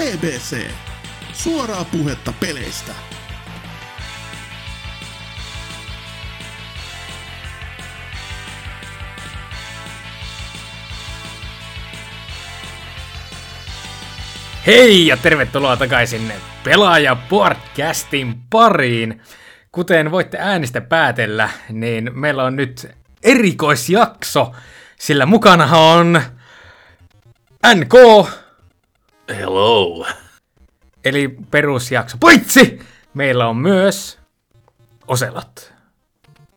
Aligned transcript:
BBC. 0.00 0.70
Suoraa 1.32 1.84
puhetta 1.84 2.32
peleistä. 2.40 2.92
Hei 14.66 15.06
ja 15.06 15.16
tervetuloa 15.16 15.76
takaisin 15.76 16.32
Pelaaja 16.64 17.16
Podcastin 17.16 18.40
pariin. 18.50 19.22
Kuten 19.72 20.10
voitte 20.10 20.38
äänestä 20.40 20.80
päätellä, 20.80 21.50
niin 21.68 22.10
meillä 22.14 22.44
on 22.44 22.56
nyt 22.56 22.88
erikoisjakso, 23.22 24.52
sillä 24.98 25.26
mukana 25.26 25.76
on 25.76 26.22
NK, 27.74 27.94
Hello. 29.36 30.06
eli 31.04 31.36
perusjakso. 31.50 32.16
Poitsi! 32.20 32.78
Meillä 33.14 33.48
on 33.48 33.56
myös 33.56 34.18
Oselot. 35.08 35.72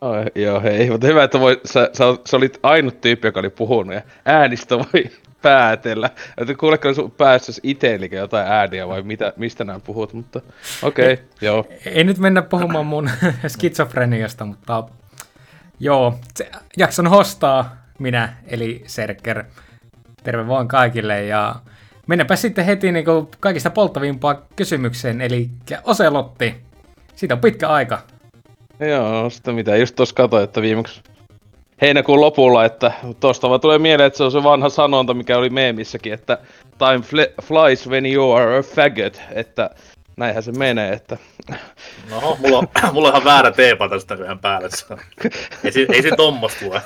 Ai, 0.00 0.24
joo, 0.34 0.60
hei, 0.60 0.90
mutta 0.90 1.06
hyvä, 1.06 1.24
että 1.24 1.40
voi, 1.40 1.60
sä, 1.64 1.90
sä, 1.92 2.04
sä 2.24 2.36
olit 2.36 2.58
ainut 2.62 3.00
tyyppi, 3.00 3.28
joka 3.28 3.40
oli 3.40 3.50
puhunut 3.50 3.94
ja 3.94 4.02
äänistä 4.24 4.78
voi 4.78 5.10
päätellä. 5.42 6.10
Että 6.38 6.54
kuuleeko 6.54 6.94
sun 6.94 7.10
päässä 7.10 7.52
itsellekään 7.62 8.20
jotain 8.20 8.46
ääniä 8.46 8.88
vai 8.88 9.02
mitä, 9.02 9.32
mistä 9.36 9.64
nämä 9.64 9.80
puhut, 9.80 10.12
mutta 10.12 10.40
okei, 10.82 11.12
okay, 11.12 11.24
joo. 11.40 11.66
Ei 11.86 12.04
nyt 12.04 12.18
mennä 12.18 12.42
puhumaan 12.42 12.86
mun 12.86 13.10
skitsofreniasta, 13.48 14.44
mutta 14.44 14.84
joo, 15.80 16.18
se, 16.36 16.50
jakson 16.76 17.06
hostaa 17.06 17.76
minä, 17.98 18.36
eli 18.46 18.84
Serker. 18.86 19.44
Terve 20.22 20.48
vaan 20.48 20.68
kaikille 20.68 21.24
ja 21.24 21.54
mennäpä 22.06 22.36
sitten 22.36 22.64
heti 22.64 22.92
niin 22.92 23.04
kaikista 23.40 23.70
polttavimpaan 23.70 24.38
kysymykseen, 24.56 25.20
eli 25.20 25.50
Oselotti. 25.84 26.54
Siitä 27.14 27.34
on 27.34 27.40
pitkä 27.40 27.68
aika. 27.68 27.98
Joo, 28.80 29.30
sitä 29.30 29.52
mitä 29.52 29.76
just 29.76 29.96
tossa 29.96 30.14
katsoin, 30.14 30.44
että 30.44 30.62
viimeksi 30.62 31.00
heinäkuun 31.82 32.20
lopulla, 32.20 32.64
että 32.64 32.92
tosta 33.20 33.48
vaan 33.48 33.60
tulee 33.60 33.78
mieleen, 33.78 34.06
että 34.06 34.16
se 34.16 34.24
on 34.24 34.32
se 34.32 34.42
vanha 34.42 34.68
sanonta, 34.68 35.14
mikä 35.14 35.38
oli 35.38 35.50
meemissäkin, 35.50 36.12
että 36.12 36.38
time 36.78 36.98
fl- 36.98 37.42
flies 37.42 37.88
when 37.88 38.06
you 38.06 38.32
are 38.32 38.58
a 38.58 38.62
faggot, 38.62 39.20
että 39.32 39.70
näinhän 40.16 40.42
se 40.42 40.52
menee, 40.52 40.92
että 40.92 41.16
No, 42.10 42.36
mulla 42.40 42.58
on, 42.58 42.68
mulla 42.92 43.08
on 43.08 43.12
ihan 43.14 43.24
väärä 43.24 43.50
teepata 43.50 43.98
sitä 44.00 44.14
yhden 44.14 44.38
päälle. 44.38 44.68
Ei, 45.64 45.72
si- 45.72 45.86
ei 45.92 46.02
se 46.02 46.10
tommosta 46.16 46.58
tule. 46.64 46.82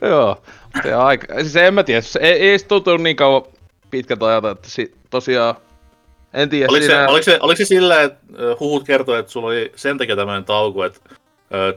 Joo, 0.10 0.42
se 0.82 0.94
aika, 0.94 1.34
siis 1.34 1.56
en 1.56 1.74
mä 1.74 1.82
tiedä, 1.82 2.00
se 2.00 2.18
ei, 2.22 2.50
ei 2.50 2.58
se 2.58 2.66
tuntunut 2.66 3.02
niin 3.02 3.16
kauan 3.16 3.42
pitkältä 3.90 4.26
ajalta, 4.26 4.50
että 4.50 4.70
si, 4.70 4.94
tosiaan, 5.10 5.54
en 6.34 6.48
tiedä, 6.48 6.66
Oliko 6.70 6.82
se, 6.82 6.86
siinä, 6.86 7.08
oliko, 7.08 7.22
se, 7.22 7.38
oliko 7.40 7.56
se 7.56 7.64
silleen, 7.64 8.04
että 8.04 8.20
huhut 8.60 8.84
kertoi, 8.84 9.18
että 9.18 9.32
sulla 9.32 9.46
oli 9.46 9.72
sen 9.76 9.98
takia 9.98 10.16
tämmöinen 10.16 10.44
tauko, 10.44 10.84
että 10.84 11.00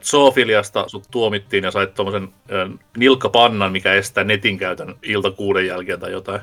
zoofiliasta 0.03 0.85
sut 0.87 1.07
tuomittiin 1.11 1.63
ja 1.63 1.71
sait 1.71 1.93
tommosen 1.93 2.29
ö, 2.51 2.69
nilkkapannan, 2.97 3.71
mikä 3.71 3.93
estää 3.93 4.23
netin 4.23 4.57
käytön 4.57 4.95
ilta 5.03 5.31
kuuden 5.31 5.67
jälkeen 5.67 5.99
tai 5.99 6.11
jotain. 6.11 6.41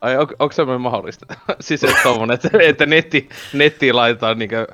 ai 0.00 0.16
on, 0.16 0.26
onko 0.38 0.52
semmoinen 0.52 0.80
mahdollista? 0.80 1.26
siis 1.60 1.84
että 1.84 2.00
tommonen, 2.02 2.34
että, 2.34 2.50
että 2.60 2.86
netti, 2.86 3.28
nettiin 3.52 3.96
laitetaan 3.96 4.38
niinkö 4.38 4.66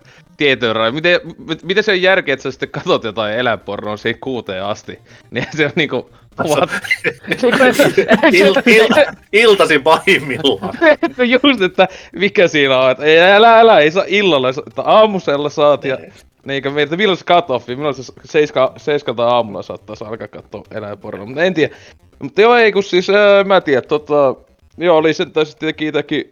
rajoja. 0.72 0.92
Miten, 0.92 1.20
miten 1.62 1.84
se 1.84 1.92
on 1.92 2.02
järkeä, 2.02 2.32
että 2.32 2.42
sä 2.42 2.50
sitten 2.50 2.70
katot 2.70 3.04
jotain 3.04 3.34
eläinpornoa 3.34 3.96
siihen 3.96 4.20
kuuteen 4.20 4.64
asti? 4.64 4.98
Niin 5.30 5.46
se 5.56 5.64
on 5.64 5.72
niinku, 5.74 6.10
what? 6.38 6.70
Il, 8.32 8.54
il, 8.66 8.86
iltasin 9.32 9.82
pahimmillaan. 9.82 10.78
että 11.02 11.24
just, 11.24 11.62
että 11.62 11.88
mikä 12.12 12.48
siinä 12.48 12.78
on, 12.78 12.90
että 12.90 13.04
ei, 13.04 13.20
älä, 13.20 13.60
älä, 13.60 13.78
ei 13.78 13.90
saa 13.90 14.04
illalla, 14.06 14.48
että 14.48 14.82
aamusella 14.82 15.48
saat 15.48 15.84
ja 15.84 15.98
Niinkö 16.44 16.70
meiltä 16.70 16.96
milloin 16.96 17.18
se 17.18 17.24
cut-offi, 17.24 17.76
milloin 17.76 17.94
se 17.94 18.12
seiska, 18.24 18.72
seiskalta 18.76 19.28
aamulla 19.28 19.62
saattaisi 19.62 20.04
alkaa 20.04 20.28
katsoa 20.28 20.62
eläinpornoa, 20.70 21.26
mutta 21.26 21.42
en 21.42 21.54
tiedä. 21.54 21.76
Mutta 22.18 22.40
joo, 22.40 22.56
ei 22.56 22.72
kun 22.72 22.82
siis, 22.82 23.10
ää, 23.10 23.44
mä 23.44 23.60
tiedän, 23.60 23.88
tota, 23.88 24.34
joo, 24.78 24.96
oli 24.96 25.14
sen 25.14 25.32
tässä 25.32 25.58
tietenkin 25.58 25.88
itäkin, 25.88 26.30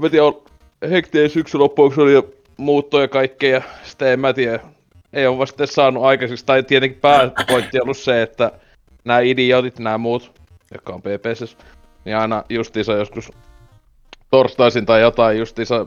mä 0.00 0.08
tiedän, 0.08 0.32
hektinen 0.90 1.30
syksy 1.30 1.58
loppuun, 1.58 1.94
oli 1.96 2.12
jo 2.12 2.30
muuttoja 2.56 3.04
ja 3.04 3.08
kaikkea, 3.08 3.56
ja 3.56 3.62
sitten 3.82 4.08
en 4.08 4.20
mä 4.20 4.32
tiedä, 4.32 4.60
ei 5.12 5.26
ole 5.26 5.38
vasta 5.38 5.66
saanut 5.66 6.04
aikaiseksi, 6.04 6.46
tai 6.46 6.62
tietenkin 6.62 7.00
pääpointti 7.00 7.78
on 7.78 7.82
ollut 7.82 7.98
se, 7.98 8.22
että 8.22 8.52
nämä 9.04 9.20
idiotit, 9.20 9.78
nämä 9.78 9.98
muut, 9.98 10.32
jotka 10.72 10.92
on 10.92 11.02
PPS, 11.02 11.56
niin 12.04 12.16
aina 12.16 12.44
justiinsa 12.48 12.92
joskus 12.92 13.32
torstaisin 14.30 14.86
tai 14.86 15.00
jotain 15.00 15.38
justiinsa 15.38 15.86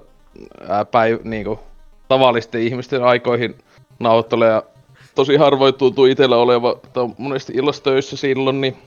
ää, 0.68 0.86
päiv, 0.86 1.20
niinku, 1.24 1.60
tavallisten 2.08 2.62
ihmisten 2.62 3.04
aikoihin 3.04 3.56
nauhoittelee 4.00 4.50
ja 4.50 4.64
tosi 5.16 5.36
harvoin 5.36 5.74
tuntuu 5.74 6.06
itellä 6.06 6.38
oleva, 6.38 6.80
että 6.84 7.02
on 7.02 7.16
monesti 7.18 7.54
illassa 7.54 7.84
töissä 7.84 8.18
silloin, 8.18 8.62
niin 8.62 8.78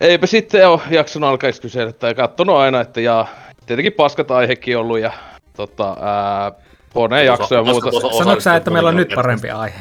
eipä 0.00 0.26
sitten 0.26 0.68
ole 0.68 0.80
jaksanut 0.90 1.30
alkaa 1.30 1.48
edes 1.48 1.60
kysellä, 1.60 1.92
tai 1.92 2.14
kattonut 2.14 2.56
aina, 2.56 2.80
että 2.80 3.00
ja 3.00 3.26
tietenkin 3.66 3.92
paskat 3.92 4.30
aihekin 4.30 4.78
ollut 4.78 4.98
ja 4.98 5.12
tota, 5.56 5.96
ää, 6.00 6.52
huoneen 6.94 7.26
jaksoja 7.26 7.60
ja 7.60 7.64
muuta. 7.64 7.90
Sanoitko 8.18 8.40
sä, 8.40 8.56
että 8.56 8.70
meillä 8.70 8.88
on 8.88 8.96
nyt 8.96 9.12
parempi 9.14 9.50
aihe? 9.50 9.78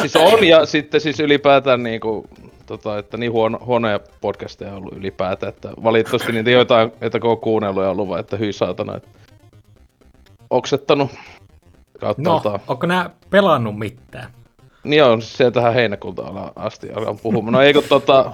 Siis 0.00 0.16
on 0.16 0.44
ja 0.44 0.66
sitten 0.66 1.00
siis 1.00 1.20
ylipäätään 1.20 1.82
niinku, 1.82 2.26
tota, 2.66 2.98
että 2.98 3.16
niin 3.16 3.32
huono, 3.32 3.58
huonoja 3.64 4.00
podcasteja 4.20 4.70
on 4.70 4.76
ollut 4.76 4.96
ylipäätään, 4.96 5.50
että 5.50 5.70
valitettavasti 5.82 6.32
niitä 6.32 6.50
joitain, 6.50 6.92
että 7.00 7.20
kun 7.20 7.30
on 7.30 7.38
kuunnellut 7.38 7.82
ja 7.82 7.90
ollut 7.90 8.08
vaan, 8.08 8.20
että 8.20 8.36
hyi 8.36 8.52
saatana, 8.52 8.96
että 8.96 9.08
oksettanut 10.50 11.10
kautta 12.00 12.22
No, 12.22 12.42
tota- 12.44 12.60
onko 12.68 12.86
nää 12.86 13.10
pelannut 13.30 13.78
mitään? 13.78 14.30
Niin 14.84 15.04
on, 15.04 15.22
siis 15.22 15.36
sieltähän 15.36 15.74
heinäkuulta 15.74 16.22
asti 16.56 16.92
alkan 16.92 17.18
puhumaan. 17.18 17.52
No 17.52 17.60
eikö 17.62 17.82
tota... 17.82 18.32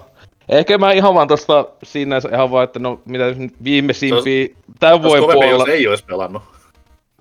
Ehkä 0.48 0.78
mä 0.78 0.92
ihan 0.92 1.14
vaan 1.14 1.28
tosta 1.28 1.66
sinänsä 1.82 2.28
ihan 2.32 2.50
vaan, 2.50 2.64
että 2.64 2.78
no 2.78 3.00
mitä 3.04 3.30
nyt 3.30 3.54
viimeisimpiä 3.64 4.48
tämän 4.80 5.02
vuoden 5.02 5.22
kovempi, 5.22 5.44
puolella. 5.46 5.64
jos 5.64 5.68
ei 5.68 5.88
olisi 5.88 6.04
pelannut. 6.04 6.42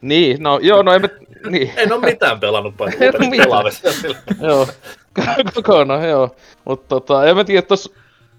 Niin, 0.04 0.44
no 0.44 0.60
joo, 0.60 0.82
no 0.82 0.94
en 0.94 1.02
mä... 1.02 1.08
Niin, 1.50 1.72
En 1.78 1.94
ole 1.94 2.06
mitään 2.06 2.40
pelannut 2.40 2.78
paitsi 2.78 3.00
joo. 4.48 4.68
Kokonaan, 5.56 6.10
joo. 6.10 6.36
Mutta 6.66 6.88
tota, 6.88 7.26
en 7.26 7.36
mä 7.36 7.44
tiedä 7.44 7.62
tos... 7.62 7.94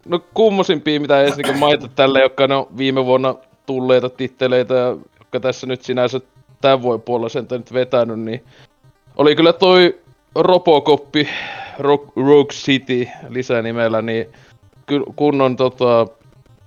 No 0.09 0.21
kummosimpia, 0.35 1.01
mitä 1.01 1.23
niinku 1.37 1.53
mainita 1.53 1.89
tälle, 1.95 2.21
jotka 2.21 2.47
ne 2.47 2.55
on 2.55 2.67
viime 2.77 3.05
vuonna 3.05 3.35
tulleita 3.67 4.09
titteleitä, 4.09 4.75
ja 4.75 4.97
jotka 5.19 5.41
tässä 5.41 5.67
nyt 5.67 5.83
sinänsä 5.83 6.21
tämän 6.61 6.83
vuoden 6.83 7.03
puolella 7.03 7.29
sen 7.29 7.47
nyt 7.51 7.73
vetänyt, 7.73 8.21
niin 8.21 8.45
oli 9.17 9.37
kyllä 9.37 9.53
toi 9.53 9.99
Robocoppi 10.35 11.29
Rogue, 11.79 12.13
Rogue 12.17 12.53
City 12.53 13.09
lisänimellä, 13.29 14.03
niin 14.03 14.27
kunnon 15.17 15.57
tota, 15.57 16.07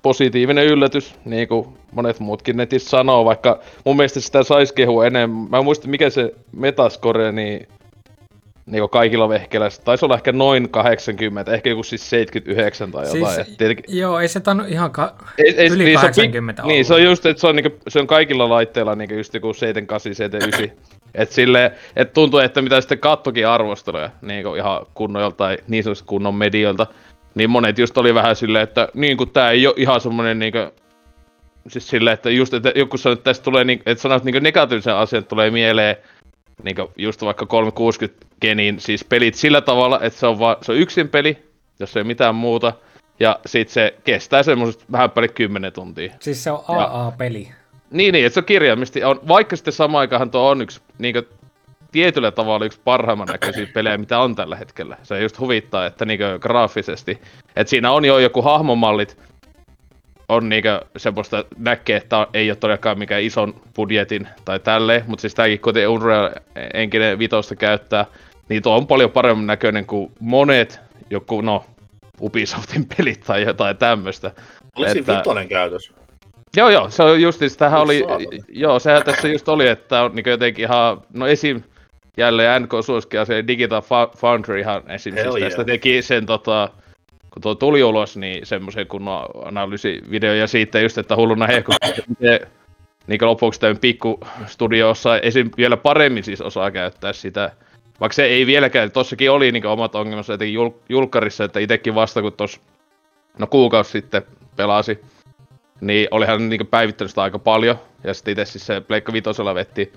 positiivinen 0.02 0.66
yllätys, 0.66 1.16
niin 1.26 1.48
kuin 1.48 1.68
monet 1.92 2.20
muutkin 2.20 2.58
netissä 2.58 2.90
sanoo, 2.90 3.26
vaikka 3.26 3.60
mun 3.86 3.98
mielestä 3.98 4.20
sitä 4.20 4.44
saisi 4.44 4.74
kehua 4.74 5.06
enemmän. 5.06 5.50
Mä 5.50 5.58
en 5.58 5.64
muista 5.64 5.88
mikä 5.88 6.10
se 6.10 6.34
metascore, 6.52 7.32
niin, 7.32 7.68
niin 8.66 8.82
kuin 8.82 8.90
kaikilla 8.90 9.30
vehkeillä, 9.30 9.70
se 9.70 9.82
taisi 9.82 10.06
olla 10.06 10.16
ehkä 10.16 10.32
noin 10.32 10.70
80, 10.70 11.54
ehkä 11.54 11.70
joku 11.70 11.84
siis 11.84 12.10
79 12.10 12.92
tai 12.92 13.08
jotain. 13.08 13.36
Siis, 13.36 13.58
tietenkin, 13.58 13.86
joo, 13.98 14.20
ei 14.20 14.28
se 14.28 14.40
tainnut 14.40 14.68
ihan 14.68 14.92
ka- 14.92 15.16
ei, 15.38 15.56
ei, 15.58 15.68
yli 15.68 15.84
niin, 15.84 16.00
se 16.00 16.06
on, 16.06 16.12
80 16.12 16.64
niin, 16.64 16.86
se 16.86 16.94
on 16.94 17.04
just, 17.04 17.26
että 17.26 17.42
se 17.42 17.48
on, 17.48 17.56
niinku, 17.56 17.78
se 17.88 18.00
on 18.00 18.08
kaikilla 18.08 18.50
laitteilla 18.50 18.96
niinku 18.96 19.16
just 19.16 19.34
joku 19.34 19.54
78, 19.54 20.16
79. 20.16 20.78
Et 21.16 21.32
sille, 21.32 21.72
et 21.96 22.14
tuntuu, 22.14 22.40
että 22.40 22.62
mitä 22.62 22.82
sitten 22.82 23.00
kattokin 23.00 23.48
arvosteluja 23.48 24.10
niinku 24.22 24.56
ihan 24.56 24.86
kunnon 24.94 25.22
joltain 25.22 25.58
niin 25.68 25.84
sanotusti 25.84 26.08
kunnon 26.08 26.36
medioilta, 26.36 26.88
niin 27.38 27.50
monet 27.50 27.80
just 27.80 27.98
oli 27.98 28.14
vähän 28.14 28.36
silleen, 28.36 28.64
että 28.64 28.88
niin 28.94 29.18
kuin 29.18 29.30
tää 29.30 29.52
ei 29.52 29.68
ole 29.68 29.76
ihan 29.78 30.02
semmonen 30.02 30.40
niinku, 30.40 30.58
siis 31.68 31.90
silleen, 31.90 32.14
että 32.14 32.30
just, 32.30 32.54
että 32.54 32.72
joku 32.76 32.98
sanoo, 32.98 33.14
että 33.14 33.24
tästä 33.24 33.44
tulee, 33.44 33.64
niinku, 33.64 33.84
että 33.86 34.02
sanot 34.02 34.24
niinku 34.24 34.40
negatiivisen 34.40 34.96
asian, 34.96 35.26
tulee 35.26 35.52
mieleen, 35.52 35.96
niinku 36.64 36.92
just 36.98 37.22
vaikka 37.22 37.46
360 37.46 38.26
genin, 38.42 38.80
siis 38.80 39.04
pelit 39.04 39.36
sillä 39.36 39.62
tavalla, 39.62 40.00
että 40.02 40.20
se 40.20 40.28
on, 40.28 40.40
va, 40.40 40.58
se 40.62 40.72
on 40.72 40.78
yksin 40.78 41.10
peli, 41.10 41.38
jos 41.80 41.98
ei 41.98 42.04
mitään 42.04 42.36
muuta, 42.36 42.74
ja 43.20 43.40
sit 43.46 43.70
se 43.70 43.96
kestää 44.04 44.44
semmoiset 44.44 44.86
vähän 44.92 45.12
päälle 45.12 45.28
10 45.28 45.74
tuntia. 45.74 46.14
Siis 46.20 46.44
se 46.44 46.52
on 46.52 46.64
Ja- 46.70 46.84
AA-peli. 46.84 47.48
Niin, 47.92 48.14
niin, 48.14 48.26
että 48.26 48.34
se 48.34 48.40
on 48.40 48.46
kirjaimisesti, 48.46 49.04
on, 49.04 49.20
vaikka 49.28 49.56
sitten 49.56 49.74
samaan 49.74 50.00
aikaan 50.00 50.32
tuo 50.32 50.50
on 50.50 50.62
yksi 50.62 50.82
niinkö, 50.98 51.24
tietyllä 51.92 52.32
tavalla 52.32 52.66
yksi 52.66 52.82
parhaimman 52.84 53.28
näköisiä 53.28 53.68
pelejä, 53.74 53.98
mitä 53.98 54.20
on 54.20 54.36
tällä 54.36 54.56
hetkellä. 54.56 54.98
Se 55.04 55.22
just 55.22 55.40
huvittaa, 55.40 55.86
että 55.86 56.06
niinkö 56.06 56.40
graafisesti, 56.40 57.22
että 57.56 57.70
siinä 57.70 57.92
on 57.92 58.06
jo 58.06 58.20
joku 58.20 58.42
hahmomallit, 58.42 59.18
on 60.30 60.50
niinkö 60.50 60.82
semmoista 60.98 61.46
näkee, 61.58 61.98
että 61.98 62.28
ei 62.34 62.50
ole 62.50 62.56
todellakaan 62.56 63.00
mikään 63.00 63.24
ison 63.24 63.54
budjetin 63.76 64.28
tai 64.46 64.60
tälleen, 64.60 65.04
mutta 65.08 65.22
siis 65.22 65.36
tääkin 65.36 65.60
kuten 65.60 65.90
Unreal 65.90 66.30
Engine 66.74 67.20
vitosta 67.20 67.56
käyttää, 67.56 68.06
niin 68.50 68.64
tuo 68.64 68.78
on 68.78 68.88
paljon 68.88 69.12
paremmin 69.12 69.48
näköinen 69.48 69.86
kuin 69.86 70.12
monet 70.20 70.80
joku, 71.10 71.42
no, 71.42 71.66
Ubisoftin 72.22 72.86
pelit 72.98 73.24
tai 73.28 73.42
jotain 73.42 73.78
tämmöistä. 73.78 74.32
Oliko 74.76 74.92
siinä 74.92 75.00
Että- 75.00 75.18
vitonen 75.18 75.48
käytös? 75.48 75.92
Joo, 76.58 76.70
joo, 76.70 76.90
se 76.90 77.04
on 77.04 77.22
just, 77.22 77.40
siis 77.40 77.58
tämähän 77.58 77.82
oli, 77.82 78.00
Saatana. 78.00 78.44
joo, 78.50 78.80
sehän 78.80 79.04
tässä 79.04 79.28
just 79.28 79.50
oli, 79.50 79.68
että 79.68 80.04
on 80.04 80.16
niin 80.16 80.30
jotenkin 80.30 80.66
ihan, 80.66 81.02
no 81.14 81.28
esim, 81.28 81.64
jälleen 82.18 82.64
NK 82.64 82.72
suosikin 82.86 83.20
asia, 83.20 83.48
Digital 83.48 83.82
Fo- 83.82 84.18
Foundry 84.18 84.60
ihan 84.60 84.84
esim, 84.92 85.16
Hell 85.16 85.32
siis 85.32 85.44
tästä 85.44 85.62
yeah. 85.62 85.66
teki 85.66 86.02
sen 86.02 86.26
tota, 86.26 86.70
kun 87.34 87.42
tuo 87.42 87.56
tuli 87.56 87.84
ulos, 87.84 88.18
niin 88.18 88.46
semmoisen 88.46 88.88
kunnon 88.88 89.26
analyysivideo 89.46 90.34
ja 90.34 90.48
siitä 90.48 90.80
just, 90.80 90.98
että 90.98 91.16
hulluna 91.16 91.48
hehku, 91.48 91.72
niin 93.08 93.20
lopuksi 93.22 93.60
tämän 93.60 93.78
pikku 93.78 94.20
studio 94.46 94.90
osaa 94.90 95.20
esim. 95.20 95.50
vielä 95.58 95.78
paremmin 95.78 96.24
siis 96.24 96.42
osaa 96.42 96.72
käyttää 96.72 97.14
sitä. 97.14 97.52
Vaikka 98.00 98.14
se 98.14 98.24
ei 98.24 98.46
vieläkään, 98.46 98.92
tossakin 98.92 99.32
oli 99.32 99.52
niin 99.52 99.66
omat 99.66 99.96
ongelmansa 99.96 100.34
etenkin 100.34 100.60
jul- 100.60 100.80
julkkarissa, 100.90 101.44
että 101.44 101.60
itekin 101.60 101.96
vasta 101.96 102.22
kun 102.22 102.34
tuossa 102.34 102.60
no 103.40 103.48
kuukausi 103.48 103.92
sitten 103.92 104.22
pelasi, 104.56 105.00
niin 105.82 106.08
olihan 106.12 106.50
niin 106.50 106.68
päivittänyt 106.68 107.12
sitä 107.12 107.22
aika 107.22 107.40
paljon, 107.40 107.80
ja 108.04 108.14
sitten 108.14 108.32
itse 108.32 108.46
siis 108.46 108.66
se 108.66 108.82
Pleikka 108.82 109.14
Vitosella 109.14 109.56
vetti, 109.56 109.94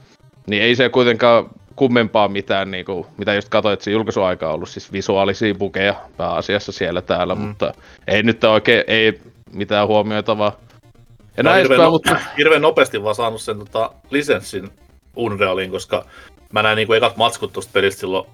niin 0.47 0.63
ei 0.63 0.77
se 0.77 0.89
kuitenkaan 0.89 1.51
kummempaa 1.81 2.29
mitään, 2.29 2.71
niin 2.71 2.85
kuin, 2.85 3.07
mitä 3.17 3.35
just 3.35 3.49
katsoin, 3.49 3.73
että 3.73 3.85
se 3.85 3.91
julkaisuaika 3.91 4.49
on 4.49 4.55
ollut 4.55 4.69
siis 4.69 4.93
visuaalisia 4.93 5.55
bukeja 5.55 5.95
pääasiassa 6.17 6.73
siellä 6.73 7.03
täällä, 7.03 7.35
mm. 7.35 7.41
mutta 7.41 7.75
ei 8.07 8.23
nyt 8.23 8.45
oikein, 8.45 8.85
ei 8.87 9.21
mitään 9.53 9.89
huomioitavaa. 9.89 10.57
Ja 11.37 11.43
näin 11.43 11.63
hirveän, 11.63 11.81
no, 11.81 11.91
mutta 11.91 12.21
hirveän 12.39 12.63
nopeasti 12.63 13.03
vaan 13.03 13.15
saanut 13.15 13.41
sen 13.41 13.59
tota, 13.59 13.93
lisenssin 14.11 14.71
Unrealiin, 15.17 15.71
koska 15.71 16.05
mä 16.53 16.63
näin 16.63 16.77
niinku 16.77 16.93
ekat 16.93 17.17
matskut 17.17 17.53
tuosta 17.53 17.71
pelistä 17.73 18.01
silloin, 18.01 18.27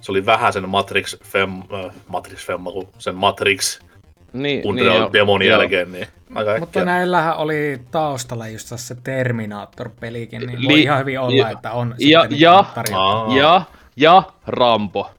se 0.00 0.12
oli 0.12 0.26
vähän 0.26 0.52
sen 0.52 0.68
Matrix 0.68 1.16
Fem, 1.24 1.50
äh, 1.58 1.94
Matrix 2.08 2.46
Femma, 2.46 2.70
sen 2.98 3.14
Matrix 3.14 3.80
niin, 4.34 4.78
joo, 4.78 5.10
demon 5.12 5.42
joo. 5.42 5.58
jälkeen, 5.58 5.92
niin 5.92 6.06
aika 6.34 6.58
Mutta 6.58 6.84
näillähän 6.84 7.36
oli 7.36 7.80
taustalla 7.90 8.48
just 8.48 8.68
se 8.76 8.94
Terminator-pelikin, 9.04 10.46
niin 10.46 10.62
Li- 10.62 10.68
voi 10.68 10.80
ihan 10.80 10.98
hyvin 10.98 11.20
olla, 11.20 11.36
ja- 11.36 11.50
että 11.50 11.72
on 11.72 11.94
ja- 11.98 12.22
sitten 12.22 12.40
ja-. 12.40 12.64
Aa. 12.94 13.36
Ja, 13.36 13.62
ja 13.96 14.22
Rambo. 14.46 15.10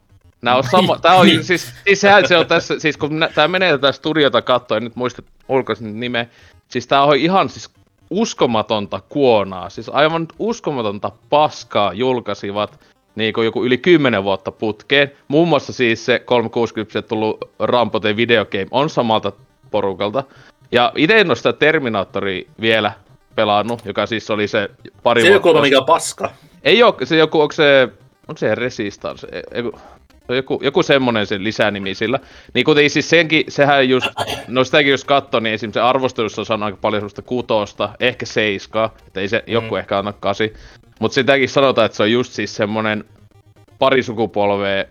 Nää 0.41 0.55
on 0.55 0.63
sama, 0.63 0.99
tää 0.99 1.15
on 1.15 1.27
siis, 1.43 1.73
siis 1.83 2.01
sehän 2.01 2.27
se 2.27 2.37
on 2.37 2.45
tässä, 2.47 2.79
siis 2.79 2.97
kun 2.97 3.19
nä, 3.19 3.29
tää 3.35 3.47
menee 3.47 3.71
tätä 3.71 3.91
studiota 3.91 4.41
katsoa, 4.41 4.77
en 4.77 4.83
nyt 4.83 4.95
muista 4.95 5.21
ulkoisen 5.49 5.99
nimeä, 5.99 6.25
siis 6.67 6.87
tää 6.87 7.03
on 7.03 7.15
ihan 7.15 7.49
siis 7.49 7.69
uskomatonta 8.09 9.01
kuonaa, 9.09 9.69
siis 9.69 9.89
aivan 9.89 10.27
uskomatonta 10.39 11.11
paskaa 11.29 11.93
julkaisivat 11.93 12.79
niin 13.15 13.33
kuin 13.33 13.45
joku 13.45 13.65
yli 13.65 13.77
10 13.77 14.23
vuotta 14.23 14.51
putkeen. 14.51 15.11
Muun 15.27 15.47
muassa 15.47 15.73
siis 15.73 16.05
se 16.05 16.19
360 16.19 17.01
tullut 17.01 17.49
Rambo 17.59 17.99
The 17.99 18.15
Video 18.15 18.45
Game 18.45 18.67
on 18.71 18.89
samalta 18.89 19.31
porukalta. 19.71 20.23
Ja 20.71 20.91
itse 20.95 21.19
en 21.19 21.27
ole 21.27 21.35
sitä 21.35 21.53
Terminatoria 21.53 22.49
vielä 22.61 22.91
pelannut, 23.35 23.85
joka 23.85 24.05
siis 24.05 24.29
oli 24.29 24.47
se 24.47 24.69
pari 25.03 25.21
Se 25.21 25.27
ei 25.27 25.33
ole 25.33 25.41
kuulemma 25.41 25.65
sitten. 25.65 25.77
mikään 25.77 25.85
paska. 25.85 26.31
Ei 26.63 26.83
oo, 26.83 26.97
se 27.03 27.17
joku, 27.17 27.41
onko 27.41 27.51
se, 27.51 27.89
onko 28.27 28.37
se 28.37 28.55
Resistance? 28.55 29.27
Ei, 29.31 29.41
ei, 29.51 29.63
se 29.63 29.71
joku, 30.29 30.59
joku 30.63 30.83
semmonen 30.83 31.27
se 31.27 31.43
lisänimi 31.43 31.95
sillä. 31.95 32.19
Niin 32.53 32.65
kuitenkin 32.65 32.89
siis 32.89 33.09
senkin, 33.09 33.43
sehän 33.47 33.89
just, 33.89 34.07
no 34.47 34.63
sitäkin 34.63 34.91
jos 34.91 35.05
katsoo, 35.05 35.39
niin 35.39 35.53
esimerkiksi 35.53 35.79
se 35.79 35.81
arvostelussa 35.81 36.53
on 36.53 36.63
aika 36.63 36.77
paljon 36.81 37.01
semmoista 37.01 37.21
kutosta, 37.21 37.89
ehkä 37.99 38.25
seiskaa, 38.25 38.95
että 39.07 39.19
ei 39.19 39.27
se 39.27 39.43
mm. 39.47 39.53
joku 39.53 39.75
ehkä 39.75 39.97
anna 39.97 40.13
kasi. 40.13 40.53
Mutta 40.99 41.15
sitäkin 41.15 41.49
sanotaan, 41.49 41.85
että 41.85 41.95
se 41.95 42.03
on 42.03 42.11
just 42.11 42.33
siis 42.33 42.55
semmonen 42.55 43.03
pari 43.79 44.03
sukupolvea 44.03 44.85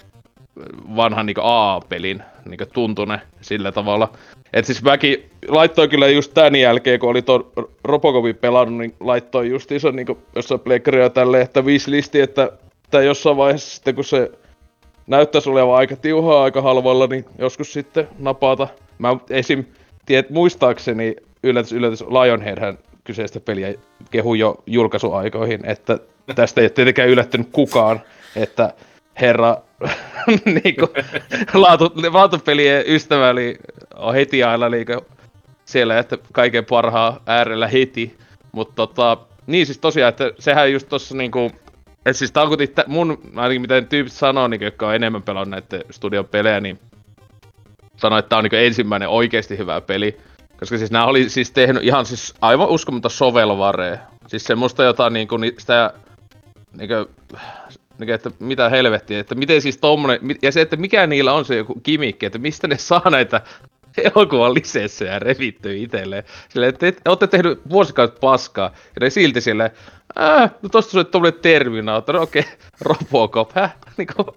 vanha 0.96 1.22
niinku 1.22 1.40
AA-pelin 1.44 2.22
niinku 2.44 2.66
tuntune 2.72 3.20
sillä 3.40 3.72
tavalla. 3.72 4.12
Et 4.52 4.64
siis 4.64 4.82
mäkin 4.82 5.30
laittoin 5.48 5.90
kyllä 5.90 6.08
just 6.08 6.34
tän 6.34 6.56
jälkeen, 6.56 7.00
kun 7.00 7.10
oli 7.10 7.22
ton 7.22 7.50
Robocopin 7.84 8.36
pelannut, 8.36 8.78
niin 8.78 8.94
laittoin 9.00 9.50
justiinsa 9.50 9.92
niinku 9.92 10.18
jossain 10.36 10.60
pleikkaria 10.60 11.10
tälle, 11.10 11.40
että 11.40 11.62
wishlist, 11.62 12.14
että, 12.14 12.50
että 12.84 13.02
jossain 13.02 13.36
vaiheessa 13.36 13.74
sitten 13.74 13.94
kun 13.94 14.04
se 14.04 14.30
näyttäisi 15.06 15.50
olevan 15.50 15.76
aika 15.76 15.96
tiuhaa 15.96 16.44
aika 16.44 16.62
halvalla, 16.62 17.06
niin 17.06 17.24
joskus 17.38 17.72
sitten 17.72 18.08
napata. 18.18 18.68
Mä 18.98 19.16
esim. 19.30 19.64
Tiedät, 20.06 20.30
muistaakseni 20.30 21.16
yllätys, 21.42 21.72
yllätys, 21.72 22.00
Lionheadhän 22.00 22.78
kyseistä 23.04 23.40
peliä 23.40 23.74
kehu 24.10 24.34
jo 24.34 24.56
julkaisuaikoihin, 24.66 25.60
että 25.66 25.98
tästä 26.34 26.60
ei 26.60 26.64
ole 26.64 26.70
tietenkään 26.70 27.08
yllättynyt 27.08 27.48
kukaan, 27.52 28.00
että 28.36 28.74
herra 29.20 29.56
niinku, 30.64 30.88
laatu, 31.54 31.92
laatupelien 32.12 32.84
ystävä 32.86 33.30
eli 33.30 33.56
on 33.96 34.14
heti 34.14 34.42
aina 34.42 34.70
liikä 34.70 35.00
siellä, 35.64 35.98
että 35.98 36.18
kaiken 36.32 36.64
parhaa 36.64 37.22
äärellä 37.26 37.68
heti. 37.68 38.16
Mutta 38.52 38.74
tota, 38.74 39.18
niin 39.46 39.66
siis 39.66 39.78
tosiaan, 39.78 40.08
että 40.08 40.32
sehän 40.38 40.72
just 40.72 40.88
tossa 40.88 41.16
niinku, 41.16 41.50
että 42.06 42.18
siis 42.18 42.32
kuitenkin 42.32 42.74
tä- 42.74 42.84
mun, 42.86 43.18
ainakin 43.36 43.60
miten 43.60 43.86
tyypit 43.86 44.12
sanoo, 44.12 44.48
niin, 44.48 44.60
jotka 44.60 44.88
on 44.88 44.94
enemmän 44.94 45.22
pelannut 45.22 45.50
näitä 45.50 45.80
studion 45.90 46.24
pelejä, 46.24 46.60
niin 46.60 46.78
sanoi, 47.96 48.18
että 48.18 48.28
tää 48.28 48.38
on 48.38 48.44
niinku 48.44 48.56
ensimmäinen 48.56 49.08
oikeasti 49.08 49.58
hyvä 49.58 49.80
peli. 49.80 50.16
Koska 50.60 50.78
siis 50.78 50.90
nämä 50.90 51.06
oli 51.06 51.28
siis 51.28 51.50
tehnyt 51.50 51.84
ihan 51.84 52.06
siis 52.06 52.34
aivan 52.40 52.68
uskomatta 52.68 53.08
sovelvaree. 53.08 53.98
Siis 54.26 54.44
semmoista 54.44 54.84
jotain 54.84 55.12
niinku 55.12 55.36
ni- 55.36 55.54
sitä 55.58 55.92
niinku, 56.76 56.94
niinku, 57.98 58.12
että 58.12 58.30
mitä 58.38 58.68
helvettiä, 58.68 59.20
että 59.20 59.34
miten 59.34 59.62
siis 59.62 59.78
tommonen, 59.78 60.20
ja 60.42 60.52
se, 60.52 60.60
että 60.60 60.76
mikä 60.76 61.06
niillä 61.06 61.32
on 61.32 61.44
se 61.44 61.56
joku 61.56 61.80
kimikki, 61.82 62.26
että 62.26 62.38
mistä 62.38 62.68
ne 62.68 62.78
saa 62.78 63.10
näitä 63.10 63.40
elokuvan 63.96 64.54
lisenssejä 64.54 65.18
revittyä 65.18 65.72
itselleen. 65.72 66.24
Silleen, 66.48 66.68
että 66.68 66.92
te 66.92 67.10
olette 67.10 67.26
tehnyt 67.26 67.60
vuosikaudet 67.70 68.20
paskaa, 68.20 68.70
ja 68.74 69.00
ne 69.00 69.10
silti 69.10 69.40
silleen, 69.40 69.70
äh, 70.20 70.50
no 70.62 70.68
tosta 70.68 70.90
sulle 70.90 71.04
tommonen 71.04 71.40
Terminator, 71.40 72.16
okei, 72.16 72.40
okay. 72.40 72.54
Robocop, 72.80 73.52
häh? 73.54 73.76
Niinku, 73.96 74.36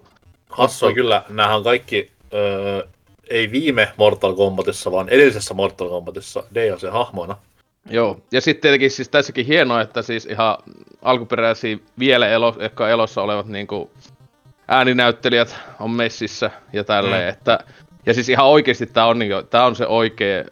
Hassua 0.50 0.92
kyllä, 0.92 1.22
näähän 1.28 1.56
on 1.56 1.64
kaikki, 1.64 2.10
öö, 2.34 2.86
ei 3.30 3.50
viime 3.50 3.92
Mortal 3.96 4.34
Kombatissa, 4.34 4.92
vaan 4.92 5.08
edellisessä 5.08 5.54
Mortal 5.54 5.88
Kombatissa 5.88 6.42
DLC-hahmoina. 6.54 7.36
Joo, 7.90 8.20
ja 8.32 8.40
sitten 8.40 8.62
tietenkin 8.62 8.90
siis 8.90 9.08
tässäkin 9.08 9.46
hienoa, 9.46 9.80
että 9.80 10.02
siis 10.02 10.26
ihan 10.26 10.58
alkuperäisiä 11.02 11.78
vielä 11.98 12.28
elo, 12.28 12.56
jotka 12.60 12.88
elossa 12.88 13.22
olevat 13.22 13.46
niinku 13.46 13.90
ääninäyttelijät 14.68 15.56
on 15.80 15.90
messissä 15.90 16.50
ja 16.72 16.84
tälleen, 16.84 17.24
mm. 17.24 17.28
että 17.28 17.58
ja 18.08 18.14
siis 18.14 18.28
ihan 18.28 18.46
oikeasti 18.46 18.86
tää 18.86 19.06
on, 19.06 19.18
niinku, 19.18 19.42
tää 19.50 19.66
on 19.66 19.76
se 19.76 19.86
oikea 19.86 20.44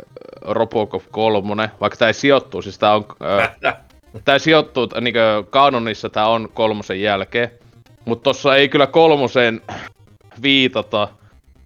Robocop 0.43 1.03
3, 1.11 1.71
vaikka 1.81 1.97
tää 1.97 2.09
ei 2.09 2.15
sijoittuu, 2.15 2.63
siis 2.63 2.79
tää 2.79 2.95
on, 2.95 3.05
ö, 3.23 3.49
tää 4.25 4.39
sijoittuu 4.39 4.89
niinku 5.01 5.19
kanonissa, 5.51 6.09
tää 6.11 6.29
on 6.29 6.49
kolmosen 6.55 7.01
jälkeen, 7.03 7.51
mutta 8.05 8.23
tossa 8.23 8.57
ei 8.57 8.69
kyllä 8.69 8.87
kolmoseen 8.87 9.61
viitata 10.43 11.09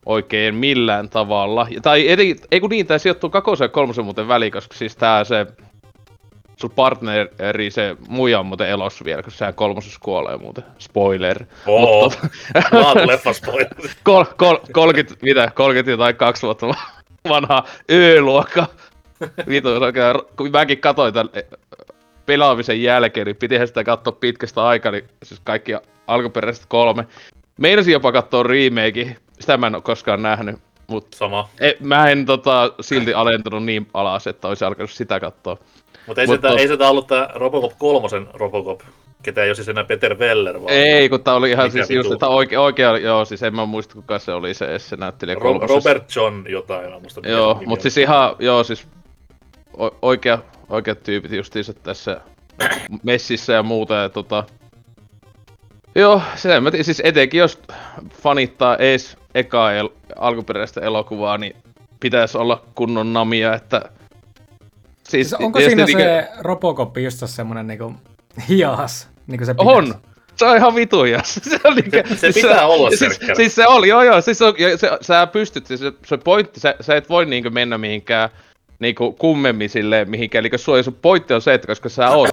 oikein 0.06 0.54
millään 0.54 1.08
tavalla. 1.08 1.66
Ja- 1.70 1.80
Tai 1.80 2.10
etenkin, 2.10 2.36
ei 2.50 2.60
kun 2.60 2.70
niin, 2.70 2.86
tää 2.86 2.98
sijoittuu 2.98 3.30
kakosen 3.30 3.64
ja 3.64 3.68
kolmosen 3.68 4.04
muuten 4.04 4.28
väliin, 4.28 4.52
koska 4.52 4.74
siis 4.76 4.96
tää 4.96 5.24
se 5.24 5.46
sun 6.60 6.70
partneri, 6.70 7.70
se 7.70 7.96
muija 8.08 8.40
on 8.40 8.46
muuten 8.46 8.68
elossa 8.68 9.04
vielä, 9.04 9.22
koska 9.22 9.38
sehän 9.38 9.54
kolmosessa 9.54 10.00
kuolee 10.02 10.36
muuten. 10.36 10.64
Spoiler. 10.78 11.44
Oo, 11.66 12.04
Mutta- 12.04 13.06
leffa 13.06 13.32
spoiler. 13.32 13.68
Kol, 14.04 14.24
kol, 14.36 14.56
30, 14.72 15.14
mitä, 15.22 15.50
30 15.54 16.02
tai 16.02 16.14
2 16.14 16.42
vuotta 16.42 16.66
vanha 17.28 17.64
Ö-luokka. 17.90 18.66
Vitu, 19.48 19.68
kun 20.36 20.50
mäkin 20.50 20.78
katsoin 20.80 21.14
tän 21.14 21.28
eh, 21.34 21.44
pelaamisen 22.26 22.82
jälkeen, 22.82 23.26
niin 23.26 23.36
pitihän 23.36 23.68
sitä 23.68 23.84
katsoa 23.84 24.12
pitkästä 24.12 24.66
aikaa, 24.66 24.92
niin 24.92 25.04
siis 25.22 25.40
kaikki 25.44 25.72
alkuperäiset 26.06 26.66
kolme. 26.68 27.06
Meinasin 27.58 27.92
jopa 27.92 28.12
katsoa 28.12 28.42
remake, 28.42 29.16
sitä 29.40 29.56
mä 29.56 29.66
en 29.66 29.74
ole 29.74 29.82
koskaan 29.82 30.22
nähnyt, 30.22 30.56
mutta 30.86 31.16
Sama. 31.16 31.48
e, 31.60 31.72
mä 31.80 32.10
en 32.10 32.26
tota, 32.26 32.72
silti 32.80 33.14
alentunut 33.14 33.64
niin 33.64 33.86
alas, 33.94 34.26
että 34.26 34.48
olisi 34.48 34.64
alkanut 34.64 34.90
sitä 34.90 35.20
katsoa. 35.20 35.56
Mutta 36.06 36.20
ei, 36.20 36.26
Mut 36.26 36.36
sitä, 36.36 36.48
tos- 36.48 36.58
ei 36.60 36.68
sitä 36.68 36.88
ollut 36.88 37.06
tää 37.06 37.30
Robocop 37.34 37.72
kolmosen 37.78 38.26
Robocop, 38.34 38.80
ketä 39.22 39.42
ei 39.42 39.48
ole 39.48 39.54
siis 39.54 39.68
enää 39.68 39.84
Peter 39.84 40.18
Weller, 40.18 40.60
vaan 40.62 40.72
Ei, 40.72 41.08
kun 41.08 41.22
tää 41.24 41.34
oli 41.34 41.50
ihan 41.50 41.70
siis 41.70 41.90
just, 41.90 42.12
että 42.12 42.28
oikea, 42.28 42.60
oikea, 42.60 42.98
joo, 42.98 43.24
siis 43.24 43.42
en 43.42 43.54
mä 43.54 43.66
muista 43.66 43.94
kuka 43.94 44.18
se 44.18 44.32
oli 44.32 44.54
se, 44.54 44.78
se 44.78 44.96
näyttelijä 44.96 45.34
Ro- 45.34 45.40
kolmosessa. 45.40 45.74
Robert 45.90 46.16
John 46.16 46.44
jotain, 46.48 46.90
mä 46.90 46.98
muista 46.98 47.28
Joo, 47.28 47.62
mutta 47.66 47.82
siis 47.82 47.96
ihan, 47.98 48.36
joo 48.38 48.64
siis 48.64 48.86
o- 49.80 49.96
oikea, 50.02 50.38
oikeat 50.68 51.02
tyypit 51.02 51.32
justiinsa 51.32 51.74
tässä 51.74 52.20
messissä 53.02 53.52
ja 53.52 53.62
muuta 53.62 53.94
ja 53.94 54.08
tota... 54.08 54.44
Joo, 55.94 56.22
se 56.34 56.60
mä 56.60 56.70
tiedän, 56.70 56.84
siis 56.84 57.00
etenkin 57.04 57.38
jos 57.38 57.58
fanittaa 58.22 58.76
ees 58.76 59.16
ekaa 59.34 59.72
el- 59.72 59.88
alkuperäistä 60.16 60.80
elokuvaa, 60.80 61.38
niin 61.38 61.56
pitäisi 62.00 62.38
olla 62.38 62.62
kunnon 62.74 63.12
namia, 63.12 63.54
että... 63.54 63.82
Siis 65.10 65.34
onko 65.34 65.58
ja 65.58 65.66
siinä 65.68 65.86
sitten 65.86 66.04
se 66.04 66.28
Robocop 66.40 66.98
just 66.98 67.22
semmonen 67.26 67.66
niinku 67.66 67.94
hias, 68.48 69.08
niinku 69.26 69.44
se 69.44 69.54
On! 69.58 69.84
pitäisi? 69.84 70.10
Se 70.36 70.44
on 70.44 70.56
ihan 70.56 70.74
vitu 70.74 71.04
ja 71.04 71.20
se, 71.24 71.60
on 71.64 71.74
niinku, 71.74 72.14
Se 72.16 72.32
pitää 72.32 72.66
olla, 72.66 72.88
siis, 72.88 73.00
Serkkäri. 73.00 73.36
siis, 73.36 73.54
se 73.54 73.66
oli, 73.66 73.88
joo 73.88 74.02
joo, 74.02 74.20
siis 74.20 74.42
on, 74.42 74.54
ja 74.58 74.78
se, 74.78 74.90
sä 75.00 75.26
pystyt, 75.26 75.66
siis 75.66 75.80
se, 75.80 75.92
se 76.06 76.16
pointti, 76.16 76.60
sä, 76.60 76.74
sä 76.80 76.96
et 76.96 77.08
voi 77.08 77.26
niinku 77.26 77.50
mennä 77.50 77.78
mihinkään 77.78 78.30
niinku 78.78 79.12
kummemmin 79.12 79.70
silleen 79.70 80.10
mihinkään. 80.10 80.46
Eli 80.46 80.58
sua 80.58 80.82
sun 80.82 80.98
pointti 81.02 81.34
on 81.34 81.42
se, 81.42 81.54
että 81.54 81.66
koska 81.66 81.88
sä 81.88 82.10
oot, 82.10 82.30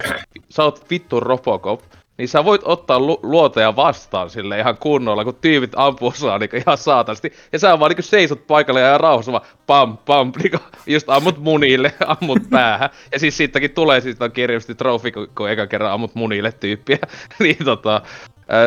sä 0.50 0.64
oot 0.64 0.90
vittu 0.90 1.20
Robocop, 1.20 1.80
niin 2.18 2.28
sä 2.28 2.44
voit 2.44 2.60
ottaa 2.64 3.00
lu- 3.00 3.20
luoteja 3.22 3.76
vastaan 3.76 4.30
sille 4.30 4.58
ihan 4.58 4.76
kunnolla, 4.76 5.24
kun 5.24 5.34
tyypit 5.40 5.72
ampuu 5.76 6.12
sua 6.12 6.38
niinku 6.38 6.56
ihan 6.56 6.78
saatanasti. 6.78 7.32
Ja 7.52 7.58
sä 7.58 7.78
vaan 7.78 7.88
niinku 7.88 8.02
seisot 8.02 8.46
paikalle 8.46 8.80
ja 8.80 8.98
rauhassa 8.98 9.32
vaan 9.32 9.46
pam 9.66 9.98
pam, 9.98 10.32
niinku 10.42 10.58
just 10.86 11.10
ammut 11.10 11.38
munille, 11.38 11.94
ammut 12.20 12.42
päähän. 12.50 12.90
Ja 13.12 13.18
siis 13.18 13.36
siitäkin 13.36 13.70
tulee 13.70 14.00
siis 14.00 14.16
on 14.20 14.32
kirjallisesti 14.32 14.74
trofi, 14.74 15.12
kun, 15.12 15.28
kun 15.36 15.50
eka 15.50 15.66
kerran 15.66 15.92
ammut 15.92 16.14
munille 16.14 16.52
tyyppiä. 16.52 16.98
niin 17.38 17.64
tota, 17.64 18.02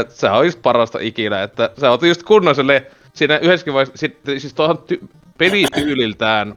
se 0.10 0.30
on 0.30 0.46
just 0.46 0.62
parasta 0.62 1.00
ikinä, 1.02 1.44
että 1.44 1.70
sä 1.80 1.92
oot 1.92 2.04
just 2.04 2.24
kunnon 2.24 2.56
silleen, 2.56 2.88
siinä 3.14 3.38
yhdessäkin 3.38 3.74
vaiheessa, 3.74 4.08
siis 4.38 4.54
tuohon 4.54 4.84
ty- 4.92 5.08
pelityyliltään, 5.38 6.56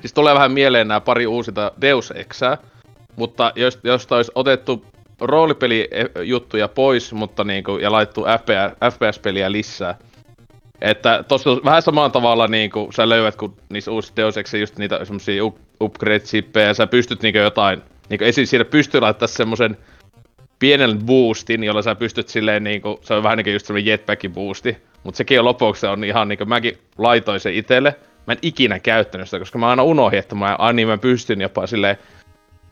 siis 0.00 0.12
tulee 0.12 0.34
vähän 0.34 0.52
mieleen 0.52 0.88
nämä 0.88 1.00
pari 1.00 1.26
uusinta 1.26 1.72
Deus 1.80 2.10
Exää, 2.10 2.58
mutta 3.16 3.52
jos, 3.56 3.78
jos 3.82 4.12
olisi 4.12 4.32
otettu 4.34 4.84
roolipelijuttuja 5.20 6.68
pois, 6.68 7.12
mutta 7.12 7.44
niinku, 7.44 7.78
ja 7.78 7.92
laittu 7.92 8.24
FPS-peliä 8.90 9.52
lisää. 9.52 9.98
Että 10.80 11.24
tossa 11.28 11.50
vähän 11.64 11.82
samalla 11.82 12.10
tavalla 12.10 12.48
niinku 12.48 12.88
sä 12.92 13.08
löydät, 13.08 13.36
kun 13.36 13.56
niissä 13.68 13.90
uusissa 13.90 14.16
Deus 14.16 14.34
just 14.60 14.78
niitä 14.78 15.04
semmosia 15.04 15.44
up- 15.44 15.58
upgrade-sippejä, 15.80 16.66
ja 16.66 16.74
sä 16.74 16.86
pystyt 16.86 17.22
niinku 17.22 17.38
jotain, 17.38 17.82
niinku 18.08 18.24
esim. 18.24 18.46
siinä 18.46 18.64
pystyy 18.64 19.00
laittaa 19.00 19.28
semmosen 19.28 19.76
pienen 20.58 20.98
boostin, 20.98 21.64
jolla 21.64 21.82
sä 21.82 21.94
pystyt 21.94 22.28
silleen 22.28 22.64
niinku, 22.64 22.98
se 23.02 23.14
on 23.14 23.22
vähän 23.22 23.38
niinku 23.38 23.50
just 23.50 23.66
semmonen 23.66 23.86
jetpackin 23.86 24.32
boosti, 24.32 24.76
mutta 25.02 25.18
sekin 25.18 25.38
on 25.38 25.44
lopuksi 25.44 25.86
on 25.86 26.04
ihan 26.04 26.28
niinku, 26.28 26.44
mäkin 26.44 26.78
laitoin 26.98 27.40
sen 27.40 27.54
itelle, 27.54 27.96
mä 28.26 28.32
en 28.32 28.38
ikinä 28.42 28.78
käyttänyt 28.78 29.26
sitä, 29.28 29.38
koska 29.38 29.58
mä 29.58 29.70
aina 29.70 29.82
unohdin, 29.82 30.18
että 30.18 30.34
mä, 30.34 30.56
ai 30.58 30.72
niin 30.72 30.88
mä 30.88 30.98
pystyn 30.98 31.40
jopa 31.40 31.66
silleen 31.66 31.98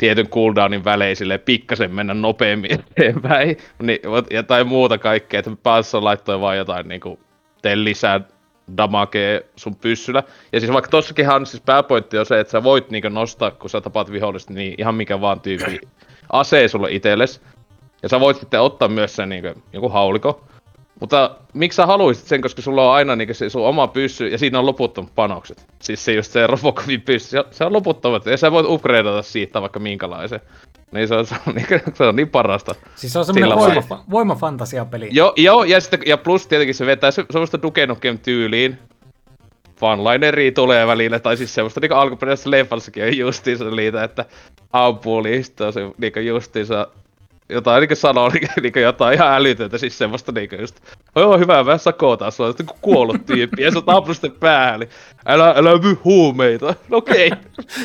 tietyn 0.02 0.28
cooldownin 0.28 0.84
välein 0.84 1.16
silleen 1.16 1.40
pikkasen 1.40 1.94
mennä 1.94 2.14
nopeammin 2.14 2.70
eteenpäin, 2.72 3.56
niin, 3.82 3.98
ja 4.30 4.42
tai 4.42 4.64
muuta 4.64 4.98
kaikkea, 4.98 5.38
että 5.38 5.50
päässä 5.62 6.04
laittoi 6.04 6.40
vaan 6.40 6.56
jotain 6.56 6.88
niinku, 6.88 7.20
tee 7.62 7.84
lisää 7.84 8.20
damagea 8.76 9.40
sun 9.56 9.76
pyssyllä. 9.76 10.22
Ja 10.52 10.60
siis 10.60 10.72
vaikka 10.72 10.90
tossakinhan 10.90 11.46
siis 11.46 11.62
pääpointti 11.66 12.18
on 12.18 12.26
se, 12.26 12.40
että 12.40 12.50
sä 12.50 12.62
voit 12.62 12.90
niinku 12.90 13.08
nostaa, 13.08 13.50
kun 13.50 13.70
sä 13.70 13.80
tapaat 13.80 14.12
vihollista, 14.12 14.52
niin 14.52 14.74
ihan 14.78 14.94
mikä 14.94 15.20
vaan 15.20 15.40
tyyppi 15.40 15.80
asee 16.32 16.68
sulle 16.68 16.92
itelles. 16.92 17.40
Ja 18.02 18.08
sä 18.08 18.20
voit 18.20 18.36
sitten 18.36 18.60
ottaa 18.60 18.88
myös 18.88 19.16
sen 19.16 19.28
niinku, 19.28 19.62
joku 19.72 19.88
hauliko. 19.88 20.44
Mutta 21.00 21.36
miksi 21.54 21.76
sä 21.76 21.86
haluaisit 21.86 22.26
sen, 22.26 22.40
koska 22.40 22.62
sulla 22.62 22.88
on 22.88 22.94
aina 22.94 23.16
niinku 23.16 23.34
se 23.34 23.50
sun 23.50 23.66
oma 23.66 23.88
pyssy 23.88 24.28
ja 24.28 24.38
siinä 24.38 24.58
on 24.58 24.66
loputtomat 24.66 25.14
panokset. 25.14 25.66
Siis 25.82 26.04
se 26.04 26.12
just 26.12 26.32
se 26.32 26.46
Robocopin 26.46 27.00
pyssy, 27.00 27.36
se, 27.50 27.64
on 27.64 27.72
loputtomat 27.72 28.26
ja 28.26 28.36
sä 28.36 28.52
voit 28.52 28.66
upgradeata 28.68 29.22
siitä 29.22 29.60
vaikka 29.60 29.80
minkälaisen. 29.80 30.40
Niin 30.92 31.08
se 31.08 31.14
on, 31.14 31.26
se 31.26 31.34
on, 31.46 31.54
niinku, 31.54 31.74
se 31.94 32.04
on 32.04 32.16
niin 32.16 32.28
parasta. 32.28 32.74
Siis 32.94 33.12
se 33.12 33.18
on 33.18 33.24
semmoinen 33.24 33.58
voima, 33.58 34.04
voimafantasiapeli. 34.10 35.08
Joo, 35.12 35.32
joo 35.36 35.64
ja, 35.64 35.80
sitten, 35.80 36.00
ja 36.06 36.18
plus 36.18 36.46
tietenkin 36.46 36.74
se 36.74 36.86
vetää 36.86 37.10
se, 37.10 37.24
semmoista 37.30 37.62
Duke 37.62 37.86
Nukem 37.86 38.18
tyyliin. 38.18 38.78
Funlineria 39.76 40.52
tulee 40.52 40.86
välillä, 40.86 41.18
tai 41.18 41.36
siis 41.36 41.54
semmoista 41.54 41.80
niinku 41.80 41.94
alkuperäisessä 41.94 42.50
leffassakin 42.50 43.04
on 43.04 43.16
justiinsa 43.16 43.76
liitä, 43.76 44.04
että 44.04 44.24
ampuu 44.72 45.22
listaa 45.22 45.72
se 45.72 45.80
niinku 45.98 46.18
justiinsa 46.18 46.88
jotain 47.52 47.80
niinku 47.80 47.96
sanoo 47.96 48.28
niinku, 48.32 48.46
niinku 48.62 48.78
jotain 48.78 49.14
ihan 49.14 49.34
älytöntä, 49.34 49.78
siis 49.78 49.98
semmoista 49.98 50.32
niinku 50.32 50.54
just 50.54 50.80
Joo, 51.16 51.38
hyvä, 51.38 51.64
mä 51.64 51.78
sakotaan 51.78 52.32
sua, 52.32 52.48
sitten 52.48 52.66
kun 52.66 52.76
kuollut 52.80 53.26
tyyppi, 53.26 53.62
ja 53.62 53.70
sä 53.70 53.82
oot 53.86 54.06
sitten 54.12 54.32
päähän, 54.40 54.80
niin 54.80 54.90
älä, 55.26 55.54
älä 55.56 55.78
myy 55.78 55.98
huumeita. 56.04 56.74
No 56.88 56.96
okei, 56.96 57.26
okay. 57.26 57.38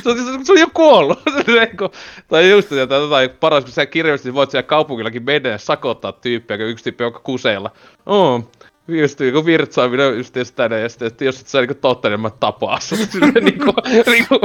se, 0.04 0.10
on, 0.10 0.18
se, 0.18 0.24
se 0.44 0.52
on 0.52 0.60
jo 0.60 0.68
kuollut. 0.74 1.20
Niinku, 1.48 1.92
tai 2.28 2.50
just 2.50 2.72
että 2.72 2.96
tai 3.10 3.30
paras, 3.30 3.64
kun 3.64 3.74
sä 3.74 3.86
kirjallisesti 3.86 4.34
voit 4.34 4.52
siellä 4.52 4.68
kaupungillakin 4.68 5.24
mennä 5.24 5.50
ja 5.50 5.58
sakottaa 5.58 6.12
tyyppiä, 6.12 6.58
kun 6.58 6.66
yksi 6.66 6.84
tyyppi 6.84 7.04
on 7.04 7.14
kuseella. 7.14 7.72
Oh, 8.06 8.50
just 8.88 9.20
joku 9.20 9.46
virtsaaminen 9.46 10.18
just 10.18 10.36
tänne, 10.56 10.80
ja 10.80 10.90
sitten, 10.90 11.26
jos 11.26 11.42
et 11.42 11.48
sä 11.48 11.60
niinku 11.60 11.74
totta, 11.74 12.10
niin 12.10 12.20
mä 12.20 12.30
tapaa 12.30 12.80
sut. 12.80 13.00
niinku, 13.42 13.74
niinku, 14.06 14.40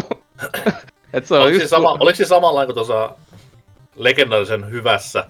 et 1.12 1.26
se 1.26 1.34
on 1.34 1.42
Oliko 1.42 1.54
just... 1.54 1.64
se, 1.64 1.68
sama, 1.68 1.96
oliko 2.00 2.16
se 2.16 2.24
samanlainen 2.24 2.74
kuin 2.74 2.86
tuossa 2.86 3.10
legendaarisen 3.96 4.70
hyvässä 4.70 5.24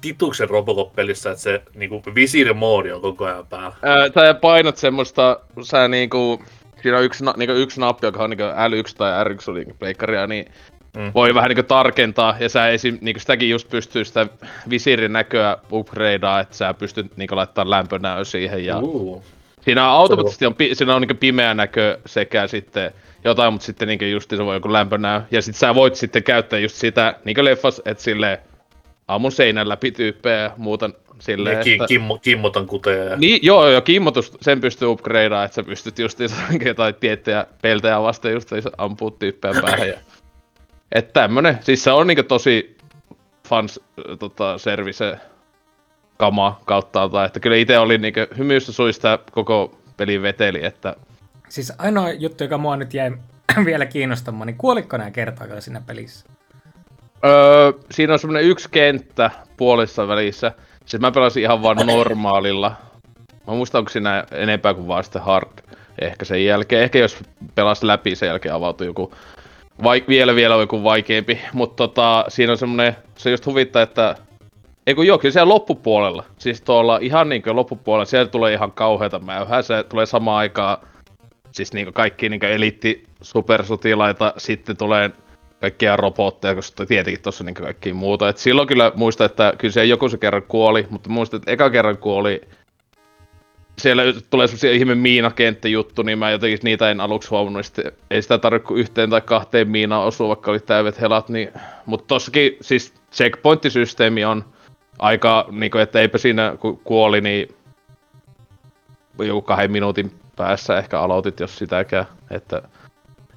Tituksen 0.00 0.48
Robocop-pelissä, 0.50 1.30
että 1.30 1.42
se 1.42 1.62
niinku 1.74 2.02
visiirimoodi 2.14 2.92
on 2.92 3.00
koko 3.00 3.24
ajan 3.24 3.46
päällä? 3.46 3.72
Ää, 3.82 4.06
sä 4.14 4.34
painat 4.34 4.76
semmoista, 4.76 5.40
sä 5.62 5.88
niinku, 5.88 6.42
siinä 6.82 6.98
on 6.98 7.04
yksi, 7.04 7.24
na- 7.24 7.34
niinku 7.36 7.54
yksi 7.54 7.80
nappi, 7.80 8.06
joka 8.06 8.24
on 8.24 8.30
niinku 8.30 8.44
L1 8.44 8.94
tai 8.96 9.24
R1 9.24 9.50
oli 9.50 9.58
niinku 9.58 9.76
pleikkaria, 9.78 10.26
niin 10.26 10.44
Mm. 10.96 11.10
voi 11.14 11.34
vähän 11.34 11.48
niinku 11.48 11.62
tarkentaa, 11.62 12.36
ja 12.40 12.48
sä 12.48 12.68
esim, 12.68 12.98
niinku 13.00 13.20
sitäkin 13.20 13.50
just 13.50 13.68
pystyy 13.70 14.04
sitä 14.04 14.26
visiirin 14.70 15.12
näköä 15.12 15.56
upgradea, 15.72 16.40
että 16.40 16.56
sä 16.56 16.74
pystyt 16.74 17.16
niinku 17.16 17.36
laittaa 17.36 17.70
lämpönäö 17.70 18.24
siihen, 18.24 18.64
ja 18.64 18.78
Uh. 18.78 19.22
Siinä 19.64 19.88
on 19.88 20.00
automaattisesti 20.00 20.46
on, 20.46 20.54
siinä 20.72 20.94
on 20.94 21.02
niinku 21.02 21.14
pimeä 21.20 21.54
näkö 21.54 21.98
sekä 22.06 22.46
sitten 22.46 22.92
jotain, 23.24 23.52
mutta 23.52 23.66
sitten 23.66 23.88
niinku 23.88 24.04
just 24.04 24.30
se 24.30 24.44
voi 24.44 24.56
joku 24.56 24.72
lämpönäö, 24.72 25.20
ja 25.30 25.42
sit 25.42 25.56
sä 25.56 25.74
voit 25.74 25.94
sitten 25.94 26.22
käyttää 26.22 26.58
just 26.58 26.76
sitä, 26.76 27.14
niinku 27.24 27.44
leffas, 27.44 27.82
että 27.84 28.02
silleen 28.02 28.38
aamun 29.08 29.32
seinän 29.32 29.68
läpi 29.68 29.90
tyyppejä 29.90 30.36
ja 30.36 30.50
muuta 30.56 30.90
silleen, 31.18 31.56
Ja 31.56 31.64
ki, 31.64 31.78
kimmo, 31.88 32.18
kimmotan 32.18 32.66
kuteja. 32.66 33.04
Ja... 33.04 33.16
niin, 33.16 33.38
joo, 33.42 33.68
joo, 33.68 33.80
kimmotus, 33.80 34.32
sen 34.40 34.60
pystyy 34.60 34.88
upgradeaa, 34.88 35.44
että 35.44 35.54
sä 35.54 35.62
pystyt 35.62 35.98
just 35.98 36.18
jotain 36.64 36.94
tiettyjä 36.94 37.46
peltejä 37.62 38.02
vasten 38.02 38.32
just 38.32 38.50
ampuu 38.78 39.10
tyyppejä 39.10 39.54
päähän. 39.62 39.88
Ja... 39.88 39.98
Että 40.92 41.12
tämmönen, 41.12 41.58
siis 41.60 41.84
se 41.84 41.90
on 41.90 42.06
niinku 42.06 42.22
tosi 42.22 42.76
fans 43.48 43.80
tota, 44.18 44.58
service 44.58 45.16
kama 46.22 46.60
kautta, 46.64 47.24
että 47.26 47.40
kyllä 47.40 47.56
itse 47.56 47.78
oli 47.78 47.98
niinku 47.98 48.20
hymyistä 48.38 48.72
suista 48.72 49.18
koko 49.32 49.78
pelin 49.96 50.22
veteli, 50.22 50.64
että 50.64 50.96
Siis 51.48 51.72
ainoa 51.78 52.12
juttu, 52.12 52.44
joka 52.44 52.58
mua 52.58 52.76
nyt 52.76 52.94
jäi 52.94 53.12
vielä 53.64 53.86
kiinnostamaan, 53.86 54.46
niin 54.46 54.56
kuoliko 54.56 54.96
nämä 54.96 55.10
kertaakaan 55.10 55.62
siinä 55.62 55.82
pelissä? 55.86 56.26
Öö, 57.24 57.72
siinä 57.90 58.12
on 58.12 58.18
semmonen 58.18 58.44
yksi 58.44 58.68
kenttä 58.70 59.30
puolessa 59.56 60.08
välissä. 60.08 60.52
Siis 60.86 61.00
mä 61.00 61.10
pelasin 61.10 61.42
ihan 61.42 61.62
vaan 61.62 61.86
normaalilla. 61.86 62.76
Mä 63.46 63.54
muistan, 63.54 63.78
onko 63.78 63.90
siinä 63.90 64.24
enempää 64.32 64.74
kuin 64.74 64.88
vaan 64.88 65.04
sitten 65.04 65.22
hard. 65.22 65.48
Ehkä 66.00 66.24
sen 66.24 66.44
jälkeen. 66.44 66.82
Ehkä 66.82 66.98
jos 66.98 67.18
pelas 67.54 67.82
läpi, 67.82 68.14
sen 68.14 68.26
jälkeen 68.26 68.54
avautui 68.54 68.86
joku 68.86 69.12
vaik- 69.82 70.08
vielä 70.08 70.34
vielä 70.34 70.54
joku 70.54 70.84
vaikeampi. 70.84 71.40
Mutta 71.52 71.76
tota, 71.76 72.24
siinä 72.28 72.52
on 72.52 72.58
semmonen, 72.58 72.96
se 73.16 73.30
just 73.30 73.46
huvittaa, 73.46 73.82
että 73.82 74.16
ei 74.86 74.94
kun 74.94 75.06
joo, 75.06 75.18
kyllä 75.18 75.32
siellä 75.32 75.54
loppupuolella. 75.54 76.24
Siis 76.38 76.60
tuolla 76.60 76.98
ihan 77.02 77.28
niinkö 77.28 77.52
loppupuolella, 77.52 78.04
siellä 78.04 78.28
tulee 78.28 78.52
ihan 78.52 78.72
kauheata 78.72 79.18
mäyhää. 79.18 79.62
Se 79.62 79.82
tulee 79.82 80.06
samaan 80.06 80.38
aikaan, 80.38 80.78
siis 81.50 81.72
niinku 81.72 81.92
kaikki 81.92 82.28
niinku 82.28 82.46
eliitti 82.46 83.04
supersotilaita, 83.22 84.34
sitten 84.36 84.76
tulee 84.76 85.10
kaikkia 85.60 85.96
robotteja, 85.96 86.54
koska 86.54 86.86
tietenkin 86.86 87.22
tuossa 87.22 87.44
niin 87.44 87.54
kaikki 87.54 87.92
muuta. 87.92 88.28
Et 88.28 88.38
silloin 88.38 88.68
kyllä 88.68 88.92
muistan, 88.94 89.24
että 89.24 89.54
kyllä 89.58 89.72
se 89.72 89.84
joku 89.84 90.08
se 90.08 90.18
kerran 90.18 90.42
kuoli, 90.42 90.86
mutta 90.90 91.10
muistan, 91.10 91.38
että 91.38 91.50
eka 91.50 91.70
kerran 91.70 91.98
kuoli 91.98 92.40
siellä 93.78 94.02
tulee 94.30 94.46
semmosia 94.46 94.72
ihme 94.72 94.94
miinakenttäjuttu, 94.94 96.02
niin 96.02 96.18
mä 96.18 96.30
jotenkin 96.30 96.58
niitä 96.62 96.90
en 96.90 97.00
aluksi 97.00 97.30
huomannut, 97.30 97.66
sitten 97.66 97.92
ei 98.10 98.22
sitä 98.22 98.38
tarvitse 98.38 98.66
kuin 98.66 98.80
yhteen 98.80 99.10
tai 99.10 99.20
kahteen 99.20 99.68
miinaan 99.68 100.06
osua, 100.06 100.28
vaikka 100.28 100.50
oli 100.50 100.60
täydet 100.60 101.00
helat, 101.00 101.28
niin... 101.28 101.48
Mutta 101.86 102.06
tossakin 102.06 102.56
siis 102.60 102.94
checkpointtisysteemi 103.12 104.24
on 104.24 104.44
aika, 105.02 105.46
niin 105.50 105.70
kuin, 105.70 105.82
että 105.82 106.00
eipä 106.00 106.18
siinä 106.18 106.56
kun 106.60 106.80
kuoli, 106.84 107.20
niin 107.20 107.54
joku 109.18 109.42
kahden 109.42 109.72
minuutin 109.72 110.12
päässä 110.36 110.78
ehkä 110.78 111.00
aloitit, 111.00 111.40
jos 111.40 111.58
sitäkään, 111.58 112.06
että 112.30 112.62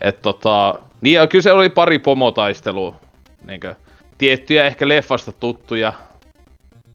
et 0.01 0.21
tota, 0.21 0.79
niin 1.01 1.13
ja 1.13 1.27
kyllä 1.27 1.41
se 1.41 1.51
oli 1.51 1.69
pari 1.69 1.99
pomotaistelua, 1.99 2.95
niinkö, 3.45 3.75
tiettyjä 4.17 4.65
ehkä 4.65 4.87
leffasta 4.87 5.31
tuttuja, 5.31 5.93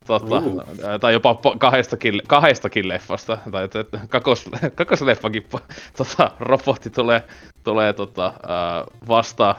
tota, 0.06 0.38
Uh. 0.38 0.62
tai 1.00 1.12
jopa 1.12 1.40
kahdestakin, 1.58 2.22
kahdestakin 2.26 2.88
leffasta, 2.88 3.38
tai 3.50 3.64
että 3.64 3.80
että 3.80 4.00
kakos, 4.08 4.50
kakosleffakin 4.74 5.46
tota, 5.96 6.30
robotti 6.40 6.90
tulee, 6.90 7.22
tulee 7.64 7.92
tota, 7.92 8.24
ää, 8.48 8.84
vastaan. 9.08 9.54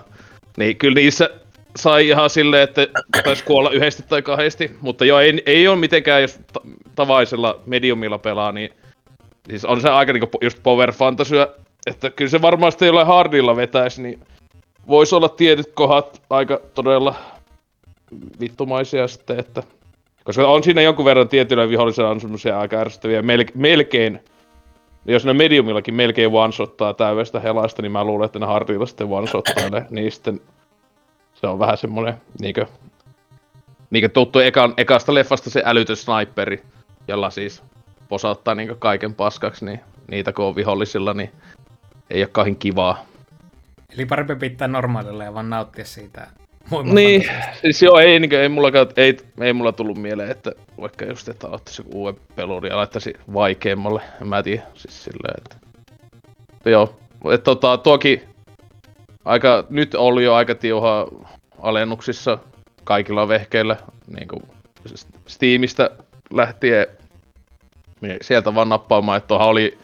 Niin 0.58 0.78
kyllä 0.78 0.96
niissä 0.96 1.30
sai 1.76 2.08
ihan 2.08 2.30
silleen, 2.30 2.64
että 2.64 2.88
taisi 3.24 3.44
kuolla 3.44 3.70
yhdesti 3.70 4.04
tai 4.10 4.22
kahdesti, 4.22 4.72
mutta 4.82 5.06
joo, 5.06 5.20
ei, 5.20 5.44
ei 5.46 5.68
ole 5.68 5.76
mitenkään, 5.76 6.22
jos 6.22 6.40
ta- 6.54 6.62
tavaisella 6.96 7.60
mediumilla 7.66 8.18
pelaa, 8.18 8.52
niin 8.52 8.70
siis 9.50 9.66
on 9.66 9.82
se 9.82 9.90
aika 9.90 10.14
niinku 10.14 10.30
just 10.42 10.58
power 10.64 10.92
fantasyä, 10.92 11.48
että 11.88 12.10
kyllä 12.10 12.30
se 12.30 12.42
varmaan 12.42 12.72
sitten 12.72 12.86
jollain 12.86 13.08
hardilla 13.08 13.56
vetäisi, 13.56 14.02
niin 14.02 14.20
voisi 14.88 15.16
olla 15.16 15.30
tietyt 15.30 15.72
kohdat 15.74 16.22
aika 16.30 16.62
todella 16.74 17.16
vittumaisia 18.40 19.08
sitten, 19.08 19.40
että 19.40 19.64
koska 20.24 20.48
on 20.48 20.64
siinä 20.64 20.82
jonkun 20.82 21.06
verran 21.06 21.30
tietyillä 21.30 21.70
vihollisilla 21.70 22.10
on 22.10 22.22
semmoisia 22.22 22.60
aika 22.60 22.78
ärsyttäviä, 22.78 23.22
mel- 23.22 23.52
melkein 23.56 24.20
Jos 25.06 25.26
ne 25.26 25.34
mediumillakin 25.34 25.94
melkein 25.94 26.32
one-shottaa 26.32 26.94
täydestä 26.94 27.40
helasta, 27.40 27.82
niin 27.82 27.92
mä 27.92 28.04
luulen, 28.04 28.26
että 28.26 28.40
ne 28.40 28.46
hardilla 28.46 28.86
sitten 28.86 29.08
one-shottailee, 29.08 29.86
niin 29.90 30.12
sitten 30.12 30.42
se 31.42 31.48
on 31.48 31.60
vähän 31.60 31.78
semmonen 31.78 32.14
niinkö, 32.42 32.66
niinkö 33.90 34.10
tuttu 34.10 34.40
ekan, 34.40 34.74
ekasta 34.78 35.14
leffasta 35.14 35.50
se 35.50 35.64
älytön 35.66 35.96
sniperi, 35.96 36.64
jolla 37.08 37.30
siis 37.30 37.64
posauttaa 38.10 38.56
niinkö 38.56 38.76
kaiken 38.76 39.14
paskaksi, 39.14 39.66
niin 39.66 39.80
niitä 40.08 40.34
kun 40.34 40.46
on 40.46 40.56
vihollisilla, 40.56 41.14
niin 41.14 41.32
ei 42.10 42.22
ole 42.22 42.30
kauhean 42.32 42.56
kivaa. 42.56 43.06
Eli 43.94 44.06
parempi 44.06 44.36
pitää 44.36 44.68
normaalilla 44.68 45.24
ja 45.24 45.34
vaan 45.34 45.50
nauttia 45.50 45.86
siitä 45.86 46.28
Niin, 46.84 47.24
siis 47.62 47.82
joo, 47.82 48.00
ei, 48.00 48.20
niin, 48.20 48.34
ei, 48.34 48.50
mulla, 48.50 48.70
ei, 48.98 49.18
ei 49.42 49.54
mulla 49.54 49.72
tullut 49.72 49.98
mieleen, 49.98 50.32
että 50.32 50.52
vaikka 50.82 51.06
just, 51.06 51.30
että 51.30 51.48
ottaisi 51.48 51.84
uuden 51.94 52.16
peluri 52.36 52.70
ja 52.70 52.78
laittaisi 52.78 53.14
vaikeammalle, 53.34 54.02
en 54.22 54.28
mä 54.28 54.44
tiedä, 54.44 54.64
siis 54.74 55.04
silleen, 55.04 55.36
että... 55.38 55.56
Joo, 56.70 56.96
että 57.32 57.44
tota, 57.44 57.78
tuokin 57.78 58.31
aika, 59.26 59.66
nyt 59.70 59.96
oli 59.96 60.24
jo 60.24 60.34
aika 60.34 60.56
tiuha 60.56 61.08
alennuksissa 61.62 62.38
kaikilla 62.84 63.28
vehkeillä, 63.28 63.78
niin 64.08 64.28
kuin 64.28 64.44
Steamista 65.28 65.90
lähtien 66.34 66.88
niin 68.02 68.18
sieltä 68.22 68.56
vaan 68.56 68.70
nappaamaan, 68.70 69.18
että 69.18 69.28
tuohan 69.28 69.48
oli, 69.48 69.78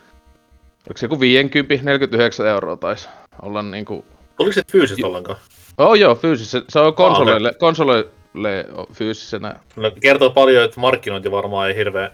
oliko 0.87 0.97
se 0.97 1.05
joku 1.05 1.19
50, 1.19 1.85
49 1.85 2.47
euroa 2.47 2.75
taisi 2.75 3.09
olla 3.41 3.61
niinku... 3.61 4.05
Oliko 4.39 4.53
se 4.53 4.63
fyysistä 4.71 5.07
ollenkaan? 5.07 5.37
Oh, 5.77 5.93
joo, 5.93 6.15
fyysisessä. 6.15 6.63
Se 6.69 6.79
on 6.79 6.93
konsoleille, 6.93 7.49
ah, 7.49 7.57
konsoleille 7.57 8.65
fyysisenä. 8.93 9.55
No, 9.75 9.91
kertoo 10.01 10.29
paljon, 10.29 10.63
että 10.63 10.79
markkinointi 10.79 11.31
varmaan 11.31 11.67
ei 11.67 11.75
hirveän 11.75 12.11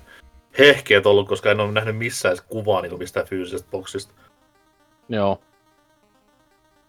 hehkeet 0.60 1.06
ollut, 1.06 1.28
koska 1.28 1.52
en 1.52 1.60
ole 1.60 1.72
nähnyt 1.72 1.98
missään 1.98 2.38
kuvaa 2.48 2.82
niin 2.82 2.98
mistään 2.98 3.28
fyysisestä 3.28 3.68
boksista. 3.72 4.14
Joo. 5.10 5.42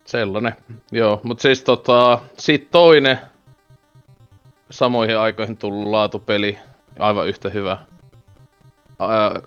Sellainen. 0.04 0.56
Joo, 0.92 1.20
mutta 1.22 1.42
siis 1.42 1.64
tota, 1.64 2.18
sit 2.38 2.70
toinen 2.70 3.18
samoihin 4.70 5.18
aikoihin 5.18 5.56
tullut 5.56 5.88
laatupeli, 5.88 6.58
aivan 6.98 7.28
yhtä 7.28 7.50
hyvä. 7.50 7.78
Ää, 8.98 9.40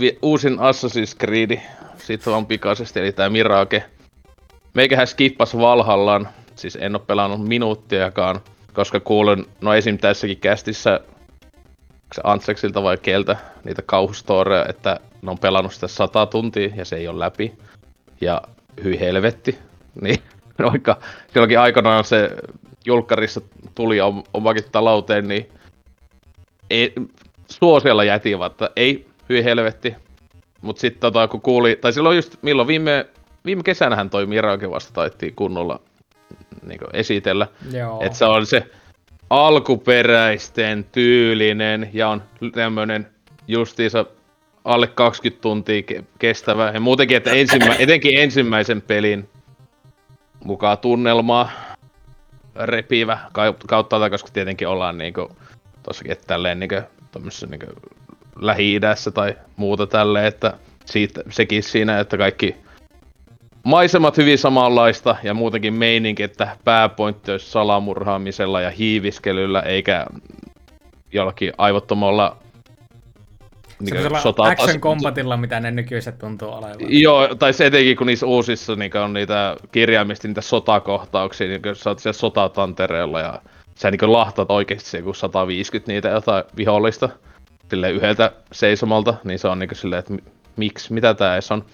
vi, 0.00 0.18
uusin 0.22 0.58
Assassin's 0.58 1.18
Creed, 1.18 1.60
siitä 1.96 2.30
on 2.30 2.46
pikaisesti, 2.46 3.00
eli 3.00 3.12
tää 3.12 3.30
Mirage. 3.30 3.84
Meikähän 4.74 5.06
skippas 5.06 5.58
Valhallan, 5.58 6.28
siis 6.54 6.78
en 6.80 6.96
ole 6.96 7.02
pelannut 7.06 7.48
minuuttiakaan, 7.48 8.40
koska 8.72 9.00
kuulen, 9.00 9.46
no 9.60 9.74
esim. 9.74 9.98
tässäkin 9.98 10.38
kästissä, 10.38 11.00
se 12.14 12.20
Antseksilta 12.24 12.82
vai 12.82 12.98
keltä, 12.98 13.36
niitä 13.64 13.82
kauhustoreja, 13.82 14.66
että 14.68 15.00
ne 15.22 15.30
on 15.30 15.38
pelannut 15.38 15.74
sitä 15.74 15.88
sata 15.88 16.26
tuntia 16.26 16.70
ja 16.76 16.84
se 16.84 16.96
ei 16.96 17.08
ole 17.08 17.18
läpi. 17.18 17.52
Ja 18.20 18.42
hyi 18.84 19.00
helvetti. 19.00 19.58
Niin 20.00 20.18
vaikka 20.72 20.96
silloinkin 21.32 21.58
aikanaan 21.58 22.04
se 22.04 22.30
julkkarissa 22.84 23.40
tuli 23.74 23.98
omakin 24.34 24.64
talouteen, 24.72 25.28
niin 25.28 25.48
ei, 26.70 26.92
suosiolla 27.50 28.04
jätin, 28.04 28.42
että 28.42 28.70
ei 28.76 29.06
hyi 29.28 29.44
helvetti. 29.44 29.94
Mut 30.62 30.78
sitten 30.78 31.00
tota, 31.00 31.28
kun 31.28 31.40
kuuli, 31.40 31.78
tai 31.80 31.92
silloin 31.92 32.16
just 32.16 32.36
milloin 32.42 32.68
viime, 32.68 33.06
viime 33.44 33.62
kesänähän 33.62 34.10
toi 34.10 34.26
Mirage 34.26 34.70
vasta 34.70 34.92
taittiin 34.92 35.34
kunnolla 35.34 35.80
niin 36.66 36.80
esitellä. 36.92 37.46
Että 38.00 38.18
se 38.18 38.24
on 38.24 38.46
se 38.46 38.66
alkuperäisten 39.30 40.84
tyylinen 40.92 41.90
ja 41.92 42.08
on 42.08 42.22
tämmönen 42.52 43.06
justiinsa 43.48 44.06
alle 44.64 44.86
20 44.86 45.42
tuntia 45.42 45.82
kestävä. 46.18 46.70
Ja 46.74 46.80
muutenkin, 46.80 47.16
että 47.16 47.30
ensimmä, 47.30 47.74
etenkin 47.78 48.18
ensimmäisen 48.18 48.82
pelin 48.82 49.28
mukaan 50.44 50.78
tunnelmaa. 50.78 51.50
Repivä 52.56 53.18
kautta, 53.68 54.10
koska 54.10 54.30
tietenkin 54.32 54.68
ollaan 54.68 54.98
niinku 54.98 55.30
tossakin, 55.82 56.12
että 56.12 56.26
tälleen 56.26 56.60
niinku, 56.60 56.74
niinku 57.50 57.66
Lähi-idässä 58.40 59.10
tai 59.10 59.36
muuta 59.56 59.86
tälleen, 59.86 60.26
että 60.26 60.52
siitä, 60.84 61.22
sekin 61.30 61.62
siinä, 61.62 62.00
että 62.00 62.18
kaikki 62.18 62.56
maisemat 63.62 64.16
hyvin 64.16 64.38
samanlaista 64.38 65.16
ja 65.22 65.34
muutenkin 65.34 65.74
meininki, 65.74 66.22
että 66.22 66.56
pääpointti 66.64 67.32
olisi 67.32 67.50
salamurhaamisella 67.50 68.60
ja 68.60 68.70
hiiviskelyllä 68.70 69.60
eikä 69.60 70.06
jollakin 71.12 71.52
aivottomalla 71.58 72.36
niin 73.90 74.20
sota 74.22 74.42
action 74.42 74.80
combatilla, 74.80 75.36
mitä 75.36 75.60
ne 75.60 75.70
nykyiset 75.70 76.18
tuntuu 76.18 76.48
olevan. 76.48 76.76
Joo, 76.88 77.34
tai 77.34 77.52
se 77.52 77.66
etenkin 77.66 77.96
kun 77.96 78.06
niissä 78.06 78.26
uusissa 78.26 78.76
niin 78.76 78.96
on 78.96 79.12
niitä 79.12 79.56
kirjaimista 79.72 80.28
niitä 80.28 80.40
sotakohtauksia, 80.40 81.48
niin 81.48 81.60
sä 81.72 81.90
oot 81.90 81.98
siellä 81.98 82.18
sotatantereella 82.18 83.20
ja 83.20 83.42
sä 83.74 83.90
niin 83.90 84.12
lahtat 84.12 84.50
oikeasti 84.50 84.90
se 84.90 85.02
150 85.14 85.92
niitä 85.92 86.08
jotain 86.08 86.44
vihollista 86.56 87.08
sille 87.70 87.90
yhdeltä 87.90 88.32
seisomalta, 88.52 89.14
niin 89.24 89.38
se 89.38 89.48
on 89.48 89.58
niin 89.58 89.70
silleen, 89.72 89.98
että 89.98 90.14
miksi, 90.56 90.92
mitä 90.92 91.14
tää 91.14 91.34
edes 91.34 91.52
on 91.52 91.64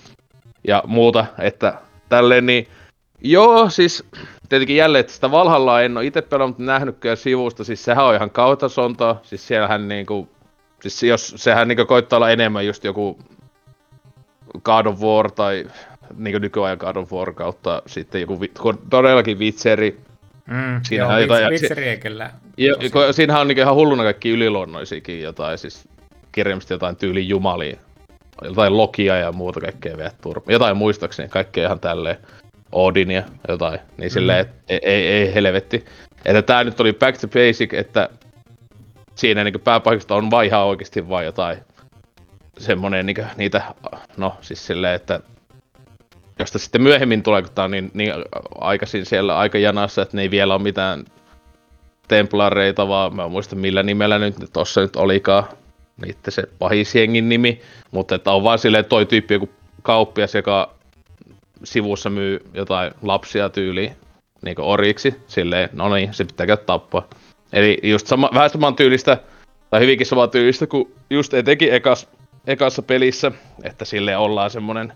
ja 0.68 0.82
muuta, 0.86 1.26
että 1.38 1.74
tälleen 2.08 2.46
niin, 2.46 2.68
joo, 3.20 3.70
siis 3.70 4.04
tietenkin 4.48 4.76
jälleen, 4.76 5.00
että 5.00 5.12
sitä 5.12 5.30
Valhalla 5.30 5.82
en 5.82 5.96
ole 5.96 6.06
itse 6.06 6.22
pelannut, 6.22 6.58
mutta 6.58 6.72
nähnytkään 6.72 7.16
sivusta, 7.16 7.64
siis 7.64 7.84
sehän 7.84 8.04
on 8.04 8.14
ihan 8.14 8.30
kautasonta, 8.30 9.16
siis 9.22 9.48
siellähän 9.48 9.88
niinku, 9.88 10.28
siis 10.82 11.02
jos 11.02 11.34
sehän 11.36 11.68
niinku 11.68 11.86
koittaa 11.86 12.16
olla 12.16 12.30
enemmän 12.30 12.66
just 12.66 12.84
joku 12.84 13.18
God 14.62 14.86
of 14.86 15.00
War 15.00 15.32
tai 15.32 15.66
niinku 16.16 16.38
nykyajan 16.38 16.78
God 16.78 16.96
of 16.96 17.12
War 17.12 17.32
kautta 17.32 17.82
sitten 17.86 18.20
joku 18.20 18.38
todellakin 18.90 19.38
Vitseri. 19.38 20.00
Mm, 20.46 20.80
siinähän 20.82 21.20
joo, 21.20 21.20
jotain, 21.20 21.50
Vitseri 21.50 21.88
ei 21.88 21.96
kyllä. 21.96 22.30
Ja, 22.56 22.74
siinähän 23.12 23.40
on 23.40 23.48
niinku 23.48 23.60
ihan 23.60 23.74
hulluna 23.74 24.02
kaikki 24.02 24.30
yliluonnoisiakin 24.30 25.22
jotain, 25.22 25.58
siis 25.58 25.88
kirjallisesti 26.32 26.74
jotain 26.74 26.96
tyyli 26.96 27.28
jumalia 27.28 27.76
jotain 28.44 28.76
Lokia 28.76 29.16
ja 29.16 29.32
muuta 29.32 29.60
kaikkea 29.60 29.96
vielä 29.96 30.10
turpa. 30.20 30.52
Jotain 30.52 30.76
muistaakseni, 30.76 31.28
kaikkea 31.28 31.66
ihan 31.66 31.80
tälleen. 31.80 32.16
Odin 32.72 33.10
ja 33.10 33.22
jotain. 33.48 33.80
Niin 33.96 34.10
silleen, 34.10 34.46
mm. 34.46 34.52
ei, 34.68 34.80
ei, 34.82 35.06
ei, 35.08 35.34
helvetti. 35.34 35.84
Että 36.24 36.42
tää 36.42 36.64
nyt 36.64 36.80
oli 36.80 36.92
back 36.92 37.20
to 37.20 37.28
basic, 37.28 37.74
että 37.74 38.08
siinä 39.18 39.44
niinku 39.44 39.58
pääpaikasta 39.58 40.14
on 40.14 40.30
vai 40.30 40.46
ihan 40.46 40.64
oikeesti 40.64 41.08
vaan 41.08 41.24
jotain 41.24 41.58
semmonen 42.58 43.06
niinku 43.06 43.22
niitä, 43.36 43.62
no 44.16 44.36
siis 44.40 44.66
silleen, 44.66 44.94
että 44.94 45.20
josta 46.38 46.58
sitten 46.58 46.82
myöhemmin 46.82 47.22
tulee, 47.22 47.42
kun 47.42 47.50
tää 47.54 47.64
on 47.64 47.70
niin, 47.70 47.90
niin 47.94 48.12
aikaisin 48.54 49.06
siellä 49.06 49.38
aikajanassa, 49.38 50.02
että 50.02 50.16
ne 50.16 50.22
ei 50.22 50.30
vielä 50.30 50.54
ole 50.54 50.62
mitään 50.62 51.04
templareita, 52.08 52.88
vaan 52.88 53.16
mä 53.16 53.28
muistan 53.28 53.58
millä 53.58 53.82
nimellä 53.82 54.18
nyt 54.18 54.34
tossa 54.52 54.80
nyt 54.80 54.96
olikaan 54.96 55.44
niitten 56.04 56.32
se 56.32 56.42
pahisjengin 56.58 57.28
nimi, 57.28 57.60
mutta 57.90 58.14
että 58.14 58.32
on 58.32 58.44
vaan 58.44 58.58
silleen 58.58 58.84
toi 58.84 59.06
tyyppi 59.06 59.34
joku 59.34 59.50
kauppias, 59.82 60.34
joka 60.34 60.74
sivussa 61.64 62.10
myy 62.10 62.40
jotain 62.54 62.92
lapsia 63.02 63.48
tyyliin 63.48 63.96
niin 64.42 64.60
oriksi, 64.60 65.14
silleen, 65.26 65.68
no 65.72 65.94
niin, 65.94 66.14
se 66.14 66.24
pitää 66.24 66.46
käydä 66.46 66.62
tappaa. 66.62 67.08
Eli 67.52 67.78
just 67.82 68.06
sama, 68.06 68.30
vähän 68.34 68.50
saman 68.50 68.76
tyylistä, 68.76 69.18
tai 69.70 69.80
hyvinkin 69.80 70.06
saman 70.06 70.30
tyylistä 70.30 70.66
kuin 70.66 70.94
just 71.10 71.34
etenkin 71.34 71.72
ekas, 71.72 72.08
ekassa 72.46 72.82
pelissä, 72.82 73.32
että 73.62 73.84
sille 73.84 74.16
ollaan 74.16 74.50
semmonen, 74.50 74.92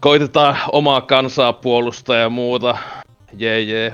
koitetaan 0.00 0.56
omaa 0.72 1.00
kansaa 1.00 1.52
puolustaa 1.52 2.16
ja 2.16 2.28
muuta, 2.28 2.78
jee 3.32 3.60
jee, 3.60 3.92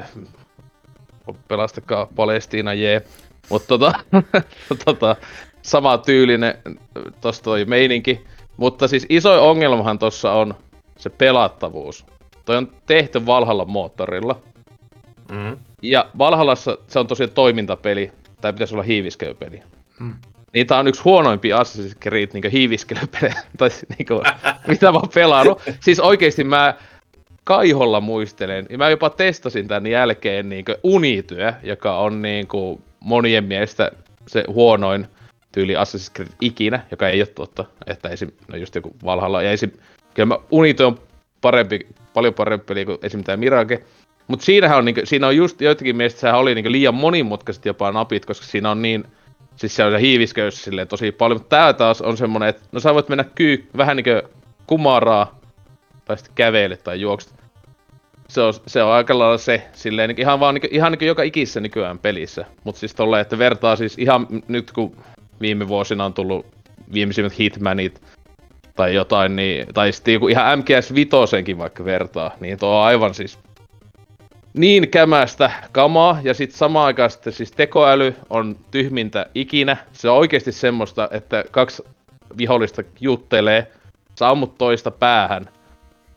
pelastakaa 1.48 2.08
Palestiina, 2.16 2.74
jee. 2.74 3.02
Mutta 3.50 3.68
tota, 3.68 3.92
tota, 4.84 5.16
sama 5.62 5.98
tyylinen 5.98 6.54
tossa 7.20 7.42
toi 7.42 7.64
meininki. 7.64 8.24
Mutta 8.56 8.88
siis 8.88 9.06
iso 9.08 9.50
ongelmahan 9.50 9.98
tossa 9.98 10.32
on 10.32 10.54
se 10.96 11.10
pelattavuus. 11.10 12.06
Toi 12.44 12.56
on 12.56 12.72
tehty 12.86 13.26
Valhalla 13.26 13.64
moottorilla. 13.64 14.40
Mm. 15.32 15.56
Ja 15.82 16.10
Valhallassa 16.18 16.78
se 16.86 16.98
on 16.98 17.06
tosiaan 17.06 17.30
toimintapeli, 17.30 18.12
tai 18.40 18.52
pitäisi 18.52 18.74
olla 18.74 18.82
hiiviskelypeli. 18.82 19.62
Mm. 20.00 20.14
Niin 20.52 20.66
tää 20.66 20.78
on 20.78 20.88
yksi 20.88 21.02
huonoimpia 21.02 21.62
Assassin's 21.62 21.98
Creed 22.00 22.28
niin 22.32 22.52
hiiviskelypelejä, 22.52 23.34
tai 23.58 23.68
niin 23.98 24.06
kuin, 24.06 24.22
mitä 24.66 24.92
mä 24.92 24.98
oon 24.98 25.08
pelannut. 25.14 25.62
Siis 25.80 26.00
oikeesti 26.00 26.44
mä 26.44 26.74
kaiholla 27.44 28.00
muistelen, 28.00 28.66
ja 28.70 28.78
mä 28.78 28.90
jopa 28.90 29.10
testasin 29.10 29.68
tän 29.68 29.86
jälkeen 29.86 30.48
niin 30.48 30.64
Unityö, 30.82 31.52
joka 31.62 31.98
on 31.98 32.22
niin 32.22 32.48
kuin 32.48 32.82
monien 33.00 33.44
mielestä 33.44 33.90
se 34.28 34.44
huonoin 34.48 35.06
tyyli 35.52 35.74
Assassin's 35.74 36.12
Creed 36.14 36.30
ikinä, 36.40 36.80
joka 36.90 37.08
ei 37.08 37.20
ole 37.20 37.26
totta. 37.26 37.64
Että 37.86 38.08
esim, 38.08 38.30
no 38.48 38.56
just 38.56 38.74
joku 38.74 38.96
Valhalla, 39.04 39.42
ja 39.42 39.52
esim, 39.52 39.70
kyllä 40.14 40.26
mä, 40.26 40.38
Unito 40.50 40.86
on 40.86 41.00
parempi, 41.40 41.86
paljon 42.14 42.34
parempi 42.34 42.64
peli 42.64 42.84
kuin 42.84 42.98
esim. 43.02 43.24
tämä 43.24 43.36
Mirage. 43.36 43.82
Mutta 44.28 44.44
siinähän 44.44 44.78
on, 44.78 44.84
niinku, 44.84 45.00
siinä 45.04 45.26
on 45.26 45.36
just 45.36 45.60
joitakin 45.60 45.96
mielestä 45.96 46.20
sehän 46.20 46.38
oli 46.38 46.54
niinku 46.54 46.72
liian 46.72 46.94
monimutkaiset 46.94 47.64
jopa 47.66 47.92
napit, 47.92 48.26
koska 48.26 48.46
siinä 48.46 48.70
on 48.70 48.82
niin 48.82 49.04
Siis 49.56 49.76
se 49.76 49.84
on 49.84 49.92
se 49.92 50.00
hiivisköys 50.00 50.64
silleen 50.64 50.88
tosi 50.88 51.12
paljon, 51.12 51.40
mutta 51.40 51.56
tää 51.56 51.72
taas 51.72 52.02
on 52.02 52.16
semmonen, 52.16 52.48
että 52.48 52.62
no 52.72 52.80
sä 52.80 52.94
voit 52.94 53.08
mennä 53.08 53.24
kyy, 53.24 53.68
vähän 53.76 53.96
niinkö 53.96 54.22
kumaraa, 54.66 55.40
tai 56.04 56.16
sitten 56.16 56.34
kävele 56.34 56.76
tai 56.76 57.00
juokset. 57.00 57.34
Se 58.28 58.40
on, 58.40 58.54
se 58.66 58.82
on 58.82 58.92
aika 58.92 59.18
lailla 59.18 59.38
se, 59.38 59.62
silleen 59.72 60.08
niin 60.08 60.20
ihan 60.20 60.40
vaan 60.40 60.54
niin, 60.54 60.68
ihan 60.70 60.92
niin 60.92 61.06
joka 61.06 61.22
ikisessä 61.22 61.60
nykyään 61.60 61.98
pelissä. 61.98 62.44
Mutta 62.64 62.78
siis 62.78 62.94
tolleen, 62.94 63.22
että 63.22 63.38
vertaa 63.38 63.76
siis 63.76 63.98
ihan 63.98 64.26
nyt 64.48 64.72
kun 64.72 64.96
viime 65.40 65.68
vuosina 65.68 66.04
on 66.04 66.14
tullut 66.14 66.46
viimeisimmät 66.92 67.38
Hitmanit 67.38 68.02
tai 68.74 68.94
jotain, 68.94 69.36
niin, 69.36 69.66
tai 69.74 69.92
sitten 69.92 70.14
joku 70.14 70.28
ihan 70.28 70.58
MGS 70.58 70.94
Vitosenkin 70.94 71.58
vaikka 71.58 71.84
vertaa, 71.84 72.30
niin 72.40 72.58
tuo 72.58 72.68
on 72.68 72.84
aivan 72.84 73.14
siis 73.14 73.38
niin 74.56 74.88
kämästä 74.90 75.50
kamaa, 75.72 76.18
ja 76.22 76.34
sitten 76.34 76.58
samaan 76.58 76.86
aikaan 76.86 77.10
sitten 77.10 77.32
siis 77.32 77.52
tekoäly 77.52 78.14
on 78.30 78.56
tyhmintä 78.70 79.26
ikinä. 79.34 79.76
Se 79.92 80.08
on 80.08 80.16
oikeasti 80.16 80.52
semmoista, 80.52 81.08
että 81.10 81.44
kaksi 81.50 81.82
vihollista 82.38 82.82
juttelee, 83.00 83.70
sä 84.18 84.28
ammut 84.28 84.58
toista 84.58 84.90
päähän, 84.90 85.48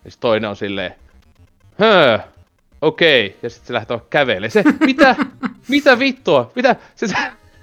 ja 0.06 0.12
sit 0.12 0.20
toinen 0.20 0.50
on 0.50 0.56
silleen, 0.56 0.96
höö, 1.80 2.20
okei, 2.82 3.26
okay. 3.26 3.40
ja 3.44 3.50
sitten 3.50 3.68
se 3.68 3.74
lähtee 3.74 4.00
kävelemään. 4.10 4.52
Se, 4.52 4.64
mitä, 4.86 5.16
mitä 5.68 6.00
vittua, 6.00 6.52
mitä, 6.56 6.76
se 6.96 7.08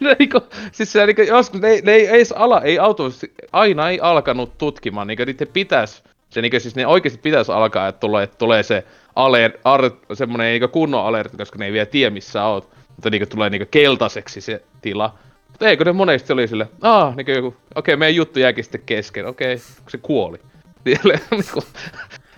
ne 0.01 0.17
niinku, 0.19 0.41
siis 0.73 0.93
se 0.93 1.07
niinku, 1.07 1.23
joskus 1.23 1.61
ne, 1.61 1.81
ne 1.85 1.93
ei, 1.93 2.07
ei 2.07 2.25
ala, 2.35 2.63
ei 2.63 2.79
auto, 2.79 3.05
aina 3.53 3.91
ei 3.91 4.01
alkanut 4.01 4.59
tutkimaan, 4.59 5.07
niinku 5.07 5.25
niiden 5.25 5.49
pitäis, 5.49 6.03
se 6.31 6.43
niinku 6.43 6.61
siis 6.61 6.77
ne 6.77 6.87
oikeesti 6.87 7.21
pitäis 7.23 7.51
alkaa, 7.51 7.89
että 7.89 8.01
tulee, 8.01 8.25
että 8.25 8.39
tulee 8.39 8.63
se 8.63 8.85
alert, 9.17 9.55
ar, 9.65 9.91
semmonen 10.15 10.47
niinku 10.47 10.69
kunnon 10.69 11.07
alert, 11.07 11.37
koska 11.37 11.59
ne 11.59 11.67
ei 11.67 11.73
vielä 11.73 11.87
tiedä 11.87 12.11
missä 12.11 12.45
oot, 12.45 12.71
mutta 12.89 13.11
niinku 13.11 13.27
tulee 13.27 13.51
niinku 13.51 13.69
keltaiseksi 13.71 14.41
se 14.41 14.63
tila. 14.83 15.15
Mutta 15.49 15.69
eikö 15.69 15.85
ne 15.85 15.93
monesti 15.93 16.33
oli 16.33 16.49
sille, 16.49 16.69
aah, 16.83 17.17
niinku 17.17 17.33
joku, 17.33 17.49
okei, 17.49 17.61
okay, 17.75 17.97
meidän 17.97 18.17
juttu 18.17 18.39
jääkin 18.39 18.65
sitten 18.65 18.81
kesken, 18.87 19.27
okei, 19.27 19.55
okay, 19.55 19.67
se 19.89 19.99
kuoli. 19.99 20.39
niinku, 21.31 21.63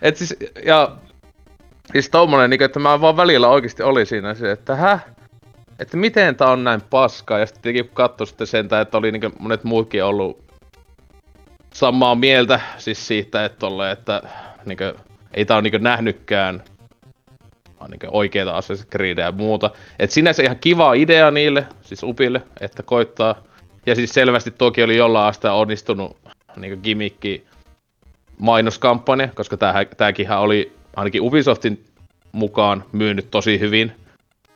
et 0.02 0.16
siis, 0.16 0.36
ja 0.64 0.96
siis 1.92 2.10
tommonen, 2.10 2.50
niinku, 2.50 2.64
että 2.64 2.78
mä 2.78 3.00
vaan 3.00 3.16
välillä 3.16 3.48
oikeesti 3.48 3.82
oli 3.82 4.06
siinä 4.06 4.34
se, 4.34 4.50
että 4.50 4.76
häh, 4.76 5.04
että 5.78 5.96
miten 5.96 6.36
tää 6.36 6.50
on 6.50 6.64
näin 6.64 6.80
paskaa, 6.90 7.38
ja 7.38 7.46
sitten 7.46 7.62
tietenkin 7.62 7.94
katsoi 7.94 8.26
sitten 8.26 8.46
sen, 8.46 8.68
että 8.82 8.98
oli 8.98 9.12
niinku 9.12 9.30
monet 9.38 9.64
muutkin 9.64 10.04
ollut 10.04 10.44
samaa 11.72 12.14
mieltä 12.14 12.60
siis 12.78 13.06
siitä, 13.06 13.44
että, 13.44 13.58
tolle, 13.58 13.90
että 13.90 14.22
niinku, 14.64 14.84
ei 15.34 15.44
tää 15.44 15.56
on 15.56 15.64
niinku 15.64 15.78
nähnytkään 15.78 16.62
niinku 17.88 18.06
oikeita 18.10 18.60
Assassin's 18.60 18.88
Creed 18.90 19.18
ja 19.18 19.32
muuta. 19.32 19.70
Et 19.98 20.10
sinänsä 20.10 20.42
ihan 20.42 20.58
kiva 20.58 20.94
idea 20.94 21.30
niille, 21.30 21.66
siis 21.82 22.02
Upille, 22.02 22.42
että 22.60 22.82
koittaa. 22.82 23.34
Ja 23.86 23.94
siis 23.94 24.14
selvästi 24.14 24.50
toki 24.50 24.82
oli 24.82 24.96
jollain 24.96 25.28
astea 25.28 25.52
onnistunut 25.52 26.16
niinku 26.56 26.82
gimmikki 26.82 27.46
mainoskampanja, 28.38 29.28
koska 29.34 29.56
tääkinhän 29.96 30.40
oli 30.40 30.72
ainakin 30.96 31.22
Ubisoftin 31.22 31.84
mukaan 32.32 32.84
myynyt 32.92 33.30
tosi 33.30 33.60
hyvin 33.60 33.92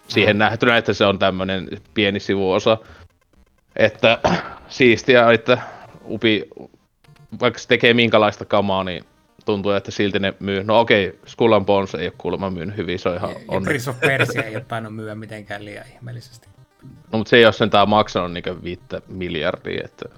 siihen 0.08 0.38
nähtynä, 0.38 0.76
että 0.76 0.92
se 0.92 1.06
on 1.06 1.18
tämmönen 1.18 1.68
pieni 1.94 2.20
sivuosa. 2.20 2.78
Että 3.76 4.18
siistiä, 4.68 5.32
että 5.32 5.58
Upi, 6.08 6.48
vaikka 7.40 7.60
se 7.60 7.68
tekee 7.68 7.94
minkälaista 7.94 8.44
kamaa, 8.44 8.84
niin 8.84 9.04
tuntuu, 9.44 9.72
että 9.72 9.90
silti 9.90 10.18
ne 10.18 10.34
myy. 10.40 10.64
No 10.64 10.80
okei, 10.80 11.18
Skull 11.26 11.52
and 11.52 11.64
Bones 11.64 11.94
ei 11.94 12.06
ole 12.06 12.12
kuulemma 12.18 12.50
myynyt 12.50 12.76
hyvin, 12.76 12.98
se 12.98 13.08
on 13.08 13.16
ihan 13.16 13.30
ja, 13.30 13.60
Prince 13.60 13.90
of 13.90 14.00
Persia 14.00 14.42
ei 14.42 14.56
ole 14.56 14.64
tainnut 14.68 14.94
myyä 14.94 15.14
mitenkään 15.14 15.64
liian 15.64 15.84
ihmeellisesti. 15.94 16.48
No 16.82 17.18
mutta 17.18 17.30
se 17.30 17.36
ei 17.36 17.44
ole 17.44 17.52
sentään 17.52 17.88
maksanut 17.88 18.32
niinku 18.32 18.64
viittä 18.64 19.00
miljardia, 19.08 19.82
että 19.84 20.08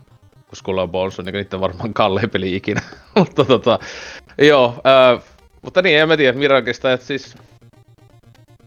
kun 0.47 0.57
Skull 0.57 0.79
and 0.79 0.91
Bones 0.91 1.19
on 1.19 1.25
niinku 1.25 1.37
niitä 1.37 1.61
varmaan 1.61 1.95
kallein 1.95 2.31
peli 2.31 2.57
ikinä. 2.57 2.81
mutta 3.19 3.45
tota, 3.45 3.79
joo, 4.39 4.81
ää, 4.85 5.19
mutta 5.63 5.83
niin, 5.83 5.99
en 5.99 6.09
mä 6.09 6.17
tiedä 6.17 6.39
Mirakista, 6.39 6.93
että 6.93 7.07
siis 7.07 7.37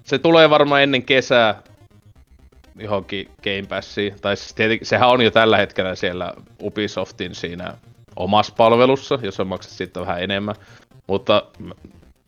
se 0.04 0.20
tulee 0.20 0.50
varmaan 0.50 0.84
ennen 0.84 1.04
kesää 1.04 1.62
johonkin 2.76 3.30
Game 3.44 3.66
Passiin. 3.70 4.16
Tai 4.22 4.38
siis 4.38 4.54
tietenkin, 4.54 4.88
sehän 4.88 5.10
on 5.10 5.22
jo 5.22 5.32
tällä 5.32 5.58
hetkellä 5.58 5.96
siellä 5.96 6.34
Ubisoftin 6.64 7.36
siinä 7.36 7.74
omassa 8.18 8.54
palvelussa, 8.58 9.20
jos 9.22 9.40
on 9.40 9.48
maksat 9.48 9.72
siitä 9.72 10.00
vähän 10.00 10.24
enemmän. 10.24 10.56
Mutta 11.08 11.44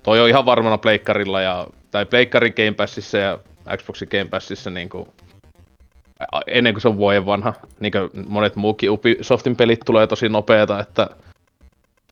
toi 0.03 0.19
on 0.19 0.29
ihan 0.29 0.45
varmana 0.45 0.77
pleikkarilla 0.77 1.41
ja, 1.41 1.67
tai 1.91 2.05
pleikkarin 2.05 2.53
Game 2.55 2.71
Passissa 2.71 3.17
ja 3.17 3.39
Xboxin 3.77 4.07
Game 4.11 4.25
Passissa 4.25 4.69
niin 4.69 4.89
kuin, 4.89 5.07
ennen 6.47 6.73
kuin 6.73 6.81
se 6.81 6.87
on 6.87 6.97
vuoden 6.97 7.25
vanha. 7.25 7.53
Niin 7.79 7.91
kuin 7.91 8.09
monet 8.27 8.55
muukin 8.55 8.91
Ubisoftin 8.91 9.55
pelit 9.55 9.79
tulee 9.85 10.07
tosi 10.07 10.29
nopeeta, 10.29 10.79
että, 10.79 11.09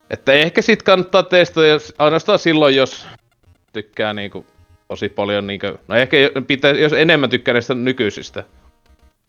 että 0.10 0.34
ehkä 0.34 0.62
sit 0.62 0.84
kannattaa 0.84 1.24
testata 1.24 1.68
jos, 1.68 1.94
ainoastaan 1.98 2.40
silloin, 2.40 2.76
jos 2.76 3.08
tykkää 3.74 4.14
niin 4.14 4.32
kuin, 4.32 4.46
tosi 4.88 5.10
paljon 5.10 5.48
niinkö... 5.48 5.78
No 5.88 5.96
ehkä 5.96 6.18
pitää, 6.48 6.72
jos 6.72 6.94
enemmän 6.94 7.30
tykkää 7.30 7.54
näistä 7.54 7.74
nykyisistä, 7.74 8.44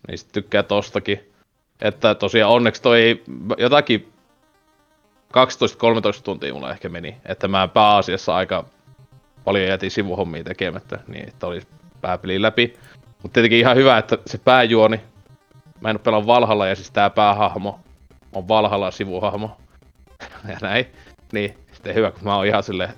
niin 0.09 0.19
sit 0.19 0.33
tykkää 0.33 0.63
tostakin. 0.63 1.21
Että 1.81 2.15
tosiaan 2.15 2.53
onneksi 2.53 2.83
toi 2.83 3.23
jotakin 3.59 4.13
12-13 5.37 6.23
tuntia 6.25 6.55
mulla 6.55 6.73
ehkä 6.73 6.89
meni. 6.89 7.17
Että 7.25 7.49
mä 7.49 7.69
pääasiassa 7.69 8.37
aika 8.37 8.65
paljon 9.45 9.67
jätin 9.67 9.91
sivuhommia 9.91 10.45
tekemättä, 10.45 10.99
niin 11.07 11.29
että 11.29 11.47
oli 11.47 11.63
pääpeli 12.01 12.43
läpi. 12.43 12.77
Mutta 13.23 13.35
tietenkin 13.35 13.59
ihan 13.59 13.77
hyvä, 13.77 13.99
että 13.99 14.19
se 14.27 14.39
pääjuoni, 14.39 15.01
mä 15.81 15.91
en 15.91 16.01
oo 16.07 16.27
Valhalla 16.27 16.67
ja 16.67 16.75
siis 16.75 16.91
tää 16.91 17.11
päähahmo 17.11 17.81
on 18.33 18.49
Valhalla 18.49 18.91
sivuhahmo. 18.91 19.57
ja 20.49 20.59
näin. 20.63 20.87
Niin, 21.33 21.59
sitten 21.73 21.95
hyvä, 21.95 22.11
kun 22.11 22.25
mä 22.25 22.37
oon 22.37 22.47
ihan 22.47 22.63
silleen, 22.63 22.91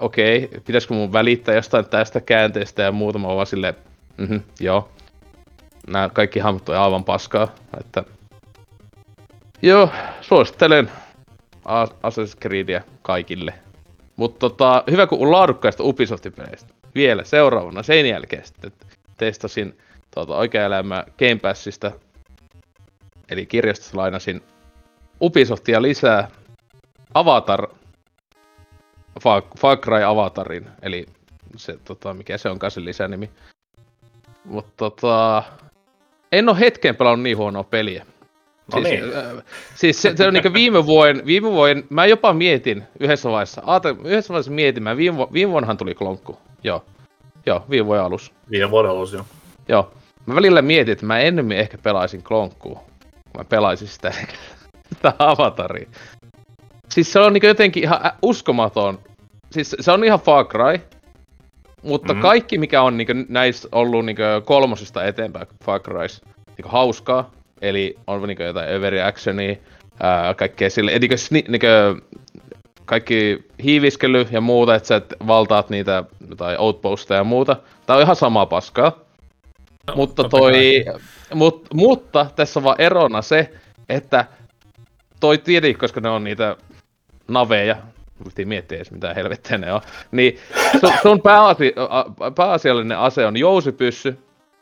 okei, 0.00 0.44
okay, 0.44 0.60
pitäisikö 0.60 0.94
mun 0.94 1.12
välittää 1.12 1.54
jostain 1.54 1.84
tästä 1.84 2.20
käänteestä 2.20 2.82
ja 2.82 2.92
muuta, 2.92 3.18
mä 3.18 3.28
vaan 3.28 3.46
silleen, 3.46 3.74
mhm, 4.16 4.36
joo. 4.60 4.88
Nää 5.86 6.08
kaikki 6.08 6.38
hahmot 6.38 6.68
on 6.68 6.76
aivan 6.76 7.04
paskaa, 7.04 7.48
että... 7.80 8.04
Joo, 9.62 9.90
suosittelen 10.20 10.90
Assassin's 11.66 12.40
Creedia 12.40 12.82
kaikille. 13.02 13.54
Mutta 14.16 14.38
tota, 14.38 14.84
hyvä 14.90 15.06
kun 15.06 15.26
on 15.26 15.32
laadukkaista 15.32 15.82
Ubisoftin 15.82 16.32
peleistä. 16.32 16.74
Vielä 16.94 17.24
seuraavana 17.24 17.82
sen 17.82 18.06
jälkeen 18.06 18.46
sitten 18.46 18.72
testasin 19.16 19.78
tota, 20.14 20.36
oikea 20.36 20.64
elämä 20.64 21.04
Game 21.18 21.36
Passista. 21.36 21.92
Eli 23.30 23.46
kirjastossa 23.46 23.96
lainasin 23.96 24.42
Ubisoftia 25.20 25.82
lisää. 25.82 26.28
Avatar 27.14 27.68
Far, 29.22 29.42
Far 29.58 29.76
Cry 29.76 30.02
Avatarin, 30.02 30.66
eli 30.82 31.06
se, 31.56 31.78
tota, 31.84 32.14
mikä 32.14 32.38
se 32.38 32.48
onkaan 32.48 32.70
se 32.70 32.84
lisänimi. 32.84 33.30
Mutta 34.44 34.72
tota, 34.76 35.42
en 36.32 36.48
ole 36.48 36.60
hetken 36.60 36.96
pelannut 36.96 37.22
niin 37.22 37.36
huonoa 37.36 37.64
peliä. 37.64 38.06
No 38.74 38.82
siis, 38.82 39.00
niin. 39.00 39.16
äh, 39.16 39.44
siis 39.74 40.02
se, 40.02 40.16
se 40.16 40.26
on 40.26 40.34
niinku 40.34 40.52
viime 40.52 40.86
vuoden, 40.86 41.26
viime 41.26 41.50
vuoden, 41.50 41.84
mä 41.90 42.06
jopa 42.06 42.32
mietin 42.32 42.82
yhdessä 43.00 43.30
vaiheessa, 43.30 43.62
aate, 43.66 43.94
yhdessä 44.04 44.32
vaiheessa 44.32 44.52
mietin, 44.52 44.82
mä 44.82 44.96
viime, 44.96 45.26
viime 45.32 45.52
vuonnahan 45.52 45.76
tuli 45.76 45.94
klonkku, 45.94 46.38
joo. 46.64 46.84
Joo, 47.46 47.64
viime 47.70 47.86
vuoden 47.86 48.04
alussa. 48.04 48.32
Viime 48.50 48.70
vuoden 48.70 48.90
alussa, 48.90 49.16
joo. 49.16 49.26
Joo. 49.68 49.92
Mä 50.26 50.34
välillä 50.34 50.62
mietin, 50.62 50.92
että 50.92 51.06
mä 51.06 51.18
ennemmin 51.18 51.56
ehkä 51.58 51.78
pelaisin 51.78 52.22
klonkkuu, 52.22 52.74
kun 52.74 53.38
mä 53.38 53.44
pelaisin 53.44 53.88
sitä, 53.88 54.12
sitä 54.94 55.12
avataria. 55.18 55.88
Siis 56.88 57.12
se 57.12 57.20
on 57.20 57.32
niinku 57.32 57.46
jotenkin 57.46 57.82
ihan 57.82 58.00
uskomaton. 58.22 58.98
Siis 59.50 59.76
se 59.80 59.92
on 59.92 60.04
ihan 60.04 60.20
Far 60.20 60.44
Cry. 60.44 60.80
Mutta 61.82 62.14
mm. 62.14 62.20
kaikki 62.20 62.58
mikä 62.58 62.82
on 62.82 62.96
niinku 62.96 63.12
näissä 63.28 63.68
ollut 63.72 64.04
niinku 64.04 64.22
kolmosesta 64.44 65.04
eteenpäin 65.04 65.46
Far 65.64 65.80
Crys 65.80 66.22
niinku 66.46 66.68
hauskaa. 66.68 67.30
Eli 67.62 67.94
on 68.06 68.22
niinku 68.22 68.42
jotain 68.42 68.68
Every 68.68 69.00
Actionia, 69.00 69.56
ää, 70.00 70.34
kaikkea 70.34 70.70
sille, 70.70 70.98
niinku, 70.98 71.16
niinku, 71.30 71.66
kaikki 72.84 73.44
hiiviskely 73.62 74.26
ja 74.30 74.40
muuta, 74.40 74.74
että 74.74 74.86
sä 74.86 74.96
et 74.96 75.14
valtaat 75.26 75.70
niitä 75.70 76.04
tai 76.36 76.56
outposteja 76.58 77.18
ja 77.18 77.24
muuta. 77.24 77.56
Tää 77.86 77.96
on 77.96 78.02
ihan 78.02 78.16
sama 78.16 78.46
paskaa. 78.46 78.92
No, 79.86 79.94
mutta 79.96 80.24
toi, 80.28 80.84
mut, 81.34 81.66
mutta 81.74 82.26
tässä 82.36 82.60
on 82.60 82.64
vaan 82.64 82.80
erona 82.80 83.22
se, 83.22 83.52
että 83.88 84.24
toi 85.20 85.38
tiedi, 85.38 85.74
koska 85.74 86.00
ne 86.00 86.08
on 86.08 86.24
niitä 86.24 86.56
naveja, 87.28 87.76
piti 88.24 88.44
miettiä 88.44 88.76
edes 88.76 88.90
mitä 88.90 89.14
helvettiä 89.14 89.58
ne 89.58 89.72
on, 89.72 89.80
niin 90.10 90.38
sun, 90.80 90.92
sun 91.02 91.22
pääasi, 91.22 91.74
pääasiallinen 92.34 92.98
ase 92.98 93.26
on 93.26 93.36
jousipyssy, 93.36 94.18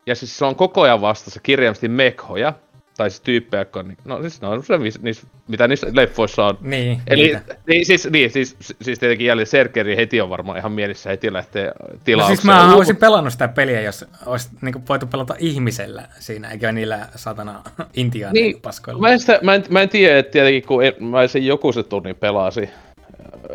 ja 0.07 0.14
siis 0.14 0.38
se 0.38 0.44
on 0.44 0.57
koko 0.57 0.83
ajan 0.83 1.00
vastassa 1.00 1.40
kirjaimisesti 1.40 1.88
mekhoja, 1.88 2.52
tai 2.96 3.11
siis 3.11 3.20
tyyppejä, 3.20 3.61
jotka 3.61 3.80
on, 3.80 3.88
niin- 3.88 3.98
no 4.04 4.20
siis 4.20 4.40
ne 4.42 4.48
on 4.48 4.62
se, 4.64 4.78
niissä, 4.78 5.26
mitä 5.48 5.68
niissä 5.68 5.87
leffoissa 5.92 6.46
on. 6.46 6.59
Niin, 6.61 7.00
Eli 7.07 7.22
niitä. 7.22 7.57
niin, 7.66 7.87
siis, 7.87 8.09
niin, 8.11 8.30
siis, 8.30 8.57
siis 8.83 8.98
tietenkin 8.98 9.26
jälleen 9.26 9.46
Serkeri 9.46 9.96
heti 9.96 10.20
on 10.20 10.30
varmaan 10.30 10.59
ihan 10.59 10.72
mielissä 10.72 11.11
heti 11.11 11.33
lähtee 11.33 11.66
No 11.66 11.96
tilaukseen. 12.04 12.37
siis 12.37 12.44
mä 12.46 12.74
olisin 12.74 12.96
pelannut 12.96 13.33
sitä 13.33 13.48
peliä, 13.48 13.80
jos 13.80 14.04
olisi 14.26 14.48
niinku 14.62 14.80
voitu 14.88 15.07
pelata 15.07 15.35
ihmisellä 15.38 16.09
siinä, 16.18 16.50
eikä 16.50 16.72
niillä 16.72 17.09
satana 17.16 17.62
intiaan 17.94 18.33
Niin, 18.35 18.42
niin, 18.52 18.61
paskoilla. 18.62 19.00
Mä 19.00 19.09
en, 19.12 19.20
sitä, 19.20 19.38
mä, 19.42 19.54
en, 19.54 19.64
mä 19.70 19.83
en 19.83 19.88
tiedä, 19.88 20.18
että 20.18 20.33
tietenkin 20.33 20.62
kun 20.66 20.85
en, 20.85 20.92
mä 21.00 21.26
sen 21.26 21.46
joku 21.46 21.72
se 21.72 21.83
tunnin 21.83 22.16
pelasi 22.16 22.62
äh, 22.62 22.70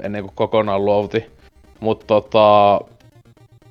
ennen 0.04 0.22
kuin 0.24 0.34
kokonaan 0.36 0.86
luovuti. 0.86 1.26
Mutta 1.80 2.06
tota, 2.06 2.80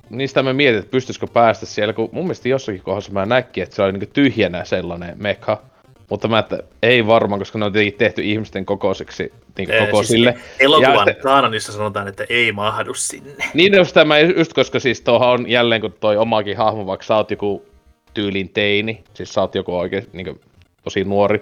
niistä 0.09 0.43
mä 0.43 0.53
mietin, 0.53 0.79
että 0.79 0.91
pystyisikö 0.91 1.27
päästä 1.33 1.65
siellä, 1.65 1.93
kun 1.93 2.09
mun 2.11 2.23
mielestä 2.23 2.49
jossakin 2.49 2.81
kohdassa 2.81 3.11
mä 3.11 3.25
näkin, 3.25 3.63
että 3.63 3.75
se 3.75 3.81
oli 3.81 3.91
niinku 3.91 4.11
tyhjänä 4.13 4.65
sellainen 4.65 5.13
mekha. 5.17 5.61
Mutta 6.09 6.27
mä 6.27 6.39
että 6.39 6.63
ei 6.83 7.07
varmaan, 7.07 7.39
koska 7.39 7.59
ne 7.59 7.65
on 7.65 7.71
tietenkin 7.73 7.99
tehty 7.99 8.23
ihmisten 8.23 8.65
kokoiseksi, 8.65 9.33
niin 9.57 9.71
Ee, 9.71 9.85
kokoisille. 9.85 10.31
Siis 10.31 10.45
elokuvan 10.59 11.07
Ja 11.07 11.13
kaanonissa 11.13 11.71
sanotaan, 11.71 12.07
että 12.07 12.25
ei 12.29 12.51
mahdu 12.51 12.93
sinne. 12.93 13.31
Niin 13.53 13.75
just 13.75 13.93
tämä, 13.93 14.19
just 14.19 14.53
koska 14.53 14.79
siis 14.79 15.01
tuohon 15.01 15.29
on 15.29 15.49
jälleen 15.49 15.81
kun 15.81 15.93
toi 15.99 16.17
omakin 16.17 16.57
hahmo, 16.57 16.85
vaikka 16.85 17.05
sä 17.05 17.15
oot 17.15 17.31
joku 17.31 17.65
tyylin 18.13 18.49
teini, 18.49 19.03
siis 19.13 19.33
sä 19.33 19.41
oot 19.41 19.55
joku 19.55 19.77
oikein 19.77 20.05
niin 20.13 20.41
tosi 20.83 21.03
nuori, 21.03 21.41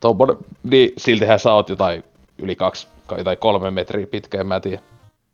tommonen, 0.00 0.36
niin 0.62 0.92
siltihän 0.96 1.38
sä 1.38 1.52
oot 1.52 1.68
jotain 1.68 2.04
yli 2.38 2.56
kaksi 2.56 2.88
tai 3.24 3.36
kolme 3.36 3.70
metriä 3.70 4.06
pitkä, 4.06 4.40
en 4.40 4.46
mä 4.46 4.60
tiedä. 4.60 4.82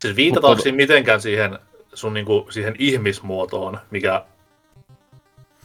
Siis 0.01 0.15
viitataanko 0.15 0.55
Mutta- 0.55 0.71
mitenkään 0.71 1.21
siihen 1.21 1.59
sun 1.93 2.13
niinku, 2.13 2.47
siihen 2.49 2.75
ihmismuotoon, 2.79 3.79
mikä 3.91 4.23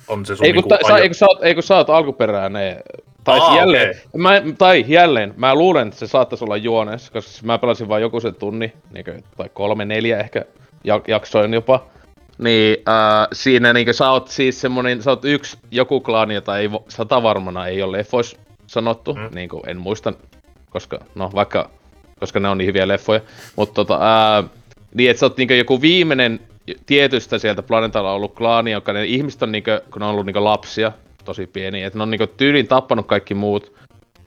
on 0.08 0.26
se 0.26 0.36
sun 0.36 0.46
Ei 0.46 0.52
kun, 0.52 0.62
niinku, 0.62 0.68
ta, 0.68 0.78
sä, 0.88 0.94
ajo- 0.94 1.02
ei, 1.02 1.08
kun 1.08 1.14
sä, 1.14 1.26
oot, 1.28 1.42
ei 1.44 1.54
kun 1.54 1.62
sä 1.62 1.76
oot 1.76 1.90
alkuperäinen, 1.90 2.76
tai 3.24 3.38
Aa, 3.38 3.46
Aa, 3.46 3.56
jälleen, 3.56 3.88
okei. 3.90 4.00
mä, 4.14 4.42
tai 4.58 4.84
jälleen, 4.88 5.34
mä 5.36 5.54
luulen, 5.54 5.88
että 5.88 6.00
se 6.00 6.06
saattaisi 6.06 6.44
olla 6.44 6.56
juones, 6.56 7.10
koska 7.10 7.30
siis 7.30 7.42
mä 7.44 7.58
pelasin 7.58 7.88
vain 7.88 8.02
joku 8.02 8.20
sen 8.20 8.34
tunni, 8.34 8.72
niin 8.92 9.04
kuin, 9.04 9.24
tai 9.36 9.48
kolme, 9.54 9.84
neljä 9.84 10.18
ehkä 10.18 10.44
jak- 10.88 11.04
jaksoin 11.08 11.54
jopa. 11.54 11.84
Niin 12.38 12.76
äh, 12.88 13.28
siinä 13.32 13.72
niin 13.72 13.94
sä 13.94 14.10
oot 14.10 14.28
siis 14.28 14.60
semmonen, 14.60 15.02
sä 15.02 15.10
oot 15.10 15.24
yksi 15.24 15.58
joku 15.70 16.00
klaani, 16.00 16.34
jota 16.34 16.58
ei 16.58 16.68
vo- 16.68 16.84
satavarmana 16.88 17.66
ei 17.66 17.82
ole 17.82 17.98
leffois 17.98 18.36
sanottu, 18.66 19.14
Mm. 19.14 19.28
niin 19.34 19.48
kuin 19.48 19.62
en 19.66 19.78
muista, 19.78 20.12
koska 20.70 20.98
no 21.14 21.30
vaikka, 21.34 21.70
koska 22.20 22.40
ne 22.40 22.48
on 22.48 22.58
niin 22.58 22.66
hyviä 22.66 22.88
leffoja, 22.88 23.20
mutta 23.56 23.74
tota, 23.74 23.98
ää, 24.00 24.44
niin 24.94 25.10
että 25.10 25.20
sä 25.20 25.26
oot 25.26 25.36
niin 25.36 25.58
joku 25.58 25.80
viimeinen 25.80 26.40
tietystä 26.86 27.38
sieltä 27.38 27.62
planeetalla 27.62 28.12
ollut 28.12 28.34
klaani, 28.34 28.70
joka 28.72 28.92
ne 28.92 29.04
ihmiset 29.04 29.42
on 29.42 29.52
niinku, 29.52 29.70
kun 29.92 30.02
on 30.02 30.08
ollut 30.08 30.26
niinku 30.26 30.44
lapsia, 30.44 30.92
tosi 31.24 31.46
pieniä, 31.46 31.86
että 31.86 31.98
ne 31.98 32.02
on 32.02 32.10
niinku 32.10 32.26
tyylin 32.26 32.68
tappanut 32.68 33.06
kaikki 33.06 33.34
muut, 33.34 33.72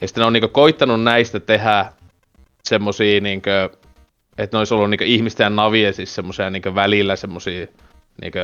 ja 0.01 0.07
sitten 0.07 0.21
ne 0.21 0.25
on 0.25 0.33
niinku 0.33 0.47
koittanut 0.47 1.03
näistä 1.03 1.39
tehdä 1.39 1.85
semmosia 2.63 3.21
niinku, 3.21 3.49
että 4.37 4.57
ne 4.57 4.59
olisi 4.59 4.73
ollut 4.73 4.89
niinku 4.89 5.05
ihmisten 5.07 5.45
ja 5.45 5.49
navien 5.49 5.93
siis 5.93 6.15
semmosia 6.15 6.49
niinku 6.49 6.75
välillä 6.75 7.15
semmosia 7.15 7.67
niinku 8.21 8.39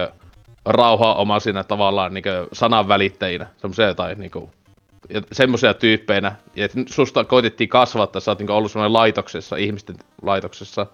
rauhaomaisina 0.66 1.64
tavallaan 1.64 2.14
niinku 2.14 2.30
sanan 2.54 2.88
välittäjinä, 2.88 3.48
semmosia 3.58 3.94
tai 3.94 4.16
niinku 4.16 4.50
ja 5.10 5.22
semmoisia 5.32 5.74
tyyppeinä, 5.74 6.36
että 6.56 6.80
susta 6.90 7.24
koitettiin 7.24 7.70
kasvattaa, 7.70 8.20
sä 8.20 8.32
oot 8.32 8.40
niinku 8.40 8.54
ollut 8.54 8.72
semmoinen 8.72 8.94
laitoksessa, 8.94 9.56
ihmisten 9.56 9.96
laitoksessa. 10.22 10.88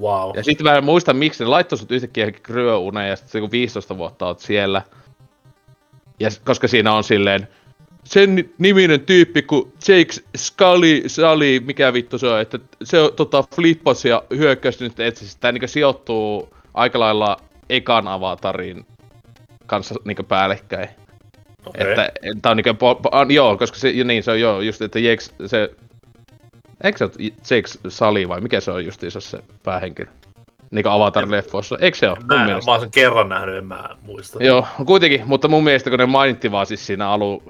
Wow. 0.00 0.36
Ja 0.36 0.44
sitten 0.44 0.66
mä 0.66 0.76
en 0.76 0.84
muista, 0.84 1.14
miksi 1.14 1.44
ne 1.44 1.50
laittoi 1.50 1.78
sut 1.78 1.90
yhtäkkiä 1.90 2.24
johonkin 2.24 2.42
kryöuneen, 2.42 3.08
ja 3.08 3.16
sitten 3.16 3.40
kun 3.40 3.50
15 3.50 3.98
vuotta 3.98 4.26
oot 4.26 4.40
siellä. 4.40 4.82
Ja 6.20 6.28
koska 6.44 6.68
siinä 6.68 6.92
on 6.92 7.04
silleen, 7.04 7.48
sen 8.04 8.34
ni- 8.34 8.50
niminen 8.58 9.00
tyyppi 9.00 9.42
kuin 9.42 9.72
Jake 9.88 10.12
Scully, 10.36 11.02
Sally, 11.06 11.60
mikä 11.60 11.92
vittu 11.92 12.18
se 12.18 12.28
on, 12.28 12.40
että 12.40 12.58
se 12.84 13.00
on, 13.00 13.12
tota, 13.16 13.44
flippasi 13.54 14.08
ja 14.08 14.22
hyökkäsi 14.36 14.84
nyt 14.84 15.00
etsi. 15.00 15.40
Tää 15.40 15.52
niinku 15.52 15.68
sijoittuu 15.68 16.54
aika 16.74 17.00
lailla 17.00 17.36
ekan 17.70 18.08
avatarin 18.08 18.86
kanssa 19.66 19.94
niinku 20.04 20.22
päällekkäin. 20.22 20.88
Okay. 21.66 21.90
Että 21.90 22.10
tää 22.42 22.50
on 22.50 22.56
niinku, 22.56 22.74
po, 22.74 22.94
po, 22.94 23.08
an, 23.12 23.30
joo, 23.30 23.56
koska 23.56 23.78
se, 23.78 23.92
niin 24.04 24.22
se 24.22 24.30
on 24.30 24.40
joo, 24.40 24.60
just 24.60 24.82
että 24.82 24.98
Jake, 24.98 25.24
se, 25.46 25.70
eikö 26.84 26.98
se 26.98 27.04
ole 27.04 27.12
Jake 27.50 27.68
Sali 27.88 28.28
vai 28.28 28.40
mikä 28.40 28.60
se 28.60 28.70
on 28.70 28.84
justiinsa 28.84 29.20
se 29.20 29.38
päähenkilö? 29.62 30.08
Niinku 30.70 30.88
Avatar-leffoissa, 30.88 31.76
eikö 31.80 31.98
se 31.98 32.08
ole? 32.08 32.16
Mun 32.18 32.26
Mä, 32.38 32.44
mielestä. 32.44 32.70
mä 32.70 32.72
oon 32.72 32.80
sen 32.80 32.90
kerran 32.90 33.28
nähnyt, 33.28 33.56
en 33.56 33.66
mä 33.66 33.88
muista. 34.02 34.44
Joo, 34.44 34.66
kuitenkin, 34.86 35.22
mutta 35.26 35.48
mun 35.48 35.64
mielestä 35.64 35.90
kun 35.90 35.98
ne 35.98 36.06
mainittiin 36.06 36.52
vaan 36.52 36.66
siis 36.66 36.86
siinä 36.86 37.08
alu 37.10 37.42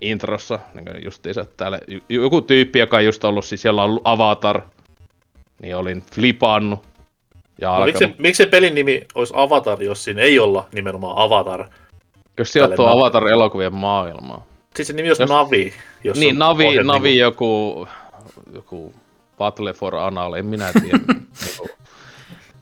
introssa, 0.00 0.58
niin 0.74 1.04
justiinsa 1.04 1.40
että 1.40 1.54
täällä 1.56 1.78
joku 2.08 2.40
tyyppi, 2.42 2.78
joka 2.78 2.96
on 2.96 3.04
just 3.04 3.24
ollut 3.24 3.44
siis, 3.44 3.64
jolla 3.64 3.82
on 3.84 3.90
ollut 3.90 4.02
Avatar, 4.04 4.60
niin 5.62 5.76
olin 5.76 6.02
flipannut. 6.12 6.82
Ja 7.60 7.78
No, 7.78 7.84
miksi, 7.84 7.98
se, 8.04 8.14
miksi 8.18 8.42
se 8.44 8.50
pelin 8.50 8.74
nimi 8.74 9.02
olisi 9.14 9.32
Avatar, 9.36 9.82
jos 9.82 10.04
siinä 10.04 10.22
ei 10.22 10.38
olla 10.38 10.66
nimenomaan 10.72 11.18
Avatar? 11.18 11.64
jos 12.38 12.52
sijoittuu 12.52 12.86
Avatar-elokuvien 12.86 13.74
maailmaan. 13.74 14.42
Siis 14.76 14.88
se 14.88 14.94
nimi 14.94 15.08
olisi 15.08 15.22
Jos- 15.22 15.30
Navi. 15.30 15.72
Jos 16.04 16.18
Niin, 16.18 16.38
Navi, 16.38 16.64
Navi 16.82 17.08
niinku- 17.08 17.20
joku, 17.20 17.88
joku 18.54 18.94
Battle 19.38 19.72
for 19.72 19.94
Anal, 19.96 20.32
en 20.32 20.46
minä 20.46 20.72
tiedä. 20.82 20.98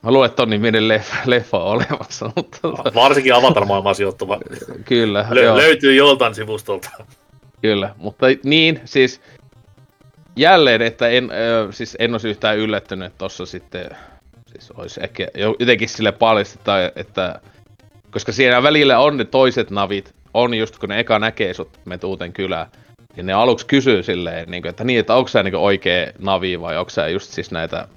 Mä 0.03 0.11
luulen, 0.11 0.31
että 0.31 0.43
on 0.43 0.51
niminen 0.51 0.89
leffa, 0.89 1.17
leffa 1.27 1.59
olemassa, 1.59 2.31
mutta 2.37 2.69
Varsinkin 2.95 3.35
Avatar-maailmaan 3.35 3.95
sijoittuva. 3.95 4.39
kyllä, 4.85 5.27
Lö- 5.31 5.39
joo, 5.41 5.57
löytyy 5.57 5.95
joltain 5.95 6.35
sivustolta. 6.35 6.91
kyllä. 7.63 7.95
Mutta 7.97 8.27
niin, 8.45 8.81
siis 8.85 9.21
jälleen, 10.37 10.83
että 10.83 11.09
en, 11.09 11.31
ö, 11.31 11.73
siis 11.73 11.97
en 11.99 12.13
olisi 12.15 12.29
yhtään 12.29 12.59
yllättynyt, 12.59 13.07
että 13.07 13.19
tossa 13.19 13.47
sitten 13.47 13.91
siis 14.47 14.71
olisi 14.71 15.01
ehkä 15.03 15.29
jo- 15.35 15.57
jotenkin 15.59 15.89
sille 15.89 16.13
paljastettu, 16.13 16.71
että 16.97 17.41
koska 18.11 18.33
siinä 18.33 18.63
välillä 18.63 18.99
on 18.99 19.17
ne 19.17 19.25
toiset 19.25 19.71
navit, 19.71 20.15
on 20.35 20.55
just 20.55 20.79
kun 20.79 20.89
ne 20.89 21.01
eka 21.01 21.19
näkee 21.19 21.55
sut, 21.55 21.79
menet 21.85 22.05
uuteen 22.05 22.33
kylään, 22.33 22.67
niin 23.17 23.27
ne 23.27 23.33
aluksi 23.33 23.67
kysyy 23.67 24.03
silleen, 24.03 24.51
niin 24.51 24.63
kuin, 24.63 24.71
että 24.71 24.85
niin, 24.85 25.01
että 25.01 25.15
onko 25.15 25.29
sä 25.29 25.43
niin 25.43 25.57
oikea 25.57 26.13
navi 26.19 26.61
vai 26.61 26.79
onko 26.79 26.91
sä 26.91 27.09
just 27.09 27.31
siis 27.31 27.51
näitä 27.51 27.89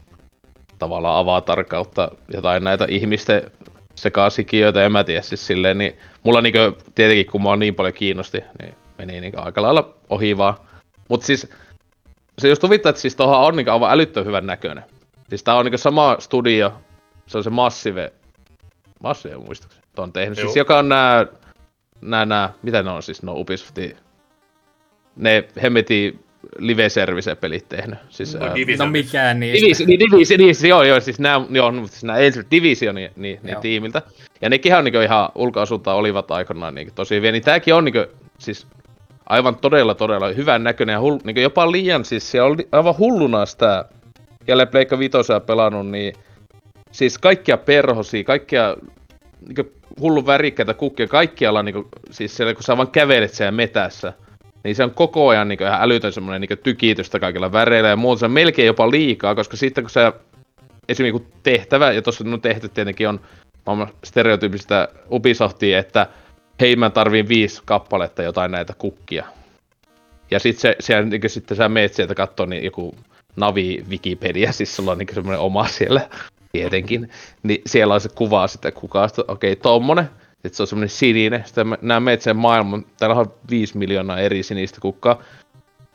tavallaan 0.79 1.19
avatar 1.19 1.63
kautta 1.63 2.11
jotain 2.33 2.63
näitä 2.63 2.85
ihmisten 2.89 3.51
sekasikiöitä, 3.95 4.85
en 4.85 4.91
mä 4.91 5.03
tiedä 5.03 5.21
siis 5.21 5.47
silleen, 5.47 5.77
niin 5.77 5.97
mulla 6.23 6.41
niinku 6.41 6.59
tietenkin 6.95 7.25
kun 7.25 7.41
mua 7.41 7.55
niin 7.55 7.75
paljon 7.75 7.93
kiinnosti, 7.93 8.43
niin 8.61 8.75
meni 8.97 9.21
niinku 9.21 9.39
aika 9.41 9.61
lailla 9.61 9.95
ohi 10.09 10.37
vaan. 10.37 10.53
Mut 11.09 11.23
siis 11.23 11.49
se 12.37 12.49
just 12.49 12.63
huvittaa, 12.63 12.89
että 12.89 13.01
siis 13.01 13.15
tuohon 13.15 13.39
on 13.39 13.55
niinku 13.55 13.71
aivan 13.71 13.91
älyttömän 13.91 14.27
hyvän 14.27 14.45
näköinen. 14.45 14.83
Siis 15.29 15.43
tää 15.43 15.55
on 15.55 15.65
niinku 15.65 15.77
sama 15.77 16.15
studio, 16.19 16.73
se 17.27 17.37
on 17.37 17.43
se 17.43 17.49
Massive, 17.49 18.13
Massive 19.03 19.37
muistaakseni, 19.37 19.83
on 19.97 20.13
tehnyt, 20.13 20.37
Joo. 20.37 20.45
siis 20.45 20.55
joka 20.55 20.77
on 20.77 20.89
nää, 20.89 21.25
nää, 22.01 22.25
nää, 22.25 22.53
mitä 22.61 22.83
ne 22.83 22.89
on 22.89 23.03
siis, 23.03 23.23
no 23.23 23.33
Ubisoftin, 23.33 23.97
ne 25.17 25.43
hemmeti 25.61 26.19
live-service-pelit 26.59 27.69
tehnyt. 27.69 27.99
Siis, 28.09 28.35
No, 28.35 28.45
ää, 28.45 28.55
Division. 28.55 28.87
No 28.87 28.91
mikään 28.91 29.39
niistä. 29.39 29.65
Divisi, 29.65 29.85
niin 29.85 29.99
Divisi, 29.99 30.37
niin, 30.37 30.55
joo, 30.69 30.83
joo, 30.83 30.99
siis 30.99 31.19
nämä, 31.19 31.45
joo, 31.49 31.71
no, 31.71 31.87
siis 31.87 32.03
nämä 32.03 32.19
ensimmäiset 32.19 32.51
Divisioni 32.51 33.11
niin, 33.15 33.39
niin 33.43 33.57
tiimiltä. 33.61 34.01
Ja 34.41 34.49
nekin 34.49 34.75
on 34.75 34.83
niinku 34.83 34.99
ihan 34.99 35.29
ulkoasulta 35.35 35.93
olivat 35.93 36.31
aikanaan 36.31 36.75
niinku 36.75 36.93
tosi 36.95 37.15
hyviä, 37.15 37.31
niin 37.31 37.43
tääkin 37.43 37.73
on 37.73 37.85
niinku, 37.85 38.05
siis 38.39 38.67
aivan 39.29 39.55
todella, 39.55 39.95
todella 39.95 40.27
hyvän 40.27 40.63
näköinen 40.63 40.93
ja 40.93 40.99
hull, 40.99 41.19
niinku 41.23 41.41
jopa 41.41 41.71
liian, 41.71 42.05
siis 42.05 42.31
se 42.31 42.41
oli 42.41 42.67
aivan 42.71 42.97
hulluna 42.97 43.45
sitä, 43.45 43.85
jälleen 44.47 44.67
Pleikka 44.67 44.99
Vitosia 44.99 45.39
pelannut, 45.39 45.87
niin 45.87 46.13
siis 46.91 47.17
kaikkia 47.17 47.57
perhosia, 47.57 48.23
kaikkia 48.23 48.75
niinku 49.47 49.71
hullun 49.99 50.25
värikkäitä 50.25 50.73
kukkia, 50.73 51.07
kaikkialla 51.07 51.63
niinku, 51.63 51.87
siis 52.11 52.37
siellä 52.37 52.53
kun 52.53 52.63
sä 52.63 52.77
vaan 52.77 52.91
kävelet 52.91 53.33
siellä 53.33 53.51
metässä, 53.51 54.13
niin 54.67 54.75
se 54.75 54.83
on 54.83 54.91
koko 54.91 55.27
ajan 55.27 55.47
niin 55.47 55.63
ihan 55.63 55.81
älytön 55.81 56.13
semmoinen 56.13 56.41
niin 56.41 56.59
tykitystä 56.63 57.19
kaikilla 57.19 57.51
väreillä 57.51 57.89
ja 57.89 57.95
muuta. 57.95 58.19
Se 58.19 58.25
on 58.25 58.31
melkein 58.31 58.65
jopa 58.65 58.91
liikaa, 58.91 59.35
koska 59.35 59.57
sitten 59.57 59.83
kun 59.83 59.89
sä 59.89 60.13
esimerkiksi 60.89 61.33
tehtävä, 61.43 61.91
ja 61.91 62.01
tuossa 62.01 62.23
no 62.23 62.37
tehty 62.37 62.69
tietenkin 62.69 63.07
on 63.65 63.87
stereotyypistä 64.03 64.87
Ubisoftia, 65.11 65.79
että 65.79 66.07
hei 66.59 66.75
mä 66.75 66.89
tarviin 66.89 67.27
viisi 67.27 67.61
kappaletta 67.65 68.23
jotain 68.23 68.51
näitä 68.51 68.73
kukkia. 68.77 69.25
Ja 70.31 70.39
sit 70.39 70.57
se, 70.57 70.75
siellä, 70.79 71.09
niin 71.09 71.29
sitten 71.29 71.57
sä 71.57 71.69
meet 71.69 71.93
sieltä 71.93 72.15
kattoo 72.15 72.45
niin 72.45 72.63
joku 72.63 72.95
Navi 73.35 73.85
Wikipedia, 73.89 74.51
siis 74.51 74.75
sulla 74.75 74.91
on 74.91 74.97
niin 74.97 75.13
semmoinen 75.13 75.39
oma 75.39 75.67
siellä 75.67 76.09
tietenkin. 76.51 77.09
Niin 77.43 77.61
siellä 77.65 77.93
on 77.93 78.01
se 78.01 78.09
kuva 78.15 78.47
sitten 78.47 78.73
kukasta, 78.73 79.25
okei 79.27 79.55
tommonen. 79.55 80.09
Sitten 80.47 80.57
se 80.57 80.63
on 80.63 80.67
semmoinen 80.67 80.89
sininen. 80.89 81.43
Sitten 81.45 81.67
mä- 81.67 81.77
nää 81.81 81.99
meet 81.99 82.21
sen 82.21 82.35
maailman. 82.37 82.85
Täällä 82.99 83.15
on 83.15 83.33
viisi 83.49 83.77
miljoonaa 83.77 84.19
eri 84.19 84.43
sinistä 84.43 84.81
kukkaa. 84.81 85.21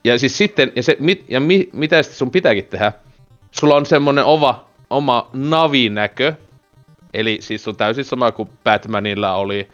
Ja 0.04 0.18
siis 0.18 0.38
sitten, 0.38 0.72
ja, 0.76 0.82
se, 0.82 0.96
mit, 1.00 1.24
ja 1.28 1.40
mi, 1.40 1.68
mitä 1.72 2.02
sitten 2.02 2.18
sun 2.18 2.30
pitääkin 2.30 2.64
tehdä? 2.64 2.92
Sulla 3.50 3.74
on 3.76 3.86
semmonen 3.86 4.24
ova, 4.24 4.64
oma 4.90 5.30
navinäkö. 5.32 6.32
Eli 7.14 7.38
siis 7.40 7.68
on 7.68 7.76
täysin 7.76 8.04
sama 8.04 8.32
kuin 8.32 8.48
Batmanilla 8.64 9.34
oli 9.34 9.68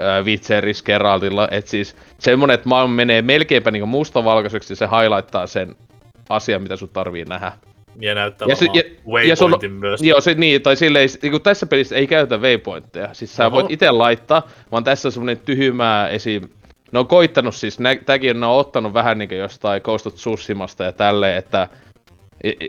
äh, 0.00 0.24
Witcheris 0.24 0.82
Geraltilla, 0.82 1.48
että 1.50 1.70
siis 1.70 1.96
semmonen, 2.18 2.54
että 2.54 2.68
maailma 2.68 2.94
menee 2.94 3.22
melkeinpä 3.22 3.70
niinku 3.70 3.86
mustavalkoiseksi 3.86 4.72
ja 4.72 4.76
se 4.76 4.86
highlighttaa 4.86 5.46
sen 5.46 5.76
asian, 6.28 6.62
mitä 6.62 6.76
sun 6.76 6.88
tarvii 6.88 7.24
nähdä. 7.24 7.52
Ja 8.00 8.14
näyttää 8.14 8.48
Ja 8.48 8.56
se- 8.56 8.66
ja- 8.74 8.82
ja 9.28 9.36
sulla- 9.36 9.50
waypointin 9.50 9.72
myös. 9.72 10.02
Joo, 10.02 10.20
se 10.20 10.34
niin, 10.34 10.62
tai 10.62 10.76
silleen, 10.76 11.08
niin 11.22 11.30
kuin 11.30 11.42
tässä 11.42 11.66
pelissä 11.66 11.96
ei 11.96 12.06
käytä 12.06 12.36
waypointteja. 12.38 13.08
Siis 13.14 13.36
sä 13.36 13.46
Oho. 13.46 13.56
voit 13.56 13.70
itse 13.70 13.90
laittaa, 13.90 14.48
vaan 14.72 14.84
tässä 14.84 15.08
on 15.08 15.12
semmonen 15.12 15.38
tyhmää 15.38 16.08
esim... 16.08 16.42
Ne 16.92 16.98
on 16.98 17.06
koittanut 17.06 17.54
siis, 17.54 17.78
nä, 17.78 17.94
tämäkin 18.06 18.40
ne 18.40 18.46
on 18.46 18.58
ottanut 18.58 18.94
vähän 18.94 19.18
niinku 19.18 19.34
jostain 19.34 19.82
Ghost 19.84 20.06
of 20.06 20.14
Tsushimasta 20.14 20.84
ja 20.84 20.92
tälleen, 20.92 21.36
että 21.38 21.68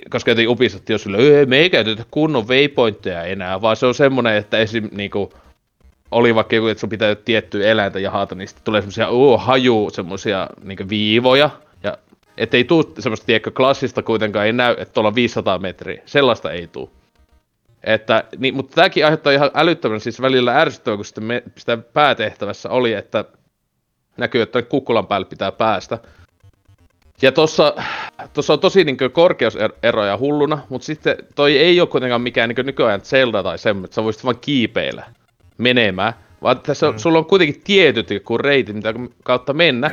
koska 0.10 0.32
jotenkin 0.32 0.50
Ubisoft 0.50 0.90
on 0.90 1.00
silleen, 1.00 1.36
"Ei, 1.38 1.46
me 1.46 1.58
ei 1.58 1.70
käytetä 1.70 2.04
kunnon 2.12 2.48
waypointteja 2.48 3.24
enää, 3.24 3.62
vaan 3.62 3.76
se 3.76 3.86
on 3.86 3.96
semmonen, 3.96 4.36
että 4.36 4.58
esim. 4.58 4.90
niinku, 4.92 5.34
oli 6.12 6.36
vaikka 6.36 6.56
joku, 6.56 6.68
että 6.68 6.80
sun 6.82 6.90
pitää 6.90 7.16
tiettyä 7.16 7.68
eläintä 7.68 8.00
jahata, 8.00 8.36
niin 8.36 8.48
sitten 8.48 8.64
tulee 8.66 8.82
semmosia 8.82 9.10
uh, 9.10 9.42
haju, 9.42 9.90
semmosia 9.94 10.48
niinku 10.64 10.84
viivoja, 10.90 11.50
ja 11.84 11.98
ettei 12.38 12.64
tuu 12.64 12.94
semmoista, 13.00 13.26
tiedätkö, 13.26 13.52
klassista 13.52 14.04
kuitenkaan 14.04 14.46
ei 14.46 14.54
näy, 14.54 14.76
että 14.78 14.94
tuolla 14.94 15.08
on 15.08 15.16
500 15.16 15.60
metriä. 15.60 16.02
Sellaista 16.06 16.52
ei 16.52 16.68
tuu. 16.68 16.92
Että, 17.84 18.24
niin, 18.38 18.56
mutta 18.56 18.76
tämäkin 18.76 19.06
aiheuttaa 19.06 19.34
ihan 19.34 19.52
älyttömän 19.54 20.00
siis 20.00 20.22
välillä 20.22 20.62
ärsyttävää, 20.62 20.96
kun 20.96 21.06
sitten 21.06 21.24
me, 21.24 21.44
sitä 21.58 21.78
päätehtävässä 21.78 22.70
oli, 22.70 22.94
että 22.94 23.26
näkyy, 24.18 24.42
että 24.42 24.62
kukkulan 24.62 25.08
päälle 25.08 25.28
pitää 25.28 25.52
päästä. 25.52 26.00
Ja 27.22 27.32
tuossa 27.32 27.76
tossa 28.34 28.54
on 28.54 28.60
tosi 28.60 28.84
niin 28.84 28.98
korkeuseroja 29.12 30.18
hulluna, 30.18 30.62
mutta 30.70 30.86
sitten 30.86 31.16
toi 31.36 31.58
ei 31.58 31.82
ole 31.82 31.90
kuitenkaan 31.90 32.22
mikään 32.22 32.50
niin 32.50 32.66
nykyajan 32.66 33.02
Zelda 33.02 33.44
tai 33.44 33.58
semmoinen, 33.58 33.86
että 33.86 33.96
sä 33.96 34.04
voisit 34.04 34.24
vaan 34.24 34.40
kiipeillä 34.42 35.04
menemään. 35.58 36.14
Vaan 36.42 36.60
tässä 36.60 36.92
mm. 36.92 36.98
sulla 36.98 37.18
on 37.18 37.26
kuitenkin 37.26 37.62
tietyt 37.64 38.10
joku 38.10 38.38
reitit, 38.38 38.76
mitä 38.76 38.94
kautta 39.24 39.54
mennä. 39.54 39.92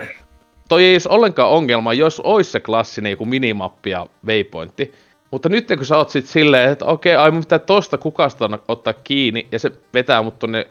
Toi 0.69 0.85
ei 0.85 0.95
olisi 0.95 1.09
ollenkaan 1.09 1.51
ongelma, 1.51 1.95
jos 1.95 2.21
olisi 2.21 2.51
se 2.51 2.61
klassinen 2.61 3.11
joku 3.11 3.25
minimappi 3.25 3.91
ja 3.91 4.07
waypointti. 4.27 4.93
Mutta 5.31 5.49
nyt 5.49 5.69
kun 5.77 5.87
sä 5.87 5.97
oot 5.97 6.11
sit 6.11 6.27
silleen, 6.27 6.73
että 6.73 6.85
okei, 6.85 7.17
ai 7.17 7.31
mun 7.31 7.41
pitää 7.41 7.59
tosta 7.59 7.99
kukasta 7.99 8.59
ottaa 8.69 8.93
kiinni, 8.93 9.49
ja 9.53 9.59
se 9.59 9.73
vetää 9.95 10.23
mut 10.23 10.39
tonne 10.39 10.67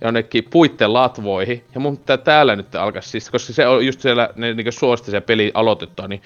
jonnekin 0.00 0.44
puitten 0.50 0.92
latvoihin, 0.92 1.64
ja 1.74 1.80
mun 1.80 1.96
pitää 1.96 2.16
täällä 2.16 2.56
nyt 2.56 2.74
alkaa 2.74 3.02
siis, 3.02 3.30
koska 3.30 3.52
se 3.52 3.66
on 3.66 3.86
just 3.86 4.00
siellä, 4.00 4.28
ne 4.36 4.54
niinku 4.54 4.72
suosti 4.72 5.10
se 5.10 5.20
peli 5.20 5.50
aloitettua, 5.54 6.08
niin 6.08 6.22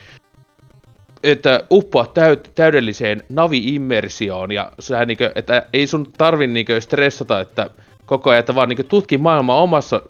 että 1.23 1.65
uppoa 1.71 2.07
täyt, 2.07 2.51
täydelliseen 2.55 3.23
navi-immersioon, 3.29 4.53
ja 4.53 4.73
sehän 4.79 5.09
niinku, 5.09 5.25
että 5.35 5.67
ei 5.73 5.87
sun 5.87 6.13
tarvi 6.19 6.47
niinku 6.47 6.73
stressata, 6.81 7.41
että 7.41 7.71
koko 8.11 8.31
ajan, 8.31 8.41
että 8.41 8.55
vaan 8.55 8.69
niinku 8.69 8.83
tutki 8.83 9.19
maailmaa 9.19 9.63
omassa 9.63 10.03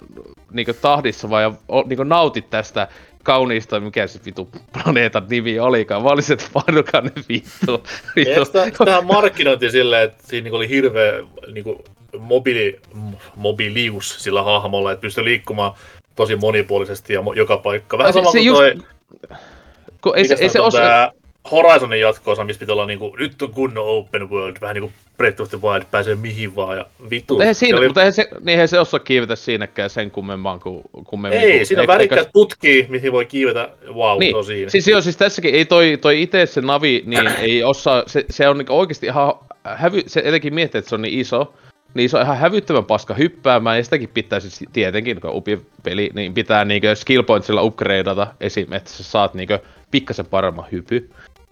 niinku 0.53 0.73
tahdissa 0.73 1.31
vaan 1.31 1.43
ja 1.43 1.53
o, 1.69 1.83
niinku 1.83 2.05
nautit 2.05 2.51
tästä 2.51 2.89
kauniista, 3.23 3.81
mikä 3.81 4.07
se 4.07 4.21
vitu 4.25 4.49
planeetan 4.73 5.27
nimi 5.31 5.59
olikaan. 5.59 6.03
Mä 6.03 6.09
olisin, 6.09 6.33
että 6.33 6.47
painukaa 6.53 7.01
ne 7.01 7.11
vittu. 7.29 7.83
Tähän 8.85 9.07
markkinointi 9.07 9.71
silleen, 9.71 10.03
että 10.03 10.23
siinä 10.27 10.45
niinku 10.45 10.57
oli 10.57 10.69
hirveä 10.69 11.13
niinku, 11.53 11.85
mobiili, 12.19 12.81
m- 12.95 13.15
mobiilius 13.37 14.25
sillä 14.25 14.43
hahmolla, 14.43 14.93
että 14.93 15.01
pystyy 15.01 15.25
liikkumaan 15.25 15.73
tosi 16.17 16.37
monipuolisesti 16.37 17.13
ja 17.13 17.21
mo- 17.21 17.37
joka 17.37 17.57
paikka. 17.57 17.99
Vähän 17.99 18.13
sama 18.13 18.31
kuin 18.31 18.55
toi, 18.55 18.75
Kun 20.01 20.17
ei, 20.17 20.29
se, 20.29 20.37
ei 20.41 20.49
se 20.49 20.59
tää 20.73 21.13
Horizonin 21.51 22.01
jatko-osa, 22.01 22.45
missä 22.45 22.61
pitää 22.61 22.73
olla 22.73 22.87
niinku, 22.87 23.17
nyt 23.19 23.43
on 23.43 23.51
kunnon 23.51 23.89
open 23.89 24.31
world, 24.31 24.57
vähän 24.61 24.75
niinku 24.75 24.93
Breath 25.21 25.41
of 25.43 25.49
the 25.51 25.59
Wild, 25.63 25.83
pääsee 25.91 26.15
mihin 26.15 26.57
vaan 26.57 26.77
ja 26.79 26.87
vittu. 27.11 27.35
Mutta 27.35 27.45
eihän, 27.45 27.55
siinä, 27.55 27.79
oli- 27.79 27.87
mutta 27.87 28.01
eihän 28.01 28.13
se, 28.13 28.29
niin 28.41 28.49
eihän 28.49 28.69
se 28.69 28.81
osaa 28.81 29.01
kiivetä 29.01 29.37
siinäkään 29.37 29.91
sen 29.91 30.11
kummemman 30.11 30.61
kuin 30.61 30.83
kummemmin. 31.05 31.41
Ei, 31.41 31.53
kuin- 31.57 31.67
siinä 31.67 31.81
on 31.81 31.83
eikä- 31.85 31.93
värikkäät 31.93 32.29
tutkii, 32.33 32.87
mihin 32.89 33.13
voi 33.13 33.27
kiivetä, 33.27 33.69
wow, 33.93 34.19
Niin, 34.19 34.37
on 34.37 34.45
siinä. 34.45 34.71
siis 34.71 34.89
joo, 34.89 35.01
siis 35.01 35.17
tässäkin 35.17 35.55
ei 35.55 35.65
toi, 35.65 35.99
toi 36.01 36.23
itse 36.23 36.47
se 36.47 36.61
navi, 36.61 37.03
niin 37.07 37.27
ei 37.49 37.65
osaa, 37.65 38.03
se, 38.07 38.25
se 38.31 38.49
on 38.49 38.59
niinku 38.59 38.79
oikeesti 38.79 39.07
ihan 39.07 39.33
hävy, 39.65 40.03
se 40.07 40.23
etenkin 40.25 40.55
miettii, 40.55 40.79
että 40.79 40.89
se 40.89 40.95
on 40.95 41.03
niin 41.03 41.19
iso, 41.21 41.55
niin 41.95 42.11
se 42.11 42.17
on 42.17 42.23
ihan 42.23 42.39
hävyttömän 42.39 42.85
paska 42.85 43.15
hyppäämään, 43.15 43.77
ja 43.77 43.85
sitäkin 43.85 44.09
pitää 44.15 44.41
siis 44.41 44.65
tietenkin, 44.73 45.21
kun 45.21 45.31
upi 45.35 45.61
peli, 45.83 46.11
niin 46.15 46.35
pitää 46.35 46.65
niinku 46.65 46.87
skill 46.95 47.23
pointsilla 47.23 47.63
upgradeata 47.63 48.27
esim, 48.41 48.73
että 48.73 48.91
sä 48.91 49.03
saat 49.05 49.35
niinku 49.35 49.55
pikkasen 49.91 50.27
paremman 50.27 50.65
hypy. 50.73 51.11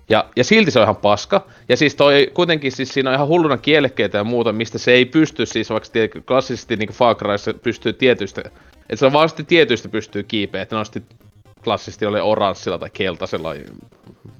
Ja, 0.08 0.24
ja 0.36 0.44
silti 0.44 0.70
se 0.70 0.78
on 0.78 0.82
ihan 0.82 0.96
paska. 0.96 1.46
Ja 1.68 1.76
siis 1.76 1.94
toi 1.94 2.30
kuitenkin 2.34 2.72
siis 2.72 2.88
siinä 2.88 3.10
on 3.10 3.14
ihan 3.16 3.28
hulluna 3.28 3.56
kielekkeitä 3.56 4.18
ja 4.18 4.24
muuta, 4.24 4.52
mistä 4.52 4.78
se 4.78 4.92
ei 4.92 5.04
pysty 5.04 5.46
siis, 5.46 5.70
vaikka 5.70 5.88
tiedätkö, 5.92 6.22
klassisesti 6.26 6.76
niin 6.76 6.92
Far 6.92 7.16
Cryssa 7.16 7.54
pystyy 7.54 7.92
tietyistä, 7.92 8.40
että 8.40 8.96
se 8.96 9.06
on 9.06 9.12
vaan 9.12 9.28
sitten 9.28 9.46
tietyistä 9.46 9.88
pystyy 9.88 10.22
kiipeä, 10.22 10.62
että 10.62 10.76
ne 10.76 10.78
on 10.78 10.86
sitten 10.86 11.18
klassisesti 11.64 12.06
oli 12.06 12.20
oranssilla 12.20 12.78
tai 12.78 12.90
keltaisella 12.90 13.54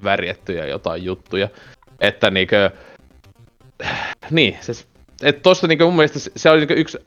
värjettyjä 0.03 0.65
jotain 0.65 1.03
juttuja. 1.03 1.49
Että 2.01 2.31
niinkö, 2.31 2.71
niin, 4.31 4.57
se, 4.61 4.73
että 5.23 5.41
tossa 5.41 5.67
niinku 5.67 5.83
mun 5.83 5.95
mielestä 5.95 6.19
se- 6.35 6.49
oli 6.49 6.59
niinku 6.59 6.73
yksi 6.73 6.97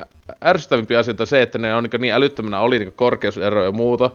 ärsyttävimpiä 0.45 0.99
asioita 0.99 1.27
se, 1.27 1.43
että 1.43 1.59
ne 1.59 1.75
on 1.75 1.83
niinku 1.83 1.97
niin 1.97 2.15
älyttömänä 2.15 2.61
oli 2.61 2.79
niinku 2.79 2.95
korkeuseroja 2.97 3.67
ja 3.67 3.73
muuta. 3.73 4.11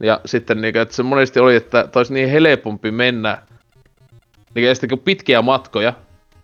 Ja 0.00 0.20
sitten 0.24 0.60
niinku, 0.60 0.78
että 0.78 0.94
se 0.94 1.02
monesti 1.02 1.40
oli, 1.40 1.56
että 1.56 1.88
tois 1.92 2.10
niin 2.10 2.28
helpompi 2.28 2.90
mennä 2.90 3.38
niin 4.56 4.76
sitten 4.76 4.88
kun 4.88 4.98
pitkiä 4.98 5.42
matkoja, 5.42 5.92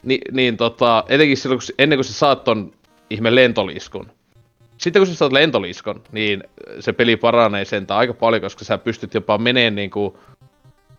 niin, 0.03 0.21
niin 0.33 0.57
tota, 0.57 1.05
etenkin 1.09 1.37
silloin, 1.37 1.61
kun, 1.61 1.75
ennen 1.79 1.97
kuin 1.97 2.05
sä 2.05 2.13
saat 2.13 2.45
ton 2.45 2.73
ihme 3.11 3.35
lentoliskun. 3.35 4.11
Sitten 4.79 5.01
kun 5.01 5.07
sä 5.07 5.15
saat 5.15 5.33
lentoliskon, 5.33 6.03
niin 6.13 6.45
se 6.81 6.93
peli 6.93 7.17
paranee 7.17 7.65
sentään 7.65 7.99
aika 7.99 8.15
paljon, 8.15 8.43
koska 8.43 8.65
sä 8.65 8.79
pystyt 8.79 9.15
jopa 9.15 9.39
menemään 9.39 9.75
niinku 9.75 10.19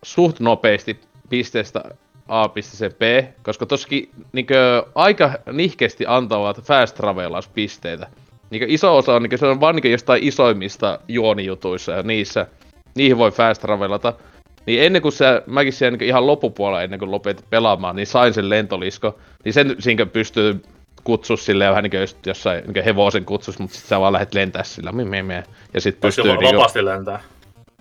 suht 0.02 0.40
nopeasti 0.40 1.00
pisteestä 1.28 1.84
A 2.28 2.48
pisteeseen 2.48 2.92
B, 2.92 3.02
koska 3.42 3.66
tossakin 3.66 4.10
niinku 4.32 4.54
aika 4.94 5.32
nihkeästi 5.52 6.04
antavat 6.08 6.62
fast 6.62 6.96
travelauspisteitä. 6.96 8.06
Niinku 8.50 8.66
iso 8.68 8.96
osa 8.96 9.14
on, 9.14 9.22
niinku, 9.22 9.36
se 9.36 9.46
on 9.46 9.60
vaan 9.60 9.74
niinku 9.74 9.88
jostain 9.88 10.24
isoimmista 10.24 10.98
juonijutuissa 11.08 11.92
ja 11.92 12.02
niissä, 12.02 12.46
niihin 12.94 13.18
voi 13.18 13.30
fast 13.30 13.62
travelata. 13.62 14.12
Niin 14.66 14.82
ennen 14.82 15.02
kuin 15.02 15.12
se, 15.12 15.42
mäkin 15.46 15.72
niin 15.80 16.02
ihan 16.02 16.26
loppupuolella 16.26 16.82
ennen 16.82 16.98
kuin 16.98 17.10
lopetin 17.10 17.46
pelaamaan, 17.50 17.96
niin 17.96 18.06
sain 18.06 18.34
sen 18.34 18.50
lentolisko. 18.50 19.18
Niin 19.44 19.52
sen 19.52 19.76
siinä 19.78 20.06
pystyy 20.06 20.62
kutsua 21.04 21.36
silleen 21.36 21.70
vähän 21.70 21.84
niin 21.84 22.08
jossain 22.26 22.62
niin 22.74 22.84
hevosen 22.84 23.24
kutsus, 23.24 23.58
mutta 23.58 23.76
sit 23.76 23.86
sä 23.86 24.00
vaan 24.00 24.12
lähdet 24.12 24.34
lentää 24.34 24.62
sillä. 24.62 24.92
Mie, 24.92 25.04
mie, 25.04 25.22
mie. 25.22 25.44
Ja 25.74 25.80
sit 25.80 26.00
Pystyy 26.00 26.24
pystyy 26.24 26.36
niinku, 26.36 26.56
vapaasti 26.56 26.84
lentää. 26.84 27.20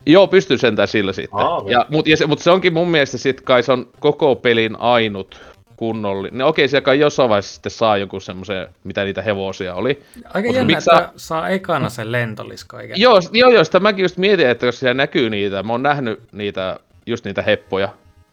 Joo, 0.05 0.27
pystyy 0.27 0.57
sentään 0.57 0.87
sillä 0.87 1.13
sitten. 1.13 1.39
Aa, 1.39 1.63
ja, 1.67 1.85
mut, 1.89 2.07
ja 2.07 2.17
se, 2.17 2.25
mut 2.25 2.39
se 2.39 2.51
onkin 2.51 2.73
mun 2.73 2.87
mielestä 2.87 3.17
sit 3.17 3.41
kai 3.41 3.63
se 3.63 3.71
on 3.71 3.87
koko 3.99 4.35
pelin 4.35 4.75
ainut 4.79 5.41
kunnollinen. 5.77 6.37
No 6.37 6.47
okei, 6.47 6.67
siellä 6.67 6.85
kai 6.85 6.99
jossain 6.99 7.29
vaiheessa 7.29 7.53
sitten 7.53 7.71
saa 7.71 7.97
jonkun 7.97 8.21
semmoisen, 8.21 8.67
mitä 8.83 9.03
niitä 9.03 9.21
hevosia 9.21 9.75
oli. 9.75 10.03
Aika 10.33 10.47
Mut 10.47 10.55
jännä, 10.55 10.73
miksi 10.73 10.89
että 10.91 11.03
sä- 11.05 11.13
saa 11.15 11.49
ekana 11.49 11.89
sen 11.89 12.11
lentolisko. 12.11 12.77
Joo, 12.95 13.19
joo, 13.31 13.49
joo, 13.49 13.63
sitä 13.63 13.79
mäkin 13.79 14.03
just 14.03 14.17
mietin, 14.17 14.47
että 14.49 14.65
jos 14.65 14.79
siellä 14.79 14.93
näkyy 14.93 15.29
niitä, 15.29 15.63
mä 15.63 15.73
oon 15.73 15.83
nähnyt 15.83 16.19
niitä, 16.31 16.79
just 17.05 17.25
niitä 17.25 17.41
heppoja, 17.41 17.89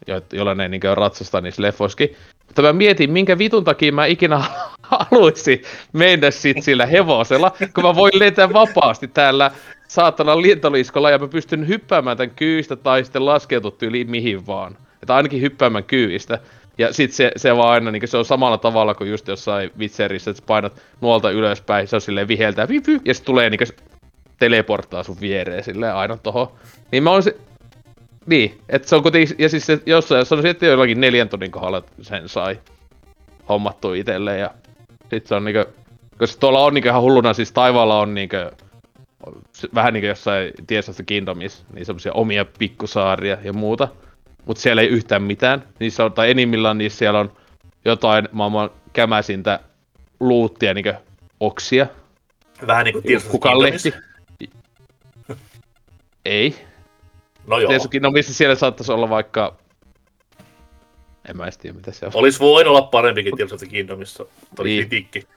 jo- 0.07 0.21
joilla 0.33 0.55
ne 0.55 0.67
niinkö 0.67 0.95
ratsastaa 0.95 1.41
niissä 1.41 1.61
leffoissakin. 1.61 2.15
Mutta 2.47 2.61
mä 2.61 2.73
mietin, 2.73 3.11
minkä 3.11 3.37
vitun 3.37 3.63
takia 3.63 3.91
mä 3.91 4.05
ikinä 4.05 4.43
haluaisin 4.81 5.61
mennä 5.93 6.31
sit 6.31 6.63
sillä 6.63 6.85
hevosella, 6.85 7.51
kun 7.75 7.83
mä 7.83 7.95
voin 7.95 8.19
lentää 8.19 8.53
vapaasti 8.53 9.07
täällä 9.07 9.51
saatana 9.87 10.41
lentoliskolla 10.41 11.09
ja 11.09 11.17
mä 11.17 11.27
pystyn 11.27 11.67
hyppäämään 11.67 12.17
tämän 12.17 12.31
kyistä 12.35 12.75
tai 12.75 13.03
sitten 13.03 13.25
laskeutua 13.25 13.71
yli 13.81 14.03
mihin 14.03 14.47
vaan. 14.47 14.77
Että 15.01 15.15
ainakin 15.15 15.41
hyppäämään 15.41 15.83
kyistä. 15.83 16.39
Ja 16.81 16.93
sit 16.93 17.11
se, 17.11 17.31
se 17.35 17.55
vaan 17.55 17.69
aina, 17.69 17.91
niin 17.91 18.07
se 18.07 18.17
on 18.17 18.25
samalla 18.25 18.57
tavalla 18.57 18.93
kuin 18.93 19.09
just 19.09 19.27
jossain 19.27 19.71
vitserissä, 19.79 20.31
että 20.31 20.43
painat 20.47 20.81
nuolta 21.01 21.31
ylöspäin, 21.31 21.87
se 21.87 21.95
on 21.95 22.01
silleen 22.01 22.27
viheltää, 22.27 22.67
vip, 22.67 22.87
vip, 22.87 23.01
ja 23.07 23.13
se 23.13 23.23
tulee 23.23 23.49
niin 23.49 23.59
teleporttaa 24.39 25.03
sun 25.03 25.17
viereen 25.21 25.63
silleen 25.63 25.95
aina 25.95 26.17
tohon. 26.17 26.47
Niin 26.91 27.03
mä 27.03 27.11
oon 27.11 27.23
se... 27.23 27.35
Niin, 28.25 28.57
että 28.69 28.87
se 28.87 28.95
on 28.95 29.01
kuitenkin, 29.01 29.35
ja 29.39 29.49
siis 29.49 29.65
se, 29.65 29.79
jossain, 29.85 30.25
se 30.25 30.35
on 30.35 30.41
sitten 30.41 30.69
jollakin 30.69 31.01
neljän 31.01 31.29
tunnin 31.29 31.51
kohdalla 31.51 31.83
sen 32.01 32.29
sai 32.29 32.59
hommattua 33.49 33.95
itselleen 33.95 34.39
ja 34.39 34.51
sit 35.09 35.27
se 35.27 35.35
on 35.35 35.43
niinkö, 35.43 35.65
koska 36.17 36.39
tuolla 36.39 36.59
on 36.59 36.73
niinkö 36.73 36.89
ihan 36.89 37.01
hulluna, 37.01 37.33
siis 37.33 37.51
taivaalla 37.51 37.99
on 37.99 38.13
niinkö, 38.13 38.51
se- 39.51 39.69
vähän 39.75 39.93
niinkö 39.93 40.07
jossain 40.07 40.51
the 40.67 41.03
Kingdomissa, 41.05 41.63
niin 41.73 41.85
semmosia 41.85 42.13
omia 42.13 42.45
pikkusaaria 42.59 43.37
ja 43.43 43.53
muuta. 43.53 43.87
Mut 44.45 44.57
siellä 44.57 44.81
ei 44.81 44.87
yhtään 44.87 45.23
mitään. 45.23 45.63
Niissä 45.79 46.05
on, 46.05 46.13
tai 46.13 46.31
enimmillään 46.31 46.77
niissä 46.77 46.97
siellä 46.99 47.19
on 47.19 47.31
jotain 47.85 48.29
maailman 48.31 48.69
kämäsintä 48.93 49.59
luuttia 50.19 50.73
niinkö 50.73 50.93
oksia, 51.39 51.87
Vähän 52.67 52.85
niinku 52.85 53.01
Tears 53.01 53.23
of 53.23 53.27
the 53.27 53.31
Kukaan 53.31 53.57
Kingdomissa. 53.57 53.89
lehti? 53.89 54.49
Ei. 56.25 56.55
No 57.47 57.59
joo. 57.59 57.69
Tietysti, 57.69 57.99
no 57.99 58.11
missä 58.11 58.33
siellä 58.33 58.55
saattaisi 58.55 58.91
olla 58.91 59.09
vaikka... 59.09 59.57
En 61.29 61.37
mä 61.37 61.43
edes 61.43 61.57
tiedä, 61.57 61.75
mitä 61.75 61.91
se 61.91 62.05
on. 62.05 62.11
Olis 62.15 62.39
voinut 62.39 62.71
olla 62.77 62.81
parempikin 62.87 63.37
Tears 63.37 63.53
of 63.53 63.59
the 63.59 63.67
Kingdomissa. 63.67 64.25
Toi 64.55 64.65
Niin. 64.65 64.79
kritiikki. 64.81 65.27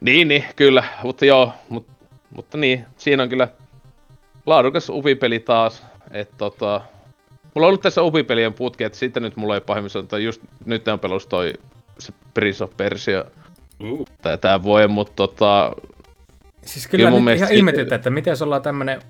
Niin, 0.00 0.28
niin, 0.28 0.44
kyllä. 0.56 0.84
Mutta 1.02 1.24
joo, 1.24 1.52
mut 1.68 1.86
Mutta 2.30 2.58
niin, 2.58 2.84
siinä 2.96 3.22
on 3.22 3.28
kyllä 3.28 3.48
laadukas 4.46 4.88
upipeli 4.88 5.38
taas. 5.38 5.82
Et 6.10 6.30
tota, 6.38 6.80
mulla 7.54 7.66
on 7.66 7.68
ollut 7.68 7.80
tässä 7.80 8.02
upipelien 8.02 8.54
putki, 8.54 8.84
että 8.84 8.98
sitten 8.98 9.22
nyt 9.22 9.36
mulla 9.36 9.54
ei 9.54 9.60
pahimmillaan, 9.60 10.04
että 10.04 10.18
just 10.18 10.42
nyt 10.64 10.88
on 10.88 11.00
pelus 11.00 11.26
toi 11.26 11.52
se 11.98 12.12
Prince 12.34 12.64
of 12.64 12.76
Persia 12.76 13.24
Uh. 13.82 14.06
tää, 14.22 14.36
tää 14.36 14.62
voi, 14.62 14.88
mutta 14.88 15.12
tota, 15.16 15.72
Siis 16.64 16.86
kyllä, 16.86 17.00
Kyllä 17.02 17.10
mun 17.10 17.18
nyt 17.18 17.24
mielestä 17.24 17.46
ihan 17.46 17.56
ihmetyttä, 17.56 17.94
että 17.94 18.10
miten 18.10 18.36
se 18.36 18.44
ollaan 18.44 18.62
tämmönen 18.62 19.02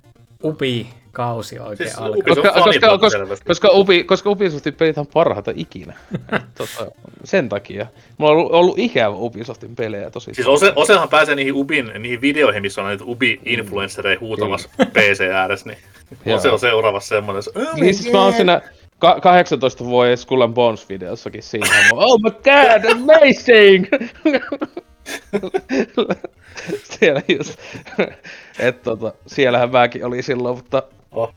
upi-kausi 1.11 1.58
oikein 1.58 1.88
Siis 1.90 1.98
alkaa. 1.98 2.22
Koska, 2.34 2.52
koska, 2.52 2.98
koska, 2.98 3.18
koska, 3.46 3.68
Ubi, 3.72 4.04
koska 4.04 4.30
Ubisoftin 4.30 4.74
pelit 4.74 4.98
on 4.98 5.06
parhaita 5.06 5.52
ikinä. 5.54 5.94
Tota, 6.58 6.90
sen 7.24 7.48
takia. 7.48 7.86
Mulla 8.18 8.32
on 8.32 8.38
ollut, 8.38 8.52
ollut 8.52 8.78
ikävä 8.78 9.14
Ubisoftin 9.14 9.76
pelejä 9.76 10.11
tosi. 10.11 10.34
Siis 10.34 10.46
ose, 10.46 10.72
osehan 10.76 11.08
pääsee 11.08 11.34
niihin 11.34 11.54
Ubin, 11.54 11.92
niihin 11.98 12.20
videoihin, 12.20 12.62
missä 12.62 12.80
on 12.80 12.86
näitä 12.86 13.04
Ubi-influenssereja 13.04 14.20
huutamassa 14.20 14.68
PC 14.92 15.20
ääressä, 15.20 15.68
niin 15.68 15.78
on 16.34 16.40
se 16.40 16.50
on 16.50 16.58
seuraavassa 16.58 17.08
semmoinen. 17.08 17.42
se, 17.42 17.50
Oh 17.54 17.74
Niin 17.74 17.94
siis 17.94 18.12
mä 18.12 18.24
oon 18.24 18.32
siinä 18.32 18.61
ka- 18.98 19.20
18 19.20 19.84
vuoden 19.84 20.18
Skull 20.18 20.40
and 20.42 20.54
Bones 20.54 20.88
videossakin 20.88 21.42
siinä. 21.42 21.66
Mä, 21.66 21.74
oh 21.92 22.20
my 22.22 22.30
god, 22.30 22.92
amazing! 22.92 23.84
Siellä 26.98 27.22
just, 27.28 27.58
et 28.58 28.82
tota, 28.82 29.12
siellähän 29.26 29.70
mäkin 29.70 30.04
oli 30.04 30.22
silloin, 30.22 30.56
mutta 30.56 30.82
Oh. 31.12 31.34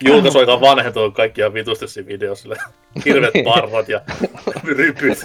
Julkaisuaika 0.00 0.60
vanhentuu 0.60 1.10
kaikki 1.10 1.40
ihan 1.40 1.54
vitusti 1.54 1.88
siinä 1.88 2.08
videossa. 2.08 2.42
sille. 2.42 2.56
Hirveet 3.04 3.34
parrat 3.44 3.88
ja 3.88 4.00
rypyt. 4.64 5.18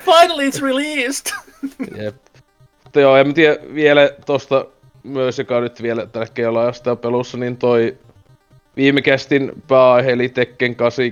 Finally 0.00 0.48
it's 0.48 0.62
released! 0.62 1.32
Jep. 2.02 2.14
Mutta 2.84 3.00
joo, 3.00 3.16
en 3.16 3.34
tiedä 3.34 3.56
vielä 3.74 4.10
tosta 4.26 4.66
myös, 5.02 5.38
joka 5.38 5.60
nyt 5.60 5.82
vielä 5.82 6.06
tällä 6.06 6.26
keulaa 6.34 6.72
sitä 6.72 6.96
pelussa, 6.96 7.38
niin 7.38 7.56
toi 7.56 7.96
viime 8.76 9.02
kästin 9.02 9.52
pääaihe, 9.68 10.12
eli 10.12 10.28
Tekken 10.28 10.76
8 10.76 11.04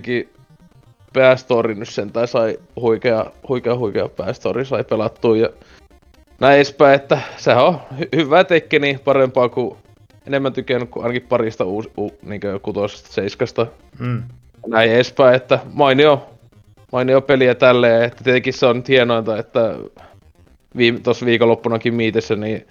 päästori 1.12 1.74
nyt 1.74 1.88
sentään 1.88 2.28
sai 2.28 2.58
huikea, 2.76 3.26
huikea, 3.48 3.76
huikea 3.76 4.08
päästori 4.08 4.64
sai 4.64 4.84
pelattua 4.84 5.36
ja 5.36 5.48
näin 6.40 6.56
edespäin, 6.56 6.94
että 6.94 7.18
se 7.36 7.52
on 7.54 7.80
hy- 7.98 8.08
hyvää 8.16 8.44
Tekkeni, 8.44 8.98
parempaa 9.04 9.48
kuin 9.48 9.76
enemmän 10.26 10.52
tykännyt 10.52 10.90
kuin 10.90 11.04
ainakin 11.04 11.28
parista 11.28 11.64
uus, 11.64 11.90
u, 11.98 12.10
niinkö 12.22 12.58
kutosesta, 12.58 13.12
seiskasta 13.12 13.66
Mm. 13.98 14.22
näin 14.66 14.90
edespäin, 14.90 15.34
että 15.34 15.58
mainio, 15.72 16.30
mainio 16.92 17.20
peliä 17.20 17.54
tälleen, 17.54 18.02
että 18.02 18.24
tietenkin 18.24 18.52
se 18.52 18.66
on 18.66 18.76
nyt 18.76 18.88
hienointa, 18.88 19.38
että 19.38 19.74
viime, 20.76 21.00
tossa 21.00 21.26
viikonloppunakin 21.26 21.94
miitessä, 21.94 22.36
niin 22.36 22.66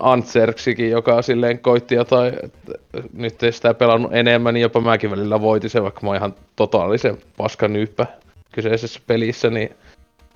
Antserksikin, 0.00 0.90
joka 0.90 1.22
silleen 1.22 1.58
koitti 1.58 1.94
jotain, 1.94 2.34
että 2.42 2.72
nyt 3.12 3.42
ei 3.42 3.52
sitä 3.52 3.74
pelannut 3.74 4.14
enemmän, 4.14 4.54
niin 4.54 4.62
jopa 4.62 4.80
mäkin 4.80 5.10
välillä 5.10 5.40
voitin 5.40 5.70
sen, 5.70 5.82
vaikka 5.82 6.00
mä 6.02 6.08
oon 6.08 6.16
ihan 6.16 6.34
totaalisen 6.56 7.18
paskanyyppä 7.36 8.06
kyseisessä 8.52 9.00
pelissä, 9.06 9.50
niin 9.50 9.70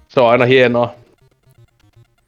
se 0.09 0.21
on 0.21 0.31
aina 0.31 0.45
hienoa 0.45 0.95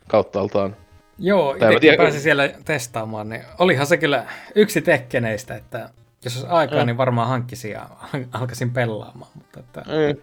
kauttaaltaan. 0.09 0.77
Joo, 1.19 1.55
itsekin 1.55 1.97
pääsin 1.97 2.21
siellä 2.21 2.49
testaamaan, 2.65 3.29
niin 3.29 3.43
olihan 3.59 3.87
se 3.87 3.97
kyllä 3.97 4.27
yksi 4.55 4.81
tekkeneistä, 4.83 5.55
että 5.57 5.91
jos 6.25 6.37
olisi 6.37 6.49
aikaa, 6.51 6.81
Mm. 6.81 6.87
niin 6.87 6.97
varmaan 6.97 7.29
hankkisin 7.29 7.71
ja 7.71 7.87
alkaisin 8.33 8.71
pelaamaan. 8.71 9.31
Mutta 9.35 9.61
että, 9.61 9.81
Mm. 9.81 10.21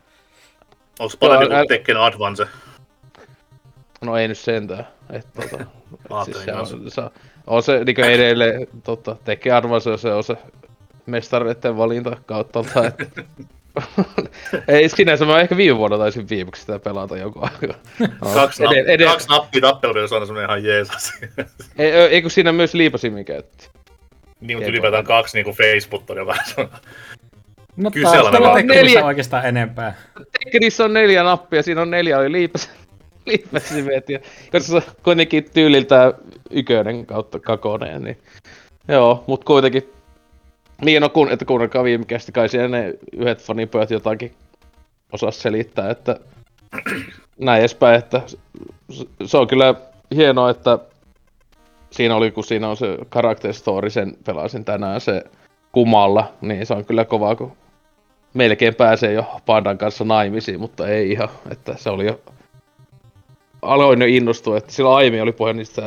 Onko 0.99 1.13
parempi 1.19 1.45
kuin 1.55 1.67
Tekken 1.67 1.97
Advance? 1.97 2.47
No 4.01 4.17
ei 4.17 4.27
nyt 4.27 4.37
sentään. 4.37 4.87
Et, 5.09 5.27
tota, 5.33 5.65
siis 6.25 6.43
se, 6.45 6.53
on, 6.53 6.67
se, 6.91 7.01
on- 7.01 7.11
on 7.47 7.63
se 7.63 7.83
niin 7.83 7.99
edelleen, 7.99 8.67
tota, 8.83 9.15
tekee 9.23 9.51
arvoisa, 9.51 9.97
se 9.97 10.13
on 10.13 10.23
se 10.23 10.37
mestareiden 11.05 11.77
valinta 11.77 12.17
kautta. 12.25 12.59
Et, 12.87 13.27
ei 14.67 14.89
sinänsä, 14.89 15.25
mä 15.25 15.39
ehkä 15.39 15.57
viime 15.57 15.77
vuonna 15.77 15.97
taisin 15.97 16.29
viimeksi 16.29 16.61
sitä 16.61 16.79
pelata 16.79 17.17
joku 17.17 17.39
aika. 17.41 17.67
No, 17.99 18.07
Kaksi, 18.33 18.63
ede- 18.63 18.69
nap- 18.83 18.89
ede- 18.89 19.05
kaksi 19.05 19.29
nappia 19.29 19.61
tappeluudessa 19.61 20.15
on 20.15 20.27
semmoinen 20.27 20.49
ihan 20.49 20.63
jeesas. 20.63 21.13
ei, 21.77 21.91
ei, 21.91 22.21
kun 22.21 22.31
siinä 22.31 22.51
myös 22.51 22.73
liipasimin 22.73 23.25
käytti. 23.25 23.69
niin, 24.41 24.57
mutta 24.57 24.69
ylipäätään 24.69 25.03
kaksi 25.03 25.37
niinku 25.37 25.53
Facebook-toria 25.53 26.25
vähän 26.25 26.45
semmoinen. 26.45 26.79
no 27.77 27.91
Kyllä 27.91 28.09
on 28.09 28.31
Tekkenissä 28.55 28.73
neljä- 28.73 29.05
oikeastaan 29.05 29.45
enempää. 29.45 29.95
Tekkenissä 30.43 30.83
on 30.85 30.93
neljä 30.93 31.23
nappia, 31.23 31.63
siinä 31.63 31.81
on 31.81 31.91
neljä 31.91 32.17
oli 32.19 32.31
liipas, 32.31 32.69
liipasimet, 33.25 34.09
ja 34.09 34.19
koska 34.51 34.59
se 34.59 34.75
on 34.75 34.81
kuitenkin 35.03 35.45
tyyliltä 35.53 36.13
ykönen 36.51 37.05
kautta 37.05 37.39
kakoneen, 37.39 38.03
niin 38.03 38.17
joo, 38.87 39.23
mut 39.27 39.43
kuitenkin 39.43 39.89
niin 40.83 41.01
no 41.01 41.09
kun, 41.09 41.31
että 41.31 41.45
kuunnelkaa 41.45 41.83
viime 41.83 42.05
kästi, 42.05 42.31
kai 42.31 42.49
siellä 42.49 42.67
ne 42.67 42.93
yhdet 43.13 43.43
fanipojat 43.43 43.91
jotakin 43.91 44.31
osaa 45.11 45.31
selittää, 45.31 45.89
että 45.89 46.19
näin 47.39 47.59
edespäin, 47.59 47.99
että 47.99 48.21
se 49.25 49.37
on 49.37 49.47
kyllä 49.47 49.75
hienoa, 50.15 50.49
että 50.49 50.79
siinä 51.91 52.15
oli, 52.15 52.31
kun 52.31 52.43
siinä 52.43 52.69
on 52.69 52.77
se 52.77 52.97
character 53.11 53.53
story, 53.53 53.89
sen 53.89 54.17
pelasin 54.25 54.65
tänään 54.65 55.01
se 55.01 55.23
kumalla, 55.71 56.33
niin 56.41 56.65
se 56.65 56.73
on 56.73 56.85
kyllä 56.85 57.05
kova, 57.05 57.35
kun 57.35 57.51
melkein 58.33 58.75
pääsee 58.75 59.13
jo 59.13 59.25
Pandan 59.45 59.77
kanssa 59.77 60.03
naimisiin, 60.03 60.59
mutta 60.59 60.87
ei 60.87 61.11
ihan, 61.11 61.29
että 61.51 61.77
se 61.77 61.89
oli 61.89 62.05
jo... 62.05 62.19
Aloin 63.61 64.01
jo 64.01 64.07
innostua, 64.07 64.57
että 64.57 64.73
silloin 64.73 64.97
aiemmin 64.97 65.21
oli 65.21 65.31
puhe 65.31 65.53
niistä 65.53 65.81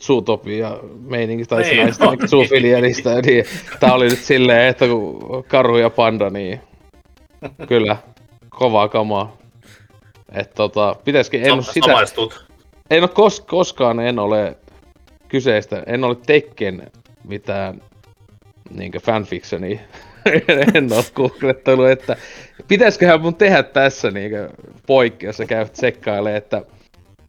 Zootopia 0.00 0.78
meiningistä 1.00 1.56
tai 1.56 1.64
Niin, 1.64 1.84
näistä 1.84 2.04
no 2.04 2.10
no, 2.10 2.26
zoofilienistä, 2.26 3.20
niin 3.20 3.44
tää 3.80 3.94
oli 3.94 4.08
nyt 4.08 4.18
silleen, 4.18 4.68
että 4.68 4.86
kun 4.86 5.44
karhu 5.48 5.76
ja 5.76 5.90
panda, 5.90 6.30
niin 6.30 6.60
kyllä 7.68 7.96
kovaa 8.48 8.88
kamaa. 8.88 9.36
Et 10.32 10.54
tota, 10.54 10.96
pitäisikin, 11.04 11.42
en 11.44 11.52
Sam- 11.52 11.72
sitä, 11.72 11.86
Samaistut. 11.86 12.46
en 12.90 13.02
ole 13.02 13.08
kos, 13.08 13.40
koskaan 13.40 14.00
en 14.00 14.18
ole 14.18 14.56
kyseistä, 15.28 15.82
en 15.86 16.04
ole 16.04 16.16
Tekken 16.26 16.90
mitään 17.24 17.82
niinkö 18.70 19.00
fanfictioni 19.00 19.80
en 20.74 20.92
ole 20.92 21.04
googlettanut, 21.14 21.88
että 21.88 22.16
pitäisiköhän 22.68 23.20
mun 23.20 23.34
tehdä 23.34 23.62
tässä 23.62 24.10
niinkö 24.10 24.50
poikkeus 24.86 25.38
ja 25.38 25.46
käy 25.46 25.68
tsekkailemaan, 25.68 26.36
että 26.36 26.62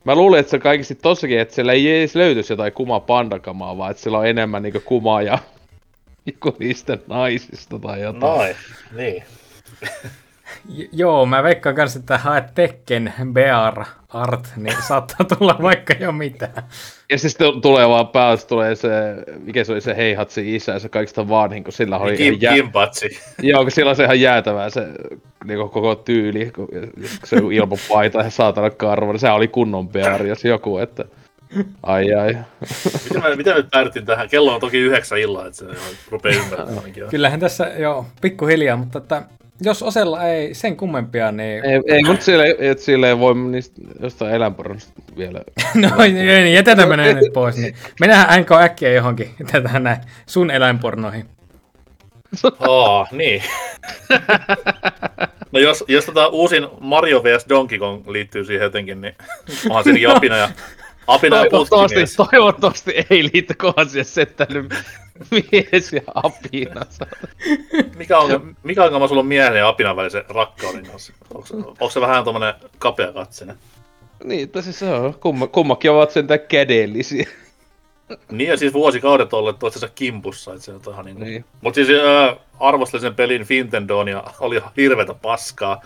mä 0.08 0.16
luulen, 0.16 0.40
että 0.40 0.50
se 0.50 0.56
on 0.56 0.62
kaikista 0.62 0.96
tossakin, 0.96 1.40
että 1.40 1.56
siellä 1.56 1.74
ei 1.74 1.98
edes 1.98 2.16
löytyisi 2.16 2.54
jotain 2.54 2.74
kuma 2.74 3.00
pandakamaa, 3.00 3.78
vaan 3.78 3.92
että 3.92 4.04
siellä 4.04 4.18
on 4.18 4.28
enemmän 4.28 4.64
niinkö 4.64 4.80
kumaa 4.80 5.22
ja 5.22 5.38
joku 6.26 6.56
niistä 6.60 6.98
naisista 7.08 7.80
tai 7.80 8.02
jotain. 8.02 8.22
Noin, 8.22 8.56
niin. 8.96 9.24
Joo, 10.92 11.26
mä 11.26 11.44
veikkaan 11.44 11.76
kanssa, 11.76 12.00
että 12.00 12.18
haet 12.18 12.54
Tekken 12.56 13.14
Bear 13.34 13.86
Art, 14.10 14.48
niin 14.56 14.78
saattaa 14.88 15.38
tulla 15.38 15.58
vaikka 15.62 15.94
jo 15.94 16.12
mitään. 16.12 16.64
Ja 17.12 17.18
siis 17.18 17.36
tu- 17.36 17.62
tulee 17.62 17.90
vaan 17.90 18.08
päällä, 18.08 18.38
tulee 18.48 18.76
se, 18.76 18.90
mikä 19.44 19.64
se 19.64 19.72
oli 19.72 19.82
se 19.82 19.96
Heihatsi 19.98 20.56
isä, 20.56 20.80
se 20.80 20.90
kaikista 20.90 21.30
vanhin, 21.30 21.64
kun 21.64 21.74
sillä 21.74 21.98
oli 21.98 22.18
Kim, 22.18 22.38
jää- 22.42 22.54
Kimpatsi. 22.54 23.10
Joo, 23.42 23.62
kun 23.62 23.72
sillä 23.72 23.90
on 23.90 23.96
se 23.96 24.04
ihan 24.04 24.22
jäätävää 24.22 24.70
se 24.70 24.88
niinku 25.46 25.68
koko 25.68 25.96
tyyli, 25.96 26.52
kun 26.56 26.68
se 27.24 27.38
ilman 27.54 27.78
paita 27.90 28.20
ja 28.22 28.30
saatana 28.30 28.70
karva, 28.70 29.12
niin 29.12 29.20
se 29.20 29.30
oli 29.30 29.48
kunnon 29.48 29.90
beari, 29.90 30.30
jos 30.30 30.46
joku, 30.46 30.78
että 30.78 31.06
ai 31.84 32.14
ai. 32.14 32.38
Miten 33.04 33.24
me, 33.24 33.36
miten 33.36 33.54
me 33.54 33.58
nyt 33.62 33.72
päädyttiin 33.72 34.06
tähän? 34.06 34.30
Kello 34.30 34.54
on 34.56 34.62
toki 34.62 34.78
yhdeksän 34.78 35.18
illalla, 35.18 35.48
että 35.48 35.58
se 35.60 35.66
rupeaa 36.12 36.36
ymmärtämään. 36.36 36.84
Kyllähän 37.10 37.40
tässä 37.40 37.72
jo 37.78 38.06
pikkuhiljaa, 38.22 38.78
mutta 38.78 38.98
että 38.98 39.22
jos 39.62 39.84
osella 39.84 40.24
ei 40.24 40.54
sen 40.54 40.78
kummempia, 40.78 41.32
niin... 41.32 41.66
Ei, 41.66 41.82
ei 41.88 42.04
mutta 42.04 42.26
sille, 42.26 42.56
et 42.60 42.80
sille 42.80 43.10
ei 43.10 43.20
voi 43.20 43.36
niistä 43.36 43.82
jostain 44.00 44.34
eläinpornosta 44.34 44.94
vielä. 45.18 45.42
No 45.76 46.04
ei, 46.04 46.12
niin 46.12 46.54
jätetään 46.54 46.90
menee 46.90 47.14
nyt 47.14 47.34
pois. 47.34 47.58
Niin. 47.58 47.76
Mennään 48.00 48.42
NK 48.42 48.52
äkkiä 48.52 48.94
johonkin 48.94 49.36
tätä 49.52 49.80
näin 49.80 49.98
sun 50.26 50.52
eläinpornoihin. 50.52 51.26
Aa, 52.60 53.08
niin. 53.12 53.44
No 55.52 55.60
jos, 55.60 55.84
jos 55.88 56.06
tota 56.06 56.28
uusin 56.28 56.68
Mario 56.80 57.24
vs 57.24 57.46
Donkey 57.50 57.80
Kong 57.80 58.08
liittyy 58.08 58.46
siihen 58.46 58.64
jotenkin, 58.64 59.02
niin 59.02 59.16
onhan 59.70 59.84
siinäkin 59.84 60.10
apina 60.18 60.38
ja, 60.38 60.50
apina 61.08 61.36
ja 61.38 61.50
Toivottavasti, 61.50 61.96
putkimies. 61.96 62.16
toivottavasti 62.16 62.94
ei 63.10 63.24
liity 63.24 63.54
kohan 63.54 63.90
siihen 63.90 64.06
settäily 64.06 64.70
mies 65.52 65.94
ja 65.94 66.02
apina. 66.16 66.82
Mikä 67.98 68.20
on, 68.20 68.56
mikä 68.64 68.84
on 68.84 69.10
sulla 69.10 69.20
on 69.22 69.28
miehen 69.28 69.56
ja 69.58 69.68
apinan 69.68 69.96
välisen 69.96 70.24
rakkauden 70.30 70.86
kanssa? 70.86 71.14
Onko, 71.34 71.48
onko 71.68 71.90
se 71.90 72.02
vähän 72.02 72.24
tommonen 72.24 72.54
kapea 72.80 73.12
katsinen? 73.14 73.58
Niin, 74.24 74.44
että 74.44 74.62
siis 74.62 74.80
se 74.80 74.90
on, 74.94 75.14
kumma, 75.14 75.48
kummakin 75.48 75.92
ovat 75.92 76.12
sentään 76.12 76.40
kädellisiä. 76.40 77.28
Niin 78.32 78.50
ja 78.50 78.58
siis 78.58 78.74
vuosikaudet 78.74 79.34
olleet 79.34 79.60
toistensa 79.60 79.90
kimpussa, 79.96 80.54
että 80.54 80.66
se 80.66 80.72
on 80.72 80.82
ihan 80.94 81.06
niin 81.06 81.20
Niin. 81.20 81.26
niin. 81.32 81.46
Mutta 81.62 81.76
siis 81.76 81.90
äh, 81.90 82.38
arvostelin 82.60 83.02
sen 83.02 83.16
pelin 83.16 83.46
Fintendoon 83.46 84.08
ja 84.08 84.24
oli 84.40 84.56
ihan 84.56 84.72
hirvetä 84.78 85.14
paskaa. 85.14 85.82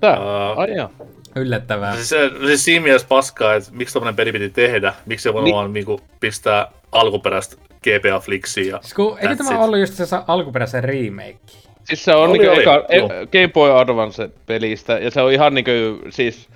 Tää? 0.00 0.10
Ää, 0.12 0.52
Ai 0.52 0.76
joo. 0.76 0.90
Yllättävää. 1.36 1.94
Siis, 1.94 2.08
se, 2.08 2.30
siis 2.46 2.64
siinä 2.64 2.82
mielessä 2.82 3.08
paskaa, 3.08 3.54
että 3.54 3.70
miksi 3.72 3.92
tämmöinen 3.94 4.16
peli 4.16 4.32
piti 4.32 4.50
tehdä, 4.50 4.94
miksi 5.06 5.22
se 5.22 5.32
voi 5.34 5.44
Niin. 5.44 5.54
vaan 5.54 5.72
niinku 5.72 6.00
pistää 6.20 6.68
alkuperäistä 6.92 7.56
GPA 7.84 8.20
Flixiä 8.20 8.64
ja 8.64 8.78
Siis 8.82 8.94
kun, 8.94 9.18
eikö 9.20 9.36
tämä 9.36 9.50
it. 9.54 9.60
ollut 9.60 9.78
just 9.78 9.94
se 9.94 10.04
alkuperäisen 10.26 10.84
remake? 10.84 11.38
Siis 11.84 12.04
se 12.04 12.14
on 12.14 12.30
Oli, 12.30 12.38
niinku 12.38 12.52
oli, 12.52 12.62
eka, 12.62 12.84
e-. 12.88 13.00
Game 13.26 13.48
Boy 13.48 13.70
Advance 13.80 14.30
pelistä, 14.46 14.92
ja 14.98 15.10
se 15.10 15.20
on 15.22 15.32
ihan 15.32 15.54
niinku 15.54 15.70
siis 16.10 16.48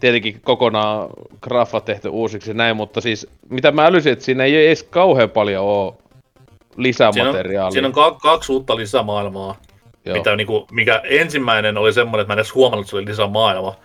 tietenkin 0.00 0.40
kokonaan 0.44 1.08
graffa 1.40 1.80
tehty 1.80 2.08
uusiksi 2.08 2.50
ja 2.50 2.54
näin, 2.54 2.76
mutta 2.76 3.00
siis 3.00 3.26
mitä 3.48 3.72
mä 3.72 3.86
älysin, 3.86 4.12
että 4.12 4.24
siinä 4.24 4.44
ei 4.44 4.66
edes 4.66 4.82
kauhean 4.82 5.30
paljon 5.30 5.64
oo 5.64 5.98
siinä 6.00 6.76
on, 6.78 6.82
lisämateriaalia. 6.82 7.70
siinä 7.70 7.88
on 7.88 7.94
ka- 7.94 8.16
kaksi 8.22 8.52
uutta 8.52 8.76
lisämaailmaa, 8.76 9.56
Joo. 10.04 10.16
mitä, 10.16 10.36
niinku, 10.36 10.66
mikä 10.70 11.00
ensimmäinen 11.04 11.78
oli 11.78 11.92
semmoinen, 11.92 12.20
että 12.22 12.28
mä 12.28 12.34
en 12.34 12.38
edes 12.38 12.54
huomannut, 12.54 12.84
että 12.84 12.90
se 12.90 12.96
oli 12.96 13.06
lisämaailma. 13.06 13.76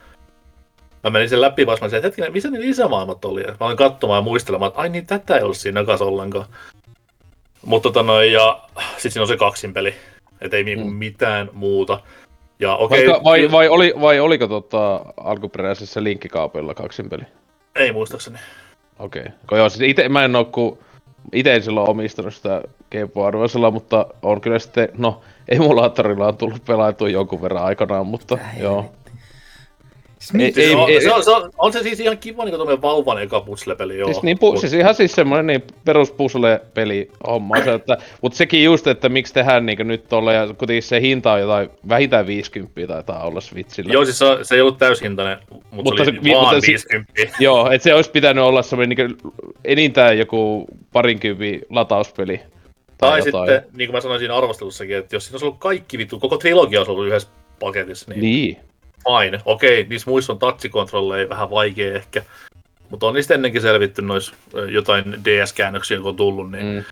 Mä 1.04 1.10
menin 1.10 1.30
sen 1.30 1.42
läpi 1.42 1.66
vasta, 1.66 1.86
mä 1.86 1.90
sanoin, 1.90 1.98
että 1.98 2.08
hetkinen, 2.08 2.34
missä 2.34 2.50
ne 2.50 2.60
lisämaailmat 2.60 3.26
oli? 3.26 3.42
Ja 3.42 3.48
mä 3.60 3.66
olin 3.66 3.78
katsomaan 3.78 4.18
ja 4.18 4.22
muistelemaan, 4.22 4.70
että 4.70 4.82
ai 4.82 4.90
niin, 4.90 5.06
tätä 5.06 5.36
ei 5.38 5.44
ollut 5.44 5.58
siinä 5.58 5.84
kanssa 5.84 6.06
ollenkaan. 6.06 6.46
Mutta 7.68 7.90
tota 7.90 8.04
noin, 8.04 8.32
ja 8.32 8.60
sit 8.98 9.14
siinä 9.14 9.24
on 9.24 9.28
se 9.28 9.38
kaksinpeli, 9.38 9.94
et 10.42 10.54
ei 10.54 10.64
niinku 10.64 10.88
Mm. 10.88 10.94
mitään 10.94 11.50
muuta. 11.54 12.00
Ja 12.60 12.76
okei, 12.76 13.08
Vaikka, 13.08 13.24
vai, 13.24 13.52
vai, 13.52 13.68
oli, 13.70 13.94
vai 14.02 14.20
oliko 14.20 14.48
tota 14.48 15.02
alkuperäisessä 15.18 16.04
linkkikaapilla 16.04 16.74
kaksinpeli? 16.74 17.24
ei 17.76 17.92
muistaakseni. 17.92 18.38
Okei. 19.00 19.24
Okay. 19.44 19.58
Joo, 19.58 19.70
siis 19.70 19.90
ite, 19.90 20.10
mä 20.10 20.26
en 20.26 20.36
oo 20.36 20.46
ku, 20.46 20.80
ite 21.34 21.56
en 21.56 21.64
silloin 21.64 21.90
omistanut 21.90 22.34
sitä 22.34 22.62
Game 22.92 23.28
Advancella, 23.28 23.72
mutta 23.72 24.06
on 24.22 24.42
kyllä 24.42 24.60
sitten, 24.60 24.90
no, 24.98 25.22
emulaattorilla 25.50 26.28
on 26.28 26.38
tullut 26.38 26.66
pelailtua 26.66 27.10
jonkun 27.10 27.42
verran 27.42 27.64
aikanaan, 27.64 28.08
mutta 28.08 28.38
joo. 28.60 28.92
Siis 30.20 30.58
Ei- 30.58 30.76
on, 30.76 30.90
ei- 30.90 31.02
se, 31.02 31.14
on, 31.14 31.24
se, 31.24 31.32
on, 31.32 31.50
on, 31.58 31.74
se 31.74 31.84
siis 31.84 32.00
ihan 32.00 32.18
kiva 32.18 32.46
niin 32.46 32.56
tuommoinen 32.56 32.82
vauvan 32.82 33.22
eka 33.22 33.40
puzzle-peli, 33.42 33.98
joo. 33.98 34.08
Siis, 34.14 34.24
niin, 34.24 34.40
pu, 34.40 34.52
Mut- 34.54 34.60
siis 34.60 34.74
ihan 34.74 34.96
siis 34.96 35.12
semmoinen 35.12 35.48
niin 35.48 35.64
perus 35.86 36.12
puzzle-peli 36.12 37.12
homma, 37.28 37.64
se, 37.64 37.74
että, 37.74 37.98
mutta 38.22 38.38
sekin 38.38 38.64
just, 38.64 38.88
että 38.88 39.10
miksi 39.10 39.34
tehdään 39.34 39.66
niin 39.66 39.88
nyt 39.88 40.08
tolle, 40.10 40.34
ja 40.34 40.48
kuitenkin 40.48 40.84
se 40.84 41.02
hinta 41.02 41.34
on 41.34 41.40
jotain 41.40 41.70
vähintään 41.90 42.28
50 42.28 42.88
taitaa 42.88 43.24
olla 43.24 43.42
Switchillä. 43.42 43.94
Joo, 43.94 44.06
siis 44.06 44.20
se, 44.20 44.26
se 44.44 44.56
ei 44.56 44.62
ollut 44.62 44.78
täyshintainen, 44.78 45.38
mutta, 45.50 45.66
Mutta 45.72 46.04
se 46.04 46.10
oli 46.10 46.18
se- 46.18 46.24
vi- 46.24 46.32
vaan 46.34 46.56
mutta 46.56 46.62
se- 46.62 46.68
50. 46.68 47.14
Joo, 47.40 47.72
että 47.72 47.84
se 47.84 47.94
olisi 47.94 48.12
pitänyt 48.12 48.44
olla 48.44 48.62
semmoinen 48.62 48.98
niin 48.98 49.18
enintään 49.66 50.18
joku 50.18 50.66
parinkympin 50.94 51.62
latauspeli. 51.70 52.40
Tai 52.98 53.20
jotain. 53.26 53.50
sitten, 53.50 53.72
niin 53.78 53.88
kuin 53.88 53.96
mä 53.96 54.02
sanoin 54.02 54.20
siinä 54.20 54.36
arvostelussakin, 54.36 54.98
että 54.98 55.16
jos 55.16 55.26
siinä 55.26 55.36
olisi 55.36 55.46
ollut 55.46 55.60
kaikki 55.60 55.98
vittu, 55.98 56.20
koko 56.20 56.38
trilogia 56.38 56.80
olisi 56.80 56.92
ollut 56.92 57.08
yhdessä 57.08 57.28
paketissa, 57.60 58.12
niin, 58.12 58.22
niin. 58.22 58.58
Fine. 59.04 59.42
Okei, 59.46 59.86
niissä 59.90 60.10
muissa 60.10 60.34
on 60.34 60.40
touchikontrolleja 60.40 61.30
vähän 61.30 61.50
vaikea 61.50 61.94
ehkä. 61.94 62.24
Mutta 62.90 63.08
on 63.08 63.14
niistä 63.14 63.34
ennenkin 63.34 63.62
selvitty 63.62 64.02
nois 64.02 64.34
ö, 64.54 64.72
jotain 64.72 65.04
DS-käännöksiä, 65.26 65.98
kun 65.98 66.10
on 66.10 66.16
tullut, 66.16 66.52
niin 66.52 66.66
mm. 66.66 66.84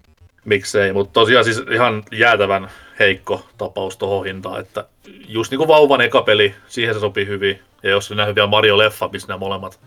Miksei. 0.45 0.93
Mutta 0.93 1.13
tosiaan 1.13 1.45
siis 1.45 1.61
ihan 1.71 2.03
jäätävän 2.11 2.69
heikko 2.99 3.45
tapaus 3.57 3.97
tohon 3.97 4.25
hintaan, 4.25 4.59
että 4.59 4.85
just 5.27 5.51
niinku 5.51 5.67
vauvan 5.67 6.01
eka 6.01 6.21
peli, 6.21 6.55
siihen 6.67 6.93
se 6.93 6.99
sopii 6.99 7.27
hyvin. 7.27 7.59
Ja 7.83 7.89
jos 7.89 8.11
on 8.11 8.17
nähnyt 8.17 8.35
vielä 8.35 8.47
Mario-leffa, 8.47 9.09
missä 9.11 9.27
nämä 9.27 9.37
molemmat, 9.37 9.79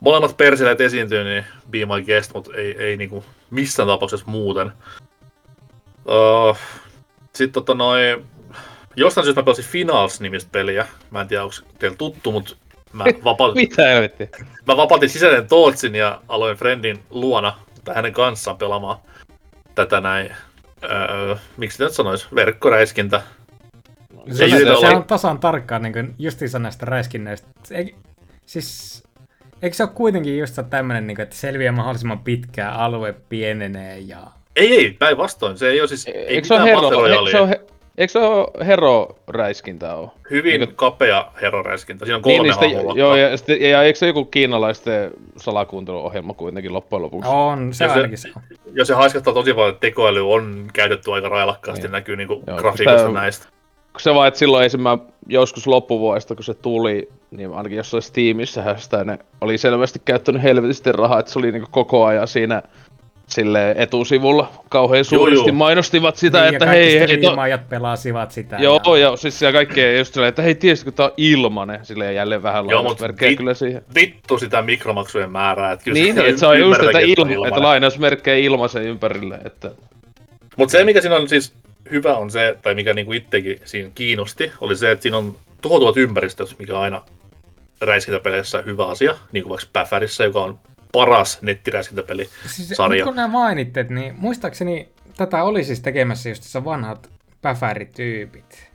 molemmat 0.00 0.36
persileet 0.36 0.80
esiintyy, 0.80 1.24
niin 1.24 1.44
be 1.70 1.78
my 1.78 2.04
guest, 2.06 2.34
mutta 2.34 2.50
ei, 2.54 2.76
ei 2.78 2.96
niinku 2.96 3.24
missään 3.50 3.88
tapauksessa 3.88 4.26
muuten. 4.26 4.72
Uh, 6.06 6.56
Sitten 7.32 7.52
tota 7.52 7.74
noin, 7.74 8.24
jostain 8.98 9.24
syystä 9.24 9.40
mä 9.40 9.44
pelasin 9.44 9.64
Finals-nimistä 9.64 10.48
peliä. 10.52 10.86
Mä 11.10 11.20
en 11.20 11.28
tiedä, 11.28 11.42
onko 11.42 11.54
teillä 11.78 11.96
tuttu, 11.96 12.32
mutta 12.32 12.56
mä, 12.92 13.04
vapa- 13.24 13.54
Mitä 13.54 13.88
helvettiä? 13.88 14.28
mä 14.66 14.76
vapautin 14.76 15.08
sisäisen 15.10 15.48
Tootsin 15.48 15.94
ja 15.94 16.20
aloin 16.28 16.56
Friendin 16.56 16.98
luona 17.10 17.58
tai 17.84 17.94
hänen 17.94 18.12
kanssaan 18.12 18.56
pelaamaan 18.58 18.98
tätä 19.74 20.00
näin. 20.00 20.30
Öö, 20.84 21.36
miksi 21.56 21.82
nyt 21.82 21.92
sanois? 21.92 22.34
Verkkoräiskintä. 22.34 23.22
Se, 24.32 24.44
Ei 24.44 24.50
se, 24.50 24.58
se 24.58 24.70
olla- 24.70 24.96
on 24.96 25.04
tasan 25.04 25.38
tarkkaan 25.38 25.82
niin 25.82 26.14
justiinsa 26.18 26.58
näistä 26.58 26.86
räiskinneistä. 26.86 27.48
Eik, 27.70 27.96
siis, 28.46 29.02
eikö 29.62 29.76
se 29.76 29.82
ole 29.82 29.90
kuitenkin 29.94 30.38
just 30.38 30.58
tämmöinen, 30.70 31.06
niin 31.06 31.14
kuin, 31.16 31.22
että 31.22 31.36
selviää 31.36 31.72
mahdollisimman 31.72 32.18
pitkään, 32.18 32.72
alue 32.74 33.14
pienenee 33.28 33.98
ja... 33.98 34.18
Ei, 34.56 34.76
ei, 34.76 34.90
päinvastoin. 34.90 35.58
Se 35.58 35.68
ei 35.68 35.80
ole 35.80 35.88
siis... 35.88 36.06
Ei 36.06 36.14
Eikö 36.14 36.46
se 36.48 36.54
eikö 36.54 37.30
se 37.30 37.40
ole, 37.40 37.60
eikö 37.98 38.10
se 38.12 38.18
ole 38.18 38.66
hero-räiskintä 38.66 39.94
ole? 39.94 40.08
Hyvin 40.30 40.60
Eikö- 40.60 40.72
kapea 40.76 41.26
heroräiskintä. 41.42 42.04
Siinä 42.04 42.16
on 42.16 42.22
kolme 42.22 42.42
Niin, 42.60 42.76
niin 42.86 42.96
joo, 42.96 43.16
ja, 43.16 43.36
sitten, 43.36 43.60
ja 43.60 43.82
eikö 43.82 43.98
se 43.98 44.06
joku 44.06 44.24
kiinalaisten 44.24 45.10
salakuunteluohjelma 45.36 46.34
kuitenkin 46.34 46.72
loppujen 46.72 47.02
lopuksi? 47.02 47.30
On, 47.30 47.74
se 47.74 47.84
Ja 47.84 47.88
se- 47.90 47.96
ainakin 47.96 48.18
se 48.18 48.28
on. 48.36 48.42
Ja 48.74 48.84
se 48.84 48.94
haiskattaa 48.94 49.34
tosi 49.34 49.54
paljon, 49.54 49.68
että 49.70 49.80
tekoäly 49.80 50.32
on 50.32 50.68
käytetty 50.72 51.12
aika 51.12 51.28
railakkaasti. 51.28 51.82
Niin. 51.82 51.92
Näkyy 51.92 52.16
niinku 52.16 52.42
Joo, 52.46 52.56
grafiikosta 52.56 52.98
sitä- 52.98 53.12
näistä. 53.20 53.46
Kun 53.92 54.00
se 54.00 54.14
vaan, 54.14 54.28
että 54.28 54.38
silloin 54.38 54.66
esimerkiksi 54.66 55.08
joskus 55.28 55.66
loppuvuodesta, 55.66 56.34
kun 56.34 56.44
se 56.44 56.54
tuli, 56.54 57.08
niin 57.30 57.52
ainakin 57.54 57.76
jossain 57.76 58.02
Steamissa 58.02 58.76
sitä 58.76 59.04
ne 59.04 59.18
oli 59.40 59.58
selvästi 59.58 60.02
käyttänyt 60.04 60.42
helvetisti 60.42 60.92
rahaa, 60.92 61.18
että 61.20 61.32
se 61.32 61.38
oli 61.38 61.52
niinku 61.52 61.68
koko 61.70 62.04
ajan 62.04 62.28
siinä 62.28 62.62
sille 63.30 63.74
etusivulla 63.76 64.52
kauhean 64.68 65.04
suuresti 65.04 65.52
mainostivat 65.52 66.16
sitä, 66.16 66.42
Niin, 66.42 66.54
että 66.54 66.64
ja 66.64 66.70
hei, 66.70 67.00
hei, 67.00 67.18
to... 67.18 67.36
pelasivat 67.68 68.32
sitä. 68.32 68.56
Joo, 68.56 68.96
ja... 68.96 69.10
ja 69.10 69.16
siis 69.16 69.38
siellä 69.38 69.52
kaikkea 69.52 69.98
just 69.98 70.14
silleen, 70.14 70.28
että 70.28 70.42
hei, 70.42 70.54
tiesitkö, 70.54 70.92
tää 70.92 71.06
on 71.06 71.12
ilmanen, 71.16 71.80
silleen 71.82 72.14
jälleen 72.14 72.42
vähän 72.42 72.66
lainausmerkkejä 72.66 73.36
kyllä 73.36 73.54
siihen. 73.54 73.82
Vittu 73.94 74.38
sitä 74.38 74.62
mikromaksujen 74.62 75.30
määrää. 75.30 75.72
Että 75.72 75.84
kyllä 75.84 75.94
Niin, 75.94 76.14
se 76.14 76.28
että 76.28 76.40
se 76.40 76.46
on 76.46 76.58
just, 76.58 76.82
että, 76.82 76.98
ilma, 76.98 77.48
että 77.48 77.62
lainausmerkkejä 77.62 78.36
ilmaisen 78.36 78.82
ympärille, 78.82 79.38
että 79.44 79.70
Mutta 80.56 80.72
se, 80.72 80.84
mikä 80.84 81.00
siinä 81.00 81.16
on 81.16 81.28
siis 81.28 81.52
hyvä 81.90 82.16
on 82.16 82.30
se, 82.30 82.56
tai 82.62 82.74
mikä 82.74 82.94
niinku 82.94 83.12
itsekin 83.12 83.60
siinä 83.64 83.90
kiinnosti, 83.94 84.52
oli 84.60 84.76
se, 84.76 84.90
että 84.90 85.02
siinä 85.02 85.16
on 85.16 85.36
tuhoutuvat 85.60 85.96
ympäristöt, 85.96 86.56
mikä 86.58 86.76
on 86.76 86.82
aina 86.82 87.02
räiskintäpeleissä 87.80 88.62
hyvä 88.66 88.86
asia, 88.86 89.14
niin 89.32 89.42
kuin 89.42 89.50
vaikka 89.50 89.66
Päfärissä, 89.72 90.24
joka 90.24 90.42
on 90.42 90.58
paras 90.92 91.42
nettiräiskintäpeli. 91.42 92.28
Siis, 92.46 92.68
sarja. 92.68 93.04
Kun 93.04 93.16
nämä 93.16 93.28
mainittet, 93.28 93.90
niin 93.90 94.14
muistaakseni 94.18 94.88
tätä 95.16 95.44
oli 95.44 95.64
siis 95.64 95.80
tekemässä 95.80 96.28
just 96.28 96.42
tässä 96.42 96.64
vanhat 96.64 97.10
päfärityypit. 97.42 98.68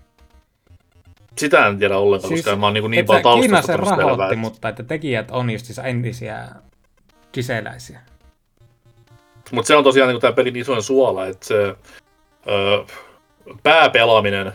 Sitä 1.38 1.68
en 1.68 1.80
tiedä 1.80 1.98
ollenkaan, 1.98 2.30
siis, 2.30 2.46
koska 2.46 2.56
mä 2.56 2.66
oon 2.66 2.74
niin, 2.74 2.92
niin 2.92 3.00
että 3.00 3.08
paljon 3.08 3.24
taustasta 3.24 3.68
sen 3.68 3.80
rahoitti, 3.80 4.08
selvää. 4.08 4.36
mutta 4.36 4.70
että 4.70 4.84
tekijät 4.84 5.32
on 5.32 5.50
just 5.50 5.66
siis 5.66 5.80
entisiä 5.80 6.48
kiseläisiä. 7.32 8.00
Mutta 9.52 9.68
se 9.68 9.76
on 9.76 9.84
tosiaan 9.84 10.10
niin 10.10 10.22
tämä 10.22 10.34
pelin 10.34 10.56
isoin 10.56 10.84
suola, 10.84 11.28
että 11.28 11.46
se 11.46 11.76
ö, 12.48 12.86
pääpelaaminen, 13.64 14.54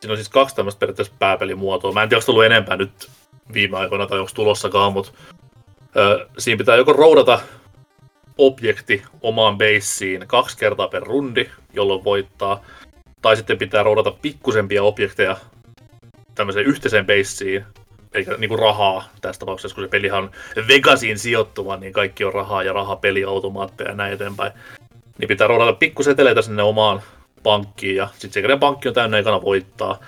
siinä 0.00 0.12
on 0.12 0.16
siis 0.16 0.28
kaksi 0.28 0.56
tämmöistä 0.56 0.78
periaatteessa 0.78 1.14
pääpelimuotoa. 1.18 1.92
Mä 1.92 2.02
en 2.02 2.08
tiedä, 2.08 2.18
onko 2.18 2.26
tullut 2.26 2.44
enempää 2.44 2.76
nyt 2.76 3.10
viime 3.52 3.78
aikoina 3.78 4.06
tai 4.06 4.18
onko 4.18 4.30
tulossakaan, 4.34 4.92
mutta 4.92 5.12
siinä 6.38 6.58
pitää 6.58 6.76
joko 6.76 6.92
roudata 6.92 7.40
objekti 8.38 9.02
omaan 9.22 9.58
beissiin 9.58 10.24
kaksi 10.26 10.58
kertaa 10.58 10.88
per 10.88 11.02
rundi, 11.02 11.46
jolloin 11.72 12.04
voittaa, 12.04 12.64
tai 13.22 13.36
sitten 13.36 13.58
pitää 13.58 13.82
roudata 13.82 14.10
pikkusempia 14.10 14.82
objekteja 14.82 15.36
tämmöiseen 16.34 16.66
yhteiseen 16.66 17.06
beissiin, 17.06 17.64
eikä 18.14 18.36
niinku 18.36 18.56
rahaa 18.56 19.08
tässä 19.20 19.38
tapauksessa, 19.38 19.74
kun 19.74 19.84
se 19.84 19.88
pelihan 19.88 20.24
on 20.24 20.30
Vegasiin 20.68 21.18
sijoittuva, 21.18 21.76
niin 21.76 21.92
kaikki 21.92 22.24
on 22.24 22.34
rahaa 22.34 22.62
ja 22.62 22.72
rahapeliautomaatteja 22.72 23.90
ja 23.90 23.96
näin 23.96 24.12
eteenpäin. 24.12 24.52
Niin 25.18 25.28
pitää 25.28 25.46
roudata 25.46 25.72
pikkuseteleitä 25.72 26.42
sinne 26.42 26.62
omaan 26.62 27.02
pankkiin 27.42 27.96
ja 27.96 28.08
sitten 28.18 28.42
se 28.42 28.56
pankki 28.56 28.88
on 28.88 28.94
täynnä 28.94 29.18
ekana 29.18 29.42
voittaa. 29.42 29.98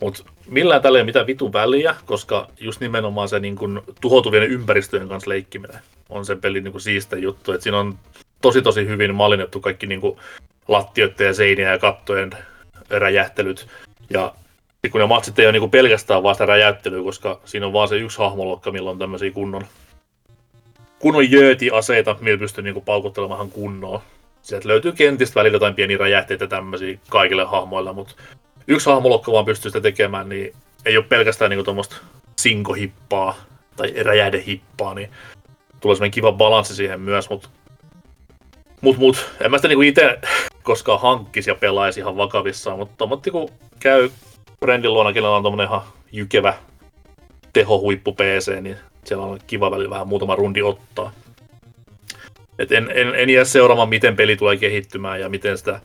Mutta 0.00 0.24
millään 0.48 0.82
tällä 0.82 0.98
ei 0.98 1.00
ole 1.00 1.06
mitään 1.06 1.26
vitun 1.26 1.52
väliä, 1.52 1.94
koska 2.06 2.48
just 2.60 2.80
nimenomaan 2.80 3.28
se 3.28 3.40
niin 3.40 3.56
kun, 3.56 3.82
tuhoutuvien 4.00 4.42
ympäristöjen 4.42 5.08
kanssa 5.08 5.30
leikkiminen 5.30 5.78
on 6.08 6.26
sen 6.26 6.40
pelin 6.40 6.64
niin 6.64 6.80
siistä 6.80 7.16
juttu. 7.16 7.52
Et 7.52 7.62
siinä 7.62 7.78
on 7.78 7.98
tosi 8.42 8.62
tosi 8.62 8.86
hyvin 8.86 9.14
mallinnettu 9.14 9.60
kaikki 9.60 9.86
niin 9.86 10.00
kun, 10.00 10.16
lattioiden 10.68 11.26
ja 11.26 11.34
seinien 11.34 11.70
ja 11.70 11.78
kattojen 11.78 12.30
räjähtelyt. 12.90 13.66
Ja 14.10 14.34
kun 14.92 15.00
ne 15.00 15.06
matsit 15.06 15.38
ei 15.38 15.46
ole 15.46 15.52
niin 15.52 15.70
pelkästään 15.70 16.22
vaan 16.22 16.34
sitä 16.34 16.46
räjäyttelyä, 16.46 17.02
koska 17.02 17.40
siinä 17.44 17.66
on 17.66 17.72
vaan 17.72 17.88
se 17.88 17.96
yksi 17.96 18.18
hahmolokka, 18.18 18.70
millä 18.70 18.90
on 18.90 18.98
tämmöisiä 18.98 19.30
kunnon, 19.30 19.66
kunnon 20.98 21.30
jööti-aseita, 21.30 22.16
millä 22.20 22.38
pystyy 22.38 22.64
niin 22.64 22.82
paukuttelemaan 22.82 23.38
ihan 23.38 23.50
kunnolla. 23.50 24.02
Sieltä 24.42 24.68
löytyy 24.68 24.92
kentistä 24.92 25.34
välillä 25.34 25.54
jotain 25.54 25.74
pieniä 25.74 25.98
räjähteitä 25.98 26.46
tämmöisiä 26.46 26.98
kaikille 27.08 27.44
hahmoille, 27.44 27.92
mutta 27.92 28.14
yksi 28.66 28.90
hahmolokka 28.90 29.32
vaan 29.32 29.44
pystyy 29.44 29.70
sitä 29.70 29.80
tekemään, 29.80 30.28
niin 30.28 30.54
ei 30.84 30.96
ole 30.96 31.04
pelkästään 31.08 31.50
niin 31.50 31.64
tuommoista 31.64 31.96
sinkohippaa 32.36 33.36
tai 33.76 33.94
räjähdehippaa, 34.02 34.94
niin 34.94 35.10
tulee 35.80 35.96
semmoinen 35.96 36.10
kiva 36.10 36.32
balanssi 36.32 36.74
siihen 36.74 37.00
myös, 37.00 37.30
mutta 37.30 37.48
mut, 38.80 38.96
mut, 38.96 39.30
en 39.40 39.50
mä 39.50 39.58
sitä 39.58 39.68
niinku 39.68 39.82
itse 39.82 40.18
koskaan 40.62 41.00
hankkisi 41.00 41.50
ja 41.50 41.54
pelaisi 41.54 42.00
ihan 42.00 42.16
vakavissaan, 42.16 42.78
mutta 42.78 42.94
tommotti 42.96 43.30
kun 43.30 43.48
käy 43.80 44.10
friendin 44.64 44.92
luona, 44.92 45.12
kenellä 45.12 45.36
on 45.36 45.42
tommonen 45.42 45.66
ihan 45.66 45.82
jykevä 46.12 46.54
tehohuippu 47.52 48.12
PC, 48.12 48.60
niin 48.60 48.76
siellä 49.04 49.24
on 49.26 49.38
kiva 49.46 49.70
välillä 49.70 49.90
vähän 49.90 50.08
muutama 50.08 50.36
rundi 50.36 50.62
ottaa. 50.62 51.12
Et 52.58 52.72
en, 52.72 52.90
en, 52.94 53.14
en 53.14 53.30
jää 53.30 53.44
seuraamaan, 53.44 53.88
miten 53.88 54.16
peli 54.16 54.36
tulee 54.36 54.56
kehittymään 54.56 55.20
ja 55.20 55.28
miten 55.28 55.58
sitä 55.58 55.80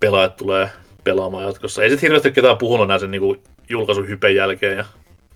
pelaajat 0.00 0.36
tulee 0.36 0.70
pelaamaan 1.06 1.44
jatkossa. 1.44 1.82
Ei 1.82 1.90
sitten 1.90 2.02
hirveästi 2.02 2.32
ketään 2.32 2.58
puhunut 2.58 2.88
näin 2.88 3.00
sen 3.00 3.10
niin 3.10 3.42
julkaisun 3.68 4.08
hypen 4.08 4.34
jälkeen 4.34 4.76
ja 4.76 4.84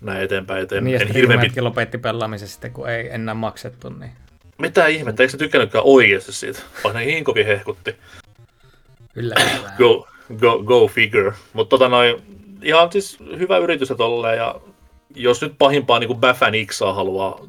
näin 0.01 0.23
eteenpäin. 0.23 0.63
Et 0.63 0.71
en, 0.71 0.83
Niin, 0.83 0.93
ja 0.93 0.99
en 0.99 1.07
hirveän 1.07 1.39
Rimätkin 1.39 1.63
lopetti 1.63 1.97
pelaamisen 1.97 2.47
sitten, 2.47 2.71
kun 2.71 2.89
ei 2.89 3.09
enää 3.13 3.33
maksettu. 3.33 3.89
Niin 3.89 4.11
Mitä 4.57 4.87
ihmettä, 4.87 5.23
eikö 5.23 5.31
se 5.31 5.37
tykkäänytkään 5.37 5.83
oikeasti 5.87 6.33
siitä? 6.33 6.59
Vaikka 6.83 6.99
ne 6.99 7.05
niin 7.05 7.23
kovin 7.23 7.45
hehkutti. 7.45 7.95
yllättävää. 9.15 9.75
Go, 9.77 10.07
go, 10.39 10.63
go 10.63 10.87
figure. 10.87 11.33
Mutta 11.53 11.69
tota 11.69 11.89
noin, 11.89 12.21
ihan 12.61 12.91
siis 12.91 13.19
hyvä 13.39 13.57
yritys 13.57 13.93
tolleen, 13.97 14.37
ja 14.37 14.55
jos 15.15 15.41
nyt 15.41 15.53
pahimpaa 15.57 15.99
niin 15.99 16.17
Bäfän 16.17 16.53
Xaa 16.65 16.93
haluaa 16.93 17.47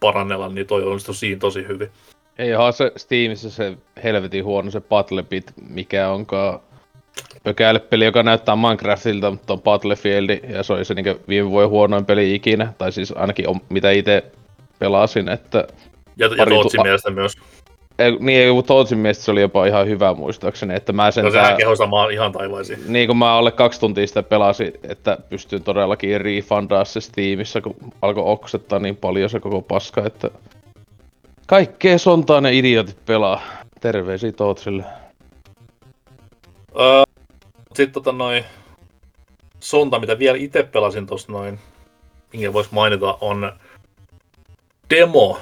parannella, 0.00 0.48
niin 0.48 0.66
toi 0.66 0.82
onnistuu 0.82 1.14
siinä 1.14 1.38
tosi 1.38 1.68
hyvin. 1.68 1.90
Ei 2.38 2.54
ole 2.54 2.72
se 2.72 2.92
Steamissa 2.96 3.50
se 3.50 3.76
helvetin 4.04 4.44
huono 4.44 4.70
se 4.70 4.80
Battlebit, 4.80 5.52
mikä 5.68 6.08
onkaan 6.08 6.60
pökäilepeli, 7.44 8.04
joka 8.04 8.22
näyttää 8.22 8.56
Minecraftilta, 8.56 9.30
mutta 9.30 9.52
on 9.52 9.62
Battlefield, 9.62 10.30
ja 10.48 10.62
se 10.62 10.72
oli 10.72 10.84
se 10.84 10.94
niin 10.94 11.16
viime 11.28 11.50
vuoden 11.50 11.70
huonoin 11.70 12.04
peli 12.04 12.34
ikinä, 12.34 12.72
tai 12.78 12.92
siis 12.92 13.12
ainakin 13.16 13.48
on, 13.48 13.60
mitä 13.68 13.90
itse 13.90 14.24
pelasin, 14.78 15.28
että 15.28 15.64
Ja, 16.16 16.26
ja 16.36 16.46
Tootsin 16.46 16.78
tu- 16.78 16.82
mielestä 16.82 17.10
myös. 17.10 17.32
ei, 17.98 18.16
niin 18.20 18.40
ei, 18.40 18.52
mutta 18.52 18.68
Tootsin 18.68 18.98
mielestä 18.98 19.24
se 19.24 19.30
oli 19.30 19.40
jopa 19.40 19.66
ihan 19.66 19.86
hyvä 19.88 20.14
muistaakseni, 20.14 20.74
että 20.74 20.92
mä 20.92 21.10
sen 21.10 21.24
No 21.24 21.30
sehän 21.30 21.56
keho 21.56 21.76
samaan 21.76 22.10
ihan 22.10 22.32
taivaisiin. 22.32 22.78
niin 22.88 23.06
kun 23.06 23.16
mä 23.16 23.32
alle 23.32 23.50
kaksi 23.52 23.80
tuntia 23.80 24.06
sitä 24.06 24.22
pelasin, 24.22 24.72
että 24.88 25.18
pystyn 25.30 25.62
todellakin 25.62 26.20
refundaa 26.20 26.84
se 26.84 27.00
Steamissa, 27.00 27.60
kun 27.60 27.76
alkoi 28.02 28.24
oksettaa 28.26 28.78
niin 28.78 28.96
paljon 28.96 29.30
se 29.30 29.40
koko 29.40 29.62
paska, 29.62 30.02
että 30.06 30.30
kaikkea 31.46 31.98
sontaa 31.98 32.40
ne 32.40 32.52
idiotit 32.52 32.96
pelaa. 33.06 33.40
Terveisiä 33.80 34.32
Tootsille. 34.32 34.84
Öö, 36.80 37.02
Sitten 37.74 37.92
tota 37.92 38.12
noin, 38.12 38.44
Sonta, 39.60 40.00
mitä 40.00 40.18
vielä 40.18 40.38
itse 40.38 40.62
pelasin 40.62 41.06
tossa 41.06 41.32
noin, 41.32 41.58
minkä 42.32 42.52
vois 42.52 42.70
mainita, 42.70 43.18
on 43.20 43.52
demo 44.90 45.40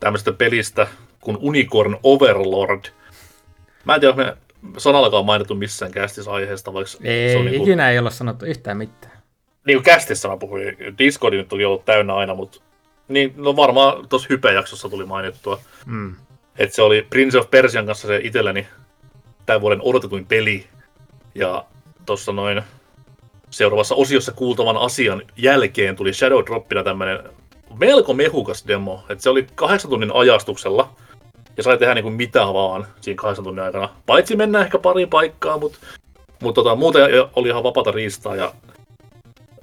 tämmöistä 0.00 0.32
pelistä 0.32 0.86
kuin 1.20 1.38
Unicorn 1.40 1.96
Overlord. 2.02 2.84
Mä 3.84 3.94
en 3.94 4.00
tiedä, 4.00 4.10
onko 4.12 4.24
me 4.24 4.36
sanallakaan 4.78 5.26
mainittu 5.26 5.54
missään 5.54 5.92
kästissä 5.92 6.30
aiheesta, 6.30 6.74
vaikka 6.74 6.92
Ei, 7.04 7.32
se 7.32 7.38
on 7.38 7.44
niinku, 7.44 7.62
ikinä 7.62 7.90
ei 7.90 7.98
olla 7.98 8.10
sanottu 8.10 8.44
yhtään 8.44 8.76
mitään. 8.76 9.12
niin 9.66 9.76
kuin 9.76 9.84
kästissä 9.84 10.28
mä 10.28 10.36
puhuin. 10.36 10.76
Discordi 10.98 11.36
nyt 11.36 11.52
oli 11.52 11.64
ollut 11.64 11.84
täynnä 11.84 12.14
aina, 12.14 12.34
mutta 12.34 12.58
niin, 13.08 13.34
no 13.36 13.56
varmaan 13.56 14.08
tuossa 14.08 14.26
hypejaksossa 14.30 14.88
tuli 14.88 15.06
mainittua. 15.06 15.60
Mm. 15.86 16.14
että 16.58 16.74
se 16.76 16.82
oli 16.82 17.06
Prince 17.10 17.38
of 17.38 17.50
Persian 17.50 17.86
kanssa 17.86 18.08
se 18.08 18.20
itselleni 18.22 18.66
tämän 19.46 19.60
vuoden 19.60 19.82
odotetuin 19.82 20.26
peli. 20.26 20.66
Ja 21.34 21.64
tuossa 22.06 22.32
noin 22.32 22.62
seuraavassa 23.50 23.94
osiossa 23.94 24.32
kuultavan 24.32 24.76
asian 24.76 25.22
jälkeen 25.36 25.96
tuli 25.96 26.12
Shadow 26.12 26.44
Droppina 26.46 26.84
tämmönen 26.84 27.18
melko 27.78 28.14
mehukas 28.14 28.64
demo. 28.68 29.04
että 29.08 29.22
se 29.22 29.30
oli 29.30 29.46
kahdeksan 29.54 29.90
tunnin 29.90 30.14
ajastuksella. 30.14 30.90
Ja 31.56 31.62
sai 31.62 31.78
tehdä 31.78 31.94
niinku 31.94 32.10
mitä 32.10 32.40
vaan 32.40 32.86
siinä 33.00 33.16
kahdeksan 33.16 33.44
tunnin 33.44 33.64
aikana. 33.64 33.88
Paitsi 34.06 34.36
mennä 34.36 34.60
ehkä 34.60 34.78
pari 34.78 35.06
paikkaa, 35.06 35.58
mutta 35.58 35.78
mut 36.42 36.54
tota, 36.54 36.74
muuten 36.74 37.02
oli 37.36 37.48
ihan 37.48 37.62
vapaata 37.62 37.90
riistaa. 37.90 38.36
Ja, 38.36 38.52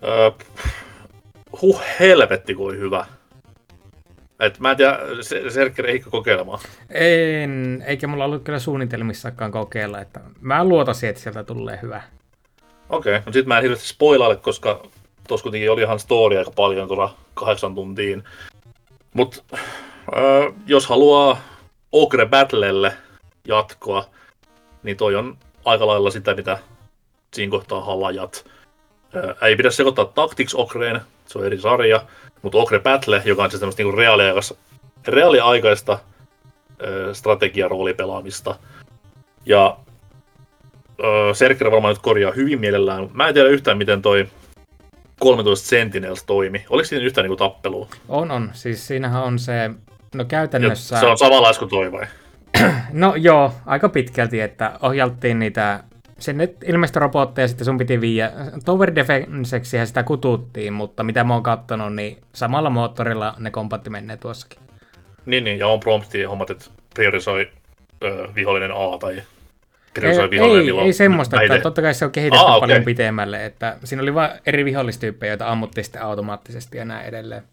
öö, 0.04 0.32
huh 1.62 1.82
helvetti 2.00 2.56
oli 2.58 2.78
hyvä. 2.78 3.06
Et 4.40 4.60
mä 4.60 4.72
en 4.72 4.78
tiedä, 4.78 5.00
se- 5.22 5.50
Serkker 5.50 5.86
eikö 5.86 6.10
kokeilemaan. 6.10 6.60
En, 6.90 7.84
eikä 7.88 8.08
mulla 8.08 8.26
ollut 8.26 8.44
kyllä 8.44 8.60
suunnitelmissakaan 8.60 9.52
kokeilla, 9.52 10.00
että 10.02 10.20
mä 10.42 10.64
luotasin, 10.64 11.10
että 11.10 11.22
sieltä 11.22 11.44
tulee 11.44 11.80
hyvä. 11.82 12.02
Okei, 12.90 13.16
okay. 13.16 13.26
no 13.26 13.34
sit 13.34 13.46
mä 13.46 13.58
en 13.58 13.62
hirveästi 13.62 13.88
spoilaile, 13.88 14.36
koska 14.36 14.84
tuossa 15.28 15.44
kuitenkin 15.44 15.72
oli 15.72 15.82
ihan 15.82 16.00
story 16.00 16.38
aika 16.38 16.52
paljon 16.52 16.88
tuolla 16.88 17.16
kahdeksan 17.34 17.76
tuntiin. 17.76 18.24
Mut 19.14 19.44
öö, 20.16 20.52
jos 20.68 20.88
haluaa 20.88 21.42
Ogre 21.92 22.26
Battlelle 22.26 22.94
jatkoa, 23.48 24.06
niin 24.84 24.98
toi 24.98 25.16
on 25.16 25.38
aika 25.66 25.88
lailla 25.88 26.12
sitä, 26.12 26.36
mitä 26.36 26.58
siinä 27.34 27.52
kohtaa 27.52 27.82
halajat. 27.82 28.46
Öö, 29.16 29.36
ei 29.42 29.56
pidä 29.56 29.72
sekoittaa 29.72 30.06
Tactics 30.06 30.56
Ogreen, 30.56 31.02
se 31.28 31.40
on 31.40 31.46
eri 31.46 31.58
sarja, 31.58 32.02
mutta 32.42 32.58
Ogre 32.58 32.80
Battle, 32.80 33.22
joka 33.26 33.44
on 33.44 33.50
siis 33.52 33.60
tämmöistä 33.60 33.84
niinku 33.84 33.98
reaaliaikaista, 33.98 34.56
reaaliaikaista 35.08 36.00
öö, 36.82 37.14
strategiaroolipelaamista. 37.14 38.56
Ja 39.46 39.78
öö, 41.04 41.34
Serker 41.34 41.72
varmaan 41.72 41.92
nyt 41.92 42.02
korjaa 42.02 42.32
hyvin 42.32 42.60
mielellään. 42.60 43.10
Mä 43.14 43.28
en 43.28 43.34
tiedä 43.34 43.50
yhtään, 43.50 43.78
miten 43.78 44.02
toi 44.02 44.28
13 45.20 45.68
Sentinels 45.68 46.24
toimi. 46.24 46.66
Oliko 46.70 46.86
siinä 46.86 47.06
yhtään 47.06 47.24
niinku 47.24 47.36
tappelua? 47.36 47.88
On, 48.08 48.32
on. 48.32 48.50
Siis 48.54 48.88
siinähän 48.88 49.24
on 49.24 49.40
se, 49.40 49.70
no 50.16 50.22
Ja 50.22 50.26
käytännössä... 50.26 51.00
se 51.00 51.06
on 51.06 51.18
samanlaista 51.18 51.60
kuin 51.60 51.70
toi 51.70 51.92
vai? 51.92 52.06
No 52.92 53.16
joo, 53.16 53.54
aika 53.66 53.90
pitkälti, 53.90 54.42
että 54.42 54.72
ohjaltiin 54.82 55.40
niitä 55.40 55.84
sinne 56.20 56.50
ilmeisesti 56.66 57.00
robotteja, 57.00 57.48
sitten 57.48 57.66
sun 57.66 57.78
piti 57.78 58.02
viiä 58.02 58.32
tower 58.66 58.96
defenseksi 58.96 59.78
ja 59.78 59.86
sitä 59.86 60.04
kututtiin, 60.04 60.74
mutta 60.74 61.04
mitä 61.04 61.24
mä 61.24 61.34
oon 61.34 61.44
kattonut, 61.44 61.96
niin 61.96 62.18
samalla 62.34 62.70
moottorilla 62.70 63.36
ne 63.40 63.52
kompatti 63.52 63.90
menee 63.90 64.18
tuossakin. 64.18 64.60
Niin, 65.26 65.44
niin, 65.44 65.60
ja 65.60 65.68
on 65.68 65.80
prompti 65.80 66.24
hommat, 66.24 66.50
että 66.50 66.66
priorisoi 66.94 67.50
öö, 68.04 68.28
vihollinen 68.36 68.72
A 68.72 68.98
tai 69.00 69.22
priorisoi 69.94 70.24
Ei, 70.24 70.32
vihollinen 70.32 70.76
ei, 70.76 70.82
ei 70.86 70.94
semmoista, 70.94 71.42
että 71.42 71.60
totta 71.60 71.82
kai 71.82 71.94
se 71.94 72.06
on 72.06 72.12
kehitetty 72.12 72.46
Aa, 72.46 72.60
paljon 72.60 72.78
okei. 72.78 72.86
pitemmälle, 72.86 73.46
että 73.46 73.78
siinä 73.84 74.02
oli 74.02 74.14
vain 74.14 74.32
eri 74.46 74.66
vihollistyyppejä, 74.66 75.32
joita 75.32 75.50
ammuttiin 75.50 75.84
sitten 75.86 76.02
automaattisesti 76.02 76.78
ja 76.78 76.86
näin 76.86 77.06
edelleen. 77.06 77.44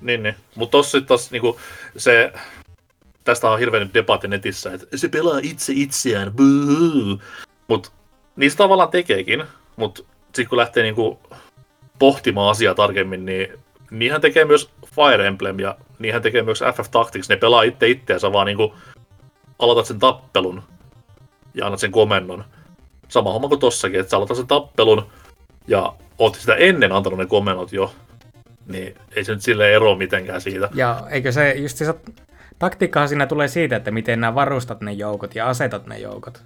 Niin, 0.00 0.22
niin. 0.22 0.34
Mutta 0.54 0.70
tossa 0.70 0.90
sitten 0.90 1.08
taas 1.08 1.30
niinku, 1.30 1.60
se, 1.96 2.32
tästä 3.24 3.50
on 3.50 3.58
hirveän 3.58 3.90
debatti 3.94 4.28
netissä, 4.28 4.72
että 4.72 4.96
se 4.96 5.08
pelaa 5.08 5.40
itse 5.42 5.72
itseään, 5.76 6.32
buu. 6.32 7.20
Mut 7.68 7.92
se 8.48 8.56
tavallaan 8.56 8.90
tekeekin, 8.90 9.44
mut 9.76 10.06
sitten 10.24 10.48
kun 10.48 10.58
lähtee 10.58 10.82
niinku 10.82 11.18
pohtimaan 11.98 12.50
asiaa 12.50 12.74
tarkemmin, 12.74 13.26
niin 13.26 13.52
niinhän 13.90 14.20
tekee 14.20 14.44
myös 14.44 14.70
Fire 14.86 15.26
Emblem 15.26 15.60
ja 15.60 15.76
niinhän 15.98 16.22
tekee 16.22 16.42
myös 16.42 16.64
FF 16.74 16.90
Tactics. 16.90 17.28
Ne 17.28 17.36
pelaa 17.36 17.62
itse 17.62 17.88
itseänsä 17.88 18.32
vaan 18.32 18.46
niinku 18.46 18.74
aloitat 19.58 19.86
sen 19.86 19.98
tappelun 19.98 20.62
ja 21.54 21.66
annat 21.66 21.80
sen 21.80 21.92
komennon. 21.92 22.44
Sama 23.08 23.32
homma 23.32 23.48
kuin 23.48 23.60
tossakin, 23.60 24.00
että 24.00 24.10
sä 24.10 24.16
aloitat 24.16 24.36
sen 24.36 24.46
tappelun 24.46 25.06
ja 25.66 25.94
oot 26.18 26.34
sitä 26.34 26.54
ennen 26.54 26.92
antanut 26.92 27.18
ne 27.18 27.26
komennot 27.26 27.72
jo, 27.72 27.92
niin 28.66 28.94
ei 29.16 29.24
se 29.24 29.32
nyt 29.32 29.42
sille 29.42 29.74
ero 29.74 29.94
mitenkään 29.94 30.40
siitä. 30.40 30.68
Ja 30.74 31.02
eikö 31.10 31.32
se 31.32 31.52
just 31.52 31.76
se 31.76 31.94
taktiikkahan 32.58 33.08
siinä 33.08 33.26
tulee 33.26 33.48
siitä, 33.48 33.76
että 33.76 33.90
miten 33.90 34.20
nämä 34.20 34.34
varustat 34.34 34.80
ne 34.80 34.92
joukot 34.92 35.34
ja 35.34 35.48
asetat 35.48 35.86
ne 35.86 35.98
joukot. 35.98 36.42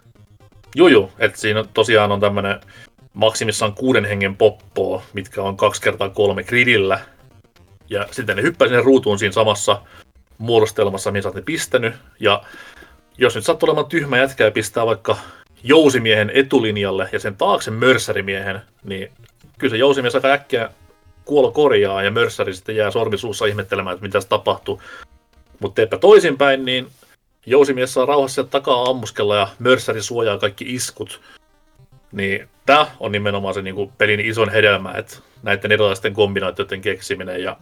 Juju, 0.76 1.12
että 1.18 1.40
siinä 1.40 1.64
tosiaan 1.74 2.12
on 2.12 2.20
tämmönen 2.20 2.60
maksimissaan 3.14 3.74
kuuden 3.74 4.04
hengen 4.04 4.36
poppoa, 4.36 5.02
mitkä 5.12 5.42
on 5.42 5.56
kaksi 5.56 5.82
kertaa 5.82 6.08
kolme 6.08 6.42
gridillä. 6.42 7.00
Ja 7.90 8.06
sitten 8.10 8.36
ne 8.36 8.42
hyppää 8.42 8.68
sinne 8.68 8.82
ruutuun 8.82 9.18
siinä 9.18 9.32
samassa 9.32 9.82
muodostelmassa, 10.38 11.10
mihin 11.10 11.22
sä 11.22 11.28
oot 11.28 11.36
ne 11.36 11.42
pistänyt. 11.42 11.94
Ja 12.20 12.42
jos 13.18 13.34
nyt 13.34 13.44
sattuu 13.44 13.66
olemaan 13.66 13.86
tyhmä 13.86 14.18
jätkä 14.18 14.44
ja 14.44 14.50
pistää 14.50 14.86
vaikka 14.86 15.16
jousimiehen 15.62 16.30
etulinjalle 16.34 17.08
ja 17.12 17.18
sen 17.18 17.36
taakse 17.36 17.70
mörsärimiehen, 17.70 18.60
niin 18.84 19.12
kyllä 19.58 19.70
se 19.70 19.76
jousimies 19.76 20.14
aika 20.14 20.28
äkkiä 20.28 20.70
kuolo 21.24 21.50
korjaa 21.50 22.02
ja 22.02 22.10
mörssäri 22.10 22.54
sitten 22.54 22.76
jää 22.76 22.90
sormisuussa 22.90 23.46
ihmettelemään, 23.46 23.94
että 23.94 24.06
mitä 24.06 24.20
se 24.20 24.28
tapahtuu. 24.28 24.82
Mutta 25.60 25.74
teepä 25.74 25.98
toisinpäin, 25.98 26.64
niin 26.64 26.86
jousimies 27.47 27.95
saa 27.95 28.07
rauhassa 28.07 28.45
takaa 28.45 28.84
ammuskella 28.84 29.36
ja 29.36 29.49
mörssäri 29.59 30.03
suojaa 30.03 30.38
kaikki 30.38 30.74
iskut. 30.74 31.20
Niin 32.12 32.49
tämä 32.66 32.86
on 33.01 33.12
nimenomaan 33.12 33.55
se 33.55 33.62
niinku 33.62 33.93
pelin 33.99 34.20
ison 34.20 34.49
hedelmä, 34.49 34.93
että 34.93 35.16
näiden 35.43 35.72
erilaisten 35.72 36.14
kombinaatioiden 36.14 36.80
keksiminen. 36.80 37.43
Ja 37.43 37.57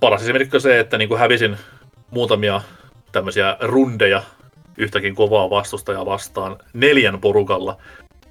paras 0.00 0.22
esimerkiksi 0.22 0.56
on 0.56 0.60
se, 0.60 0.80
että 0.80 0.98
niinku 0.98 1.16
hävisin 1.16 1.56
muutamia 2.10 2.60
tämmöisiä 3.12 3.56
rundeja 3.60 4.22
yhtäkin 4.76 5.14
kovaa 5.14 5.50
vastustajaa 5.50 6.06
vastaan 6.06 6.56
neljän 6.72 7.20
porukalla. 7.20 7.76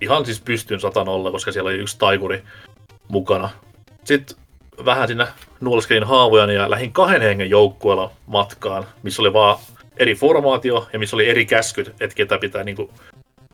Ihan 0.01 0.25
siis 0.25 0.41
pystyn 0.41 0.79
satanolla, 0.79 1.31
koska 1.31 1.51
siellä 1.51 1.67
oli 1.67 1.77
yksi 1.77 1.99
taikuri 1.99 2.43
mukana. 3.07 3.49
Sitten 4.03 4.37
vähän 4.85 5.07
siinä 5.07 5.27
nuoleskelin 5.61 6.03
haavojani 6.03 6.55
ja 6.55 6.69
lähin 6.69 6.93
kahden 6.93 7.21
hengen 7.21 7.49
joukkueella 7.49 8.11
matkaan, 8.27 8.85
missä 9.03 9.21
oli 9.21 9.33
vaan 9.33 9.57
eri 9.99 10.15
formaatio 10.15 10.87
ja 10.93 10.99
missä 10.99 11.15
oli 11.15 11.29
eri 11.29 11.45
käskyt, 11.45 11.87
että 11.87 12.15
ketä 12.15 12.37
pitää 12.37 12.63
niinku 12.63 12.91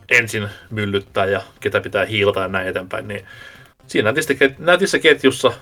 ensin 0.10 0.50
myllyttää 0.70 1.26
ja 1.26 1.42
ketä 1.60 1.82
pitää 1.82 2.06
hiilata 2.06 2.40
ja 2.40 2.48
näin 2.48 2.68
eteenpäin. 2.68 3.08
Niin 3.08 3.26
siinä 3.88 4.12
nätissä, 4.12 4.34
nätissä 4.58 5.00
ketjussa 5.00 5.54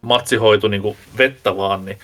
matsi 0.00 0.36
hoitui 0.36 0.70
niin 0.70 0.82
kuin 0.82 0.96
vettä 1.18 1.56
vaan, 1.56 1.84
niin 1.84 1.98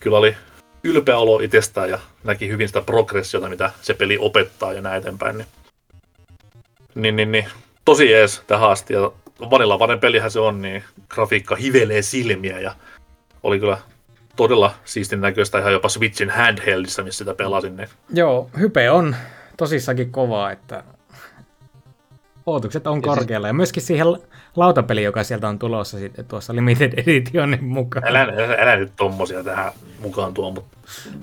kyllä 0.00 0.18
oli 0.18 0.36
ylpeä 0.84 1.18
olo 1.18 1.40
itsestään 1.40 1.90
ja 1.90 1.98
näki 2.24 2.48
hyvin 2.48 2.68
sitä 2.68 2.80
progressiota, 2.80 3.48
mitä 3.48 3.70
se 3.82 3.94
peli 3.94 4.18
opettaa 4.20 4.72
ja 4.72 4.82
näin 4.82 4.98
eteenpäin. 4.98 5.36
Niin, 5.36 5.46
niin, 6.94 7.16
niin, 7.16 7.32
niin 7.32 7.46
tosi 7.84 8.14
ees 8.14 8.42
tähän 8.46 8.70
asti. 8.70 8.94
Ja 8.94 9.12
vanillavainen 9.50 10.00
pelihän 10.00 10.30
se 10.30 10.40
on, 10.40 10.62
niin 10.62 10.84
grafiikka 11.08 11.56
hivelee 11.56 12.02
silmiä 12.02 12.60
ja 12.60 12.74
oli 13.42 13.60
kyllä 13.60 13.78
todella 14.40 14.74
siistin 14.84 15.20
näköistä 15.20 15.58
ihan 15.58 15.72
jopa 15.72 15.88
Switchin 15.88 16.30
handheldissa, 16.30 17.02
missä 17.02 17.18
sitä 17.18 17.34
pelasin. 17.34 17.76
Niin. 17.76 17.88
Joo, 18.14 18.50
hype 18.58 18.90
on 18.90 19.16
tosissakin 19.56 20.12
kovaa, 20.12 20.50
että 20.50 20.84
odotukset 22.46 22.86
on 22.86 23.02
korkealla. 23.02 23.46
Ja 23.46 23.52
myöskin 23.52 23.82
siihen 23.82 24.06
lautapeli, 24.56 25.02
joka 25.02 25.24
sieltä 25.24 25.48
on 25.48 25.58
tulossa 25.58 25.98
sitten 25.98 26.24
tuossa 26.24 26.54
Limited 26.54 26.92
Editionin 26.96 27.64
mukaan. 27.64 28.06
Älä, 28.06 28.20
älä, 28.20 28.56
älä 28.58 28.76
nyt 28.76 28.92
tommosia 28.96 29.44
tähän 29.44 29.72
mukaan 29.98 30.34
tuo, 30.34 30.50
mutta... 30.50 30.76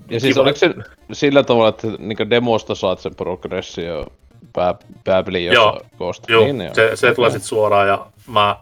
Ja 0.09 0.19
siis 0.19 0.37
oliko 0.37 0.57
se 0.57 0.75
sillä 1.11 1.43
tavalla, 1.43 1.69
että 1.69 1.87
niin 1.99 2.29
demosta 2.29 2.75
saat 2.75 2.99
sen 2.99 3.15
progressio 3.15 4.07
pää, 4.53 4.75
pääpeli, 5.03 5.45
Joo, 5.45 5.81
koosta? 5.97 6.31
joo 6.31 6.43
niin, 6.43 6.75
se, 6.75 6.95
se 6.95 7.13
tulee 7.13 7.29
sitten 7.29 7.47
suoraan 7.47 7.87
ja 7.87 8.07
mä 8.27 8.55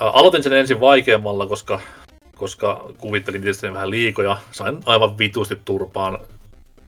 aloitin 0.00 0.42
sen 0.42 0.52
ensin 0.52 0.80
vaikeammalla, 0.80 1.46
koska, 1.46 1.80
koska 2.34 2.90
kuvittelin 2.98 3.42
tietysti 3.42 3.72
vähän 3.72 3.90
liikoja. 3.90 4.38
Sain 4.52 4.78
aivan 4.86 5.18
vitusti 5.18 5.58
turpaan. 5.64 6.18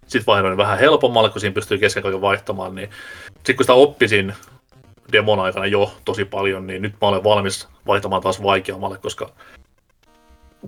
Sitten 0.06 0.26
vaihdoin 0.26 0.56
vähän 0.56 0.78
helpommalle, 0.78 1.30
kun 1.30 1.40
siinä 1.40 1.54
pystyy 1.54 1.78
kesken 1.78 2.02
kaiken 2.02 2.20
vaihtamaan. 2.20 2.74
Niin... 2.74 2.90
Sitten 3.34 3.56
kun 3.56 3.64
sitä 3.64 3.74
oppisin 3.74 4.34
demon 5.12 5.40
aikana 5.40 5.66
jo 5.66 5.92
tosi 6.04 6.24
paljon, 6.24 6.66
niin 6.66 6.82
nyt 6.82 6.94
mä 7.00 7.08
olen 7.08 7.24
valmis 7.24 7.68
vaihtamaan 7.86 8.22
taas 8.22 8.42
vaikeammalle, 8.42 8.98
koska 8.98 9.30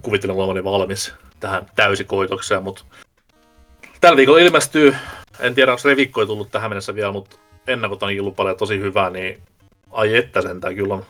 kuvittelen 0.02 0.36
olevani 0.36 0.64
valmis 0.64 1.14
tähän 1.40 1.66
täysikoitokseen, 1.76 2.62
mutta 2.62 2.84
tällä 4.00 4.16
viikolla 4.16 4.38
ilmestyy, 4.38 4.96
en 5.40 5.54
tiedä 5.54 5.72
onko 5.72 5.82
revikkoja 5.84 6.26
tullut 6.26 6.50
tähän 6.50 6.70
mennessä 6.70 6.94
vielä, 6.94 7.12
mutta 7.12 7.36
ennakot 7.66 8.02
on 8.02 8.20
ollut 8.20 8.36
paljon 8.36 8.56
tosi 8.56 8.78
hyvää, 8.80 9.10
niin 9.10 9.42
ai 9.90 10.16
että 10.16 10.42
sentään 10.42 10.74
kyllä 10.74 10.94
on 10.94 11.04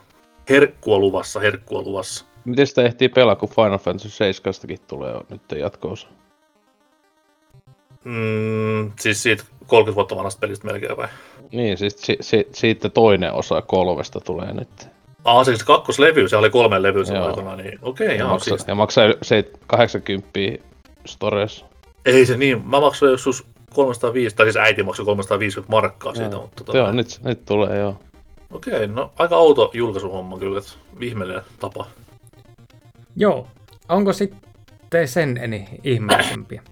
herkkua 0.49 0.99
luvassa, 0.99 1.41
herkkua 1.41 1.83
luvassa. 1.83 2.25
Miten 2.49 2.67
sitä 2.67 2.83
ehtii 2.83 3.09
pelaa, 3.09 3.37
kun 3.37 3.49
Final 3.49 3.79
Fantasy 3.79 4.09
7 4.09 4.55
tulee 4.87 5.15
nyt 5.31 5.43
jatkoosa? 5.59 6.09
Mm, 8.05 8.93
siis 9.01 9.23
siitä 9.23 9.45
30 9.67 9.95
vuotta 9.95 10.17
vanhasta 10.17 10.41
pelistä 10.41 10.67
melkein 10.67 10.97
vai? 10.97 11.09
Niin, 11.53 11.79
siis 11.79 11.95
si- 11.99 12.19
si- 12.21 12.49
siitä 12.53 12.89
toinen 12.89 13.33
osa 13.33 13.63
kolmesta 13.63 14.21
tulee 14.21 14.53
nyt. 14.53 14.89
Ah, 15.25 15.45
siis 15.45 15.65
kakkoslevy, 15.65 16.29
se 16.29 16.37
oli 16.37 16.51
kolme 16.51 16.83
levyä 16.83 17.05
sen 17.05 17.23
aikana, 17.23 17.57
niin 17.57 17.79
okei, 17.83 18.07
okay, 18.07 18.17
ja, 18.19 18.27
maksaa, 18.27 18.57
siis. 18.57 18.69
ja 18.69 18.75
maksaa 18.75 19.05
se 19.23 19.51
80 19.67 20.29
stores. 21.07 21.65
Ei 22.05 22.27
se 22.27 22.37
niin, 22.37 22.69
mä 22.69 22.81
maksoin 22.81 23.13
joskus 23.13 23.47
305, 23.75 24.37
tai 24.37 24.47
siis 24.47 24.57
äiti 24.57 24.83
maksoi 24.83 25.05
350 25.07 25.71
markkaa 25.71 26.15
siitä, 26.15 26.31
Joo. 26.31 26.43
mutta 26.43 26.65
tota, 26.65 26.79
Joo, 26.79 26.93
nyt, 26.93 27.21
nyt 27.25 27.45
tulee 27.45 27.79
joo. 27.79 27.97
okei, 28.53 28.87
no 28.87 29.11
aika 29.19 29.37
outo 29.37 29.71
julkaisuhomma 29.75 30.39
kyllä, 30.39 30.59
että 30.59 30.73
ihmeellinen 31.01 31.43
tapa. 31.61 31.87
Joo, 33.19 33.49
onko 33.89 34.13
sitten 34.13 35.09
sen 35.09 35.37
eni 35.37 35.69
ihmeellisempiä? 35.85 36.63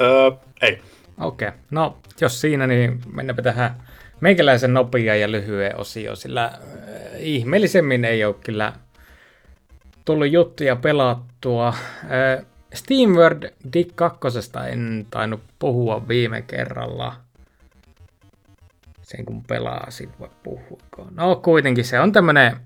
Öö, 0.00 0.30
ei. 0.62 0.80
Okei, 1.20 1.48
okay. 1.48 1.60
no 1.70 1.98
jos 2.20 2.40
siinä, 2.40 2.66
niin 2.66 3.00
mennäpä 3.12 3.42
tähän 3.42 3.82
meikäläisen 4.20 4.74
nopeaan 4.74 5.20
ja 5.20 5.30
lyhyen 5.30 5.76
osioon, 5.76 6.16
sillä 6.16 6.52
ihmeellisemmin 7.18 8.04
ei 8.04 8.24
ole 8.24 8.34
kyllä 8.44 8.72
tullut 10.04 10.30
juttuja 10.30 10.76
pelattua. 10.76 11.74
SteamWorld 12.74 13.42
Dick 13.72 13.96
2. 13.96 14.18
en 14.72 15.06
tainnut 15.10 15.40
puhua 15.58 16.08
viime 16.08 16.42
kerralla. 16.42 17.16
Sen 19.02 19.24
kun 19.24 19.44
pelasin, 19.44 20.10
voi 20.20 20.30
puhua. 20.42 20.80
No 21.10 21.36
kuitenkin 21.36 21.84
se 21.84 22.00
on 22.00 22.12
tämmönen 22.12 22.56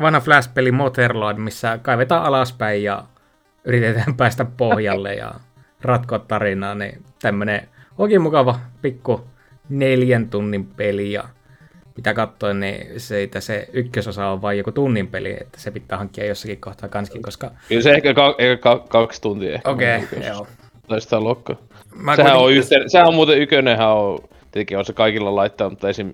vanha 0.00 0.20
Flash-peli 0.20 0.72
Motherload, 0.72 1.36
missä 1.38 1.78
kaivetaan 1.82 2.24
alaspäin 2.24 2.82
ja 2.82 3.04
yritetään 3.64 4.14
päästä 4.16 4.44
pohjalle 4.44 5.14
ja 5.14 5.34
ratkoa 5.82 6.18
tarinaa, 6.18 6.74
niin 6.74 7.02
tämmönen 7.22 7.68
oikein 7.98 8.22
mukava 8.22 8.60
pikku 8.82 9.24
neljän 9.68 10.28
tunnin 10.30 10.66
peli 10.66 11.12
ja 11.12 11.24
mitä 11.96 12.14
katsoin, 12.14 12.60
niin 12.60 13.00
siitä 13.00 13.40
se 13.40 13.68
ykkösosa 13.72 14.28
on 14.28 14.42
vain 14.42 14.58
joku 14.58 14.72
tunnin 14.72 15.06
peli, 15.08 15.36
että 15.40 15.60
se 15.60 15.70
pitää 15.70 15.98
hankkia 15.98 16.26
jossakin 16.26 16.60
kohtaa 16.60 16.88
kanskin, 16.88 17.22
koska... 17.22 17.50
Kyllä 17.68 17.82
se 17.82 17.90
ehkä, 17.90 18.14
ka- 18.14 18.34
ehkä 18.38 18.56
ka- 18.62 18.84
kaksi 18.88 19.22
tuntia 19.22 19.54
ehkä. 19.54 19.70
Okei, 19.70 20.04
okay, 20.04 20.28
joo. 20.28 20.46
Tai 20.88 21.00
sitä. 21.00 21.16
Mä 21.94 22.16
Sehän 22.16 22.32
on, 22.32 22.38
kuitenkin- 22.38 22.58
yhteen, 22.58 22.90
sehän 22.90 23.08
on 23.08 23.14
muuten 23.14 23.38
ykönenhän 23.38 23.88
on, 23.88 24.18
tietenkin 24.52 24.78
on 24.78 24.84
se 24.84 24.92
kaikilla 24.92 25.36
laittaa, 25.36 25.70
mutta 25.70 25.88
esim. 25.88 26.12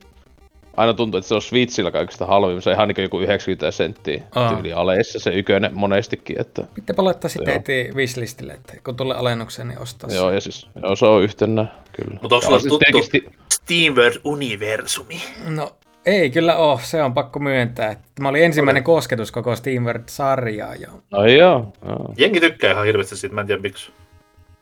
Aina 0.77 0.95
tuntuu, 0.95 1.19
että 1.19 1.29
se 1.29 1.35
on 1.35 1.43
Switchillä 1.43 1.91
kaikista 1.91 2.27
halvin, 2.27 2.63
se 2.63 2.71
on 2.71 2.75
ihan 2.77 2.89
niin 2.89 3.03
joku 3.03 3.21
90 3.21 3.71
senttiä 3.71 4.23
Aa. 4.35 4.55
tyyli 4.55 4.73
aleissa 4.73 5.19
se 5.19 5.31
ykönen 5.31 5.71
monestikin, 5.75 6.41
että 6.41 6.63
Pitääpä 6.75 7.05
laittaa 7.05 7.29
sitten 7.31 7.55
heti 7.55 7.91
wishlistille, 7.95 8.53
että 8.53 8.75
kun 8.85 8.97
tulee 8.97 9.17
alennukseen, 9.17 9.69
niin 9.69 9.79
ostaa 9.79 10.11
se. 10.11 10.17
joo, 10.17 10.31
ja 10.31 10.41
siis 10.41 10.69
joo, 10.83 10.97
se 10.97 11.07
on 11.07 11.23
yhtenä, 11.23 11.67
kyllä. 11.93 12.19
Mutta 12.23 12.35
onko 12.35 12.47
sulla 12.47 12.59
siis 12.59 12.69
tuttu 12.69 12.85
tietenkin 12.93 13.05
sti- 13.05 13.39
SteamWorld-universumi? 13.55 15.21
No 15.49 15.73
ei 16.07 16.31
kyllä 16.31 16.57
oo, 16.57 16.81
se 16.83 17.03
on 17.03 17.15
pakko 17.15 17.39
myöntää. 17.39 17.91
että 17.91 18.23
Mä 18.23 18.29
olin 18.29 18.45
ensimmäinen 18.45 18.85
kosketus 18.85 19.33
koko 19.33 19.57
SteamWorld-sarjaa. 19.57 20.75
Ja... 20.75 20.89
No 21.11 21.27
joo, 21.27 21.73
joo. 21.89 22.15
Jengi 22.17 22.41
tykkää 22.41 22.73
ihan 22.73 22.87
hirveästi 22.87 23.17
siitä, 23.17 23.35
mä 23.35 23.41
en 23.41 23.47
tiedä 23.47 23.63
miksi. 23.63 23.91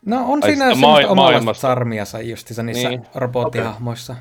No 0.07 0.25
on 0.29 0.39
Ai 0.45 0.51
siinä 0.51 0.69
semmoista 0.71 1.03
maa- 1.07 1.13
omanlaista 1.13 1.55
sarmiansa 1.55 2.21
justiinsa 2.21 2.63
niissä 2.63 2.89
Niin. 2.89 3.01
niin. 3.01 3.11
robottihahmoissa. 3.15 4.17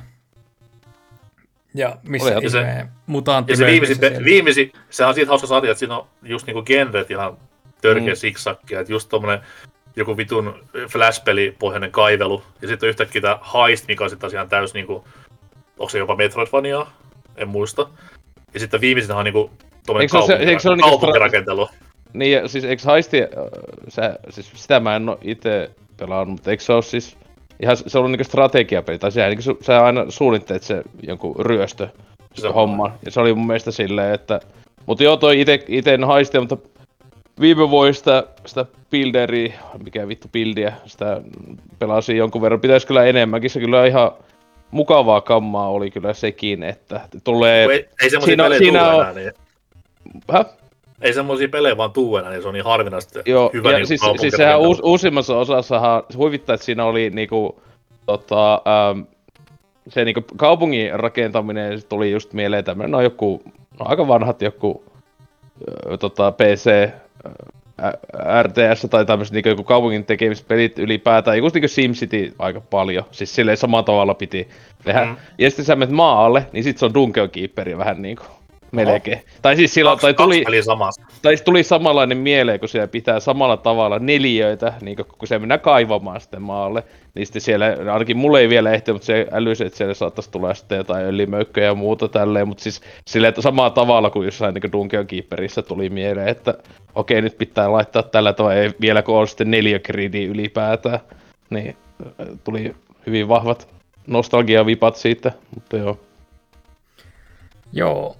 Ja 1.74 1.96
missä 2.08 2.26
Olihan 2.36 2.50
se- 2.50 2.58
ihmeen 2.60 2.88
mutantti 3.06 3.52
Ja 3.52 3.56
se 3.56 3.66
viimeisin, 4.24 4.72
se 4.90 5.04
on 5.04 5.14
siitä 5.14 5.28
hauska 5.28 5.46
sarja, 5.46 5.70
että 5.70 5.78
siinä 5.78 5.96
on 5.98 6.06
just 6.22 6.46
niinku 6.46 6.62
genret 6.62 7.10
ihan 7.10 7.36
törkeä 7.80 8.12
Mm. 8.12 8.16
siksakkia, 8.16 8.80
että 8.80 8.92
just 8.92 9.08
tommonen 9.08 9.40
joku 9.96 10.16
vitun 10.16 10.64
Flash-peli 10.88 11.56
pohjainen 11.58 11.90
kaivelu, 11.92 12.42
ja 12.62 12.68
sitten 12.68 12.86
on 12.86 12.88
yhtäkkiä 12.90 13.22
tää 13.22 13.38
Heist, 13.54 13.88
mikä 13.88 14.04
on 14.04 14.10
sitten 14.10 14.30
ihan 14.32 14.48
täys 14.48 14.74
niinku, 14.74 15.04
onko 15.78 15.88
se 15.88 15.98
jopa 15.98 16.16
Metroidvania, 16.16 16.86
en 17.36 17.48
muista. 17.48 17.88
Ja 18.54 18.60
sitten 18.60 18.80
viimeisin 18.80 19.12
on 19.12 19.24
niinku 19.24 19.50
tommonen 19.86 20.08
niinku 20.12 20.82
kaupunkirakentelu. 20.90 21.68
Niin, 22.12 22.32
ja 22.32 22.48
siis 22.48 22.64
eikö 22.64 22.82
Heisti, 22.92 23.22
äh, 23.22 23.28
sä, 23.88 24.18
siis 24.30 24.50
sitä 24.54 24.80
mä 24.80 24.96
en 24.96 25.08
oo 25.08 25.18
ite 25.22 25.70
pelannut, 25.96 26.28
mutta 26.28 26.50
eikö 26.50 26.62
se 26.62 26.72
oo 26.72 26.82
siis 26.82 27.16
ihan, 27.64 27.76
se 27.86 27.98
on 27.98 28.12
niinku 28.12 28.24
strategiapeli, 28.24 28.98
tai 28.98 29.12
sehän 29.12 29.30
niinku, 29.30 29.64
sä 29.64 29.84
aina 29.84 30.04
suunnittelet 30.08 30.62
se 30.62 30.82
jonkun 31.02 31.36
ryöstö 31.46 31.88
Se 32.34 32.48
homma, 32.48 32.92
ja 33.04 33.10
se 33.10 33.20
oli 33.20 33.34
mun 33.34 33.46
mielestä 33.46 33.70
silleen, 33.70 34.14
että, 34.14 34.40
mutta 34.86 35.04
joo 35.04 35.16
toi 35.16 35.40
ite, 35.40 35.64
ite 35.68 35.94
en 35.94 36.04
haistia, 36.04 36.40
mutta 36.40 36.56
viime 37.40 37.70
vuodesta 37.70 38.24
sitä 38.46 38.66
builderi, 38.90 39.54
mikä 39.84 40.08
vittu 40.08 40.28
buildia, 40.32 40.72
sitä 40.86 41.20
pelasin 41.78 42.16
jonkun 42.16 42.42
verran, 42.42 42.60
pitäisi 42.60 42.86
kyllä 42.86 43.04
enemmänkin, 43.04 43.50
se 43.50 43.60
kyllä 43.60 43.86
ihan 43.86 44.10
mukavaa 44.70 45.20
kammaa 45.20 45.68
oli 45.68 45.90
kyllä 45.90 46.12
sekin, 46.12 46.62
että 46.62 47.00
tulee, 47.24 47.64
Ei, 47.64 47.88
ei 48.02 48.10
Siinä- 48.10 48.26
siinä 48.26 48.44
tuu 48.48 48.68
on- 48.68 48.94
enää, 48.94 49.12
niin. 49.12 49.32
Häh? 50.30 50.46
Ei 51.00 51.12
semmosia 51.12 51.48
pelejä 51.48 51.76
vaan 51.76 51.92
tuu 51.92 52.16
enää, 52.16 52.30
niin 52.30 52.42
se 52.42 52.48
on 52.48 52.54
niin 52.54 52.64
harvinaista. 52.64 53.20
Joo, 53.26 53.50
hyvä 53.52 53.70
ja 53.70 53.76
niinku 53.76 53.86
siis, 53.88 54.00
siis 54.20 54.34
sehän 54.36 54.60
uus, 54.60 54.80
uusimmassa 54.82 55.36
osassahan 55.36 56.02
se 56.10 56.18
huvittaa, 56.18 56.54
että 56.54 56.66
siinä 56.66 56.84
oli 56.84 57.10
niinku, 57.10 57.62
tota, 58.06 58.54
ähm, 58.54 59.00
se 59.88 60.04
niinku 60.04 60.22
kaupungin 60.36 61.00
rakentaminen 61.00 61.80
se 61.80 61.86
tuli 61.86 62.10
just 62.10 62.32
mieleen 62.32 62.64
tämmönen, 62.64 62.90
no 62.90 63.00
joku, 63.00 63.42
no 63.80 63.86
aika 63.88 64.08
vanhat 64.08 64.42
joku, 64.42 64.84
ö, 65.92 65.96
tota, 65.96 66.32
PC, 66.32 66.66
ö, 66.66 66.90
ä- 67.82 68.42
RTS 68.42 68.86
tai 68.90 69.04
tämmöiset 69.06 69.34
niinku 69.34 69.48
joku 69.48 69.64
kaupungin 69.64 70.04
tekemispelit 70.04 70.78
ylipäätään, 70.78 71.38
just 71.38 71.54
niinku 71.54 71.68
SimCity 71.68 72.34
aika 72.38 72.60
paljon, 72.60 73.04
siis 73.10 73.34
silleen 73.34 73.56
samalla 73.56 73.82
tavalla 73.82 74.14
piti 74.14 74.48
tehdä. 74.84 75.04
Mm. 75.04 75.10
Mm. 75.10 75.16
Ja 75.38 75.50
sitten 75.50 75.64
sä 75.64 75.76
menet 75.76 75.94
maalle, 75.94 76.46
niin 76.52 76.64
sit 76.64 76.78
se 76.78 76.84
on 76.84 76.94
Dungeon 76.94 77.30
Keeperi 77.30 77.78
vähän 77.78 78.02
niinku, 78.02 78.24
melkein. 78.74 79.22
Tai 79.42 79.56
siis 79.56 79.74
silloin, 79.74 79.98
Kaksi, 79.98 80.14
tai 80.14 80.42
tuli, 80.44 80.62
samassa. 80.62 81.02
tai 81.22 81.36
tuli 81.36 81.62
samanlainen 81.62 82.18
mieleen, 82.18 82.60
kun 82.60 82.68
siellä 82.68 82.88
pitää 82.88 83.20
samalla 83.20 83.56
tavalla 83.56 83.98
neliöitä, 83.98 84.72
niin 84.80 84.96
kun 84.96 85.28
se 85.28 85.38
mennään 85.38 85.60
kaivamaan 85.60 86.20
sitten 86.20 86.42
maalle. 86.42 86.84
Niin 87.14 87.26
sitten 87.26 87.42
siellä, 87.42 87.76
ainakin 87.92 88.16
mulle 88.16 88.40
ei 88.40 88.48
vielä 88.48 88.72
ehtinyt, 88.72 88.94
mutta 88.94 89.06
se 89.06 89.26
älysi, 89.32 89.64
että 89.64 89.76
siellä 89.76 89.94
saattaisi 89.94 90.30
tulla 90.30 90.54
sitten 90.54 90.78
jotain 90.78 91.06
öljymöykköjä 91.06 91.66
ja 91.66 91.74
muuta 91.74 92.08
tälleen. 92.08 92.48
Mutta 92.48 92.62
siis 92.62 92.80
silleen, 93.06 93.28
että 93.28 93.42
samalla 93.42 93.70
tavalla 93.70 94.10
kuin 94.10 94.24
jossain 94.24 94.54
niin 94.54 94.72
Dungeon 94.72 95.06
Keeperissä 95.06 95.62
tuli 95.62 95.90
mieleen, 95.90 96.28
että 96.28 96.54
okei, 96.94 97.22
nyt 97.22 97.38
pitää 97.38 97.72
laittaa 97.72 98.02
tällä 98.02 98.32
tavalla, 98.32 98.54
ei 98.54 98.70
vielä 98.80 99.02
kun 99.02 99.16
on 99.16 99.28
sitten 99.28 99.50
neliögridi 99.50 100.24
ylipäätään. 100.24 101.00
Niin 101.50 101.76
äh, 102.06 102.26
tuli 102.44 102.74
hyvin 103.06 103.28
vahvat 103.28 103.68
nostalgiavipat 104.06 104.96
siitä, 104.96 105.32
mutta 105.54 105.76
joo. 105.76 106.00
Joo. 107.72 108.16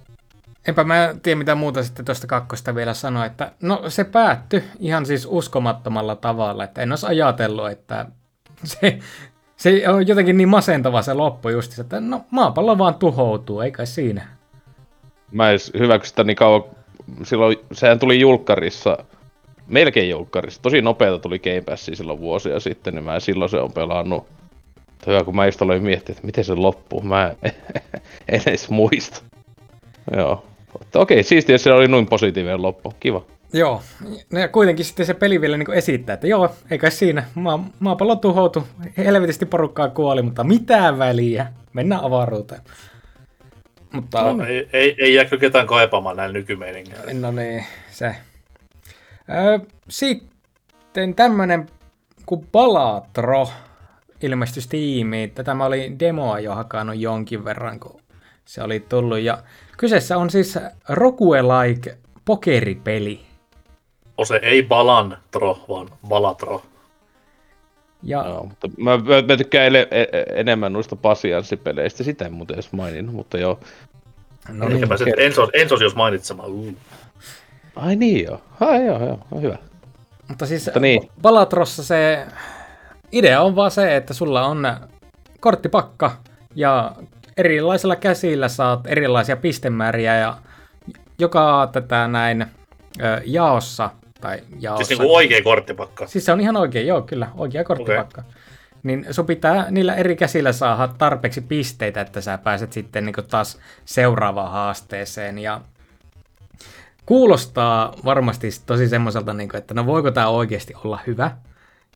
Enpä 0.67 0.83
mä 0.83 1.15
tiedä 1.23 1.37
mitä 1.37 1.55
muuta 1.55 1.83
sitten 1.83 2.05
tuosta 2.05 2.27
kakkosta 2.27 2.75
vielä 2.75 2.93
sanoa, 2.93 3.25
että 3.25 3.51
no 3.61 3.83
se 3.87 4.03
päättyi 4.03 4.63
ihan 4.79 5.05
siis 5.05 5.27
uskomattomalla 5.29 6.15
tavalla, 6.15 6.63
että 6.63 6.81
en 6.81 6.91
olisi 6.91 7.05
ajatellut, 7.05 7.69
että 7.69 8.05
se, 8.63 8.99
se 9.55 9.89
on 9.89 10.07
jotenkin 10.07 10.37
niin 10.37 10.49
masentava 10.49 11.01
se 11.01 11.13
loppu 11.13 11.49
just, 11.49 11.79
että 11.79 11.99
no 11.99 12.25
maapallo 12.31 12.77
vaan 12.77 12.95
tuhoutuu, 12.95 13.61
eikä 13.61 13.85
siinä. 13.85 14.27
Mä 15.31 15.51
en 15.51 15.59
hyväksy 15.79 16.09
sitä 16.09 16.23
niin 16.23 16.35
kauan, 16.35 16.63
silloin 17.23 17.57
sehän 17.71 17.99
tuli 17.99 18.19
julkkarissa, 18.19 18.97
melkein 19.67 20.09
julkkarissa, 20.09 20.61
tosi 20.61 20.81
nopeeta 20.81 21.19
tuli 21.19 21.39
Game 21.39 21.61
Passia 21.61 21.95
silloin 21.95 22.19
vuosia 22.19 22.59
sitten, 22.59 22.95
niin 22.95 23.03
mä 23.03 23.19
silloin 23.19 23.49
se 23.49 23.57
on 23.57 23.71
pelannut. 23.71 24.27
Hyvä, 25.07 25.23
kun 25.23 25.35
mä 25.35 25.45
just 25.45 25.61
aloin 25.61 25.83
miettiä, 25.83 26.13
että 26.13 26.25
miten 26.25 26.43
se 26.43 26.55
loppuu, 26.55 27.01
mä 27.01 27.33
en, 27.43 27.51
en 28.29 28.41
edes 28.45 28.69
muista. 28.69 29.21
Joo. 30.15 30.45
Mutta 30.79 30.99
okei, 30.99 31.23
siistiä, 31.23 31.57
se 31.57 31.71
oli 31.71 31.87
noin 31.87 32.05
positiivinen 32.05 32.61
loppu. 32.61 32.93
Kiva. 32.99 33.25
Joo, 33.53 33.81
no 34.31 34.39
ja 34.39 34.47
kuitenkin 34.47 34.85
sitten 34.85 35.05
se 35.05 35.13
peli 35.13 35.41
vielä 35.41 35.57
niin 35.57 35.73
esittää, 35.73 36.13
että 36.13 36.27
joo, 36.27 36.55
eikä 36.71 36.89
siinä, 36.89 37.23
maa, 37.35 37.69
maapallo 37.79 38.15
tuhoutu, 38.15 38.67
helvetisti 38.97 39.45
porukkaa 39.45 39.89
kuoli, 39.89 40.21
mutta 40.21 40.43
mitään 40.43 40.99
väliä, 40.99 41.47
mennään 41.73 42.03
avaruuteen. 42.03 42.61
Mutta... 43.93 44.33
No, 44.33 44.45
ei, 44.45 44.69
ei, 44.73 44.95
ei 44.97 45.13
jääkö 45.13 45.37
ketään 45.37 45.67
kaipaamaan 45.67 46.17
näillä 46.17 46.33
nykymeiningillä. 46.33 47.13
No 47.13 47.31
niin, 47.31 47.65
se. 47.91 48.15
Öö, 49.29 49.59
sitten 49.89 51.15
tämmönen 51.15 51.67
kuin 52.25 52.47
Balatro 52.51 53.47
ilmestyi 54.21 54.63
Steamiin. 54.63 55.31
Tätä 55.31 55.53
mä 55.53 55.65
olin 55.65 55.99
demoa 55.99 56.39
jo 56.39 56.55
hakannut 56.55 56.95
jonkin 56.99 57.45
verran, 57.45 57.79
kun 57.79 58.01
se 58.45 58.63
oli 58.63 58.79
tullut. 58.79 59.19
Ja 59.19 59.37
kyseessä 59.77 60.17
on 60.17 60.29
siis 60.29 60.59
Rogue-like 60.89 61.97
pokeripeli. 62.25 63.19
se 64.23 64.39
ei 64.41 64.63
Balantro, 64.63 65.59
vaan 65.69 65.89
Balatro. 66.07 66.61
Ja... 68.03 68.23
No, 68.23 68.43
mutta 68.43 68.67
mä, 68.77 68.97
mä, 68.97 69.21
mä 69.27 69.37
tykkään 69.37 69.65
ele, 69.65 69.87
e, 69.91 70.01
e, 70.01 70.25
enemmän 70.33 70.73
noista 70.73 70.95
pasianssipeleistä, 70.95 72.03
sitä 72.03 72.25
en 72.25 72.33
muuten 72.33 72.53
edes 72.53 72.71
maininnut, 72.71 73.15
mutta 73.15 73.37
joo. 73.37 73.59
No 74.49 74.69
niin, 74.69 74.89
mä 74.89 74.95
Ensos, 75.17 75.49
Ensos 75.53 75.81
jos 75.81 75.95
mainitsemaan. 75.95 76.49
Uh. 76.49 76.75
Ai 77.75 77.95
niin 77.95 78.25
joo, 78.25 78.41
ai 78.59 78.85
joo, 78.85 79.05
joo, 79.05 79.19
on 79.31 79.41
hyvä. 79.41 79.57
Mutta 80.27 80.45
siis 80.45 80.65
mutta 80.65 80.79
niin. 80.79 81.09
Balatrossa 81.21 81.83
se 81.83 82.25
idea 83.11 83.41
on 83.41 83.55
vaan 83.55 83.71
se, 83.71 83.95
että 83.95 84.13
sulla 84.13 84.45
on 84.45 84.67
korttipakka 85.39 86.17
ja 86.55 86.91
erilaisilla 87.37 87.95
käsillä 87.95 88.47
saat 88.47 88.87
erilaisia 88.87 89.37
pistemääriä 89.37 90.17
ja 90.17 90.37
joka 91.19 91.69
tätä 91.71 92.07
näin 92.07 92.45
jaossa 93.25 93.89
tai 94.21 94.39
jaossa. 94.59 94.85
Siis 94.85 94.99
niin 94.99 95.11
oikea 95.11 95.41
korttipakka. 95.43 96.07
Siis 96.07 96.25
se 96.25 96.31
on 96.31 96.41
ihan 96.41 96.57
oikein, 96.57 96.87
joo 96.87 97.01
kyllä, 97.01 97.27
oikea 97.35 97.63
korttipakka. 97.63 98.21
Okay. 98.21 98.33
Niin 98.83 99.05
sun 99.11 99.25
pitää 99.25 99.71
niillä 99.71 99.95
eri 99.95 100.15
käsillä 100.15 100.51
saada 100.51 100.93
tarpeeksi 100.97 101.41
pisteitä, 101.41 102.01
että 102.01 102.21
sä 102.21 102.37
pääset 102.37 102.73
sitten 102.73 103.05
niin 103.05 103.15
taas 103.29 103.59
seuraavaan 103.85 104.51
haasteeseen. 104.51 105.39
Ja 105.39 105.61
kuulostaa 107.05 107.93
varmasti 108.05 108.49
tosi 108.65 108.89
semmoiselta, 108.89 109.33
niin 109.33 109.49
kuin, 109.49 109.57
että 109.57 109.73
no 109.73 109.85
voiko 109.85 110.11
tämä 110.11 110.27
oikeasti 110.27 110.73
olla 110.83 110.99
hyvä. 111.07 111.31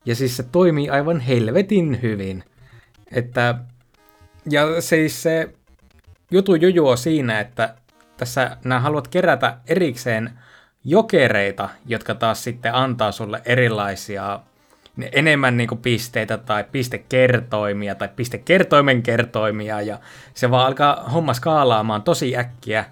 Ja 0.04 0.14
siis 0.14 0.36
se 0.36 0.42
toimii 0.42 0.90
aivan 0.90 1.20
helvetin 1.20 2.02
hyvin. 2.02 2.44
Että, 3.12 3.54
ja 4.50 4.80
siis 4.80 5.22
se 5.22 5.54
jutu 6.30 6.54
juju 6.54 6.88
on 6.88 6.98
siinä, 6.98 7.40
että 7.40 7.74
tässä 8.16 8.56
nämä 8.64 8.80
haluat 8.80 9.08
kerätä 9.08 9.56
erikseen 9.66 10.30
jokereita, 10.84 11.68
jotka 11.86 12.14
taas 12.14 12.44
sitten 12.44 12.74
antaa 12.74 13.12
sulle 13.12 13.42
erilaisia 13.44 14.40
enemmän 15.12 15.56
niin 15.56 15.68
kuin 15.68 15.80
pisteitä 15.80 16.38
tai 16.38 16.64
pistekertoimia 16.72 17.94
tai 17.94 18.08
pistekertoimen 18.16 19.02
kertoimia 19.02 19.80
ja 19.80 19.98
se 20.34 20.50
vaan 20.50 20.66
alkaa 20.66 21.08
homma 21.12 21.34
skaalaamaan 21.34 22.02
tosi 22.02 22.36
äkkiä, 22.36 22.84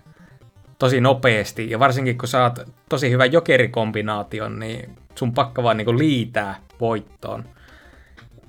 tosi 0.79 1.01
nopeasti 1.01 1.71
ja 1.71 1.79
varsinkin 1.79 2.19
kun 2.19 2.29
saat 2.29 2.61
tosi 2.89 3.11
hyvän 3.11 3.33
jokerikombinaation, 3.33 4.59
niin 4.59 4.97
sun 5.15 5.35
pakka 5.35 5.63
vaan 5.63 5.77
niin 5.77 5.85
kuin 5.85 5.99
liitää 5.99 6.55
voittoon. 6.81 7.45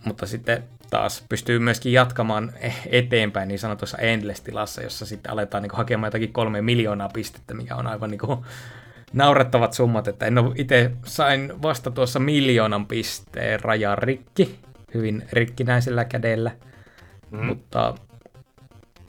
Mutta 0.06 0.26
sitten 0.26 0.64
taas 0.90 1.26
pystyy 1.30 1.60
myöskin 1.60 1.94
jatkamaan 1.94 2.54
eteenpäin 2.86 3.48
niin 3.48 3.60
sanotussa 3.60 3.98
endless-tilassa, 3.98 4.82
jossa 4.82 5.06
sitten 5.06 5.32
aletaan 5.32 5.64
niin 5.64 5.70
kuin 5.70 5.78
hakemaan 5.78 6.08
jotakin 6.08 6.34
kolme 6.34 6.62
miljoonaa 6.62 7.10
pistettä, 7.10 7.54
mikä 7.54 7.76
on 7.76 7.88
aivan 7.88 8.12
niin 8.12 8.20
kuin 8.20 8.40
naurettavat 9.14 9.74
summat, 9.74 10.08
että 10.08 10.26
en 10.26 10.38
ole 10.38 10.54
itse 10.56 10.92
sain 11.06 11.62
vasta 11.62 11.92
tuossa 11.92 12.20
miljoonan 12.20 12.86
pisteen 12.86 13.60
rajan 13.60 13.98
rikki, 13.98 14.60
hyvin 14.94 15.28
rikkinäisellä 15.32 16.06
kädellä, 16.06 16.52
mm. 17.32 17.46
mutta 17.46 17.96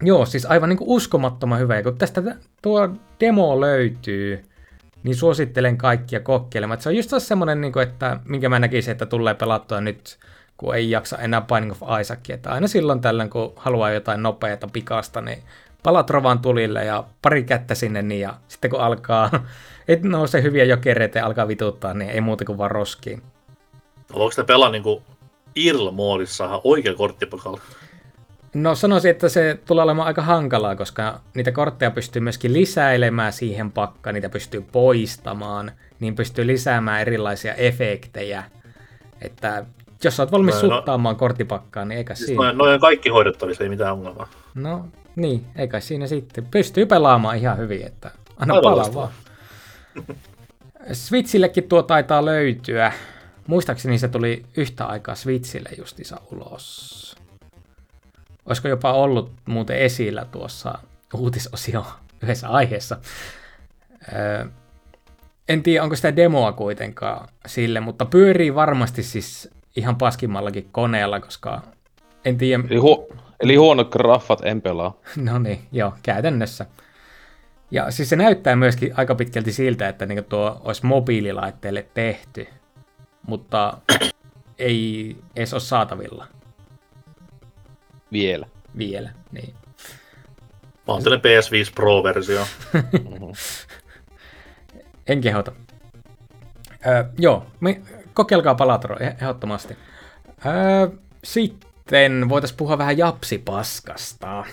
joo, 0.03 0.26
siis 0.26 0.47
aivan 0.47 0.68
niin 0.68 0.78
kuin 0.78 0.91
uskomattoman 0.91 1.59
hyvä, 1.59 1.76
ja 1.76 1.83
kun 1.83 1.99
tästä 1.99 2.22
tuo 2.62 2.89
demo 3.20 3.61
löytyy, 3.61 4.45
niin 5.03 5.16
suosittelen 5.16 5.78
kaikkia 5.78 6.20
kokeilemaan. 6.20 6.81
Se 6.81 6.89
on 6.89 6.97
just 6.97 7.11
semmoinen, 7.18 7.61
niin 7.61 7.72
kuin, 7.72 7.83
että 7.83 8.20
minkä 8.24 8.49
mä 8.49 8.59
näkisin, 8.59 8.93
että 8.93 9.07
tulee 9.07 9.35
pelattua 9.35 9.81
nyt, 9.81 10.18
kun 10.61 10.75
ei 10.75 10.91
jaksa 10.91 11.19
enää 11.19 11.41
Binding 11.41 11.73
of 11.73 12.01
Isaac, 12.01 12.31
että 12.31 12.51
aina 12.51 12.69
silloin 12.69 13.01
tällöin, 13.01 13.31
kun 13.31 13.53
haluaa 13.57 13.91
jotain 13.91 14.23
nopeata 14.23 14.69
pikasta, 14.73 15.21
niin 15.21 15.43
palat 15.83 16.11
rovan 16.11 16.39
tulille 16.39 16.85
ja 16.85 17.05
pari 17.23 17.45
kättä 17.45 17.75
sinne, 17.75 18.03
niin 18.03 18.21
ja 18.21 18.35
sitten 18.49 18.71
kun 18.71 18.81
alkaa 18.81 19.31
et 19.89 20.03
nouse 20.03 20.43
hyviä 20.43 20.65
jokereita 20.65 21.19
ja 21.19 21.27
alkaa 21.27 21.49
vituttaa, 21.49 21.95
niin 21.95 22.11
ei 22.11 22.21
muuta 22.21 22.45
kuin 22.45 22.59
vaan 22.59 22.71
roskiin. 22.71 23.23
Onko 24.13 24.33
te 24.37 24.45
pelaa 24.45 24.71
niinku 24.71 25.03
IRL-moodissa 25.57 26.61
oikea 26.65 26.95
korttipakalla? 26.95 27.61
No 28.55 28.75
sanoisin, 28.75 29.11
että 29.11 29.29
se 29.29 29.59
tulee 29.67 29.83
olemaan 29.83 30.07
aika 30.07 30.23
hankalaa, 30.23 30.77
koska 30.77 31.21
niitä 31.35 31.53
kortteja 31.53 31.91
pystyy 31.91 32.23
myöskin 32.23 32.53
lisäilemään 32.53 33.33
siihen 33.33 33.73
pakkaan, 33.73 34.15
niitä 34.15 34.29
pystyy 34.29 34.65
poistamaan, 34.73 35.73
niin 36.01 36.15
pystyy 36.15 36.47
lisäämään 36.47 37.01
erilaisia 37.01 37.55
efektejä. 37.55 38.45
Että 39.23 39.65
jos 40.05 40.20
olet 40.20 40.32
valmis 40.32 40.55
no, 40.55 40.61
suttaamaan 40.61 41.14
no, 41.14 41.18
korttipakkaan, 41.18 41.88
niin 41.88 41.98
eikä 41.98 42.14
siis 42.14 42.26
siinä. 42.26 42.44
Noin, 42.44 42.59
noin 42.59 42.80
kaikki 42.80 43.09
hoidettavissa, 43.09 43.64
ei 43.64 43.70
mitään 43.70 43.92
ongelmaa. 43.92 44.28
No 44.55 44.84
niin, 45.16 45.46
eikä 45.57 45.80
siinä 45.80 46.07
sitten. 46.07 46.46
Pystyy 46.46 46.86
pelaamaan 46.86 47.36
ihan 47.36 47.59
hyvin, 47.59 47.86
että 47.86 48.11
anna 48.36 48.61
palaa 48.62 48.94
vaan. 48.94 49.09
Switchillekin 50.92 51.68
tuo 51.68 51.82
taitaa 51.82 52.24
löytyä. 52.24 52.92
Muistaakseni 53.46 53.98
se 53.98 54.09
tuli 54.09 54.44
yhtä 54.57 54.84
aikaa 54.84 55.14
Switchille 55.14 55.68
justissa 55.78 56.20
ulos. 56.32 57.16
Olisiko 58.46 58.68
jopa 58.68 58.92
ollut 58.92 59.32
muuten 59.46 59.78
esillä 59.78 60.24
tuossa 60.24 60.78
uutisosio 61.14 61.86
yhdessä 62.22 62.48
aiheessa. 62.48 62.96
Öö, 64.12 64.44
en 65.48 65.62
tiedä, 65.62 65.82
onko 65.82 65.96
sitä 65.96 66.16
demoa 66.16 66.53
kuitenkaan 66.53 67.28
sille, 67.46 67.80
mutta 67.80 68.05
pyörii 68.05 68.55
varmasti 68.55 69.03
siis 69.03 69.51
ihan 69.77 69.97
paskimmallakin 69.97 70.68
koneella, 70.73 71.21
koska 71.21 71.62
en 72.25 72.39
tiedä... 72.39 72.64
Eli, 72.71 72.81
hu- 72.81 73.16
eli 73.41 73.57
huonot 73.57 73.91
graffat 73.91 74.45
en 74.45 74.62
pelaa. 74.62 74.97
No 75.16 75.39
niin, 75.39 75.61
joo, 75.73 75.95
käytännössä. 76.03 76.66
Ja 77.71 77.91
siis 77.91 78.09
se 78.09 78.16
näyttää 78.16 78.57
myöskin 78.57 78.93
aika 78.97 79.14
pitkälti 79.14 79.53
siltä, 79.53 79.89
että 79.89 80.07
niin 80.07 80.25
tuo 80.25 80.61
olisi 80.64 80.87
mobiililaitteelle 80.87 81.87
tehty, 81.95 82.47
mutta 83.27 83.79
ei 84.59 85.16
edes 85.37 85.53
ole 85.53 85.61
saatavilla. 85.61 86.27
Vielä. 88.12 88.47
Vielä, 88.79 89.11
niin. 89.33 89.55
Mä 90.87 90.95
oon 90.95 91.03
PS5 91.03 91.73
Pro-versio. 91.75 92.47
en 95.07 95.21
kehota. 95.21 95.53
Öö, 96.87 97.05
joo, 97.18 97.47
me, 97.61 97.81
kokeilkaa 98.15 98.55
Palatro 98.55 98.97
ehdottomasti. 99.01 99.77
Öö, 100.47 100.89
sitten 101.25 102.29
voitaisiin 102.29 102.57
puhua 102.57 102.79
vähän 102.79 102.99
japsipaskasta. 102.99 104.45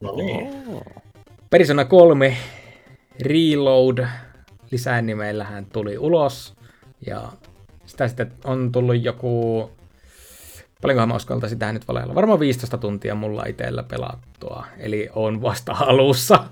No 0.00 0.16
niin. 0.16 0.48
Persona 1.50 1.84
3 1.84 2.36
Reload 3.24 4.06
lisänimeillähän 4.70 5.66
tuli 5.66 5.98
ulos. 5.98 6.54
Ja 7.06 7.32
sitä 7.86 8.08
sitten 8.08 8.32
on 8.44 8.72
tullut 8.72 9.04
joku... 9.04 9.70
Paljonkohan 10.82 11.08
mä 11.08 11.16
uskaltaisin 11.16 11.56
sitä 11.56 11.72
nyt 11.72 11.88
valeella? 11.88 12.14
Varmaan 12.14 12.40
15 12.40 12.78
tuntia 12.78 13.14
mulla 13.14 13.44
itsellä 13.44 13.82
pelattua. 13.82 14.66
Eli 14.78 15.08
on 15.14 15.42
vasta 15.42 15.76
alussa. 15.80 16.44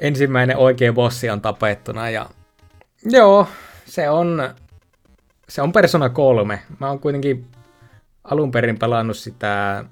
Ensimmäinen 0.00 0.56
oikea 0.56 0.92
bossi 0.92 1.30
on 1.30 1.40
tapettuna 1.40 2.10
ja... 2.10 2.26
Joo, 3.04 3.46
se 3.88 4.10
on... 4.10 4.54
Se 5.48 5.62
on 5.62 5.72
Persona 5.72 6.08
3. 6.08 6.62
Mä 6.80 6.88
oon 6.88 6.98
kuitenkin 6.98 7.46
alun 8.24 8.50
perin 8.50 8.78
pelannut 8.78 9.16
sitä 9.16 9.84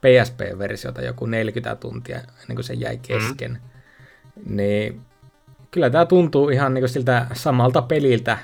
PSP-versiota 0.00 1.02
joku 1.02 1.26
40 1.26 1.76
tuntia 1.76 2.16
ennen 2.16 2.54
kuin 2.54 2.64
se 2.64 2.74
jäi 2.74 2.98
kesken. 2.98 3.50
Mm. 3.50 4.56
Niin 4.56 5.00
kyllä 5.70 5.90
tämä 5.90 6.06
tuntuu 6.06 6.48
ihan 6.48 6.74
niin 6.74 6.88
siltä 6.88 7.26
samalta 7.32 7.82
peliltä. 7.82 8.38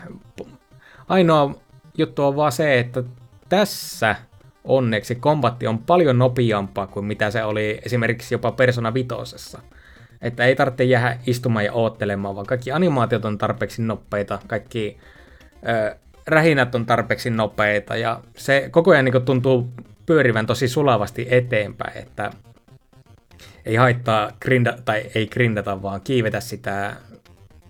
Ainoa 1.09 1.55
juttu 1.99 2.25
on 2.25 2.37
vaan 2.37 2.53
se, 2.53 2.79
että 2.79 3.03
tässä 3.49 4.17
onneksi 4.65 5.15
kombatti 5.15 5.67
on 5.67 5.79
paljon 5.79 6.19
nopeampaa 6.19 6.87
kuin 6.87 7.07
mitä 7.07 7.31
se 7.31 7.45
oli 7.45 7.81
esimerkiksi 7.85 8.35
jopa 8.35 8.53
Persona 8.53 8.95
Vitosessa. 8.95 9.61
Että 10.23 10.45
ei 10.45 10.57
tarvitse 10.57 10.85
jäädä 10.85 11.19
istumaan 11.27 11.65
ja 11.65 11.73
oottelemaan, 11.73 12.35
vaan 12.35 12.47
kaikki 12.47 12.73
animaatiot 12.73 13.25
on 13.25 13.39
tarpeeksi 13.39 13.83
nopeita, 13.83 14.39
kaikki 14.47 14.99
ö, 15.69 15.97
rähinät 16.27 16.75
on 16.75 16.87
tarpeeksi 16.87 17.31
nopeita 17.31 17.97
ja 17.97 18.21
se 18.37 18.69
koko 18.71 18.91
ajan 18.91 19.05
niin 19.05 19.23
tuntuu 19.25 19.73
pyörivän 20.07 20.47
tosi 20.47 20.69
sulavasti 20.69 21.27
eteenpäin, 21.31 21.99
että 21.99 22.31
ei 23.67 23.77
haittaa 23.77 24.33
grinda, 24.41 24.77
tai 24.85 25.11
ei 25.15 25.27
grindata, 25.27 25.83
vaan 25.83 26.01
kiivetä 26.01 26.41
sitä 26.41 26.97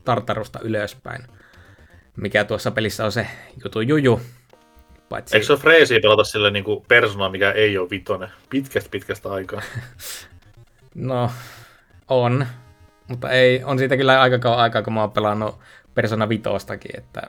tartarusta 0.05 0.61
ylöspäin. 0.62 1.22
Mikä 2.16 2.44
tuossa 2.44 2.70
pelissä 2.70 3.05
on 3.05 3.12
se 3.12 3.26
jutu 3.64 3.80
juju. 3.80 4.20
Paitsi... 5.09 5.36
Eikö 5.36 5.46
se 5.46 5.53
ole 5.53 5.61
freesi 5.61 6.01
pelata 6.01 6.24
sille 6.24 6.51
niin 6.51 6.64
persona, 6.88 7.28
mikä 7.28 7.51
ei 7.51 7.78
ole 7.78 7.90
vitonen? 7.90 8.28
Pitkästä 8.51 8.90
pitkästä 8.90 9.32
aikaa. 9.32 9.62
no, 10.94 11.30
on. 12.09 12.46
Mutta 13.09 13.30
ei, 13.30 13.64
on 13.64 13.78
siitä 13.78 13.96
kyllä 13.96 14.20
aika 14.20 14.38
kauan 14.38 14.59
aikaa, 14.59 14.82
kun 14.82 14.92
mä 14.92 15.00
oon 15.00 15.11
pelannut 15.11 15.59
Persona 15.94 16.28
Vitostakin, 16.28 16.98
että... 16.98 17.22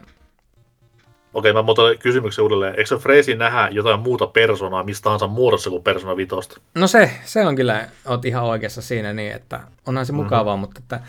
Okei, 1.33 1.53
mä 1.53 1.61
muutan 1.61 1.97
kysymyksen 1.97 2.43
uudelleen. 2.43 2.75
Eikö 2.75 2.85
se 2.85 2.95
freesi 2.95 3.35
nähdä 3.35 3.69
jotain 3.71 3.99
muuta 3.99 4.27
personaa 4.27 4.83
mistä 4.83 5.03
tahansa 5.03 5.27
muodossa 5.27 5.69
kuin 5.69 5.83
Persona 5.83 6.17
Vitosta? 6.17 6.61
No 6.75 6.87
se, 6.87 7.11
se 7.25 7.45
on 7.45 7.55
kyllä, 7.55 7.87
oot 8.05 8.25
ihan 8.25 8.43
oikeassa 8.43 8.81
siinä 8.81 9.13
niin, 9.13 9.31
että 9.31 9.59
onhan 9.85 10.05
se 10.05 10.13
mukavaa, 10.13 10.55
mm-hmm. 10.55 10.59
mutta 10.59 10.79
että 10.79 10.99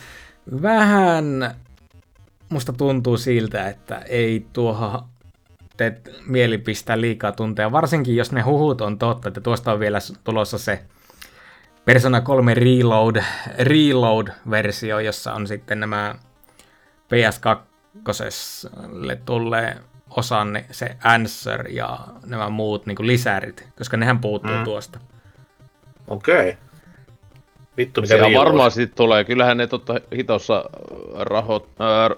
vähän 0.62 1.54
musta 2.48 2.72
tuntuu 2.72 3.16
siltä, 3.16 3.68
että 3.68 4.02
ei 4.08 4.46
tuohon 4.52 5.02
tee 5.76 6.00
mieli 6.26 6.58
pistää 6.58 7.00
liikaa 7.00 7.32
tunteja, 7.32 7.72
varsinkin 7.72 8.16
jos 8.16 8.32
ne 8.32 8.40
huhut 8.40 8.80
on 8.80 8.98
totta, 8.98 9.28
että 9.28 9.40
tuosta 9.40 9.72
on 9.72 9.80
vielä 9.80 9.98
tulossa 10.24 10.58
se 10.58 10.82
Persona 11.92 12.20
3 12.20 12.54
Reload, 12.54 13.22
Reload-versio, 13.58 14.98
jossa 14.98 15.32
on 15.32 15.46
sitten 15.46 15.80
nämä 15.80 16.14
PS2 17.14 17.60
tulee 19.24 19.76
osan 20.10 20.64
se 20.70 20.96
Answer 21.04 21.68
ja 21.70 21.98
nämä 22.26 22.48
muut 22.48 22.86
niin 22.86 23.06
lisärit, 23.06 23.68
koska 23.78 23.96
nehän 23.96 24.18
puuttuu 24.18 24.56
mm. 24.56 24.64
tuosta. 24.64 24.98
Okei. 26.08 26.48
Okay. 26.48 26.54
Vittu, 27.76 28.00
mikä 28.00 28.14
Siellä 28.14 28.38
varmaan 28.38 28.70
sitten 28.70 28.96
tulee. 28.96 29.24
Kyllähän 29.24 29.56
ne 29.56 29.66
totta 29.66 30.00
hitossa 30.16 30.64
rahot, 31.14 31.68
ää, 31.78 32.10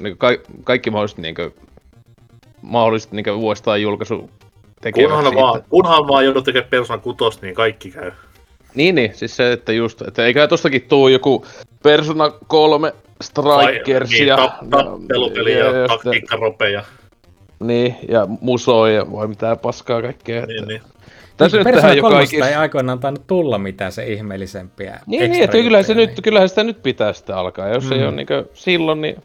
niin 0.00 0.18
ka- 0.18 0.52
kaikki 0.64 0.90
mahdolliset 0.90 1.18
niin 1.18 1.34
kuin, 1.34 1.54
mahdolliset 2.62 3.12
niin 3.12 3.24
vuosittain 3.40 3.82
julkaisu 3.82 4.30
kunhan 4.94 5.34
vaan, 5.34 5.62
kunhan 5.68 6.08
vaan 6.08 6.24
joudut 6.24 6.44
tekemään 6.44 6.70
Persona 6.70 6.98
6, 6.98 7.38
niin 7.42 7.54
kaikki 7.54 7.90
käy. 7.90 8.12
Niin, 8.74 8.94
niin, 8.94 9.14
siis 9.14 9.36
se, 9.36 9.52
että 9.52 9.72
just, 9.72 10.02
että 10.02 10.26
eikä 10.26 10.48
tostakin 10.48 10.82
tuu 10.82 11.08
joku 11.08 11.46
Persona 11.82 12.30
3 12.46 12.92
Strikers 13.20 14.10
niin, 14.10 14.26
ja... 14.26 14.36
Tappelupeli 14.70 15.52
ja, 15.52 15.76
ja 15.76 15.88
taktiikkaropeja. 15.88 16.84
Niin, 17.60 17.96
ja 18.08 18.26
musoja 18.40 18.94
ja 18.94 19.10
voi 19.10 19.28
mitään 19.28 19.58
paskaa 19.58 20.02
kaikkea. 20.02 20.46
Niin, 20.46 20.58
että... 20.58 20.66
niin. 20.66 20.82
Tässä 21.36 21.56
nyt 21.56 21.64
Persona 21.64 22.00
3 22.00 22.16
kaikis... 22.16 22.42
ei 22.42 22.54
aikoinaan 22.54 22.98
tainnut 22.98 23.26
tulla 23.26 23.58
mitään 23.58 23.92
se 23.92 24.06
ihmeellisempiä 24.06 25.00
Niin, 25.06 25.30
niin 25.30 25.44
että 25.44 25.56
kyllä 25.56 25.82
se 25.82 25.94
nyt, 25.94 26.10
kyllähän 26.22 26.48
sitä 26.48 26.64
nyt 26.64 26.82
pitää 26.82 27.12
sitten 27.12 27.36
alkaa. 27.36 27.68
Jos 27.68 27.84
mm. 27.84 27.92
ei 27.92 28.02
ole 28.02 28.12
niin 28.12 28.26
silloin, 28.54 29.00
niin 29.00 29.22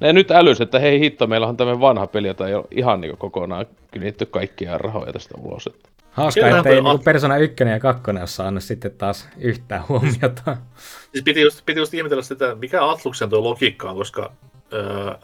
ne 0.00 0.12
nyt 0.12 0.30
älys, 0.30 0.60
että 0.60 0.78
hei 0.78 1.00
hitto, 1.00 1.26
meillä 1.26 1.46
on 1.46 1.56
tämmöinen 1.56 1.80
vanha 1.80 2.06
peli, 2.06 2.26
jota 2.26 2.48
ei 2.48 2.54
ole 2.54 2.64
ihan 2.70 3.00
niin 3.00 3.16
kokonaan 3.16 3.66
kynitty 3.90 4.26
kaikkia 4.26 4.78
rahoja 4.78 5.12
tästä 5.12 5.34
ulos. 5.38 5.66
Että... 5.66 5.88
Hauska, 6.10 6.48
että 6.48 6.68
ei 6.68 6.82
niin 6.82 7.04
Persona 7.04 7.36
1 7.36 7.64
ja 7.64 7.80
2 7.80 8.10
ole 8.10 8.26
saanut 8.26 8.62
sitten 8.62 8.90
taas 8.90 9.28
yhtään 9.38 9.84
huomiota. 9.88 10.56
Siis 11.12 11.24
piti 11.24 11.40
just, 11.40 11.66
piti 11.66 11.80
just 11.80 11.94
ihmetellä 11.94 12.22
sitä, 12.22 12.54
mikä 12.54 12.90
Atluksen 12.90 13.30
tuo 13.30 13.44
logiikka 13.44 13.90
on, 13.90 13.96
koska 13.96 14.32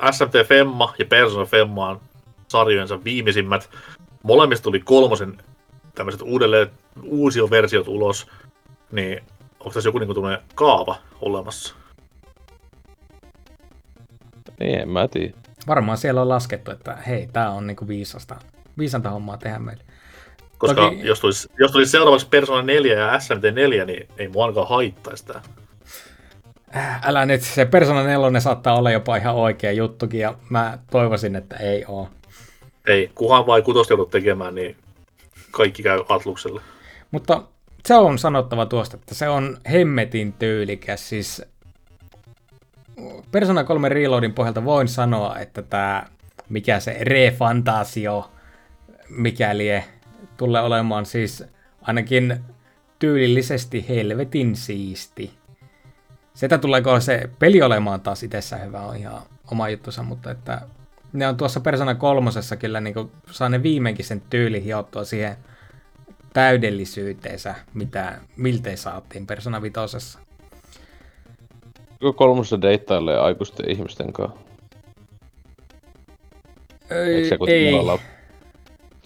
äh, 0.00 0.12
SMT 0.12 0.48
Femma 0.48 0.94
ja 0.98 1.04
Persona 1.06 1.44
Femma 1.44 1.88
on 1.88 2.00
sarjojensa 2.48 3.04
viimeisimmät. 3.04 3.70
Molemmista 4.22 4.64
tuli 4.64 4.80
kolmosen 4.80 5.38
tämmöiset 5.94 6.22
uudelleen 6.22 6.70
versiot 7.50 7.88
ulos, 7.88 8.26
niin 8.92 9.22
onko 9.60 9.74
tässä 9.74 9.88
joku 9.88 9.98
niin 9.98 10.14
kuin, 10.14 10.38
kaava 10.54 10.96
olemassa? 11.20 11.74
Niin, 14.62 14.80
en 14.80 14.88
mä 14.88 15.08
tiedä. 15.08 15.34
Varmaan 15.66 15.98
siellä 15.98 16.22
on 16.22 16.28
laskettu, 16.28 16.70
että 16.70 16.96
hei, 17.06 17.28
tää 17.32 17.50
on 17.50 17.66
niinku 17.66 17.88
viisasta, 17.88 18.36
viisanta 18.78 19.10
hommaa 19.10 19.36
tehdä 19.36 19.58
meille. 19.58 19.82
Koska 20.58 20.82
Toki... 20.82 21.00
jos, 21.06 21.20
tulisi, 21.20 21.48
jos 21.58 21.72
tulisi 21.72 21.90
seuraavaksi 21.90 22.28
Persona 22.28 22.62
4 22.62 22.98
ja 22.98 23.20
SMT 23.20 23.42
4, 23.54 23.84
niin 23.84 24.08
ei 24.18 24.28
mua 24.28 24.44
ainakaan 24.44 24.68
haittaisi 24.68 25.26
tää. 25.26 25.42
Äh, 26.76 27.00
älä 27.08 27.26
nyt, 27.26 27.42
se 27.42 27.64
Persona 27.64 28.02
4 28.02 28.40
saattaa 28.40 28.78
olla 28.78 28.90
jopa 28.90 29.16
ihan 29.16 29.34
oikea 29.34 29.72
juttukin, 29.72 30.20
ja 30.20 30.34
mä 30.50 30.78
toivoisin, 30.90 31.36
että 31.36 31.56
ei 31.56 31.84
oo. 31.88 32.08
Ei, 32.86 33.10
kuhan 33.14 33.46
vai 33.46 33.62
kutosta 33.62 33.92
joudut 33.92 34.10
tekemään, 34.10 34.54
niin 34.54 34.76
kaikki 35.50 35.82
käy 35.82 36.00
Atlukselle. 36.08 36.60
Mutta 37.10 37.42
se 37.86 37.94
on 37.94 38.18
sanottava 38.18 38.66
tuosta, 38.66 38.96
että 38.96 39.14
se 39.14 39.28
on 39.28 39.58
hemmetin 39.72 40.32
tyylikäs. 40.32 41.08
Siis 41.08 41.42
Persona 43.30 43.64
3 43.64 43.88
Reloadin 43.88 44.32
pohjalta 44.32 44.64
voin 44.64 44.88
sanoa, 44.88 45.38
että 45.38 45.62
tämä, 45.62 46.06
mikä 46.48 46.80
se 46.80 46.96
refantasio, 47.00 48.30
mikäli 49.08 49.84
tulee 50.36 50.62
olemaan 50.62 51.06
siis 51.06 51.44
ainakin 51.82 52.40
tyylillisesti 52.98 53.88
helvetin 53.88 54.56
siisti. 54.56 55.34
Sitä 56.34 56.58
tuleeko 56.58 57.00
se 57.00 57.30
peli 57.38 57.62
olemaan 57.62 58.00
taas 58.00 58.22
itsessään 58.22 58.66
hyvä 58.66 58.80
on 58.80 58.96
ihan 58.96 59.22
oma 59.52 59.68
juttusa, 59.68 60.02
mutta 60.02 60.30
että 60.30 60.60
ne 61.12 61.28
on 61.28 61.36
tuossa 61.36 61.60
Persona 61.60 61.94
kolmosessa 61.94 62.56
kyllä 62.56 62.80
niin 62.80 62.94
saa 63.30 63.48
ne 63.48 63.62
viimeinkin 63.62 64.04
sen 64.04 64.22
tyyli 64.30 64.64
hiottua 64.64 65.04
siihen 65.04 65.36
täydellisyyteensä, 66.32 67.54
mitä 67.74 68.18
miltei 68.36 68.76
saatiin 68.76 69.26
Persona 69.26 69.62
vitosessa. 69.62 70.18
Kolmossa 72.16 72.62
deittailee 72.62 73.18
aikuisten 73.18 73.70
ihmisten 73.70 74.12
kanssa? 74.12 74.38
Ei, 76.90 77.28
se, 77.28 77.38
ei. 77.46 77.74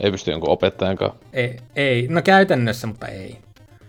ei 0.01 0.11
pysty 0.11 0.31
jonkun 0.31 0.51
opettajan 0.51 0.97
kanssa? 0.97 1.19
Ei, 1.33 1.57
ei, 1.77 2.07
no 2.09 2.23
käytännössä, 2.23 2.87
mutta 2.87 3.07
ei. 3.07 3.39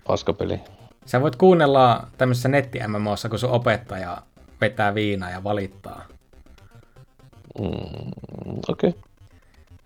Paskapeli. 0.07 0.59
Sä 1.05 1.21
voit 1.21 1.35
kuunnella 1.35 2.07
tämmöisessä 2.17 2.49
netti 2.49 2.79
MMOssa, 2.87 3.29
kun 3.29 3.39
sun 3.39 3.49
opettaja 3.49 4.17
vetää 4.61 4.95
viinaa 4.95 5.29
ja 5.29 5.43
valittaa. 5.43 6.05
Mm, 7.59 8.11
Okei. 8.69 8.89
Okay. 8.89 9.01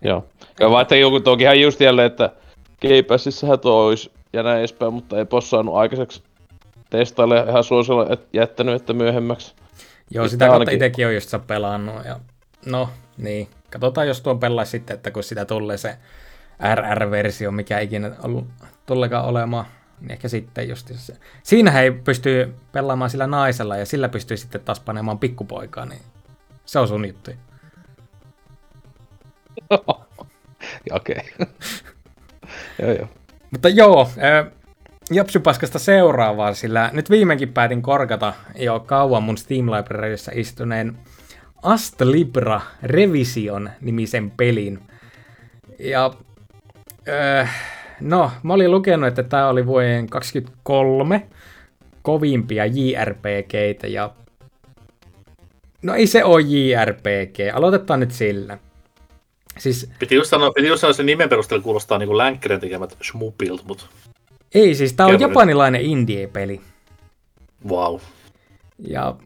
Joo. 0.02 0.26
Ja 0.60 0.70
vaan, 0.70 0.82
että 0.82 0.96
joku 0.96 1.20
tokihan 1.20 1.60
just 1.60 1.80
jälleen, 1.80 2.06
että 2.06 2.30
Game 2.82 3.02
Passissähän 3.02 3.60
tuo 3.60 3.86
olisi 3.86 4.10
ja 4.32 4.42
näin 4.42 4.58
edespäin, 4.58 4.92
mutta 4.92 5.18
ei 5.18 5.26
ole 5.32 5.40
saanut 5.40 5.74
aikaiseksi 5.74 6.22
testaille 6.92 7.44
ihan 7.48 7.64
suosilla 7.64 8.06
et, 8.10 8.28
jättänyt, 8.32 8.74
että 8.74 8.92
myöhemmäksi. 8.92 9.54
Joo, 10.10 10.28
sitä 10.28 10.46
kautta 10.46 10.58
ainakin... 10.58 10.74
itsekin 10.74 11.06
on 11.06 11.14
just 11.14 11.34
pelannut. 11.46 12.04
Ja... 12.04 12.20
No, 12.66 12.88
niin. 13.16 13.48
Katsotaan, 13.70 14.08
jos 14.08 14.20
tuon 14.20 14.40
pelaisi 14.40 14.70
sitten, 14.70 14.94
että 14.94 15.10
kun 15.10 15.22
sitä 15.22 15.44
tulee 15.44 15.76
se 15.76 15.96
RR-versio, 16.74 17.50
mikä 17.50 17.78
ikinä 17.78 18.10
ollut, 18.22 18.46
tullekaan 18.86 19.24
olemaan, 19.24 19.64
niin 20.00 20.12
ehkä 20.12 20.28
sitten 20.28 20.68
just 20.68 20.90
se. 20.94 21.16
Siinä 21.42 21.80
ei 21.80 21.90
pystyy 21.90 22.54
pelaamaan 22.72 23.10
sillä 23.10 23.26
naisella 23.26 23.76
ja 23.76 23.86
sillä 23.86 24.08
pystyy 24.08 24.36
sitten 24.36 24.60
taas 24.60 24.80
panemaan 24.80 25.18
pikkupoikaa, 25.18 25.86
niin 25.86 26.02
se 26.64 26.78
on 26.78 26.88
sun 26.88 27.04
juttu. 27.04 27.30
Okei. 30.92 31.22
joo, 32.82 32.90
joo. 32.90 33.08
Mutta 33.50 33.68
joo, 33.68 34.10
Japsypaskasta 35.14 35.78
seuraavaa, 35.78 36.54
sillä 36.54 36.90
nyt 36.92 37.10
viimeinkin 37.10 37.52
päätin 37.52 37.82
korkata 37.82 38.32
jo 38.56 38.80
kauan 38.80 39.22
mun 39.22 39.38
Steam 39.38 39.66
Libraryissa 39.66 40.32
istuneen 40.34 40.96
Ast 41.62 42.00
Libra 42.00 42.60
Revision 42.82 43.70
nimisen 43.80 44.30
pelin. 44.30 44.78
Ja 45.78 46.10
äh, 47.08 47.54
no, 48.00 48.30
mä 48.42 48.52
olin 48.52 48.70
lukenut, 48.70 49.08
että 49.08 49.22
tämä 49.22 49.48
oli 49.48 49.66
vuoden 49.66 50.06
2023 50.06 51.26
kovimpia 52.02 52.66
JRPGitä 52.66 53.86
ja 53.86 54.10
no 55.82 55.94
ei 55.94 56.06
se 56.06 56.24
ole 56.24 56.42
JRPG, 56.42 57.38
aloitetaan 57.54 58.00
nyt 58.00 58.10
sillä. 58.10 58.58
Siis... 59.58 59.90
Piti 59.98 60.14
just 60.14 60.30
sanoa, 60.30 60.50
piti 60.50 60.68
just 60.68 60.80
sanoa 60.80 60.92
sen 60.92 61.06
nimen 61.06 61.28
perusteella 61.28 61.62
kuulostaa 61.62 61.98
niin 61.98 62.18
Länkkärin 62.18 62.60
tekemät 62.60 62.96
Schmupilt, 63.02 63.64
mutta... 63.64 63.84
Ei, 64.54 64.74
siis 64.74 64.92
tää 64.92 65.06
on 65.06 65.12
Kerro 65.12 65.28
japanilainen 65.28 65.80
indie-peli. 65.80 66.60
Wow. 67.68 68.00
Ja 68.78 69.16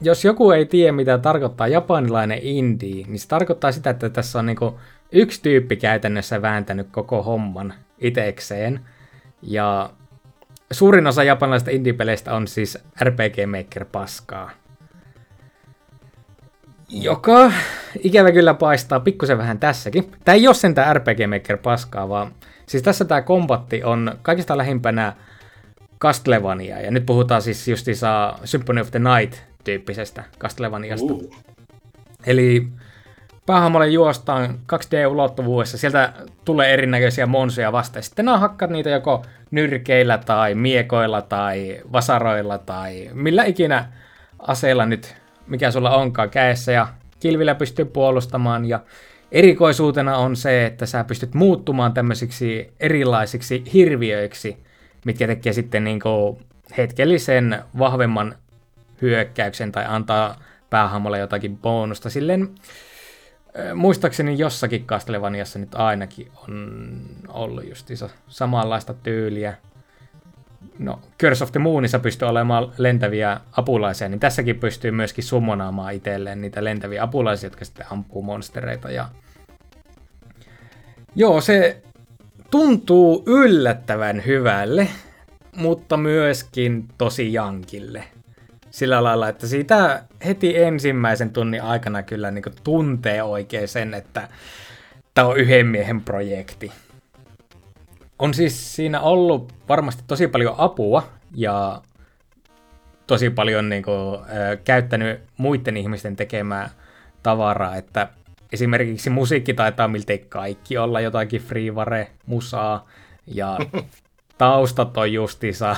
jos 0.00 0.24
joku 0.24 0.50
ei 0.50 0.66
tiedä, 0.66 0.92
mitä 0.92 1.18
tarkoittaa 1.18 1.68
japanilainen 1.68 2.38
indie, 2.42 3.06
niin 3.06 3.18
se 3.18 3.28
tarkoittaa 3.28 3.72
sitä, 3.72 3.90
että 3.90 4.08
tässä 4.08 4.38
on 4.38 4.46
niinku 4.46 4.80
yksi 5.12 5.42
tyyppi 5.42 5.76
käytännössä 5.76 6.42
vääntänyt 6.42 6.88
koko 6.90 7.22
homman 7.22 7.74
itekseen. 7.98 8.80
Ja 9.42 9.90
suurin 10.72 11.06
osa 11.06 11.24
japanilaisista 11.24 11.70
indie-peleistä 11.70 12.34
on 12.34 12.48
siis 12.48 12.78
RPG 13.02 13.36
Maker 13.46 13.84
paskaa. 13.92 14.50
Joka 16.88 17.52
ikävä 18.02 18.32
kyllä 18.32 18.54
paistaa 18.54 19.00
pikkusen 19.00 19.38
vähän 19.38 19.58
tässäkin. 19.58 20.12
Tämä 20.24 20.34
ei 20.34 20.46
ole 20.46 20.54
sentään 20.54 20.96
RPG 20.96 21.18
Maker 21.28 21.56
paskaa, 21.56 22.08
vaan 22.08 22.32
siis 22.70 22.82
tässä 22.82 23.04
tämä 23.04 23.22
kombatti 23.22 23.84
on 23.84 24.18
kaikista 24.22 24.58
lähimpänä 24.58 25.12
Castlevania. 26.00 26.80
Ja 26.80 26.90
nyt 26.90 27.06
puhutaan 27.06 27.42
siis 27.42 27.68
justiinsa 27.68 28.34
Symphony 28.44 28.80
of 28.80 28.90
the 28.90 28.98
Night 28.98 29.38
tyyppisestä 29.64 30.24
Castlevaniasta. 30.38 31.12
Uh. 31.12 31.34
Eli 32.26 32.66
päähahmolle 33.46 33.88
juostaan 33.88 34.58
2D-ulottuvuudessa, 34.72 35.78
sieltä 35.78 36.12
tulee 36.44 36.72
erinäköisiä 36.72 37.26
monsuja 37.26 37.72
vasta. 37.72 38.02
Sitten 38.02 38.24
nämä 38.24 38.38
hakkat 38.38 38.70
niitä 38.70 38.90
joko 38.90 39.24
nyrkeillä 39.50 40.18
tai 40.18 40.54
miekoilla 40.54 41.22
tai 41.22 41.80
vasaroilla 41.92 42.58
tai 42.58 43.10
millä 43.12 43.44
ikinä 43.44 43.92
aseella 44.38 44.86
nyt, 44.86 45.16
mikä 45.46 45.70
sulla 45.70 45.96
onkaan 45.96 46.30
käessä 46.30 46.72
ja 46.72 46.86
kilvillä 47.20 47.54
pystyy 47.54 47.84
puolustamaan 47.84 48.64
ja 48.64 48.80
erikoisuutena 49.32 50.16
on 50.16 50.36
se, 50.36 50.66
että 50.66 50.86
sä 50.86 51.04
pystyt 51.04 51.34
muuttumaan 51.34 51.92
tämmöisiksi 51.92 52.72
erilaisiksi 52.80 53.64
hirviöiksi, 53.72 54.56
mitkä 55.04 55.26
tekee 55.26 55.52
sitten 55.52 55.84
niin 55.84 56.00
hetkellisen 56.76 57.62
vahvemman 57.78 58.34
hyökkäyksen 59.02 59.72
tai 59.72 59.84
antaa 59.88 60.40
päähahmolle 60.70 61.18
jotakin 61.18 61.58
bonusta. 61.58 62.10
Silleen 62.10 62.48
muistaakseni 63.74 64.38
jossakin 64.38 64.86
Castlevaniassa 64.86 65.58
nyt 65.58 65.74
ainakin 65.74 66.32
on 66.48 67.00
ollut 67.28 67.68
justiinsa 67.68 68.10
samanlaista 68.28 68.94
tyyliä. 68.94 69.54
No, 70.78 71.00
Curse 71.20 71.44
of 71.44 71.52
the 71.52 71.60
Moonissa 71.60 71.98
pystyy 71.98 72.28
olemaan 72.28 72.72
lentäviä 72.78 73.40
apulaisia, 73.52 74.08
niin 74.08 74.20
tässäkin 74.20 74.60
pystyy 74.60 74.90
myöskin 74.90 75.24
summonaamaan 75.24 75.94
itselleen 75.94 76.40
niitä 76.40 76.64
lentäviä 76.64 77.02
apulaisia, 77.02 77.46
jotka 77.46 77.64
sitten 77.64 77.86
ampuu 77.90 78.22
monstereita. 78.22 78.90
Ja... 78.90 79.08
Joo, 81.14 81.40
se 81.40 81.82
tuntuu 82.50 83.22
yllättävän 83.26 84.22
hyvälle, 84.26 84.88
mutta 85.56 85.96
myöskin 85.96 86.88
tosi 86.98 87.32
jankille 87.32 88.04
sillä 88.70 89.04
lailla, 89.04 89.28
että 89.28 89.46
siitä 89.46 90.02
heti 90.24 90.58
ensimmäisen 90.58 91.30
tunnin 91.30 91.62
aikana 91.62 92.02
kyllä 92.02 92.30
niin 92.30 92.44
tuntee 92.64 93.22
oikein 93.22 93.68
sen, 93.68 93.94
että 93.94 94.28
tämä 95.14 95.28
on 95.28 95.36
yhden 95.36 95.66
miehen 95.66 96.00
projekti. 96.00 96.72
On 98.20 98.34
siis 98.34 98.76
siinä 98.76 99.00
ollut 99.00 99.52
varmasti 99.68 100.02
tosi 100.06 100.28
paljon 100.28 100.54
apua 100.58 101.02
ja 101.34 101.82
tosi 103.06 103.30
paljon 103.30 103.68
niin 103.68 103.82
kuin, 103.82 104.20
äh, 104.20 104.58
käyttänyt 104.64 105.20
muiden 105.36 105.76
ihmisten 105.76 106.16
tekemää 106.16 106.70
tavaraa, 107.22 107.76
että 107.76 108.08
esimerkiksi 108.52 109.10
musiikki 109.10 109.54
taitaa 109.54 109.88
miltei 109.88 110.18
kaikki 110.18 110.78
olla 110.78 111.00
jotakin 111.00 111.42
freeware-musaa 111.42 112.88
ja 113.26 113.58
taustat 114.38 114.96
on 114.96 115.12
justiinsa 115.12 115.76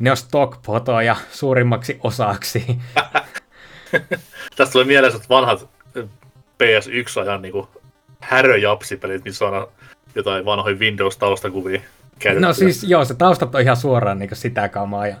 ne 0.00 0.10
on 0.10 0.16
stockfotoja 0.16 1.16
suurimmaksi 1.30 1.98
osaksi. 2.02 2.66
Tästä 4.56 4.72
tulee 4.72 4.86
mieleen 4.86 5.12
vanhat 5.28 5.68
PS1-ajan 6.62 7.42
niin 7.42 7.66
häröjapsipelit, 8.20 9.24
missä 9.24 9.44
on 9.44 9.68
jotain 10.14 10.44
vanhoja 10.44 10.76
Windows-taustakuvia 10.76 11.80
käytetty. 12.18 12.46
No 12.46 12.52
siis 12.52 12.84
joo, 12.84 13.04
se 13.04 13.14
taustat 13.14 13.54
on 13.54 13.60
ihan 13.60 13.76
suoraan 13.76 14.18
niin 14.18 14.30
sitä 14.32 14.68
kamaa. 14.68 15.06
Ja, 15.06 15.16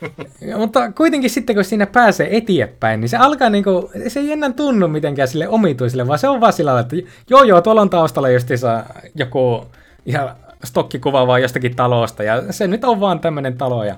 ja, 0.48 0.58
mutta 0.58 0.92
kuitenkin 0.92 1.30
sitten, 1.30 1.56
kun 1.56 1.64
siinä 1.64 1.86
pääsee 1.86 2.36
eteenpäin, 2.36 3.00
niin 3.00 3.08
se 3.08 3.16
alkaa 3.16 3.50
niin 3.50 3.64
kuin, 3.64 3.86
se 4.08 4.20
ei 4.20 4.32
enää 4.32 4.52
tunnu 4.52 4.88
mitenkään 4.88 5.28
sille 5.28 5.48
omituiselle, 5.48 6.06
vaan 6.06 6.18
se 6.18 6.28
on 6.28 6.40
vaan 6.40 6.52
sillä 6.52 6.80
että 6.80 6.96
joo 7.30 7.42
joo, 7.42 7.60
tuolla 7.60 7.80
on 7.80 7.90
taustalla 7.90 8.28
justiinsa 8.28 8.84
joku 9.14 9.66
ihan 10.06 10.30
stokkikuva 10.64 11.26
vaan 11.26 11.42
jostakin 11.42 11.76
talosta, 11.76 12.22
ja 12.22 12.52
se 12.52 12.66
nyt 12.66 12.84
on 12.84 13.00
vaan 13.00 13.20
tämmöinen 13.20 13.58
talo, 13.58 13.84
ja 13.84 13.96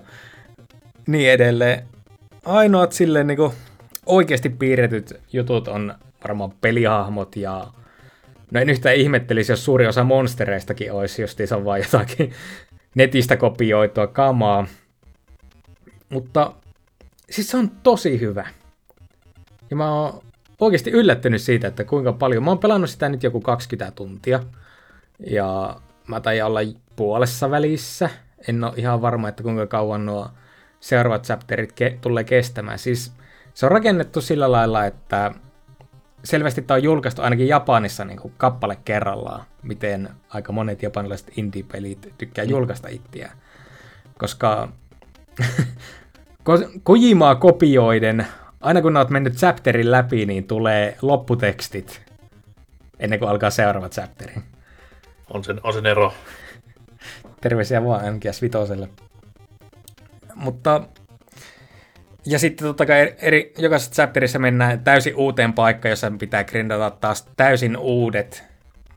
niin 1.07 1.31
edelleen. 1.31 1.83
Ainoat 2.45 2.93
silleen 2.93 3.27
niin 3.27 3.37
kuin 3.37 3.53
oikeasti 4.07 4.49
piirretyt 4.49 5.21
jutut 5.33 5.69
on 5.69 5.95
varmaan 6.25 6.53
pelihahmot 6.61 7.37
ja 7.37 7.67
No 8.51 8.61
en 8.61 8.71
yhtään 8.71 8.97
ihmettelisi, 8.97 9.53
jos 9.53 9.65
suuri 9.65 9.87
osa 9.87 10.05
monstereistakin 10.05 10.93
olisi 10.93 11.23
justiinsa 11.23 11.65
vaan 11.65 11.81
jotakin 11.81 12.33
netistä 12.95 13.37
kopioitua 13.37 14.07
kamaa. 14.07 14.67
Mutta 16.09 16.53
siis 17.31 17.51
se 17.51 17.57
on 17.57 17.71
tosi 17.71 18.21
hyvä. 18.21 18.47
Ja 19.71 19.77
mä 19.77 19.95
oon 19.95 20.23
oikeasti 20.61 20.91
yllättynyt 20.91 21.43
siitä, 21.43 21.69
että 21.69 21.85
kuinka 21.85 22.13
paljon. 22.13 22.45
Mä 22.45 22.51
oon 22.51 22.59
pelannut 22.59 22.91
sitä 22.91 23.09
nyt 23.09 23.23
joku 23.23 23.41
20 23.41 23.93
tuntia. 23.97 24.41
Ja 25.27 25.77
mä 26.07 26.21
taidan 26.21 26.47
olla 26.47 26.61
puolessa 26.97 27.51
välissä. 27.51 28.11
En 28.49 28.65
ole 28.65 28.73
ihan 28.77 29.03
varma, 29.03 29.29
että 29.29 29.43
kuinka 29.43 29.67
kauan 29.67 30.07
nuo 30.07 30.29
seuraavat 30.81 31.25
chapterit 31.25 31.73
ke- 31.73 31.99
tulee 32.01 32.25
kestämään. 32.25 32.79
Siis 32.79 33.13
se 33.55 33.67
on 33.67 33.73
rakennettu 33.73 34.21
sillä 34.21 34.53
lailla, 34.53 34.87
että 34.87 35.35
selvästi 36.25 36.63
tämä 36.63 36.77
on 36.77 36.83
julkaistu 36.83 37.23
ainakin 37.23 37.49
Japanissa 37.49 38.05
niin 38.05 38.19
kuin 38.19 38.35
kappale 38.37 38.79
kerrallaan, 38.85 39.45
miten 39.63 40.09
aika 40.29 40.53
monet 40.53 40.83
japanilaiset 40.83 41.33
indie-pelit 41.37 42.15
tykkää 42.19 42.45
mm. 42.45 42.51
julkaista 42.51 42.89
itseään. 42.89 43.39
Koska 44.19 44.69
Kojimaa 46.83 47.35
kopioiden, 47.35 48.27
aina 48.61 48.83
kun 48.83 48.97
olet 48.97 49.11
mennyt 49.11 49.35
chapterin 49.35 49.91
läpi, 49.91 50.27
niin 50.27 50.45
tulee 50.45 50.97
lopputekstit 51.03 52.03
ennen 52.99 53.19
kuin 53.19 53.29
alkaa 53.29 53.51
seuraava 53.51 53.89
chapteri. 53.89 54.35
On 55.31 55.45
sen, 55.45 55.61
on 55.63 55.73
sen 55.73 55.87
ero. 55.87 56.13
Terveisiä 57.41 57.85
vaan 57.85 58.15
MGS 58.15 58.43
Vitoselle. 58.43 58.89
Mutta 60.35 60.83
ja 62.27 62.39
sitten 62.39 62.67
totta 62.67 62.87
kai 62.87 63.15
eri, 63.19 63.53
jokaisessa 63.59 63.93
chapterissa 63.93 64.39
mennään 64.39 64.85
täysin 64.85 65.17
uuteen 65.17 65.53
paikkaan, 65.53 65.91
jossa 65.91 66.13
pitää 66.19 66.45
grindata 66.45 66.91
taas 66.91 67.29
täysin 67.37 67.77
uudet 67.77 68.45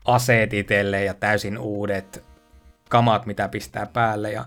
aseet 0.04 0.52
itselle 0.52 1.04
ja 1.04 1.14
täysin 1.14 1.58
uudet 1.58 2.24
kamat, 2.88 3.26
mitä 3.26 3.48
pistää 3.48 3.86
päälle. 3.86 4.32
Ja 4.32 4.44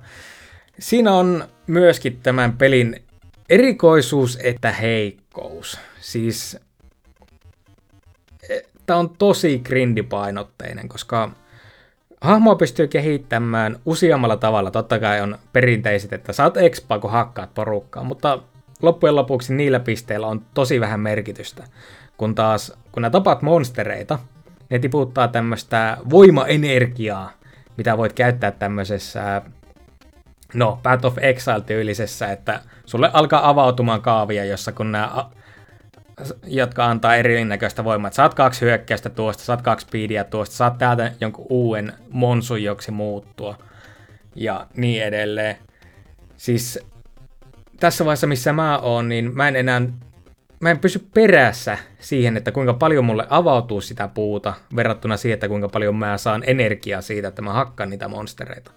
siinä 0.80 1.14
on 1.14 1.48
myöskin 1.68 2.20
tämän 2.24 2.58
pelin 2.58 3.04
erikoisuus 3.50 4.40
että 4.44 4.72
heikkous. 4.72 5.80
Siis 6.00 6.58
e, 8.50 8.60
tämä 8.86 9.00
on 9.00 9.10
tosi 9.10 9.60
grindipainotteinen, 9.60 10.90
koska 10.90 11.32
hahmoa 12.22 12.56
pystyy 12.56 12.88
kehittämään 12.88 13.80
useammalla 13.86 14.38
tavalla. 14.38 14.72
Totta 14.72 15.00
kai 15.00 15.22
on 15.22 15.38
perinteiset, 15.54 16.14
että 16.14 16.34
saat 16.34 16.58
expaa, 16.58 17.00
kun 17.00 17.12
hakkaat 17.12 17.54
porukkaa, 17.54 18.04
mutta 18.04 18.40
loppujen 18.82 19.16
lopuksi 19.16 19.54
niillä 19.54 19.80
pisteillä 19.80 20.28
on 20.28 20.42
tosi 20.54 20.80
vähän 20.80 21.00
merkitystä. 21.00 21.64
Kun 22.18 22.36
taas, 22.36 22.74
kun 22.92 23.04
ne 23.04 23.10
tapaat 23.10 23.42
monstereita, 23.42 24.20
ne 24.70 24.80
tiputtaa 24.80 25.28
tämmöistä 25.28 25.98
voimaenergiaa, 26.10 27.32
mitä 27.78 27.98
voit 27.98 28.14
käyttää 28.14 28.52
tämmöisessä, 28.52 29.42
no, 30.54 30.80
Path 30.84 31.06
of 31.06 31.18
Exile-tyylisessä, 31.18 32.32
että 32.32 32.60
sulle 32.86 33.10
alkaa 33.14 33.50
avautumaan 33.50 34.02
kaavia, 34.02 34.46
jossa 34.46 34.72
kun 34.72 34.92
nämä 34.92 35.26
jotka 36.44 36.86
antaa 36.86 37.16
erinäköistä 37.16 37.84
voimaa. 37.84 38.12
Saat 38.12 38.34
kaksi 38.34 38.62
hyökkäystä 38.62 39.10
tuosta, 39.10 39.44
saat 39.44 39.62
kaksi 39.62 39.86
speedia 39.86 40.24
tuosta, 40.24 40.56
saat 40.56 40.78
täältä 40.78 41.12
jonkun 41.22 41.46
uuden 41.50 41.94
monsun 42.10 42.64
joksi 42.64 42.92
muuttua 42.92 43.58
ja 44.36 44.68
niin 44.76 45.04
edelleen. 45.04 45.58
Siis 46.38 46.80
tässä 47.80 48.06
vaiheessa, 48.06 48.28
missä 48.28 48.54
mä 48.54 48.78
oon, 48.78 49.10
niin 49.10 49.36
mä 49.36 49.48
en 49.48 49.56
enää 49.56 49.82
mä 50.60 50.72
en 50.72 50.80
pysy 50.80 51.08
perässä 51.14 51.78
siihen, 52.00 52.38
että 52.38 52.52
kuinka 52.52 52.74
paljon 52.74 53.06
mulle 53.06 53.28
avautuu 53.30 53.82
sitä 53.82 54.08
puuta 54.08 54.54
verrattuna 54.76 55.18
siihen, 55.18 55.34
että 55.34 55.48
kuinka 55.48 55.70
paljon 55.70 55.96
mä 55.96 56.18
saan 56.18 56.44
energiaa 56.48 57.02
siitä, 57.02 57.28
että 57.28 57.42
mä 57.42 57.54
hakkaan 57.54 57.90
niitä 57.90 58.08
monstereita. 58.08 58.72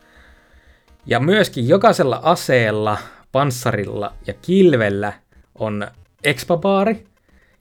Ja 1.06 1.20
myöskin 1.20 1.68
jokaisella 1.68 2.20
aseella, 2.22 2.98
panssarilla 3.32 4.12
ja 4.26 4.34
kilvellä 4.42 5.12
on 5.54 5.86
expabaari, 6.24 7.04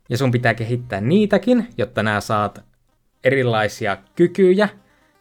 ja 0.10 0.18
sun 0.18 0.32
pitää 0.32 0.54
kehittää 0.54 1.02
niitäkin, 1.02 1.68
jotta 1.78 2.04
nämä 2.04 2.22
saat 2.22 2.62
erilaisia 3.24 3.98
kykyjä 4.16 4.70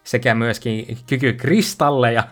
sekä 0.09 0.35
myöskin 0.35 0.98
kykykristalleja, 1.06 2.24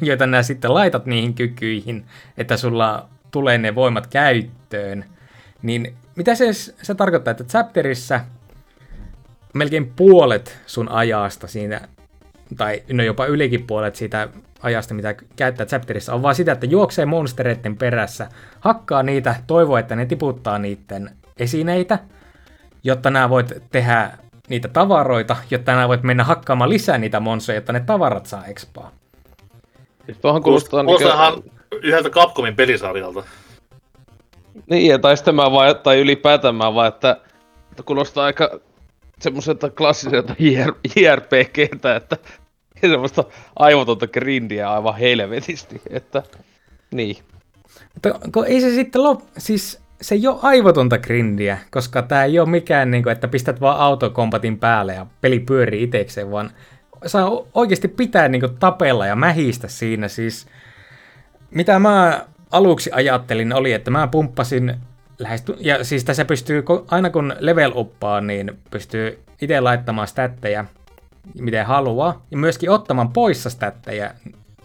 joita 0.00 0.26
nämä 0.26 0.42
sitten 0.42 0.74
laitat 0.74 1.06
niihin 1.06 1.34
kykyihin, 1.34 2.04
että 2.38 2.56
sulla 2.56 3.08
tulee 3.30 3.58
ne 3.58 3.74
voimat 3.74 4.06
käyttöön, 4.06 5.04
niin 5.62 5.94
mitä 6.16 6.34
se, 6.34 6.52
se 6.52 6.94
tarkoittaa, 6.94 7.30
että 7.30 7.44
chapterissa 7.44 8.20
melkein 9.54 9.92
puolet 9.96 10.58
sun 10.66 10.88
ajasta 10.88 11.46
siinä, 11.46 11.80
tai 12.56 12.82
no 12.92 13.02
jopa 13.02 13.26
ylikin 13.26 13.66
puolet 13.66 13.96
siitä 13.96 14.28
ajasta, 14.62 14.94
mitä 14.94 15.14
käyttää 15.36 15.66
chapterissa, 15.66 16.14
on 16.14 16.22
vaan 16.22 16.34
sitä, 16.34 16.52
että 16.52 16.66
juoksee 16.66 17.06
monstereiden 17.06 17.76
perässä, 17.76 18.28
hakkaa 18.60 19.02
niitä, 19.02 19.34
toivoo, 19.46 19.76
että 19.76 19.96
ne 19.96 20.06
tiputtaa 20.06 20.58
niiden 20.58 21.10
esineitä, 21.36 21.98
jotta 22.84 23.10
nämä 23.10 23.30
voit 23.30 23.52
tehdä 23.70 24.12
niitä 24.48 24.68
tavaroita, 24.68 25.36
jotta 25.50 25.72
nämä 25.72 25.88
voit 25.88 26.02
mennä 26.02 26.24
hakkaamaan 26.24 26.70
lisää 26.70 26.98
niitä 26.98 27.20
monsoja, 27.20 27.56
jotta 27.56 27.72
ne 27.72 27.80
tavarat 27.80 28.26
saa 28.26 28.46
expaa. 28.46 28.90
Siis 30.06 30.18
tuohan 30.18 30.42
kuulostaa 30.42 30.84
Kuulostahan 30.84 31.42
yhdeltä 31.82 32.10
Capcomin 32.10 32.56
pelisarjalta. 32.56 33.24
Niin, 34.70 34.90
ja 34.90 34.98
tai 34.98 35.16
sitten 35.16 35.34
mä 35.34 35.52
vaan, 35.52 35.76
tai 35.76 36.00
ylipäätään 36.00 36.54
mä 36.54 36.74
vaan, 36.74 36.88
että, 36.88 37.20
että 37.70 37.82
kuulostaa 37.82 38.24
aika 38.24 38.60
semmoiselta 39.20 39.70
klassiselta 39.70 40.34
JR, 40.44 40.74
JRPGtä, 40.96 41.96
että 41.96 42.16
semmoista 42.80 43.24
aivotonta 43.56 44.06
grindiä 44.06 44.72
aivan 44.72 44.96
helvetisti, 44.96 45.82
että 45.90 46.22
niin. 46.90 47.16
Mutta 47.94 48.20
kun 48.32 48.46
ei 48.46 48.60
se 48.60 48.70
sitten 48.70 49.02
lop... 49.02 49.20
Siis 49.38 49.80
se 50.00 50.14
ei 50.14 50.26
ole 50.26 50.38
aivotonta 50.42 50.98
grindiä, 50.98 51.58
koska 51.70 52.02
tämä 52.02 52.24
ei 52.24 52.38
ole 52.38 52.48
mikään, 52.48 52.90
niin 52.90 53.02
kuin, 53.02 53.12
että 53.12 53.28
pistät 53.28 53.60
vaan 53.60 53.78
autokompatin 53.78 54.58
päälle 54.58 54.94
ja 54.94 55.06
peli 55.20 55.40
pyörii 55.40 55.82
itsekseen, 55.82 56.30
vaan 56.30 56.50
saa 57.06 57.30
oikeasti 57.54 57.88
pitää 57.88 58.28
niin 58.28 58.40
kuin, 58.40 58.56
tapella 58.56 59.06
ja 59.06 59.16
mähistä 59.16 59.68
siinä. 59.68 60.08
Siis, 60.08 60.46
mitä 61.50 61.78
mä 61.78 62.26
aluksi 62.50 62.90
ajattelin 62.92 63.52
oli, 63.52 63.72
että 63.72 63.90
mä 63.90 64.06
pumppasin 64.06 64.76
lähes, 65.18 65.44
ja 65.60 65.84
siis 65.84 66.04
tässä 66.04 66.24
pystyy, 66.24 66.64
aina 66.90 67.10
kun 67.10 67.36
level 67.38 67.72
uppaa, 67.74 68.20
niin 68.20 68.58
pystyy 68.70 69.18
itse 69.40 69.60
laittamaan 69.60 70.08
stättejä, 70.08 70.64
miten 71.40 71.66
haluaa, 71.66 72.26
ja 72.30 72.36
myöskin 72.36 72.70
ottamaan 72.70 73.12
poissa 73.12 73.50
stättejä 73.50 74.14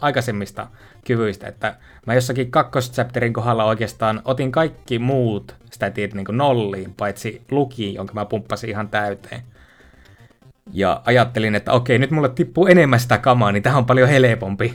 aikaisemmista 0.01 0.67
kyvyistä, 1.05 1.47
että 1.47 1.75
mä 2.05 2.13
jossakin 2.13 2.51
kakkoschapterin 2.51 3.33
kohdalla 3.33 3.63
oikeastaan 3.63 4.21
otin 4.25 4.51
kaikki 4.51 4.99
muut 4.99 5.55
statit 5.71 6.13
niin 6.13 6.25
nolliin, 6.31 6.93
paitsi 6.93 7.41
luki, 7.51 7.93
jonka 7.93 8.13
mä 8.13 8.25
pumppasin 8.25 8.69
ihan 8.69 8.89
täyteen. 8.89 9.41
Ja 10.73 11.01
ajattelin, 11.05 11.55
että 11.55 11.71
okei, 11.71 11.99
nyt 11.99 12.11
mulle 12.11 12.29
tippuu 12.29 12.67
enemmän 12.67 12.99
sitä 12.99 13.17
kamaa, 13.17 13.51
niin 13.51 13.63
tähän 13.63 13.77
on 13.77 13.85
paljon 13.85 14.09
helpompi. 14.09 14.73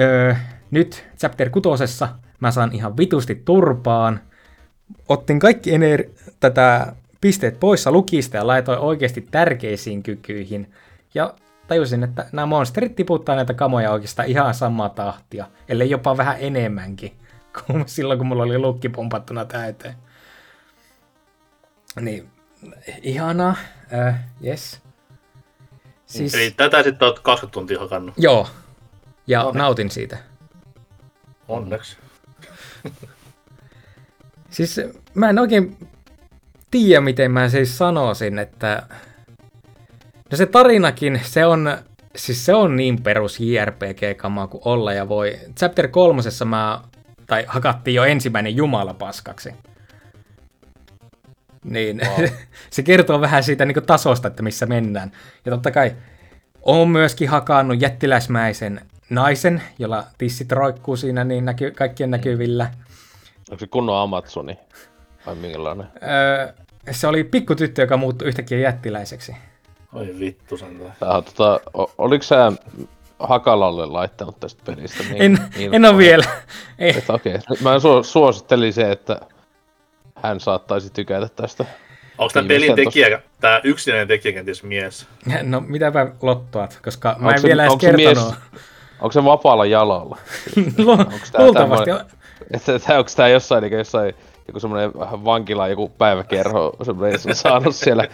Öö, 0.00 0.34
nyt 0.70 1.04
chapter 1.18 1.50
kutosessa 1.50 2.08
mä 2.40 2.50
saan 2.50 2.72
ihan 2.72 2.96
vitusti 2.96 3.42
turpaan. 3.44 4.20
Ottin 5.08 5.38
kaikki 5.38 5.70
ener- 5.70 6.10
tätä 6.40 6.94
pisteet 7.20 7.60
poissa 7.60 7.92
lukista 7.92 8.36
ja 8.36 8.46
laitoin 8.46 8.78
oikeasti 8.78 9.26
tärkeisiin 9.30 10.02
kykyihin. 10.02 10.72
Ja 11.14 11.34
tajusin, 11.66 12.02
että 12.04 12.26
nämä 12.32 12.46
monsterit 12.46 12.96
tiputtaa 12.96 13.36
näitä 13.36 13.54
kamoja 13.54 13.90
oikeastaan 13.90 14.28
ihan 14.28 14.54
samaa 14.54 14.88
tahtia, 14.88 15.46
ellei 15.68 15.90
jopa 15.90 16.16
vähän 16.16 16.36
enemmänkin 16.38 17.16
kuin 17.58 17.84
silloin, 17.86 18.18
kun 18.18 18.26
mulla 18.26 18.42
oli 18.42 18.58
lukki 18.58 18.88
pumpattuna 18.88 19.44
täyteen. 19.44 19.94
Niin, 22.00 22.30
ihanaa, 23.02 23.56
äh, 23.92 24.20
yes. 24.46 24.80
Siis... 26.06 26.34
Eli 26.34 26.50
tätä 26.50 26.82
sitten 26.82 27.08
olet 27.08 27.18
20 27.18 27.54
tuntia 27.54 27.80
hakannut. 27.80 28.14
Joo, 28.18 28.48
ja 29.26 29.42
no, 29.42 29.52
nautin 29.52 29.90
siitä. 29.90 30.18
Onneksi. 31.48 31.96
siis 34.50 34.80
mä 35.14 35.30
en 35.30 35.38
oikein 35.38 35.76
tiedä, 36.70 37.00
miten 37.00 37.30
mä 37.30 37.48
siis 37.48 37.78
sanoisin, 37.78 38.38
että 38.38 38.82
No 40.34 40.38
se 40.38 40.46
tarinakin, 40.46 41.20
se 41.24 41.46
on, 41.46 41.78
siis 42.16 42.46
se 42.46 42.54
on 42.54 42.76
niin 42.76 43.02
perus 43.02 43.40
JRPG-kamaa 43.40 44.46
kuin 44.46 44.62
olla 44.64 44.92
ja 44.92 45.08
voi. 45.08 45.38
Chapter 45.58 45.88
kolmosessa 45.88 46.44
mä, 46.44 46.80
tai 47.26 47.44
hakattiin 47.48 47.94
jo 47.94 48.04
ensimmäinen 48.04 48.56
Jumala 48.56 48.94
paskaksi. 48.94 49.54
Niin, 51.64 52.00
wow. 52.06 52.28
se 52.70 52.82
kertoo 52.82 53.20
vähän 53.20 53.42
siitä 53.42 53.64
niin 53.64 53.86
tasosta, 53.86 54.28
että 54.28 54.42
missä 54.42 54.66
mennään. 54.66 55.12
Ja 55.44 55.52
totta 55.52 55.70
kai 55.70 55.96
on 56.62 56.88
myöskin 56.88 57.28
hakannut 57.28 57.80
jättiläismäisen 57.80 58.80
naisen, 59.10 59.62
jolla 59.78 60.04
tissit 60.18 60.52
roikkuu 60.52 60.96
siinä 60.96 61.24
niin 61.24 61.44
näky, 61.44 61.70
kaikkien 61.70 62.10
näkyvillä. 62.10 62.70
Onko 63.50 63.60
se 63.60 63.66
kunnon 63.66 63.96
Amazoni? 63.96 64.58
Vai 65.26 65.34
minkälainen? 65.34 65.86
Öö, 66.02 66.52
se 66.90 67.06
oli 67.06 67.24
pikkutyttö, 67.24 67.82
joka 67.82 67.96
muuttui 67.96 68.28
yhtäkkiä 68.28 68.58
jättiläiseksi. 68.58 69.36
Oi 69.94 70.14
vittu 70.18 70.56
sentään. 70.56 70.94
tota, 71.00 71.60
oliko 71.98 72.22
sä 72.22 72.52
Hakalalle 73.18 73.86
laittanut 73.86 74.40
tästä 74.40 74.62
pelistä? 74.66 75.02
Niin, 75.02 75.22
en, 75.22 75.38
niin, 75.56 75.74
en 75.74 75.84
ole 75.84 75.98
vielä. 75.98 76.24
Okei, 77.08 77.34
okay. 77.34 77.56
mä 77.60 77.76
su- 77.78 78.04
suosittelin 78.04 78.72
se, 78.72 78.90
että 78.90 79.20
hän 80.22 80.40
saattaisi 80.40 80.92
tykätä 80.92 81.28
tästä. 81.28 81.64
Onko 82.18 82.32
tämä 82.32 82.48
pelin 82.48 82.74
tekijä, 82.74 83.22
tämä 83.40 83.60
yksinäinen 83.64 84.08
tekijä 84.08 84.32
kenties 84.32 84.62
mies? 84.62 85.06
No 85.42 85.60
mitäpä 85.60 86.06
lottoat, 86.22 86.80
koska 86.84 87.16
mä 87.18 87.30
en 87.30 87.40
se, 87.40 87.48
vielä 87.48 87.64
edes 87.64 87.76
kertonut. 87.80 88.06
Mies, 88.06 88.62
onko 89.00 89.12
se 89.12 89.24
vapaalla 89.24 89.66
jalalla? 89.66 90.18
Luultavasti. 91.38 91.90
Että, 92.50 92.98
onko 92.98 93.10
tämä 93.16 93.28
jossain, 93.28 93.62
niin 93.62 93.72
jossain 93.72 94.14
joku 94.48 94.60
semmoinen 94.60 94.94
vankila, 95.24 95.68
joku 95.68 95.88
päiväkerho, 95.88 96.76
semmoinen, 96.82 97.20
saanut 97.32 97.76
siellä 97.76 98.08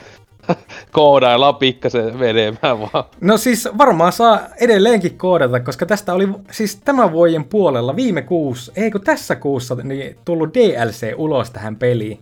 koodaillaan 0.92 1.56
pikkasen 1.56 2.16
menemään 2.16 2.80
vaan. 2.80 3.04
No 3.20 3.36
siis 3.36 3.68
varmaan 3.78 4.12
saa 4.12 4.40
edelleenkin 4.60 5.18
koodata, 5.18 5.60
koska 5.60 5.86
tästä 5.86 6.14
oli 6.14 6.28
siis 6.50 6.76
tämän 6.76 7.12
vuoden 7.12 7.44
puolella 7.44 7.96
viime 7.96 8.22
kuussa, 8.22 8.72
ei 8.76 8.90
kun 8.90 9.00
tässä 9.00 9.36
kuussa, 9.36 9.74
niin 9.74 10.16
tullut 10.24 10.54
DLC 10.54 11.12
ulos 11.16 11.50
tähän 11.50 11.76
peliin. 11.76 12.18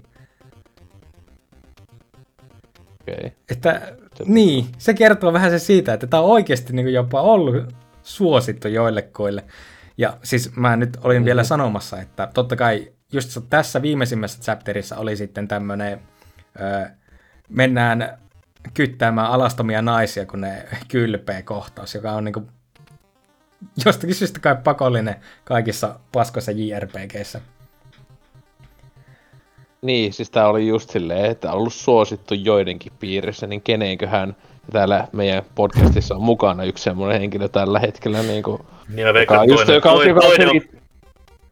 Okay. 3.02 3.30
Että 3.50 3.96
niin, 4.26 4.66
se 4.78 4.94
kertoo 4.94 5.32
vähän 5.32 5.50
se 5.50 5.59
siitä, 5.59 5.92
että 5.92 6.06
tämä 6.06 6.22
on 6.22 6.30
oikeasti 6.30 6.72
niin 6.72 6.92
jopa 6.92 7.22
ollut 7.22 7.56
suosittu 8.02 8.68
joillekoille. 8.68 9.44
Ja 9.98 10.16
siis 10.22 10.56
mä 10.56 10.76
nyt 10.76 10.96
olin 11.02 11.16
mm-hmm. 11.16 11.24
vielä 11.24 11.44
sanomassa, 11.44 12.00
että 12.00 12.28
totta 12.34 12.56
kai 12.56 12.92
just 13.12 13.38
tässä 13.50 13.82
viimeisimmässä 13.82 14.42
chapterissa 14.42 14.96
oli 14.96 15.16
sitten 15.16 15.48
tämmönen 15.48 16.00
öö, 16.60 16.86
mennään 17.48 18.18
kyttäämään 18.74 19.30
alastomia 19.30 19.82
naisia, 19.82 20.26
kun 20.26 20.40
ne 20.40 20.64
kylpee 20.88 21.42
kohtaus, 21.42 21.94
joka 21.94 22.12
on 22.12 22.24
niinku 22.24 22.42
jostakin 23.84 24.14
syystä 24.14 24.40
kai 24.40 24.56
pakollinen 24.64 25.16
kaikissa 25.44 25.98
paskoissa 26.12 26.52
JRPGissä. 26.52 27.40
Niin, 29.82 30.12
siis 30.12 30.30
tää 30.30 30.48
oli 30.48 30.68
just 30.68 30.90
silleen, 30.90 31.24
että 31.24 31.52
on 31.52 31.58
ollut 31.58 31.74
suosittu 31.74 32.34
joidenkin 32.34 32.92
piirissä, 33.00 33.46
niin 33.46 33.62
keneenköhän 33.62 34.36
täällä 34.72 35.08
meidän 35.12 35.42
podcastissa 35.54 36.14
on 36.14 36.22
mukana 36.22 36.64
yksi 36.64 36.84
semmoinen 36.84 37.20
henkilö 37.20 37.48
tällä 37.48 37.78
hetkellä. 37.78 38.22
Niin 38.22 38.42
kuin, 38.42 38.62
niin 38.88 39.06
mä 39.06 39.14
veikkaan, 39.14 39.48
toinen, 39.48 39.82
toinen, 39.82 40.08
joka 40.08 40.20
toinen, 40.20 40.48
on, 40.48 40.60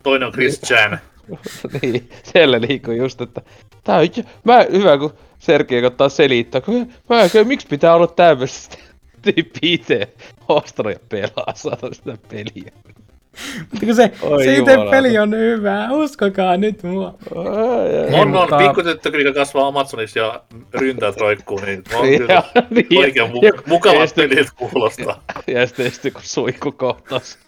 toinen 0.02 0.27
on 0.27 0.32
Chris 0.32 0.60
Chan. 0.60 0.98
niin, 1.82 2.11
siellä 2.23 2.59
niinku 2.59 2.90
just, 2.90 3.20
että 3.20 3.43
tää 3.85 3.97
on, 3.97 4.09
mä, 4.44 4.66
hyvä 4.73 4.98
kun 4.98 5.15
Sergei 5.39 5.85
ottaa 5.85 6.09
selittää, 6.09 6.61
kun 6.61 6.93
mä 7.09 7.23
en, 7.23 7.47
miksi 7.47 7.66
pitää 7.66 7.94
olla 7.94 8.07
tämmöistä 8.07 8.77
tyyppi 9.23 9.59
itse 9.62 10.09
ostanut 10.48 10.93
ja 10.93 10.98
pelaa 11.09 11.53
saada 11.55 11.94
sitä 11.94 12.19
peliä. 12.28 12.73
Mutta 13.70 13.86
kun 13.86 13.94
se, 13.94 14.12
se 14.44 14.57
itse 14.57 14.77
peli 14.90 15.19
on 15.19 15.36
hyvä, 15.36 15.89
uskokaa 15.90 16.57
nyt 16.57 16.82
mua. 16.82 17.15
On, 18.12 18.28
mutta... 18.28 18.57
on 18.57 18.65
pikkutyttö, 18.65 19.09
joka 19.19 19.40
kasvaa 19.40 19.66
Amazonissa 19.66 20.19
ja 20.19 20.40
ryntäät 20.74 21.16
roikkuu, 21.16 21.61
niin 21.61 21.82
on 21.97 22.09
kyllä 22.19 22.43
niin, 22.70 22.98
oikein 22.98 23.31
mu- 23.31 23.62
mukava 23.66 24.07
peli, 24.16 24.47
kuulostaa. 24.57 25.23
Ja 25.47 25.66
sitten, 25.66 25.90
sitten 25.90 26.12
kun 26.12 26.23
suikku 26.24 26.73
kohtas. 26.73 27.39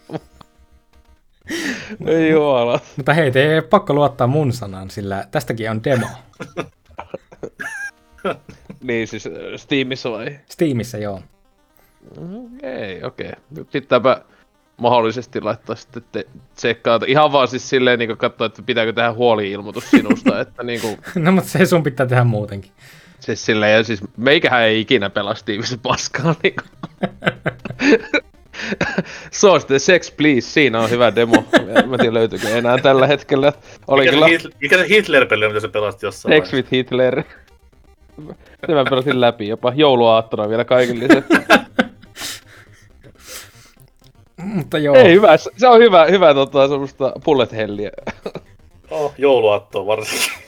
Ei 2.07 2.31
jumala. 2.31 2.81
Mutta 2.97 3.15
hei, 3.15 3.31
te 3.31 3.55
ei 3.55 3.63
pakko 3.63 3.95
luottaa 3.95 4.27
mun 4.27 4.53
sanaan, 4.53 4.91
sillä 4.91 5.25
tästäkin 5.31 5.71
on 5.71 5.85
demo. 5.85 6.07
niin 8.83 9.09
siis 9.09 9.27
äh, 9.27 9.33
Steamissa 9.57 10.11
vai? 10.11 10.39
Steamissa, 10.47 10.99
joo. 10.99 11.23
Okei, 12.17 13.05
okei. 13.05 13.33
Okay. 13.53 13.65
Pitääpä 13.73 14.23
mahdollisesti 14.77 15.41
laittaa 15.41 15.77
sitten 15.77 16.03
te- 16.13 16.27
tsekkaa. 16.55 17.01
Ihan 17.07 17.33
vaan 17.33 17.49
siis 17.49 17.69
silleen 17.69 17.99
niin 17.99 18.17
katsoa, 18.17 18.47
että 18.47 18.63
pitääkö 18.63 18.93
tehdä 18.93 19.13
huoli-ilmoitus 19.13 19.91
sinusta, 19.91 20.41
että 20.41 20.63
niin 20.63 20.81
kuin... 20.81 20.99
No 21.15 21.33
mutta 21.33 21.51
se 21.51 21.67
sun 21.67 21.83
pitää 21.83 22.07
tehdä 22.07 22.25
muutenkin. 22.25 22.73
Siis 23.21 23.47
silleen, 23.47 23.77
ja 23.77 23.85
siis 23.85 24.01
meikähän 24.17 24.63
ei 24.63 24.81
ikinä 24.81 25.11
pelaa 25.11 25.35
Steamissa 25.35 25.79
paskaa 25.83 26.35
niin 26.43 26.55
Suosittelen 29.31 29.81
Sex 29.81 30.17
Please, 30.17 30.41
siinä 30.41 30.81
on 30.81 30.91
hyvä 30.91 31.15
demo. 31.15 31.45
Mä 31.87 31.95
en 31.95 32.01
tiedä 32.01 32.15
löytyykö 32.15 32.49
enää 32.49 32.79
tällä 32.79 33.07
hetkellä. 33.07 33.53
Oli 33.89 34.01
Mikä 34.01 34.13
kyllä 34.13 34.27
se, 34.27 34.33
Hitler, 34.33 34.53
mikä 34.61 34.79
se 34.79 34.89
Hitler-peli 34.89 35.45
on, 35.45 35.51
mitä 35.51 35.61
se 35.61 35.69
pelasti 35.69 36.07
jossain 36.07 36.35
Sex 36.35 36.53
with 36.53 36.73
Hitler. 36.73 37.23
Se 38.67 38.75
mä 38.75 38.85
pelasin 38.91 39.21
läpi 39.21 39.49
jopa 39.49 39.73
jouluaattona 39.77 40.49
vielä 40.49 40.65
kaikille. 40.65 41.09
Mutta 44.55 44.79
joo, 44.79 44.97
Ei 44.97 45.13
hyvä, 45.13 45.37
se 45.37 45.69
on 45.69 45.81
hyvä, 45.81 46.05
hyvä 46.05 46.35
tota, 46.35 46.69
semmoista 46.69 47.13
bullet 47.25 47.53
helliä. 47.53 47.91
Oh, 48.91 49.15
jouluaattoa 49.19 49.87
varsinkin. 49.87 50.48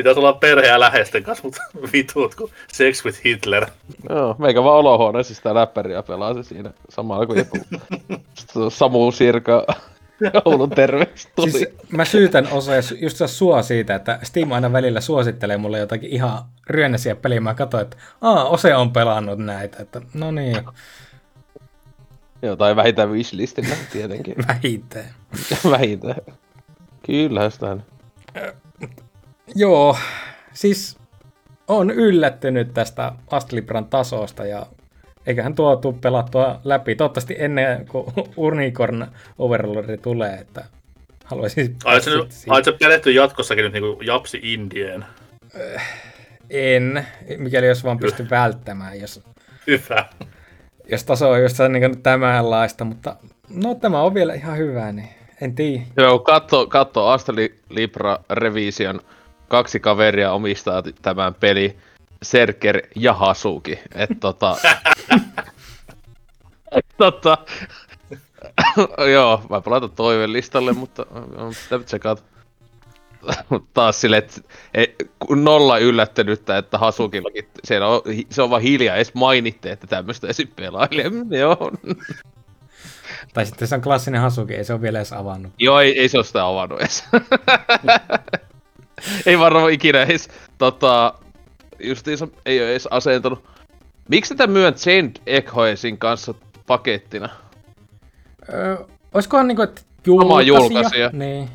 Pitäisi 0.00 0.20
olla 0.20 0.32
perheä 0.32 0.80
läheisten 0.80 1.22
kanssa, 1.22 1.44
mutta 1.44 1.62
vitut, 1.92 2.34
kun 2.34 2.50
Sex 2.72 3.04
with 3.04 3.20
Hitler. 3.24 3.66
Joo, 4.08 4.36
meikä 4.38 4.62
vaan 4.64 4.76
olohuoneessa 4.76 5.34
sitä 5.34 5.54
läppäriä 5.54 6.02
pelaa 6.02 6.34
se 6.34 6.42
siinä 6.42 6.70
samalla 6.88 7.26
kun 7.26 7.36
joku 7.38 7.58
Samu 8.68 9.12
Sirka 9.12 9.66
joulun 10.44 10.70
terveys 10.70 11.28
tuli. 11.36 11.50
siis 11.50 11.68
mä 11.90 12.04
syytän 12.04 12.48
osa 12.52 12.72
just 13.00 13.18
sua 13.26 13.62
siitä, 13.62 13.94
että 13.94 14.18
Steam 14.22 14.52
aina 14.52 14.72
välillä 14.72 15.00
suosittelee 15.00 15.56
mulle 15.56 15.78
jotakin 15.78 16.10
ihan 16.10 16.42
ryönnäisiä 16.66 17.16
peliä. 17.16 17.40
Mä 17.40 17.54
katsoin, 17.54 17.82
että 17.82 17.96
Aa, 18.20 18.44
Ose 18.44 18.74
on 18.74 18.92
pelannut 18.92 19.38
näitä, 19.38 19.76
että 19.82 20.00
no 20.14 20.30
niin, 20.30 20.56
Joo, 22.42 22.56
tai 22.56 22.76
vähintään 22.76 23.12
wishlistillä 23.12 23.74
tietenkin. 23.92 24.34
vähintään. 24.48 25.10
vähintään. 25.70 26.20
Kyllä, 27.06 27.50
sitä 27.50 27.76
Joo, 29.54 29.96
siis 30.52 30.98
on 31.68 31.90
yllättynyt 31.90 32.74
tästä 32.74 33.12
Astlibran 33.30 33.84
tasosta 33.84 34.46
ja 34.46 34.66
eiköhän 35.26 35.54
tuo 35.54 35.76
tuu 35.76 35.92
pelattua 35.92 36.60
läpi. 36.64 36.94
Toivottavasti 36.94 37.36
ennen 37.38 37.86
kuin 37.86 38.06
Unicorn 38.36 39.06
Overlordi 39.38 39.98
tulee, 39.98 40.34
että 40.34 40.64
haluaisin... 41.24 41.76
Se 42.64 42.72
perehtyy 42.72 43.12
jatkossakin 43.12 43.64
nyt 43.64 43.72
niinku 43.72 44.02
Japsi 44.02 44.40
Indien. 44.42 45.04
En, 46.50 47.06
mikäli 47.36 47.66
jos 47.66 47.84
vaan 47.84 47.98
pysty 47.98 48.30
välttämään, 48.30 49.00
jos, 49.00 49.22
Hyvä. 49.66 50.04
jos 50.88 51.04
taso 51.04 51.30
on 51.30 51.42
just 51.42 51.56
niin 51.68 52.02
tämänlaista, 52.02 52.84
mutta 52.84 53.16
no 53.48 53.74
tämä 53.74 54.02
on 54.02 54.14
vielä 54.14 54.34
ihan 54.34 54.58
hyvä, 54.58 54.92
niin 54.92 55.08
en 55.40 55.54
tiedä. 55.54 55.82
Joo, 55.96 56.18
katso, 56.18 56.66
katso 56.66 57.06
Asteli 57.06 57.54
Libra 57.68 58.18
Revision. 58.30 59.00
Kaksi 59.50 59.80
kaveria 59.80 60.32
omistaa 60.32 60.82
tämän 61.02 61.34
peli. 61.34 61.76
Serker 62.22 62.82
ja 62.96 63.14
Hasuki. 63.14 63.78
Et 63.94 64.10
tota... 64.20 64.56
et 66.76 66.86
tota... 66.96 67.38
Joo, 69.12 69.42
mä 69.50 69.60
palautan 69.60 69.90
toiveen 69.90 70.32
listalle, 70.32 70.72
mutta 70.72 71.06
on 71.36 71.54
sitä 71.54 71.78
tsekata. 71.78 72.22
Taas 73.74 74.00
silleen, 74.00 74.22
että 74.22 74.40
ei- 74.74 74.96
kun 75.18 75.44
nolla 75.44 75.78
yllättänyttä, 75.78 76.58
että 76.58 76.78
Hasukillakin 76.78 77.48
siellä 77.64 77.86
on, 77.86 78.02
se 78.30 78.42
on 78.42 78.50
vaan 78.50 78.62
hiljaa, 78.62 78.96
edes 78.96 79.14
mainitte, 79.14 79.72
että 79.72 79.86
tämmöistä 79.86 80.28
esim. 80.28 80.48
pelailee. 80.56 81.08
Mm, 81.08 81.32
Joo, 81.32 81.72
Tai 83.34 83.46
sitten 83.46 83.68
se 83.68 83.74
on 83.74 83.80
klassinen 83.82 84.20
Hasuki, 84.20 84.54
ei 84.54 84.64
se 84.64 84.72
ole 84.72 84.82
vielä 84.82 84.98
edes 84.98 85.12
avannut. 85.12 85.52
Joo, 85.58 85.80
ei, 85.80 86.00
ei 86.00 86.08
se 86.08 86.18
ole 86.18 86.24
sitä 86.24 86.46
avannut 86.46 86.80
edes. 86.80 87.04
Ei 89.26 89.38
varmaan 89.38 89.72
ikinä 89.72 90.02
edes. 90.02 90.28
Tota, 90.58 91.14
justiinsa 91.78 92.28
ei 92.46 92.60
ole 92.60 92.70
edes 92.70 92.86
asentanut. 92.86 93.44
Miksi 94.08 94.34
tätä 94.34 94.52
myön 94.52 94.74
Chained 94.74 95.16
Echoesin 95.26 95.98
kanssa 95.98 96.34
pakettina? 96.66 97.28
Öö, 98.52 98.76
olisikohan 99.14 99.48
niinku, 99.48 99.62
että 99.62 99.80
Sama 100.06 100.42
julkaisija? 100.42 100.78
julkaisija. 100.80 101.10
Niin. 101.12 101.48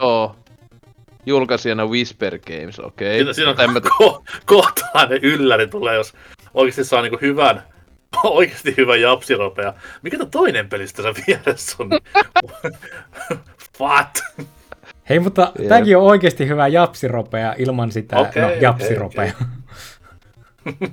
Joo. 0.00 0.36
Julkaisijana 1.26 1.86
Whisper 1.86 2.38
Games, 2.38 2.80
okei. 2.80 3.18
Siinä, 3.18 3.32
siinä 3.32 3.50
on 3.50 3.56
ko- 4.02 4.22
kohtalainen 4.44 5.18
ylläri 5.22 5.66
tulee, 5.66 5.94
jos 5.94 6.12
oikeasti 6.54 6.84
saa 6.84 7.02
niinku 7.02 7.18
hyvän, 7.20 7.62
oikeasti 8.24 8.74
hyvän 8.76 9.00
japsiropea. 9.00 9.74
Mikä 10.02 10.16
tuo 10.16 10.26
toinen 10.26 10.68
pelistä 10.68 11.02
tässä 11.02 11.22
vieressä 11.26 11.76
on? 11.78 11.90
What? 13.80 14.24
Hei, 15.10 15.18
mutta 15.18 15.52
Jep. 15.58 15.68
tämäkin 15.68 15.96
on 15.96 16.02
oikeasti 16.02 16.48
hyvä 16.48 16.68
japsiropea 16.68 17.54
ilman 17.58 17.92
sitä, 17.92 18.16
Okei, 18.16 18.42
no 18.42 18.50
japsiropea. 18.50 19.32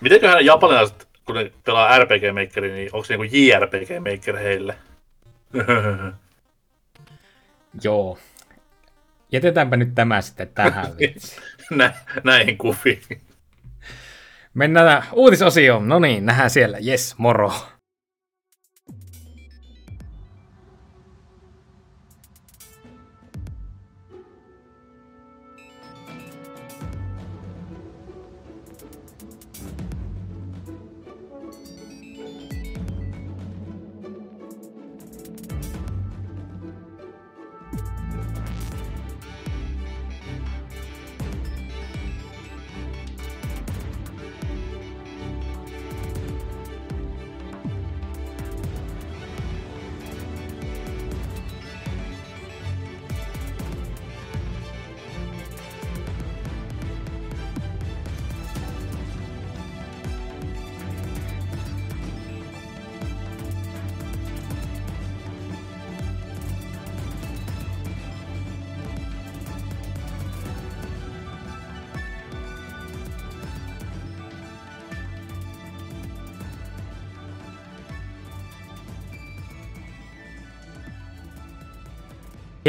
Mitenköhän 0.00 0.44
japanilaiset, 0.44 1.08
kun 1.24 1.34
ne 1.34 1.52
pelaa 1.64 1.98
RPG 1.98 2.22
Makeria, 2.34 2.74
niin 2.74 2.90
onko 2.92 3.04
se 3.04 3.16
niinku 3.16 3.36
JRPG 3.36 3.88
Maker 4.10 4.36
heille? 4.36 4.74
Joo. 7.84 8.18
Jätetäänpä 9.32 9.76
nyt 9.76 9.94
tämä 9.94 10.20
sitten 10.20 10.48
tähän. 10.48 10.86
Nä, 11.70 11.94
näihin 12.24 12.58
kuviin. 12.58 13.02
Mennään 14.54 15.04
uutisosioon. 15.12 15.88
No 15.88 15.98
niin, 15.98 16.26
nähdään 16.26 16.50
siellä. 16.50 16.78
Yes, 16.86 17.14
moro. 17.18 17.52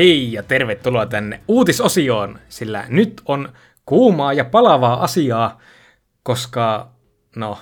Hei 0.02 0.34
ja 0.34 0.44
tervetuloa 0.44 1.06
tänne 1.06 1.42
uutisosioon, 1.48 2.40
sillä 2.50 2.86
nyt 2.90 3.22
on 3.26 3.50
kuumaa 3.86 4.34
ja 4.34 4.46
palavaa 4.46 5.04
asiaa, 5.04 5.60
koska, 6.24 6.92
no, 7.36 7.58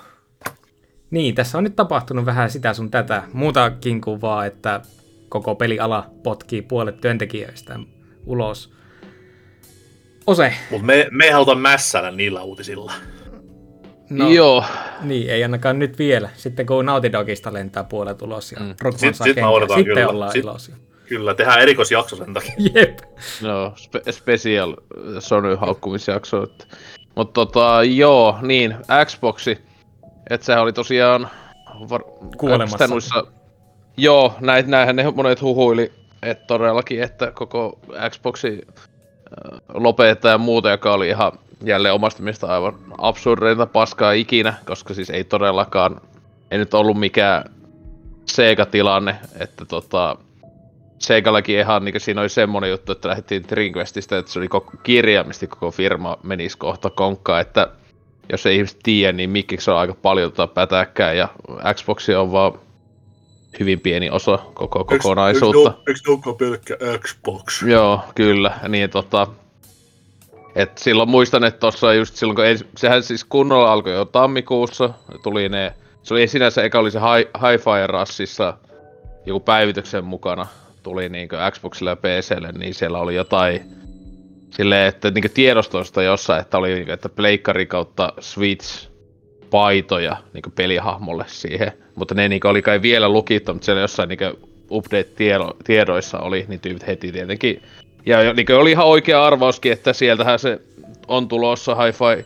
niin, 1.11 1.35
tässä 1.35 1.57
on 1.57 1.63
nyt 1.63 1.75
tapahtunut 1.75 2.25
vähän 2.25 2.51
sitä 2.51 2.73
sun 2.73 2.91
tätä, 2.91 3.23
muutakin 3.33 4.01
kuin 4.01 4.21
vaan, 4.21 4.47
että 4.47 4.81
koko 5.29 5.55
peliala 5.55 6.09
potkii 6.23 6.61
puolet 6.61 7.01
työntekijöistä 7.01 7.79
ulos. 8.25 8.73
Ose, 10.27 10.53
Mutta 10.71 10.85
me, 10.85 11.07
me 11.11 11.25
ei 11.25 11.31
haluta 11.31 11.55
mässäillä 11.55 12.11
niillä 12.11 12.41
uutisilla. 12.41 12.93
no, 14.09 14.29
Joo. 14.29 14.63
niin, 15.01 15.29
ei 15.29 15.43
ainakaan 15.43 15.79
nyt 15.79 15.99
vielä. 15.99 16.29
Sitten 16.35 16.65
kun 16.65 16.85
Naughty 16.85 17.11
Dogista 17.11 17.53
lentää 17.53 17.83
puolet 17.83 18.21
ulos 18.21 18.51
ja 18.51 18.59
mm. 18.59 18.75
Sit- 18.91 18.99
sit 18.99 19.15
sitten 19.15 19.35
kyllä. 19.85 20.07
ollaan 20.09 20.31
Sit- 20.31 20.43
iloisia. 20.43 20.75
Kyllä, 21.10 21.34
tehdään 21.34 21.61
erikoisjakso 21.61 22.15
sen 22.15 22.34
takia. 22.34 22.53
Jep. 22.76 22.99
No, 23.41 23.73
spe- 23.76 24.11
special 24.11 24.76
Sony 25.19 25.56
haukkumisjakso. 25.56 26.44
että- 26.44 26.65
Mutta 27.15 27.34
tota, 27.34 27.84
joo, 27.84 28.38
niin, 28.41 28.76
Xboxi. 29.06 29.57
Et 30.30 30.44
sehän 30.44 30.64
oli 30.64 30.73
tosiaan... 30.73 31.30
Var- 31.90 32.03
Kuolemassa. 32.38 32.88
Noissa, 32.88 33.23
joo, 33.98 34.34
näit, 34.40 34.68
näinhän 34.68 34.95
ne 34.95 35.11
monet 35.11 35.41
huhuili, 35.41 35.91
että 36.23 36.48
todellakin, 36.48 37.03
että 37.03 37.31
koko 37.31 37.80
Xboxi 38.10 38.61
äh, 38.72 39.60
lopettaa 39.73 40.31
ja 40.31 40.38
muuta, 40.38 40.69
joka 40.69 40.94
oli 40.94 41.07
ihan 41.07 41.31
jälleen 41.64 41.94
omasta 41.94 42.23
mielestä 42.23 42.48
aivan 42.48 42.76
absurdeinta 42.98 43.65
paskaa 43.65 44.11
ikinä, 44.11 44.53
koska 44.65 44.94
siis 44.94 45.10
ei 45.10 45.23
todellakaan, 45.23 46.02
ei 46.52 46.57
nyt 46.57 46.73
ollut 46.73 46.99
mikään 46.99 47.44
Sega-tilanne, 48.26 49.15
että 49.40 49.65
tota, 49.65 50.15
Segallakin 50.99 51.59
ihan 51.59 51.85
niin 51.85 51.99
siinä 51.99 52.21
oli 52.21 52.30
semmonen 52.30 52.69
juttu, 52.69 52.91
että 52.91 53.07
lähdettiin 53.07 53.45
Dreamcastista, 53.49 54.17
että 54.17 54.31
se 54.31 54.39
oli 54.39 54.47
koko, 54.47 54.71
kirjaimisesti 54.84 55.47
koko 55.47 55.71
firma 55.71 56.17
menisi 56.23 56.57
kohta 56.57 56.89
konkkaan, 56.89 57.41
että 57.41 57.71
jos 58.31 58.45
ei 58.45 58.55
ihmiset 58.55 58.80
tiedä, 58.84 59.11
niin 59.11 59.30
Mikkiksi 59.30 59.71
on 59.71 59.77
aika 59.77 59.93
paljon 59.93 60.31
tota 60.31 60.47
pätäkkää 60.47 61.13
ja 61.13 61.27
Xbox 61.73 62.09
on 62.09 62.31
vaan 62.31 62.53
hyvin 63.59 63.80
pieni 63.80 64.09
osa 64.09 64.39
koko 64.53 64.84
kokonaisuutta. 64.84 65.73
Eikö 65.88 65.99
ne 66.26 66.35
pelkkä 66.39 66.77
Xbox? 66.99 67.63
Joo, 67.63 68.01
kyllä. 68.15 68.59
Niin 68.67 68.89
tota, 68.89 69.27
et 70.55 70.77
silloin 70.77 71.09
muistan, 71.09 71.43
että 71.43 71.59
tuossa 71.59 71.93
just 71.93 72.15
silloin, 72.15 72.35
kun 72.35 72.45
ens, 72.45 72.65
sehän 72.77 73.03
siis 73.03 73.23
kunnolla 73.23 73.71
alkoi 73.71 73.93
jo 73.93 74.05
tammikuussa, 74.05 74.89
tuli 75.23 75.49
ne, 75.49 75.73
se 76.03 76.13
oli 76.13 76.27
sinänsä 76.27 76.63
eka 76.63 76.80
oli 76.80 76.91
se 76.91 76.99
Hi-Fi 77.41 77.88
Rassissa 77.88 78.57
joku 79.26 79.39
päivityksen 79.39 80.05
mukana, 80.05 80.47
tuli 80.84 81.10
niinku 81.10 81.35
Xboxille 81.51 81.89
ja 81.89 81.95
PClle, 81.95 82.51
niin 82.51 82.73
siellä 82.73 82.99
oli 82.99 83.15
jotain 83.15 83.61
silleen, 84.49 84.88
että 84.88 85.11
niinku 85.11 85.30
tiedostoista 85.34 86.03
jossain, 86.03 86.41
että 86.41 86.57
oli 86.57 86.73
niinku, 86.73 86.91
että 86.91 87.10
pleikkari 87.10 87.65
kautta 87.65 88.14
Switch 88.19 88.89
paitoja 89.49 90.18
niinku 90.34 90.49
pelihahmolle 90.49 91.26
siihen. 91.27 91.72
Mutta 91.95 92.15
ne 92.15 92.27
niinku 92.27 92.47
oli 92.47 92.61
kai 92.61 92.81
vielä 92.81 93.10
lukittu, 93.10 93.53
mutta 93.53 93.65
siellä 93.65 93.81
jossain 93.81 94.10
niinku 94.10 94.49
update-tiedoissa 94.72 96.19
oli, 96.19 96.45
niin 96.47 96.60
tyypit 96.60 96.88
heti 96.88 97.11
tietenkin. 97.11 97.64
Ja 98.06 98.34
niinku 98.34 98.53
oli 98.53 98.72
ihan 98.72 98.85
oikea 98.85 99.26
arvauskin, 99.26 99.72
että 99.72 99.93
sieltähän 99.93 100.39
se 100.39 100.61
on 101.07 101.27
tulossa 101.27 101.76
hi-fi 101.76 102.26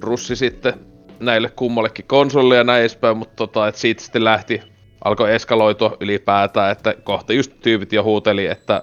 russi 0.00 0.36
sitten 0.36 0.74
näille 1.20 1.50
kummallekin 1.50 2.04
konsolille 2.08 2.56
ja 2.56 2.64
näin 2.64 2.80
edespäin, 2.80 3.16
mutta 3.16 3.36
tota, 3.36 3.68
et 3.68 3.76
siitä 3.76 4.02
sitten 4.02 4.24
lähti, 4.24 4.60
alkoi 5.04 5.34
eskaloitua 5.34 5.96
ylipäätään, 6.00 6.72
että 6.72 6.94
kohta 7.04 7.32
just 7.32 7.52
tyypit 7.62 7.92
jo 7.92 8.02
huuteli, 8.02 8.46
että, 8.46 8.82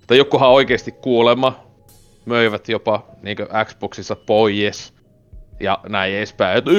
että 0.00 0.14
jokuhan 0.14 0.50
oikeasti 0.50 0.92
kuulema 0.92 1.64
möivät 2.24 2.68
jopa 2.68 3.06
niin 3.22 3.36
Xboxissa 3.64 4.16
pois 4.16 4.94
ja 5.60 5.78
näin 5.88 6.14
edespäin. 6.14 6.58
Että 6.58 6.70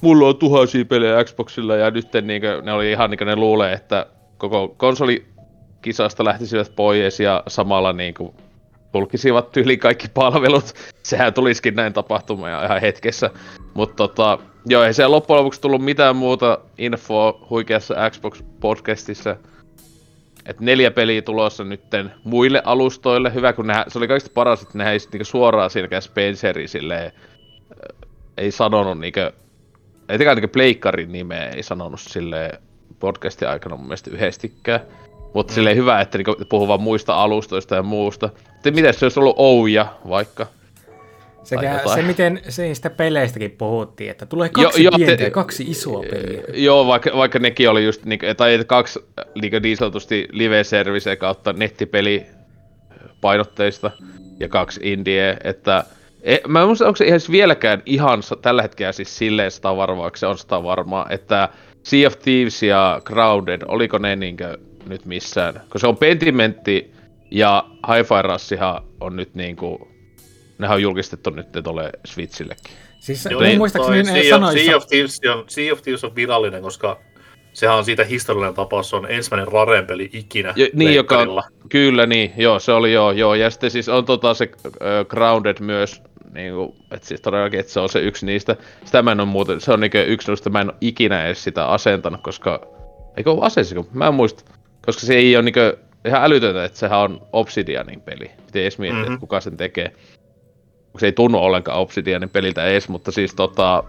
mulla 0.00 0.28
on 0.28 0.36
tuhansia 0.36 0.84
pelejä 0.84 1.24
Xboxilla 1.24 1.76
ja 1.76 1.90
nyt 1.90 2.08
niin 2.22 2.40
kuin, 2.40 2.64
ne 2.64 2.72
oli 2.72 2.90
ihan 2.90 3.10
niin 3.10 3.18
kuin 3.18 3.26
ne 3.26 3.36
luulee, 3.36 3.72
että 3.72 4.06
koko 4.38 4.74
konsolikisasta 4.76 6.24
lähtisivät 6.24 6.72
pois 6.76 7.20
ja 7.20 7.42
samalla 7.48 7.92
niin 7.92 8.14
kuin, 8.14 8.34
tulkisivat 8.94 9.52
tyyliin 9.52 9.78
kaikki 9.78 10.06
palvelut. 10.14 10.74
Sehän 11.02 11.34
tulisikin 11.34 11.74
näin 11.74 11.92
tapahtumaan 11.92 12.64
ihan 12.64 12.80
hetkessä. 12.80 13.30
Mutta 13.74 13.96
tota, 13.96 14.38
joo, 14.66 14.82
ei 14.82 14.94
se 14.94 15.06
loppujen 15.06 15.38
lopuksi 15.38 15.60
tullut 15.60 15.84
mitään 15.84 16.16
muuta 16.16 16.58
infoa 16.78 17.46
huikeassa 17.50 17.94
Xbox-podcastissa 17.94 19.36
että 20.46 20.64
neljä 20.64 20.90
peliä 20.90 21.22
tulossa 21.22 21.64
nytten 21.64 22.12
muille 22.24 22.62
alustoille. 22.64 23.34
Hyvä, 23.34 23.52
kun 23.52 23.66
nehän, 23.66 23.84
se 23.88 23.98
oli 23.98 24.08
kaikista 24.08 24.34
paras, 24.34 24.62
että 24.62 24.78
nehän 24.78 24.92
ei 24.92 24.98
niinku 25.12 25.24
suoraan 25.24 25.70
siinäkään 25.70 26.02
Spenceri 26.02 26.68
silleen, 26.68 27.12
ei 28.36 28.50
sanonut 28.50 28.98
niinku, 28.98 29.20
etenkään 30.08 30.36
niinku 30.36 30.52
Pleikkarin 30.52 31.12
nimeä 31.12 31.48
ei 31.48 31.62
sanonut 31.62 32.00
sille 32.00 32.50
podcastin 33.00 33.48
aikana 33.48 33.76
mun 33.76 33.86
mielestä 33.86 34.10
yhdestikään. 34.10 34.80
Mutta 35.34 35.52
mm. 35.52 35.54
silleen 35.54 35.76
hyvä, 35.76 36.00
että 36.00 36.18
niinku 36.18 36.36
puhuu 36.48 36.68
vaan 36.68 36.82
muista 36.82 37.14
alustoista 37.14 37.74
ja 37.74 37.82
muusta. 37.82 38.30
miten 38.70 38.94
se 38.94 39.04
olisi 39.04 39.20
ollut 39.20 39.36
Ouja 39.38 39.86
vaikka? 40.08 40.46
Sekä 41.44 41.80
se, 41.94 42.02
miten 42.02 42.40
se 42.48 42.74
sitä 42.74 42.90
peleistäkin 42.90 43.50
puhuttiin, 43.50 44.10
että 44.10 44.26
tulee 44.26 44.48
kaksi 44.48 44.84
jo, 44.84 44.90
pientä 44.96 45.16
te, 45.16 45.24
ja 45.24 45.30
kaksi 45.30 45.64
isoa 45.68 46.02
peliä. 46.10 46.42
Joo, 46.54 46.86
vaikka, 46.86 47.10
vaikka 47.16 47.38
nekin 47.38 47.70
oli 47.70 47.84
just, 47.84 48.04
niin, 48.04 48.20
tai 48.36 48.64
kaksi 48.66 49.00
niin, 49.42 49.62
niin 49.62 49.76
sanotusti 49.76 50.28
live-service 50.32 51.16
kautta 51.16 51.52
nettipeli 51.52 52.26
painotteista 53.20 53.90
ja 54.40 54.48
kaksi 54.48 54.80
indie, 54.82 55.36
että 55.44 55.84
e, 56.22 56.36
mä 56.48 56.60
en 56.60 56.66
muista, 56.66 56.86
onko 56.86 56.96
se 56.96 57.04
ihan 57.04 57.20
vieläkään 57.30 57.82
ihan 57.86 58.22
tällä 58.42 58.62
hetkellä 58.62 58.92
siis 58.92 59.18
silleen 59.18 59.50
sitä 59.50 59.76
varmaa, 59.76 60.10
se 60.14 60.26
on 60.26 60.38
sitä 60.38 60.62
varmaa, 60.62 61.06
että 61.10 61.48
Sea 61.82 62.06
of 62.06 62.18
Thieves 62.18 62.62
ja 62.62 63.00
Crowded, 63.04 63.62
oliko 63.68 63.98
ne 63.98 64.16
niinkö 64.16 64.58
nyt 64.88 65.04
missään? 65.04 65.54
Kun 65.70 65.80
se 65.80 65.86
on 65.86 65.96
Pentimentti 65.96 66.92
ja 67.30 67.64
Hi-Fi 67.88 68.22
Russihan 68.22 68.82
on 69.00 69.16
nyt 69.16 69.34
niinku 69.34 69.88
nehän 70.58 70.74
on 70.74 70.82
julkistettu 70.82 71.30
nyt 71.30 71.46
tuolle 71.64 71.92
Switchillekin. 72.04 72.76
Siis 73.00 73.28
Joo, 73.30 73.40
niin, 73.40 73.58
muistaakseni 73.58 74.02
ne 74.02 74.12
sea, 74.12 74.30
sanoissa... 74.30 74.64
Sea 74.64 74.76
of, 74.76 74.86
Thieves 74.86 75.20
on, 75.34 75.44
sea 75.46 75.72
of 75.72 75.82
Thieves 75.82 76.04
on 76.04 76.14
virallinen, 76.14 76.62
koska 76.62 77.00
sehän 77.52 77.76
on 77.76 77.84
siitä 77.84 78.04
historiallinen 78.04 78.54
tapaus, 78.54 78.90
se 78.90 78.96
on 78.96 79.10
ensimmäinen 79.10 79.52
Raren-peli 79.52 80.10
ikinä. 80.12 80.52
Jo, 80.56 80.66
niin, 80.72 80.94
joka, 80.94 81.26
kyllä 81.68 82.06
niin, 82.06 82.32
joo, 82.36 82.58
se 82.58 82.72
oli 82.72 82.92
joo, 82.92 83.12
joo. 83.12 83.34
Ja 83.34 83.50
sitten 83.50 83.70
siis 83.70 83.88
on 83.88 84.04
tota 84.04 84.34
se 84.34 84.50
uh, 84.66 84.72
Grounded 85.08 85.56
myös, 85.60 86.02
niin 86.34 86.54
kuin, 86.54 86.74
että 86.90 87.06
siis 87.08 87.20
todellakin, 87.20 87.60
että 87.60 87.72
se 87.72 87.80
on 87.80 87.88
se 87.88 88.00
yksi 88.00 88.26
niistä. 88.26 88.56
Sitä 88.84 89.02
mä 89.02 89.12
en 89.12 89.20
ole 89.20 89.28
muuten, 89.28 89.60
se 89.60 89.72
on 89.72 89.80
niin 89.80 89.92
yksi 90.06 90.28
noista, 90.28 90.50
mä 90.50 90.60
en 90.60 90.70
ole 90.70 90.76
ikinä 90.80 91.26
edes 91.26 91.44
sitä 91.44 91.66
asentanut, 91.66 92.20
koska, 92.22 92.60
eikö 93.16 93.30
ole 93.30 93.46
aseisiko? 93.46 93.86
Mä 93.92 94.06
en 94.06 94.14
muista, 94.14 94.53
koska 94.86 95.06
se 95.06 95.14
ei 95.14 95.36
ole 95.36 95.44
niin 95.44 95.54
kuin, 95.54 95.72
ihan 96.04 96.24
älytöntä, 96.24 96.64
että 96.64 96.78
sehän 96.78 96.98
on 96.98 97.26
Obsidianin 97.32 98.00
peli. 98.00 98.30
Miten 98.46 98.62
edes 98.62 98.78
miettiä, 98.78 99.00
mm-hmm. 99.00 99.14
että 99.14 99.20
kuka 99.20 99.40
sen 99.40 99.56
tekee 99.56 99.94
se 100.98 101.06
ei 101.06 101.12
tunnu 101.12 101.38
ollenkaan 101.38 101.78
Obsidianin 101.78 102.30
peliltä 102.30 102.66
edes, 102.66 102.88
mutta 102.88 103.12
siis 103.12 103.34
tota... 103.34 103.84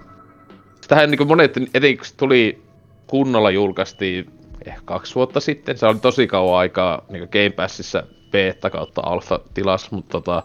Sitähän 0.82 1.12
niin 1.12 1.28
monet, 1.28 1.58
etenkin 1.74 2.06
tuli 2.18 2.62
kunnolla 3.08 3.52
julkaistiin 3.52 4.32
ehkä 4.66 4.82
kaksi 4.86 5.16
vuotta 5.16 5.40
sitten. 5.40 5.78
Se 5.78 5.86
oli 5.86 6.00
tosi 6.00 6.28
kauan 6.28 6.60
aikaa 6.60 7.06
niin 7.10 7.30
Game 7.32 7.50
Passissa 7.50 8.04
beta 8.32 8.70
kautta 8.70 9.02
alfa 9.06 9.40
tilas, 9.54 9.92
mutta 9.92 10.12
tota, 10.12 10.44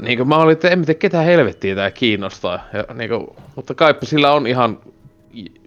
niin 0.00 0.18
kuin 0.18 0.28
mä 0.28 0.36
olin, 0.36 0.52
että 0.52 0.68
en 0.68 0.84
tiedä 0.84 0.98
ketä 0.98 1.20
helvettiä 1.20 1.74
tää 1.74 1.90
kiinnostaa. 1.90 2.64
Ja, 2.72 2.94
niin 2.94 3.10
kuin, 3.10 3.26
mutta 3.56 3.74
kaipa 3.74 4.06
sillä 4.06 4.32
on 4.32 4.46
ihan, 4.46 4.80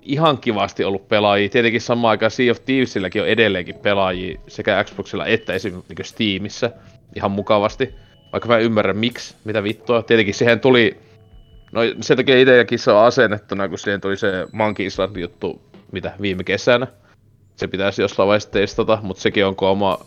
ihan 0.08 0.38
kivasti 0.38 0.84
ollut 0.84 1.08
pelaajia. 1.08 1.50
Tietenkin 1.50 1.82
samaan 1.82 2.10
aikaan 2.10 2.32
Sea 2.32 2.52
of 2.52 2.66
Thievesilläkin 2.66 3.22
on 3.22 3.28
edelleenkin 3.28 3.76
pelaajia 3.76 4.40
sekä 4.48 4.84
Xboxilla 4.84 5.26
että 5.26 5.54
esimerkiksi 5.54 5.94
niin 5.96 6.06
Steamissa 6.06 6.70
ihan 7.16 7.32
mukavasti. 7.32 7.94
Vaikka 8.32 8.50
mä 8.50 8.58
ymmärrän 8.58 8.98
miksi, 8.98 9.36
mitä 9.44 9.64
vittua. 9.64 10.04
Tietenkin 10.04 10.34
siihen 10.34 10.60
tuli, 10.60 10.98
no 11.72 11.82
sen 12.02 12.18
takia 12.18 12.40
itsekin 12.40 12.80
se 12.80 12.92
on 12.92 13.06
asennettuna, 13.06 13.70
kun 13.70 13.80
siihen 13.80 14.02
tuli 14.02 14.18
se 14.18 14.48
Monkey 14.52 14.86
Island 14.86 15.18
juttu, 15.18 15.62
mitä 15.92 16.14
viime 16.22 16.44
kesänä. 16.44 16.88
Se 17.56 17.68
pitäisi 17.68 18.02
jossain 18.02 18.28
vaiheessa 18.28 18.52
testata, 18.52 19.00
mutta 19.02 19.22
sekin 19.22 19.46
on 19.46 19.56
oma, 19.62 20.00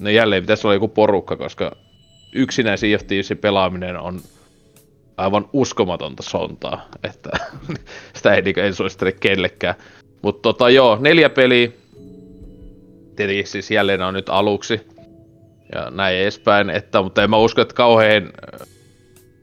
no 0.00 0.10
jälleen 0.10 0.42
pitäisi 0.42 0.66
olla 0.66 0.74
joku 0.74 0.88
porukka, 0.88 1.36
koska 1.36 1.76
yksinään 2.34 2.78
Sea 2.78 2.96
of 2.96 3.06
Thievesin 3.06 3.38
pelaaminen 3.38 3.96
on 3.96 4.20
aivan 5.16 5.48
uskomatonta 5.52 6.22
sontaa, 6.22 6.88
että 7.04 7.30
sitä 8.16 8.34
ei 8.34 8.42
niinku 8.42 8.60
en 8.60 8.74
suosittele 8.74 9.12
kellekään. 9.12 9.74
Mutta 10.22 10.42
tota 10.42 10.70
joo, 10.70 10.98
neljä 11.00 11.30
peliä. 11.30 11.68
Tietenkin 13.16 13.46
siis 13.46 13.70
jälleen 13.70 14.02
on 14.02 14.14
nyt 14.14 14.28
aluksi 14.28 14.80
ja 15.74 15.90
näin 15.90 16.16
edespäin, 16.16 16.70
että, 16.70 17.02
mutta 17.02 17.22
en 17.22 17.30
mä 17.30 17.36
usko, 17.36 17.62
että 17.62 17.74
kauhean 17.74 18.22
äh, 18.24 18.68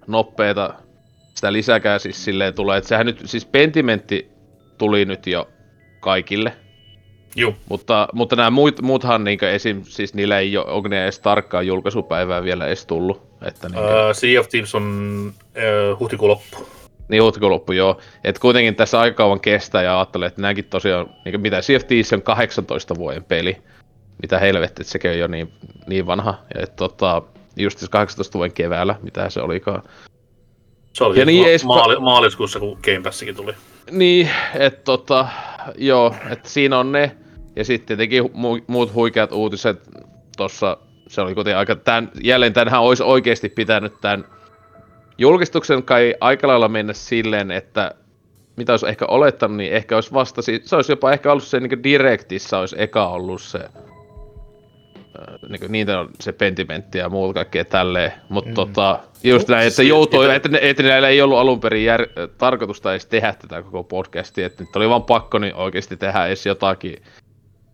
nopeeta 0.08 0.74
sitä 1.36 1.54
lisäkää 1.54 2.00
siis 2.00 2.26
silleen 2.26 2.54
tulee, 2.54 2.78
että 2.78 2.88
sehän 2.88 3.06
nyt, 3.06 3.22
siis 3.26 3.46
Pentimentti 3.46 4.32
tuli 4.78 5.06
nyt 5.06 5.28
jo 5.28 5.50
kaikille. 6.00 6.54
Joo. 7.36 7.54
Mutta, 7.70 8.08
mutta 8.14 8.36
nämä 8.36 8.50
muut, 8.50 8.82
muuthan 8.82 9.24
niin 9.24 9.44
esim, 9.44 9.82
siis 9.84 10.14
niillä 10.14 10.40
ei 10.40 10.58
ole, 10.58 10.66
onko 10.66 10.90
ne 10.90 11.04
edes 11.04 11.20
tarkkaa 11.20 11.62
julkaisupäivää 11.62 12.44
vielä 12.44 12.68
edes 12.68 12.86
tullut. 12.86 13.31
Että 13.42 13.70
niin 13.70 13.76
kuin... 13.76 13.86
uh, 13.86 14.14
sea 14.14 14.40
of 14.40 14.50
Thieves 14.50 14.76
on 14.76 15.34
uh, 15.92 16.00
huhtikuun 16.00 16.32
loppu. 16.32 16.68
Niin, 17.08 17.24
huhtikuun 17.24 17.52
loppu, 17.52 17.72
joo. 17.72 17.98
Et 18.24 18.40
kuitenkin 18.40 18.76
tässä 18.76 19.00
aika 19.00 19.16
kauan 19.16 19.40
kestää 19.40 19.84
ja 19.84 20.00
ajattelee, 20.00 20.28
että 20.28 20.42
nämäkin 20.42 20.66
tosiaan, 20.66 21.10
niin 21.26 21.42
mitä 21.42 21.62
Sea 21.62 21.78
of 21.78 21.88
Thieves 21.88 22.14
on 22.14 22.22
18 22.22 22.96
vuoden 22.96 23.24
peli 23.24 23.58
mitä 24.22 24.40
helvetti, 24.40 24.82
että 24.82 24.92
sekin 24.92 25.12
on 25.12 25.20
jo 25.20 25.28
niin, 25.28 25.54
niin 25.88 26.08
vanha. 26.08 26.38
Ja 26.56 26.62
et, 26.62 26.76
tota, 26.76 27.22
just 27.56 27.88
18 27.90 28.38
vuoden 28.38 28.54
keväällä, 28.54 28.96
mitä 29.02 29.30
se 29.30 29.42
olikaan. 29.42 29.84
Se 30.94 31.04
oli 31.04 31.20
ja 31.20 31.26
niin 31.26 31.60
ma- 31.66 31.76
maali- 31.76 32.00
maaliskuussa, 32.00 32.60
kun 32.60 32.80
Game 32.84 33.02
Passikin 33.02 33.36
tuli. 33.36 33.54
Niin, 33.92 34.30
että 34.54 34.84
tota, 34.84 35.28
joo, 35.78 36.16
että 36.30 36.50
siinä 36.50 36.80
on 36.80 36.92
ne. 36.92 37.16
Ja 37.56 37.66
sitten 37.66 37.88
tietenkin 37.98 38.24
mu- 38.24 38.64
muut 38.68 38.94
huikeat 38.94 39.32
uutiset 39.32 39.90
tossa, 40.38 40.78
se 41.12 41.22
oli 41.22 41.36
kuitenkin 41.36 41.58
aika, 41.58 41.76
tämän, 41.76 42.12
jälleen 42.24 42.54
tänhän 42.54 42.82
olisi 42.82 43.04
oikeasti 43.04 43.50
pitänyt 43.50 43.94
tämän 44.02 44.26
julkistuksen 45.18 45.84
kai 45.84 46.16
aika 46.22 46.48
lailla 46.48 46.68
mennä 46.68 46.94
silleen, 46.94 47.52
että 47.52 47.92
mitä 48.56 48.74
olisi 48.74 48.90
ehkä 48.90 49.06
olettanut, 49.06 49.58
niin 49.58 49.74
ehkä 49.74 49.96
olisi 49.96 50.14
vasta, 50.14 50.42
se 50.42 50.76
olisi 50.76 50.92
jopa 50.92 51.12
ehkä 51.12 51.32
ollut 51.32 51.44
se 51.44 51.60
niin 51.60 51.84
direktissä 51.84 52.58
olisi 52.58 52.76
eka 52.80 53.08
ollut 53.08 53.42
se 53.42 53.60
niin 55.50 55.72
niitä 55.72 56.00
on 56.00 56.10
se 56.20 56.32
pentimentti 56.32 56.98
ja 56.98 57.10
muut 57.10 57.34
kaikkea 57.34 57.66
tälleen. 57.66 58.14
Mutta 58.30 58.50
mm. 58.50 58.56
tota, 58.56 59.00
just 59.24 59.48
näin, 59.48 59.68
että 59.68 59.84
joutuu, 59.84 60.22
että, 60.22 60.50
että 60.62 60.84
näillä 60.84 61.10
ei 61.10 61.22
ollut 61.22 61.38
alun 61.38 61.60
perin 61.60 61.86
jär, 61.86 62.08
tarkoitusta 62.38 62.92
edes 62.92 63.06
tehdä 63.06 63.34
tätä 63.34 63.62
koko 63.62 63.84
podcastia, 63.84 64.46
että 64.46 64.64
nyt 64.64 64.76
oli 64.76 64.90
vaan 64.90 65.04
pakko 65.04 65.40
niin 65.40 65.56
oikeasti 65.56 65.98
tehdä 65.98 66.26
edes 66.26 66.46
jotakin, 66.46 67.02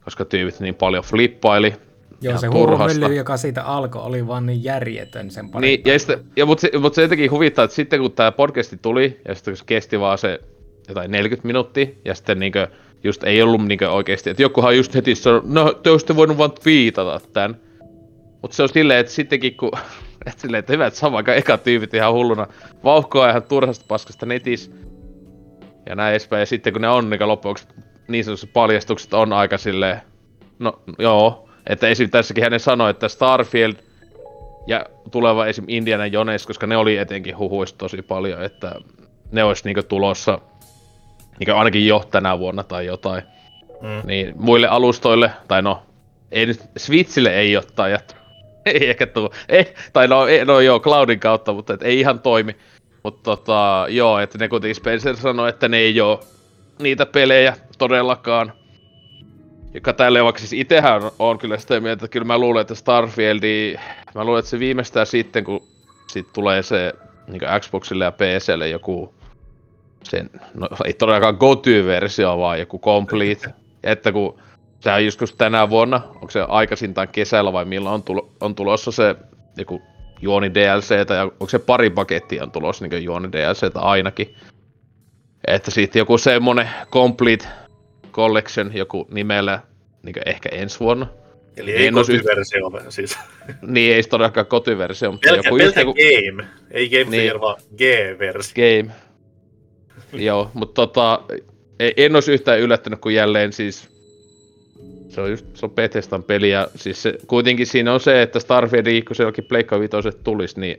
koska 0.04 0.26
tyypit 0.26 0.60
niin 0.60 0.76
paljon 0.76 1.04
flippaili. 1.04 1.74
Joo, 2.22 2.32
ihan 2.32 2.40
se 2.40 2.48
huumylly, 2.48 3.16
joka 3.16 3.38
siitä 3.38 3.64
alkoi, 3.64 4.02
oli 4.02 4.28
vaan 4.28 4.46
niin 4.46 4.64
järjetön 4.64 5.32
sen 5.32 5.50
pari 5.50 5.68
Niin, 5.68 5.82
ja, 5.86 6.00
sitten, 6.00 6.20
ja 6.36 6.46
mutta, 6.46 6.62
se, 6.62 6.78
mutta 6.80 6.96
se 6.96 7.02
jotenkin 7.02 7.32
huvittaa, 7.32 7.66
että 7.66 7.76
sitten 7.76 8.00
kun 8.00 8.12
tämä 8.12 8.32
podcasti 8.32 8.78
tuli, 8.82 9.22
ja 9.28 9.36
sitten 9.36 9.52
kun 9.52 9.58
se 9.58 9.64
kesti 9.66 10.00
vaan 10.00 10.18
se 10.18 10.40
jotain 10.88 11.12
40 11.12 11.48
minuuttia, 11.48 11.88
ja 12.06 12.16
sitten 12.16 12.40
niinkö, 12.40 12.68
just 13.04 13.24
ei 13.24 13.42
ollut 13.42 13.66
niinkö 13.66 13.92
oikeasti, 13.92 14.30
että 14.30 14.44
jokuhan 14.44 14.78
just 14.78 14.96
heti 14.96 15.16
sanoi, 15.16 15.42
no 15.46 15.74
te 15.74 15.90
olisitte 15.90 16.16
voinut 16.16 16.38
vaan 16.38 16.52
twiitata 16.52 17.20
tän. 17.34 17.58
Mutta 18.42 18.56
se 18.56 18.64
on 18.64 18.70
silleen, 18.70 19.00
että 19.00 19.12
sittenkin 19.12 19.58
kun, 19.58 19.72
että 20.28 20.42
silleen, 20.42 20.60
että 20.60 20.74
hyvä, 20.74 20.88
että 20.88 21.00
sama 21.00 21.18
aika 21.18 21.34
eka 21.34 21.58
tyypit 21.58 21.94
ihan 21.94 22.14
hulluna. 22.14 22.48
Vauhkoa 22.84 23.30
ihan 23.30 23.44
turhasta 23.44 23.86
paskasta 23.88 24.26
netissä, 24.26 24.72
ja 25.90 25.96
näin 25.96 26.12
edespäin, 26.12 26.40
ja 26.40 26.46
sitten 26.46 26.74
kun 26.74 26.82
ne 26.82 26.90
on 26.90 27.10
niin 27.10 27.28
loppujen 27.28 27.28
lopuksi 27.30 27.68
niin 28.08 28.24
sanotusti 28.24 28.48
paljastukset 28.48 29.14
on 29.14 29.34
aika 29.34 29.58
silleen, 29.58 30.02
no 30.60 30.82
joo, 31.00 31.47
että 31.70 31.88
esim. 31.88 32.10
tässäkin 32.10 32.44
hänen 32.44 32.60
sanoi, 32.60 32.90
että 32.90 33.08
Starfield 33.08 33.76
ja 34.68 34.86
tuleva 35.12 35.46
esim. 35.46 35.66
Indiana 35.68 36.06
Jones, 36.06 36.48
koska 36.48 36.68
ne 36.68 36.78
oli 36.78 36.98
etenkin 36.98 37.38
huhuista 37.38 37.78
tosi 37.78 38.02
paljon, 38.02 38.44
että 38.44 38.76
ne 39.32 39.44
olisi 39.44 39.64
niinku 39.66 39.84
tulossa 39.84 40.40
niinku 41.40 41.58
ainakin 41.58 41.88
jo 41.88 42.08
tänä 42.12 42.40
vuonna 42.40 42.64
tai 42.64 42.86
jotain. 42.86 43.24
Mm. 43.82 44.08
Niin 44.08 44.34
muille 44.36 44.68
alustoille, 44.68 45.32
tai 45.48 45.62
no, 45.62 45.84
ei 46.32 46.46
nyt, 46.46 46.62
Switchille 46.78 47.40
ei 47.40 47.58
ole 47.58 47.66
tajattu. 47.76 48.16
ei 48.66 48.90
ehkä 48.90 49.08
tuu, 49.08 49.34
ei, 49.50 49.74
tai 49.94 50.08
no, 50.08 50.28
ei, 50.28 50.46
no 50.46 50.60
joo, 50.60 50.80
Cloudin 50.80 51.20
kautta, 51.20 51.54
mutta 51.54 51.74
et 51.74 51.84
ei 51.84 52.00
ihan 52.00 52.20
toimi. 52.20 52.56
Mutta 53.04 53.24
tota, 53.24 53.86
joo, 53.90 54.20
että 54.20 54.38
ne 54.38 54.48
kuten 54.48 54.76
Spencer 54.76 55.16
sanoi, 55.16 55.50
että 55.50 55.68
ne 55.68 55.78
ei 55.78 56.02
oo 56.02 56.24
niitä 56.80 57.06
pelejä 57.06 57.58
todellakaan. 57.78 58.54
Joka 59.74 59.94
tälle 59.94 60.24
vaikka 60.24 60.40
siis 60.40 60.54
itehän 60.54 61.02
on 61.20 61.38
kyllä 61.38 61.58
sitä 61.58 61.80
mieltä, 61.80 62.06
että 62.06 62.14
kyllä 62.14 62.26
mä 62.26 62.38
luulen, 62.38 62.62
että 62.62 62.76
Starfieldi, 62.76 63.76
mä 64.16 64.24
luulen, 64.24 64.40
että 64.40 64.52
se 64.52 64.60
viimeistään 64.60 65.06
sitten, 65.06 65.44
kun 65.44 65.68
sit 66.08 66.34
tulee 66.34 66.64
se 66.64 66.94
niin 67.28 67.42
Xboxille 67.60 68.04
ja 68.04 68.12
PClle 68.12 68.70
joku 68.70 69.14
sen, 70.04 70.30
no 70.54 70.68
ei 70.86 70.94
todellakaan 70.94 71.38
GOTY-versio, 71.40 72.38
vaan 72.38 72.60
joku 72.60 72.80
Complete. 72.80 73.54
että 73.84 74.12
kun 74.12 74.40
sehän 74.80 75.06
joskus 75.06 75.34
tänä 75.34 75.70
vuonna, 75.70 76.02
onko 76.16 76.30
se 76.30 76.42
aikaisintaan 76.48 77.08
kesällä 77.08 77.54
vai 77.54 77.66
milloin 77.66 77.94
on, 77.94 78.04
tulo, 78.04 78.30
on 78.40 78.56
tulossa 78.56 78.92
se 78.92 79.16
joku 79.58 79.82
juoni 80.22 80.54
DLC, 80.54 81.08
tai 81.08 81.24
onko 81.24 81.50
se 81.50 81.60
pari 81.60 81.90
pakettia 81.90 82.44
on 82.44 82.52
tulossa 82.52 82.88
niin 82.88 83.04
juoni 83.04 83.32
DLC 83.32 83.72
ainakin. 83.76 84.36
Että 85.48 85.72
sitten 85.72 86.00
joku 86.00 86.18
semmonen 86.18 86.70
Complete 86.92 87.48
Collection 88.18 88.72
joku 88.74 89.08
nimellä 89.12 89.60
niin 90.04 90.16
ehkä 90.26 90.50
ensi 90.50 90.80
vuonna. 90.80 91.08
Eli 91.58 91.72
ei 91.72 91.90
yht- 91.90 91.94
kotiversio, 91.94 92.72
siis 92.90 93.18
Niin 93.68 93.96
ei 93.96 94.04
todellakaan 94.04 94.46
kotiversio, 94.46 95.12
mutta 95.12 95.30
pelkkä, 95.30 95.48
joku 95.48 95.58
pelkkä 95.58 95.82
joku 95.82 95.94
game, 95.94 96.48
ei 96.72 96.90
Game 96.90 97.04
Niin. 97.04 97.12
niin. 97.12 97.42
vaan 97.42 97.56
G-versio. 97.78 98.54
game. 98.56 98.96
Joo, 100.14 100.52
mutta 100.54 100.74
tota, 100.74 101.22
ei- 101.80 101.94
en 101.98 102.16
olisi 102.16 102.32
yhtään 102.34 102.60
yllättynyt, 102.60 103.00
kun 103.02 103.14
jälleen 103.14 103.54
siis 103.54 103.90
se 105.10 105.22
on 105.22 105.30
just, 105.30 105.46
se 105.54 105.66
on 105.66 105.72
Bethesdan 105.72 106.24
peli 106.24 106.50
ja 106.50 106.68
siis 106.76 107.04
se, 107.04 107.14
kuitenkin 107.28 107.68
siinä 107.68 107.94
on 107.94 108.00
se, 108.00 108.22
että 108.22 108.40
Starfield 108.40 109.02
kun 109.04 109.16
se 109.16 109.24
jokin 109.24 109.46
Pleikka 109.46 109.80
Vitoiset 109.80 110.24
tulisi, 110.24 110.60
niin 110.60 110.78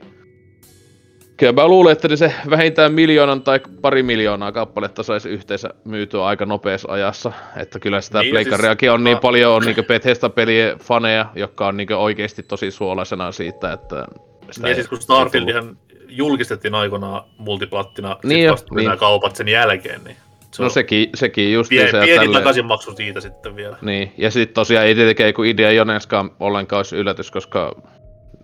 kyllä 1.39 1.53
mä 1.53 1.67
luulen, 1.67 1.91
että 1.91 2.15
se 2.15 2.33
vähintään 2.49 2.93
miljoonan 2.93 3.41
tai 3.41 3.59
pari 3.81 4.03
miljoonaa 4.03 4.51
kappaletta 4.51 5.03
saisi 5.03 5.29
yhteensä 5.29 5.69
myytyä 5.85 6.25
aika 6.25 6.45
nopeassa 6.45 6.91
ajassa. 6.91 7.31
Että 7.57 7.79
kyllä 7.79 8.01
sitä 8.01 8.19
Niin, 8.21 8.35
niin, 8.35 8.45
siis- 8.45 8.91
on 8.93 9.03
niin 9.03 9.17
mä- 9.17 9.21
paljon 9.21 9.53
on 9.55 9.63
niinku 9.63 9.83
Bethesda-pelien 9.83 10.79
faneja, 10.79 11.25
jotka 11.35 11.67
on 11.67 11.77
niinku 11.77 11.93
oikeasti 11.93 12.43
tosi 12.43 12.71
suolaisena 12.71 13.31
siitä, 13.31 13.73
että 13.73 14.05
sitä 14.51 14.67
ei- 14.67 14.75
siis 14.75 14.87
kun 14.87 14.97
tullut. 14.97 15.03
Starfieldihan 15.03 15.77
julkistettiin 16.09 16.75
aikoinaan 16.75 17.23
multiplattina, 17.37 18.17
Niin 18.23 18.29
niin 18.29 18.45
jo, 18.45 18.51
vasta 18.51 18.75
niin. 18.75 18.97
kaupat 18.97 19.35
sen 19.35 19.47
jälkeen, 19.47 20.01
niin 20.03 20.17
se 20.51 20.63
No 20.63 20.69
sekin, 20.69 21.09
sekin 21.15 21.53
just 21.53 21.69
pie, 21.69 21.85
se 21.91 21.99
pieni 21.99 22.07
tälleen. 22.15 22.31
takaisinmaksu 22.31 22.95
siitä 22.95 23.21
sitten 23.21 23.55
vielä. 23.55 23.77
Niin, 23.81 24.11
ja 24.17 24.31
sitten 24.31 24.53
tosiaan 24.53 24.85
ei 24.85 24.95
tietenkään 24.95 25.33
kun 25.33 25.45
idea 25.45 25.71
Joneskaan 25.71 26.31
ollenkaan 26.39 26.77
olisi 26.77 26.95
yllätys, 26.95 27.31
koska 27.31 27.75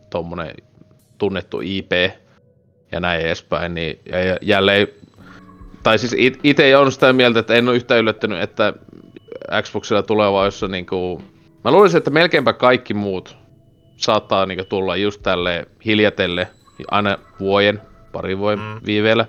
tommonen 0.10 0.56
tunnettu 1.18 1.62
IP 1.64 1.92
ja 2.92 3.00
näin 3.00 3.22
edespäin, 3.22 3.74
niin 3.76 4.00
ja 4.06 4.38
jälleen, 4.42 4.88
tai 5.84 6.00
siis 6.00 6.16
it- 6.18 6.40
itse 6.44 6.78
on 6.78 6.92
sitä 6.92 7.14
mieltä, 7.14 7.40
että 7.40 7.54
en 7.54 7.68
ole 7.70 7.76
yhtään 7.76 8.00
yllättynyt, 8.00 8.42
että 8.42 8.74
Xboxilla 9.62 10.04
tulevaisuudessa 10.04 10.68
niinku, 10.68 11.22
mä 11.64 11.72
luulisin, 11.72 11.98
että 11.98 12.10
melkeinpä 12.12 12.54
kaikki 12.54 12.94
muut 12.94 13.38
saattaa 13.98 14.46
niinku 14.46 14.64
tulla 14.70 14.96
just 14.96 15.24
tälle 15.24 15.68
hiljatelle, 15.86 16.48
aina 16.92 17.18
vuoden, 17.40 17.82
pari 18.12 18.38
vuoden 18.38 18.60
Mm. 18.60 18.82
viiveellä, 18.86 19.26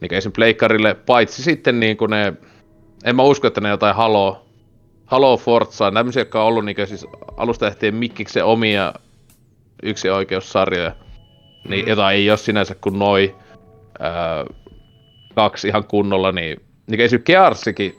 niin 0.00 0.14
esim. 0.14 0.32
pleikkarille, 0.32 0.94
paitsi 0.94 1.42
sitten 1.42 1.80
niinku 1.80 2.06
ne, 2.06 2.32
en 3.04 3.16
mä 3.16 3.22
usko, 3.22 3.46
että 3.46 3.60
ne 3.60 3.68
jotain 3.68 3.96
Halo, 3.96 4.46
Halo 5.06 5.36
Forza, 5.36 5.90
tämmöisiä, 5.92 6.20
jotka 6.20 6.40
on 6.42 6.46
ollut 6.48 6.64
niinku 6.64 6.86
siis 6.86 7.06
alusta 7.36 7.66
lähtien 7.66 7.94
mikkiksen 7.94 8.44
omia 8.44 8.92
yksi 9.82 10.10
oikeussarjoja, 10.10 10.92
niin 11.68 11.84
Mm. 11.84 11.88
jota 11.88 12.10
ei 12.10 12.30
ole 12.30 12.38
sinänsä 12.38 12.74
kuin 12.74 12.98
noi 12.98 13.34
ää, 13.98 14.44
kaksi 15.34 15.68
ihan 15.68 15.84
kunnolla, 15.84 16.32
niin, 16.32 16.60
niin 16.86 17.00
esim. 17.00 17.22
Gearsikin, 17.22 17.94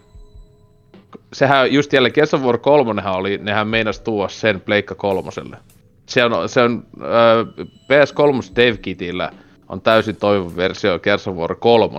sehän 1.34 1.74
just 1.74 1.94
jälleen 1.94 2.14
Gears 2.16 2.34
of 2.34 2.42
War 2.42 2.58
3 2.58 3.02
oli, 3.16 3.38
nehän 3.38 3.68
meinas 3.68 4.00
tuoda 4.00 4.30
sen 4.30 4.62
Pleikka 4.62 4.96
kolmoselle. 4.96 5.58
Se 6.06 6.24
on, 6.26 6.50
se 6.50 6.62
on 6.62 6.84
ää, 7.02 7.44
PS3 7.64 8.56
Dev 8.56 8.78
Kitillä 8.82 9.32
on 9.70 9.82
täysin 9.82 10.16
toivon 10.16 10.56
versio 10.56 11.00
Gears 11.00 11.28
of 11.28 11.36
War 11.36 11.56
3, 11.56 11.98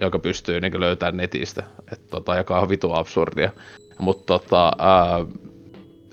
joka 0.00 0.18
pystyy 0.18 0.60
niin 0.60 0.80
löytämään 0.80 1.16
netistä, 1.16 1.62
et, 1.92 2.00
tota, 2.10 2.36
joka 2.36 2.58
on 2.60 2.68
vitu 2.68 2.92
absurdia. 2.92 3.50
Mutta 3.98 4.24
tota, 4.26 4.72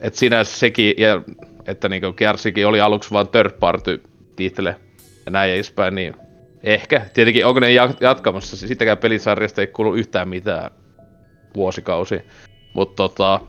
et 0.02 0.16
sinänsä 0.16 0.58
sekin, 0.58 0.94
ja, 0.98 1.22
että 1.66 1.90
niinku 1.90 2.14
Gearsikin 2.14 2.68
oli 2.68 2.82
aluksi 2.82 3.12
vain 3.12 3.28
third 3.28 3.52
party 3.60 4.02
title 4.36 4.76
ja 5.26 5.32
näin 5.32 5.54
edespäin, 5.54 5.96
niin 5.96 6.16
ehkä. 6.64 7.06
Tietenkin 7.14 7.46
onko 7.46 7.60
ne 7.60 7.72
ja- 7.72 7.94
jatkamassa, 8.00 8.58
sitäkään 8.58 8.98
pelisarjasta 8.98 9.62
ei 9.62 9.68
kuulu 9.68 9.96
yhtään 9.96 10.30
mitään 10.30 10.72
vuosikausi. 11.56 12.22
Mutta 12.74 12.96
tota, 12.96 13.40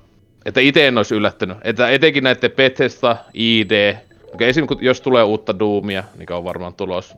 että 0.44 0.60
itse 0.60 0.88
en 0.88 0.96
olisi 0.96 1.14
yllättynyt. 1.14 1.56
Että 1.64 1.88
etenkin 1.88 2.24
näiden 2.24 2.50
Bethesda, 2.50 3.16
ID, 3.34 3.96
okay, 4.34 4.48
esim. 4.48 4.66
jos 4.80 5.00
tulee 5.00 5.22
uutta 5.22 5.58
Doomia, 5.58 6.04
mikä 6.16 6.36
on 6.36 6.44
varmaan 6.44 6.74
tulos, 6.74 7.14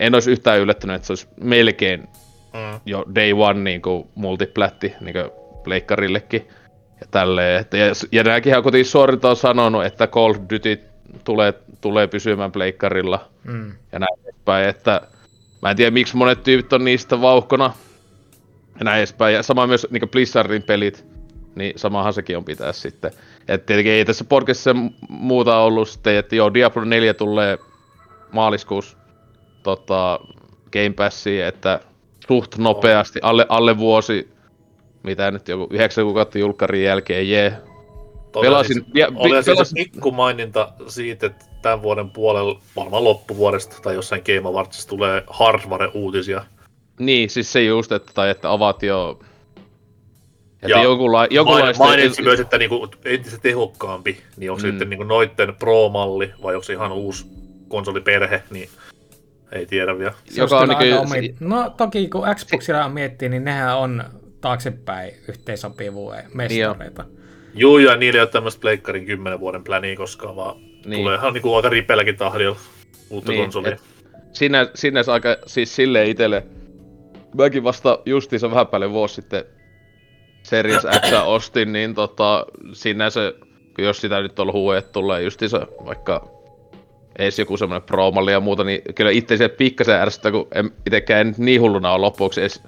en 0.00 0.14
olisi 0.14 0.30
yhtään 0.30 0.60
yllättynyt, 0.60 0.96
että 0.96 1.06
se 1.06 1.12
olisi 1.12 1.28
melkein 1.40 2.08
Mm. 2.54 2.80
jo 2.86 3.04
day 3.14 3.32
one 3.32 3.60
niin 3.60 3.82
kuin 3.82 4.08
multiplätti 4.14 4.94
niin 5.00 5.12
kuin 5.12 5.30
pleikkarillekin 5.64 6.48
ja 7.00 7.06
tälleen. 7.10 7.60
Että, 7.60 7.76
ja, 7.76 7.92
ja 8.12 8.24
nämäkin 8.24 8.56
on 8.56 8.62
kuitenkin 8.62 8.90
suorilta 8.90 9.30
on 9.30 9.36
sanonut, 9.36 9.84
että 9.84 10.06
Call 10.06 10.30
of 10.30 10.36
Duty 10.52 10.80
tulee, 11.24 11.54
tulee 11.80 12.06
pysymään 12.06 12.52
pleikkarilla 12.52 13.28
Mm. 13.44 13.72
ja 13.92 13.98
näin 13.98 14.20
edespäin, 14.24 14.68
että 14.68 15.00
mä 15.62 15.70
en 15.70 15.76
tiedä 15.76 15.90
miksi 15.90 16.16
monet 16.16 16.42
tyypit 16.42 16.72
on 16.72 16.84
niistä 16.84 17.20
vauhkona 17.20 17.72
ja 18.78 18.84
näin 18.84 18.98
edespäin. 18.98 19.34
Ja 19.34 19.42
sama 19.42 19.66
myös 19.66 19.86
niin 19.90 20.08
Blizzardin 20.08 20.62
pelit, 20.62 21.04
niin 21.54 21.72
samahan 21.76 22.12
sekin 22.12 22.36
on 22.36 22.44
pitää 22.44 22.72
sitten. 22.72 23.10
Et 23.48 23.66
tietenkin 23.66 23.92
ei 23.92 24.04
tässä 24.04 24.24
podcastissa 24.24 24.72
mu- 24.72 25.06
muuta 25.08 25.58
ollut 25.58 25.88
sitten, 25.88 26.16
että 26.16 26.36
joo, 26.36 26.54
Diablo 26.54 26.84
4 26.84 27.14
tulee 27.14 27.58
maaliskuussa 28.32 28.96
tota, 29.62 30.20
Game 30.72 30.90
Passiin, 30.96 31.44
että 31.44 31.80
suht 32.28 32.58
nopeasti, 32.58 33.18
alle, 33.22 33.46
alle 33.48 33.78
vuosi, 33.78 34.28
mitä 35.02 35.30
nyt 35.30 35.48
joku 35.48 35.66
yhdeksän 35.70 36.04
kuukautta 36.04 36.38
julkkarin 36.38 36.84
jälkeen, 36.84 37.28
jee. 37.30 37.56
Pelasin, 38.32 38.74
Siis, 38.74 38.86
ja, 38.94 39.08
oli 39.14 39.34
siis 39.34 39.44
pelasin, 39.46 39.74
pikku 39.74 40.10
maininta 40.10 40.72
siitä, 40.88 41.26
että 41.26 41.44
tämän 41.62 41.82
vuoden 41.82 42.10
puolella, 42.10 42.60
varmaan 42.76 43.04
loppuvuodesta 43.04 43.76
tai 43.82 43.94
jossain 43.94 44.22
Game 44.26 44.48
Awardsissa 44.48 44.88
tulee 44.88 45.22
hardware-uutisia. 45.26 46.44
niin, 46.98 47.30
siis 47.30 47.52
se 47.52 47.62
just, 47.64 47.92
että, 47.92 48.12
tai 48.14 48.30
että 48.30 48.50
ovat 48.50 48.82
jo... 48.82 49.18
Että 50.62 50.68
Ja 50.68 50.82
jokunla, 50.82 51.18
Main, 51.18 51.28
jokunlaista... 51.34 51.84
mainitsi 51.84 52.22
myös, 52.22 52.40
että 52.40 52.58
niinku 52.58 52.88
entistä 53.04 53.38
tehokkaampi, 53.42 54.20
niin 54.36 54.50
onko 54.50 54.60
se 54.60 54.66
Mm. 54.66 54.70
sitten 54.72 54.90
niinku 54.90 55.04
noitten 55.04 55.54
Pro-malli 55.58 56.32
vai 56.42 56.54
onko 56.54 56.64
se 56.64 56.72
ihan 56.72 56.92
uusi 56.92 57.26
konsoliperhe, 57.68 58.42
niin 58.50 58.68
ei 59.52 59.66
tiedä 59.66 59.98
vielä. 59.98 60.12
Se 60.30 60.40
Joka 60.40 60.58
on 60.58 60.68
niinku- 60.68 60.84
aika 60.84 61.00
omi... 61.00 61.34
No 61.40 61.70
toki 61.76 62.08
kun 62.08 62.22
Xboxilla 62.34 62.88
miettii, 62.88 63.28
niin 63.28 63.44
nehän 63.44 63.76
on 63.78 64.04
taaksepäin 64.40 65.14
yhteensopivuuden 65.28 66.24
mestareita. 66.34 67.04
Juu, 67.54 67.78
ja 67.78 67.96
niillä 67.96 68.16
ei 68.18 68.22
ole 68.22 68.28
tämmöistä 68.28 68.60
Pleikkarin 68.60 69.06
10 69.06 69.40
vuoden 69.40 69.64
pläniä 69.64 69.96
koskaan, 69.96 70.36
vaan 70.36 70.56
Niin. 70.56 70.90
niin. 70.90 71.00
tuleehan 71.00 71.32
niinku 71.32 71.54
aika 71.54 71.68
ripeälläkin 71.68 72.16
tahdilla 72.16 72.56
uutta 73.10 73.32
Niin, 73.32 73.42
konsolia. 73.42 73.76
Sinä, 74.32 74.66
sinänsä 74.74 75.12
aika, 75.12 75.36
siis 75.46 75.76
silleen 75.76 76.08
itelle, 76.08 76.46
mäkin 77.34 77.64
vasta 77.64 77.98
justiinsa 78.06 78.50
vähän 78.50 78.66
päälle 78.66 78.90
vuosi 78.90 79.14
sitten 79.14 79.44
Series 80.42 80.82
X 81.00 81.12
ostin, 81.24 81.72
niin 81.72 81.94
tota, 81.94 82.46
sinänsä 82.72 83.32
jos 83.78 84.00
sitä 84.00 84.20
nyt 84.20 84.38
on 84.38 84.76
että 84.78 84.92
tulee 84.92 85.22
justiinsa 85.22 85.66
vaikka 85.86 86.28
edes 87.18 87.38
joku 87.38 87.56
semmoinen 87.56 87.86
pro 87.86 88.12
ja 88.32 88.40
muuta, 88.40 88.64
niin 88.64 88.82
kyllä 88.94 89.10
itse 89.10 89.36
se 89.36 89.48
pikkasen 89.48 90.00
ärsyttää, 90.00 90.32
kun 90.32 90.48
en 90.54 90.70
itekään 90.86 91.26
en 91.26 91.34
niin 91.38 91.60
hulluna 91.60 91.92
ole 91.92 92.00
loppuksi 92.00 92.40
edes 92.40 92.62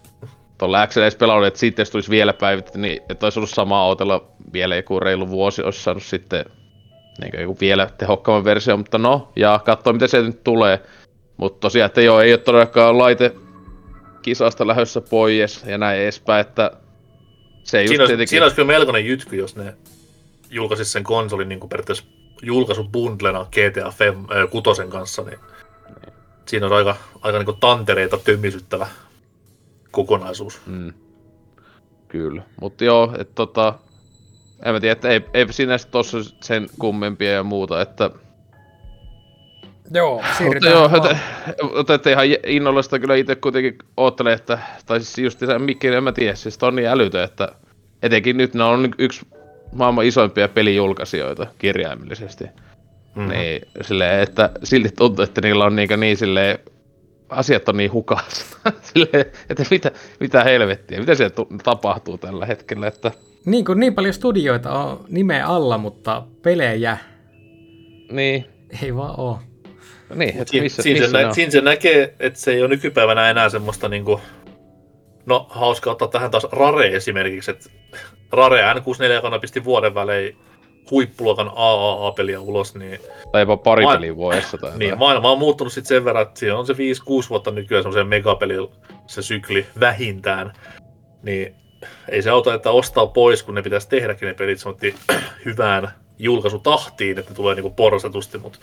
tuolla 0.62 0.86
XL 0.86 1.00
edes 1.00 1.16
pelannut, 1.16 1.46
että 1.46 1.60
sitten 1.60 1.86
tulisi 1.92 2.10
vielä 2.10 2.32
päivitetty, 2.32 2.78
niin 2.78 3.02
että 3.08 3.26
olisi 3.26 3.38
ollut 3.38 3.50
sama 3.50 3.82
autolla 3.82 4.24
vielä 4.52 4.76
joku 4.76 5.00
reilu 5.00 5.28
vuosi, 5.28 5.62
olisi 5.62 5.82
saanut 5.82 6.02
sitten 6.02 6.44
niin 7.20 7.40
joku 7.40 7.56
vielä 7.60 7.90
tehokkaamman 7.98 8.44
versio, 8.44 8.76
mutta 8.76 8.98
no, 8.98 9.32
ja 9.36 9.60
katsoa 9.64 9.92
miten 9.92 10.08
se 10.08 10.22
nyt 10.22 10.44
tulee. 10.44 10.80
Mutta 11.36 11.60
tosiaan, 11.60 11.86
että 11.86 12.00
joo, 12.00 12.20
ei 12.20 12.32
ole 12.32 12.38
todellakaan 12.38 12.98
laite 12.98 13.32
kisasta 14.22 14.66
lähdössä 14.66 15.00
pois 15.00 15.64
ja 15.66 15.78
näin 15.78 16.00
edespäin, 16.00 16.40
että 16.40 16.70
se 17.64 17.78
ei 17.78 17.88
Siinä, 17.88 18.02
olisi, 18.02 18.10
tietenkin... 18.10 18.28
siinä 18.28 18.44
olisi 18.44 18.56
kyllä 18.56 18.66
melkoinen 18.66 19.06
jytky, 19.06 19.36
jos 19.36 19.56
ne 19.56 19.74
julkaisisi 20.50 20.90
sen 20.90 21.04
konsolin 21.04 21.48
niin 21.48 21.60
kuin 21.60 21.70
periaatteessa 21.70 22.04
julkaisubundlena 22.42 23.44
GTA 23.44 23.92
6 24.50 24.82
kanssa, 24.88 25.22
niin 25.22 25.38
siinä 26.46 26.66
on 26.66 26.72
aika, 26.72 26.96
aika 27.22 27.38
niin 27.38 27.46
kuin 27.46 27.60
tantereita 27.60 28.18
tömmisyttävä 28.18 28.86
kokonaisuus. 29.92 30.60
Mm. 30.66 30.92
Kyllä, 32.08 32.42
mutta 32.60 32.84
joo, 32.84 33.14
että 33.18 33.34
tota, 33.34 33.74
en 34.64 34.74
mä 34.74 34.80
tiedä, 34.80 34.92
että 34.92 35.08
ei, 35.08 35.20
ei 35.34 35.52
siinä 35.52 35.76
tossa 35.90 36.18
sen 36.40 36.66
kummempia 36.78 37.32
ja 37.32 37.42
muuta, 37.42 37.82
että... 37.82 38.10
Joo, 39.94 40.14
Mutta 40.14 40.34
siirrytään 40.38 40.72
joo, 40.72 40.90
vaan. 40.90 40.96
että, 40.96 41.18
mutta 41.76 41.94
että 41.94 42.10
ihan 42.10 42.24
innolla 42.46 42.82
sitä 42.82 42.98
kyllä 42.98 43.14
itse 43.14 43.34
kuitenkin 43.34 43.78
oottelen, 43.96 44.32
että, 44.32 44.58
tai 44.86 45.00
siis 45.00 45.18
just 45.18 45.38
se 45.38 45.58
mikki, 45.58 45.88
en 45.88 46.04
mä 46.04 46.12
tiedä, 46.12 46.34
siis 46.34 46.62
on 46.62 46.76
niin 46.76 46.88
älytö, 46.88 47.24
että 47.24 47.52
etenkin 48.02 48.36
nyt 48.36 48.54
ne 48.54 48.64
on 48.64 48.94
yksi 48.98 49.26
maailman 49.72 50.04
isoimpia 50.04 50.48
pelijulkaisijoita 50.48 51.46
kirjaimellisesti. 51.58 52.44
Mm. 53.14 53.28
Niin, 53.28 53.62
silleen, 53.80 54.20
että 54.20 54.50
silti 54.62 54.88
tuntuu, 54.98 55.22
että 55.24 55.40
niillä 55.40 55.64
on 55.64 55.76
niin, 55.76 56.00
niin 56.00 56.16
silleen, 56.16 56.58
asiat 57.28 57.68
on 57.68 57.76
niin 57.76 57.92
hukassa. 57.92 58.46
silleen, 58.94 59.26
että 59.50 59.64
mitä, 59.70 59.90
mitä 60.20 60.44
helvettiä, 60.44 61.00
mitä 61.00 61.14
siellä 61.14 61.30
tu- 61.34 61.48
tapahtuu 61.62 62.18
tällä 62.18 62.46
hetkellä, 62.46 62.86
että 62.86 63.12
Niin 63.44 63.64
kuin 63.64 63.80
niin 63.80 63.94
paljon 63.94 64.14
studioita 64.14 64.72
on 64.72 65.04
nimeä 65.08 65.46
alla, 65.46 65.78
mutta 65.78 66.22
pelejä 66.42 66.98
niin, 68.10 68.46
ei 68.82 68.96
vaan 68.96 69.20
oo. 69.20 69.38
niin, 70.14 70.30
että 70.30 70.50
Siin, 70.50 70.62
missä, 70.62 70.82
siinä, 70.82 71.00
missä 71.00 71.12
se, 71.12 71.22
nä, 71.22 71.28
on? 71.28 71.34
siinä 71.34 71.50
se 71.50 71.60
näkee, 71.60 72.14
että 72.20 72.38
se 72.38 72.52
ei 72.52 72.60
ole 72.60 72.68
nykypäivänä 72.68 73.30
enää 73.30 73.48
semmoista 73.48 73.88
niinku, 73.88 74.20
no 75.26 75.46
hauska 75.50 75.90
ottaa 75.90 76.08
tähän 76.08 76.30
taas 76.30 76.46
Rare 76.52 76.96
esimerkiksi, 76.96 77.50
että 77.50 77.70
Rare 78.32 78.62
N64 78.74 79.40
pisti 79.40 79.64
vuoden 79.64 79.94
välein 79.94 80.36
huippuluokan 80.90 81.50
AAA-peliä 81.54 82.40
ulos, 82.40 82.74
niin, 82.74 83.00
Tai 83.32 83.42
jopa 83.42 83.56
pari 83.56 83.84
Mä- 83.86 83.92
peliä 83.92 84.16
vuodessa 84.16 84.58
tai 84.58 84.78
niin 84.78 84.98
maailma 84.98 85.30
on 85.30 85.38
muuttunut 85.38 85.72
sitten 85.72 85.88
sen 85.88 86.04
verran, 86.04 86.22
että 86.22 86.40
siinä 86.40 86.58
on 86.58 86.66
se 86.66 86.72
5-6 86.72 86.76
vuotta 87.30 87.50
nykyään 87.50 87.82
semmoisen 87.82 88.06
megapeli 88.06 88.54
se 89.06 89.22
sykli 89.22 89.66
vähintään, 89.80 90.52
niin 91.22 91.54
ei 92.08 92.22
se 92.22 92.30
auta, 92.30 92.54
että 92.54 92.70
ostaa 92.70 93.06
pois, 93.06 93.42
kun 93.42 93.54
ne 93.54 93.62
pitäisi 93.62 93.88
tehdäkin 93.88 94.26
ne 94.28 94.34
pelit 94.34 94.58
semmoittiin 94.58 94.94
hyvään 95.44 95.88
julkaisutahtiin, 96.18 97.18
että 97.18 97.30
ne 97.30 97.36
tulee 97.36 97.54
niinku 97.54 97.70
porrastetusti, 97.70 98.38
mutta 98.38 98.58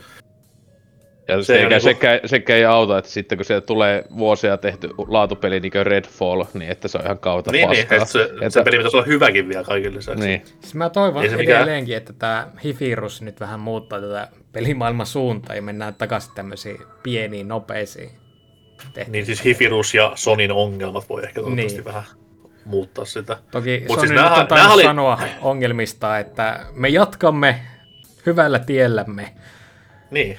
Ja 1.30 1.44
Se 1.44 1.46
se 1.46 1.54
on 1.54 1.60
sekä, 1.72 1.80
sekä, 1.80 2.20
sekä 2.28 2.56
ei 2.56 2.66
auta, 2.66 2.98
että 2.98 3.12
sitten 3.12 3.38
kun 3.38 3.46
siellä 3.46 3.62
tulee 3.62 4.04
vuosia 4.18 4.58
tehty 4.58 4.90
laatupeli 5.08 5.60
niin 5.60 5.72
kuin 5.72 5.86
Redfall, 5.86 6.44
niin 6.54 6.72
että 6.72 6.88
se 6.88 6.98
on 6.98 7.04
ihan 7.06 7.20
kautta 7.20 7.52
niin, 7.52 7.70
niin 7.70 7.88
paskaa. 7.88 7.98
että 7.98 8.12
se, 8.12 8.24
että... 8.24 8.50
se 8.50 8.64
peli 8.64 8.78
pitäisi 8.78 8.98
olla 8.98 9.06
hyväkin 9.06 9.50
vielä 9.50 9.64
kaikille 9.64 9.98
lisäksi. 9.98 10.26
Niin, 10.26 10.42
Siis 10.62 10.76
mä 10.76 10.90
toivon 10.90 11.24
mikään- 11.24 11.42
edelleenkin, 11.62 11.98
että 11.98 12.14
tämä 12.14 12.48
Hifirus 12.64 13.22
nyt 13.22 13.40
vähän 13.40 13.60
muuttaa 13.60 14.02
tätä 14.02 14.28
pelimaailman 14.52 15.06
suuntaa 15.06 15.56
ja 15.56 15.62
mennään 15.62 15.96
takaisin 15.96 16.32
tämmöisiin 16.36 16.78
pieniin, 17.04 17.48
nopeisiin 17.48 18.10
tehtäviin. 18.94 19.12
Niin 19.12 19.26
siis 19.26 19.46
Hifirus 19.46 19.94
ja 19.94 20.12
Sonin 20.16 20.52
ongelmat 20.52 21.10
voi 21.10 21.24
ehkä 21.24 21.42
toivottavasti 21.42 21.78
Niin. 21.78 21.86
vähän 21.86 22.04
muuttaa 22.66 23.06
sitä. 23.06 23.38
Toki 23.52 23.80
Mut 23.88 24.00
Sony 24.00 24.08
siis 24.08 24.22
nyt 24.22 24.52
on 24.52 24.72
oli- 24.72 24.84
sanoa 24.84 25.20
ongelmista, 25.42 26.20
että 26.20 26.60
me 26.74 26.90
jatkamme 26.90 27.60
hyvällä 28.26 28.60
tiellämme. 28.60 29.34
Niin, 30.12 30.38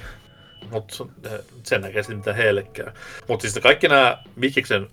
mutta 0.71 1.05
sen 1.63 1.81
näkee 1.81 2.03
sitten 2.03 2.17
mitä 2.17 2.33
heille 2.33 2.63
käy. 2.63 2.87
Mutta 3.27 3.41
siis 3.41 3.63
kaikki 3.63 3.87
nämä 3.87 4.23
Mikiksen 4.35 4.87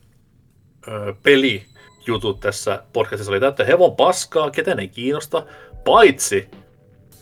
ö, 0.88 1.14
pelijutut 1.22 2.40
tässä 2.40 2.82
podcastissa 2.92 3.32
oli 3.32 3.40
täyttä 3.40 3.64
hevon 3.64 3.96
paskaa, 3.96 4.50
ketään 4.50 4.80
ei 4.80 4.88
kiinnosta, 4.88 5.46
paitsi 5.84 6.48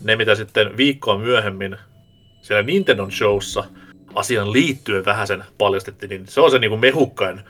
ne 0.01 0.17
mitä 0.17 0.35
sitten 0.35 0.77
viikkoa 0.77 1.19
myöhemmin 1.19 1.77
siellä 2.43 2.63
Nintendo 2.63 3.11
showssa 3.11 3.65
asian 4.15 4.53
liittyen 4.53 5.05
vähän 5.05 5.27
sen 5.27 5.45
paljastettiin, 5.59 6.11
niin 6.11 6.27
se 6.29 6.41
on 6.41 6.51
se 6.51 6.59
niinku 6.59 6.77
mehukkain 6.77 7.41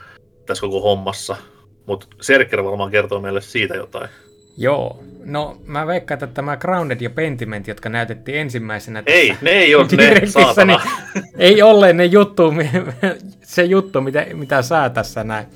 tässä 0.46 0.60
koko 0.60 0.80
hommassa. 0.80 1.36
Mutta 1.86 2.06
Serker 2.20 2.64
varmaan 2.64 2.90
kertoo 2.90 3.20
meille 3.20 3.40
siitä 3.40 3.74
jotain. 3.74 4.08
Joo, 4.56 5.02
no 5.24 5.56
mä 5.66 5.86
veikkaan, 5.86 6.16
että 6.16 6.34
tämä 6.34 6.56
Grounded 6.56 7.00
ja 7.00 7.10
Pentiment, 7.10 7.68
jotka 7.68 7.88
näytettiin 7.88 8.38
ensimmäisenä 8.38 9.02
Ei, 9.06 9.36
ne 9.40 9.50
ei 9.50 9.74
ole 9.74 9.86
ne, 9.96 10.26
saatana. 10.26 10.80
niin 11.14 11.24
ei 11.38 11.62
olleen 11.62 11.96
ne 11.96 12.04
juttu, 12.04 12.54
se 13.42 13.64
juttu, 13.64 14.00
mitä, 14.00 14.26
mitä 14.32 14.62
sä 14.62 14.90
tässä 14.90 15.24
näin 15.24 15.46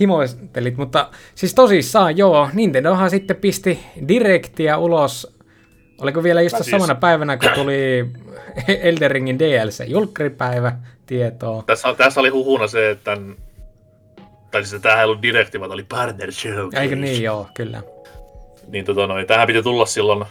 himoistelit, 0.00 0.76
mutta 0.76 1.10
siis 1.34 1.54
tosissaan 1.54 2.16
joo, 2.16 2.50
Nintendohan 2.52 3.10
sitten 3.10 3.36
pisti 3.36 3.80
Directia 4.08 4.78
ulos, 4.78 5.36
oliko 5.98 6.22
vielä 6.22 6.42
just 6.42 6.56
siis... 6.56 6.70
samana 6.70 6.94
päivänä, 6.94 7.36
kun 7.36 7.50
tuli 7.54 8.06
Elden 8.82 9.10
Ringin 9.10 9.38
DLC-julkkaripäivä 9.38 10.72
tietoa. 11.06 11.62
Tässä, 11.66 11.94
tässä 11.94 12.20
oli 12.20 12.28
huhuna 12.28 12.66
se, 12.66 12.90
että 12.90 13.04
tämän, 13.04 13.36
tai 14.50 14.64
siis 14.64 14.82
tämähän 14.82 15.00
ei 15.00 15.04
ollut 15.04 15.22
direkti, 15.22 15.60
vaan 15.60 15.68
tämä 15.70 15.74
oli 15.74 15.86
partner 15.88 16.32
show. 16.32 16.68
Eikö 16.74 16.96
niin, 16.96 17.22
joo, 17.22 17.48
kyllä. 17.54 17.82
Niin 18.70 18.84
tota 18.84 19.06
noin, 19.06 19.26
tähän 19.26 19.46
piti 19.46 19.62
tulla 19.62 19.86
silloin 19.86 20.24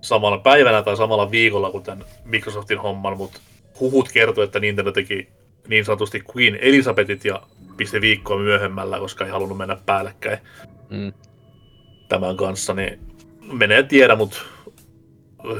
samana 0.00 0.38
päivänä 0.38 0.82
tai 0.82 0.96
samalla 0.96 1.30
viikolla 1.30 1.70
kuin 1.70 1.84
tämän 1.84 2.04
Microsoftin 2.24 2.78
homman, 2.78 3.16
mutta 3.16 3.40
huhut 3.80 4.08
kertoi, 4.12 4.44
että 4.44 4.60
Nintendo 4.60 4.92
teki 4.92 5.28
niin 5.68 5.84
sanotusti 5.84 6.24
Queen 6.36 6.58
Elizabethit 6.60 7.24
ja 7.24 7.42
pisti 7.76 8.00
viikkoa 8.00 8.38
myöhemmällä, 8.38 8.98
koska 8.98 9.24
ei 9.24 9.30
halunnut 9.30 9.58
mennä 9.58 9.76
päällekkäin 9.86 10.38
mm. 10.90 11.12
tämän 12.08 12.36
kanssa, 12.36 12.74
niin 12.74 13.00
menee 13.52 13.82
tiedä, 13.82 14.16
mutta 14.16 14.38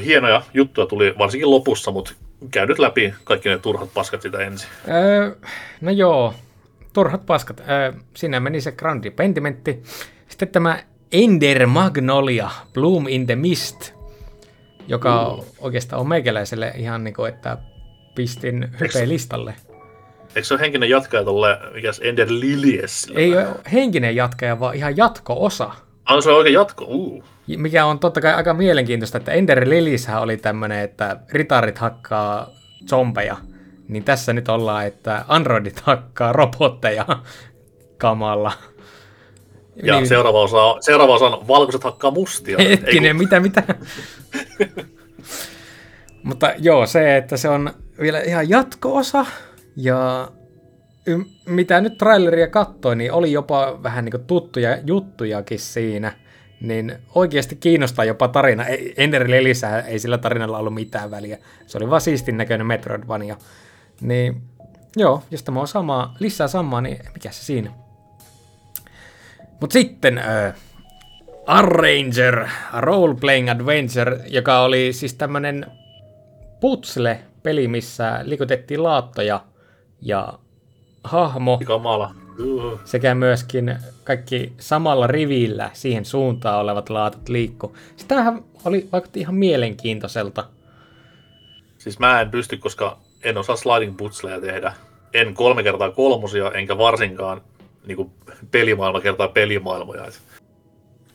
hienoja 0.05 0.43
juttuja 0.55 0.86
tuli 0.86 1.14
varsinkin 1.18 1.51
lopussa, 1.51 1.90
mutta 1.90 2.12
käy 2.51 2.66
nyt 2.66 2.78
läpi 2.78 3.14
kaikki 3.24 3.48
ne 3.48 3.59
turhat 3.59 3.90
paskat 3.94 4.22
sitä 4.22 4.38
ensin. 4.38 4.68
Öö, 4.88 5.36
no 5.80 5.90
joo, 5.90 6.34
turhat 6.93 7.26
paskat. 7.26 7.60
Öö, 7.60 7.93
siinä 8.14 8.40
meni 8.40 8.60
se 8.60 8.74
ja 9.05 9.10
Pentimentti. 9.10 9.82
Sitten 10.28 10.48
tämä 10.48 10.78
Ender 11.12 11.66
Magnolia, 11.66 12.50
Bloom 12.74 13.08
in 13.08 13.26
the 13.26 13.36
Mist, 13.36 13.92
joka 14.88 15.28
Uh. 15.28 15.46
oikeastaan 15.60 16.00
on 16.00 16.08
meikäläiselle 16.08 16.72
ihan 16.76 17.04
niin 17.04 17.14
kuin, 17.14 17.34
että 17.34 17.58
pistin 18.14 18.68
hype-listalle. 18.80 19.54
Eikö 20.34 20.46
se 20.46 20.54
ole 20.54 20.60
henkinen 20.60 20.90
jatkaja 20.90 21.24
tolle, 21.24 21.58
mikäs 21.74 22.00
Ender 22.04 22.28
Lilies? 22.30 23.12
Ei 23.14 23.36
ole 23.36 23.46
henkinen 23.72 24.16
jatkaja, 24.16 24.60
vaan 24.60 24.74
ihan 24.74 24.96
jatko-osa. 24.96 25.70
On 26.10 26.22
se 26.22 26.30
oikein 26.30 26.54
jatko? 26.54 26.84
Uh. 26.88 27.24
Mikä 27.56 27.84
on 27.86 27.98
totta 27.98 28.20
kai 28.20 28.34
aika 28.34 28.54
mielenkiintoista, 28.54 29.18
että 29.18 29.32
Ender 29.32 29.68
Lilishän 29.68 30.22
oli 30.22 30.36
tämmöinen, 30.36 30.80
että 30.80 31.16
ritarit 31.32 31.78
hakkaa 31.78 32.50
zombeja. 32.90 33.36
Niin 33.88 34.04
tässä 34.04 34.32
nyt 34.32 34.48
ollaan, 34.48 34.86
että 34.86 35.24
androidit 35.28 35.80
hakkaa 35.80 36.32
robotteja 36.32 37.06
kamalla. 37.98 38.52
Ja 39.82 39.94
niin. 39.96 40.08
seuraava, 40.08 40.40
osa, 40.42 40.76
seuraava 40.80 41.14
osa 41.14 41.24
on 41.26 41.48
valkoiset 41.48 41.84
hakkaa 41.84 42.10
mustia. 42.10 42.56
Hetkinen, 42.58 43.16
mitä, 43.16 43.40
mitä? 43.40 43.62
Mutta 46.22 46.52
joo, 46.58 46.86
se, 46.86 47.16
että 47.16 47.36
se 47.36 47.48
on 47.48 47.70
vielä 48.00 48.20
ihan 48.20 48.48
jatko-osa, 48.50 49.26
ja 49.76 50.28
y- 51.06 51.24
mitä 51.46 51.80
nyt 51.80 51.98
traileria 51.98 52.48
kattoi, 52.48 52.96
niin 52.96 53.12
oli 53.12 53.32
jopa 53.32 53.78
vähän 53.82 54.04
niin 54.04 54.24
tuttuja 54.26 54.78
juttujakin 54.86 55.58
siinä, 55.58 56.12
niin 56.60 56.98
oikeasti 57.14 57.56
kiinnostaa 57.56 58.04
jopa 58.04 58.28
tarina. 58.28 58.64
Ei- 58.66 58.94
Ender 58.96 59.30
Lelissä 59.30 59.80
ei 59.80 59.98
sillä 59.98 60.18
tarinalla 60.18 60.58
ollut 60.58 60.74
mitään 60.74 61.10
väliä. 61.10 61.38
Se 61.66 61.78
oli 61.78 61.90
vaan 61.90 62.00
siistin 62.00 62.36
näköinen 62.36 62.66
Metroidvania. 62.66 63.36
Niin 64.00 64.42
joo, 64.96 65.22
jos 65.30 65.42
tämä 65.42 65.60
on 65.60 65.68
samaa, 65.68 66.14
lisää 66.20 66.48
samaa, 66.48 66.80
niin 66.80 66.98
mikä 67.14 67.30
se 67.30 67.44
siinä? 67.44 67.70
Mutta 69.60 69.72
sitten 69.72 70.18
äh, 70.18 70.54
Arranger, 71.46 72.46
a 72.72 72.80
Role-Playing 72.80 73.50
Adventure, 73.50 74.20
joka 74.26 74.60
oli 74.60 74.92
siis 74.92 75.14
tämmönen 75.14 75.66
putsle-peli, 76.60 77.68
missä 77.68 78.20
liikutettiin 78.22 78.82
laattoja 78.82 79.40
ja 80.02 80.38
hahmo. 81.04 81.60
Kamala. 81.64 82.14
Uh, 82.40 82.80
sekä 82.84 83.14
myöskin 83.14 83.76
kaikki 84.04 84.52
samalla 84.58 85.06
rivillä 85.06 85.70
siihen 85.72 86.04
suuntaan 86.04 86.60
olevat 86.60 86.90
laatat 86.90 87.28
liikku. 87.28 87.76
Sitähän 87.96 88.44
oli, 88.64 88.88
vaikutti 88.92 89.20
ihan 89.20 89.34
mielenkiintoiselta. 89.34 90.44
Siis 91.78 91.98
mä 91.98 92.20
en 92.20 92.30
pysty, 92.30 92.56
koska 92.56 92.98
en 93.22 93.38
osaa 93.38 93.56
sliding 93.56 93.96
putsleja 93.96 94.40
tehdä. 94.40 94.72
En 95.14 95.34
kolme 95.34 95.62
kertaa 95.62 95.90
kolmosia, 95.90 96.50
enkä 96.50 96.78
varsinkaan 96.78 97.40
niin 97.86 97.96
kuin 97.96 98.10
pelimaailma 98.50 99.00
kertaa 99.00 99.28
pelimaailmoja. 99.28 100.04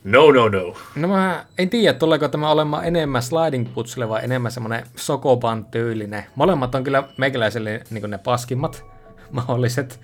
No, 0.04 0.32
no, 0.32 0.48
no. 0.48 0.74
No 0.96 1.08
mä 1.08 1.44
en 1.58 1.70
tiedä, 1.70 1.98
tuleeko 1.98 2.28
tämä 2.28 2.50
olemaan 2.50 2.84
enemmän 2.84 3.22
sliding 3.22 3.74
putsle 3.74 4.08
vai 4.08 4.24
enemmän 4.24 4.52
semmoinen 4.52 4.86
sokoban 4.96 5.64
tyylinen. 5.64 6.24
Molemmat 6.34 6.74
on 6.74 6.84
kyllä 6.84 7.08
meikäläiselle 7.16 7.84
niin 7.90 8.10
ne 8.10 8.18
paskimmat 8.18 8.84
mahdolliset. 9.30 10.00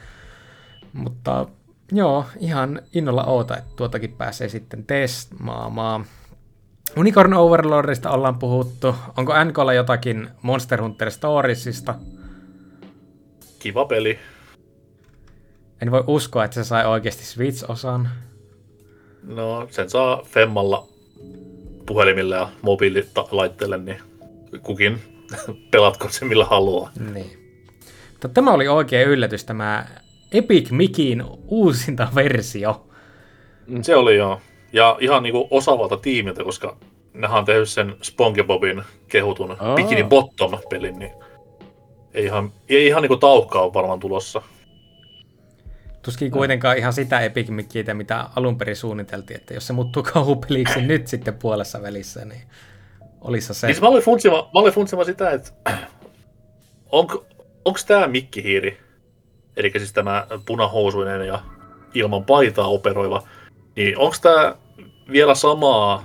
Mutta 0.92 1.46
joo, 1.92 2.24
ihan 2.38 2.82
innolla 2.94 3.24
oota, 3.24 3.56
että 3.56 3.70
tuotakin 3.76 4.12
pääsee 4.12 4.48
sitten 4.48 4.84
testaamaan. 4.84 6.04
Unicorn 6.96 7.34
Overlordista 7.34 8.10
ollaan 8.10 8.38
puhuttu. 8.38 8.94
Onko 9.16 9.44
NKlla 9.44 9.72
jotakin 9.72 10.28
Monster 10.42 10.82
Hunter 10.82 11.10
Storiesista? 11.10 11.94
Kiva 13.58 13.84
peli. 13.84 14.18
En 15.82 15.90
voi 15.90 16.04
uskoa, 16.06 16.44
että 16.44 16.54
se 16.54 16.64
sai 16.64 16.86
oikeasti 16.86 17.24
Switch-osan. 17.24 18.08
No, 19.22 19.66
sen 19.70 19.90
saa 19.90 20.22
Femmalla 20.24 20.88
puhelimille 21.86 22.34
ja 22.36 22.48
mobiililaitteelle, 22.62 23.78
niin 23.78 23.98
kukin 24.62 24.98
pelatko 25.70 26.08
se 26.08 26.24
millä 26.24 26.44
haluaa. 26.44 26.90
Niin. 27.14 27.38
Mutta 28.10 28.28
tämä 28.28 28.52
oli 28.52 28.68
oikein 28.68 29.08
yllätys, 29.08 29.44
tämä 29.44 29.86
Epic 30.32 30.70
Mikin 30.70 31.24
uusinta 31.46 32.08
versio. 32.14 32.86
Se 33.82 33.96
oli 33.96 34.16
joo. 34.16 34.40
Ja 34.72 34.96
ihan 35.00 35.22
niinku 35.22 35.48
osaavalta 35.50 35.96
tiimiltä, 35.96 36.44
koska 36.44 36.76
nehän 37.12 37.38
on 37.38 37.44
tehnyt 37.44 37.68
sen 37.68 37.96
SpongeBobin 38.02 38.82
kehutun 39.08 39.56
Aa. 39.58 39.74
Bikini 39.74 40.04
Bottom-pelin, 40.04 40.98
niin 40.98 41.12
ei 42.14 42.24
ihan, 42.24 42.52
ei 42.68 42.86
ihan 42.86 43.02
niinku 43.02 43.16
taukkaa 43.16 43.62
ole 43.62 43.74
varmaan 43.74 44.00
tulossa. 44.00 44.42
Tuskin 46.08 46.30
kuitenkaan 46.30 46.78
ihan 46.78 46.92
sitä 46.92 47.20
Epic 47.20 47.48
Mickiitä, 47.48 47.94
mitä 47.94 48.28
alun 48.36 48.58
perin 48.58 48.76
suunniteltiin, 48.76 49.40
että 49.40 49.54
jos 49.54 49.66
se 49.66 49.72
muuttuu 49.72 50.02
kauhupeliksi 50.02 50.82
nyt 50.82 51.06
sitten 51.06 51.34
puolessa 51.34 51.82
välissä, 51.82 52.24
niin 52.24 52.42
olisi 53.20 53.54
se. 53.54 53.66
Niin 53.66 53.80
mä 53.80 53.88
olin 53.88 54.02
funtsima, 54.02 54.36
mä 54.36 54.60
olin 54.60 54.72
funtsima 54.72 55.04
sitä, 55.04 55.30
että 55.30 55.50
onko, 56.92 57.26
onks 57.64 57.84
tää 57.84 58.06
mikkihiiri, 58.06 58.80
eli 59.56 59.72
siis 59.76 59.92
tämä 59.92 60.26
punahousuinen 60.46 61.26
ja 61.26 61.42
ilman 61.94 62.24
paitaa 62.24 62.68
operoiva, 62.68 63.22
niin 63.76 63.98
onks 63.98 64.20
tää 64.20 64.54
vielä 65.12 65.34
samaa 65.34 66.04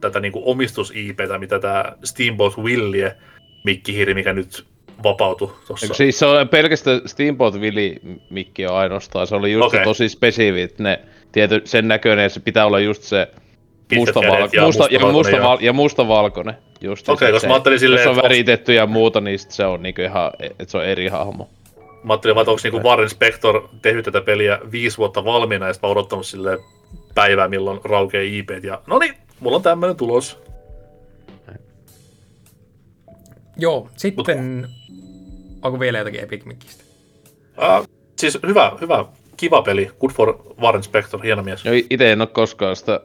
tätä 0.00 0.20
niinku 0.20 0.42
omistus-IPtä, 0.50 1.38
mitä 1.38 1.58
tää 1.58 1.96
Steamboat 2.04 2.58
Willie 2.58 3.16
mikkihiiri, 3.64 4.14
mikä 4.14 4.32
nyt 4.32 4.66
vapautui 5.02 5.52
tuossa. 5.66 5.86
Eikö 5.86 5.94
siis 5.94 6.18
se 6.18 6.26
on 6.26 6.48
pelkästään 6.48 7.00
Steamboat 7.06 7.54
Willy 7.54 7.94
mikki 8.30 8.66
on 8.66 8.76
ainoastaan, 8.76 9.26
se 9.26 9.34
oli 9.34 9.52
just 9.52 9.66
okay. 9.66 9.84
tosi 9.84 10.08
spesifi, 10.08 10.62
että 10.62 10.82
ne 10.82 11.00
tiety, 11.32 11.62
sen 11.64 11.88
näköinen, 11.88 12.24
että 12.24 12.34
se 12.34 12.40
pitää 12.40 12.66
olla 12.66 12.80
just 12.80 13.02
se 13.02 13.28
mustavalko, 13.94 14.48
ja 14.52 14.62
musta, 14.62 14.88
ja, 14.90 15.00
mustavalkoinen 15.00 15.12
musta, 15.12 15.36
ja- 15.36 15.58
ja 15.60 15.72
mustavalkoinen. 15.72 16.54
Just 16.80 17.08
Okei, 17.08 17.28
se, 17.28 17.32
koska 17.32 17.40
se, 17.40 17.48
mä 17.48 17.54
ajattelin 17.54 17.80
silleen, 17.80 18.06
Jos 18.06 18.16
on 18.16 18.22
väritetty 18.22 18.74
ja 18.74 18.86
muuta, 18.86 19.20
niin 19.20 19.38
sit 19.38 19.50
se 19.50 19.64
on 19.64 19.82
niinku 19.82 20.02
ihan, 20.02 20.32
että 20.40 20.64
se 20.66 20.78
on 20.78 20.84
eri 20.84 21.08
hahmo. 21.08 21.48
Mä 22.02 22.12
ajattelin, 22.12 22.34
vaan, 22.34 22.42
että 22.42 22.50
onko 22.50 22.60
niinku 22.64 22.88
Warren 22.88 23.10
Spector 23.10 23.68
tehnyt 23.82 24.04
tätä 24.04 24.20
peliä 24.20 24.58
viisi 24.72 24.98
vuotta 24.98 25.24
valmiina, 25.24 25.66
ja 25.66 25.72
sitten 25.72 25.88
mä 25.88 25.90
oon 25.90 25.98
odottanut 25.98 26.26
sille 26.26 26.58
päivää, 27.14 27.48
milloin 27.48 27.80
raukee 27.84 28.24
IP. 28.24 28.50
Ja 28.62 28.82
no 28.86 28.98
niin, 28.98 29.14
mulla 29.40 29.56
on 29.56 29.62
tämmöinen 29.62 29.96
tulos. 29.96 30.44
Joo, 33.56 33.88
sitten... 33.96 34.68
Onko 35.64 35.80
vielä 35.80 35.98
jotakin 35.98 36.20
Epic 36.20 36.44
Mickistä? 36.44 36.84
Uh, 37.58 37.86
siis 38.18 38.38
hyvä, 38.46 38.72
hyvä, 38.80 39.04
kiva 39.36 39.62
peli. 39.62 39.90
Good 40.00 40.12
for 40.12 40.34
Warren 40.60 40.82
Spector, 40.82 41.22
hieno 41.22 41.42
mies. 41.42 41.64
No 41.64 41.70
itse 41.90 42.12
en 42.12 42.20
oo 42.20 42.26
koskaan 42.26 42.76
sitä 42.76 43.00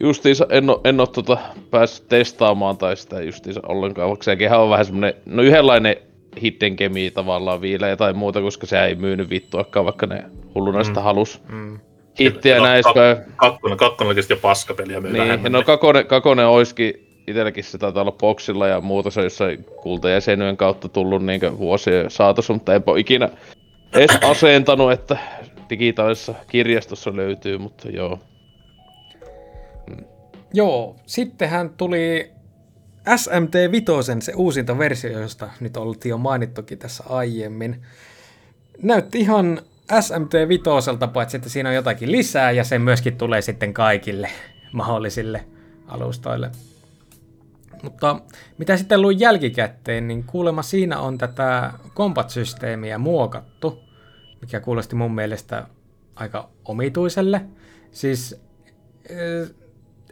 justiinsa 0.00 0.46
en 0.50 0.70
oo, 0.70 0.80
en 0.84 1.00
oo 1.00 1.06
tota 1.06 1.38
päässyt 1.70 2.08
testaamaan 2.08 2.76
tai 2.76 2.96
sitä 2.96 3.22
justiinsa 3.22 3.60
ollenkaan, 3.66 4.08
vaikka 4.08 4.24
sekin 4.24 4.52
on 4.52 4.70
vähän 4.70 4.84
semmonen, 4.86 5.14
no 5.26 5.42
yhdenlainen 5.42 5.96
hidden 6.42 6.74
gemi 6.78 7.10
tavallaan 7.10 7.60
vielä 7.60 7.96
tai 7.96 8.12
muuta, 8.12 8.40
koska 8.40 8.66
se 8.66 8.84
ei 8.84 8.94
myynyt 8.94 9.30
vittuakaan, 9.30 9.84
vaikka 9.84 10.06
ne 10.06 10.24
hulluna 10.54 10.84
sitä 10.84 11.00
halus. 11.00 11.42
Mm. 11.48 11.78
Hittiä 12.20 12.58
No, 12.58 12.64
kak- 12.64 13.32
Kakkonen, 13.36 13.78
kakkonen 13.78 14.12
oli 14.12 14.22
sitten 14.22 14.34
jo 14.36 14.40
paskapeli 14.40 14.92
ja 14.92 15.00
myy 15.00 15.12
Niin, 15.12 15.22
vähemmän. 15.24 15.52
no 15.52 15.62
Kakone, 15.62 16.04
Kakone 16.04 16.46
oiskin 16.46 17.09
itselläkin 17.26 17.64
se 17.64 17.78
taitaa 17.78 18.02
olla 18.02 18.12
boksilla 18.12 18.66
ja 18.66 18.80
muuta, 18.80 19.10
se 19.10 19.20
on 19.20 19.26
jossain 19.26 19.64
kultajäsenyen 19.64 20.56
kautta 20.56 20.88
tullut 20.88 21.24
niin 21.24 21.58
vuosien 21.58 22.10
saatossa, 22.10 22.52
mutta 22.52 22.74
enpä 22.74 22.92
ikinä 22.96 23.28
edes 23.94 24.18
asentanut, 24.22 24.92
että 24.92 25.16
digitaalisessa 25.70 26.34
kirjastossa 26.46 27.16
löytyy, 27.16 27.58
mutta 27.58 27.88
joo. 27.88 28.18
Joo, 30.54 30.96
sittenhän 31.06 31.70
tuli 31.70 32.30
SMT 33.16 33.72
Vitosen 33.72 34.22
se 34.22 34.32
uusinta 34.36 34.78
versio, 34.78 35.20
josta 35.20 35.50
nyt 35.60 35.76
oltiin 35.76 36.10
jo 36.10 36.18
mainittukin 36.18 36.78
tässä 36.78 37.04
aiemmin. 37.08 37.82
Näytti 38.82 39.18
ihan 39.18 39.60
SMT 40.00 40.32
Vitoselta, 40.48 41.08
paitsi 41.08 41.36
että 41.36 41.48
siinä 41.48 41.68
on 41.68 41.74
jotakin 41.74 42.12
lisää 42.12 42.50
ja 42.50 42.64
se 42.64 42.78
myöskin 42.78 43.16
tulee 43.16 43.42
sitten 43.42 43.74
kaikille 43.74 44.30
mahdollisille 44.72 45.44
alustoille. 45.88 46.50
Mutta 47.82 48.20
mitä 48.58 48.76
sitten 48.76 49.02
luin 49.02 49.20
jälkikäteen, 49.20 50.08
niin 50.08 50.24
kuulemma 50.24 50.62
siinä 50.62 50.98
on 50.98 51.18
tätä 51.18 51.72
combat-systeemiä 51.94 52.98
muokattu, 52.98 53.80
mikä 54.40 54.60
kuulosti 54.60 54.96
mun 54.96 55.14
mielestä 55.14 55.66
aika 56.16 56.48
omituiselle. 56.64 57.40
Siis 57.92 58.40
eh, 59.08 59.50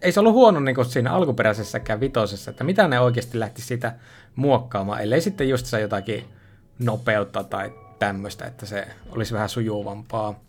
ei 0.03 0.13
se 0.13 0.21
ollut 0.21 0.33
huono 0.33 0.61
niin 0.61 0.75
kuin 0.75 0.85
siinä 0.85 1.13
alkuperäisessäkään 1.13 2.01
vitosessa, 2.01 2.51
että 2.51 2.65
mitä 2.65 2.89
ne 2.89 3.01
oikeasti 3.01 3.41
lähti 3.41 3.63
sitä 3.63 3.95
muokkaamaan, 4.37 5.03
ellei 5.03 5.21
sitten 5.21 5.49
just 5.49 5.67
se 5.67 5.81
jotakin 5.81 6.25
nopeutta 6.79 7.45
tai 7.45 7.73
tämmöistä, 7.99 8.45
että 8.45 8.67
se 8.67 8.89
olisi 9.11 9.35
vähän 9.35 9.49
sujuvampaa. 9.49 10.41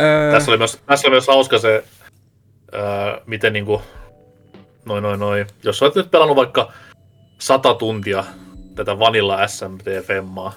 Öö, 0.00 0.32
Tässä 0.32 0.50
oli 0.50 0.58
myös, 0.58 0.80
tässä 0.86 1.08
oli 1.08 1.14
myös 1.14 1.26
hauska 1.26 1.58
se, 1.58 1.84
ää, 2.72 3.20
miten 3.26 3.52
niinku, 3.52 3.82
noin 4.84 5.02
noin 5.02 5.20
noin, 5.20 5.46
jos 5.62 5.82
olet 5.82 5.94
nyt 5.94 6.10
pelannut 6.10 6.36
vaikka 6.36 6.72
sata 7.38 7.74
tuntia 7.74 8.24
tätä 8.74 8.98
Vanilla 8.98 9.46
SMT 9.46 9.84
Femmaa, 10.02 10.52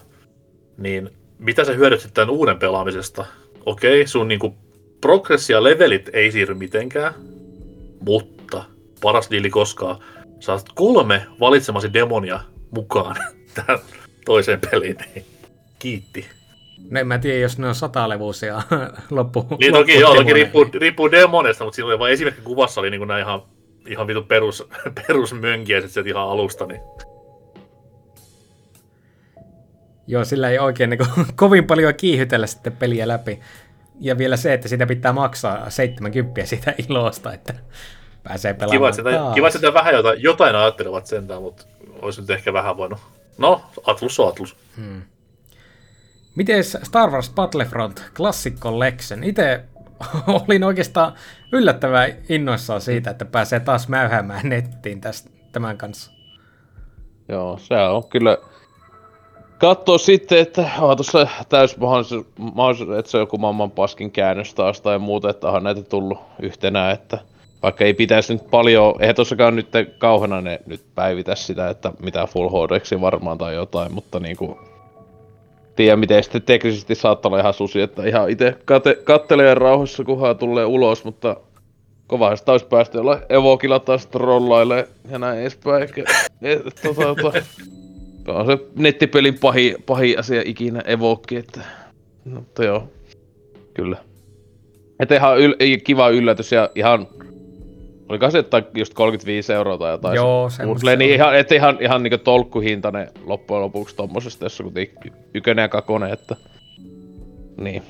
niin 0.77 1.09
mitä 1.39 1.65
sä 1.65 1.73
hyödyt 1.73 2.01
sitten 2.01 2.13
tämän 2.13 2.35
uuden 2.35 2.59
pelaamisesta? 2.59 3.25
Okei, 3.65 4.07
sun 4.07 4.27
niinku 4.27 4.55
progressia 5.01 5.63
levelit 5.63 6.09
ei 6.13 6.31
siirry 6.31 6.55
mitenkään, 6.55 7.13
mutta 7.99 8.63
paras 9.01 9.31
diili 9.31 9.49
koskaan, 9.49 9.97
saat 10.39 10.65
kolme 10.75 11.25
valitsemasi 11.39 11.93
demonia 11.93 12.39
mukaan 12.71 13.15
tähän 13.55 13.79
toiseen 14.25 14.59
peliin. 14.71 14.97
niin 15.15 15.25
Kiitti. 15.79 16.27
no 16.89 16.99
en 16.99 17.07
mä 17.07 17.17
tiedä, 17.17 17.39
jos 17.39 17.57
ne 17.57 17.67
on 17.67 17.75
satalevuisia 17.75 18.61
loppu. 19.09 19.47
Niin 19.59 19.73
toki, 19.73 19.99
joo, 19.99 20.15
toki 20.15 20.33
riippuu, 20.33 20.65
riippuu 20.73 21.11
demonista, 21.11 21.63
mutta 21.63 21.75
siinä 21.75 21.87
oli 21.87 21.99
vain 21.99 22.13
esimerkki 22.13 22.41
kuvassa 22.41 22.81
oli 22.81 22.89
niin 22.89 23.07
nämä 23.07 23.19
ihan, 23.19 23.41
ihan 23.87 24.07
vitu 24.07 24.23
perus, 24.23 24.67
perusmönkiäiset 25.07 25.91
sieltä 25.91 26.09
ihan 26.09 26.29
alusta. 26.29 26.65
Niin. 26.65 26.81
Joo, 30.07 30.25
sillä 30.25 30.49
ei 30.49 30.59
oikein 30.59 30.89
niin 30.89 30.97
kuin, 30.97 31.27
kovin 31.35 31.67
paljon 31.67 31.95
kiihytellä 31.95 32.47
sitten 32.47 32.77
peliä 32.77 33.07
läpi. 33.07 33.39
Ja 33.99 34.17
vielä 34.17 34.37
se, 34.37 34.53
että 34.53 34.67
sitä 34.67 34.85
pitää 34.85 35.13
maksaa 35.13 35.69
70 35.69 36.45
siitä 36.45 36.73
ilosta, 36.89 37.33
että 37.33 37.53
pääsee 38.23 38.53
pelaamaan 38.53 38.77
Kiva, 38.77 38.89
että 38.89 38.97
sitä, 38.97 39.33
kiva, 39.35 39.47
että 39.47 39.59
sitä 39.59 39.73
vähän 39.73 39.93
jotain, 39.93 40.23
jotain 40.23 40.55
ajattelevat 40.55 41.05
sentään, 41.05 41.41
mutta 41.41 41.65
olisi 42.01 42.21
nyt 42.21 42.29
ehkä 42.29 42.53
vähän 42.53 42.77
voinut. 42.77 42.99
No, 43.37 43.61
Atlus 43.85 44.19
on 44.19 44.27
Atlus. 44.27 44.55
Miten 46.35 46.63
Star 46.63 47.09
Wars 47.09 47.29
Battlefront 47.29 48.03
Classic 48.15 48.59
Collection? 48.59 49.23
Itse 49.23 49.63
olin 50.47 50.63
oikeastaan 50.63 51.13
yllättävän 51.51 52.13
innoissaan 52.29 52.81
siitä, 52.81 53.09
että 53.09 53.25
pääsee 53.25 53.59
taas 53.59 53.87
mäyhäämään 53.87 54.49
nettiin 54.49 55.01
tästä, 55.01 55.29
tämän 55.51 55.77
kanssa. 55.77 56.11
Joo, 57.29 57.57
se 57.57 57.75
on 57.75 58.03
kyllä... 58.09 58.37
Katsoo 59.57 59.97
sitten, 59.97 60.37
että 60.37 60.69
on 60.79 60.97
tuossa 60.97 61.27
täys 61.49 61.77
mahdollisuus, 61.77 62.97
että 62.99 63.11
se 63.11 63.17
on 63.17 63.21
joku 63.21 63.37
maailman 63.37 63.71
paskin 63.71 64.11
käännös 64.11 64.53
taas 64.53 64.81
tai 64.81 64.99
muuta, 64.99 65.29
että 65.29 65.47
onhan 65.47 65.63
näitä 65.63 65.81
tullut 65.81 66.19
yhtenä, 66.41 66.91
että 66.91 67.17
vaikka 67.63 67.83
ei 67.83 67.93
pitäisi 67.93 68.33
nyt 68.33 68.49
paljon, 68.51 68.95
eihän 68.99 69.15
tossakaan 69.15 69.55
nyt 69.55 69.67
kauheena 69.97 70.41
ne 70.41 70.59
nyt 70.65 70.81
päivitä 70.95 71.35
sitä, 71.35 71.69
että 71.69 71.91
mitä 71.99 72.27
Full 72.27 72.49
HDksi 72.49 73.01
varmaan 73.01 73.37
tai 73.37 73.55
jotain, 73.55 73.93
mutta 73.93 74.19
niinku 74.19 74.59
tiedä 75.75 75.95
miten 75.95 76.23
sitten 76.23 76.41
teknisesti 76.41 76.95
saattaa 76.95 77.29
olla 77.29 77.39
ihan 77.39 77.53
susi, 77.53 77.81
että 77.81 78.05
ihan 78.05 78.29
itse 78.29 78.55
kate, 78.65 78.97
kattelee 79.03 79.53
rauhassa, 79.53 80.03
kunhan 80.03 80.37
tulee 80.37 80.65
ulos, 80.65 81.05
mutta 81.05 81.37
kovahan 82.07 82.37
sitä 82.37 82.51
olisi 82.51 82.65
päästy 82.65 82.97
olla 82.97 83.19
Evokilla 83.29 83.79
taas 83.79 84.07
trollailee 84.07 84.87
ja 85.11 85.19
näin 85.19 85.39
edespäin. 85.39 85.81
Eikä, 85.81 86.03
et, 86.41 86.63
tota, 86.83 87.15
tota, 87.15 87.43
on 88.27 88.45
se 88.45 88.57
nettipelin 88.75 89.39
pahi, 89.39 89.75
pahi 89.85 90.17
asia 90.17 90.41
ikinä 90.45 90.81
Evokki, 90.85 91.35
että, 91.35 91.61
no, 92.25 92.39
mutta 92.39 92.65
joo, 92.65 92.87
kyllä. 93.73 93.97
Että 94.99 95.15
ihan 95.15 95.39
yl, 95.39 95.53
kiva 95.83 96.09
yllätys 96.09 96.51
ja 96.51 96.69
ihan 96.75 97.07
Oliko 98.09 98.31
se 98.31 98.39
että 98.39 98.63
just 98.75 98.93
35 98.93 99.53
euroa 99.53 99.77
tai 99.77 99.91
jotain? 99.91 100.15
Joo, 100.15 100.49
semmoista. 100.49 100.95
Niin 100.95 101.09
se 101.09 101.15
ihan, 101.15 101.37
et 101.37 101.51
ihan, 101.51 101.77
ihan 101.81 102.03
niinku 102.03 102.17
tolkkuhintainen 102.17 103.09
loppujen 103.25 103.61
lopuksi 103.61 103.95
tommosesta, 103.95 104.45
jos 104.45 104.61
on 104.61 104.71
ykönen 105.33 105.63
ja 105.63 105.69
kakonen, 105.69 106.13
että... 106.13 106.35
Niin. 107.57 107.83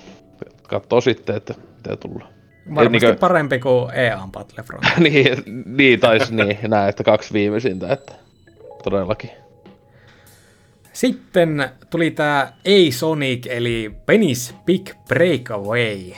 Katsoo 0.63 1.01
sitten, 1.01 1.35
että 1.35 1.53
mitä 1.75 1.97
tulee. 1.97 2.27
Varmasti 2.75 3.07
niin, 3.07 3.17
parempi 3.17 3.59
kuin 3.59 3.93
EA 3.93 4.27
Battlefront. 4.31 4.83
niin, 4.99 5.43
niin, 5.65 5.99
taisi 5.99 6.35
niin, 6.35 6.57
näin, 6.67 6.89
että 6.89 7.03
kaksi 7.03 7.33
viimeisintä, 7.33 7.93
että 7.93 8.13
todellakin. 8.83 9.29
Sitten 10.93 11.69
tuli 11.89 12.11
tää 12.11 12.57
A-Sonic, 12.65 13.47
eli 13.49 13.91
Penny's 14.11 14.53
Big 14.65 14.89
Breakaway. 15.07 16.11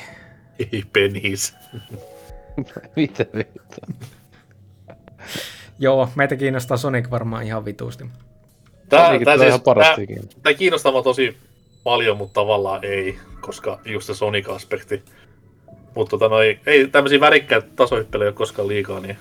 Ei 0.59 0.83
Penny's. 0.97 1.55
Mitä 2.95 3.25
vittu? 3.35 3.93
Joo, 5.79 6.09
meitä 6.15 6.35
kiinnostaa 6.35 6.77
Sonic 6.77 7.11
varmaan 7.11 7.43
ihan 7.43 7.65
vitusti. 7.65 8.05
Tää, 8.89 9.09
tää, 9.09 9.19
tää, 9.25 9.37
siis, 9.37 9.61
tää, 9.63 9.95
tää 10.43 10.53
kiinnostaa 10.53 11.03
tosi 11.03 11.37
paljon, 11.83 12.17
mutta 12.17 12.33
tavallaan 12.33 12.85
ei, 12.85 13.19
koska 13.41 13.79
just 13.85 14.07
se 14.07 14.13
Sonic-aspekti. 14.13 15.03
Mutta 15.95 16.09
tota 16.09 16.29
noi, 16.29 16.59
ei 16.65 16.87
tämmöisiä 16.87 17.19
värikkäitä 17.19 17.67
tasohyppelyjä 17.75 18.27
ole 18.27 18.35
koskaan 18.35 18.67
liikaa, 18.67 18.99
niin 18.99 19.17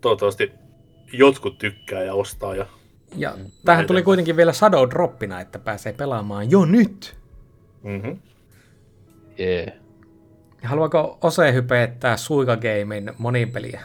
toivottavasti 0.00 0.52
jotkut 1.12 1.58
tykkää 1.58 2.02
ja 2.02 2.14
ostaa. 2.14 2.54
Ja, 2.54 2.66
ja 3.16 3.34
tähän 3.64 3.86
tuli 3.86 4.02
kuitenkin 4.02 4.36
vielä 4.36 4.52
Shadow 4.52 4.90
Droppina, 4.90 5.40
että 5.40 5.58
pääsee 5.58 5.92
pelaamaan 5.92 6.50
jo 6.50 6.64
nyt. 6.64 7.16
Mhm. 7.82 8.10
Yeah. 9.40 9.78
Haluaako 10.64 11.18
Ose 11.22 11.52
hypeettää 11.52 12.16
Suika 12.16 12.56
Gamein 12.56 13.12
monipeliä? 13.18 13.80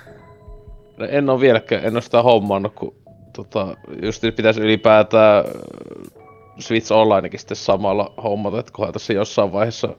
No 0.98 1.06
en 1.10 1.30
ole 1.30 1.40
vieläkään, 1.40 1.86
en 1.86 1.94
ole 1.94 2.02
sitä 2.02 2.22
hommannut, 2.22 2.74
kun 2.76 2.96
tota, 3.34 3.78
just 4.04 4.24
pitäisi 4.36 4.62
ylipäätään 4.62 5.46
äh, 5.46 5.52
Switch 6.60 6.92
Onlinekin 6.92 7.40
sitten 7.40 7.58
samalla 7.58 8.14
hommata, 8.24 8.60
että 8.60 8.72
kunhan 8.76 8.94
tässä 8.94 9.14
jossain 9.14 9.52
vaiheessa 9.52 9.96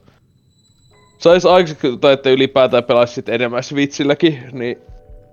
saisi 1.18 1.48
aikaiseksi, 1.48 1.96
tai 1.96 2.12
että 2.12 2.30
ylipäätään 2.30 2.84
pelaisi 2.84 3.14
sitten 3.14 3.34
enemmän 3.34 3.62
Switchilläkin, 3.62 4.38
niin 4.52 4.78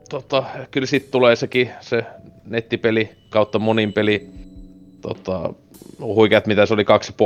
tota, 0.09 0.43
kyllä 0.71 0.87
sitten 0.87 1.11
tulee 1.11 1.35
sekin 1.35 1.71
se 1.79 2.05
nettipeli 2.45 3.09
kautta 3.29 3.59
monin 3.59 3.93
peli. 3.93 4.29
Tota, 5.01 5.53
huikeat 5.99 6.47
mitä 6.47 6.65
se 6.65 6.73
oli 6.73 6.83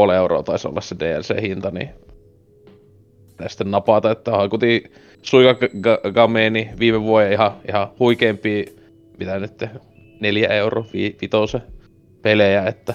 2,5 0.07 0.13
euroa 0.13 0.43
taisi 0.43 0.67
olla 0.67 0.81
se 0.81 0.95
DLC-hinta, 0.99 1.71
niin 1.71 1.89
tästä 3.37 3.63
napata, 3.63 4.11
että 4.11 4.31
haikutin 4.31 4.91
Suikagameni 5.21 6.69
viime 6.79 7.01
vuoden 7.01 7.31
ihan, 7.31 7.51
ihan 7.67 7.87
huikeampi, 7.99 8.75
mitä 9.19 9.39
nyt, 9.39 9.63
neljä 10.19 10.47
euro 10.47 10.85
vi, 10.93 11.17
vitose 11.21 11.61
pelejä, 12.21 12.63
että 12.67 12.93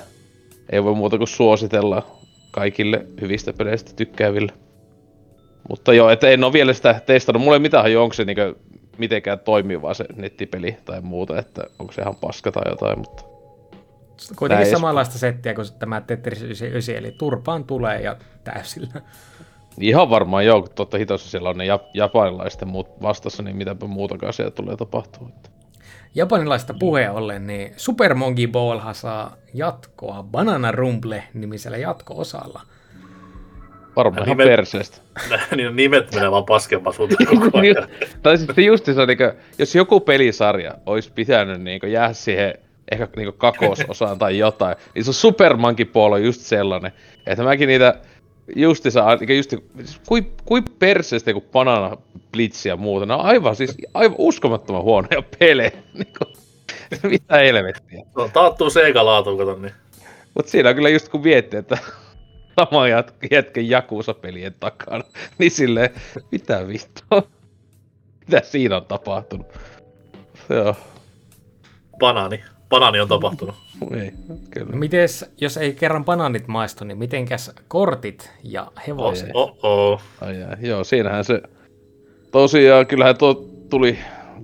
ei 0.72 0.84
voi 0.84 0.94
muuta 0.94 1.18
kuin 1.18 1.28
suositella 1.28 2.06
kaikille 2.50 3.06
hyvistä 3.20 3.52
peleistä 3.52 3.92
tykkääville. 3.96 4.52
Mutta 5.68 5.94
joo, 5.94 6.10
että 6.10 6.28
en 6.28 6.44
ole 6.44 6.52
vielä 6.52 6.72
sitä 6.72 7.00
testannut. 7.06 7.42
Mulla 7.42 7.56
ei 7.56 7.60
mitään 7.60 7.92
jo, 7.92 8.02
onko 8.02 8.14
se 8.14 8.24
niinku 8.24 8.42
mitenkään 8.98 9.38
toimiva 9.38 9.94
se 9.94 10.04
nettipeli 10.16 10.76
tai 10.84 11.00
muuta, 11.00 11.38
että 11.38 11.64
onko 11.78 11.92
se 11.92 12.02
ihan 12.02 12.16
paska 12.16 12.52
tai 12.52 12.62
jotain, 12.70 12.98
mutta... 12.98 13.22
Kuitenkin 14.36 14.70
samanlaista 14.70 15.18
settiä 15.18 15.54
kuin 15.54 15.66
tämä 15.78 16.00
Tetris 16.00 16.42
99, 16.42 16.94
eli 16.94 17.14
turpaan 17.18 17.64
tulee 17.64 18.00
ja 18.00 18.16
täysillä. 18.44 19.00
Ihan 19.80 20.10
varmaan 20.10 20.46
joo, 20.46 20.62
kun 20.62 20.70
totta 20.74 20.98
hitossa 20.98 21.30
siellä 21.30 21.50
on 21.50 21.58
ne 21.58 21.64
jap- 21.64 21.90
japanilaiset 21.94 22.64
muut 22.64 23.02
vastassa, 23.02 23.42
niin 23.42 23.56
mitäpä 23.56 23.86
muutakaan 23.86 24.32
siellä 24.32 24.50
tulee 24.50 24.76
tapahtua. 24.76 25.28
Japanilaista 26.14 26.74
puheen 26.74 27.12
ollen, 27.12 27.46
niin 27.46 27.72
Super 27.76 28.14
Monkey 28.14 28.46
Ball 28.46 28.80
saa 28.92 29.36
jatkoa 29.54 30.22
Banana 30.22 30.72
Rumble 30.72 31.22
nimisellä 31.34 31.76
jatko-osalla. 31.76 32.60
Varmaan 33.96 34.26
ihan 34.26 34.36
nimet, 34.36 34.46
perseestä. 34.46 34.98
niin 35.56 35.76
nimet 35.76 36.14
menee 36.14 36.30
vaan 36.30 36.44
paskempa 36.44 36.92
suuntaan 36.92 37.40
koko 37.40 37.58
ajan. 37.58 37.88
tai 38.22 38.38
sitten 38.38 38.64
just 38.64 38.84
se, 38.84 39.06
niin 39.06 39.18
kuin, 39.18 39.32
jos 39.58 39.74
joku 39.74 40.00
pelisarja 40.00 40.74
olisi 40.86 41.12
pitänyt 41.12 41.62
niin 41.62 41.80
kuin, 41.80 41.92
jää 41.92 42.12
siihen 42.12 42.54
ehkä 42.90 43.08
niin 43.16 43.32
kakososaan 43.32 44.18
tai 44.18 44.38
jotain, 44.38 44.76
niin 44.94 45.04
se 45.04 45.12
Super 45.12 45.56
Monkey 45.56 45.86
Ball 45.86 46.12
on 46.12 46.24
just 46.24 46.40
sellainen, 46.40 46.92
että 47.26 47.44
mäkin 47.44 47.66
niitä 47.68 47.94
justissa, 48.56 49.04
just, 49.36 49.54
kui, 50.08 50.32
kui 50.44 50.62
perseestä 50.78 51.32
kuin 51.32 51.44
Banana 51.52 51.96
Blitz 52.32 52.66
ja 52.66 52.76
muuta. 52.76 53.06
Ne 53.06 53.14
on 53.14 53.20
aivan 53.20 53.56
siis 53.56 53.76
aivan 53.94 54.16
uskomattoman 54.18 54.82
huonoja 54.82 55.22
pelejä. 55.38 55.70
Niinku, 55.94 56.24
mitä 57.02 57.36
helvettiä. 57.36 58.02
Se 58.14 58.20
on 58.20 58.30
taattu 58.30 58.70
Sega 58.70 59.04
laatu, 59.04 59.36
kato 59.36 59.56
niin. 59.56 59.74
Mut 60.34 60.48
siinä 60.48 60.68
on 60.68 60.74
kyllä 60.74 60.88
just 60.88 61.08
kun 61.08 61.22
vietti, 61.22 61.56
että 61.56 61.78
sama 62.60 62.88
jätken 63.30 63.70
Jakusa-pelien 63.70 64.54
takana, 64.60 65.04
niin 65.38 65.50
silleen, 65.50 65.90
mitä 66.30 66.68
vittua? 66.68 67.22
Mitä 68.20 68.40
siinä 68.44 68.76
on 68.76 68.84
tapahtunut? 68.84 69.46
Joo. 70.48 70.76
Banaani. 71.98 72.44
Banaani 72.70 73.00
on 73.00 73.08
tapahtunut. 73.08 73.54
Ei, 74.00 74.12
kyllä. 74.50 74.72
No 74.72 74.78
mites, 74.78 75.30
jos 75.40 75.56
ei 75.56 75.72
kerran 75.74 76.04
banaanit 76.04 76.48
maistu, 76.48 76.84
niin 76.84 76.98
mitenkäs 76.98 77.50
kortit 77.68 78.30
ja 78.44 78.66
hevoset? 78.86 79.30
Oh, 79.34 79.56
oh. 79.62 80.00
Ai, 80.20 80.42
ai, 80.42 80.56
joo, 80.60 80.84
siinähän 80.84 81.24
se... 81.24 81.42
Tosiaan, 82.30 82.86
kyllähän 82.86 83.18
tuo 83.18 83.34
tuli 83.70 83.98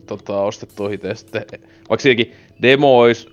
tota, 0.06 0.40
ostettua 0.40 0.90
itse 0.90 1.14
sitten. 1.14 1.44
Vaikka 1.88 2.02
siinäkin 2.02 2.34
demo 2.62 2.98
olisi 2.98 3.28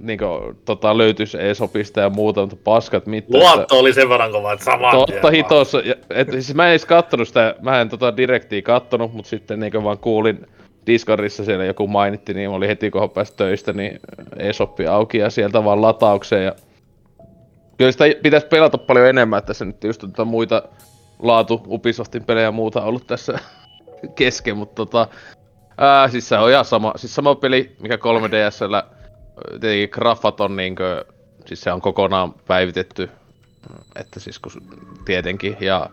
niin 0.00 0.18
kuin, 0.18 0.56
tota, 0.64 0.98
löytyisi 0.98 1.38
e-sopista 1.40 2.00
ja 2.00 2.10
muuta, 2.10 2.40
mutta 2.40 2.56
paskat 2.64 3.06
mitään. 3.06 3.42
Luotto 3.42 3.78
oli 3.78 3.92
sen 3.92 4.08
verran 4.08 4.32
kova, 4.32 4.52
että 4.52 4.64
sama. 4.64 4.90
Totta 4.90 5.30
hitossa. 5.30 5.78
Et, 6.10 6.30
siis 6.30 6.54
mä 6.54 6.64
en 6.64 6.70
edes 6.70 6.86
kattonut 6.86 7.28
sitä, 7.28 7.54
mä 7.62 7.80
en 7.80 7.88
tota 7.88 8.16
direktiä 8.16 8.62
kattonut, 8.62 9.12
mutta 9.12 9.28
sitten 9.28 9.60
niin 9.60 9.84
vaan 9.84 9.98
kuulin 9.98 10.46
Discordissa 10.86 11.44
siellä 11.44 11.64
joku 11.64 11.86
mainitti, 11.86 12.34
niin 12.34 12.48
oli 12.48 12.68
heti 12.68 12.90
kun 12.90 13.10
pääsi 13.10 13.36
töistä, 13.36 13.72
niin 13.72 14.00
e-shoppi 14.36 14.86
auki 14.86 15.18
ja 15.18 15.30
sieltä 15.30 15.64
vaan 15.64 15.82
lataukseen. 15.82 16.44
Ja... 16.44 16.52
Kyllä 17.78 17.92
sitä 17.92 18.04
pitäisi 18.22 18.46
pelata 18.46 18.78
paljon 18.78 19.06
enemmän, 19.06 19.38
että 19.38 19.54
se 19.54 19.64
nyt 19.64 19.84
just 19.84 20.00
tuota 20.00 20.24
muita 20.24 20.62
laatu 21.18 21.62
Ubisoftin 21.68 22.24
pelejä 22.24 22.44
ja 22.44 22.52
muuta 22.52 22.82
ollut 22.82 23.06
tässä 23.06 23.38
kesken, 24.14 24.56
mutta 24.56 24.74
tota, 24.74 25.08
ää, 25.78 26.08
siis 26.08 26.28
se 26.28 26.38
on 26.38 26.50
ihan 26.50 26.64
sama, 26.64 26.92
siis 26.96 27.14
sama 27.14 27.34
peli, 27.34 27.76
mikä 27.80 27.96
3DSllä, 27.96 28.84
tietenkin 29.60 29.88
graffat 29.88 30.40
on 30.40 30.56
niinkö, 30.56 31.04
siis 31.46 31.60
se 31.60 31.72
on 31.72 31.80
kokonaan 31.80 32.34
päivitetty, 32.46 33.10
että 34.00 34.20
siis 34.20 34.38
kun 34.38 34.52
tietenkin, 35.04 35.56
ja 35.60 35.90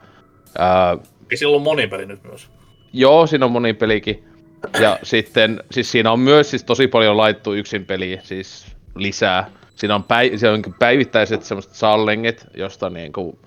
ää, 0.57 0.97
Ei 1.31 1.37
sillä 1.37 1.55
on 1.55 1.61
monipeli 1.61 2.05
nyt 2.05 2.23
myös. 2.23 2.49
Joo, 2.93 3.27
siinä 3.27 3.45
on 3.45 3.51
monipelikin. 3.51 4.32
Ja 4.79 4.99
sitten, 5.03 5.63
siis 5.71 5.91
siinä 5.91 6.11
on 6.11 6.19
myös 6.19 6.49
siis 6.49 6.63
tosi 6.63 6.87
paljon 6.87 7.17
laittu 7.17 7.53
yksin 7.53 7.85
peliä, 7.85 8.21
siis 8.23 8.65
lisää. 8.95 9.49
Siinä 9.75 9.95
on, 9.95 10.03
päi, 10.03 10.37
siinä 10.37 10.53
on 10.53 10.61
päivittäiset 10.79 11.43
semmoiset 11.43 11.75
sallenget, 11.75 12.47
josta 12.53 12.89
niinku... 12.89 13.39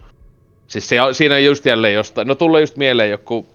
Siis 0.66 0.88
se, 0.88 0.96
siinä 1.12 1.34
on 1.34 1.44
just 1.44 1.64
jälleen 1.64 1.94
jostain, 1.94 2.28
no 2.28 2.34
tulee 2.34 2.60
just 2.60 2.76
mieleen 2.76 3.10
joku, 3.10 3.46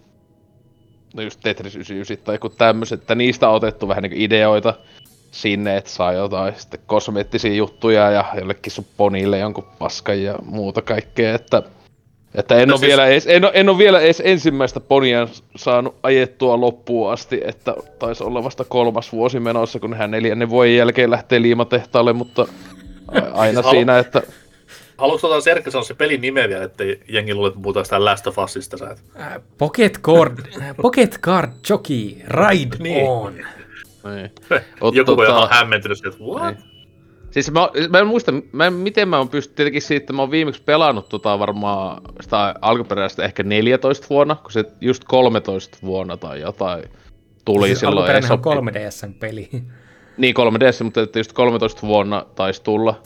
no 1.14 1.22
just 1.22 1.40
Tetris 1.44 1.76
99 1.76 2.26
tai 2.26 2.36
joku 2.36 2.50
tämmöset, 2.50 3.02
että 3.02 3.16
niistä 3.16 3.50
on 3.50 3.56
otettu 3.56 3.88
vähän 3.88 4.02
niinku 4.02 4.18
ideoita 4.20 4.74
sinne, 5.32 5.78
että 5.78 5.90
saa 5.90 6.14
jotain 6.14 6.56
sitten 6.56 6.80
kosmeettisia 6.86 7.54
juttuja 7.54 8.12
ja 8.12 8.26
jollekin 8.38 8.72
sun 8.72 8.86
ponille 8.98 9.40
jonkun 9.40 9.68
paskan 9.80 10.24
ja 10.24 10.36
muuta 10.46 10.82
kaikkea, 10.82 11.36
että 11.36 11.64
että 12.36 12.56
en, 12.56 12.68
no 12.68 12.74
ole 12.74 12.80
siis... 12.80 12.90
vielä 12.90 13.08
edes, 13.08 13.28
en, 13.28 13.50
en 13.54 13.70
ole 13.70 13.78
vielä 13.78 14.00
edes 14.00 14.22
ensimmäistä 14.26 14.80
ponia 14.80 15.28
saanut 15.56 15.96
ajettua 16.04 16.62
loppuun 16.62 17.12
asti, 17.12 17.42
että 17.46 17.76
taisi 18.00 18.24
olla 18.24 18.44
vasta 18.44 18.64
kolmas 18.64 19.12
vuosi 19.12 19.40
menossa, 19.40 19.80
kun 19.80 19.94
hän 19.94 20.12
neljännen 20.12 20.50
vuoden 20.50 20.76
jälkeen 20.76 21.12
lähtee 21.12 21.42
liimatehtaalle, 21.42 22.14
mutta 22.14 22.48
aina 23.34 23.62
siis 23.62 23.72
siinä, 23.72 23.94
halu... 23.94 24.02
että... 24.06 24.22
Haluatko 24.98 25.28
ottaa 25.28 25.42
Serkka 25.42 25.72
sanoa 25.72 25.84
se 25.84 25.94
pelin 25.94 26.22
nimeä 26.22 26.50
vielä, 26.50 26.64
että 26.64 26.84
jengi 27.10 27.34
luulee, 27.34 27.50
että 27.50 27.62
puhutaan 27.62 27.86
sitä 27.86 28.06
Last 28.06 28.28
of 28.28 28.38
Usista? 28.38 28.78
Sä 28.78 28.90
et... 28.90 29.04
Äh, 29.20 29.42
Pocket 29.58 30.02
Card, 30.02 30.38
Pocket 30.82 31.20
Card 31.20 31.52
Jockey 31.70 32.16
Ride 32.28 32.78
niin. 32.80 33.10
On. 33.10 33.34
Niin. 33.34 34.32
Joku 34.98 35.18
voi 35.18 35.28
olla 35.28 35.50
hämmentynyt 35.52 36.06
että 36.06 36.24
what? 36.24 36.58
Niin. 36.58 36.71
Siis 37.32 37.52
mä, 37.52 37.70
mä 37.90 38.00
en 38.00 38.08
muista, 38.08 38.34
mä 38.52 38.68
en, 38.68 38.74
miten 38.74 39.10
mä 39.10 39.18
oon 39.18 39.30
pystynyt, 39.30 39.56
tietenkin 39.56 39.82
siitä, 39.82 40.04
että 40.04 40.14
mä 40.14 40.22
oon 40.22 40.32
viimeksi 40.32 40.62
pelannut 40.64 41.10
tota 41.10 41.40
varmaan 41.40 42.02
sitä 42.22 42.56
alkuperäistä 42.62 43.24
ehkä 43.24 43.44
14 43.44 44.08
vuonna, 44.10 44.36
kun 44.36 44.52
se 44.52 44.64
just 44.82 45.04
13 45.04 45.78
vuonna 45.84 46.18
tai 46.18 46.42
jotain 46.42 46.84
tuli 47.46 47.68
siis 47.68 47.80
silloin. 47.80 47.98
Alkuperäinen 47.98 48.32
on 48.32 48.40
Esopi- 48.40 49.10
3DSn 49.10 49.14
peli. 49.20 49.50
Niin 50.18 50.36
3DS, 50.36 50.84
mutta 50.84 51.02
että 51.02 51.20
just 51.20 51.34
13 51.34 51.82
vuonna 51.82 52.26
taisi 52.36 52.64
tulla. 52.64 53.02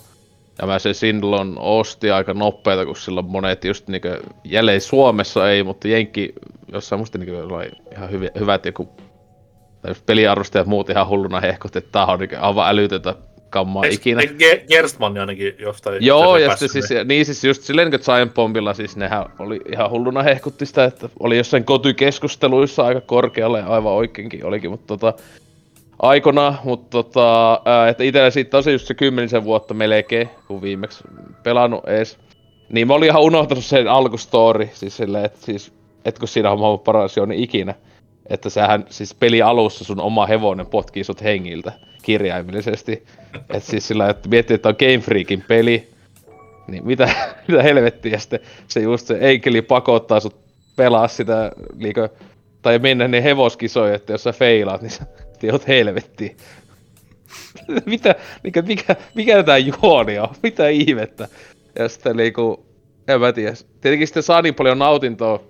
Ja 0.62 0.68
mä 0.68 0.80
se 0.80 0.94
silloin 0.94 1.56
osti 1.58 2.12
aika 2.12 2.34
nopeeta, 2.34 2.86
kun 2.86 2.96
silloin 2.96 3.26
monet 3.26 3.66
just 3.66 3.88
niinku, 3.88 4.08
jälleen 4.44 4.82
Suomessa 4.82 5.52
ei, 5.52 5.64
mutta 5.64 5.88
Jenkki 5.88 6.34
jossain 6.72 7.00
musta 7.00 7.18
niinku 7.18 7.56
oli 7.56 7.72
ihan 7.92 8.12
hyvi, 8.12 8.30
hyvät 8.40 8.66
joku, 8.66 8.90
tai 9.82 9.92
just 9.92 10.06
peliarvostajat 10.06 10.68
muut 10.68 10.90
ihan 10.90 11.08
hulluna 11.08 11.40
hehkut, 11.40 11.76
että 11.76 11.92
tää 11.92 12.06
on 12.06 12.20
niinku 12.20 12.36
aivan 12.40 12.70
älytöntä 12.70 13.16
kammaa 13.56 13.84
ikinä. 13.90 14.22
Gerstmanni 14.68 15.20
ainakin 15.20 15.56
jostain. 15.60 16.06
Joo, 16.06 16.38
ja 16.38 16.50
sitten 16.50 16.70
siis, 16.70 16.86
niin 17.06 17.26
siis 17.26 17.44
just 17.44 17.64
silleen, 17.64 17.92
kun 17.92 18.00
Giant 18.06 18.34
Bombilla 18.34 18.74
siis 18.74 18.98
nehän 18.98 19.26
oli 19.40 19.62
ihan 19.72 19.90
hulluna 19.90 20.24
hehkutti 20.24 20.66
sitä, 20.66 20.84
että 20.84 21.10
oli 21.20 21.38
jossain 21.38 21.64
kotykeskusteluissa 21.64 22.86
aika 22.86 23.02
korkealle 23.02 23.60
ja 23.60 23.68
aivan 23.68 23.94
oikeinkin 23.94 24.46
olikin, 24.46 24.72
mutta 24.72 24.98
tota, 24.98 25.24
aikona, 26.00 26.56
mutta 26.64 26.90
tota, 26.90 27.62
että 27.90 28.04
itsellä 28.04 28.30
siitä 28.30 28.50
tosi 28.50 28.72
just 28.72 28.88
se 28.88 28.94
kymmenisen 28.94 29.44
vuotta 29.44 29.74
melkein, 29.74 30.30
kun 30.48 30.62
viimeksi 30.62 31.04
pelannut 31.44 31.90
ees. 31.90 32.18
Niin 32.70 32.88
mä 32.88 32.94
olin 32.94 33.10
ihan 33.10 33.22
unohtanut 33.22 33.66
sen 33.66 33.88
alkustori, 33.88 34.70
siis 34.74 34.98
silleen, 34.98 35.26
että 35.26 35.40
siis, 35.42 35.74
et 36.06 36.20
kun 36.20 36.28
siinä 36.28 36.52
on 36.52 36.60
maailman 36.60 36.80
paras 36.80 37.16
niin 37.28 37.44
ikinä. 37.44 37.74
Että 38.30 38.50
sähän 38.50 38.86
siis 38.90 39.14
peli 39.14 39.42
alussa 39.42 39.84
sun 39.84 40.00
oma 40.00 40.26
hevonen 40.26 40.66
potkii 40.66 41.04
sut 41.04 41.24
hengiltä 41.24 41.72
kirjaimellisesti. 42.02 43.06
että 43.34 43.60
siis 43.60 43.88
sillä, 43.88 44.10
että 44.10 44.30
miettii, 44.30 44.56
että 44.56 44.70
on 44.70 44.76
Game 44.80 45.00
Freakin 45.00 45.44
peli, 45.48 45.90
niin 46.68 46.88
mitä, 46.88 47.10
mitä 47.48 47.64
helvettiä, 47.64 48.20
sitten 48.20 48.40
se 48.68 48.80
just 48.80 49.08
se 49.08 49.18
enkeli 49.22 49.62
pakottaa 49.62 50.20
sut 50.20 50.36
pelaa 50.76 51.08
sitä, 51.08 51.52
liikö, 51.78 52.10
tai 52.62 52.80
mennä 52.80 53.08
ne 53.08 53.24
hevoskisoja, 53.24 53.96
että 53.96 54.14
jos 54.14 54.24
sä 54.24 54.32
feilaat, 54.32 54.82
niin 54.82 54.92
sä 54.92 55.06
tiedät 55.40 55.68
helvettiin. 55.68 56.38
mitä, 57.86 58.16
mikä, 58.44 58.62
mikä, 58.62 58.96
mikä 59.16 59.44
tää 59.44 59.58
juoni 59.58 60.20
on? 60.20 60.30
Mitä 60.44 60.70
ihmettä? 60.70 61.28
Ja 61.80 61.90
sitten 61.90 62.18
niinku, 62.18 62.66
en 63.08 63.20
mä 63.20 63.34
tiedä. 63.34 63.54
Tietenkin 63.82 64.08
sitten 64.08 64.24
saa 64.24 64.42
niin 64.42 64.56
paljon 64.56 64.80
nautintoa, 64.80 65.44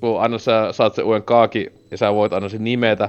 kun 0.00 0.20
aina 0.20 0.38
sä 0.38 0.68
saat 0.72 0.94
sen 0.94 1.04
uuden 1.04 1.22
kaaki 1.22 1.72
ja 1.92 1.98
sä 1.98 2.14
voit 2.14 2.32
aina 2.32 2.48
sen 2.48 2.64
nimetä. 2.64 3.08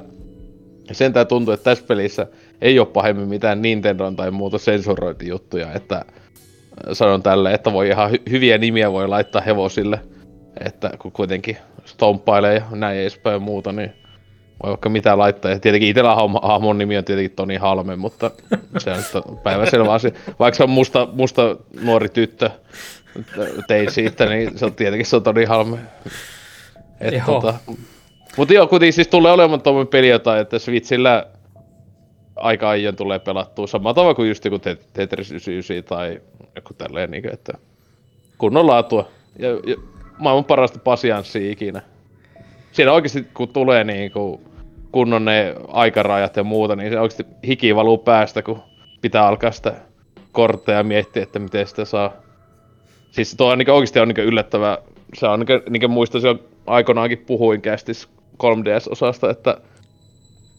Ja 0.89 0.95
sen 0.95 1.13
tää 1.13 1.25
tuntuu, 1.25 1.53
että 1.53 1.63
tässä 1.63 1.85
pelissä 1.87 2.27
ei 2.61 2.79
ole 2.79 2.87
pahemmin 2.87 3.27
mitään 3.27 3.61
Nintendon 3.61 4.15
tai 4.15 4.31
muuta 4.31 4.57
sensurointijuttuja, 4.57 5.73
että 5.73 5.95
äh, 5.95 6.03
sanon 6.93 7.23
tälle, 7.23 7.53
että 7.53 7.73
voi 7.73 7.89
ihan 7.89 8.11
hy- 8.11 8.31
hyviä 8.31 8.57
nimiä 8.57 8.91
voi 8.91 9.07
laittaa 9.07 9.41
hevosille, 9.41 9.99
että 10.65 10.91
kun 10.99 11.11
kuitenkin 11.11 11.57
stomppailee 11.85 12.55
ja 12.55 12.63
näin 12.71 12.99
edespäin 12.99 13.33
ja 13.33 13.39
muuta, 13.39 13.71
niin 13.71 13.93
voi 14.63 14.69
vaikka 14.69 14.89
mitä 14.89 15.17
laittaa. 15.17 15.51
Ja 15.51 15.59
tietenkin 15.59 15.89
itsellä 15.89 16.15
hahmo- 16.15 16.47
hahmon 16.47 16.77
nimi 16.77 16.97
on 16.97 17.03
tietenkin 17.03 17.35
Toni 17.35 17.55
Halme, 17.55 17.95
mutta 17.95 18.31
se 18.77 18.91
on 18.91 19.37
päiväselvä 19.43 19.93
asia. 19.93 20.11
Vaikka 20.39 20.57
se 20.57 20.63
on 20.63 20.69
musta, 20.69 21.07
musta 21.13 21.57
nuori 21.81 22.09
tyttö, 22.09 22.49
tein 23.67 23.91
siitä, 23.91 24.25
niin 24.25 24.57
se 24.57 24.65
on 24.65 24.73
tietenkin 24.73 25.05
se 25.05 25.15
on 25.15 25.23
Toni 25.23 25.45
Halme. 25.45 25.77
Et 27.01 27.13
Joo. 27.13 27.25
tota, 27.25 27.53
mutta 28.37 28.53
joo, 28.53 28.67
kuitenkin 28.67 28.93
siis 28.93 29.07
tulee 29.07 29.31
olemaan 29.31 29.61
tuommoinen 29.61 29.87
peli 29.87 30.09
jotain, 30.09 30.41
että 30.41 30.59
Switchillä 30.59 31.25
aika 32.35 32.69
ajoin 32.69 32.95
tulee 32.95 33.19
pelattua 33.19 33.67
samalla 33.67 33.93
tavalla 33.93 34.15
kuin 34.15 34.27
just 34.29 34.45
joku 34.45 34.57
Tet- 34.57 34.87
Tetris 34.93 35.31
99 35.31 35.83
tai 35.83 36.21
joku 36.55 36.73
tälleen, 36.73 37.11
niin 37.11 37.33
että 37.33 37.53
kunnon 38.37 38.67
laatua. 38.67 39.07
Ja, 39.39 39.49
ja 39.49 39.75
maailman 40.17 40.45
parasta 40.45 40.79
pasianssia 40.79 41.51
ikinä. 41.51 41.81
Siinä 42.71 42.91
oikeasti 42.91 43.27
kun 43.33 43.47
tulee 43.49 43.83
niin 43.83 44.11
kuin 44.11 44.41
kunnon 44.91 45.25
ne 45.25 45.55
aikarajat 45.67 46.35
ja 46.35 46.43
muuta, 46.43 46.75
niin 46.75 46.91
se 46.91 46.99
oikeasti 46.99 47.25
hiki 47.47 47.75
valuu 47.75 47.97
päästä, 47.97 48.41
kun 48.41 48.63
pitää 49.01 49.27
alkaa 49.27 49.51
sitä 49.51 49.73
kortteja 50.31 50.83
miettiä, 50.83 51.23
että 51.23 51.39
miten 51.39 51.67
sitä 51.67 51.85
saa. 51.85 52.13
Siis 53.11 53.35
tuo 53.35 53.51
on 53.51 53.57
niin 53.57 53.69
oikeasti 53.69 53.99
on 53.99 54.07
niin 54.07 54.27
yllättävää. 54.27 54.77
Se 55.15 55.27
on 55.27 55.39
niin 55.39 55.61
niin 55.69 55.81
kuin 55.81 55.91
muistan, 55.91 56.21
silloin 56.21 56.43
aikoinaankin 56.67 57.17
puhuin 57.17 57.61
kästis 57.61 58.09
3DS-osasta, 58.43 59.29
että 59.29 59.57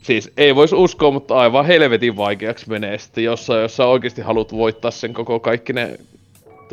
Siis 0.05 0.33
ei 0.37 0.55
voisi 0.55 0.75
uskoa, 0.75 1.11
mutta 1.11 1.35
aivan 1.35 1.67
helvetin 1.67 2.17
vaikeaksi 2.17 2.69
menee 2.69 2.99
sitten 2.99 3.25
jossain, 3.25 3.63
jos 3.63 3.77
sä 3.77 3.87
oikeasti 3.87 4.23
haluat 4.23 4.53
voittaa 4.53 4.91
sen 4.91 5.15
koko 5.15 5.41
kaikki 5.41 5.73
ne, 5.73 5.99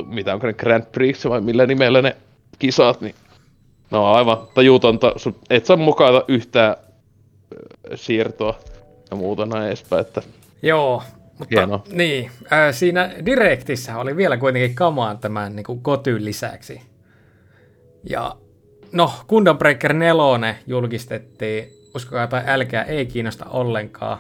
mitä 0.06 0.34
onko 0.34 0.48
ne 0.48 0.54
Grand 0.54 0.84
Prix 0.92 1.26
vai 1.26 1.42
millä 1.42 1.66
nimellä 1.66 2.02
ne 2.02 2.16
kisat, 2.60 3.02
niin 3.02 3.16
no 3.92 4.14
aivan 4.14 4.38
tajutonta, 4.54 5.14
et 5.50 5.66
saa 5.66 5.78
mukaata 5.78 6.26
yhtään 6.28 6.76
siirtoa 7.96 8.60
ja 9.12 9.18
muuta 9.18 9.46
näin 9.46 9.68
edespäin, 9.68 10.02
että 10.02 10.22
Joo, 10.62 11.04
mutta 11.40 11.56
Hienoa. 11.60 11.84
niin, 11.92 12.32
äh, 12.54 12.74
siinä 12.76 13.12
Directissä 13.26 13.98
oli 13.98 14.18
vielä 14.18 14.38
kuitenkin 14.38 14.76
kamaan 14.76 15.18
tämän 15.18 15.56
niin 15.56 15.82
kotyn 15.82 16.26
lisäksi. 16.26 16.82
Ja 18.10 18.36
no, 18.92 19.14
Gundam 19.28 19.58
Breaker 19.58 19.94
4 19.94 20.56
julkistettiin, 20.68 21.70
uskokaa 21.96 22.28
tai 22.28 22.44
älkää, 22.48 22.84
ei 22.84 23.06
kiinnosta 23.06 23.46
ollenkaan. 23.46 24.20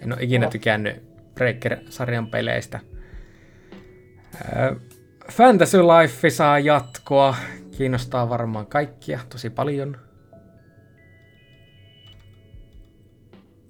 En 0.00 0.12
ole 0.12 0.22
ikinä 0.22 0.48
tykännyt 0.48 1.02
Breaker-sarjan 1.34 2.26
peleistä. 2.26 2.80
Äh, 4.34 4.76
Fantasy 5.32 5.78
Life 5.78 6.30
saa 6.30 6.58
jatkoa, 6.58 7.34
kiinnostaa 7.76 8.28
varmaan 8.28 8.66
kaikkia 8.66 9.20
tosi 9.28 9.50
paljon. 9.50 9.96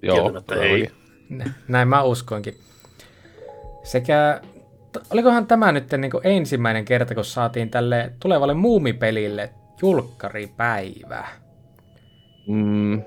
joo. 0.01 0.43
Ei. 0.61 0.91
Näin 1.67 1.87
mä 1.87 2.03
uskoinkin. 2.03 2.57
Sekä, 3.83 4.41
olikohan 5.09 5.47
tämä 5.47 5.71
nyt 5.71 5.91
niin 5.97 6.11
ensimmäinen 6.23 6.85
kerta, 6.85 7.15
kun 7.15 7.25
saatiin 7.25 7.69
tälle 7.69 8.13
tulevalle 8.19 8.53
muumipelille 8.53 9.53
julkkaripäivä. 9.81 11.27
Mm. 12.47 13.01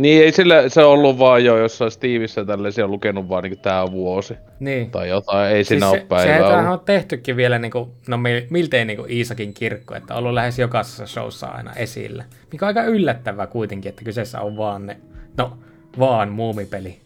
Niin 0.00 0.22
ei 0.24 0.32
sillä, 0.32 0.68
se 0.68 0.84
on 0.84 0.90
ollut 0.92 1.18
vaan 1.18 1.44
jo 1.44 1.58
jossain 1.58 1.90
Steamissa 1.90 2.44
tällaisia 2.44 2.84
on 2.84 2.90
lukenut 2.90 3.28
vaan 3.28 3.42
niin 3.44 3.58
tää 3.58 3.90
vuosi 3.90 4.34
Niin. 4.60 4.90
tai 4.90 5.08
jotain, 5.08 5.52
ei 5.56 5.64
siinä 5.64 5.86
siis 5.86 5.92
ole 5.92 6.00
se, 6.00 6.06
päivää 6.06 6.36
sehän 6.48 6.58
ollut. 6.66 6.80
on 6.80 6.84
tehtykin 6.86 7.36
vielä, 7.36 7.58
niin 7.58 7.70
kuin, 7.72 7.90
no 8.08 8.16
mil- 8.16 8.46
miltei 8.50 8.84
niin 8.84 8.96
kuin 8.96 9.10
Iisakin 9.10 9.54
kirkko, 9.54 9.94
että 9.94 10.14
on 10.14 10.18
ollut 10.18 10.32
lähes 10.34 10.58
jokaisessa 10.58 11.06
showssa 11.06 11.46
aina 11.46 11.72
esillä. 11.72 12.24
Mikä 12.52 12.64
on 12.64 12.68
aika 12.68 12.82
yllättävää 12.82 13.46
kuitenkin, 13.46 13.90
että 13.90 14.04
kyseessä 14.04 14.40
on 14.40 14.56
vaan 14.56 14.86
ne, 14.86 14.96
no 15.36 15.58
vaan 15.98 16.28
muumipeli. 16.32 17.00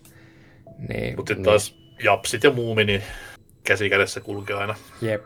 Niin, 0.88 1.16
Mutta 1.16 1.30
sitten 1.30 1.44
taas 1.44 1.76
japsit 2.04 2.44
ja 2.44 2.50
muumi, 2.50 2.84
niin 2.84 3.02
käsi 3.64 3.90
kädessä 3.90 4.20
kulkee 4.20 4.56
aina. 4.56 4.74
jep. 5.02 5.22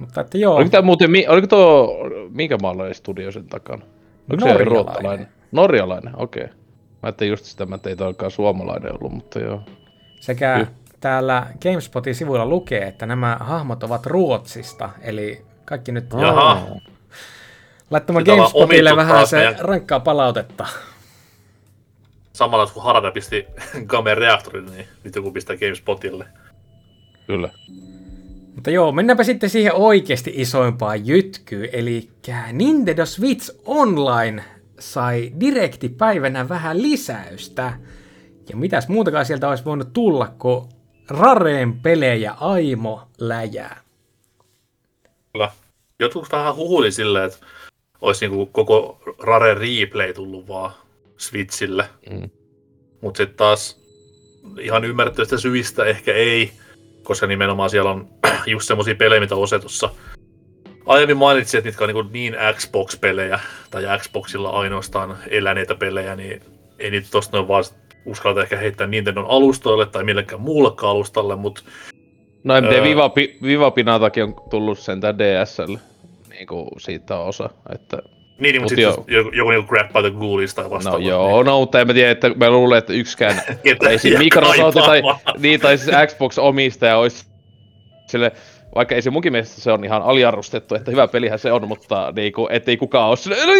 Mutta 0.00 0.20
että 0.20 0.38
joo, 0.38 0.54
Oliko 0.56 0.70
tää 0.70 0.82
muuten, 0.82 1.10
oliko 1.28 1.46
tuo, 1.46 1.96
minkä 2.30 2.56
maalainen 2.62 2.94
studio 2.94 3.32
sen 3.32 3.44
takana? 3.44 3.82
Onko 3.84 3.90
se 4.28 4.36
Norjalainen. 4.36 4.66
ruottalainen? 4.66 5.28
Norjalainen, 5.52 6.12
okei. 6.16 6.44
Okay. 6.44 6.56
Mä 7.04 7.06
ajattelin 7.06 7.30
just 7.30 7.44
sitä, 7.44 7.66
mä 7.66 7.78
ei 7.86 7.96
olekaan 8.00 8.30
suomalainen 8.30 8.92
ollut, 8.92 9.12
mutta 9.12 9.38
joo. 9.38 9.62
Sekä 10.20 10.54
Kyllä. 10.54 10.66
täällä 11.00 11.46
GameSpotin 11.62 12.14
sivuilla 12.14 12.46
lukee, 12.46 12.82
että 12.82 13.06
nämä 13.06 13.36
hahmot 13.40 13.82
ovat 13.82 14.06
Ruotsista, 14.06 14.90
eli 15.00 15.44
kaikki 15.64 15.92
nyt 15.92 16.04
Jaha. 16.20 16.66
laittamaan 17.90 18.24
GameSpotille 18.24 18.96
vähän 18.96 19.26
se 19.26 19.36
meidän- 19.36 19.58
rankkaa 19.58 20.00
palautetta. 20.00 20.66
Samalla 22.32 22.66
kun 22.66 22.82
Harada 22.82 23.10
pisti 23.10 23.46
Gamen 23.86 24.16
reaktorin, 24.16 24.66
niin 24.66 24.88
nyt 25.04 25.16
joku 25.16 25.30
pistää 25.32 25.56
GameSpotille. 25.56 26.24
Kyllä. 27.26 27.48
Mutta 28.54 28.70
joo, 28.70 28.92
mennäänpä 28.92 29.24
sitten 29.24 29.50
siihen 29.50 29.74
oikeasti 29.74 30.32
isoimpaan 30.34 31.06
jytkyyn, 31.06 31.68
eli 31.72 32.10
Nintendo 32.52 33.06
Switch 33.06 33.60
Online 33.64 34.44
sai 34.78 35.32
direktipäivänä 35.40 36.48
vähän 36.48 36.82
lisäystä. 36.82 37.72
Ja 38.48 38.56
mitäs 38.56 38.88
muutakaan 38.88 39.26
sieltä 39.26 39.48
olisi 39.48 39.64
voinut 39.64 39.92
tulla, 39.92 40.34
kuin 40.38 40.68
Rareen 41.08 41.80
pelejä 41.80 42.32
Aimo 42.32 43.08
läjää. 43.18 43.80
Kyllä. 45.32 45.50
Jotkut 45.98 46.32
vähän 46.32 46.56
huhuli 46.56 46.92
silleen, 46.92 47.24
että 47.24 47.46
olisi 48.00 48.28
niinku 48.28 48.46
koko 48.46 49.02
Rare 49.22 49.54
Replay 49.54 50.12
tullut 50.12 50.48
vaan 50.48 50.72
Switchille. 51.16 51.88
Mm. 52.10 52.30
Mutta 53.00 53.18
sitten 53.18 53.36
taas 53.36 53.80
ihan 54.60 54.84
ymmärrettävistä 54.84 55.38
syistä 55.38 55.84
ehkä 55.84 56.12
ei, 56.12 56.52
koska 57.04 57.26
nimenomaan 57.26 57.70
siellä 57.70 57.90
on 57.90 58.08
just 58.46 58.66
semmoisia 58.66 58.94
pelejä, 58.94 59.20
mitä 59.20 59.36
Ose 59.36 59.58
tuossa 59.58 59.90
aiemmin 60.86 61.16
mainitsi, 61.16 61.56
että 61.56 61.68
mitkä 61.68 61.84
on 61.84 61.88
niin, 61.88 62.12
niin 62.12 62.36
Xbox-pelejä 62.56 63.40
tai 63.70 63.82
Xboxilla 63.98 64.50
ainoastaan 64.50 65.16
eläneitä 65.28 65.74
pelejä, 65.74 66.16
niin 66.16 66.40
ei 66.78 66.90
niitä 66.90 67.08
tosta 67.10 67.36
noin 67.36 67.48
vaan 67.48 67.64
uskalleta 68.06 68.42
ehkä 68.42 68.56
heittää 68.56 68.86
Nintendon 68.86 69.26
alustoille 69.28 69.86
tai 69.86 70.04
millekään 70.04 70.40
muullekaan 70.40 70.90
alustalle, 70.90 71.36
mutta 71.36 71.62
No 72.44 72.60
MD 72.60 72.72
Öö. 72.72 72.82
Viva, 72.82 73.12
Viva 73.42 73.70
Pinatakin 73.70 74.22
on 74.22 74.34
tullut 74.50 74.78
sentään 74.78 75.18
DSL. 75.18 75.76
Niinku 76.28 76.70
siitä 76.78 77.18
on 77.18 77.26
osa, 77.26 77.50
että... 77.74 78.02
Niin, 78.38 78.52
niin 78.52 78.62
Mut 78.62 78.70
mutta 78.72 78.92
sitten 78.92 79.14
joku, 79.14 79.30
joku 79.30 79.50
niinku 79.50 79.68
grab 79.68 79.96
out 79.96 80.14
Googleista 80.14 80.62
tai 80.62 80.64
No 80.70 80.70
vastaavaa. 80.70 81.00
joo, 81.00 81.42
no 81.42 81.60
mutta 81.60 81.80
en 81.80 81.86
mä 81.86 81.94
tiedä, 81.94 82.10
että 82.10 82.30
mä 82.36 82.50
luulen, 82.50 82.78
että 82.78 82.92
yksikään, 82.92 83.40
ei 83.90 83.98
siis 83.98 84.18
Microsoft 84.18 84.74
tai, 84.86 85.02
niin, 85.38 85.60
tai 85.60 85.78
siis 85.78 85.96
Xbox-omistaja 86.06 86.96
olisi 86.96 87.26
sille, 88.06 88.32
vaikka 88.74 88.94
ei 88.94 89.02
se 89.02 89.10
munkin 89.10 89.32
mielestä 89.32 89.60
se 89.60 89.72
on 89.72 89.84
ihan 89.84 90.02
aliarvostettu, 90.02 90.74
että 90.74 90.90
hyvä 90.90 91.08
pelihän 91.08 91.38
se 91.38 91.52
on, 91.52 91.68
mutta 91.68 92.12
niinku, 92.16 92.48
ettei 92.50 92.76
kukaan 92.76 93.08
ole 93.08 93.16
sille, 93.16 93.36
"No, 93.46 93.52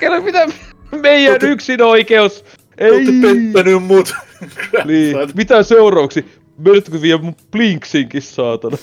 kelle 0.00 0.20
mitä 0.20 0.46
meidän 1.02 1.32
Ootte- 1.34 1.46
yksin 1.46 1.82
oikeus, 1.82 2.44
ei, 2.78 2.90
Olette 2.90 3.12
pettänyt 3.22 3.82
mut. 3.82 4.14
niin, 4.84 5.16
mitä 5.36 5.62
seuraavaksi, 5.62 6.24
menetkö 6.58 7.02
vie 7.02 7.16
mun 7.16 7.34
Blinksinkin 7.50 8.22
saatana, 8.22 8.76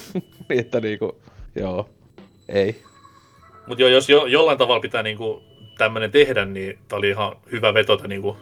niin 0.50 0.60
että 0.60 0.80
niinku, 0.80 1.16
joo, 1.56 1.90
ei. 2.50 2.82
Mutta 3.68 3.82
joo, 3.82 3.90
jos 3.90 4.10
jo, 4.10 4.26
jollain 4.26 4.58
tavalla 4.58 4.80
pitää 4.80 5.04
niinku 5.04 5.44
tämmönen 5.78 6.12
tehdä, 6.12 6.46
niin 6.46 6.80
tää 6.88 6.98
oli 6.98 7.10
ihan 7.10 7.36
hyvä 7.52 7.74
veto 7.74 7.98
tää 7.98 8.08
niinku 8.08 8.38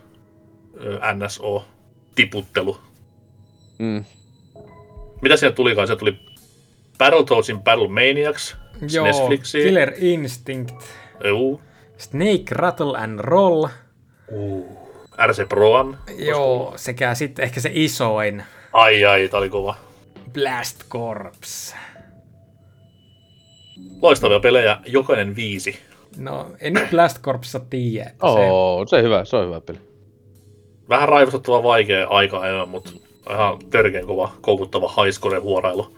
NSO-tiputtelu. 1.16 2.78
Mm. 3.80 4.06
Mitä 5.22 5.38
sieltä 5.38 5.56
tulikaan? 5.56 5.88
Se 5.88 5.96
tuli 5.96 6.20
Battletoadsin 6.98 7.62
Battle 7.62 7.88
Maniacs, 7.88 8.58
Joo, 8.94 9.06
Netflixiin. 9.06 9.64
Killer 9.66 9.94
Instinct, 9.98 10.76
Juu. 11.28 11.62
Snake 11.98 12.44
Rattle 12.52 12.98
and 12.98 13.20
Roll, 13.20 13.68
RC 15.28 15.50
Proan. 15.50 15.98
joo, 16.18 16.74
sekä 16.76 17.14
sitten 17.16 17.44
ehkä 17.44 17.60
se 17.62 17.70
isoin, 17.74 18.44
Ai 18.74 19.06
ai, 19.06 19.28
tää 19.28 19.38
oli 19.38 19.50
kova. 19.50 19.76
Blast 20.34 20.90
Corps. 20.90 21.76
Loistavia 24.02 24.40
pelejä, 24.40 24.78
jokainen 24.86 25.36
viisi. 25.36 25.80
No, 26.18 26.52
en 26.60 26.74
nyt 26.74 26.90
Blast 26.90 27.22
Corpsissa 27.22 27.60
tiedä. 27.60 28.10
että 28.10 28.26
Oo, 28.26 28.86
se, 28.88 29.02
hyvä, 29.02 29.26
se 29.26 29.36
on 29.36 29.46
hyvä 29.48 29.62
peli. 29.62 29.78
Vähän 30.90 31.10
raivostuttava 31.10 31.64
vaikea 31.64 32.08
aika 32.08 32.40
ajoin, 32.40 32.70
mutta 32.70 32.90
ihan 33.30 33.60
törkeen 33.70 34.06
kova, 34.08 34.32
koukuttava 34.42 34.94
highscore 35.04 35.40
huorailu. 35.40 35.98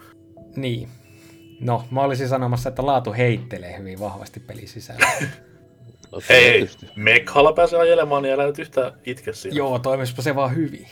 Se, 0.53 0.59
niin. 0.59 0.89
No, 1.59 1.83
mä 1.91 2.01
olisin 2.01 2.27
sanomassa, 2.27 2.69
että 2.69 2.85
laatu 2.85 3.13
heittelee 3.13 3.77
hyvin 3.77 3.99
vahvasti 3.99 4.39
pelin 4.39 4.67
sisällä. 4.67 5.05
No, 6.11 6.21
Hei. 6.29 6.69
Mekhalla 6.95 7.53
pääsee 7.53 7.79
ajelemaan, 7.79 8.23
niin 8.23 8.33
älä 8.33 8.45
nyt 8.45 8.59
yhtään 8.59 8.91
itke 9.05 9.33
siinä. 9.33 9.57
Joo, 9.57 9.79
toimispa 9.79 10.21
se 10.21 10.35
vaan 10.35 10.55
hyvin. 10.55 10.87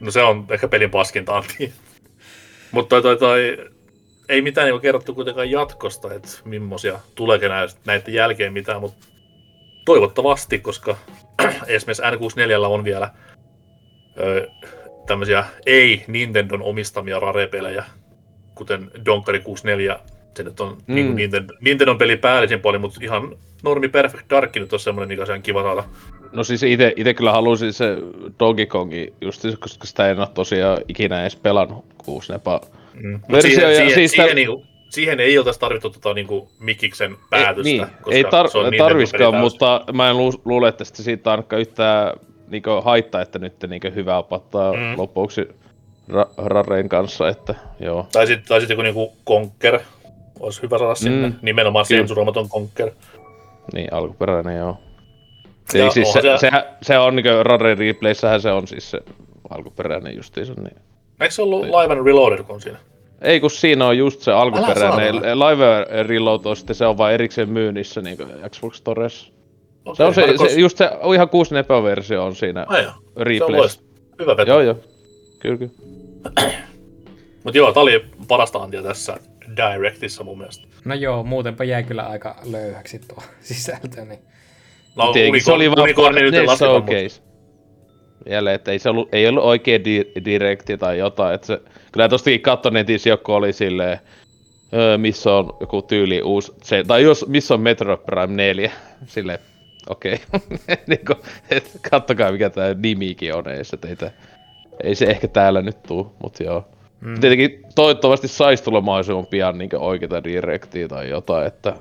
No 0.00 0.10
se 0.10 0.22
on 0.22 0.46
ehkä 0.50 0.68
pelin 0.68 0.90
paskinta 0.90 1.36
anti. 1.36 1.72
Mutta 2.72 2.88
toi, 2.88 3.02
toi, 3.02 3.16
toi, 3.18 3.70
ei 4.28 4.42
mitään 4.42 4.66
niinku 4.66 4.80
kerrottu 4.80 5.14
kuitenkaan 5.14 5.50
jatkosta, 5.50 6.14
että 6.14 6.28
millaisia 6.44 7.00
tuleeko 7.14 7.46
näiden 7.86 8.14
jälkeen 8.14 8.52
mitään, 8.52 8.80
mutta 8.80 9.06
toivottavasti, 9.84 10.58
koska 10.58 10.96
esimerkiksi 11.66 12.02
N64 12.02 12.66
on 12.66 12.84
vielä 12.84 13.10
ö, 14.20 14.48
tämmöisiä 15.06 15.44
ei-Nintendon 15.66 16.62
omistamia 16.62 17.20
rare-pelejä, 17.20 17.84
kuten 18.54 18.90
Donkari 19.04 19.40
64, 19.40 20.00
se 20.36 20.42
nyt 20.42 20.60
on 20.60 20.76
mm. 20.86 20.94
niin 20.94 21.16
Nintendo, 21.16 21.54
Nintendon 21.60 21.98
peli 21.98 22.16
päällisin 22.16 22.60
puoli, 22.60 22.78
mutta 22.78 23.00
ihan 23.02 23.36
normi 23.62 23.88
Perfect 23.88 24.30
Dark 24.30 24.56
nyt 24.56 24.72
on 24.72 24.80
semmoinen, 24.80 25.08
mikä 25.08 25.26
se 25.26 25.32
on 25.32 25.42
kiva 25.42 25.62
saada. 25.62 25.84
No 26.32 26.44
siis 26.44 26.62
ite, 26.62 26.92
ite 26.96 27.14
kyllä 27.14 27.32
halusin 27.32 27.72
se 27.72 27.96
Donkey 28.38 28.66
Kongi 28.66 29.14
just 29.20 29.42
koska 29.60 29.86
sitä 29.86 30.10
en 30.10 30.18
ole 30.18 30.28
tosiaan 30.34 30.78
ikinä 30.88 31.20
edes 31.20 31.36
pelannut 31.36 31.84
kuusnepa. 32.04 32.60
Mm. 32.94 33.20
Versio 33.32 33.50
siihen, 33.50 33.70
ja 33.70 33.76
siihen, 33.76 33.94
siis 33.94 34.10
siihen, 34.10 34.26
tää- 34.28 34.34
niinku, 34.34 34.64
siihen 34.90 35.20
ei 35.20 35.38
oltaisi 35.38 35.60
tarvittu 35.60 35.90
tota, 35.90 36.14
niinku, 36.14 36.48
Mikiksen 36.60 37.16
päätöstä. 37.30 37.68
Ei, 37.70 37.78
niin, 37.78 37.86
koska 38.02 38.10
ei 38.16 38.22
tar- 38.22 38.50
se 38.50 38.58
on 38.58 38.72
tarviskaan, 38.78 39.34
mutta 39.36 39.84
mä 39.92 40.10
en 40.10 40.16
lu- 40.18 40.42
luule, 40.44 40.68
että 40.68 40.84
siitä 40.84 41.30
ainakaan 41.30 41.60
yhtään 41.60 42.12
niinku 42.48 42.70
haittaa, 42.80 43.22
että 43.22 43.38
nyt 43.38 43.54
niinku 43.68 43.88
hyvä 43.94 44.18
opattaa 44.18 44.72
Mm. 44.72 44.78
mm. 44.78 44.94
lopuksi 44.96 45.48
ra- 46.10 46.30
Rareen 46.36 46.88
kanssa, 46.88 47.28
että 47.28 47.54
joo. 47.80 48.06
Tai 48.12 48.26
sitten 48.26 48.48
tai 48.48 48.60
sit 48.60 48.70
joku 48.70 48.82
niinku 48.82 49.12
Conker. 49.28 49.80
Olisi 50.40 50.62
hyvä 50.62 50.78
saada 50.78 50.94
sinne. 50.94 51.28
Mm. 51.28 51.34
Nimenomaan 51.42 51.86
sensuroimaton 51.86 52.48
Conker. 52.48 52.90
Niin, 53.72 53.92
alkuperäinen 53.92 54.56
joo. 54.58 54.78
Ja 55.74 55.90
siis 55.90 56.12
se, 56.12 56.20
se, 56.20 56.28
se- 56.38 56.50
se, 56.50 56.64
se 56.82 56.98
on 56.98 57.16
niinku 57.16 57.30
Rare 57.42 57.74
Replayssähän 57.74 58.40
se 58.40 58.50
on 58.52 58.68
siis 58.68 58.90
se 58.90 58.98
alkuperäinen 59.50 60.16
justiinsa, 60.16 60.52
niin. 60.56 60.76
Eikö 61.22 61.34
se 61.34 61.42
ollut 61.42 61.64
Live 61.66 61.92
and 61.94 62.06
Reloaded, 62.06 62.42
kun 62.44 62.54
on 62.54 62.60
siinä? 62.60 62.78
Ei 63.22 63.40
kun 63.40 63.50
siinä 63.50 63.86
on 63.86 63.98
just 63.98 64.20
se 64.20 64.32
alkuperäinen. 64.32 65.14
Live 65.38 66.02
Reload 66.02 66.40
on 66.44 66.56
sitten 66.56 66.76
se 66.76 66.86
on 66.86 66.98
vaan 66.98 67.12
erikseen 67.12 67.48
myynnissä 67.50 68.00
niinku 68.02 68.24
Xbox 68.50 68.74
Storessa. 68.76 69.32
Okay, 69.84 69.96
Se 69.96 70.04
on 70.04 70.14
se, 70.14 70.48
se 70.48 70.60
just 70.60 70.76
se 70.76 70.90
ihan 71.14 71.28
6 71.28 71.54
versio 71.82 72.24
on 72.24 72.34
siinä 72.36 72.66
replays. 73.16 73.76
loist- 73.78 73.82
Hyvä 74.18 74.36
veto. 74.36 74.50
Joo 74.50 74.60
joo. 74.60 74.76
Kyllä 75.38 75.56
kyllä. 75.56 75.72
Mutta 77.44 77.58
joo, 77.58 77.72
tää 77.72 77.82
oli 77.82 78.04
parasta 78.28 78.58
antia 78.58 78.82
tässä 78.82 79.16
Directissa 79.56 80.24
mun 80.24 80.38
mielestä. 80.38 80.66
No 80.84 80.94
joo, 80.94 81.22
muutenpa 81.22 81.64
jäi 81.64 81.82
kyllä 81.82 82.02
aika 82.02 82.36
löyhäksi 82.50 83.00
tuo 83.08 83.22
sisältö, 83.40 84.04
niin 84.04 84.18
No, 84.96 85.12
Tietenkin 85.12 85.42
se 85.42 85.52
oli 85.52 85.70
vaan 85.70 85.82
unicorni 85.82 86.20
nyt 86.22 86.34
ei 86.34 86.40
ne 86.40 86.46
lasketa, 86.46 86.72
mutta 86.72 86.92
showcase. 86.92 87.22
Jälleen, 88.26 88.54
että 88.54 88.72
ei 88.72 88.78
se 88.78 88.90
ollut, 88.90 89.08
ei 89.14 89.28
ollut 89.28 89.44
oikea 89.44 89.84
di- 89.84 90.12
direkti 90.24 90.78
tai 90.78 90.98
jotain, 90.98 91.34
että 91.34 91.46
se, 91.46 91.60
kyllä 91.92 92.08
tostakin 92.08 92.40
katso 92.40 92.70
netissä 92.70 93.08
joku 93.08 93.32
oli 93.32 93.52
silleen, 93.52 93.98
öö, 94.74 94.98
missä 94.98 95.34
on 95.34 95.56
joku 95.60 95.82
tyyli 95.82 96.22
uusi, 96.22 96.52
se, 96.62 96.84
tai 96.86 97.02
jos, 97.02 97.26
missä 97.28 97.54
on 97.54 97.60
Metro 97.60 97.96
Prime 97.96 98.26
4, 98.26 98.72
silleen, 99.06 99.38
okei, 99.88 100.12
okay. 100.34 100.76
niinku, 100.86 101.14
et 101.50 101.70
kattokaa 101.90 102.32
mikä 102.32 102.50
tää 102.50 102.74
nimikin 102.74 103.34
on 103.34 103.44
ei, 103.48 103.96
tää, 103.96 104.10
ei 104.82 104.94
se 104.94 105.04
ehkä 105.04 105.28
täällä 105.28 105.62
nyt 105.62 105.82
tuu, 105.82 106.14
mut 106.22 106.40
joo. 106.40 106.64
Mm. 107.00 107.20
Tietenkin 107.20 107.62
toivottavasti 107.74 108.28
saisi 108.28 108.64
tulla 108.64 108.80
mahdollisimman 108.80 109.26
pian 109.26 109.58
niin 109.58 109.70
oikeita 109.76 110.24
direktiä 110.24 110.88
tai 110.88 111.08
jotain, 111.08 111.46
että 111.46 111.74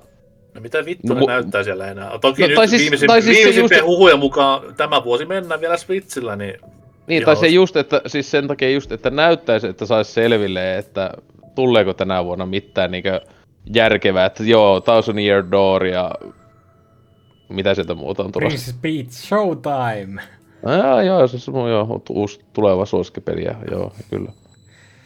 No 0.53 0.61
mitä 0.61 0.85
vittu 0.85 1.07
No 1.13 1.19
no, 1.19 1.21
mu- 1.21 1.27
näyttää 1.27 1.63
siellä 1.63 1.87
enää? 1.87 2.19
Toki 2.21 2.41
No, 2.41 2.45
no, 2.45 2.49
nyt 2.49 2.55
tai 2.55 2.67
siis- 2.67 2.81
viimeisin, 2.81 3.07
tai 3.07 3.21
siis 3.21 3.37
viimeisimpien 3.37 3.79
just- 3.81 3.87
huhujen 3.87 4.19
mukaan 4.19 4.75
tämä 4.77 5.03
vuosi 5.03 5.25
mennään 5.25 5.61
vielä 5.61 5.77
Switchillä, 5.77 6.35
niin 6.35 6.55
Niin, 7.07 7.25
tai 7.25 7.35
se 7.35 7.47
just, 7.47 7.75
että 7.75 8.01
siis 8.07 8.31
sen 8.31 8.47
takia 8.47 8.69
just, 8.69 8.91
että 8.91 9.09
näyttäisi, 9.09 9.67
että 9.67 9.85
saisi 9.85 10.11
selville, 10.11 10.77
että 10.77 11.11
tuleeko 11.55 11.93
tänä 11.93 12.25
vuonna 12.25 12.45
mitään 12.45 12.91
niinkö 12.91 13.21
järkevää, 13.73 14.25
että 14.25 14.43
joo, 14.43 14.81
Thousand 14.81 15.19
Year 15.19 15.43
Door 15.51 15.85
ja 15.85 16.11
mitä 17.49 17.73
sieltä 17.75 17.93
muuta 17.95 18.23
on 18.23 18.31
tulossa. 18.31 18.49
Princess 18.49 18.77
Peach 18.81 19.09
Showtime. 19.11 20.21
Ah, 20.65 21.05
joo, 21.05 21.27
se 21.27 21.51
on 21.51 21.69
joo, 21.69 22.01
uusi 22.09 22.41
tuleva 22.53 22.85
suosikkipeli, 22.85 23.45
joo, 23.71 23.93
kyllä. 24.09 24.31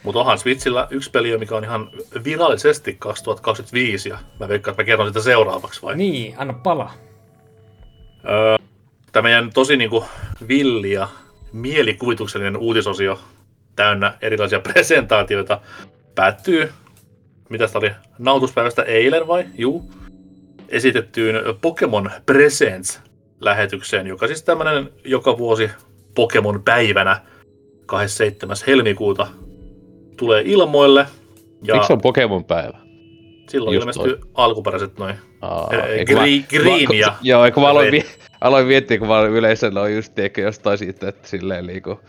Mutta 0.06 0.20
onhan 0.20 0.38
Switchillä 0.38 0.88
yksi 0.90 1.10
peli, 1.10 1.38
mikä 1.38 1.56
on 1.56 1.64
ihan 1.64 1.90
virallisesti 2.24 2.96
2025, 2.98 4.08
ja 4.08 4.18
mä 4.40 4.48
veikkaan, 4.48 4.72
että 4.72 4.82
mä 4.82 4.86
kerron 4.86 5.08
sitä 5.08 5.20
seuraavaksi 5.20 5.82
vai? 5.82 5.96
Niin, 5.96 6.34
anna 6.38 6.52
pala. 6.52 6.90
Öö, 8.28 8.56
tämä 9.12 9.22
meidän 9.22 9.50
tosi 9.52 9.76
niinku 9.76 10.04
villi 10.48 10.92
ja 10.92 11.08
mielikuvituksellinen 11.52 12.56
uutisosio 12.56 13.20
täynnä 13.76 14.14
erilaisia 14.22 14.60
presentaatioita 14.72 15.60
päättyy, 16.14 16.72
mitä 17.48 17.68
oli, 17.74 17.90
nautuspäivästä 18.18 18.82
eilen 18.82 19.26
vai? 19.26 19.44
Juu. 19.58 19.90
Esitettyyn 20.68 21.34
Pokemon 21.60 22.10
Presents 22.26 23.00
lähetykseen, 23.40 24.06
joka 24.06 24.26
siis 24.26 24.42
tämmönen 24.42 24.90
joka 25.04 25.38
vuosi 25.38 25.70
Pokemon 26.14 26.62
päivänä 26.62 27.20
27. 27.86 28.56
helmikuuta 28.66 29.26
tulee 30.16 30.42
ilmoille. 30.46 31.06
Ja 31.62 31.74
Miksi 31.74 31.92
on 31.92 32.00
Pokemon 32.00 32.44
päivä? 32.44 32.78
silloin 33.48 33.74
just 33.74 33.82
ilmestyy 33.82 34.20
alkuperäiset 34.34 34.98
noin 34.98 35.14
mä- 35.42 35.66
Gre- 36.04 36.58
Green 36.58 36.98
ja- 36.98 37.14
Joo, 37.22 37.44
eikö 37.44 37.60
mä 37.60 37.68
aloin, 37.68 37.92
vi- 37.92 38.04
aloin 38.40 38.66
miettiä, 38.66 38.98
kun 38.98 39.08
mä 39.08 39.20
yleensä 39.20 39.70
on 39.80 39.94
just 39.94 40.14
tiedätkö, 40.14 40.40
jostain 40.40 40.78
siitä, 40.78 41.08
että 41.08 41.28
silleen 41.28 41.66
niinku, 41.66 42.00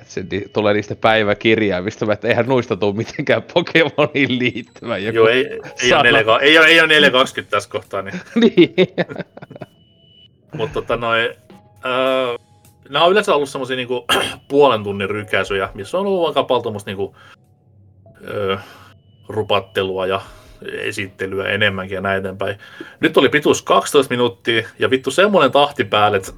että 0.00 0.12
se 0.12 0.24
ni- 0.30 0.44
tulee 0.52 0.74
niistä 0.74 0.96
päiväkirjaimista, 0.96 2.12
että 2.12 2.28
eihän 2.28 2.46
noista 2.46 2.76
tuu 2.76 2.92
mitenkään 2.92 3.42
Pokemoniin 3.54 4.38
liittyvä 4.38 4.98
joku. 4.98 5.16
Joo, 5.16 5.28
ei, 5.28 5.46
ei, 5.82 5.88
sana. 5.88 6.00
ole 6.00 6.12
4, 6.12 6.38
ei, 6.40 6.58
ole, 6.58 6.66
ei 6.66 6.80
ole 6.80 6.88
420 6.88 7.50
tässä 7.56 7.70
kohtaa. 7.70 8.02
Niin. 8.02 8.20
niin. 8.56 8.74
Mutta 10.56 10.74
tota 10.74 10.96
noin, 10.96 11.22
öö, 11.86 12.36
nämä 12.88 13.04
on 13.04 13.12
yleensä 13.12 13.34
ollut 13.34 13.48
semmosia 13.48 13.76
niinku 13.76 14.04
puolen 14.48 14.84
tunnin 14.84 15.10
rykäisyjä, 15.10 15.68
missä 15.74 15.98
on 15.98 16.06
ollut 16.06 16.28
aika 16.28 16.42
paljon 16.42 16.62
tommoista 16.62 16.90
niinku, 16.90 17.16
rupattelua 19.28 20.06
ja 20.06 20.20
esittelyä 20.62 21.48
enemmänkin 21.48 21.94
ja 21.94 22.00
näin 22.00 22.18
eteenpäin. 22.18 22.58
Nyt 23.00 23.16
oli 23.16 23.28
pituus 23.28 23.62
12 23.62 24.10
minuuttia 24.10 24.68
ja 24.78 24.90
vittu 24.90 25.10
semmoinen 25.10 25.52
tahti 25.52 25.84
päälle, 25.84 26.16
että 26.16 26.32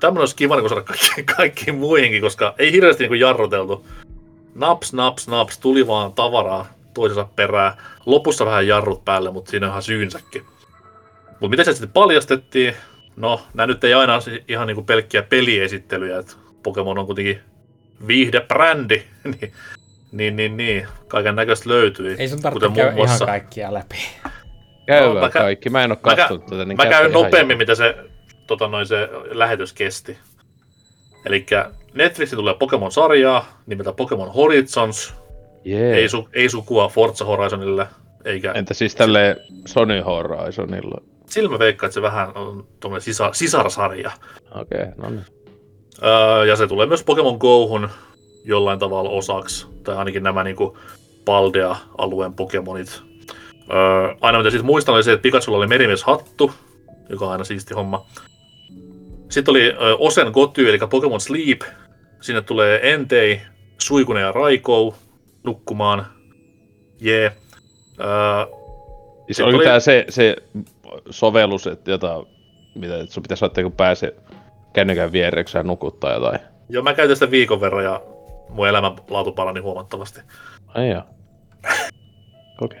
tämmöinen 0.00 0.20
olisi 0.20 0.36
kiva 0.36 0.54
niinku 0.54 0.68
saada 0.68 0.82
kaikkiin, 0.82 1.26
kaikkiin 1.36 1.76
muihinkin, 1.76 2.22
koska 2.22 2.54
ei 2.58 2.72
hirveästi 2.72 3.04
niinku 3.04 3.14
jarruteltu. 3.14 3.86
Naps, 4.54 4.92
naps, 4.92 5.28
naps, 5.28 5.58
tuli 5.58 5.86
vaan 5.86 6.12
tavaraa 6.12 6.66
toisensa 6.94 7.28
perään. 7.36 7.72
Lopussa 8.06 8.46
vähän 8.46 8.66
jarrut 8.66 9.04
päälle, 9.04 9.30
mutta 9.30 9.50
siinä 9.50 9.66
on 9.66 9.70
ihan 9.70 9.82
syynsäkin. 9.82 10.44
Mutta 11.30 11.48
miten 11.48 11.64
se 11.64 11.72
sitten 11.72 11.90
paljastettiin? 11.92 12.74
No, 13.16 13.40
nämä 13.54 13.66
nyt 13.66 13.84
ei 13.84 13.94
aina 13.94 14.14
ole 14.14 14.42
ihan 14.48 14.66
niinku 14.66 14.82
pelkkiä 14.82 15.22
peliesittelyjä, 15.22 16.18
että 16.18 16.32
Pokemon 16.62 16.98
on 16.98 17.06
kuitenkin 17.06 17.40
viihdebrändi, 18.06 19.02
niin, 19.24 19.52
niin, 20.12 20.36
niin, 20.36 20.56
niin 20.56 20.86
kaiken 21.08 21.36
näköistä 21.36 21.70
löytyi. 21.70 22.16
Ei 22.18 22.28
sun 22.28 22.42
tarvitse 22.42 22.68
käydä 22.74 22.92
muassa... 22.92 23.24
ihan 23.24 23.40
kaikkia 23.40 23.74
läpi. 23.74 23.96
Käydään 24.86 25.14
no, 25.14 25.30
kaikki, 25.30 25.70
mä 25.70 25.84
en 25.84 25.90
ole 25.90 25.98
katsonut 26.02 26.46
tätä. 26.46 26.64
Niin 26.64 26.76
mä 26.76 26.86
käyn 26.86 27.12
nopeammin, 27.12 27.58
mitä 27.58 27.74
se, 27.74 27.96
tota, 28.46 28.68
noin, 28.68 28.86
se 28.86 29.08
lähetys 29.30 29.72
kesti. 29.72 30.18
Eli 31.26 31.46
Netflixin 31.94 32.36
tulee 32.36 32.54
Pokemon-sarjaa 32.54 33.62
nimeltä 33.66 33.92
Pokemon 33.92 34.32
Horizons. 34.32 35.14
Yeah. 35.66 35.98
Ei, 35.98 36.08
su, 36.08 36.28
ei 36.32 36.48
sukua 36.48 36.88
Forza 36.88 37.24
Horizonille. 37.24 37.86
Eikä... 38.24 38.52
Entä 38.52 38.74
siis 38.74 38.94
tälle 38.94 39.36
Sony 39.66 40.00
Horizonilla? 40.00 41.02
Sillä 41.26 41.50
mä 41.50 41.58
veikkaan, 41.58 41.88
että 41.88 41.94
se 41.94 42.02
vähän 42.02 42.36
on 42.36 42.66
tuommoinen 42.80 43.02
sisar, 43.02 43.34
sisarsarja. 43.34 44.10
Okei, 44.54 44.82
okay, 44.82 44.92
no 44.96 45.10
niin. 45.10 45.24
Öö, 46.02 46.46
ja 46.46 46.56
se 46.56 46.66
tulee 46.66 46.86
myös 46.86 47.04
Pokemon 47.04 47.36
Gohun 47.36 47.88
jollain 48.44 48.78
tavalla 48.78 49.10
osaksi, 49.10 49.66
tai 49.84 49.96
ainakin 49.96 50.22
nämä 50.22 50.44
niinku 50.44 50.78
Paldea-alueen 51.24 52.32
Pokemonit. 52.34 53.02
Öö, 53.72 54.14
aina 54.20 54.38
mitä 54.38 54.50
siis 54.50 54.62
muistan 54.62 54.94
oli 54.94 55.02
se, 55.02 55.12
että 55.12 55.22
Pikachulla 55.22 55.58
oli 55.58 55.66
merimieshattu, 55.66 56.52
joka 57.08 57.24
on 57.24 57.32
aina 57.32 57.44
siisti 57.44 57.74
homma. 57.74 58.06
Sitten 59.28 59.52
oli 59.52 59.68
ö, 59.68 59.96
Osen 59.98 60.30
Goty, 60.32 60.68
eli 60.68 60.78
Pokemon 60.90 61.20
Sleep. 61.20 61.60
Sinne 62.20 62.42
tulee 62.42 62.92
Entei, 62.92 63.40
Suikune 63.78 64.20
ja 64.20 64.32
Raikou 64.32 64.94
nukkumaan. 65.44 66.06
Jee. 67.00 67.20
Yeah. 67.20 67.32
Öö, 68.00 68.65
siis 69.26 69.40
oli, 69.40 69.64
tämä 69.64 69.80
se, 69.80 70.04
se 70.08 70.36
sovellus, 71.10 71.66
että 71.66 71.90
jota, 71.90 72.24
mitä 72.74 73.00
että 73.00 73.14
sun 73.14 73.22
pitäisi 73.22 73.44
ottaa, 73.44 73.64
kun 73.64 73.72
pääsee 73.72 74.14
kännykän 74.72 75.12
viereen, 75.12 75.44
kun 75.52 75.66
nukuttaa 75.66 76.12
jotain. 76.12 76.40
Joo, 76.68 76.82
mä 76.82 76.94
käytän 76.94 77.16
sitä 77.16 77.30
viikon 77.30 77.60
verran 77.60 77.84
ja 77.84 78.02
mun 78.48 78.68
elämänlaatu 78.68 79.32
parani 79.32 79.60
huomattavasti. 79.60 80.20
Ai 80.66 80.90
joo. 80.90 81.02
Okei. 82.60 82.80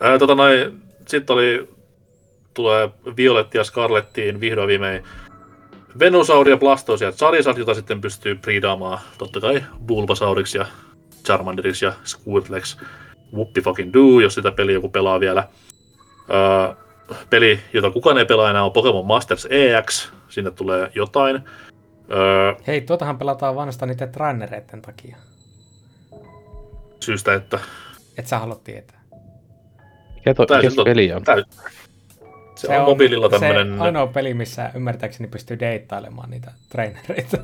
Okay. 0.00 0.18
tota 0.18 0.34
noin, 0.34 0.82
sitten 1.06 1.34
oli, 1.34 1.68
tulee 2.54 2.88
Violetti 3.16 3.58
ja 3.58 3.64
Scarlettiin 3.64 4.40
vihdoin 4.40 4.68
viimein 4.68 5.04
Venusauri 5.98 6.50
ja 6.50 6.56
Blastoise 6.56 7.04
ja 7.04 7.12
Charizard, 7.12 7.58
jota 7.58 7.74
sitten 7.74 8.00
pystyy 8.00 8.34
breedaamaan 8.34 8.98
totta 9.18 9.40
kai 9.40 9.64
Bulbasauriksi 9.86 10.58
ja 10.58 10.66
Charmanderiksi 11.24 11.84
ja 11.84 11.92
Squirtlex. 12.04 12.76
Whoopi 13.32 13.60
fucking 13.60 13.92
do, 13.92 14.20
jos 14.20 14.34
sitä 14.34 14.52
peliä 14.52 14.74
joku 14.74 14.88
pelaa 14.88 15.20
vielä. 15.20 15.48
Öö, 16.30 16.74
peli, 17.30 17.60
jota 17.72 17.90
kukaan 17.90 18.18
ei 18.18 18.24
pelaa 18.24 18.50
enää, 18.50 18.64
on 18.64 18.72
Pokemon 18.72 19.06
Masters 19.06 19.46
EX. 19.50 20.12
Sinne 20.28 20.50
tulee 20.50 20.90
jotain. 20.94 21.40
Öö, 22.10 22.54
Hei, 22.66 22.80
tuotahan 22.80 23.18
pelataan 23.18 23.56
vanhasta 23.56 23.86
niiden 23.86 24.12
trainereiden 24.12 24.82
takia. 24.82 25.16
Syystä, 27.00 27.34
että... 27.34 27.58
Et 28.18 28.26
sä 28.26 28.38
halua 28.38 28.60
tietää. 28.64 29.00
Mikä, 30.14 30.34
to, 30.34 30.46
mikä 30.62 30.84
peli 30.84 31.12
on? 31.12 31.22
Täys... 31.22 31.44
Se, 32.54 32.66
se 32.66 32.68
on, 32.68 32.76
on 32.76 32.88
mobiililla 32.88 33.28
tämmönen... 33.28 33.76
Se 33.76 33.82
ainoa 33.82 34.06
peli, 34.06 34.34
missä 34.34 34.70
ymmärtääkseni 34.74 35.28
pystyy 35.28 35.60
deittailemaan 35.60 36.30
niitä 36.30 36.52
trainereita. 36.68 37.38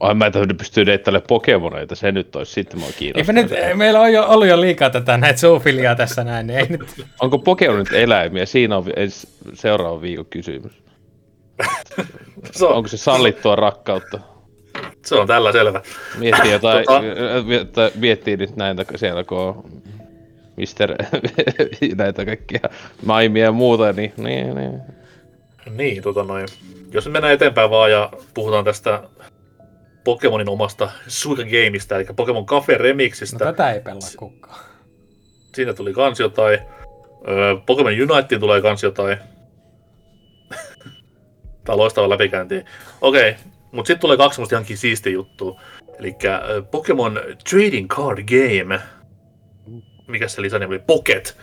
Ai 0.00 0.14
mä 0.14 0.26
en 0.26 0.56
pystyy 0.58 0.86
deittailemaan 0.86 1.26
Pokemoneita, 1.28 1.94
se 1.94 2.12
nyt 2.12 2.36
olisi 2.36 2.52
sitten 2.52 2.80
mua 2.80 2.88
kiinnostaa. 2.98 3.34
nyt, 3.34 3.50
meillä 3.74 4.00
on 4.00 4.12
jo 4.12 4.26
ollut 4.26 4.48
jo 4.48 4.60
liikaa 4.60 4.90
tätä 4.90 5.16
näitä 5.16 5.40
zoofiliaa 5.40 5.94
tässä 5.94 6.24
näin, 6.24 6.46
niin 6.46 6.58
ei 6.58 6.66
nyt... 6.68 7.06
Onko 7.20 7.38
Pokemonit 7.38 7.92
eläimiä? 7.92 8.46
Siinä 8.46 8.76
on 8.76 8.84
seuraava 9.54 10.02
viikon 10.02 10.26
kysymys. 10.26 10.72
se 12.50 12.66
on... 12.66 12.74
Onko 12.74 12.88
se 12.88 12.96
sallittua 12.96 13.56
rakkautta? 13.56 14.20
Se 15.04 15.14
on 15.14 15.26
tällä 15.26 15.52
selvä. 15.52 15.82
Miettii 16.18 16.52
jotain, 16.52 16.84
tota... 16.86 17.90
miettii 17.94 18.36
nyt 18.36 18.56
näitä 18.56 18.84
siellä, 18.96 19.24
kun 19.24 19.38
on 19.38 19.64
Mister 20.56 20.94
näitä 21.96 22.24
kaikkia 22.24 22.60
maimia 23.04 23.44
ja 23.44 23.52
muuta, 23.52 23.92
niin, 23.92 24.12
niin, 24.16 24.54
niin. 24.54 24.80
Niin, 25.70 26.02
tota 26.02 26.24
noin. 26.24 26.46
Jos 26.92 27.08
mennään 27.08 27.34
eteenpäin 27.34 27.70
vaan 27.70 27.90
ja 27.90 28.10
puhutaan 28.34 28.64
tästä 28.64 29.02
Pokemonin 30.08 30.48
omasta 30.48 30.90
Suika 31.06 31.42
Gameista, 31.42 31.96
eli 31.96 32.04
Pokemon 32.16 32.46
Cafe 32.46 32.74
Remixistä. 32.78 33.44
No 33.44 33.52
tätä 33.52 33.72
ei 33.72 33.80
pelaa 33.80 34.08
kukaan. 34.16 34.64
Siinä 35.54 35.74
tuli 35.74 35.92
kans 35.92 36.20
jotain. 36.20 36.58
Öö, 37.28 37.56
Pokemon 37.66 37.92
Uniteen 38.02 38.40
tulee 38.40 38.62
kans 38.62 38.82
jotain. 38.82 39.18
Tää 41.64 41.74
on 41.74 41.78
loistava 41.78 42.08
läpikäynti. 42.08 42.64
Okei, 43.00 43.30
okay. 43.30 43.42
mutta 43.72 43.86
sitten 43.86 44.00
tulee 44.00 44.16
kaksi 44.16 44.36
semmoista 44.36 44.54
ihankin 44.56 44.78
siistiä 44.78 45.12
juttua. 45.12 45.60
Eli 45.98 46.16
Pokemon 46.70 47.20
Trading 47.50 47.88
Card 47.88 48.18
Game. 48.24 48.80
Mikä 50.06 50.28
se 50.28 50.42
lisänimi 50.42 50.74
oli? 50.74 50.82
Pocket. 50.86 51.38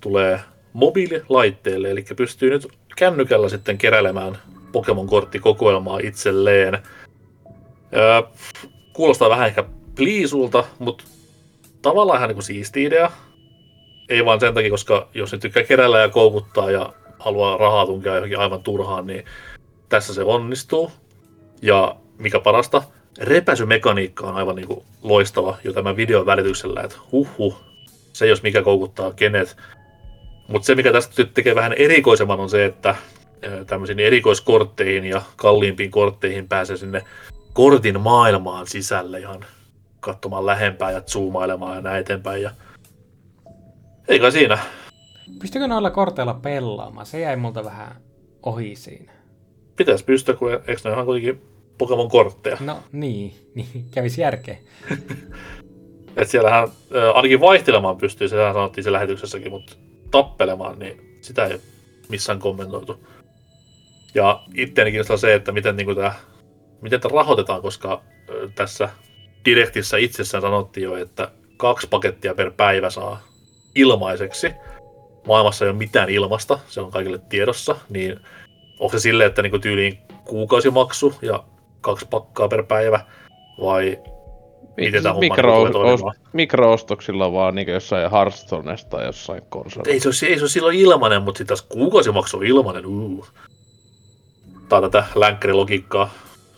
Tulee 0.00 0.40
mobiililaitteelle, 0.72 1.90
eli 1.90 2.04
pystyy 2.16 2.50
nyt 2.50 2.68
kännykällä 2.96 3.48
sitten 3.48 3.78
keräilemään 3.78 4.38
Pokemon-korttikokoelmaa 4.72 5.98
itselleen. 6.02 6.78
Öö, 7.96 8.22
kuulostaa 8.92 9.30
vähän 9.30 9.46
ehkä 9.46 9.64
pliisulta, 9.94 10.64
mutta 10.78 11.04
tavallaan 11.82 12.18
ihan 12.18 12.28
niin 12.28 12.42
siisti 12.42 12.84
idea. 12.84 13.10
Ei 14.08 14.24
vaan 14.24 14.40
sen 14.40 14.54
takia, 14.54 14.70
koska 14.70 15.08
jos 15.14 15.32
ne 15.32 15.38
tykkää 15.38 15.62
keräillä 15.62 15.98
ja 15.98 16.08
koukuttaa 16.08 16.70
ja 16.70 16.92
haluaa 17.18 17.56
rahaa 17.56 17.86
tunkea 17.86 18.14
johonkin 18.14 18.38
aivan 18.38 18.62
turhaan, 18.62 19.06
niin 19.06 19.24
tässä 19.88 20.14
se 20.14 20.22
onnistuu. 20.22 20.92
Ja 21.62 21.96
mikä 22.18 22.40
parasta, 22.40 22.82
repäsymekaniikka 23.20 24.26
on 24.26 24.36
aivan 24.36 24.56
niin 24.56 24.68
kuin 24.68 24.82
loistava 25.02 25.58
jo 25.64 25.72
tämän 25.72 25.96
videon 25.96 26.26
välityksellä, 26.26 26.82
että 26.82 26.96
huhhuh, 27.12 27.60
se 28.12 28.26
jos 28.26 28.42
mikä 28.42 28.62
koukuttaa 28.62 29.12
kenet. 29.12 29.56
Mutta 30.48 30.66
se, 30.66 30.74
mikä 30.74 30.92
tästä 30.92 31.24
tekee 31.24 31.54
vähän 31.54 31.72
erikoisemman, 31.72 32.40
on 32.40 32.50
se, 32.50 32.64
että 32.64 32.94
tämmöisiin 33.66 34.00
erikoiskortteihin 34.00 35.04
ja 35.04 35.22
kalliimpiin 35.36 35.90
kortteihin 35.90 36.48
pääsee 36.48 36.76
sinne 36.76 37.02
kortin 37.54 38.00
maailmaan 38.00 38.66
sisälle 38.66 39.18
ihan 39.18 39.44
katsomaan 40.00 40.46
lähempää 40.46 40.90
ja 40.90 41.00
zoomailemaan 41.00 41.76
ja 41.76 41.82
näin 41.82 42.00
eteenpäin. 42.00 42.42
Ja... 42.42 42.50
Eikä 44.08 44.30
siinä. 44.30 44.58
Pystykö 45.40 45.68
noilla 45.68 45.90
korteilla 45.90 46.34
pelaamaan? 46.34 47.06
Se 47.06 47.20
jäi 47.20 47.36
multa 47.36 47.64
vähän 47.64 47.96
ohi 48.42 48.76
siinä. 48.76 49.12
Pitäisi 49.76 50.04
pystyä, 50.04 50.34
kun 50.34 50.52
eikö 50.52 50.80
ne 50.84 50.90
ihan 50.90 51.04
kuitenkin 51.04 51.42
Pokemon-kortteja? 51.78 52.56
No 52.60 52.78
niin, 52.92 53.34
niin 53.54 53.84
kävisi 53.90 54.20
järkeä. 54.20 54.56
Et 56.16 56.30
siellähän 56.30 56.64
äh, 56.64 57.16
ainakin 57.16 57.40
vaihtelemaan 57.40 57.96
pystyy, 57.96 58.28
sehän 58.28 58.54
sanottiin 58.54 58.84
se 58.84 58.92
lähetyksessäkin, 58.92 59.52
mutta 59.52 59.76
tappelemaan, 60.10 60.78
niin 60.78 61.18
sitä 61.20 61.46
ei 61.46 61.60
missään 62.08 62.38
kommentoitu. 62.38 63.06
Ja 64.14 64.42
itseäni 64.54 64.90
kiinnostaa 64.90 65.16
se, 65.16 65.34
että 65.34 65.52
miten 65.52 65.76
niin 65.76 65.96
tämä 65.96 66.14
miten 66.84 67.00
tämä 67.00 67.14
rahoitetaan, 67.14 67.62
koska 67.62 68.02
tässä 68.54 68.88
direktissä 69.44 69.96
itsessään 69.96 70.42
sanottiin 70.42 70.84
jo, 70.84 70.96
että 70.96 71.30
kaksi 71.56 71.86
pakettia 71.90 72.34
per 72.34 72.50
päivä 72.50 72.90
saa 72.90 73.20
ilmaiseksi. 73.74 74.50
Maailmassa 75.26 75.64
ei 75.64 75.70
ole 75.70 75.78
mitään 75.78 76.10
ilmasta, 76.10 76.58
se 76.68 76.80
on 76.80 76.90
kaikille 76.90 77.18
tiedossa, 77.28 77.76
niin 77.88 78.20
onko 78.78 78.92
se 78.92 79.02
silleen, 79.02 79.28
että 79.28 79.42
niinku 79.42 79.58
tyyliin 79.58 79.98
kuukausimaksu 80.24 81.14
ja 81.22 81.44
kaksi 81.80 82.06
pakkaa 82.10 82.48
per 82.48 82.62
päivä, 82.62 83.00
vai 83.60 83.98
miten 84.76 85.02
tämä 85.02 85.18
mikro, 85.18 85.64
ost- 85.64 86.18
mikroostoksilla 86.32 87.32
vaan 87.32 87.54
niin 87.54 87.68
jossain 87.68 88.10
Hearthstonesta 88.10 88.90
tai 88.90 89.06
jossain 89.06 89.42
konsolissa. 89.48 89.92
Ei 89.92 90.00
se, 90.00 90.08
ole, 90.08 90.30
ei 90.32 90.38
se 90.38 90.42
ole 90.42 90.48
silloin 90.48 90.78
ilmanen, 90.78 91.22
mutta 91.22 91.38
sitten 91.38 91.56
taas 91.56 91.66
kuukausimaksu 91.68 92.36
on 92.36 92.46
ilmanen. 92.46 92.86
Uh. 92.86 93.28
Tämä 94.68 94.78
on 94.84 94.90
tätä 94.90 95.06
länkkärilogiikkaa 95.14 96.10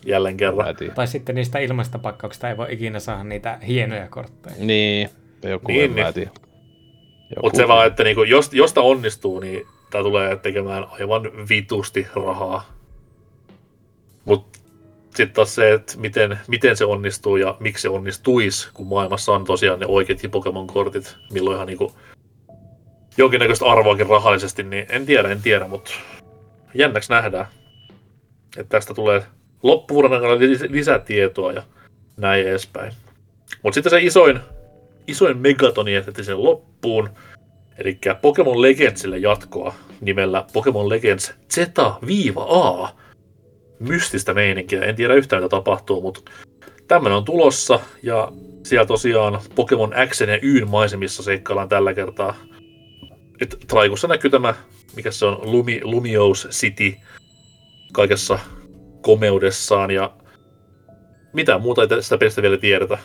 jälleen 0.07 0.37
kerran. 0.37 0.75
Tai 0.95 1.07
sitten 1.07 1.35
niistä 1.35 1.59
ilmaista 1.59 1.99
pakkauksista 1.99 2.49
ei 2.49 2.57
voi 2.57 2.73
ikinä 2.73 2.99
saada 2.99 3.23
niitä 3.23 3.59
hienoja 3.67 4.07
kortteja. 4.07 4.55
Niin, 4.59 5.09
joku 5.43 5.67
niin, 5.67 5.95
niin. 5.95 6.29
Mutta 7.43 7.57
se 7.57 7.67
vaan, 7.67 7.87
että 7.87 8.03
niinku, 8.03 8.23
jos, 8.23 8.53
jos 8.53 8.73
tämä 8.73 8.85
onnistuu, 8.87 9.39
niin 9.39 9.67
tämä 9.91 10.03
tulee 10.03 10.35
tekemään 10.35 10.85
aivan 10.91 11.21
vitusti 11.49 12.07
rahaa. 12.15 12.77
Mutta 14.25 14.59
sitten 15.03 15.35
taas 15.35 15.55
se, 15.55 15.73
että 15.73 15.93
miten, 15.97 16.39
miten 16.47 16.77
se 16.77 16.85
onnistuu 16.85 17.37
ja 17.37 17.57
miksi 17.59 17.81
se 17.81 17.89
onnistuisi, 17.89 18.69
kun 18.73 18.87
maailmassa 18.87 19.31
on 19.31 19.45
tosiaan 19.45 19.79
ne 19.79 19.85
oikeat 19.85 20.19
Pokemon-kortit, 20.31 21.17
milloin 21.31 21.55
ihan 21.55 21.67
niinku 21.67 21.95
jonkinnäköistä 23.17 23.65
arvoakin 23.65 24.07
rahallisesti, 24.07 24.63
niin 24.63 24.85
en 24.89 25.05
tiedä, 25.05 25.29
en 25.29 25.41
tiedä, 25.41 25.67
mutta 25.67 25.91
jännäksi 26.73 27.11
nähdään. 27.11 27.47
Että 28.57 28.69
tästä 28.69 28.93
tulee 28.93 29.23
loppuvuoden 29.67 30.13
aikana 30.13 30.39
lisätietoa 30.69 31.51
ja 31.51 31.63
näin 32.17 32.47
edespäin. 32.47 32.93
Mutta 33.63 33.75
sitten 33.75 33.89
se 33.89 34.01
isoin 34.01 34.39
isoin 35.07 35.37
megatoni 35.37 35.93
jätettiin 35.93 36.25
sen 36.25 36.43
loppuun. 36.43 37.09
Eli 37.77 37.99
Pokemon 38.21 38.61
Legendsille 38.61 39.17
jatkoa 39.17 39.75
nimellä 40.01 40.45
Pokemon 40.53 40.89
Legends 40.89 41.33
Z-A. 41.53 42.89
Mystistä 43.79 44.33
meininkiä. 44.33 44.83
En 44.83 44.95
tiedä 44.95 45.13
yhtään 45.13 45.43
mitä 45.43 45.49
tapahtuu, 45.49 46.01
mutta 46.01 46.21
tämmöinen 46.87 47.17
on 47.17 47.25
tulossa. 47.25 47.79
Ja 48.03 48.31
siellä 48.63 48.85
tosiaan 48.85 49.39
Pokemon 49.55 49.93
X 50.09 50.21
ja 50.21 50.39
Y 50.41 50.65
maisemissa 50.65 51.23
seikkaillaan 51.23 51.69
tällä 51.69 51.93
kertaa. 51.93 52.35
Et 53.41 53.57
Traikussa 53.67 54.07
näkyy 54.07 54.29
tämä, 54.29 54.53
mikä 54.95 55.11
se 55.11 55.25
on, 55.25 55.39
Lumi, 55.51 55.79
Lumiose 55.83 56.49
City 56.49 56.93
kaikessa 57.93 58.39
komeudessaan 59.07 59.91
ja 59.91 60.11
mitä 61.33 61.57
muuta 61.57 61.81
ei 61.81 62.03
sitä 62.03 62.17
pelistä 62.17 62.41
vielä 62.41 62.57
tiedetä. 62.57 62.97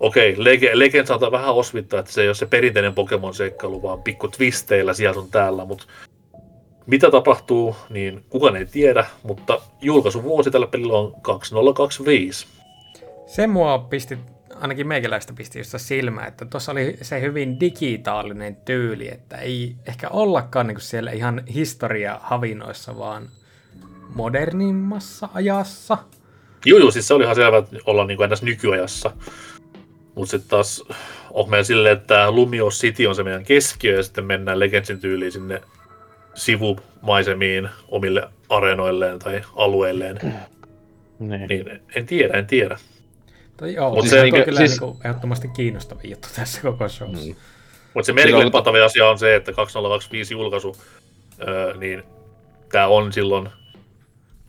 Okei, 0.00 0.32
okay, 0.32 0.44
Lege- 0.44 0.78
Legend 0.78 1.06
saattaa 1.06 1.32
vähän 1.32 1.54
osvittaa, 1.54 2.00
että 2.00 2.12
se 2.12 2.22
ei 2.22 2.28
ole 2.28 2.34
se 2.34 2.46
perinteinen 2.46 2.94
Pokemon-seikkailu, 2.94 3.82
vaan 3.82 4.02
pikku 4.02 4.28
twisteillä 4.28 4.94
sieltä 4.94 5.20
on 5.20 5.30
täällä, 5.30 5.64
mutta 5.64 5.84
mitä 6.86 7.10
tapahtuu, 7.10 7.76
niin 7.90 8.24
kukaan 8.28 8.56
ei 8.56 8.66
tiedä, 8.66 9.06
mutta 9.22 9.60
julkaisuvuosi 9.80 10.50
tällä 10.50 10.66
pelillä 10.66 10.98
on 10.98 11.14
2025. 11.22 12.46
Se 13.26 13.46
mua 13.46 13.78
pisti, 13.78 14.18
ainakin 14.60 14.86
meikäläistä 14.86 15.32
pisti 15.32 15.58
just 15.58 15.74
silmä, 15.76 16.26
että 16.26 16.44
tuossa 16.44 16.72
oli 16.72 16.96
se 17.02 17.20
hyvin 17.20 17.60
digitaalinen 17.60 18.56
tyyli, 18.56 19.08
että 19.08 19.36
ei 19.36 19.76
ehkä 19.86 20.08
ollakaan 20.08 20.66
niin 20.66 20.80
siellä 20.80 21.10
ihan 21.10 21.42
historia 21.54 22.20
havinoissa, 22.22 22.98
vaan 22.98 23.28
modernimmassa 24.14 25.28
ajassa. 25.34 25.98
Joo, 26.66 26.78
joo, 26.78 26.90
siis 26.90 27.08
se 27.08 27.14
oli 27.14 27.24
ihan 27.24 27.36
selvä 27.36 27.62
olla 27.86 28.04
niin 28.04 28.16
kuin 28.16 28.24
ennäs 28.24 28.42
nykyajassa. 28.42 29.10
Mutta 30.14 30.30
sitten 30.30 30.50
taas 30.50 30.84
on 31.30 31.50
meillä 31.50 31.64
silleen, 31.64 31.96
että 31.98 32.30
Lumio 32.30 32.68
City 32.70 33.06
on 33.06 33.14
se 33.14 33.22
meidän 33.22 33.44
keskiö 33.44 33.96
ja 33.96 34.02
sitten 34.02 34.24
mennään 34.24 34.58
Legendsin 34.58 35.00
tyyliin 35.00 35.32
sinne 35.32 35.62
sivumaisemiin 36.34 37.68
omille 37.88 38.28
areenoilleen 38.48 39.18
tai 39.18 39.42
alueilleen. 39.56 40.18
Niin. 40.22 41.46
Niin, 41.48 41.80
en 41.94 42.06
tiedä, 42.06 42.38
en 42.38 42.46
tiedä. 42.46 42.78
Toi, 43.56 43.74
joo, 43.74 43.88
Mut 43.88 43.96
Mut 43.98 44.04
se 44.04 44.10
se, 44.10 44.16
on 44.18 44.22
niinku- 44.24 44.44
kyllä 44.44 44.58
siis- 44.58 44.70
siis... 44.70 44.80
niin 44.80 44.96
ehdottomasti 45.04 45.48
kiinnostavin 45.48 46.10
juttu 46.10 46.28
tässä 46.36 46.60
koko 46.62 46.88
showssa. 46.88 47.26
Mm. 47.26 47.34
Mutta 47.94 48.06
se 48.06 48.12
merkille 48.12 48.50
pantavin 48.50 48.84
asia 48.84 49.08
on 49.08 49.18
se, 49.18 49.36
että 49.36 49.52
2025 49.52 50.34
julkaisu, 50.34 50.76
öö, 51.48 51.76
niin 51.76 52.02
tämä 52.72 52.86
on 52.86 53.12
silloin 53.12 53.48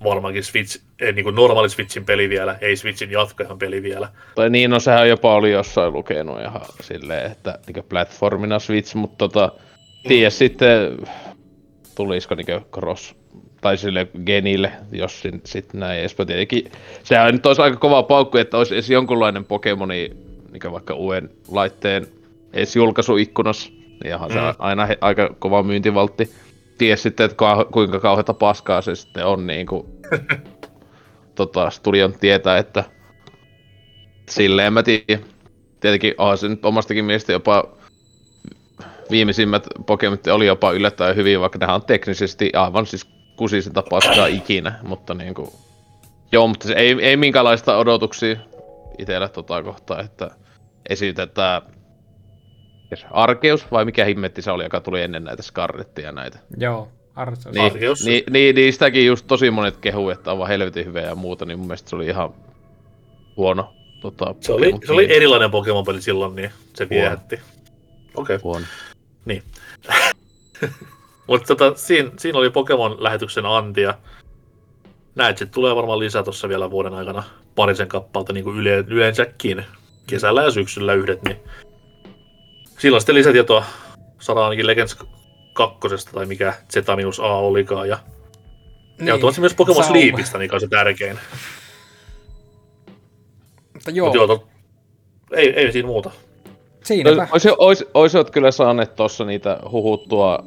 varmaankin 0.03 0.43
Switch, 0.43 0.81
ei, 1.01 1.13
niin 1.13 1.23
kuin 1.23 1.35
normaali 1.35 1.69
Switchin 1.69 2.05
peli 2.05 2.29
vielä, 2.29 2.57
ei 2.61 2.75
Switchin 2.75 3.11
jatkajan 3.11 3.57
peli 3.57 3.83
vielä. 3.83 4.09
Tai 4.35 4.49
niin, 4.49 4.69
no 4.69 4.79
sehän 4.79 5.09
jopa 5.09 5.35
oli 5.35 5.51
jossain 5.51 5.93
lukenut 5.93 6.39
ihan 6.41 6.61
silleen, 6.81 7.31
että 7.31 7.59
niinku 7.67 7.81
platformina 7.89 8.59
Switch, 8.59 8.95
mutta 8.95 9.17
tota, 9.17 9.51
tiedä 10.07 10.29
sitten, 10.29 10.97
tulisiko 11.95 12.35
niinku 12.35 12.67
cross, 12.73 13.15
tai 13.61 13.77
sille 13.77 14.07
genille, 14.25 14.71
jos 14.91 15.21
sin- 15.21 15.41
sit 15.45 15.73
näin 15.73 15.99
edespäin. 15.99 16.27
Tietenkin, 16.27 16.71
sehän 17.03 17.33
nyt 17.33 17.45
olisi 17.45 17.61
aika 17.61 17.77
kova 17.77 18.03
paukku, 18.03 18.37
että 18.37 18.57
olisi 18.57 18.73
edes 18.73 18.89
jonkunlainen 18.89 19.45
Pokemoni, 19.45 20.11
niinku 20.51 20.71
vaikka 20.71 20.93
uuden 20.93 21.29
laitteen 21.51 22.07
edes 22.53 22.75
julkaisuikkunassa, 22.75 23.69
niin 24.03 24.13
onhan 24.13 24.29
mm. 24.29 24.33
se 24.33 24.39
Mm. 24.39 24.53
aina 24.59 24.85
he, 24.85 24.97
aika 25.01 25.35
kova 25.39 25.63
myyntivaltti. 25.63 26.29
Tiedä 26.77 26.95
sitten, 26.95 27.23
että 27.23 27.37
kuinka 27.71 27.99
kauheata 27.99 28.33
paskaa 28.33 28.81
se 28.81 28.95
sitten 28.95 29.25
on 29.25 29.47
niinku, 29.47 29.99
tota, 31.35 31.69
studion 31.69 32.13
tietää, 32.19 32.57
että 32.57 32.83
silleen 34.29 34.73
mä 34.73 34.83
tiedän. 34.83 35.25
Tietenkin 35.79 36.13
onhan 36.17 36.37
se 36.37 36.47
nyt 36.47 36.65
omastakin 36.65 37.05
mielestä 37.05 37.31
jopa 37.31 37.63
viimeisimmät 39.11 39.67
Pokemonit 39.85 40.27
oli 40.27 40.45
jopa 40.45 40.71
yllättäen 40.71 41.15
hyvin, 41.15 41.41
vaikka 41.41 41.59
nehän 41.59 41.75
on 41.75 41.85
teknisesti 41.85 42.51
aivan 42.53 42.85
siis 42.85 43.07
kusisinta 43.35 43.83
paskaa 43.89 44.27
ikinä, 44.27 44.79
mutta 44.83 45.13
niinku... 45.13 45.53
Joo, 46.31 46.47
mutta 46.47 46.67
se 46.67 46.73
ei, 46.73 46.97
ei 47.01 47.17
minkäänlaista 47.17 47.77
odotuksia 47.77 48.35
itsellä 48.97 49.27
tota 49.27 49.63
kohtaa, 49.63 49.99
että 49.99 50.31
esitetään 50.89 51.61
Arkeus 53.11 53.71
vai 53.71 53.85
mikä 53.85 54.05
himmetti 54.05 54.41
se 54.41 54.51
oli, 54.51 54.63
joka 54.63 54.81
tuli 54.81 55.01
ennen 55.01 55.23
näitä 55.23 55.43
Scarlettia 55.43 56.05
ja 56.05 56.11
näitä. 56.11 56.39
Joo, 56.57 56.89
Arceus. 57.15 57.45
Niin. 57.45 57.53
Niin, 57.53 57.73
Arceus. 57.73 58.05
niin, 58.05 58.23
niin, 58.29 58.55
niistäkin 58.55 59.05
just 59.05 59.27
tosi 59.27 59.51
monet 59.51 59.77
kehu, 59.77 60.09
että 60.09 60.31
on 60.31 60.37
vaan 60.37 60.49
helvetin 60.49 60.85
hyvä 60.85 61.01
ja 61.01 61.15
muuta, 61.15 61.45
niin 61.45 61.59
mun 61.59 61.67
mielestä 61.67 61.89
se 61.89 61.95
oli 61.95 62.07
ihan 62.07 62.33
huono. 63.37 63.73
Tota, 64.01 64.35
Se 64.39 64.53
oli, 64.53 64.73
se 64.85 64.93
oli 64.93 65.15
erilainen 65.15 65.51
Pokemon-peli 65.51 66.01
silloin, 66.01 66.35
niin 66.35 66.51
se 66.73 66.89
viehätti. 66.89 67.35
Okei. 68.15 68.35
Okay. 68.35 68.39
huono. 68.43 68.65
Mutta 71.27 71.55
tota, 71.55 71.79
siinä, 71.79 72.09
siinä 72.17 72.39
oli 72.39 72.49
Pokemon-lähetyksen 72.49 73.45
antia. 73.45 73.93
Näet, 75.15 75.41
että 75.41 75.53
tulee 75.53 75.75
varmaan 75.75 75.99
lisää 75.99 76.23
tuossa 76.23 76.49
vielä 76.49 76.71
vuoden 76.71 76.93
aikana 76.93 77.23
parisen 77.55 77.87
kappalta, 77.87 78.33
niin 78.33 78.43
kuin 78.43 78.57
yle, 78.57 78.83
yleensäkin. 78.87 79.65
Kesällä 80.07 80.43
ja 80.43 80.51
syksyllä 80.51 80.93
yhdet, 80.93 81.23
niin 81.23 81.37
silloin 82.83 83.01
sitten 83.01 83.15
lisätietoa 83.15 83.65
saadaan 84.19 84.43
ainakin 84.45 84.67
Legends 84.67 84.97
kakkosesta 85.53 86.11
tai 86.13 86.25
mikä 86.25 86.53
Z-A 86.73 87.37
olikaan. 87.37 87.89
Ja, 87.89 87.99
niin, 88.99 89.07
ja 89.07 89.17
tuossa 89.17 89.41
myös 89.41 89.53
Pokemon. 89.53 89.83
Sleepistä, 89.83 90.37
mikä 90.37 90.55
on 90.55 90.59
se 90.59 90.67
tärkein. 90.67 91.19
Mutta 93.73 93.91
joo, 93.91 94.07
Mutta 94.07 94.17
joo, 94.17 94.27
to, 94.27 94.47
ei, 95.35 95.49
ei 95.49 95.71
siinä 95.71 95.87
muuta. 95.87 96.11
siinäpä. 96.83 97.27
Ois, 97.31 97.45
ois, 97.57 97.85
oisivat 97.93 98.31
kyllä 98.31 98.51
saaneet 98.51 98.95
tossa 98.95 99.25
niitä 99.25 99.59
huhuttua 99.71 100.43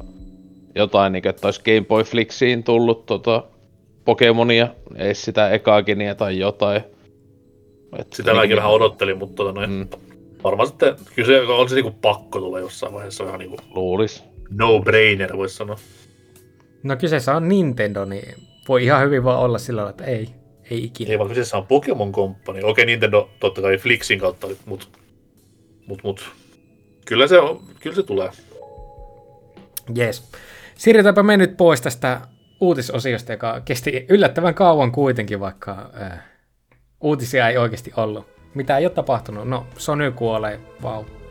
jotain, 0.75 1.13
niin 1.13 1.29
että 1.29 1.47
olisi 1.47 1.63
Game 1.65 1.87
Boy 1.89 2.05
Flixiin 2.05 2.65
tullut 2.65 3.07
tota, 3.07 3.45
Pokemonia, 4.05 4.69
ei 4.97 5.15
sitä 5.15 5.51
ekagenia 5.51 6.15
tai 6.15 6.39
jotain. 6.39 6.83
Et 7.99 8.13
Sitä 8.13 8.35
mäkin 8.35 8.57
vähän 8.57 8.71
odottelin, 8.71 9.19
mutta 9.19 9.37
tota 9.37 9.53
noin, 9.53 9.71
Mm. 9.71 9.89
Varmaan 10.47 10.68
sitten, 10.68 10.97
kyllä 11.14 11.27
se 11.27 11.40
on 11.40 11.68
se 11.68 11.74
niinku 11.74 11.90
pakko 11.90 12.39
tulla 12.39 12.60
jossain 12.60 12.93
vaiheessa, 12.93 13.24
ihan 13.24 13.39
niinku 13.39 13.56
Luulis. 13.74 14.24
no-brainer, 14.51 15.36
voisi 15.36 15.56
sanoa. 15.56 15.78
No 16.82 16.97
kyseessä 16.97 17.36
on 17.36 17.48
Nintendo, 17.48 18.05
niin 18.05 18.35
voi 18.68 18.85
ihan 18.85 19.02
hyvin 19.02 19.24
vaan 19.24 19.39
olla 19.39 19.59
sillä 19.59 19.78
lailla, 19.78 19.90
että 19.90 20.05
ei, 20.05 20.28
ei 20.70 20.85
ikinä. 20.85 21.10
Ei 21.10 21.18
vaan 21.18 21.28
kyseessä 21.28 21.56
on 21.56 21.66
Pokemon 21.66 22.12
Company. 22.12 22.60
Okei, 22.62 22.86
Nintendo 22.86 23.31
totta 23.40 23.62
kai 23.62 23.78
Flixin 23.78 24.18
kautta, 24.18 24.47
mut, 24.66 24.89
mut, 25.86 26.02
mut 26.02 26.31
kyllä 27.06 27.27
se, 27.27 27.39
on, 27.39 27.60
kyllä 27.81 27.97
se 27.97 28.02
tulee. 28.02 28.31
Yes. 29.98 30.31
Siirrytäänpä 30.74 31.23
me 31.23 31.36
nyt 31.36 31.56
pois 31.56 31.81
tästä 31.81 32.20
uutisosiosta, 32.60 33.32
joka 33.32 33.60
kesti 33.64 34.06
yllättävän 34.09 34.55
kauan 34.55 34.93
kuitenkin, 34.93 35.40
vaikka 35.40 35.90
äh, 36.02 36.24
uutisia 37.01 37.48
ei 37.48 37.59
oikeasti 37.59 37.93
ollut. 37.97 38.36
Mitä 38.57 38.78
ei 38.78 38.87
ole 38.87 38.93
tapahtunut? 38.93 39.49
No, 39.49 39.66
Sony 39.78 40.12
kuolee, 40.12 40.61
vau. 40.83 41.05
Mainostauko. 41.05 41.26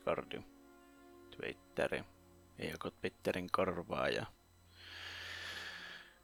Discordi. 0.00 0.40
Twitteri. 1.36 2.04
Joko 2.72 2.90
Twitterin 2.90 3.48
korvaa 3.52 4.08
ja 4.08 4.26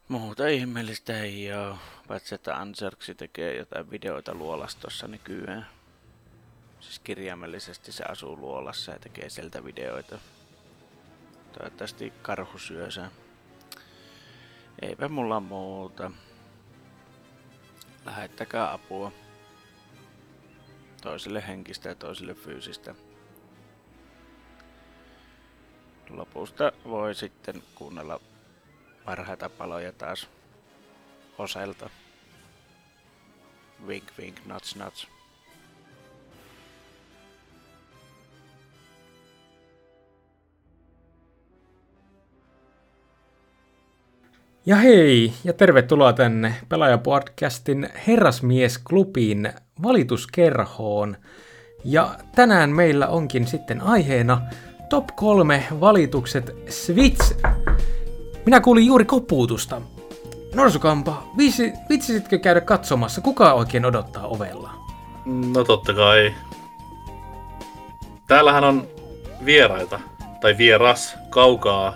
Muuta 0.07 0.47
ihmeellistä 0.47 1.19
ei 1.19 1.53
oo, 1.53 1.77
paitsi 2.07 2.35
että 2.35 2.55
Anserksi 2.55 3.15
tekee 3.15 3.57
jotain 3.57 3.91
videoita 3.91 4.33
luolastossa 4.33 5.07
nykyään. 5.07 5.67
Siis 6.79 6.99
kirjaimellisesti 6.99 7.91
se 7.91 8.03
asuu 8.03 8.37
luolassa 8.37 8.91
ja 8.91 8.99
tekee 8.99 9.29
sieltä 9.29 9.63
videoita. 9.63 10.19
Toivottavasti 11.57 12.13
karhu 12.21 12.57
syö 12.57 12.91
sen. 12.91 13.11
Eipä 14.81 15.09
mulla 15.09 15.39
muuta. 15.39 16.11
Lähettäkää 18.05 18.73
apua. 18.73 19.11
Toiselle 21.01 21.47
henkistä 21.47 21.89
ja 21.89 21.95
toiselle 21.95 22.33
fyysistä. 22.33 22.95
Lopusta 26.09 26.71
voi 26.85 27.15
sitten 27.15 27.63
kuunnella 27.75 28.19
parhaita 29.05 29.49
paloja 29.49 29.91
taas 29.91 30.27
Oselta. 31.37 31.89
Wink 33.87 34.03
wink 34.19 34.37
nuts 34.45 34.75
nuts. 34.75 35.07
Ja 44.65 44.75
hei, 44.75 45.33
ja 45.43 45.53
tervetuloa 45.53 46.13
tänne 46.13 46.55
Pelaajapodcastin 46.69 47.89
Herrasmies-klubiin 48.07 49.53
valituskerhoon. 49.83 51.17
Ja 51.85 52.15
tänään 52.35 52.69
meillä 52.69 53.07
onkin 53.07 53.47
sitten 53.47 53.81
aiheena 53.81 54.41
top 54.89 55.05
3 55.15 55.63
valitukset 55.79 56.55
Switch. 56.69 57.35
Minä 58.45 58.61
kuulin 58.61 58.85
juuri 58.85 59.05
kopuutusta. 59.05 59.81
Norsukampa, 60.55 61.23
viisi, 61.37 61.73
vitsisitkö 61.89 62.39
käydä 62.39 62.61
katsomassa, 62.61 63.21
kuka 63.21 63.53
oikein 63.53 63.85
odottaa 63.85 64.27
ovella? 64.27 64.71
No 65.53 65.63
totta 65.63 65.93
kai. 65.93 66.33
Täällähän 68.27 68.63
on 68.63 68.87
vieraita, 69.45 69.99
tai 70.41 70.57
vieras, 70.57 71.17
kaukaa 71.29 71.93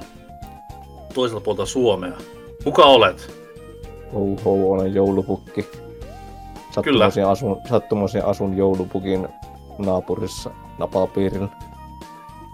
toiselta 1.13 1.43
puolta 1.43 1.65
Suomea. 1.65 2.17
Kuka 2.63 2.85
olet? 2.85 3.41
Hou, 4.45 4.73
olen 4.73 4.93
joulupukki. 4.93 5.67
Sattumoisin 6.71 7.25
asun, 7.25 7.61
sattumoisin 7.69 8.25
asun 8.25 8.57
joulupukin 8.57 9.27
naapurissa 9.77 10.51
napapiirillä. 10.77 11.47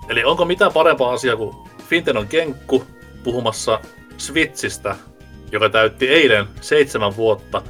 Eli 0.09 0.23
onko 0.23 0.45
mitään 0.45 0.73
parempaa 0.73 1.13
asiaa 1.13 1.35
kuin 1.35 1.55
Fintenon 1.89 2.27
Kenkku 2.27 2.83
puhumassa 3.23 3.79
Switchistä, 4.17 4.95
joka 5.51 5.69
täytti 5.69 6.07
eilen 6.07 6.45
seitsemän 6.61 7.15
vuotta, 7.15 7.61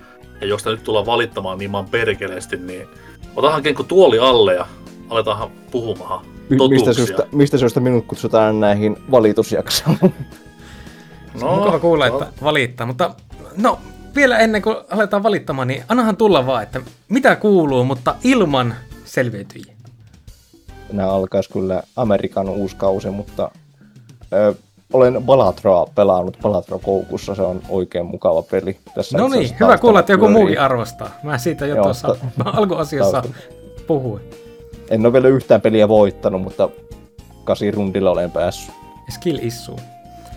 ja 0.42 0.48
josta 0.48 0.70
nyt 0.70 0.84
tullaan 0.84 1.06
valittamaan 1.06 1.58
niin 1.58 1.72
maan 1.72 1.90
perkeleesti, 1.90 2.58
niin 2.58 2.88
otahan 3.36 3.64
Kenkku 3.64 3.84
tuoli 3.84 4.20
alle 4.20 4.54
ja 4.54 4.66
aletaan 5.10 5.52
puhumaan 5.72 6.26
Mi- 6.26 6.32
mistä, 6.50 6.58
totuuksia. 6.58 6.94
syystä, 6.94 7.28
mistä 7.32 7.58
syystä 7.58 7.80
minut 7.80 8.06
kutsutaan 8.06 8.60
näihin 8.60 8.98
valitusjaksoihin? 9.12 10.14
No, 11.42 11.56
mukava 11.56 11.80
kuulla, 11.80 12.08
että 12.08 12.28
valittaa, 12.44 12.88
mutta 12.88 13.16
no 13.58 13.80
vielä 14.16 14.38
ennen 14.40 14.62
kuin 14.62 14.76
aletaan 14.90 15.24
valittamaan, 15.24 15.68
niin 15.68 15.84
annahan 15.88 16.18
tulla 16.18 16.46
vaan, 16.46 16.64
että 16.64 16.82
mitä 17.10 17.36
kuuluu, 17.36 17.84
mutta 17.84 18.16
ilman 18.24 18.76
selviytyjiä. 19.06 19.77
Nämä 20.92 21.10
alkaisi 21.10 21.50
kyllä 21.50 21.84
Amerikan 21.96 22.50
uusi 22.50 22.76
kausi, 22.76 23.10
mutta 23.10 23.52
ö, 24.34 24.56
olen 24.94 25.24
Balatroa 25.24 25.88
pelannut 25.96 26.38
Balatro 26.42 26.80
koukussa, 26.80 27.36
se 27.36 27.42
on 27.42 27.62
oikein 27.70 28.06
mukava 28.06 28.42
peli. 28.42 28.78
Tässä 28.96 29.18
No 29.18 29.28
niin, 29.28 29.56
hyvä 29.60 29.78
kuulla, 29.78 30.00
että 30.00 30.12
joku 30.12 30.30
muukin 30.30 30.60
arvostaa. 30.62 31.10
Mä 31.24 31.38
siitä 31.38 31.66
jo 31.66 31.76
Joo, 31.76 31.84
tuossa 31.84 32.08
ta- 32.08 32.50
alkuasiassa 32.58 33.24
puhuin. 33.88 34.22
En 34.90 35.06
ole 35.06 35.14
vielä 35.14 35.28
yhtään 35.28 35.62
peliä 35.62 35.88
voittanut, 35.88 36.42
mutta 36.42 36.70
kasi 37.44 37.72
rundilla 37.72 38.12
olen 38.12 38.32
päässyt, 38.32 38.76
Skill 39.10 39.40
issue. 39.42 39.76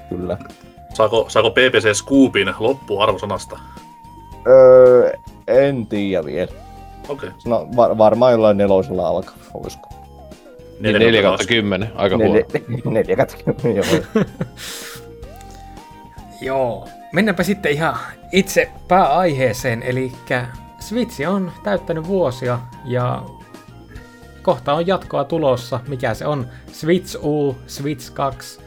kyllä. 0.09 0.39
Saako, 0.95 1.25
saako 1.29 1.51
PPC 1.51 1.95
Scoopin 1.97 2.55
loppuarvosanasta? 2.59 3.59
Öö, 4.47 5.13
en 5.47 5.87
tiedä 5.87 6.25
vielä. 6.25 6.53
Okei. 7.09 7.29
Okay. 7.29 7.41
No, 7.47 7.69
var- 7.77 7.99
varmaan 7.99 8.33
jollain 8.33 8.57
nelosella 8.57 9.09
alkaa, 9.09 9.35
olisiko? 9.55 9.89
Niin 10.81 10.99
4 10.99 11.23
kautta 11.23 11.47
10, 11.47 11.93
aika 11.95 12.17
huono. 12.17 12.33
Neljä, 12.33 12.47
neljä 12.91 13.17
kautta 13.17 13.37
kymmenen, 13.45 13.77
joo. 13.77 14.25
Joo, 16.41 16.89
mennäänpä 17.13 17.43
sitten 17.43 17.73
ihan 17.73 17.97
itse 18.33 18.71
pääaiheeseen, 18.89 19.83
eli 19.83 20.13
Switch 20.81 21.29
on 21.29 21.53
täyttänyt 21.63 22.07
vuosia 22.07 22.59
ja 22.85 23.23
kohta 24.43 24.75
on 24.75 24.87
jatkoa 24.87 25.25
tulossa, 25.25 25.81
mikä 25.89 26.15
se 26.15 26.27
on, 26.27 26.47
Switch 26.73 27.25
U, 27.25 27.57
Switch 27.67 28.13
2, 28.13 28.61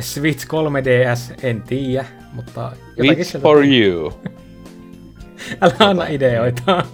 Switch 0.00 0.46
3DS, 0.46 1.34
en 1.42 1.62
tiedä, 1.62 2.04
mutta 2.32 2.72
sieltä- 3.24 3.38
for 3.42 3.64
you. 3.64 4.12
Älä 5.60 5.74
anna 5.78 6.06
ideoita. 6.06 6.84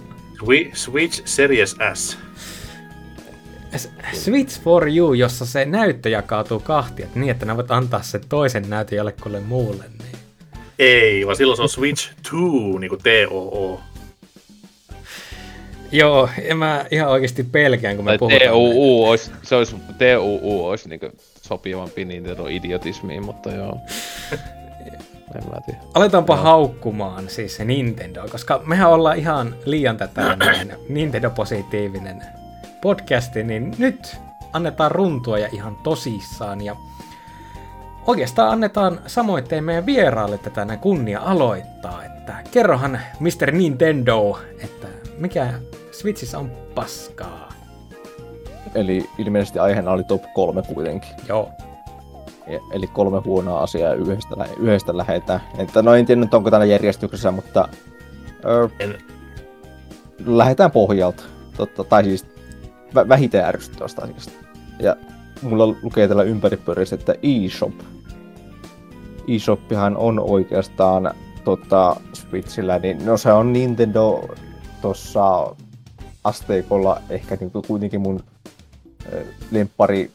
Swi- 0.43 0.71
Switch 0.73 1.21
Series 1.25 1.75
S. 1.93 2.17
Switch 4.13 4.61
for 4.61 4.89
you, 4.89 5.13
jossa 5.13 5.45
se 5.45 5.65
näyttö 5.65 6.09
jakautuu 6.09 6.59
kahtia, 6.59 7.05
että 7.05 7.19
niin, 7.19 7.31
että 7.31 7.45
nämä 7.45 7.57
voit 7.57 7.71
antaa 7.71 8.01
sen 8.01 8.21
toisen 8.29 8.69
näytön 8.69 8.97
jollekulle 8.97 9.39
muulle. 9.39 9.83
Niin. 9.99 10.19
Ei, 10.79 11.25
vaan 11.25 11.35
silloin 11.35 11.57
se 11.57 11.61
on 11.61 11.69
Switch 11.69 12.09
2, 12.15 12.37
niinku 12.79 12.97
T-O-O. 12.97 13.81
Joo, 15.91 16.29
en 16.41 16.57
mä 16.57 16.85
ihan 16.91 17.09
oikeasti 17.09 17.43
pelkään, 17.43 17.95
kun 17.95 18.05
me 18.05 18.11
Tai 18.11 18.17
puhutaan. 18.17 18.51
TUU 18.51 19.05
olisi, 19.05 19.31
se 19.43 19.55
olisi, 19.55 19.75
TUU 19.75 20.65
olisi 20.65 20.89
niinku 20.89 21.09
sopivampi 21.41 22.05
Nintendo 22.05 22.47
idiotismiin, 22.47 23.25
mutta 23.25 23.51
joo. 23.51 23.77
en 25.35 25.49
mä 25.49 25.61
tiedä. 25.65 25.79
Aletaanpa 25.93 26.35
haukkumaan 26.35 27.29
siis 27.29 27.55
se 27.55 27.65
Nintendo, 27.65 28.27
koska 28.31 28.61
mehän 28.65 28.89
ollaan 28.89 29.17
ihan 29.17 29.55
liian 29.65 29.97
tätä 29.97 30.37
Nintendo-positiivinen 30.89 32.40
podcasti, 32.81 33.43
niin 33.43 33.75
nyt 33.77 34.17
annetaan 34.53 34.91
runtua 34.91 35.37
ja 35.39 35.47
ihan 35.51 35.75
tosissaan. 35.75 36.61
Ja 36.61 36.75
oikeastaan 38.07 38.49
annetaan 38.51 38.99
samoitteen 39.07 39.63
meidän 39.63 39.85
vieraalle 39.85 40.37
tätä 40.37 40.65
näin 40.65 40.79
kunnia 40.79 41.21
aloittaa, 41.21 42.03
että 42.05 42.33
kerrohan 42.51 42.99
Mr. 43.19 43.51
Nintendo, 43.51 44.39
että 44.63 44.87
mikä 45.17 45.53
Switchissä 45.91 46.39
on 46.39 46.51
paskaa. 46.75 47.49
Eli 48.75 49.09
ilmeisesti 49.17 49.59
aiheena 49.59 49.91
oli 49.91 50.03
top 50.03 50.23
kolme 50.33 50.61
kuitenkin. 50.61 51.09
Joo, 51.27 51.49
Ja- 52.47 52.59
Eli 52.71 52.87
kolme 52.87 53.19
huonoa 53.25 53.61
asiaa 53.61 53.93
yhdestä, 53.93 54.37
lä- 54.37 54.47
yhdestä 54.59 54.97
lähetään. 54.97 55.41
Että 55.57 55.81
no 55.81 55.95
en 55.95 56.05
tiedä 56.05 56.21
nyt 56.21 56.33
onko 56.33 56.49
täällä 56.49 56.65
järjestyksessä, 56.65 57.31
mutta 57.31 57.67
ö, 58.45 58.69
En, 58.79 58.97
lähdetään 60.25 60.71
pohjalta. 60.71 61.23
Totta, 61.57 61.83
tai 61.83 62.03
siis 62.03 62.25
vä- 62.95 63.09
vähiten 63.09 63.45
ärsyttävästä 63.45 64.01
asiasta. 64.01 64.31
Ja 64.79 64.95
mulla 65.41 65.67
lukee 65.67 66.07
täällä 66.07 66.23
ympäripyörissä, 66.23 66.95
että 66.95 67.15
eShop. 67.23 67.73
eShopihan 69.27 69.97
on 69.97 70.19
oikeastaan 70.19 71.13
tota, 71.43 71.95
Switchillä, 72.13 72.79
niin 72.79 73.05
no 73.05 73.17
se 73.17 73.33
on 73.33 73.53
Nintendo 73.53 74.27
tuossa 74.81 75.55
asteikolla 76.23 77.01
ehkä 77.09 77.37
niin 77.39 77.51
kuin 77.51 77.65
kuitenkin 77.67 78.01
mun 78.01 78.23
ö, 79.13 79.25
lemppari 79.51 80.11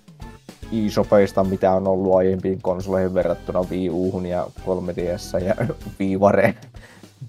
eShopeista, 0.86 1.44
mitä 1.44 1.72
on 1.72 1.86
ollut 1.88 2.14
aiempiin 2.14 2.62
konsoleihin 2.62 3.14
verrattuna 3.14 3.64
Wii 3.70 3.90
Uhun 3.90 4.26
ja 4.26 4.46
3DS 4.60 5.44
ja 5.44 5.54
Wii 6.00 6.20
Vareen. 6.20 6.54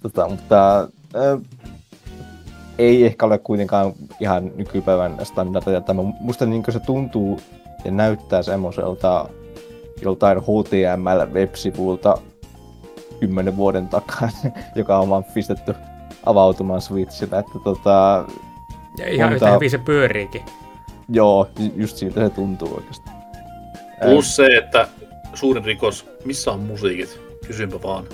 Tota, 0.02 0.30
mutta 0.30 0.88
ö, 1.16 1.40
ei 2.78 3.06
ehkä 3.06 3.26
ole 3.26 3.38
kuitenkaan 3.38 3.94
ihan 4.20 4.52
nykypäivän 4.56 5.18
standardia. 5.24 5.82
Tämä, 5.82 6.02
musta 6.20 6.46
niin 6.46 6.64
se 6.70 6.80
tuntuu 6.80 7.40
ja 7.86 7.92
näyttää 7.92 8.42
semmoiselta 8.42 9.30
joltain 10.02 10.38
HTML-web-sivulta 10.38 12.18
kymmenen 13.20 13.58
vuoden 13.58 13.88
takaa, 13.88 14.30
joka 14.76 14.98
on 14.98 15.10
vaan 15.10 15.24
pistetty 15.24 15.76
avautumaan 16.26 16.82
Switchillä. 16.82 17.40
Että 17.40 17.60
tota, 17.64 18.26
ja 18.98 19.10
ihan 19.10 19.30
Monta- 19.30 19.36
yhtä 19.36 19.52
hyvin 19.52 19.70
se 19.70 19.78
pyöriikin. 19.78 20.42
joo, 21.10 21.48
just 21.76 21.98
siltä 21.98 22.28
se 22.28 22.30
tuntuu 22.30 22.76
oikeastaan. 22.76 23.18
plus 24.06 24.36
se, 24.36 24.46
että 24.46 24.88
suurin 25.34 25.66
rikos, 25.66 26.10
missä 26.26 26.52
on 26.52 26.60
musiikit? 26.60 27.20
Kysynpä 27.48 27.82
vaan. 27.84 28.06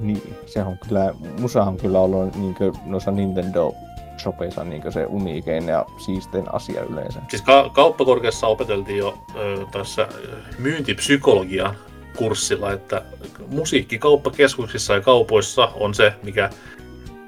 Niin, 0.00 0.36
se 0.46 0.62
on 0.62 0.78
kyllä, 0.88 1.14
musa 1.40 1.62
on 1.62 1.76
kyllä 1.76 2.00
ollut 2.00 2.36
niinkö, 2.36 2.72
noissa 2.84 3.10
Nintendo 3.10 3.74
shopeissa 4.18 4.64
niinkö 4.64 4.90
se 4.90 5.06
uniikein 5.06 5.68
ja 5.68 5.84
siistein 6.04 6.54
asia 6.54 6.82
yleensä. 6.82 7.20
Siis 7.28 7.42
ka- 7.42 7.70
kauppakorkeassa 7.74 8.46
opeteltiin 8.46 8.98
jo 8.98 9.18
ö, 9.36 9.66
tässä 9.72 10.02
ö, 10.02 10.36
myyntipsykologia 10.58 11.74
kurssilla, 12.16 12.72
että 12.72 13.02
musiikki 13.50 13.98
kauppakeskuksissa 13.98 14.94
ja 14.94 15.00
kaupoissa 15.00 15.68
on 15.74 15.94
se, 15.94 16.12
mikä 16.22 16.50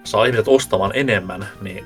saa 0.04 0.24
ihmiset 0.24 0.48
ostamaan 0.48 0.90
enemmän, 0.94 1.46
niin 1.60 1.84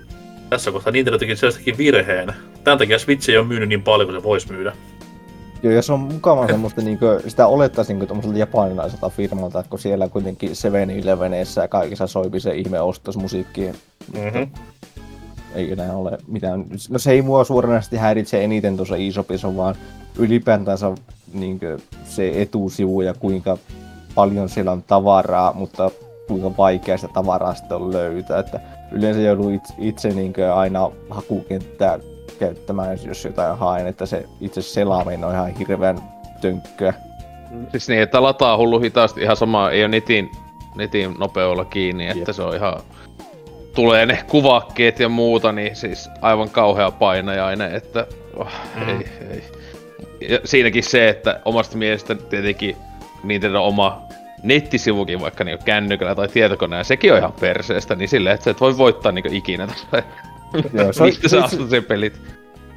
tässä 0.50 0.70
kohtaa 0.72 0.92
Nintendo 0.92 1.18
teki 1.18 1.36
sellaistakin 1.36 1.78
virheen. 1.78 2.34
Tämän 2.64 2.78
takia 2.78 2.98
Switch 2.98 3.30
ei 3.30 3.38
ole 3.38 3.46
myynyt 3.46 3.68
niin 3.68 3.82
paljon 3.82 4.08
kuin 4.08 4.20
se 4.20 4.22
voisi 4.22 4.52
myydä. 4.52 4.72
Joo, 5.62 5.72
ja 5.72 5.82
se 5.82 5.92
on 5.92 6.00
mukavaa 6.00 6.46
semmoista, 6.46 6.80
niin 6.80 6.98
kuin, 6.98 7.30
sitä 7.30 7.46
olettaisin 7.46 7.98
niin 7.98 8.06
tuommoiselta 8.06 8.38
japanilaiselta 8.38 9.08
firmalta, 9.10 9.60
että 9.60 9.70
kun 9.70 9.78
siellä 9.78 10.08
kuitenkin 10.08 10.50
7-Eleveneissä 10.50 11.62
ja 11.62 11.68
kaikissa 11.68 12.06
soipi 12.06 12.40
se 12.40 12.54
ihme 12.54 12.80
ostosmusiikki, 12.80 13.72
Mm-hmm. 14.14 14.48
ei 15.54 15.72
enää 15.72 15.96
ole 15.96 16.18
mitään. 16.26 16.64
No 16.90 16.98
se 16.98 17.10
ei 17.10 17.22
mua 17.22 17.44
suoranaisesti 17.44 17.96
häiritse 17.96 18.44
eniten 18.44 18.76
tuossa 18.76 18.96
eShopissa, 18.96 19.56
vaan 19.56 19.74
ylipäätänsä 20.18 20.92
niin 21.32 21.60
se 22.04 22.42
etusivu 22.42 23.00
ja 23.00 23.14
kuinka 23.14 23.58
paljon 24.14 24.48
siellä 24.48 24.72
on 24.72 24.82
tavaraa, 24.82 25.52
mutta 25.52 25.90
kuinka 26.28 26.56
vaikea 26.58 26.98
sitä 26.98 27.12
tavaraa 27.12 27.54
sitten 27.54 27.76
on 27.76 27.92
löytää. 27.92 28.38
Että 28.38 28.60
yleensä 28.92 29.20
jouduu 29.20 29.50
itse, 29.50 29.74
itse 29.78 30.08
niin 30.10 30.32
aina 30.54 30.90
hakukenttää 31.10 31.98
käyttämään, 32.38 32.98
jos 33.04 33.24
jotain 33.24 33.58
haen, 33.58 33.86
että 33.86 34.06
se 34.06 34.24
itse 34.40 34.62
selaaminen 34.62 35.24
on 35.24 35.32
ihan 35.34 35.48
hirveän 35.48 35.98
tönkköä. 36.40 36.94
Siis 37.70 37.88
niin, 37.88 38.02
että 38.02 38.22
lataa 38.22 38.56
hullu 38.56 38.80
hitaasti 38.80 39.22
ihan 39.22 39.36
sama, 39.36 39.70
ei 39.70 39.82
ole 39.82 39.88
netin, 39.88 40.30
netin 40.76 41.14
nopeudella 41.18 41.64
kiinni, 41.64 42.06
että 42.06 42.18
Jep. 42.18 42.36
se 42.36 42.42
on 42.42 42.56
ihan... 42.56 42.74
Tulee 43.74 44.06
ne 44.06 44.24
kuvakkeet 44.28 45.00
ja 45.00 45.08
muuta, 45.08 45.52
niin 45.52 45.76
siis 45.76 46.10
aivan 46.20 46.50
kauhea 46.50 46.90
painajainen, 46.90 47.74
että 47.74 48.06
oh, 48.36 48.48
Mm. 48.76 48.88
ei, 48.88 49.06
ei. 49.30 49.44
Ja 50.28 50.40
siinäkin 50.44 50.82
se, 50.82 51.08
että 51.08 51.40
omasta 51.44 51.76
mielestä 51.76 52.14
tietenkin 52.14 52.76
Nintendo 53.24 53.62
oma 53.62 54.02
nettisivukin 54.42 55.20
vaikka 55.20 55.44
niinku 55.44 55.64
kännykällä 55.64 56.14
tai 56.14 56.28
tietokoneella, 56.28 56.84
sekin 56.84 57.12
on 57.12 57.18
ihan 57.18 57.32
perseestä, 57.40 57.94
niin 57.94 58.08
silleen, 58.08 58.34
että 58.34 58.44
sä 58.44 58.50
et 58.50 58.60
voi 58.60 58.78
voittaa 58.78 59.12
niinku 59.12 59.28
ikinä 59.32 59.66
tässä. 59.66 60.02
Joo, 60.72 60.92
se 60.92 61.04
Mistä 61.04 61.28
sä 61.28 61.44
astat 61.44 61.70
sen 61.70 61.84
pelit? 61.84 62.20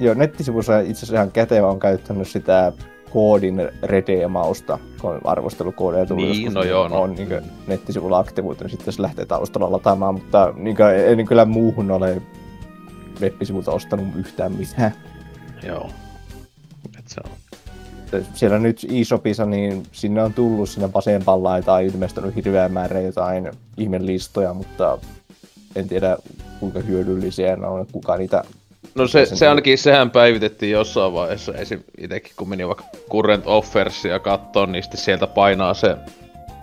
Joo, 0.00 0.14
nettisivussa 0.14 0.80
itse 0.80 0.92
asiassa 0.92 1.14
ihan 1.14 1.32
kätevä 1.32 1.66
on 1.66 1.80
käyttänyt 1.80 2.28
sitä 2.28 2.72
koodin 3.10 3.68
redeemausta, 3.82 4.78
kun 5.00 5.20
arvostelukoodeja 5.24 6.06
tuli 6.06 6.22
Niin, 6.22 6.44
joskus, 6.44 6.54
no 6.54 6.62
joo, 6.62 6.88
no. 6.88 7.00
on 7.00 7.14
niin 7.14 7.28
nettisivulla 7.66 8.18
aktivoitu, 8.18 8.64
niin 8.64 8.70
sitten 8.70 8.92
se 8.92 9.02
lähtee 9.02 9.26
taustalla 9.26 9.72
lataamaan, 9.72 10.14
mutta 10.14 10.52
niin 10.56 10.76
kuin, 10.76 10.88
en 10.88 11.26
kyllä 11.26 11.44
muuhun 11.44 11.90
ole 11.90 12.22
web-sivulta 13.20 13.72
ostanut 13.72 14.06
yhtään 14.16 14.52
mitään. 14.52 14.92
Joo. 15.62 15.90
Et 16.98 17.08
se 17.08 17.20
on. 17.24 17.30
Siellä 18.34 18.58
nyt 18.58 18.86
eShopissa, 18.92 19.46
niin 19.46 19.82
sinne 19.92 20.22
on 20.22 20.34
tullut 20.34 20.68
sinne 20.68 20.92
vasempaan 20.92 21.42
laitaan 21.42 21.82
ilmestynyt 21.82 22.36
hirveä 22.36 22.68
määrä 22.68 23.00
jotain 23.00 23.50
ihmelistoja, 23.76 24.54
mutta 24.54 24.98
en 25.76 25.88
tiedä 25.88 26.16
kuinka 26.60 26.80
hyödyllisiä 26.80 27.56
ne 27.56 27.66
on, 27.66 27.86
kuka 27.92 28.16
niitä 28.16 28.44
No 28.94 29.06
se, 29.06 29.26
se 29.26 29.48
ainakin, 29.48 29.78
sehän 29.78 30.10
päivitettiin 30.10 30.72
jossain 30.72 31.12
vaiheessa, 31.12 31.52
esim. 31.54 31.80
itekin 31.98 32.32
kun 32.36 32.48
meni 32.48 32.66
vaikka 32.66 32.84
Current 33.10 33.42
Offersia 33.46 34.18
kattoo, 34.18 34.66
niin 34.66 34.82
sitten 34.82 35.00
sieltä 35.00 35.26
painaa 35.26 35.74
se, 35.74 35.96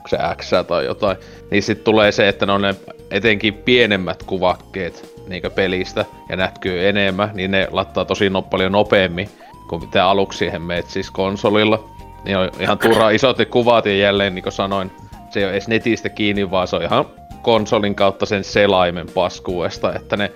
se 0.08 0.18
X 0.36 0.52
tai 0.68 0.86
jotain, 0.86 1.18
niin 1.52 1.64
sitten 1.64 1.84
tulee 1.84 2.12
se, 2.12 2.28
että 2.28 2.46
ne 2.46 2.52
on 2.52 2.62
ne 2.62 2.76
etenkin 3.12 3.54
pienemmät 3.54 4.24
kuvakkeet 4.24 5.14
niinkö 5.28 5.50
pelistä 5.50 6.06
ja 6.30 6.36
näkyy 6.36 6.88
enemmän, 6.88 7.32
niin 7.34 7.52
ne 7.52 7.68
lattaa 7.72 8.06
tosi 8.06 8.30
no, 8.30 8.42
paljon 8.42 8.72
nopeammin 8.72 9.30
kuin 9.70 9.82
mitä 9.82 10.06
aluksi 10.06 10.38
siihen 10.38 10.62
meet 10.62 10.90
siis 10.90 11.12
konsolilla. 11.12 11.90
Niin 12.26 12.38
on 12.38 12.50
ihan 12.60 12.78
turha 12.78 13.10
isot 13.10 13.38
ne 13.38 13.46
kuvat 13.46 13.86
ja 13.86 13.98
jälleen 13.98 14.36
niin 14.36 14.44
kuin 14.44 14.54
sanoin, 14.54 14.92
se 15.30 15.40
ei 15.40 15.46
ole 15.46 15.52
edes 15.52 15.68
netistä 15.68 16.10
kiinni, 16.10 16.52
vaan 16.52 16.68
se 16.68 16.76
on 16.76 16.84
ihan 16.84 17.06
konsolin 17.42 17.96
kautta 17.96 18.26
sen 18.26 18.44
selaimen 18.44 19.08
paskuesta, 19.14 19.96
että 19.96 20.18
ne 20.18 20.32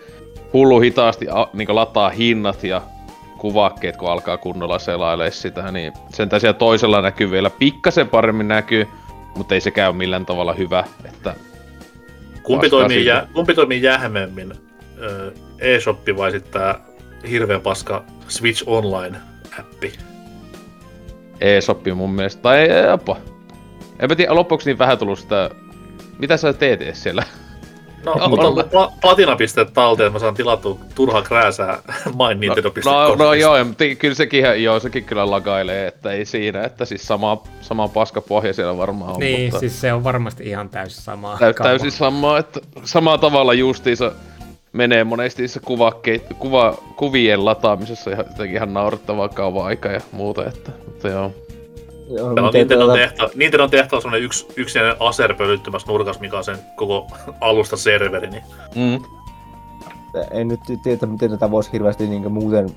hullu 0.53 0.79
hitaasti 0.79 1.27
a, 1.29 1.47
niin 1.53 1.75
lataa 1.75 2.09
hinnat 2.09 2.63
ja 2.63 2.81
kuvakkeet, 3.37 3.97
kun 3.97 4.11
alkaa 4.11 4.37
kunnolla 4.37 4.79
selailee 4.79 5.31
sitä, 5.31 5.71
niin 5.71 5.93
sen 6.09 6.29
siellä 6.37 6.53
toisella 6.53 7.01
näkyy 7.01 7.31
vielä 7.31 7.49
pikkasen 7.49 8.09
paremmin 8.09 8.47
näkyy, 8.47 8.87
mutta 9.35 9.53
ei 9.55 9.61
se 9.61 9.71
käy 9.71 9.93
millään 9.93 10.25
tavalla 10.25 10.53
hyvä, 10.53 10.83
että 11.05 11.35
Kumpi 12.43 12.69
toimii, 12.69 13.05
jä, 13.05 13.27
kumpi 13.33 13.53
toimii 13.53 13.81
jähmemmin? 13.81 14.53
EShoppi 15.59 16.17
vai 16.17 16.31
sitten 16.31 16.51
tää 16.51 16.79
hirveän 17.29 17.61
paska 17.61 18.03
Switch 18.27 18.63
Online-appi? 18.67 19.93
e-soppi 21.41 21.93
mun 21.93 22.13
mielestä, 22.13 22.41
tai 22.41 22.59
ei, 22.59 22.85
jopa. 22.85 23.17
Enpä 23.99 24.15
tiedä, 24.15 24.35
loppuksi 24.35 24.69
niin 24.69 24.79
vähän 24.79 24.97
tullut 24.97 25.19
sitä, 25.19 25.49
mitä 26.19 26.37
sä 26.37 26.53
teet 26.53 26.81
edes 26.81 27.03
siellä? 27.03 27.23
No, 28.05 28.11
On- 28.21 28.29
mutta 28.29 28.47
on- 28.47 28.59
on 28.59 28.65
pla- 28.65 28.91
platinapisteet 29.01 29.73
talteen, 29.73 30.07
että 30.07 30.15
mä 30.15 30.19
saan 30.19 30.33
tilattua 30.33 30.77
turhaa 30.95 31.21
krääsää 31.21 31.79
main 32.15 32.37
No, 32.37 32.39
Nintendo.com. 32.39 32.93
no, 32.93 33.15
no 33.15 33.33
joo, 33.33 33.63
mutta 33.65 33.83
kyllä 33.99 34.15
sekin, 34.15 34.39
ihan- 34.39 34.63
joo, 34.63 34.79
sekin 34.79 35.03
kyllä 35.03 35.31
lagailee, 35.31 35.87
että 35.87 36.11
ei 36.11 36.25
siinä, 36.25 36.63
että 36.63 36.85
siis 36.85 37.07
sama, 37.07 37.43
sama 37.61 37.87
paskapohja 37.87 38.53
siellä 38.53 38.77
varmaan 38.77 39.11
on, 39.13 39.19
Niin, 39.19 39.41
mutta... 39.43 39.59
siis 39.59 39.81
se 39.81 39.93
on 39.93 40.03
varmasti 40.03 40.43
ihan 40.43 40.69
täysin 40.69 41.03
samaa. 41.03 41.37
Täy, 41.37 41.53
kamaa. 41.53 41.69
täysin 41.69 41.91
samaa, 41.91 42.37
että 42.37 42.59
samalla 42.83 43.17
tavalla 43.17 43.53
justiinsa 43.53 44.11
menee 44.73 45.03
monesti 45.03 45.41
niissä 45.41 45.59
kuva, 46.39 46.73
kuvien 46.95 47.45
lataamisessa 47.45 48.11
ihan, 48.11 48.25
jotenkin 48.29 48.55
ihan 48.55 48.73
naurettavaa 48.73 49.29
kauan 49.29 49.65
aika 49.65 49.89
ja 49.89 50.01
muuta, 50.11 50.45
että, 50.45 50.71
mutta 50.85 51.07
joo. 51.07 51.31
Joo, 52.09 52.17
Täällä 52.17 52.41
on 52.41 52.45
miten 52.47 52.59
Nintendo 52.61 52.85
tuota- 52.85 52.99
tehtävä, 52.99 53.29
Nintendo 53.35 53.67
tehtävä 53.67 53.97
on 53.97 54.01
semmonen 54.01 54.23
yksi, 54.23 54.47
yksinäinen 54.55 54.97
aser 54.99 55.33
pölyttymässä 55.33 55.87
nurkassa, 55.91 56.21
mikä 56.21 56.37
on 56.37 56.43
sen 56.43 56.57
koko 56.75 57.07
alusta 57.41 57.77
serveri, 57.77 58.29
niin 58.29 58.43
Mm. 58.75 59.03
en 60.31 60.47
nyt 60.47 60.59
tiedä, 60.83 61.05
miten 61.05 61.31
tätä 61.31 61.51
voisi 61.51 61.71
hirveästi 61.73 62.07
niin 62.07 62.31
muuten 62.31 62.69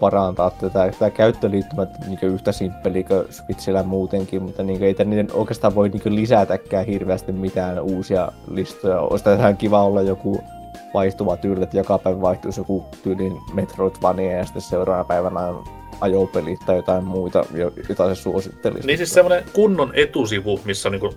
parantaa 0.00 0.50
tätä, 0.50 0.90
tätä 0.92 1.10
käyttöliittymät 1.10 1.88
niin 2.06 2.18
yhtä 2.22 2.52
simppeli 2.52 3.04
kuin 3.04 3.24
Switchillä 3.30 3.82
muutenkin, 3.82 4.42
mutta 4.42 4.62
niin 4.62 4.82
ei 4.82 4.94
niiden 5.04 5.28
oikeastaan 5.32 5.74
voi 5.74 5.88
niin 5.88 6.14
lisätäkään 6.16 6.86
hirveästi 6.86 7.32
mitään 7.32 7.80
uusia 7.80 8.32
listoja. 8.50 9.00
Olisi 9.00 9.24
ihan 9.38 9.56
kiva 9.56 9.84
olla 9.84 10.02
joku 10.02 10.40
vaihtuva 10.94 11.36
tyyli, 11.36 11.62
että 11.62 11.76
joka 11.76 11.98
päivä 11.98 12.20
vaihtuisi 12.20 12.60
joku 12.60 12.84
tyylin 13.02 13.36
Metroidvania 13.54 14.36
ja 14.36 14.44
sitten 14.44 14.62
seuraavana 14.62 15.04
päivänä 15.04 15.40
on 15.40 15.64
ajopelit 16.00 16.60
tai 16.66 16.76
jotain 16.76 17.04
muita, 17.04 17.44
jo- 17.54 17.72
jota 17.88 18.14
se 18.14 18.22
suosittelisi. 18.22 18.86
Niin 18.86 18.98
siis 18.98 19.10
semmoinen 19.10 19.44
kunnon 19.52 19.90
etusivu, 19.94 20.60
missä 20.64 20.88
on 20.88 20.92
niinku 20.92 21.14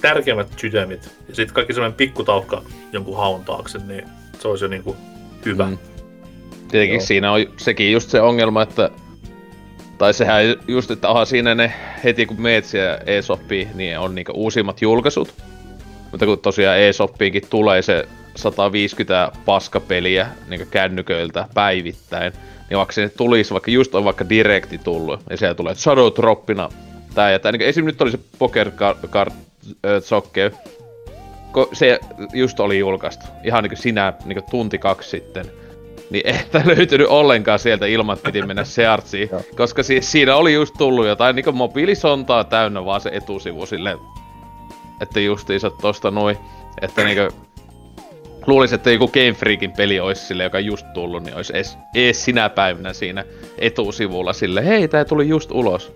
tärkeimmät 0.00 0.48
sydämit, 0.56 1.10
ja 1.28 1.34
sitten 1.34 1.54
kaikki 1.54 1.72
semmoinen 1.72 1.96
pikkutaukka 1.96 2.62
jonkun 2.92 3.16
haun 3.16 3.44
taakse, 3.44 3.78
niin 3.78 4.08
se 4.38 4.48
olisi 4.48 4.64
jo 4.64 4.68
niinku 4.68 4.96
hyvä. 5.44 5.66
Mm. 5.66 5.78
Tietenkin 6.68 6.94
Joo. 6.94 7.06
siinä 7.06 7.32
on 7.32 7.40
sekin 7.56 7.92
just 7.92 8.10
se 8.10 8.20
ongelma, 8.20 8.62
että 8.62 8.90
tai 9.98 10.14
sehän 10.14 10.44
just, 10.68 10.90
että 10.90 11.10
aha, 11.10 11.24
siinä 11.24 11.54
ne 11.54 11.72
heti 12.04 12.26
kun 12.26 12.40
meet 12.40 12.64
siellä 12.64 12.98
eShoppiin, 13.06 13.68
niin 13.74 13.98
on 13.98 14.14
niinku 14.14 14.32
uusimmat 14.34 14.82
julkaisut. 14.82 15.34
Mutta 16.10 16.26
kun 16.26 16.38
tosiaan 16.38 16.78
eShoppiinkin 16.78 17.42
tulee 17.50 17.82
se 17.82 18.08
150 18.36 19.32
paskapeliä 19.44 20.26
niin 20.48 20.66
kännyköiltä 20.70 21.48
päivittäin, 21.54 22.32
niin 22.70 22.78
vaikka 22.78 22.92
se 22.92 23.08
tulisi, 23.16 23.52
vaikka 23.52 23.70
just 23.70 23.94
on 23.94 24.04
vaikka 24.04 24.28
direkti 24.28 24.78
tullut, 24.78 25.20
ja 25.30 25.36
siellä 25.36 25.54
tulee 25.54 25.74
Shadow 25.74 26.12
Droppina 26.16 26.68
tää 27.14 27.30
ja 27.30 27.38
tää, 27.38 27.52
niin 27.52 27.62
esim. 27.62 27.84
nyt 27.84 28.02
oli 28.02 28.10
se 28.10 28.18
Poker 28.38 28.70
Card 28.70 28.98
ko- 31.52 31.68
se 31.72 32.00
just 32.32 32.60
oli 32.60 32.78
julkaistu, 32.78 33.26
ihan 33.44 33.62
niin 33.62 33.70
kuin 33.70 33.78
sinä 33.78 34.12
niin 34.24 34.38
kuin 34.38 34.50
tunti 34.50 34.78
kaksi 34.78 35.10
sitten, 35.10 35.46
niin 36.10 36.26
ei 36.28 36.38
sitä 36.38 36.62
löytynyt 36.64 37.06
ollenkaan 37.06 37.58
sieltä 37.58 37.86
ilman, 37.86 38.16
että 38.16 38.32
piti 38.32 38.46
mennä 38.46 38.64
Searchiin, 38.64 39.30
koska 39.56 39.82
siis 39.82 40.12
siinä 40.12 40.36
oli 40.36 40.52
just 40.54 40.74
tullut 40.78 41.06
jotain 41.06 41.36
niin 41.36 41.54
mobiilisontaa 41.54 42.44
täynnä 42.44 42.84
vaan 42.84 43.00
se 43.00 43.10
etusivu 43.12 43.66
silleen, 43.66 43.98
että 45.00 45.20
justiinsa 45.20 45.70
tosta 45.70 46.10
noin, 46.10 46.36
että 46.82 47.04
niinku 47.04 47.36
luulisin, 48.46 48.74
että 48.74 48.90
joku 48.90 49.08
Game 49.08 49.32
Freakin 49.32 49.72
peli 49.72 50.00
olisi 50.00 50.26
sille, 50.26 50.42
joka 50.44 50.60
just 50.60 50.86
tullut, 50.94 51.22
niin 51.22 51.36
olisi 51.36 51.56
ees, 51.56 51.78
ees 51.94 52.24
sinä 52.24 52.48
päivänä 52.48 52.92
siinä 52.92 53.24
etusivulla 53.58 54.32
sille, 54.32 54.66
hei, 54.66 54.88
tää 54.88 55.04
tuli 55.04 55.28
just 55.28 55.50
ulos. 55.50 55.92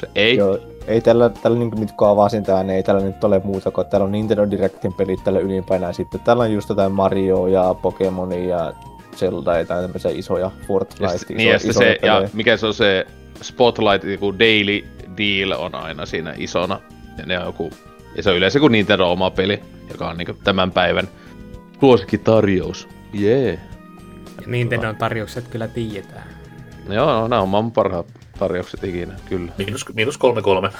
Se 0.00 0.08
ei. 0.14 0.36
Joo, 0.36 0.58
ei 0.86 1.00
tällä, 1.00 1.28
tällä 1.28 1.58
niin 1.58 1.70
nyt 1.76 1.92
kun 1.92 2.08
avasin 2.08 2.42
tämän, 2.42 2.70
ei 2.70 2.82
tällä 2.82 3.00
nyt 3.00 3.24
ole 3.24 3.40
muuta 3.44 3.70
kuin 3.70 3.86
täällä 3.86 4.04
on 4.04 4.12
Nintendo 4.12 4.50
Directin 4.50 4.94
pelit 4.94 5.24
tällä 5.24 5.38
ylimpänä. 5.38 5.92
Sitten 5.92 6.20
täällä 6.20 6.42
on 6.42 6.52
just 6.52 6.68
jotain 6.68 6.92
Mario 6.92 7.46
ja 7.46 7.74
Pokemonia 7.82 8.56
ja 8.56 8.72
Zelda 9.16 9.58
ja 9.58 9.64
tämmöisiä 9.64 10.10
isoja 10.14 10.50
Fortnite. 10.66 11.12
Ja, 11.12 11.18
sit- 11.18 11.28
niin, 11.28 11.50
ja, 11.50 11.58
sitten 11.58 11.82
se, 11.82 11.98
ja 12.02 12.28
mikä 12.32 12.56
se 12.56 12.66
on 12.66 12.74
se 12.74 13.06
Spotlight, 13.42 14.04
joku 14.04 14.38
Daily 14.38 14.84
Deal 15.18 15.60
on 15.60 15.74
aina 15.74 16.06
siinä 16.06 16.34
isona. 16.36 16.80
Ja, 17.18 17.26
ne 17.26 17.38
on 17.38 17.46
joku, 17.46 17.70
ja 18.16 18.22
se 18.22 18.30
on 18.30 18.36
yleensä 18.36 18.60
kuin 18.60 18.72
Nintendo 18.72 19.12
oma 19.12 19.30
peli, 19.30 19.62
joka 19.90 20.08
on 20.08 20.16
niinku 20.16 20.34
tämän 20.44 20.72
päivän 20.72 21.08
suosikkitarjous. 21.80 22.88
Jee. 23.12 23.44
Yeah. 23.44 23.58
Ja 24.40 24.46
Nintendon 24.46 24.96
tarjoukset 24.96 25.48
kyllä 25.48 25.68
tiedetään. 25.68 26.28
Joo, 26.88 27.06
no, 27.06 27.28
nämä 27.28 27.42
on 27.42 27.48
maailman 27.48 27.72
parhaat 27.72 28.06
tarjoukset 28.38 28.84
ikinä, 28.84 29.14
kyllä. 29.28 29.52
Miinus, 29.58 29.84
miinus 29.94 30.18
kolme 30.18 30.42
kolme. 30.42 30.70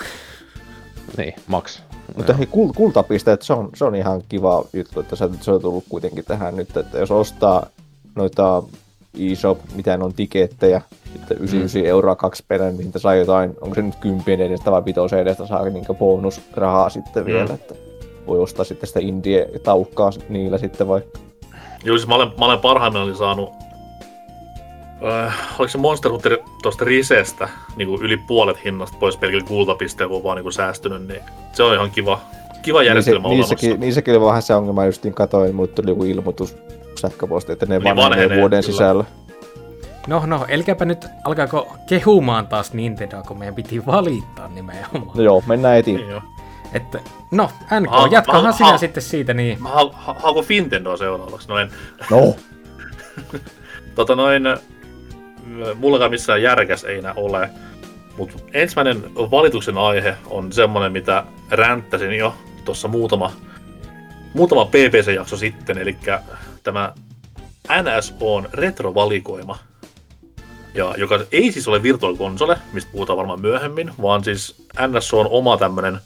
Niin, 1.17 1.35
Max. 1.47 1.83
Mutta 2.17 2.33
hei, 2.33 2.47
kul- 2.47 2.73
kultapisteet, 2.77 3.43
se 3.43 3.53
on, 3.53 3.71
se 3.75 3.85
on 3.85 3.95
ihan 3.95 4.23
kiva 4.29 4.65
juttu, 4.73 5.01
että 5.01 5.17
se, 5.17 5.29
se 5.41 5.51
on 5.51 5.61
tullut 5.61 5.85
kuitenkin 5.89 6.25
tähän 6.25 6.57
nyt, 6.57 6.77
että 6.77 6.99
jos 6.99 7.11
ostaa 7.11 7.67
noita 8.15 8.63
eShop, 9.19 9.59
mitä 9.75 9.97
ne 9.97 10.05
on 10.05 10.15
tikettejä, 10.15 10.81
sitten 11.13 11.37
99 11.37 11.83
mm. 11.83 11.87
euroa 11.87 12.17
kaksi 12.17 12.45
perä, 12.49 12.71
niin 12.71 12.93
saa 12.97 13.15
jotain, 13.15 13.55
onko 13.61 13.75
se 13.75 13.83
nyt 13.83 13.97
kympien 13.97 14.41
edestä 14.41 14.71
vai 14.71 14.85
vitosen 14.85 15.19
edestä, 15.19 15.47
saa 15.47 15.65
niin 15.65 15.85
bonusrahaa 15.99 16.91
sitten 16.91 17.23
mm. 17.23 17.27
vielä, 17.27 17.55
että 17.55 17.75
voi 18.27 18.39
ostaa 18.39 18.65
sitten 18.65 18.87
sitä 18.87 19.01
indie 19.01 19.49
taukkaa 19.63 20.11
niillä 20.29 20.59
sitten 20.59 20.89
vaikka. 20.89 21.19
Joo, 21.85 21.97
siis 21.97 22.09
mä 22.09 22.15
olen, 22.15 22.29
mä 22.39 22.45
olen 22.45 22.59
parhaimmillaan 22.59 23.17
saanut 23.17 23.51
Äh, 25.05 25.35
oliko 25.59 25.69
se 25.69 25.79
Monster 25.79 26.13
Hunter 26.13 26.39
tuosta 26.63 26.85
Risestä 26.85 27.49
niin 27.77 27.89
kuin 27.89 28.03
yli 28.03 28.17
puolet 28.17 28.65
hinnasta 28.65 28.97
pois 29.01 29.17
pelkillä 29.17 29.47
kultapisteen, 29.47 30.09
kun 30.09 30.17
on 30.17 30.25
vaan 30.25 30.37
niin 30.37 30.43
kuin 30.43 30.53
säästynyt, 30.53 31.09
niin 31.09 31.21
se 31.53 31.63
on 31.63 31.75
ihan 31.75 31.91
kiva, 31.91 32.21
kiva 32.63 32.83
järjestelmä 32.83 33.29
niin 33.29 33.45
se, 33.45 33.55
niissäkin, 33.55 33.81
niissäkin 33.81 34.15
oli 34.15 34.27
vähän 34.27 34.43
se 34.43 34.55
ongelma, 34.55 34.85
justiin 34.85 35.15
katoin, 35.15 35.55
mulle 35.55 35.69
tuli 35.69 35.91
joku 35.91 36.05
ilmoitus 36.05 36.57
sähköposti, 37.01 37.53
että 37.53 37.67
ne 37.67 37.79
Niin 37.79 37.97
vanhenee 37.97 38.39
vuoden 38.39 38.63
kyllä. 38.63 38.73
sisällä. 38.73 39.05
No, 40.07 40.23
no, 40.27 40.45
elkääpä 40.49 40.85
nyt 40.85 41.07
alkaako 41.25 41.77
kehumaan 41.87 42.47
taas 42.47 42.73
Nintendo, 42.73 43.23
kun 43.29 43.39
meidän 43.39 43.55
piti 43.55 43.87
valittaa 43.87 44.49
nimenomaan. 44.49 45.17
No 45.17 45.23
joo, 45.23 45.43
mennään 45.47 45.79
etiin. 45.79 45.97
Niin 45.97 46.11
joo. 46.11 46.23
Että, 46.73 47.01
no, 47.31 47.51
NK, 47.81 47.91
Ha- 47.91 48.09
jatkahan 48.11 48.45
ha- 48.45 48.53
sinä 48.53 48.71
ha- 48.71 48.79
sitten 48.79 49.03
siitä, 49.03 49.35
niin. 49.35 49.63
Mä 49.63 49.69
ha- 49.69 49.91
ha- 49.93 50.17
haukun 50.23 50.45
Fintendoa 50.45 50.97
seuraavaksi. 50.97 51.49
Noin, 51.49 51.71
No, 52.11 52.37
tota 53.95 54.17
noin, 54.17 54.47
äh, 54.47 54.59
mullakaan 55.75 56.11
missään 56.11 56.43
järkäs 56.43 56.85
ei 56.85 56.99
enää 56.99 57.13
ole. 57.17 57.51
Mutta 58.17 58.35
ensimmäinen 58.53 59.15
valituksen 59.15 59.79
aihe 59.79 60.17
on 60.27 60.53
semmonen, 60.53 60.93
mitä 60.93 61.25
ränttäsin 61.51 62.13
jo 62.13 62.35
tuossa 62.65 62.89
muutama, 62.89 63.33
muutama 64.35 64.65
PPC-jakso 64.65 65.37
sitten, 65.37 65.79
eli 65.79 65.97
tämä 66.63 66.93
NSOn 67.83 68.49
retrovalikoima. 68.53 69.59
Ja 70.75 70.95
joka 70.97 71.21
ei 71.33 71.53
siis 71.53 71.69
ole 71.69 71.83
Virtual 71.83 72.17
Console, 72.17 72.57
mistä 72.73 72.91
puhutaan 72.93 73.17
varmaan 73.17 73.41
myöhemmin, 73.41 73.91
vaan 74.03 74.25
siis 74.25 74.67
NSO 74.89 75.21
on 75.21 75.27
oma 75.31 75.57
tämmönen 75.57 75.99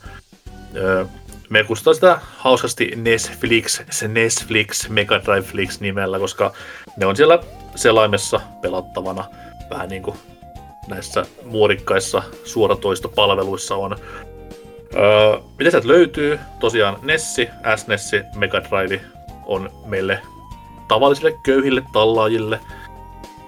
Öö, 0.75 1.05
me 1.49 1.63
kutsutaan 1.63 1.95
sitä 1.95 2.19
hauskasti 2.37 2.91
Netflix, 2.95 3.81
se 3.89 4.07
Netflix, 4.07 4.89
Mega 4.89 5.21
Drive 5.25 5.41
Flix 5.41 5.79
nimellä, 5.79 6.19
koska 6.19 6.53
ne 6.97 7.05
on 7.05 7.15
siellä 7.15 7.39
selaimessa 7.75 8.41
pelattavana 8.61 9.25
vähän 9.69 9.89
niin 9.89 10.03
kuin 10.03 10.17
näissä 10.87 11.25
muodikkaissa 11.45 12.23
suoratoistopalveluissa 12.43 13.75
on. 13.75 13.95
Öö, 14.95 15.37
mitä 15.59 15.71
sieltä 15.71 15.87
löytyy? 15.87 16.39
Tosiaan 16.59 16.97
Nessi, 17.01 17.49
SNESsi, 17.75 18.21
Mega 18.35 18.61
Drive 18.61 19.01
on 19.45 19.69
meille 19.85 20.19
tavallisille 20.87 21.33
köyhille 21.43 21.83
tallaajille. 21.93 22.59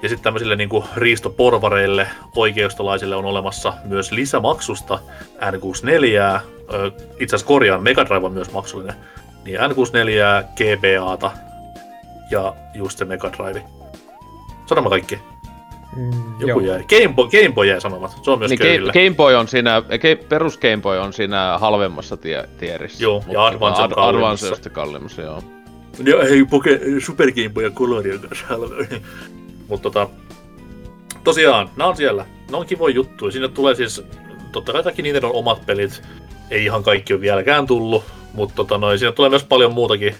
Ja 0.01 0.09
sitten 0.09 0.23
tämmöisille 0.23 0.55
niin 0.55 0.69
riistoporvareille, 0.95 2.07
oikeustolaisille 2.35 3.15
on 3.15 3.25
olemassa 3.25 3.73
myös 3.83 4.11
lisämaksusta 4.11 4.99
N64, 5.39 6.15
ö, 6.15 6.39
itse 7.19 7.35
asiassa 7.35 7.47
korjaan, 7.47 7.83
Mega 7.83 8.05
Drive 8.05 8.25
on 8.25 8.33
myös 8.33 8.51
maksullinen, 8.51 8.95
niin 9.45 9.59
N64, 9.59 10.43
GBAta 10.55 11.31
ja 12.31 12.55
just 12.73 12.97
se 12.97 13.05
Mega 13.05 13.31
Drive. 13.31 13.63
Sanomme 14.65 14.89
kaikki. 14.89 15.19
Joku 16.39 16.59
Joo. 16.59 16.59
jäi. 16.59 16.83
Game 16.89 17.15
Boy, 17.15 17.29
Game 17.29 17.53
Boy 17.53 17.67
jäi 17.67 17.81
sanomat. 17.81 18.11
Se 18.21 18.31
on 18.31 18.39
myös 18.39 18.49
Niin 18.49 18.59
köyhille. 18.59 18.91
Game, 18.91 19.05
Game 19.05 19.15
Boy 19.15 19.35
on 19.35 19.47
siinä, 19.47 19.81
Game, 19.81 20.15
perus 20.15 20.57
Game 20.57 20.77
Boy 20.77 20.97
on 20.97 21.13
siinä 21.13 21.57
halvemmassa 21.57 22.17
tie, 22.17 22.49
tierissä. 22.57 23.03
Joo, 23.03 23.23
ja 23.27 23.45
Advance 23.45 23.81
on 23.81 23.89
kalliimmassa. 23.89 24.17
Advance 24.17 24.47
on 24.49 24.55
sitten 24.55 24.71
kalliimmassa, 24.71 25.21
joo. 25.21 25.43
Ja 26.05 26.23
hei, 26.23 26.45
Poke, 26.45 26.79
Super 26.99 27.31
Game 27.31 27.49
Boy 27.49 27.63
ja 27.63 27.69
Color 27.69 28.03
on 28.13 28.19
kanssa. 28.19 28.45
Mutta 29.67 29.83
tota, 29.83 30.09
tosiaan, 31.23 31.69
nämä 31.75 31.89
on 31.89 31.97
siellä. 31.97 32.25
Ne 32.51 32.57
on 32.57 32.65
kivoja 32.65 32.95
juttuja. 32.95 33.31
Sinne 33.31 33.47
tulee 33.47 33.75
siis, 33.75 34.03
totta 34.51 34.73
kai 34.73 34.83
kaikki 34.83 35.01
niiden 35.01 35.25
on 35.25 35.31
omat 35.33 35.65
pelit. 35.65 36.03
Ei 36.49 36.65
ihan 36.65 36.83
kaikki 36.83 37.13
ole 37.13 37.21
vieläkään 37.21 37.67
tullut, 37.67 38.03
mutta 38.33 38.55
tota 38.55 38.77
noin, 38.77 38.99
siinä 38.99 39.11
tulee 39.11 39.29
myös 39.29 39.43
paljon 39.43 39.73
muutakin 39.73 40.15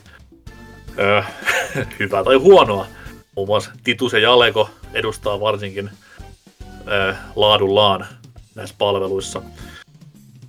öö, 1.00 1.24
hyvää 2.00 2.24
tai 2.24 2.36
huonoa. 2.36 2.88
Muun 3.36 3.48
muassa 3.48 3.72
Titus 3.84 4.14
ja 4.14 4.20
Jaleko 4.20 4.70
edustaa 4.94 5.40
varsinkin 5.40 5.90
öö, 6.88 7.14
laadullaan 7.36 8.06
näissä 8.56 8.76
palveluissa. 8.78 9.42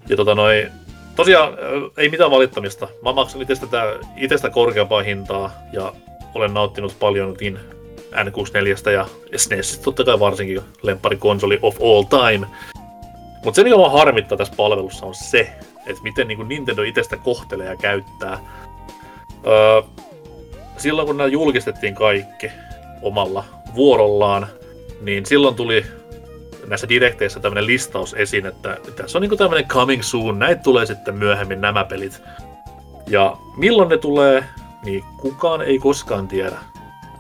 Ja 0.09 0.17
tota 0.17 0.35
noin, 0.35 0.71
tosiaan 1.17 1.53
ei 1.97 2.09
mitään 2.09 2.31
valittamista. 2.31 2.89
Mä 3.05 3.13
maksan 3.13 3.43
itsestä, 3.43 3.67
itsestä 4.17 4.51
korkeampaa 4.51 5.03
hintaa 5.03 5.53
ja 5.73 5.93
olen 6.35 6.55
nauttinut 6.55 6.97
paljon 6.99 7.37
niin 7.41 7.59
N64 8.13 8.91
ja 8.91 9.07
SNES 9.37 9.79
totta 9.79 10.05
kai 10.05 10.21
varsinkin 10.21 10.61
lemppari 10.83 11.17
konsoli 11.17 11.59
of 11.63 11.77
all 11.83 12.03
time. 12.03 12.47
Mutta 13.45 13.57
se 13.57 13.65
mikä 13.65 13.77
mua 13.77 13.91
harmittaa 13.91 14.39
tässä 14.39 14.55
palvelussa 14.57 15.07
on 15.07 15.15
se, 15.15 15.53
että 15.87 16.03
miten 16.03 16.29
niin 16.29 16.49
Nintendo 16.49 16.83
itsestä 16.83 17.17
kohtelee 17.17 17.67
ja 17.67 17.77
käyttää. 17.77 18.39
Öö, 19.47 19.83
silloin 20.77 21.07
kun 21.07 21.17
nämä 21.17 21.29
julkistettiin 21.29 21.95
kaikki 21.95 22.51
omalla 23.03 23.45
vuorollaan, 23.75 24.47
niin 25.01 25.27
silloin 25.27 25.55
tuli 25.55 25.85
näissä 26.67 26.89
direkteissä 26.89 27.41
tämmöinen 27.41 27.67
listaus 27.67 28.15
esiin, 28.15 28.47
että 28.47 28.77
tässä 28.97 29.19
on 29.19 29.23
niinku 29.23 29.37
tämmöinen 29.37 29.69
coming 29.69 30.03
soon, 30.03 30.39
näitä 30.39 30.63
tulee 30.63 30.87
sitten 30.87 31.15
myöhemmin 31.15 31.61
nämä 31.61 31.85
pelit. 31.85 32.23
Ja 33.07 33.37
milloin 33.57 33.89
ne 33.89 33.99
tulee, 33.99 34.45
niin 34.85 35.05
kukaan 35.21 35.63
ei 35.63 35.79
koskaan 35.79 36.29
tiedä. 36.29 36.57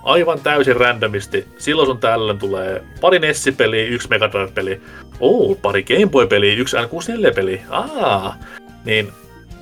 Aivan 0.02 0.40
täysin 0.40 0.76
randomisti. 0.76 1.48
Silloin 1.58 1.86
sun 1.86 1.98
tällöin 1.98 2.38
tulee 2.38 2.84
pari 3.00 3.18
Nessi-peliä, 3.18 3.84
yksi 3.84 4.08
Mega 4.08 4.32
Drive-peli. 4.32 4.82
Oh, 5.20 5.56
pari 5.62 5.82
Game 5.82 6.06
Boy-peliä, 6.06 6.54
yksi 6.54 6.76
N64-peli. 6.76 7.60
Aa, 7.70 8.36
niin 8.84 9.12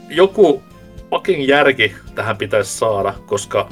joku 0.09 0.63
fucking 1.11 1.49
järki 1.49 1.95
tähän 2.15 2.37
pitäisi 2.37 2.79
saada, 2.79 3.15
koska 3.27 3.69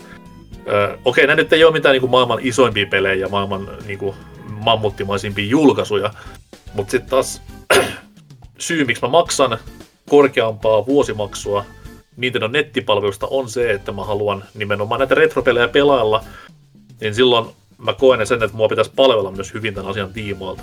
Öö, 0.68 0.96
okei, 1.04 1.26
nämä 1.26 1.36
nyt 1.36 1.52
ei 1.52 1.64
ole 1.64 1.72
mitään 1.72 1.92
niin 1.92 2.00
kuin 2.00 2.10
maailman 2.10 2.38
isoimpia 2.42 2.86
pelejä 2.86 3.14
ja 3.14 3.28
maailman 3.28 3.68
niin 3.86 3.98
kuin, 3.98 4.16
mammuttimaisimpia 4.64 5.46
julkaisuja, 5.46 6.10
mutta 6.74 6.90
sitten 6.90 7.10
taas 7.10 7.42
syy, 8.58 8.84
miksi 8.84 9.02
mä 9.02 9.08
maksan 9.08 9.58
korkeampaa 10.08 10.86
vuosimaksua 10.86 11.64
Nintendo 12.16 12.48
nettipalvelusta 12.48 13.26
on 13.26 13.48
se, 13.48 13.72
että 13.72 13.92
mä 13.92 14.04
haluan 14.04 14.44
nimenomaan 14.54 14.98
näitä 14.98 15.14
retropelejä 15.14 15.68
pelailla, 15.68 16.24
niin 17.00 17.14
silloin 17.14 17.46
mä 17.78 17.92
koen 17.92 18.26
sen, 18.26 18.42
että 18.42 18.56
mua 18.56 18.68
pitäisi 18.68 18.92
palvella 18.96 19.30
myös 19.30 19.54
hyvin 19.54 19.74
tämän 19.74 19.90
asian 19.90 20.12
tiimoilta. 20.12 20.62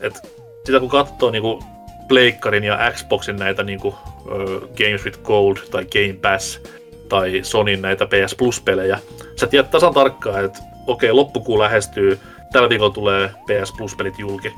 Et 0.00 0.20
sitä 0.66 0.80
kun 0.80 0.88
katsoo 0.88 1.30
niinku 1.30 1.64
Pleikkarin 2.08 2.64
ja 2.64 2.92
Xboxin 2.92 3.36
näitä 3.36 3.62
niinku, 3.62 3.94
ö, 4.26 4.60
Games 4.60 5.04
with 5.04 5.22
Gold 5.22 5.56
tai 5.70 5.84
Game 5.84 6.18
Pass 6.22 6.60
tai 7.08 7.40
Sonin 7.42 7.82
näitä 7.82 8.06
PS 8.06 8.34
Plus-pelejä, 8.34 8.98
sä 9.36 9.46
tiedät 9.46 9.70
tasan 9.70 9.94
tarkkaan, 9.94 10.44
että 10.44 10.58
okei, 10.86 11.12
loppukuu 11.12 11.58
lähestyy, 11.58 12.18
tällä 12.52 12.68
viikolla 12.68 12.94
tulee 12.94 13.28
PS 13.28 13.72
Plus-pelit 13.76 14.18
julki. 14.18 14.52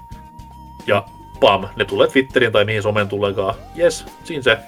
Ja 0.86 1.04
pam, 1.40 1.66
ne 1.76 1.84
tulee 1.84 2.08
Twitteriin 2.08 2.52
tai 2.52 2.64
mihin 2.64 2.82
somen 2.82 3.08
tuleekaan. 3.08 3.54
Jes, 3.74 4.04
siinä 4.24 4.42
se. 4.42 4.58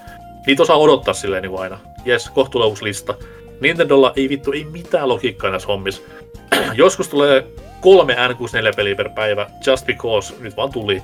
Niitä 0.47 0.63
osaa 0.63 0.77
odottaa 0.77 1.15
silleen 1.15 1.43
niin 1.43 1.61
aina. 1.61 1.79
Jes, 2.05 2.31
kohta 2.31 2.59
uusi 2.59 2.85
lista. 2.85 3.15
Nintendolla 3.61 4.13
ei 4.17 4.29
vittu, 4.29 4.53
ei 4.53 4.65
mitään 4.65 5.09
logiikkaa 5.09 5.51
näissä 5.51 5.67
hommissa. 5.67 6.03
Joskus 6.75 7.09
tulee 7.09 7.47
kolme 7.85 8.15
N64-peliä 8.15 8.97
per 8.97 9.09
päivä, 9.09 9.51
just 9.67 9.87
because 9.87 10.35
nyt 10.41 10.57
vaan 10.57 10.73
tuli. 10.73 11.03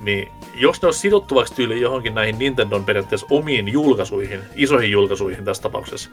Niin 0.00 0.28
jos 0.54 0.82
ne 0.82 0.86
olisi 0.86 1.00
sidottuvaksi 1.00 1.54
tyyliin 1.54 1.80
johonkin 1.80 2.14
näihin 2.14 2.38
Nintendon 2.38 2.84
periaatteessa 2.84 3.26
omiin 3.30 3.68
julkaisuihin, 3.68 4.40
isoihin 4.54 4.90
julkaisuihin 4.90 5.44
tässä 5.44 5.62
tapauksessa. 5.62 6.10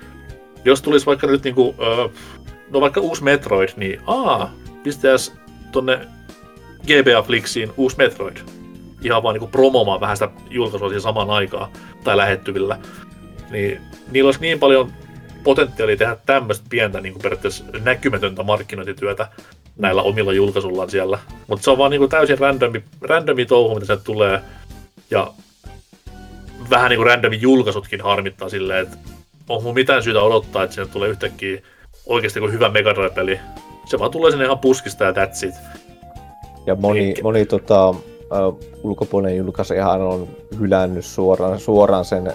Jos 0.65 0.81
tulisi 0.81 1.05
vaikka 1.05 1.27
nyt 1.27 1.43
niinku, 1.43 1.75
öö, 1.79 2.07
no 2.69 2.81
vaikka 2.81 3.01
uusi 3.01 3.23
Metroid, 3.23 3.69
niin 3.77 4.01
aa, 4.07 4.53
pistäis 4.83 5.33
tonne 5.71 5.99
GBA 6.83 7.21
Flixiin 7.21 7.71
uusi 7.77 7.97
Metroid. 7.97 8.37
Ihan 9.01 9.23
vaan 9.23 9.33
niinku 9.33 9.47
promomaan 9.47 10.01
vähän 10.01 10.17
sitä 10.17 10.29
julkaisua 10.49 10.89
siihen 10.89 11.01
samaan 11.01 11.29
aikaan 11.29 11.71
tai 12.03 12.17
lähettyvillä. 12.17 12.79
Niin 13.49 13.81
niillä 14.11 14.27
olisi 14.27 14.41
niin 14.41 14.59
paljon 14.59 14.91
potentiaalia 15.45 15.98
tehdä 15.98 16.17
tämmöistä 16.25 16.65
pientä 16.69 17.01
niin 17.01 17.15
periaatteessa 17.24 17.64
näkymätöntä 17.83 18.43
markkinointityötä 18.43 19.27
näillä 19.77 20.01
omilla 20.01 20.33
julkaisullaan 20.33 20.90
siellä. 20.90 21.19
Mutta 21.48 21.64
se 21.64 21.72
on 21.72 21.77
vaan 21.77 21.91
niin 21.91 22.09
täysin 22.09 22.40
randomi, 22.40 22.83
randomi 23.01 23.45
touhu, 23.45 23.74
mitä 23.74 23.85
sieltä 23.85 24.03
tulee. 24.03 24.41
Ja 25.11 25.32
vähän 26.69 26.90
niin 26.90 26.98
kuin 26.98 27.07
randomi 27.07 27.41
julkaisutkin 27.41 28.01
harmittaa 28.01 28.49
silleen, 28.49 28.83
että 28.83 28.98
on 29.49 29.64
mun 29.64 29.74
mitään 29.74 30.03
syytä 30.03 30.22
odottaa, 30.22 30.64
että 30.64 30.75
sinne 30.75 30.90
tulee 30.93 31.09
yhtäkkiä 31.09 31.61
oikeasti 32.06 32.40
joku 32.40 32.51
hyvä 32.51 32.69
Mega 32.69 32.95
Drive-peli. 32.95 33.40
Se 33.85 33.99
vaan 33.99 34.11
tulee 34.11 34.32
sinne 34.32 34.45
ihan 34.45 34.59
puskista 34.59 35.03
ja 35.03 35.11
that's 35.11 35.48
it. 35.48 35.56
Ja 36.65 36.75
moni, 36.75 36.99
Niin. 36.99 37.24
moni 37.24 37.45
tota, 37.45 37.95
ulkopuolinen 38.83 39.38
julkaisijahan 39.38 40.01
on 40.01 40.27
hylännyt 40.59 41.06
suoraan, 41.06 41.59
suoraan 41.59 42.06
sen 42.06 42.33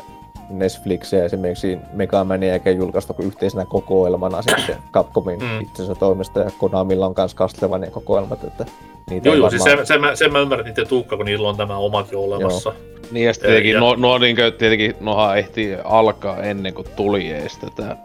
Netflixia 0.50 1.24
esimerkiksi 1.24 1.78
Mega 1.92 2.24
Mania 2.24 2.52
eikä 2.52 2.70
julkaistu 2.70 3.14
kuin 3.14 3.26
yhteisenä 3.26 3.64
kokoelmana 3.64 4.42
sitten 4.42 4.76
Capcomin 4.92 5.38
Mm. 5.38 5.44
mm. 5.46 5.60
itsensä 5.60 5.94
toimesta 5.94 6.40
ja 6.40 6.50
Konamilla 6.58 7.06
on 7.06 7.14
myös 7.16 7.34
Castlevania 7.34 7.90
kokoelmat, 7.90 8.44
että 8.44 8.66
niitä 9.10 9.28
Joo, 9.28 9.34
joo, 9.36 9.50
siis 9.50 9.62
varmaan- 9.64 9.78
sen, 9.78 9.86
sen, 9.86 10.00
mä, 10.00 10.16
sen 10.16 10.32
mä 10.32 10.38
ymmärrän, 10.38 10.66
että 10.68 10.80
niitä 10.80 10.88
tuukka, 10.88 11.16
kun 11.16 11.26
niillä 11.26 11.48
on 11.48 11.56
tämä 11.56 11.76
omat 11.76 12.12
jo 12.12 12.20
olemassa. 12.22 12.72
Niin 13.12 13.26
ja 13.26 13.32
sitten 13.34 13.48
tietenkin, 13.48 13.74
Ja- 13.74 13.80
no, 13.80 13.94
no 13.94 14.18
niinkö, 14.18 14.50
tietenkin 14.50 14.94
noha 15.00 15.36
ehti 15.36 15.68
alkaa 15.84 16.36
ennen 16.42 16.74
kuin 16.74 16.86
tuli 16.96 17.30
ees 17.30 17.58
tätä 17.58 17.96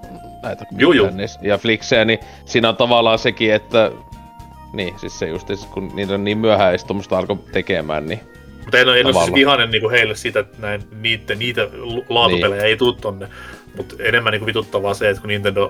näitä 0.43 0.65
juu. 0.77 0.93
Nis- 0.93 1.40
ja 1.41 1.57
Flixejä, 1.57 2.06
niin 2.06 2.19
siinä 2.45 2.69
on 2.69 2.75
tavallaan 2.75 3.19
sekin, 3.19 3.53
että 3.53 3.91
niin, 4.74 4.99
siis 4.99 5.19
se 5.19 5.27
just, 5.27 5.48
kun 5.74 5.91
niitä 5.95 6.14
on 6.14 6.24
niin 6.24 6.38
myöhään 6.38 6.80
tuommoista 6.88 7.17
alkoi 7.17 7.38
tekemään, 7.51 8.06
niin 8.06 8.19
Mutta 8.66 8.77
en, 8.77 8.90
en 8.90 9.06
ole 9.06 9.14
siis 9.14 9.34
vihainen 9.34 9.72
niinku 9.72 9.90
heille 9.90 10.16
siitä, 10.16 10.40
että 10.40 10.58
näin, 10.61 10.82
niitä, 11.02 11.35
niitä 11.35 11.68
laatupelejä 12.10 12.61
Niin. 12.61 12.69
ei 12.69 12.77
tuu 12.77 12.94
tonne. 12.94 13.30
Mutta 13.77 13.95
enemmän 14.00 14.32
niinku 14.32 14.45
vituttavaa 14.45 14.94
se, 14.94 15.10
että 15.10 15.22
kun 15.22 15.27
Nintendo... 15.27 15.69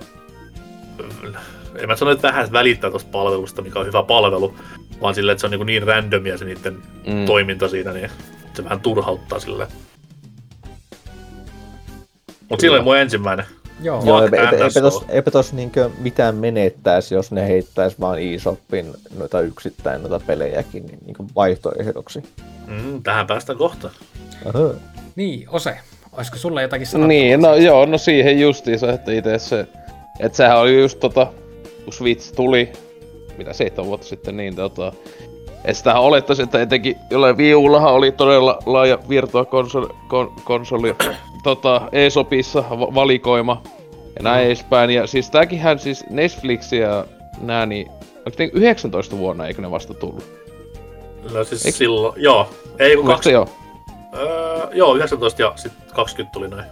En 1.76 1.88
mä 1.88 1.96
sano, 1.96 2.12
että 2.12 2.28
vähän 2.28 2.52
välittää 2.52 2.90
tuosta 2.90 3.10
palvelusta, 3.12 3.62
mikä 3.62 3.80
on 3.80 3.86
hyvä 3.86 4.04
palvelu, 4.04 4.56
vaan 5.02 5.16
sille, 5.16 5.32
että 5.32 5.40
se 5.40 5.48
on 5.48 5.52
niinku 5.52 5.64
niin 5.64 5.84
randomia 5.84 6.38
se 6.38 6.46
niiden 6.46 6.78
mm, 7.08 7.26
toiminta 7.26 7.68
siinä, 7.70 7.94
niin 7.94 8.10
se 8.54 8.64
vähän 8.64 8.80
turhauttaa 8.80 9.40
sille. 9.40 9.68
Mutta 12.50 12.62
silloin 12.62 12.84
mun 12.84 12.98
ensimmäinen. 12.98 13.46
Joo. 13.82 14.04
Joo, 14.06 14.24
eipä, 14.24 14.38
eipä, 14.38 14.82
tos, 14.82 15.06
eipä 15.10 15.32
tos 15.32 15.54
niinkö 15.54 15.90
mitään 16.00 16.36
menettäisi, 16.36 17.16
jos 17.16 17.32
ne 17.32 17.48
heittäis 17.48 18.00
vaan 18.00 18.20
eShopin 18.20 18.94
noita 19.18 19.42
yksittäin 19.42 20.02
noita 20.02 20.20
pelejäkin 20.28 20.86
niin 20.86 21.00
niinkö 21.06 21.24
vaihtoehdoksi. 21.36 22.24
Mm, 22.68 23.04
tähän 23.04 23.28
päästään 23.28 23.58
kohta. 23.58 23.90
Aha. 24.45 24.74
Niin, 25.16 25.50
Ose, 25.50 25.78
olisiko 26.12 26.38
sulle 26.38 26.62
jotakin 26.62 26.88
sanottavaa? 26.88 27.08
Niin, 27.08 27.42
no 27.42 27.56
joo, 27.56 27.86
no 27.86 27.98
siihen 27.98 28.40
justiinsa, 28.40 28.94
että 28.94 29.12
itse 29.12 29.40
se, 29.40 29.68
että 30.20 30.36
sehän 30.38 30.60
oli 30.60 30.80
just 30.82 31.00
tota, 31.00 31.28
kun 31.84 31.94
Switch 31.94 32.34
tuli, 32.36 32.72
mitä 33.38 33.54
seitsemän 33.54 33.88
vuotta 33.88 34.08
sitten, 34.08 34.38
niin 34.38 34.56
tota, 34.56 34.94
että 35.66 35.74
sitähän 35.74 36.02
olettaisi, 36.02 36.42
että 36.44 36.61
etenkin 36.61 36.98
jollain 37.10 37.38
Wii 37.38 37.53
oli 37.53 38.11
todella 38.11 38.60
laaja 38.66 39.00
Virtua 39.10 39.45
konsoli, 39.45 39.88
kon, 40.08 40.34
konsoli 40.44 40.95
tota, 41.44 41.82
eSopissa 41.92 42.64
va- 42.69 42.94
valikoima 42.95 43.61
ja 44.16 44.24
näin 44.24 44.45
edespäin. 44.45 44.90
Ja 44.90 45.08
siis 45.08 45.30
tääkinhän 45.30 45.80
siis 45.80 46.06
Netflix 46.10 46.74
ja 46.74 47.06
nää, 47.42 47.66
niin 47.66 47.88
onko 48.18 48.32
ne 48.40 48.50
19 48.53 49.18
vuonna, 49.18 49.48
eikö 49.48 49.61
ne 49.61 49.72
vasta 49.72 49.94
tullut? 49.94 50.24
No 51.34 51.44
siis 51.44 51.66
Eikö- 51.66 51.77
silloin, 51.77 52.14
joo. 52.18 52.50
Ei 52.80 52.95
kun 52.95 53.06
Kaksi, 53.06 53.32
joo. 53.32 53.48
öö, 54.18 54.68
joo, 54.74 54.95
19 54.95 55.42
ja 55.42 55.53
sitten 55.56 55.82
20 55.95 56.34
tuli 56.34 56.48
noin. 56.48 56.66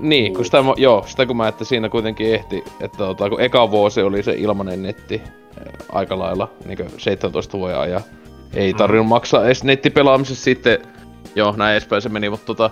Niin, 0.00 0.34
kun 0.34 0.44
sitä, 0.44 0.58
joo, 0.76 1.04
sitä 1.06 1.26
kun 1.26 1.36
mä, 1.36 1.48
että 1.48 1.64
siinä 1.64 1.88
kuitenkin 1.88 2.34
ehti, 2.34 2.64
että 2.80 2.98
tota, 2.98 3.30
kun 3.30 3.40
eka 3.40 3.70
vuosi 3.70 4.02
oli 4.02 4.22
se 4.22 4.34
ilmanen 4.38 4.82
netti 4.82 5.22
aika 5.92 6.18
lailla 6.18 6.50
niin 6.64 6.78
17 6.98 7.58
vuoden 7.58 7.78
ajan. 7.78 8.00
Ei 8.54 8.74
tarvinnut 8.74 9.08
maksaa 9.08 9.46
edes 9.46 9.64
nettipelaamisessa 9.64 10.44
sitten, 10.44 10.78
joo, 11.34 11.54
näin 11.56 11.72
edespäin 11.72 12.02
se 12.02 12.08
meni, 12.08 12.30
mutta 12.30 12.46
tota, 12.46 12.70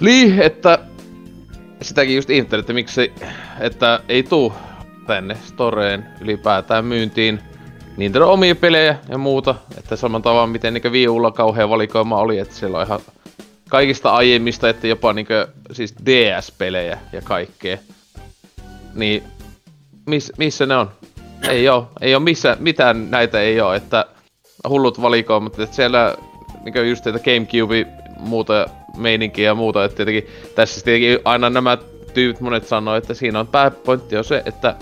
lii, 0.00 0.34
että 0.40 0.78
sitäkin 1.82 2.16
just 2.16 2.30
että 2.30 2.72
miksi, 2.72 3.12
että 3.60 4.00
ei 4.08 4.22
tuu 4.22 4.52
tänne 5.06 5.34
storeen 5.34 6.06
ylipäätään 6.20 6.84
myyntiin 6.84 7.40
Nintendo 7.96 8.32
omia 8.32 8.54
pelejä 8.54 8.96
ja 9.08 9.18
muuta, 9.18 9.54
että 9.78 9.96
saman 9.96 10.22
tavan 10.22 10.50
miten 10.50 10.74
niin 10.74 10.92
Wii 10.92 11.08
Ulla 11.08 11.30
kauhean 11.30 11.70
valikoima 11.70 12.16
oli, 12.16 12.38
että 12.38 12.54
siellä 12.54 12.78
on 12.78 12.86
ihan 12.86 13.00
kaikista 13.72 14.10
aiemmista, 14.10 14.68
että 14.68 14.86
jopa 14.86 15.12
niinkö, 15.12 15.48
siis 15.72 15.94
DS-pelejä 16.06 16.98
ja 17.12 17.22
kaikkea. 17.22 17.78
Niin, 18.94 19.22
miss, 20.06 20.32
missä 20.38 20.66
ne 20.66 20.76
on? 20.76 20.90
Ei 21.48 21.68
oo, 21.68 21.88
ei 22.00 22.14
oo 22.14 22.20
missä, 22.20 22.56
mitään 22.60 23.10
näitä 23.10 23.40
ei 23.40 23.60
oo, 23.60 23.72
että 23.72 24.06
hullut 24.68 25.02
valikoimat, 25.02 25.58
että 25.58 25.76
siellä 25.76 26.16
niinkö 26.64 26.86
just 26.86 27.06
että 27.06 27.20
Gamecube 27.24 27.86
muuta 28.18 28.66
meininkiä 28.96 29.44
ja 29.44 29.54
muuta, 29.54 29.84
että 29.84 29.96
tietenkin 29.96 30.26
tässä 30.54 30.84
tietenkin 30.84 31.18
aina 31.24 31.50
nämä 31.50 31.78
tyypit 32.14 32.40
monet 32.40 32.66
sanoo, 32.66 32.96
että 32.96 33.14
siinä 33.14 33.40
on 33.40 33.46
pääpointti 33.46 34.16
on 34.16 34.24
se, 34.24 34.42
että 34.46 34.76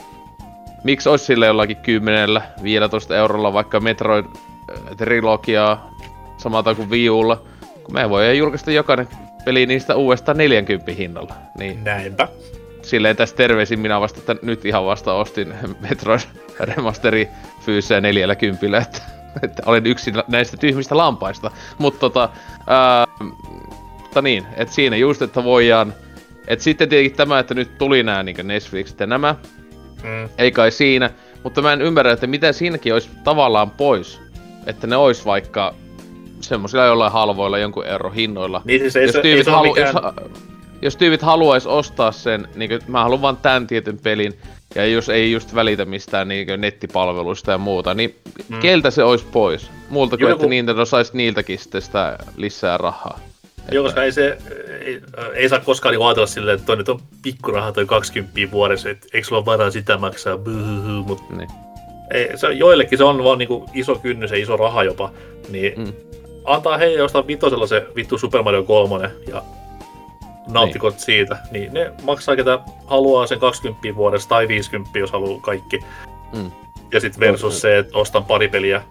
miksi 0.84 1.08
olisi 1.08 1.24
sille 1.24 1.46
jollakin 1.46 1.76
10 1.76 2.42
15 2.62 3.16
eurolla 3.16 3.52
vaikka 3.52 3.80
Metroid 3.80 4.24
äh, 4.26 4.96
trilogiaa 4.96 5.90
samalta 6.36 6.74
kuin 6.74 6.90
Wii 6.90 7.10
Ulla, 7.10 7.36
kun 7.36 7.49
me 7.92 8.10
voidaan 8.10 8.38
julkaista 8.38 8.70
jokainen 8.70 9.08
peli 9.44 9.66
niistä 9.66 9.96
uudestaan 9.96 10.38
40 10.38 10.92
hinnalla. 10.92 11.34
Niin 11.58 11.84
Näinpä. 11.84 12.28
silleen 12.82 13.16
tässä 13.16 13.36
terveisin 13.36 13.80
minä 13.80 14.00
vasta, 14.00 14.18
että 14.18 14.36
nyt 14.46 14.64
ihan 14.64 14.86
vasta 14.86 15.12
ostin 15.12 15.54
Metroid 15.88 16.20
Remasteri 16.60 17.28
fyyseen 17.60 18.02
40, 18.02 18.78
että, 18.78 19.02
että 19.42 19.62
olen 19.66 19.86
yksi 19.86 20.12
näistä 20.28 20.56
tyhmistä 20.56 20.96
lampaista. 20.96 21.50
Mutta 21.78 22.00
tota, 22.00 22.28
ää, 22.66 23.06
mutta 23.98 24.22
niin, 24.22 24.46
että 24.56 24.74
siinä 24.74 24.96
just, 24.96 25.22
että 25.22 25.44
voidaan, 25.44 25.94
että 26.48 26.62
sitten 26.62 26.88
tietenkin 26.88 27.16
tämä, 27.16 27.38
että 27.38 27.54
nyt 27.54 27.78
tuli 27.78 28.02
nämä 28.02 28.22
niin 28.22 28.36
Netflixit 28.46 29.00
ja 29.00 29.06
nämä, 29.06 29.34
Mm. 30.02 30.28
ei 30.38 30.52
kai 30.52 30.70
siinä, 30.70 31.10
mutta 31.44 31.62
mä 31.62 31.72
en 31.72 31.82
ymmärrä, 31.82 32.12
että 32.12 32.26
mitä 32.26 32.52
siinäkin 32.52 32.92
olisi 32.92 33.10
tavallaan 33.24 33.70
pois. 33.70 34.20
Että 34.66 34.86
ne 34.86 34.96
olisi 34.96 35.24
vaikka 35.24 35.74
semmoisilla 36.40 36.84
jollain 36.84 37.12
halvoilla 37.12 37.58
jonkun 37.58 37.86
euro 37.86 38.10
hinnoilla. 38.10 38.62
Niin 38.64 38.80
siis 38.80 38.96
ei 38.96 39.02
jos, 39.04 39.12
se, 39.12 39.18
ei 39.18 39.22
tyypit 39.22 39.48
ole 39.48 39.56
halu, 39.56 39.68
mikään... 39.74 39.94
jos, 39.94 40.32
jos 40.82 40.96
tyypit 40.96 41.22
haluais 41.22 41.66
ostaa 41.66 42.12
sen, 42.12 42.48
niin 42.54 42.68
kuin, 42.68 42.80
mä 42.88 43.02
haluan 43.02 43.22
vaan 43.22 43.36
tämän 43.36 43.66
tietyn 43.66 43.98
pelin, 43.98 44.38
ja 44.74 44.86
jos 44.86 45.08
ei 45.08 45.32
just 45.32 45.54
välitä 45.54 45.84
mistään 45.84 46.28
niin 46.28 46.60
nettipalveluista 46.60 47.50
ja 47.50 47.58
muuta, 47.58 47.94
niin 47.94 48.16
mm. 48.48 48.58
keltä 48.58 48.90
se 48.90 49.02
olisi 49.02 49.24
pois? 49.32 49.70
Muulta 49.88 50.16
kuin, 50.16 50.28
Joku- 50.28 50.40
että 50.42 50.48
Nintendo 50.50 50.84
saisi 50.84 51.16
niiltäkin 51.16 51.58
sitten 51.58 51.82
sitä 51.82 52.18
lisää 52.36 52.78
rahaa. 52.78 53.20
Joo, 53.72 53.84
koska 53.84 54.02
ei 54.02 54.12
se, 54.12 54.38
ei, 54.84 55.00
ei 55.34 55.48
saa 55.48 55.60
koskaan 55.60 55.92
niinku 55.92 56.04
ajatella 56.04 56.26
silleen, 56.26 56.54
että 56.54 56.66
toi 56.66 56.76
nyt 56.76 56.88
on 56.88 57.00
pikkuraha 57.22 57.72
toi 57.72 57.86
20 57.86 58.50
vuodessa, 58.50 58.90
että 58.90 59.06
eikö 59.12 59.28
sulla 59.28 59.38
ole 59.38 59.46
varaa 59.46 59.70
sitä 59.70 59.98
maksaa, 59.98 60.38
Buhuhu, 60.38 61.02
mut 61.06 61.30
Niin. 61.36 61.50
ei, 62.14 62.38
se, 62.38 62.52
joillekin 62.52 62.98
se 62.98 63.04
on 63.04 63.24
vaan 63.24 63.38
niinku 63.38 63.70
iso 63.74 63.94
kynnys 63.94 64.30
ja 64.30 64.36
iso 64.36 64.56
raha 64.56 64.84
jopa, 64.84 65.10
niin 65.50 65.72
Mm. 65.78 65.92
Mm. 66.40 66.54
antaa 66.54 66.78
heidän 66.78 66.98
jostain 66.98 67.26
vitosella 67.26 67.66
se 67.66 67.86
vittu 67.96 68.18
Super 68.18 68.42
Mario 68.42 68.62
3 68.62 69.10
ja 69.28 69.42
nauttikot 70.48 70.94
niin. 70.94 71.00
siitä, 71.00 71.38
niin 71.50 71.72
ne 71.72 71.92
maksaa 72.02 72.36
ketä 72.36 72.58
haluaa 72.86 73.26
sen 73.26 73.38
20 73.38 73.96
vuodessa 73.96 74.28
tai 74.28 74.48
50, 74.48 74.98
jos 74.98 75.12
haluaa 75.12 75.40
kaikki. 75.40 75.80
Mm. 76.32 76.50
Ja 76.92 77.00
sitten 77.00 77.20
versus 77.20 77.60
se, 77.60 77.78
että 77.78 77.98
ostan 77.98 78.24
pari 78.24 78.48
peliä 78.48 78.82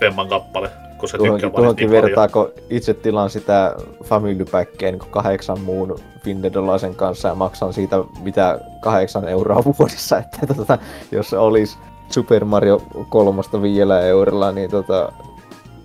femman 0.00 0.28
kappale, 0.28 0.70
koska 0.96 1.18
Tuohonkin, 1.18 1.40
tykkää 1.40 1.60
tuohonkin 1.60 1.90
niin 1.90 2.02
vertaa, 2.02 2.28
kun 2.28 2.52
itse 2.70 2.94
tilaan 2.94 3.30
sitä 3.30 3.76
Family 4.04 4.44
Packia 4.44 4.90
niin 4.90 5.10
kahdeksan 5.10 5.60
muun 5.60 5.98
Findedolaisen 6.24 6.94
kanssa 6.94 7.28
ja 7.28 7.34
maksan 7.34 7.72
siitä 7.72 7.96
mitä 8.22 8.60
kahdeksan 8.80 9.28
euroa 9.28 9.64
vuodessa, 9.78 10.18
että 10.18 10.54
tota, 10.54 10.78
jos 11.12 11.34
olisi 11.34 11.78
Super 12.10 12.44
Mario 12.44 12.82
kolmosta 13.08 13.62
viidellä 13.62 14.00
eurolla, 14.00 14.52
niin 14.52 14.70
tota, 14.70 15.12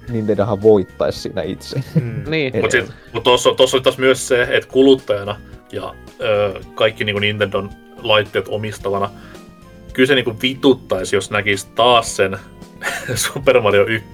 Nintendohan 0.10 0.62
voittaisi 0.62 1.20
siinä 1.20 1.42
itse. 1.42 1.84
Mm. 2.02 2.24
Niin. 2.28 2.54
Mutta 2.62 2.78
mut 3.14 3.24
tuossa 3.24 3.54
tossa 3.54 3.78
oli 3.78 3.84
taas 3.84 3.98
myös 3.98 4.28
se, 4.28 4.48
että 4.50 4.70
kuluttajana 4.70 5.36
ja 5.72 5.96
ö, 6.22 6.60
kaikki 6.76 7.04
niinku 7.04 7.20
Nintendon 7.20 7.70
laitteet 7.98 8.48
omistavana, 8.48 9.10
kyllä 9.94 10.08
se 10.08 10.16
niinku 10.16 10.36
vituttaisi, 10.42 11.16
jos 11.16 11.32
näkisi 11.32 11.68
taas 11.76 12.16
sen 12.16 12.38
Super 13.16 13.62
Mario 13.62 13.86
1 13.86 14.06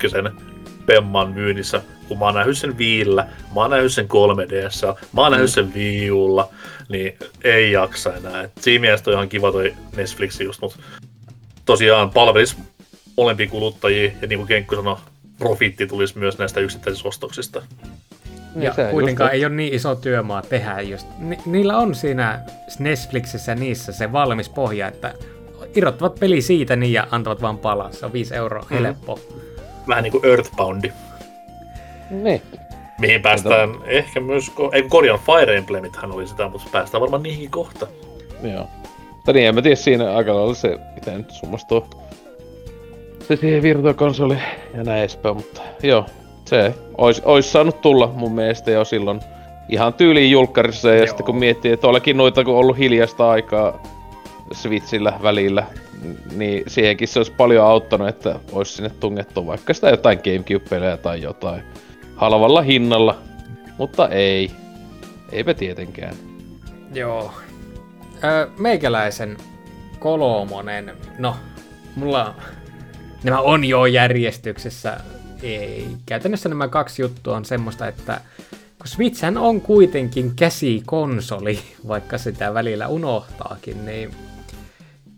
Pemman 0.86 1.32
myynnissä, 1.32 1.82
kun 2.08 2.20
mä 2.20 2.26
oon 2.26 2.36
nähnyt 2.36 2.58
sen 2.58 2.78
viillä, 2.78 3.28
mä 3.56 3.62
oon 3.62 3.72
nähnyt 3.72 3.94
sen 3.94 4.06
3DS, 4.06 5.00
mä 5.14 5.22
oon 5.22 5.32
nähnyt 5.32 5.52
sen 5.52 5.74
Wii 5.74 6.12
Ulla, 6.12 6.50
niin 6.90 7.18
ei 7.44 7.72
jaksa 7.72 8.16
enää. 8.16 8.44
Et 8.44 8.52
siinä 8.60 8.82
mielessä 8.82 9.04
toi 9.04 9.14
on 9.14 9.18
ihan 9.18 9.30
kiva 9.30 9.52
toi 9.52 9.74
Netflix 9.96 10.42
just, 10.42 10.62
mutta 10.62 10.78
tosiaan 11.66 12.10
palvelisi 12.10 12.58
molempia 13.18 13.48
kuluttajia, 13.48 14.12
ja 14.22 14.28
niin 14.28 14.40
kuin 14.40 14.48
Kenkku 14.48 14.76
sanoi, 14.76 14.98
profitti 15.40 15.88
tulisi 15.88 16.18
myös 16.20 16.38
näistä 16.38 16.60
yksittäisistä 16.60 17.08
ostoksista. 17.08 17.62
Niin 18.56 18.64
Ja 18.64 18.74
se 18.74 18.88
kuitenkaan 18.92 19.32
ei 19.32 19.46
ole 19.46 19.56
niin 19.56 19.74
iso 19.74 19.96
työmaa 19.96 20.42
tehdä 20.42 20.82
just. 20.82 21.08
Ni- 21.20 21.40
niillä 21.46 21.78
on 21.78 21.96
siinä 21.96 22.40
Netflixissä 22.80 23.56
niissä 23.56 23.92
se 23.92 24.12
valmis 24.12 24.50
pohja, 24.50 24.88
että 24.88 25.14
irrottavat 25.76 26.16
peli 26.20 26.42
siitä 26.42 26.76
niin 26.76 26.94
ja 26.94 27.08
antavat 27.12 27.42
vaan 27.42 27.58
palaa. 27.58 27.92
Se 27.92 28.06
on 28.06 28.14
5 28.14 28.36
euroa, 28.36 28.66
Mm. 28.70 28.78
helppo. 28.78 29.20
Vähän 29.88 30.04
niin 30.04 30.12
kuin 30.12 30.26
Earthboundi, 30.26 30.92
Niin. 32.10 32.42
mihin 33.00 33.22
päästään 33.22 33.70
ehkä 33.86 34.20
myös, 34.20 34.48
ko- 34.50 34.70
ei 34.74 34.82
kun 34.82 34.90
Korean 34.90 35.20
Fire 35.20 35.58
Emblemithän 35.58 36.12
oli 36.12 36.28
sitä, 36.28 36.50
mutta 36.50 36.68
päästään 36.72 37.02
varmaan 37.02 37.24
niihinkin 37.24 37.52
kohta. 37.52 37.88
Joo. 38.54 38.68
Mutta 39.16 39.34
niin, 39.34 39.48
en 39.48 39.56
mä 39.56 39.62
tiedä 39.62 39.76
siinä 39.76 40.16
aika 40.16 40.36
lailla 40.36 40.54
se, 40.54 40.78
mitä 40.96 41.12
nyt 41.12 41.32
summastuu. 41.32 41.86
Se 43.30 43.36
siihen 43.36 43.64
virtuokonsoli 43.64 44.38
ja 44.74 44.84
näin 44.84 45.00
edespäin, 45.00 45.36
mutta 45.36 45.62
joo. 45.84 46.06
Se 46.46 46.76
ois, 46.98 47.22
ois 47.26 47.52
saanut 47.52 47.82
tulla 47.82 48.08
mun 48.16 48.32
mielestä 48.32 48.72
jo 48.72 48.86
silloin 48.86 49.20
ihan 49.70 49.94
tyyliin 49.94 50.32
julkkarissa 50.32 50.90
ja 50.90 50.98
Joo. 50.98 51.08
sitten 51.08 51.26
kun 51.26 51.36
miettii, 51.36 51.72
että 51.72 51.88
olikin 51.88 52.18
noita 52.18 52.44
kun 52.44 52.56
ollut 52.56 52.78
hiljasta 52.78 53.30
aikaa 53.32 53.84
Switchillä 54.54 55.14
välillä, 55.24 55.64
niin 56.36 56.64
siihenkin 56.68 57.08
se 57.08 57.20
olisi 57.20 57.32
paljon 57.32 57.66
auttanut, 57.66 58.08
että 58.08 58.40
olisi 58.52 58.74
sinne 58.74 58.90
tungettu 58.90 59.48
vaikka 59.48 59.74
sitä 59.74 59.90
jotain 59.90 60.20
Gamecube-pelejä 60.24 60.98
tai 60.98 61.22
jotain 61.22 61.62
halvalla 62.16 62.62
hinnalla, 62.62 63.18
mutta 63.78 64.08
ei. 64.08 64.52
Eipä 65.32 65.54
tietenkään. 65.54 66.16
Joo. 66.94 67.32
Öö, 68.24 68.48
meikäläisen 68.58 69.38
kolmonen, 70.00 70.92
no, 71.18 71.36
mulla 71.96 72.36
nämä 73.24 73.40
on 73.40 73.66
jo 73.66 73.86
järjestyksessä. 73.86 74.98
Ei. 75.44 75.88
Käytännössä 76.06 76.50
nämä 76.50 76.68
kaksi 76.68 77.02
juttua 77.02 77.38
on 77.38 77.46
semmoista, 77.46 77.88
että 77.88 78.22
kun 78.78 78.88
Switchhän 78.88 79.38
on 79.38 79.62
kuitenkin 79.62 80.36
käsikonsoli, 80.36 81.60
vaikka 81.88 82.18
sitä 82.18 82.54
välillä 82.54 82.88
unohtaakin, 82.88 83.86
niin 83.86 84.12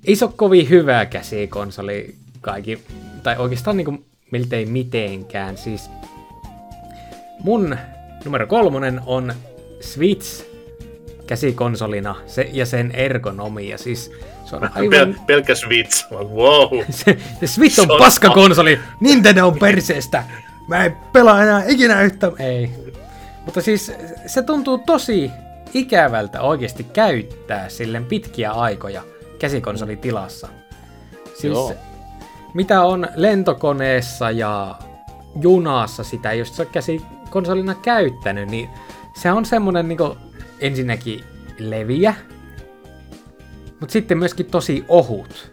ei 0.06 0.16
se 0.16 0.26
ole 0.26 0.34
kovin 0.36 0.70
hyvä 0.70 1.06
käsikonsoli 1.06 2.16
kaikki, 2.42 2.84
tai 3.24 3.38
oikeastaan 3.38 3.78
niin 3.78 3.86
kuin 3.86 4.06
miltei 4.32 4.66
mitenkään. 4.66 5.58
Siis 5.58 5.90
mun 7.44 7.78
numero 8.26 8.48
kolmonen 8.48 9.02
on 9.06 9.34
Switch 9.80 10.46
käsikonsolina 11.28 12.16
se, 12.28 12.50
ja 12.54 12.66
sen 12.66 12.92
ergonomia. 12.92 13.78
Siis 13.78 14.12
se 14.52 14.56
on 14.56 14.62
Pel- 14.64 14.96
aivan... 15.00 15.16
pelkkä 15.26 15.56
Switch. 15.56 16.12
Wow. 16.12 16.84
se, 16.90 17.18
se 17.40 17.48
Switch 17.48 17.80
on 17.80 17.86
Se 17.86 17.92
on- 17.94 18.00
paskakonsoli, 18.00 18.80
Nintendo 19.00 19.48
on 19.48 19.60
perseestä. 19.60 20.24
Mä 20.68 20.86
en 20.86 20.98
pelaa 21.14 21.44
enää 21.44 21.64
ikinä 21.68 22.02
yhtä... 22.02 22.32
Ei. 22.40 22.72
Mutta 23.46 23.62
siis 23.62 23.92
se 24.26 24.42
tuntuu 24.42 24.78
tosi 24.78 25.32
ikävältä 25.74 26.42
oikeasti 26.42 26.84
käyttää 26.84 27.70
silleen 27.70 28.06
pitkiä 28.06 28.52
aikoja 28.52 29.04
käsikonsolitilassa. 29.40 30.48
Siis 31.26 31.54
Joo. 31.54 31.74
mitä 32.54 32.82
on 32.82 33.08
lentokoneessa 33.16 34.32
ja 34.32 34.76
junassa 35.42 36.04
sitä, 36.04 36.34
jos 36.34 36.56
sä 36.56 36.64
oot 36.64 36.72
käsikonsolina 36.72 37.76
käyttänyt, 37.76 38.50
niin 38.50 38.70
se 39.14 39.32
on 39.32 39.46
semmonen 39.46 39.88
niinku 39.88 40.18
ensinnäkin 40.60 41.24
leviä, 41.60 42.14
mutta 43.82 43.94
sitten 43.94 44.18
myöskin 44.18 44.46
tosi 44.46 44.86
ohut. 44.88 45.52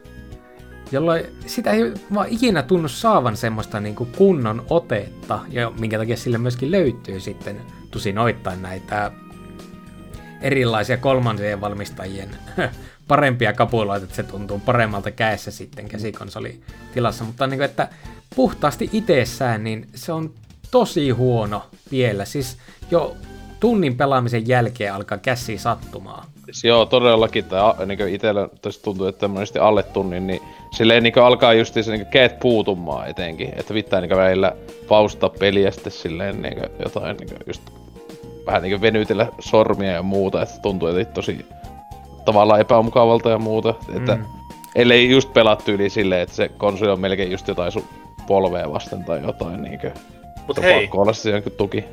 Jolloin 0.93 1.25
sitä 1.47 1.71
ei 1.71 1.93
vaan 2.15 2.29
ikinä 2.29 2.63
tunnu 2.63 2.89
saavan 2.89 3.37
semmoista 3.37 3.81
niinku 3.81 4.09
kunnon 4.17 4.67
otetta, 4.71 5.41
ja 5.49 5.73
minkä 5.81 5.99
takia 5.99 6.17
sille 6.17 6.39
myöskin 6.39 6.71
löytyy 6.71 7.21
sitten 7.21 7.61
tusinoittain 7.91 8.63
näitä 8.63 9.13
erilaisia 10.41 10.97
kolmansien 10.97 11.61
valmistajien 11.61 12.31
parempia 13.09 13.53
kapuloita, 13.53 14.05
että 14.05 14.17
se 14.17 14.23
tuntuu 14.23 14.59
paremmalta 14.59 15.11
käessä 15.11 15.51
sitten 15.51 15.89
käsikonsolitilassa, 15.89 17.25
mutta 17.25 17.47
niin 17.47 17.59
kuin, 17.59 17.65
että 17.65 17.89
puhtaasti 18.37 18.91
itsessään, 18.93 19.65
niin 19.65 19.89
se 19.95 20.13
on 20.13 20.35
tosi 20.71 21.11
huono 21.11 21.67
vielä. 21.91 22.25
Siis 22.25 22.59
jo 22.91 23.17
tunnin 23.61 23.97
pelaamisen 23.97 24.49
jälkeen 24.49 24.95
alkaa 24.95 25.19
käsi 25.19 25.59
sattumaan. 25.59 26.29
Siis 26.51 26.65
Joo, 26.65 26.87
todellakin. 26.87 27.45
Tää, 27.45 27.75
niin 27.87 28.09
itellä 28.09 28.49
tässä 28.63 28.83
tuntuu, 28.83 29.07
että 29.07 29.29
monesti 29.29 29.59
alle 29.59 29.83
tunnin, 29.83 30.27
niin 30.27 30.43
silleen 30.71 31.03
niin 31.03 31.19
alkaa 31.19 31.55
just 31.55 31.75
se 31.75 31.93
niin 31.93 32.07
käet 32.07 32.41
puutumaan 32.41 33.09
etenkin. 33.09 33.53
Että 33.57 33.75
pitää 33.75 34.01
niin 34.01 34.17
välillä 34.17 34.53
pausta 34.89 35.29
peliä 35.29 35.71
sitten 35.71 35.93
silleen 35.93 36.43
niin 36.43 36.59
jotain 36.85 37.17
niin 37.17 37.29
just 37.47 37.63
vähän 38.47 38.63
niin 38.63 38.81
venytellä 38.81 39.27
sormia 39.39 39.93
ja 39.93 40.03
muuta, 40.03 40.43
että 40.43 40.61
tuntuu 40.63 40.89
että 40.89 41.15
tosi 41.15 41.47
tavallaan 42.25 42.61
epämukavalta 42.61 43.31
ja 43.31 43.39
muuta. 43.39 43.75
Että 43.97 44.15
Mm. 44.15 44.25
ellei 44.75 45.11
just 45.11 45.33
pelattu 45.33 45.71
yli 45.71 45.91
silleen, 45.91 46.21
että 46.21 46.35
se 46.35 46.49
konsoli 46.49 46.91
on 46.91 47.01
melkein 47.01 47.31
just 47.31 47.49
jotain 47.49 47.73
sun 47.73 47.85
polvea 48.27 48.73
vasten 48.73 49.05
tai 49.05 49.23
jotain 49.23 49.63
niinkö. 49.63 49.91
Mutta 50.47 50.63
Hei. 50.63 50.89
olla 50.93 51.13
se 51.13 51.43
tuki. 51.57 51.85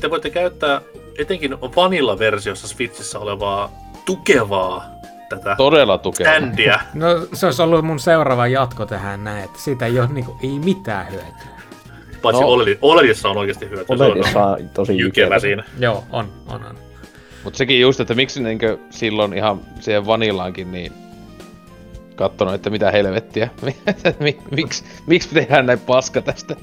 te 0.00 0.10
voitte 0.10 0.30
käyttää 0.30 0.80
etenkin 1.18 1.60
Vanilla-versiossa 1.60 2.68
Switchissä 2.68 3.18
olevaa 3.18 3.70
tukevaa 4.04 4.84
tätä 5.28 5.54
Todella 5.56 5.98
tukeva. 5.98 6.30
standia. 6.30 6.80
No 6.94 7.06
se 7.32 7.46
olisi 7.46 7.62
ollut 7.62 7.84
mun 7.84 8.00
seuraava 8.00 8.46
jatko 8.46 8.86
tähän 8.86 9.24
näin, 9.24 9.44
että 9.44 9.58
siitä 9.58 9.86
ei 9.86 10.00
ole 10.00 10.08
niinku, 10.12 10.36
ei 10.42 10.58
mitään 10.58 11.10
hyötyä. 11.10 11.52
Paitsi 12.22 12.42
No. 12.42 12.48
OLEDissa 12.82 13.28
on 13.28 13.36
oikeasti 13.38 13.70
hyötyä. 13.70 13.96
Se 13.96 14.02
on 14.04 14.10
Oledissa 14.12 14.44
on 14.46 14.68
tosi 14.74 14.98
jykevä 14.98 15.38
siinä. 15.38 15.64
Joo, 15.78 16.04
on, 16.10 16.28
on, 16.48 16.64
on. 16.64 16.76
Mut 17.44 17.54
sekin 17.54 17.80
just, 17.80 18.00
että 18.00 18.14
miksi 18.14 18.42
niinkö 18.42 18.78
silloin 18.90 19.32
ihan 19.32 19.60
siihen 19.80 20.06
vanillaankin 20.06 20.72
niin 20.72 20.92
kattonut, 22.16 22.54
että 22.54 22.70
mitä 22.70 22.90
helvettiä. 22.90 23.48
Mi- 24.20 24.38
miksi, 24.50 24.84
miksi 25.06 25.28
tehdään 25.34 25.66
näin 25.66 25.80
paska 25.80 26.22
tästä, 26.22 26.56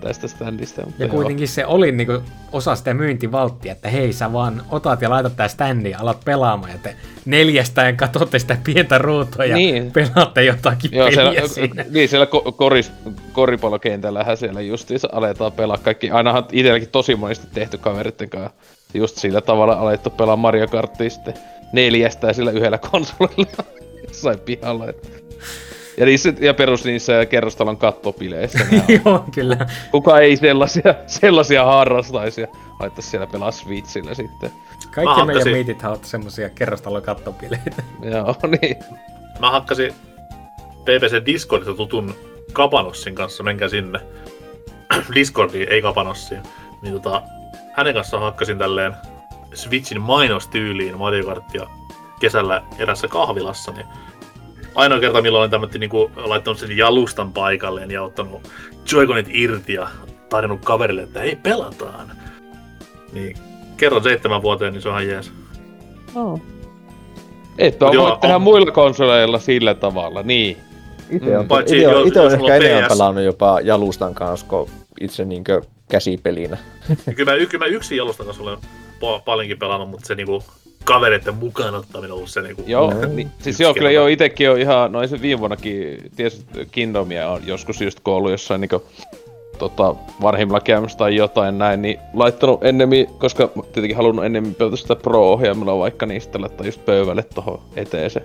tästä 0.00 0.28
standista. 0.28 0.82
Mutta 0.86 1.02
Ja 1.02 1.06
joo. 1.06 1.14
kuitenkin 1.16 1.48
se 1.48 1.66
oli 1.66 1.92
niinku 1.92 2.22
osa 2.52 2.76
sitä 2.76 2.94
myyntivalttia, 2.94 3.72
että 3.72 3.88
hei 3.88 4.12
sä 4.12 4.32
vaan 4.32 4.62
otat 4.70 5.02
ja 5.02 5.10
laitat 5.10 5.36
tää 5.36 5.48
standi 5.48 5.90
ja 5.90 5.98
alat 6.00 6.20
pelaamaan 6.24 6.70
ja 6.72 6.78
te 6.82 6.96
neljästäen 7.24 7.96
katsotte 7.96 8.38
sitä 8.38 8.56
pientä 8.64 8.98
ruutua 8.98 9.44
ja 9.44 9.56
Niin. 9.56 9.92
pelaatte 9.92 10.44
jotakin 10.44 10.90
Joo, 10.94 11.06
peliä 11.08 11.32
siellä, 11.32 11.48
siinä. 11.48 11.84
niin 11.94 12.08
siellä 12.08 12.26
ko- 12.26 12.52
koris, 12.52 12.92
koripallokentällähän 13.32 14.36
siellä 14.36 14.60
justiinsa 14.60 15.08
aletaan 15.12 15.52
pelaa 15.52 15.78
kaikki. 15.78 16.10
Ainahan 16.10 16.44
itselläkin 16.52 16.88
tosi 16.88 17.16
monesti 17.16 17.46
tehty 17.54 17.78
kaveritten 17.78 18.30
kanssa. 18.30 18.50
Just 18.94 19.16
sillä 19.16 19.40
tavalla 19.40 19.72
alettu 19.72 20.10
pelaa 20.10 20.36
Mario 20.36 20.68
Karttia 20.68 21.10
sitten 21.10 21.34
neljästä 21.72 22.32
sillä 22.32 22.50
yhdellä 22.50 22.78
konsolilla 22.78 23.64
jossain 24.08 24.38
pihalla. 24.38 24.88
Että. 24.88 25.08
Ja, 25.96 26.06
niissä, 26.06 26.32
ja 26.40 26.54
perus 26.54 26.84
niissä 26.84 27.26
kerrostalon 27.26 27.76
kattopileissä. 27.76 28.58
Joo, 29.04 29.24
kyllä. 29.34 29.56
Kuka 29.90 30.20
ei 30.20 30.36
sellaisia, 30.36 30.94
sellaisia 31.06 31.64
harrastaisi 31.64 32.40
ja 32.40 32.46
laittaisi 32.80 33.10
siellä 33.10 33.26
pelaa 33.26 33.50
Switchillä 33.50 34.14
sitten. 34.14 34.50
Kaikki 34.90 35.20
Mä 35.20 35.24
meidän 35.24 35.48
miitit 35.48 35.84
ovat 35.84 36.04
semmosia 36.04 36.50
kerrostalon 36.50 37.02
kattopileitä. 37.02 37.82
Joo, 38.12 38.36
niin. 38.62 38.76
Mä 39.38 39.50
hakkasin 39.50 39.94
PPC 40.82 41.26
Discordissa 41.26 41.74
tutun 41.74 42.14
Kapanossin 42.52 43.14
kanssa, 43.14 43.42
menkää 43.42 43.68
sinne. 43.68 44.00
Discordiin, 45.14 45.68
ei 45.68 45.82
Kapanossiin. 45.82 46.42
Niin 46.82 46.94
tota, 46.94 47.22
hänen 47.72 47.94
kanssaan 47.94 48.22
hakkasin 48.22 48.58
tälleen 48.58 48.94
Switchin 49.54 50.00
mainostyyliin 50.00 50.98
Mario 50.98 51.24
Kartia 51.24 51.66
kesällä 52.20 52.62
erässä 52.78 53.08
kahvilassa, 53.08 53.72
niin 53.72 53.86
ainoa 54.80 55.00
kerta, 55.00 55.22
milloin 55.22 55.40
olen 55.40 55.50
tämmöinen 55.50 55.80
niinku, 55.80 56.10
laittanut 56.16 56.58
sen 56.58 56.76
jalustan 56.76 57.32
paikalleen 57.32 57.90
ja 57.90 58.02
ottanut 58.02 58.48
Joy-Conit 58.92 59.26
irti 59.28 59.72
ja 59.72 59.88
tarjonnut 60.28 60.64
kaverille, 60.64 61.02
että 61.02 61.20
hei, 61.20 61.36
pelataan. 61.36 62.12
Niin 63.12 63.36
kerran 63.76 64.02
seitsemän 64.02 64.42
vuoteen, 64.42 64.72
niin 64.72 64.82
se 64.82 64.88
on 64.88 64.94
ihan 65.02 65.08
jees. 65.08 65.32
Että 67.58 67.86
on 67.86 67.94
Joo, 67.94 68.08
voi 68.08 68.18
tehdä 68.20 68.36
on. 68.36 68.42
muilla 68.42 68.70
konsoleilla 68.72 69.38
sillä 69.38 69.74
tavalla, 69.74 70.22
niin. 70.22 70.56
Itse 71.10 71.38
on, 71.38 71.48
Paitsi 71.48 71.78
ite 71.78 71.88
on, 71.88 71.94
jos- 71.94 72.08
ite 72.08 72.20
on 72.20 72.32
ehkä 72.32 72.44
on 72.44 72.50
enemmän 72.52 72.82
PS. 72.84 72.88
pelannut 72.88 73.24
jopa 73.24 73.60
jalustan 73.60 74.14
kanssa 74.14 74.46
kuin 74.46 74.70
itse 75.00 75.24
niinkö 75.24 75.62
käsipelinä. 75.88 76.56
Kyllä, 77.16 77.32
mä, 77.32 77.46
kyllä 77.46 77.64
mä 77.64 77.70
yksin 77.74 77.96
jalustan 77.98 78.26
kanssa 78.26 78.42
olen 78.42 78.58
pa- 79.00 79.22
paljonkin 79.24 79.58
pelannut, 79.58 79.90
mutta 79.90 80.06
se 80.06 80.14
niinku 80.14 80.42
kavereiden 80.84 81.34
mukaan 81.34 81.74
ottaminen 81.74 82.12
on 82.12 82.16
ollut 82.16 82.30
se 82.30 82.42
niinku... 82.42 82.62
Joo, 82.66 82.90
No. 82.94 83.08
niin, 83.14 83.30
siis 83.38 83.60
joo, 83.60 83.74
kyllä 83.74 83.90
joo, 83.90 84.06
itekin 84.06 84.50
on 84.50 84.58
ihan, 84.60 84.92
noin 84.92 85.08
se 85.08 85.22
viime 85.22 85.38
vuonnakin, 85.40 86.10
ties 86.16 86.44
Kingdomia 86.70 87.28
on 87.28 87.46
joskus 87.46 87.80
just 87.80 88.00
kun 88.00 88.14
ollut 88.14 88.30
jossain 88.30 88.60
niinku, 88.60 88.82
tota, 89.58 89.94
varhimmilla 90.22 90.60
käymässä 90.60 90.98
tai 90.98 91.16
jotain 91.16 91.58
näin, 91.58 91.82
niin 91.82 91.98
laittanut 92.14 92.64
ennemmin, 92.64 93.06
koska 93.18 93.48
tietenkin 93.72 93.96
halunnut 93.96 94.24
ennemmin 94.24 94.54
pelata 94.54 94.76
sitä 94.76 94.96
Pro-ohjaimella 94.96 95.78
vaikka 95.78 96.06
niistä 96.06 96.40
laittaa 96.40 96.66
just 96.66 96.84
pöydälle 96.84 97.22
tohon 97.34 97.62
eteen 97.76 98.10
se 98.10 98.22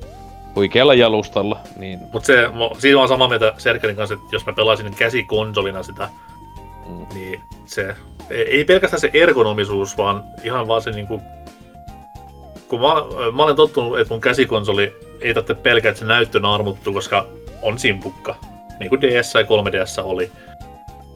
huikealla 0.55 0.93
jalustalla, 0.93 1.59
niin 1.77 1.99
Mutta 2.13 2.27
se, 2.27 2.47
mo- 2.47 2.79
siinä 2.79 3.01
on 3.01 3.07
samaa 3.07 3.27
mieltä 3.27 3.53
Serkelin 3.57 3.95
kanssa, 3.95 4.13
että 4.15 4.27
jos 4.31 4.45
mä 4.45 4.53
pelaisin 4.53 4.95
käsikonsolina 4.95 5.83
sitä, 5.83 6.09
Mm. 6.89 7.05
niin 7.13 7.41
se 7.65 7.95
ei 8.29 8.45
ei 8.57 8.65
pelkästään 8.65 9.01
se 9.01 9.09
ergonomisuus, 9.13 9.97
vaan 9.97 10.23
ihan 10.43 10.67
vaan 10.67 10.81
se 10.81 10.91
niinku... 10.91 11.21
Kun 12.67 12.81
mä, 12.81 12.87
mä 13.35 13.43
olen 13.43 13.55
tottunut, 13.55 13.99
että 13.99 14.13
mun 14.13 14.21
käsikonsoli 14.21 14.93
ei 15.21 15.33
tarvitse 15.33 15.53
pelkää, 15.53 15.89
että 15.89 15.99
se 15.99 16.05
näyttö 16.05 16.39
naarmuttuu, 16.39 16.93
koska 16.93 17.27
on 17.61 17.79
simpukka. 17.79 18.35
Niin 18.79 18.89
kuin 18.89 19.01
DS 19.01 19.33
ja 19.33 19.41
3DS 19.41 20.03
oli. 20.03 20.31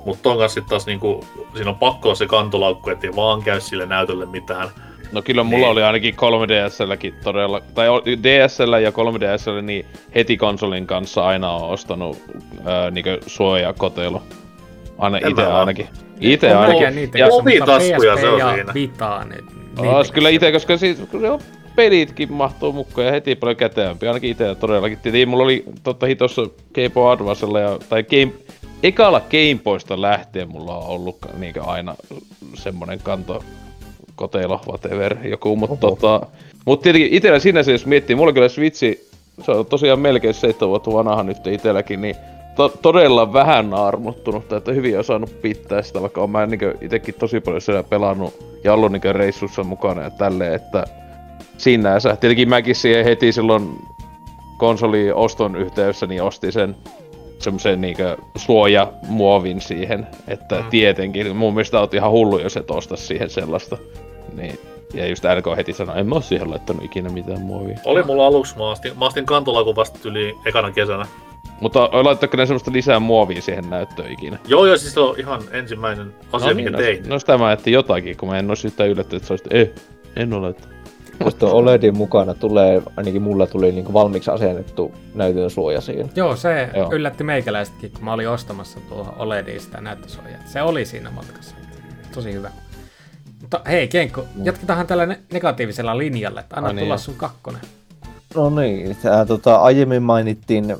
Mutta 0.06 0.24
ton 0.24 0.38
kanssa 0.38 0.61
taas 0.69 0.86
niinku, 0.86 1.26
siinä 1.56 1.69
on 1.69 1.76
pakko 1.76 2.08
olla 2.10 2.16
se 2.16 2.28
kantolaukku, 2.28 2.90
ettei 2.90 3.16
vaan 3.16 3.42
käy 3.44 3.61
sille 3.61 3.86
näytölle 3.86 4.26
mitään. 4.26 4.69
No 5.11 5.22
kyllä 5.22 5.44
mulla 5.44 5.58
Niin. 5.66 5.72
oli 5.72 5.84
ainakin 5.84 6.16
3DSlläkin 6.16 7.14
todella, 7.24 7.61
tai 7.74 7.88
DSllä 8.24 8.80
ja 8.80 8.92
3DSllä 8.92 9.61
niin 9.61 9.86
heti 10.16 10.38
konsolin 10.38 10.88
kanssa 10.88 11.26
aina 11.26 11.52
on 11.52 11.69
ostanut 11.69 12.18
ää, 12.66 12.92
niinkö 12.92 13.19
suojakotelo. 13.28 14.22
Aina 14.98 15.18
itse 15.18 15.45
ainakin. 15.45 15.88
Itse 16.22 16.56
On 16.56 16.61
ainakin. 16.61 16.95
Niitä 16.95 17.18
Ja- 17.18 17.26
mutta 17.26 17.42
Omitaskuja 17.42 18.14
PSP 18.16 18.22
se 18.22 18.30
on 18.30 18.40
ja 18.40 18.53
siinä. 18.53 18.74
Vita, 18.74 19.24
niin 19.26 19.45
Ois 19.80 20.08
niitä 20.08 20.14
kyllä 20.14 20.30
itse, 20.30 20.51
koska 20.51 20.77
siis 20.77 20.98
kun 21.11 21.22
se 21.22 21.30
on 21.30 21.40
pelitkin 21.75 22.33
mahtuu 22.33 22.74
mukaan 22.74 23.06
ja 23.08 23.11
heti 23.11 23.35
paljon 23.35 23.58
kätevämpi. 23.58 24.08
Ainakin 24.08 24.32
itse 24.32 24.56
todellakin. 24.56 24.98
Tietenkin 24.98 25.30
mulla 25.30 25.43
oli 25.43 25.64
totta 25.83 26.06
hitossa 26.06 26.41
Game 26.75 26.90
Boy 26.90 27.11
Advancella 27.11 27.59
ja, 27.59 27.80
tai 27.90 28.03
Game, 28.03 28.32
ekalla 28.83 29.19
Game 29.19 29.59
Boysta 29.64 30.01
lähtien 30.01 30.49
mulla 30.49 30.77
on 30.77 30.88
ollut 30.88 31.17
niinkö 31.38 31.64
aina 31.64 31.95
semmonen 32.53 32.99
kanto 33.03 33.43
koteilo, 34.16 34.61
whatever, 34.67 35.27
joku, 35.27 35.56
mutta 35.56 35.75
tota, 35.75 36.22
mut 36.66 36.82
tietenkin 36.82 37.14
itellä 37.14 37.40
sinänsä, 37.40 37.72
jos 37.72 37.85
miettii, 37.85 38.16
mulla 38.16 38.33
kyllä 38.33 38.49
Switchi, 38.49 39.08
se 39.43 39.51
on 39.51 39.66
tosiaan 39.66 39.99
melkein 39.99 40.33
7 40.33 40.69
vuotta 40.69 40.93
vanha 40.93 41.24
nyt 41.24 41.48
itselläkin, 41.48 42.01
niin 42.01 42.16
to- 42.56 42.74
todella 42.82 43.34
vähän 43.34 43.74
armottunut, 43.74 44.53
että 44.53 44.72
hyvin 44.72 45.00
osannut 45.00 45.42
pitää 45.42 45.82
sitä, 45.82 46.02
vaikka 46.02 46.22
on 46.22 46.30
mä 46.30 46.45
niin 46.45 46.60
itekin 46.82 47.16
tosi 47.16 47.40
paljon 47.40 47.61
siellä 47.61 47.84
pelannut 47.84 48.34
ja 48.64 48.74
ollut 48.74 48.92
niin 48.92 49.16
reissussa 49.16 49.64
mukana 49.64 50.02
ja 50.02 50.10
tälleen, 50.10 50.53
että 50.53 50.84
sinänsä. 51.58 52.16
Tietenkin 52.16 52.50
mäkin 52.50 52.76
siihen 52.76 53.06
heti 53.06 53.32
silloin 53.32 53.69
konsoli 54.58 55.11
oston 55.11 55.56
yhteydessä 55.56 56.08
niin 56.08 56.24
ostin 56.24 56.52
sen 56.52 56.76
semmoisen 57.40 57.82
niinkö 57.82 58.18
suojamuovin 58.36 59.61
siihen, 59.61 60.08
että 60.28 60.56
Mm. 60.56 60.61
mm. 60.64 60.69
tietenkin, 60.69 61.36
mun 61.36 61.53
mielestä 61.53 61.80
oot 61.80 61.94
ihan 61.94 62.11
hullu, 62.11 62.40
jos 62.40 62.58
et 62.58 62.72
osta 62.72 62.95
siihen 62.95 63.30
sellaista. 63.30 63.78
Niin. 64.36 64.60
Ja 64.94 65.08
just 65.08 65.24
LK 65.24 65.58
heti 65.58 65.74
sanoi, 65.74 66.00
en 66.00 66.08
mä 66.08 66.16
oo 66.16 66.22
siihen 66.22 66.50
laittanut 66.52 66.84
ikinä 66.84 67.10
mitään 67.10 67.42
muovia. 67.42 67.80
Oli 67.86 68.03
mulla 68.03 68.28
aluksi, 68.28 68.58
mä 68.58 68.72
astin, 68.72 68.98
mä 69.00 69.06
astin 69.06 69.26
kantolakun 69.26 69.76
vasta 69.76 70.00
yli 70.06 70.36
ekana 70.45 70.72
kesänä. 70.72 71.06
Mutta 71.62 71.90
laittaako 71.92 72.38
ne 72.38 72.46
semmoista 72.46 72.72
lisää 72.72 73.00
muovia 73.00 73.42
siihen 73.42 73.70
näyttöön 73.70 74.12
ikinä? 74.12 74.40
Joo, 74.48 74.66
joo, 74.66 74.78
siis 74.78 74.94
se 74.94 75.00
on 75.00 75.16
ihan 75.20 75.42
ensimmäinen 75.52 76.14
asia, 76.34 76.54
mikä 76.54 76.70
no, 76.70 76.78
tein. 76.78 77.10
no 77.10 77.20
sitä 77.20 77.38
mä 77.38 77.46
ajattelin 77.48 77.74
jotakin, 77.74 78.18
kun 78.18 78.30
mä 78.30 78.40
en 78.40 78.50
olisi 78.50 78.68
yhtään 78.68 78.90
yllättynyt, 78.90 79.24
että 79.24 79.28
sä 79.28 79.34
olisit, 79.34 79.54
ei, 79.54 79.74
en 80.16 80.34
ole 80.34 80.42
laittanut. 80.42 80.80
Mutta 81.24 81.48
OLEDin 81.48 81.98
mukana 81.98 82.34
tulee, 82.34 82.82
ainakin 82.98 83.22
mulla 83.22 83.48
tuli 83.48 83.72
niinku 83.72 83.94
valmiiksi 83.94 84.32
asennettu 84.32 84.94
näytön 85.14 85.50
suoja 85.50 85.82
siihen. 85.82 86.10
Joo, 86.16 86.36
se 86.36 86.70
Joo. 86.76 86.94
yllätti 86.94 87.24
meikäläisetkin, 87.24 87.92
kun 87.92 88.04
mä 88.04 88.14
olin 88.14 88.30
ostamassa 88.30 88.80
tuohon 88.90 89.14
OLEDiin 89.18 89.62
sitä 89.62 89.82
näyttösuojaa. 89.82 90.40
Se 90.46 90.62
oli 90.62 90.86
siinä 90.86 91.12
matkassa. 91.12 91.56
Tosi 92.14 92.34
hyvä. 92.34 92.52
Mutta 93.42 93.62
hei 93.68 93.88
Kenko, 93.88 94.26
jatketaanhan 94.44 94.88
tällä 94.88 95.06
ne- 95.06 95.20
negatiivisella 95.34 95.98
linjalla, 95.98 96.40
että 96.40 96.56
anna 96.56 96.68
Ai 96.68 96.74
niin, 96.74 96.84
tulla 96.84 96.94
joo. 96.94 96.98
sun 96.98 97.16
kakkonen. 97.16 97.62
No 98.36 98.50
niin, 98.50 98.98
tää, 99.02 99.26
tota, 99.26 99.56
aiemmin 99.56 100.04
mainittiin 100.04 100.76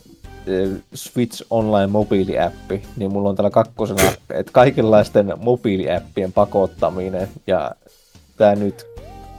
Switch 0.94 1.44
Online 1.50 1.88
mobiiliäppi, 1.88 2.82
niin 2.98 3.12
mulla 3.14 3.30
on 3.30 3.36
täällä 3.36 3.50
kakkosena, 3.50 4.02
että 4.30 4.52
kaikenlaisten 4.52 5.34
mobiiliäppien 5.38 6.34
pakottaminen, 6.34 7.28
ja 7.48 7.72
tämä 8.38 8.56
nyt 8.56 8.88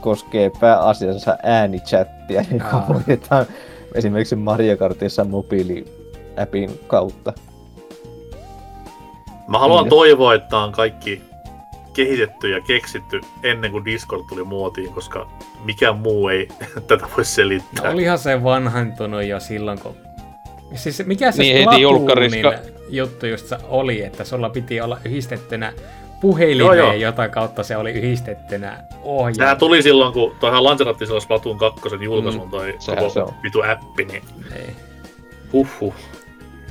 koskee 0.01 0.51
pääasiassa 0.59 1.37
äänichattia, 1.43 2.43
joka 2.51 2.77
Aa. 2.77 2.87
voitetaan 2.93 3.45
esimerkiksi 3.95 4.35
Mario 4.35 4.77
Kartissa 4.77 5.23
mobiiliäpin 5.23 6.79
kautta. 6.87 7.33
Mä 9.47 9.59
haluan 9.59 9.83
Niin. 9.83 9.89
toivoa, 9.89 10.33
että 10.33 10.57
on 10.57 10.71
kaikki 10.71 11.21
kehitetty 11.93 12.49
ja 12.49 12.61
keksitty 12.61 13.21
ennen 13.43 13.71
kuin 13.71 13.85
Discord 13.85 14.23
tuli 14.29 14.43
muotiin, 14.43 14.93
koska 14.93 15.27
mikään 15.65 15.97
muu 15.97 16.27
ei 16.27 16.47
tätä 16.87 17.07
voi 17.17 17.25
selittää. 17.25 17.85
No 17.85 17.91
olihan 17.93 18.17
se 18.19 18.43
vanhentunut 18.43 19.23
jo 19.23 19.39
silloin, 19.39 19.79
kun... 19.79 19.95
Siis 20.75 21.05
mikä 21.05 21.31
se 21.31 21.41
Niin, 21.43 21.69
heti 21.69 21.81
juttu 22.89 23.25
just 23.27 23.47
se 23.47 23.57
oli, 23.69 24.03
että 24.03 24.23
sulla 24.23 24.49
piti 24.49 24.81
olla 24.81 24.97
yhdistettynä 25.05 25.73
puhelimeen, 26.21 26.57
Joo, 26.59 26.73
joo. 26.73 26.93
jota 26.93 27.29
kautta 27.29 27.63
se 27.63 27.77
oli 27.77 27.91
yhdistettynä 27.91 28.83
ohjaamaan. 29.03 29.35
Sehän 29.35 29.57
tuli 29.57 29.81
silloin, 29.83 30.13
kun 30.13 30.35
toihan 30.39 30.63
lanserattiin 30.63 31.07
silloin 31.07 31.21
Splatoon 31.21 31.57
2 31.57 31.81
julkaisun 32.03 32.43
Mm, 32.43 32.49
toi 32.49 32.73
koko 32.85 33.09
se 33.09 33.19
on. 33.21 33.33
vitu 33.43 33.61
appi, 33.61 34.05
niin 34.05 34.23
Ei. 34.55 34.75
huhhuh. 35.53 35.93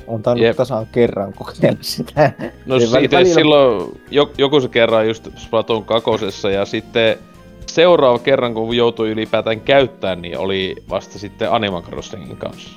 On 0.07 0.23
tainnut 0.23 0.45
Jep. 0.45 0.55
tasan 0.57 0.87
kerran 0.91 1.33
kokeilla 1.33 1.77
sitä. 1.81 2.31
No 2.65 2.77
Niin 2.77 2.87
siitä 2.89 3.15
välillä- 3.17 3.33
silloin 3.33 4.01
jo, 4.11 4.31
joku 4.37 4.61
se 4.61 4.67
kerran 4.67 5.07
just 5.07 5.27
Splatoon 5.35 5.85
kakosessa 5.85 6.49
ja 6.49 6.65
sitten 6.65 7.17
seuraava 7.65 8.19
kerran 8.19 8.53
kun 8.53 8.75
joutui 8.75 9.09
ylipäätään 9.09 9.61
käyttämään, 9.61 10.21
niin 10.21 10.37
oli 10.37 10.75
vasta 10.89 11.19
sitten 11.19 11.51
Animal 11.51 11.81
Crossingin 11.81 12.37
kanssa. 12.37 12.69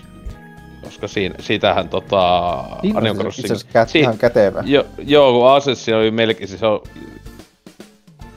Koska 0.84 1.08
siinä, 1.08 1.34
siitähän 1.40 1.88
tota... 1.88 2.64
Siinä 2.80 2.98
Animal 2.98 3.10
on 3.16 3.20
Crossing... 3.20 3.44
itse 3.44 3.54
asiassa 3.54 3.92
si- 3.92 4.00
ihan 4.00 4.18
kätevä. 4.18 4.62
Jo, 4.66 4.84
joo, 4.98 5.32
kun 5.32 5.50
Asessi 5.50 5.92
oli 5.94 6.10
melkein, 6.10 6.48
siis 6.48 6.62
on... 6.62 6.80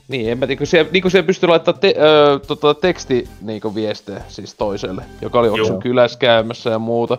Niin, 0.07 0.31
en 0.31 0.37
mä 0.37 0.47
tiedä, 0.47 0.57
kun 0.57 0.67
siellä, 0.67 0.89
niin 0.91 1.01
kun 1.01 1.11
siellä 1.11 1.27
pystyi 1.27 1.49
laittamaan 1.49 1.79
te, 1.79 1.93
ö, 1.97 2.39
tota, 2.47 2.73
teksti 2.73 3.27
niin 3.41 3.75
viestejä 3.75 4.21
siis 4.27 4.53
toiselle, 4.55 5.01
joka 5.21 5.39
oli 5.39 5.49
onko 5.49 5.79
kylässä 5.81 6.19
käymässä 6.19 6.69
ja 6.69 6.79
muuta. 6.79 7.17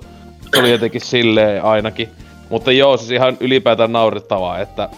Se 0.54 0.60
oli 0.60 0.70
jotenkin 0.70 1.00
silleen 1.00 1.64
ainakin. 1.64 2.08
Mutta 2.50 2.72
joo, 2.72 2.96
siis 2.96 3.10
ihan 3.10 3.36
ylipäätään 3.40 3.92
naurettavaa, 3.92 4.58
että 4.58 4.88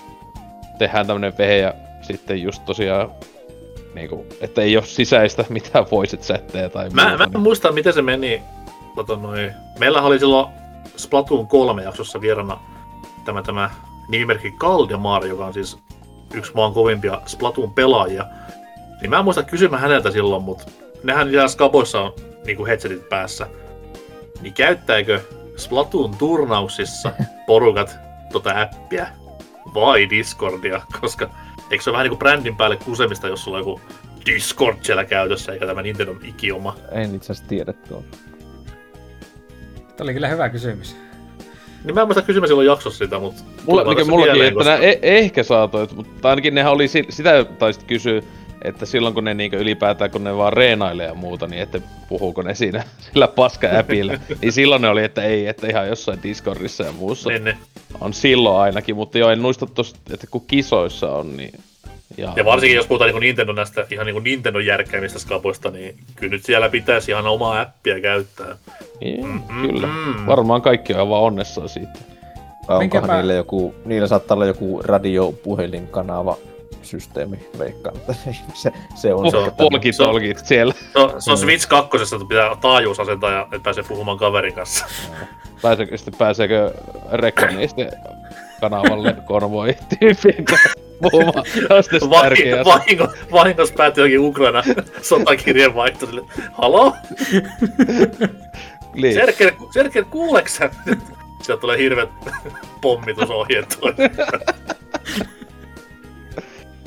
tehdään 0.79 1.07
tämmönen 1.07 1.33
vehe 1.39 1.57
ja 1.57 1.75
sitten 2.03 2.43
just 2.43 2.65
tosiaan 2.65 3.11
niinku, 3.95 4.27
että 4.41 4.63
ei 4.63 4.77
ole 4.77 4.85
sisäistä 4.85 5.45
mitään 5.49 5.87
voice 5.91 6.17
chatteja 6.17 6.71
tai 6.71 6.89
Mä, 6.91 7.03
muuta. 7.03 7.19
mä 7.19 7.25
en 7.25 7.31
niin- 7.31 7.41
muista, 7.43 7.73
miten 7.73 7.93
se 7.93 8.03
meni. 8.03 8.43
Tota, 8.95 9.17
noi. 9.17 9.51
Meillä 9.79 10.03
oli 10.03 10.19
silloin 10.19 10.49
Splatoon 10.97 11.47
3 11.47 11.83
jaksossa 11.83 12.21
vierana 12.21 12.59
tämä, 13.25 13.43
tämä 13.43 13.71
nimimerkki 14.09 14.51
Kaldemar, 14.51 15.27
joka 15.27 15.47
on 15.47 15.55
siis 15.55 15.79
yksi 16.35 16.53
maan 16.55 16.73
kovimpia 16.73 17.23
Splatoon 17.27 17.75
pelaajia. 17.75 18.27
Niin 19.01 19.11
mä 19.11 19.19
en 19.19 19.25
muista 19.25 19.43
kysymään 19.43 19.83
häneltä 19.83 20.11
silloin, 20.11 20.43
mutta 20.43 20.65
nehän 21.03 21.31
siellä 21.31 21.49
skaboissa 21.49 22.01
on 22.01 22.13
niinku 22.47 22.67
headsetit 22.67 23.09
päässä. 23.09 23.47
Niin 24.41 24.55
käyttääkö 24.55 25.21
Splatoon 25.57 26.17
turnauksissa 26.17 27.13
porukat 27.47 27.99
tota 28.33 28.63
appia 28.63 29.07
vai 29.75 30.11
Discordia, 30.11 30.83
koska 31.01 31.31
eikö 31.71 31.85
se 31.85 31.91
ole 31.91 31.95
vähän 31.95 32.05
niinku 32.05 32.19
brändin 32.19 32.57
päälle 32.57 32.77
kusemista, 32.77 33.29
jos 33.29 33.45
sulla 33.45 33.59
on 33.59 33.61
joku 33.61 33.81
Discord 34.27 34.77
siellä 34.83 35.05
käytössä, 35.05 35.53
eikä 35.53 35.67
tämä 35.67 35.83
Nintendo 35.83 36.15
ikioma. 36.23 36.77
En 36.93 37.15
itse 37.15 37.33
asiassa 37.33 37.49
tiedä 37.49 37.73
tuon. 37.73 38.05
Tämä 39.97 40.07
oli 40.07 40.15
kyllä 40.15 40.29
hyvä 40.29 40.49
kysymys. 40.49 40.97
Niin 41.85 41.95
mä 41.95 42.01
en 42.01 42.07
muista 42.07 42.23
kysymään 42.23 42.49
silloin 42.49 42.67
jaksossa 42.67 43.05
sitä, 43.05 43.19
mutta... 43.19 43.43
Mulla, 43.67 43.85
mikä 43.85 44.05
mullakin, 44.05 44.33
mieleen, 44.33 44.53
että 44.53 44.65
nää 44.65 44.79
e- 44.79 44.99
ehkä 45.03 45.43
saatoit, 45.43 45.93
mutta 45.93 46.31
ainakin 46.31 46.55
nehän 46.55 46.73
oli, 46.73 46.89
si- 46.89 47.07
sitä 47.09 47.45
taisit 47.45 47.83
kysyä, 47.83 48.23
että 48.65 48.87
silloin 48.87 49.15
kun 49.15 49.25
ne 49.25 49.35
niinku 49.35 49.57
ylipäätään, 49.57 50.11
kun 50.11 50.25
ne 50.25 50.37
vaan 50.37 50.53
reenailee 50.53 51.07
ja 51.07 51.15
muuta, 51.15 51.47
niin 51.47 51.63
että 51.63 51.81
puhuuko 52.09 52.43
ne 52.43 52.55
siinä 52.55 52.85
sillä 53.13 53.29
paska-äpillä, 53.29 54.21
niin 54.43 54.53
silloin 54.53 54.83
ne 54.83 54.89
oli, 54.89 55.05
että 55.05 55.23
ei, 55.23 55.47
että 55.47 55.67
ihan 55.67 55.89
jossain 55.89 56.23
Discordissa 56.23 56.85
ja 56.85 56.93
muussa 56.93 57.31
Niin, 57.31 57.45
niin. 57.45 57.57
on 58.01 58.13
silloin 58.15 58.61
ainakin, 58.61 58.97
mutta 58.97 59.19
joo, 59.19 59.31
en 59.31 59.41
muista 59.41 59.67
tosta, 59.67 59.99
että 60.15 60.27
kun 60.31 60.45
kisoissa 60.47 61.13
on, 61.13 61.37
niin... 61.37 61.53
Ja 62.37 62.45
varsinkin 62.45 62.77
jos 62.77 62.87
puhutaan 62.87 63.11
niin 63.11 63.21
Nintendo 63.21 63.53
näistä 63.53 63.87
ihan 63.91 64.07
niin 64.07 64.25
Nintendo 64.25 64.59
järkkäimistä 64.59 65.19
skapoista, 65.19 65.71
niin 65.71 65.97
kyllä 66.17 66.31
nyt 66.31 66.45
siellä 66.45 66.69
pitäisi 66.69 67.11
ihan 67.11 67.27
omaa 67.27 67.61
appia 67.61 68.01
käyttää. 68.01 68.57
Niin, 69.01 69.27
Mm, 69.27 69.43
kyllä. 69.69 69.87
mm. 69.87 70.27
Varmaan 70.27 70.63
kaikki 70.63 70.95
on 70.95 71.09
vaan 71.09 71.23
onnessaan 71.23 71.69
siitä. 71.69 71.93
Vai 72.69 72.79
Minkäpä- 72.79 72.99
onkohan 73.03 73.19
niillä 73.21 73.35
joku, 73.35 73.75
niillä 73.85 74.07
saattaa 74.09 74.35
olla 74.35 74.47
joku 74.47 74.81
radiopuhelinkanava 74.85 76.37
systeemi, 76.83 77.49
veikkaan, 77.59 77.97
että 77.97 78.15
se, 78.55 78.73
se 78.95 79.15
on. 79.15 79.31
Se 79.31 79.37
on. 79.37 79.53
Polkit, 79.53 79.95
se 79.97 80.03
on- 80.03 80.09
polkit 80.11 80.39
siellä. 80.47 80.75
Se 80.93 80.99
on, 80.99 81.23
se 81.23 81.31
on 81.31 81.39
Switch 81.39 81.69
2, 81.69 81.99
että 82.15 82.27
pitää 82.29 82.57
taajuus 82.61 83.01
asentaa 83.01 83.31
ja 83.31 83.43
että 83.43 83.61
pääsee 83.65 83.85
puhumaan 83.89 84.19
kaverin 84.19 84.55
kanssa. 84.55 84.87
Pääseekö, 85.63 85.97
sitten 85.97 86.15
pääseekö 86.19 86.75
reklamiste 87.13 87.91
kanavalle 88.61 89.17
konvoi 89.27 89.75
tyyppiin 90.01 90.45
kanssa 90.45 90.71
puhumaan. 91.03 91.45
Vahingo, 92.65 93.09
vahingossa 93.33 93.75
päätyi 93.75 94.05
jokin 94.05 94.21
Ukraina 94.21 94.63
sotakirjeen 95.03 95.75
vaihto 95.75 96.07
sille, 96.07 96.23
halo? 96.53 96.95
Niin. 98.95 99.15
Serker, 99.15 99.53
Serker 99.75 100.05
kuuleksä? 100.05 100.71
Sieltä 101.43 101.61
tulee 101.61 101.79
hirveät 101.79 102.09
pommitusohjeet. 102.81 103.79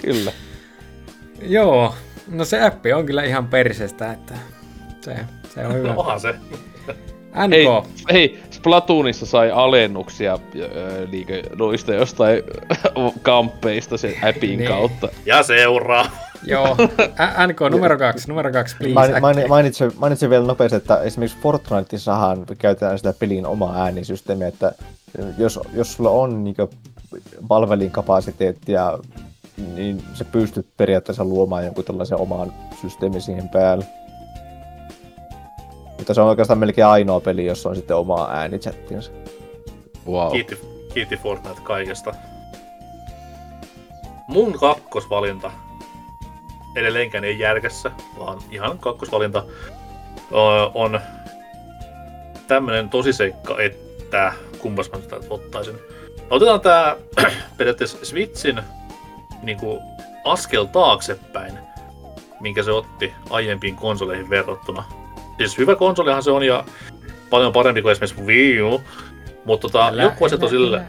Kyllä. 0.01 0.31
Joo, 1.41 1.95
no 2.27 2.45
se 2.45 2.61
appi 2.61 2.93
on 2.93 3.05
kyllä 3.05 3.23
ihan 3.23 3.47
persestä, 3.47 4.11
että 4.11 4.33
se, 5.01 5.15
se 5.53 5.67
on 5.67 5.73
hyvä. 5.73 5.87
No 5.87 5.99
onhan 5.99 6.19
se. 6.19 6.35
Hei, 7.37 7.65
NK, 7.65 7.87
hei, 8.11 8.39
Splatoonissa 8.51 9.25
sai 9.25 9.51
alennuksia 9.51 10.39
öö, 10.55 11.07
noista 11.55 11.93
jostain 11.93 12.43
kamppeista 13.21 13.97
sen 13.97 14.13
appin 14.29 14.57
Niin. 14.59 14.67
kautta. 14.69 15.07
Ja 15.25 15.43
seuraa. 15.43 16.05
joo, 16.45 16.75
Ä- 17.19 17.47
NK 17.47 17.59
numero 17.71 17.97
kaksi, 17.97 18.27
numero 18.27 18.51
kaksi, 18.51 18.75
please. 18.77 18.93
Main, 18.93 19.21
main, 19.21 19.49
mainitsen, 19.49 19.91
mainitsen 19.97 20.29
vielä 20.29 20.47
nopeasti, 20.47 20.75
että 20.75 20.97
esimerkiksi 21.01 21.37
Fortniteissahan 21.41 22.45
käytetään 22.57 22.97
sitä 22.97 23.13
pelin 23.19 23.45
omaa 23.45 23.83
äänisysteemiä, 23.83 24.47
että 24.47 24.71
jos, 25.37 25.59
jos 25.73 25.93
sulla 25.93 26.09
on 26.09 26.43
niin 26.43 26.55
palvelin 27.47 27.91
kapasiteettia, 27.91 28.97
niin 29.75 30.03
se 30.13 30.23
pystyt 30.23 30.67
periaatteessa 30.77 31.25
luomaan 31.25 31.65
jonkun 31.65 31.83
tällaisen 31.83 32.19
oman 32.19 32.53
systeemin 32.81 33.21
siihen 33.21 33.49
päälle. 33.49 33.85
Mutta 36.03 36.13
se 36.13 36.21
on 36.21 36.27
oikeastaan 36.27 36.59
melkein 36.59 36.87
ainoa 36.87 37.19
peli, 37.19 37.45
jossa 37.45 37.69
on 37.69 37.75
sitten 37.75 37.97
oma 37.97 38.27
äänichattinsa. 38.31 39.11
Wow. 40.07 40.31
Kiitti, 40.31 40.59
kiitti 40.93 41.17
Fortnite 41.17 41.61
kaikesta. 41.61 42.13
Mun 44.27 44.53
kakkosvalinta 44.53 45.51
edelleenkään 46.75 47.23
ei 47.23 47.39
järkässä, 47.39 47.91
vaan 48.19 48.39
ihan 48.51 48.79
kakkosvalinta 48.79 49.43
on 50.73 50.99
tämmönen 52.47 52.89
tosiseikka, 52.89 53.61
että 53.61 54.33
kumpas 54.59 54.91
mä 54.91 54.99
sitä 54.99 55.19
ottaisin. 55.29 55.75
Otetaan 56.29 56.61
tää 56.61 56.95
periaatteessa 57.57 58.05
Switchin 58.05 58.61
niin 59.43 59.57
kuin 59.57 59.79
askel 60.25 60.65
taaksepäin, 60.65 61.59
minkä 62.39 62.63
se 62.63 62.71
otti 62.71 63.13
aiempiin 63.29 63.75
konsoleihin 63.75 64.29
verrattuna. 64.29 65.02
Siis 65.37 65.57
hyvä 65.57 65.75
konsolihan 65.75 66.23
se 66.23 66.31
on 66.31 66.43
ja 66.43 66.65
paljon 67.29 67.53
parempi 67.53 67.81
kuin 67.81 67.91
esimerkiksi 67.91 68.21
Wii 68.21 68.61
U, 68.61 68.81
mutta 69.45 69.67
tota, 69.67 70.01
joku 70.01 70.25
asiat 70.25 70.43
on 70.43 70.49
silleen... 70.49 70.85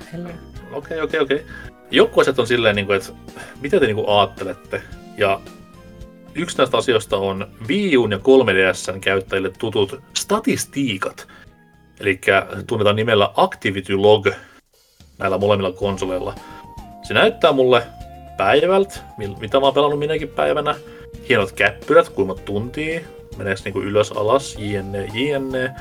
Okei, 0.72 1.00
okei, 1.00 1.20
okei. 1.20 1.46
Joku 1.90 2.20
asiat 2.20 2.38
on 2.38 2.46
silleen, 2.46 2.76
niin 2.76 2.86
kuin, 2.86 2.96
että 2.96 3.12
mitä 3.60 3.80
te 3.80 3.86
niin 3.86 3.96
kuin, 3.96 4.08
ajattelette? 4.08 4.82
Ja 5.16 5.40
yksi 6.34 6.58
näistä 6.58 6.76
asioista 6.76 7.16
on 7.16 7.46
Wii 7.68 7.96
Uun 7.96 8.12
ja 8.12 8.18
3DSn 8.18 9.00
käyttäjille 9.00 9.50
tutut 9.58 10.00
statistiikat. 10.16 11.28
Eli 12.00 12.20
tunnetaan 12.66 12.96
nimellä 12.96 13.30
Activity 13.36 13.96
Log 13.96 14.26
näillä 15.18 15.38
molemmilla 15.38 15.72
konsoleilla. 15.72 16.34
Se 17.02 17.14
näyttää 17.14 17.52
mulle 17.52 17.82
päivältä, 18.36 19.00
mitä 19.40 19.60
mä 19.60 19.66
oon 19.66 19.74
pelannut 19.74 19.98
minäkin 19.98 20.28
päivänä. 20.28 20.74
Hienot 21.28 21.52
käppyrät, 21.52 22.08
kuinka 22.08 22.34
tuntia, 22.34 23.00
meneekö 23.36 23.60
niinku 23.64 23.80
ylös 23.80 24.12
alas, 24.12 24.56
jne, 24.58 25.04
jne. 25.04 25.74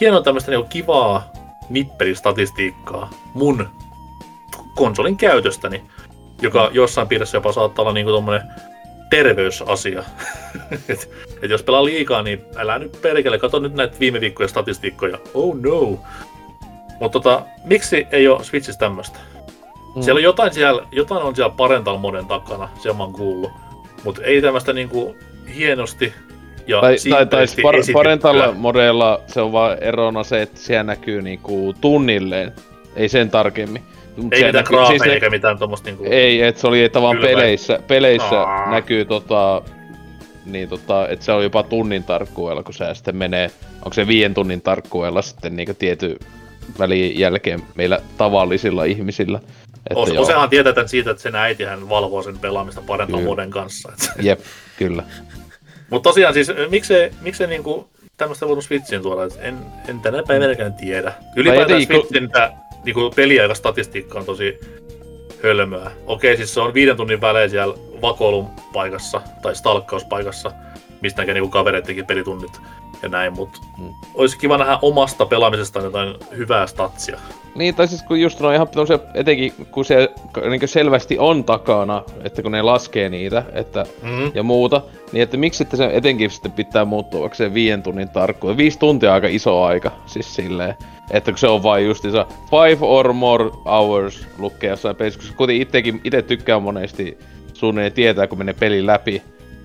Hienoa 0.00 0.22
tämmöistä 0.22 0.50
niinku 0.50 0.68
kivaa 0.68 1.32
nippelistatistiikkaa 1.70 3.10
mun 3.34 3.68
konsolin 4.74 5.16
käytöstäni, 5.16 5.82
joka 6.42 6.70
jossain 6.72 7.08
piirissä 7.08 7.36
jopa 7.36 7.52
saattaa 7.52 7.82
olla 7.82 7.92
niinku 7.92 8.12
tommonen 8.12 8.42
terveysasia. 9.10 10.04
et, 10.88 11.10
et 11.42 11.50
jos 11.50 11.62
pelaa 11.62 11.84
liikaa, 11.84 12.22
niin 12.22 12.44
älä 12.56 12.78
nyt 12.78 13.02
perkele, 13.02 13.38
kato 13.38 13.58
nyt 13.58 13.74
näitä 13.74 13.96
viime 14.00 14.20
viikkojen 14.20 14.48
statistiikkoja. 14.48 15.18
Oh 15.34 15.56
no. 15.56 15.98
Mutta 17.00 17.20
tota, 17.20 17.42
miksi 17.64 18.06
ei 18.12 18.28
ole 18.28 18.44
Switchissä 18.44 18.78
tämmöistä? 18.78 19.18
Mm. 19.96 20.02
Siellä 20.02 20.18
on 20.18 20.22
jotain, 20.22 20.54
siellä, 20.54 20.86
jotain 20.92 21.22
on 21.22 21.36
siellä 21.36 21.54
parental 21.56 21.98
moden 21.98 22.26
takana, 22.26 22.68
se 22.82 22.92
mä 22.92 23.02
oon 23.02 23.12
kuullut. 23.12 23.50
Mutta 24.04 24.22
ei 24.22 24.42
tämmöistä 24.42 24.72
niinku 24.72 25.16
hienosti 25.54 26.14
ja 26.70 26.80
Tai, 26.80 26.96
tai, 27.10 27.26
tai 27.26 27.46
par, 27.62 27.74
parentalla 27.92 28.52
modeella 28.52 29.20
se 29.26 29.40
on 29.40 29.52
vaan 29.52 29.78
erona 29.82 30.22
se, 30.22 30.42
että 30.42 30.60
siellä 30.60 30.84
näkyy 30.84 31.22
niinku 31.22 31.74
tunnilleen. 31.80 32.52
Ei 32.96 33.08
sen 33.08 33.30
tarkemmin. 33.30 33.82
Mut 34.16 34.32
Ei 34.32 34.44
mitään 34.44 34.54
näkyy- 34.54 34.76
graafeja 34.76 34.98
siis 34.98 35.12
eikä 35.14 35.30
mitään 35.30 35.58
tommoista 35.58 35.88
niinku... 35.88 36.04
Ei, 36.10 36.42
että 36.42 36.60
se 36.60 36.66
oli 36.66 36.84
että 36.84 37.02
vaan 37.02 37.18
peleissä, 37.18 37.78
peleissä 37.88 38.40
Aa. 38.40 38.70
näkyy 38.70 39.04
tota, 39.04 39.62
niin 40.44 40.68
tota, 40.68 41.08
että 41.08 41.24
se 41.24 41.32
on 41.32 41.42
jopa 41.42 41.62
tunnin 41.62 42.04
tarkkuudella, 42.04 42.62
kun 42.62 42.74
se 42.74 42.94
sitten 42.94 43.16
menee, 43.16 43.50
onko 43.74 43.92
se 43.92 44.06
viiden 44.06 44.34
tunnin 44.34 44.60
tarkkuudella 44.62 45.22
sitten 45.22 45.56
niinku 45.56 45.74
tiety 45.74 46.18
välin 46.78 47.18
jälkeen 47.18 47.62
meillä 47.74 48.00
tavallisilla 48.18 48.84
ihmisillä. 48.84 49.40
Että 49.90 50.00
Os, 50.00 50.10
osahan 50.10 50.50
tietää 50.50 50.86
siitä, 50.86 51.10
että 51.10 51.22
sen 51.22 51.34
äitihän 51.34 51.88
valvoo 51.88 52.22
sen 52.22 52.38
pelaamista 52.38 52.82
Kyllä. 53.06 53.24
moden 53.24 53.50
kanssa. 53.50 53.92
Jep, 54.22 54.40
kyllä. 54.78 55.02
Mutta 55.90 56.10
tosiaan 56.10 56.34
siis, 56.34 56.52
miksei, 56.70 57.10
miksei 57.20 57.46
niinku 57.46 57.88
tämmöistä 58.16 58.46
voinut 58.46 58.64
Switchiin 58.64 59.02
et 59.26 59.38
en, 59.40 59.58
en 59.88 60.00
tänä 60.00 60.22
päivänäkään 60.22 60.74
tiedä. 60.74 61.12
Ylipäätään 61.36 61.82
Switchin 61.82 62.30
tää, 62.30 62.52
niinku 62.84 63.10
peliaikastatistiikka 63.16 64.18
on 64.18 64.24
tosi 64.24 64.60
hölmöä. 65.42 65.90
Okei, 66.06 66.36
siis 66.36 66.54
se 66.54 66.60
on 66.60 66.74
viiden 66.74 66.96
tunnin 66.96 67.20
välein 67.20 67.50
siellä 67.50 67.74
vakoilun 68.02 68.46
paikassa 68.72 69.22
tai 69.42 69.54
stalkkauspaikassa, 69.54 70.52
mistä 71.00 71.22
näkee 71.22 71.34
niinku 71.34 71.50
kavereittenkin 71.50 72.06
pelitunnit 72.06 72.52
ja 73.02 73.08
näin, 73.08 73.32
mutta 73.32 73.60
Mm. 73.78 73.94
olisi 74.14 74.38
kiva 74.38 74.58
nähdä 74.58 74.78
omasta 74.82 75.26
pelaamisestaan 75.26 75.84
jotain 75.84 76.14
hyvää 76.36 76.66
statsia. 76.66 77.18
Niin, 77.54 77.74
tai 77.74 77.88
siis 77.88 78.02
kun 78.02 78.20
just 78.20 78.40
no 78.40 78.50
ihan 78.52 78.68
tommosia, 78.68 78.98
etenkin 79.14 79.52
kun 79.70 79.84
se 79.84 80.10
niin 80.50 80.68
selvästi 80.68 81.18
on 81.18 81.44
takana, 81.44 82.02
että 82.24 82.42
kun 82.42 82.52
ne 82.52 82.62
laskee 82.62 83.08
niitä, 83.08 83.42
että 83.52 83.86
Mm. 84.02 84.30
ja 84.34 84.42
muuta, 84.42 84.82
niin 85.12 85.22
että 85.22 85.36
miksi 85.36 85.58
sitten 85.58 85.76
se 85.76 85.90
etenkin 85.92 86.30
sitten 86.30 86.52
pitää 86.52 86.84
muuttua 86.84 87.20
vaikka 87.20 87.36
se 87.36 87.54
viiden 87.54 87.82
tunnin 87.82 88.08
tarkkuus. 88.08 88.56
Viisi 88.56 88.78
tuntia 88.78 89.10
on 89.10 89.14
aika 89.14 89.26
iso 89.30 89.62
aika, 89.62 89.90
siis 90.06 90.34
silleen, 90.34 90.74
että 91.10 91.30
kun 91.32 91.38
se 91.38 91.48
on 91.48 91.62
vain 91.62 91.86
justiinsa 91.86 92.26
five 92.50 92.78
or 92.80 93.12
more 93.12 93.50
hours 93.64 94.26
lukee 94.38 94.70
jossain 94.70 94.96
pelissä, 94.96 95.32
kuten 95.36 95.56
itsekin, 95.56 96.00
itse 96.04 96.22
tykkään 96.22 96.62
monesti 96.62 97.18
suunnilleen 97.54 97.92
tietää, 97.92 98.26
kun 98.26 98.38
menee 98.38 98.54
peli 98.60 98.86
läpi, 98.86 99.22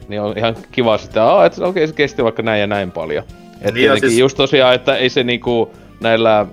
niin 0.07 0.21
on 0.21 0.37
ihan 0.37 0.55
kiva 0.71 0.99
Aa, 1.21 1.45
että 1.45 1.65
okei 1.65 1.87
se 1.87 1.93
kesti 1.93 2.23
vaikka 2.23 2.43
näin 2.43 2.61
ja 2.61 2.67
näin 2.67 2.91
paljon. 2.91 3.23
Että 3.61 3.71
Niin 3.71 3.91
niin, 3.91 3.99
siis- 3.99 4.17
just 4.17 4.37
tosiaan, 4.37 4.75
että 4.75 4.95
ei 4.95 5.09
se 5.09 5.23
niinku 5.23 5.71
näillä, 6.01 6.45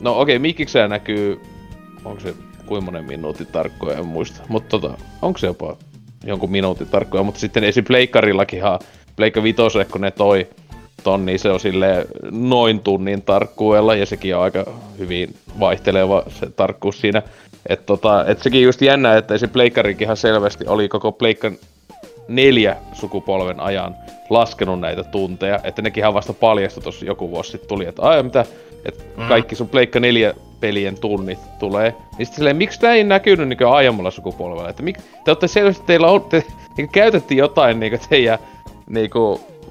no 0.00 0.20
okei, 0.20 0.38
mikiksellä 0.38 0.88
näkyy, 0.88 1.40
onko 2.04 2.20
se 2.20 2.34
kuinka 2.66 2.84
monen 2.84 3.04
minuutin 3.04 3.46
tarkkoja, 3.46 3.98
en 3.98 4.06
muista, 4.06 4.42
mutta 4.48 4.68
tota, 4.68 4.94
onko 5.22 5.38
se 5.38 5.46
jopa 5.46 5.76
jonkun 6.24 6.50
minuutin 6.50 6.86
tarkkoja, 6.86 7.22
mutta 7.22 7.40
sitten 7.40 7.64
esim. 7.64 7.84
Pleikkarillakinhan, 7.84 8.78
Pleikka 9.16 9.42
Vitoselle, 9.42 9.84
kun 9.84 10.00
ne 10.00 10.10
toi 10.10 10.46
ton, 11.04 11.26
niin 11.26 11.38
se 11.38 11.50
on 11.50 11.60
sille 11.60 12.06
noin 12.30 12.80
tunnin 12.80 13.22
tarkkuudella, 13.22 13.94
ja 13.94 14.06
sekin 14.06 14.36
on 14.36 14.42
aika 14.42 14.64
hyvin 14.98 15.34
vaihteleva 15.60 16.22
se 16.28 16.50
tarkkuus 16.50 17.00
siinä. 17.00 17.22
Että 17.68 17.86
tota, 17.86 18.26
et 18.26 18.42
sekin 18.42 18.62
just 18.62 18.82
jännä, 18.82 19.16
että 19.16 19.34
esim. 19.34 19.50
Pleikkarikinhan 19.50 20.16
selvästi 20.16 20.64
oli 20.66 20.88
koko 20.88 21.12
Pleikkan 21.12 21.56
neljä 22.28 22.76
sukupolven 22.92 23.60
ajan 23.60 23.96
laskenut 24.30 24.80
näitä 24.80 25.04
tunteja, 25.04 25.60
että 25.64 25.82
nekin 25.82 26.00
ihan 26.00 26.14
vasta 26.14 26.32
paljastui 26.32 26.82
tuossa 26.82 27.04
joku 27.04 27.30
vuosi 27.30 27.50
sitten 27.50 27.68
tuli, 27.68 27.86
että 27.86 28.02
ai 28.02 28.22
mitä, 28.22 28.44
että 28.84 29.04
Mm. 29.16 29.28
kaikki 29.28 29.54
sun 29.54 29.68
Pleikka 29.68 30.00
neljä 30.00 30.34
pelien 30.60 31.00
tunnit 31.00 31.38
tulee. 31.58 31.90
Niin 32.18 32.26
sitten 32.26 32.36
silleen, 32.36 32.56
miksi 32.56 32.80
tää 32.80 32.92
ei 32.94 33.04
näkynyt 33.04 33.48
niin 33.48 33.66
aiemmalla 33.66 34.10
sukupolvella, 34.10 34.68
että 34.68 34.82
mik, 34.82 34.98
te 35.24 35.30
olette 35.30 35.48
selvästi, 35.48 35.84
teillä 35.86 36.06
on, 36.06 36.20
te 36.24 36.44
niin 36.76 36.88
käytettiin 36.88 37.38
jotain 37.38 37.80
niin 37.80 38.00
teidän 38.08 38.38
niin 38.90 39.10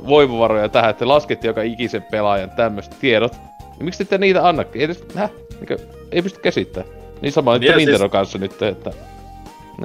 voimavaroja 0.08 0.70
tähän, 0.70 0.90
että 0.90 1.00
te 1.00 1.06
laskette 1.06 1.48
joka 1.48 1.62
ikisen 1.62 2.04
pelaajan 2.12 2.50
tämmöiset 2.50 2.96
tiedot. 3.02 3.32
Niin 3.62 3.86
miksi 3.86 3.98
te 3.98 4.04
ette 4.04 4.18
niitä 4.18 4.48
anna? 4.48 4.64
Ei, 4.74 4.84
edes, 4.84 5.04
häh? 5.16 5.32
Niin 5.60 5.80
ei 6.12 6.22
pysty 6.22 6.40
käsittämään. 6.40 6.92
Niin 7.22 7.32
sama 7.32 7.54
ja 7.56 7.60
Nintendo 7.60 7.98
siis- 7.98 8.12
kanssa 8.12 8.38
nyt, 8.38 8.62
että 8.62 8.92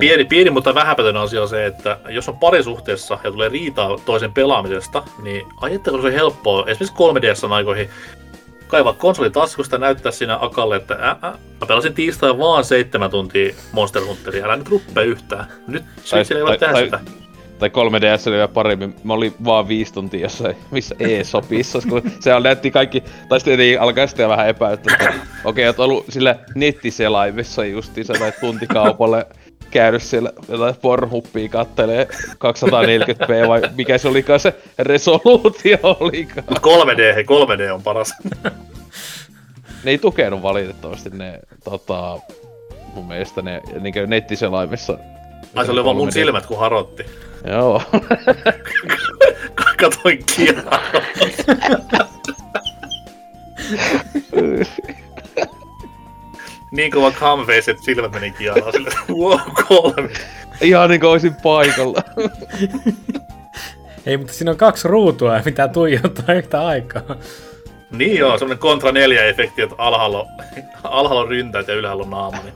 Pieni, 0.00 0.25
pieni, 0.25 0.50
mutta 0.50 0.75
vähäpätöinen 0.75 1.23
asia 1.23 1.42
on 1.42 1.49
se, 1.49 1.66
että 1.66 1.99
jos 2.08 2.28
on 2.28 2.39
parisuhteessa 2.39 3.18
ja 3.25 3.33
tulee 3.33 3.49
riitaa 3.49 3.99
toisen 4.05 4.33
pelaamisesta, 4.33 5.02
niin 5.23 5.47
ajatteko 5.60 6.02
se 6.02 6.12
helppoa, 6.12 6.65
esimerkiksi 6.66 7.47
3DS 7.49 7.52
aikoihin, 7.52 7.91
kaivaa 8.66 8.92
konsoli 8.92 9.31
taskusta 9.31 9.75
ja 9.75 9.81
näyttää 9.81 10.12
siinä 10.12 10.39
akalle, 10.41 10.76
että 10.76 10.97
ää, 11.00 11.16
ää, 11.23 11.39
mä 11.60 11.66
pelasin 11.66 11.94
tiistai 11.94 12.39
vaan 12.39 12.65
seitsemän 12.65 13.10
tuntia 13.10 13.55
Monster 13.73 14.05
Hunteria, 14.05 14.44
älä 14.44 14.57
nyt 14.57 14.68
ruppe 14.68 15.05
yhtään. 15.05 15.47
Nyt 15.68 15.84
Switchillä 16.05 16.39
ei 16.39 16.47
voi 16.47 16.58
tehdä 16.58 16.84
sitä. 16.84 17.00
Tai 17.58 17.68
3DS 17.68 18.28
oli 18.28 18.34
vielä 18.34 18.49
paremmin. 18.49 18.94
Mä 19.05 19.12
olin 19.12 19.34
vaan 19.44 19.68
viisi 19.68 19.94
tuntia 19.94 20.20
jossain, 20.20 20.57
missä 20.70 20.94
e-sopissa, 20.99 21.78
kun 21.89 22.02
se 22.20 22.41
näytti 22.41 22.70
kaikki, 22.70 23.02
tai 23.28 23.41
sitten 23.41 23.60
ei 23.60 23.78
alkaa 23.78 24.07
sitten 24.07 24.28
vähän 24.28 24.49
epäyttää, 24.49 24.94
että 24.94 25.15
okei, 25.44 25.68
okay, 25.68 25.84
ollut 25.84 26.05
sillä 26.08 26.36
nettiselaimessa 26.55 27.65
justiinsa 27.65 28.12
tai 28.12 28.33
tuntikaupalle 28.41 29.26
käynyt 29.70 30.02
siellä 30.02 30.32
jotain 30.48 30.74
pornhuppia 30.82 31.48
kattelee 31.48 32.08
240p 32.32 33.48
vai 33.48 33.62
mikä 33.76 33.98
se 33.98 34.08
olikaan 34.08 34.40
se 34.40 34.54
resoluutio 34.78 35.78
olikaan. 35.82 36.46
Mut 36.50 36.58
3D, 36.58 37.14
hei 37.14 37.24
3D 37.24 37.72
on 37.72 37.82
paras. 37.82 38.14
Ne 39.84 39.90
ei 39.90 39.98
tukenut 39.98 40.42
valitettavasti 40.42 41.10
ne, 41.10 41.40
tota, 41.64 42.18
mun 42.94 43.08
mielestä 43.08 43.42
ne 43.42 43.62
niin 43.80 43.94
nettiselaimissa. 44.06 44.98
Ai 45.54 45.66
se 45.66 45.72
oli 45.72 45.84
vaan 45.84 45.96
mun 45.96 46.08
3D. 46.08 46.12
silmät, 46.12 46.46
kun 46.46 46.58
harotti. 46.58 47.06
Joo. 47.44 47.82
Katoin 49.80 50.24
kielaa. 50.36 50.80
niin 56.70 56.90
kova 56.90 57.10
camface, 57.10 57.70
että 57.70 57.82
silmät 57.82 58.12
meni 58.12 58.30
kielaa. 58.30 58.72
Sille, 58.72 58.90
wow, 59.08 59.38
kolme. 59.68 60.10
Ihan 60.60 60.90
niinku 60.90 61.06
olisin 61.06 61.34
paikalla. 61.34 62.02
Ei, 64.06 64.16
mutta 64.16 64.32
siinä 64.32 64.50
on 64.50 64.56
kaksi 64.56 64.88
ruutua 64.88 65.36
ja 65.36 65.42
mitä 65.44 65.68
tuijottaa 65.68 66.34
yhtä 66.34 66.66
aikaa. 66.66 67.16
Niin 67.90 68.18
joo, 68.18 68.38
semmonen 68.38 68.58
kontra 68.58 68.92
neljä 68.92 69.24
efekti, 69.24 69.62
että 69.62 69.74
alhaalla, 69.78 70.26
alhaalla 70.84 71.20
on 71.22 71.28
ryntäät 71.28 71.68
ja 71.68 71.74
ylhäällä 71.74 72.02
on 72.02 72.10
naama. 72.10 72.38
Niin. 72.42 72.54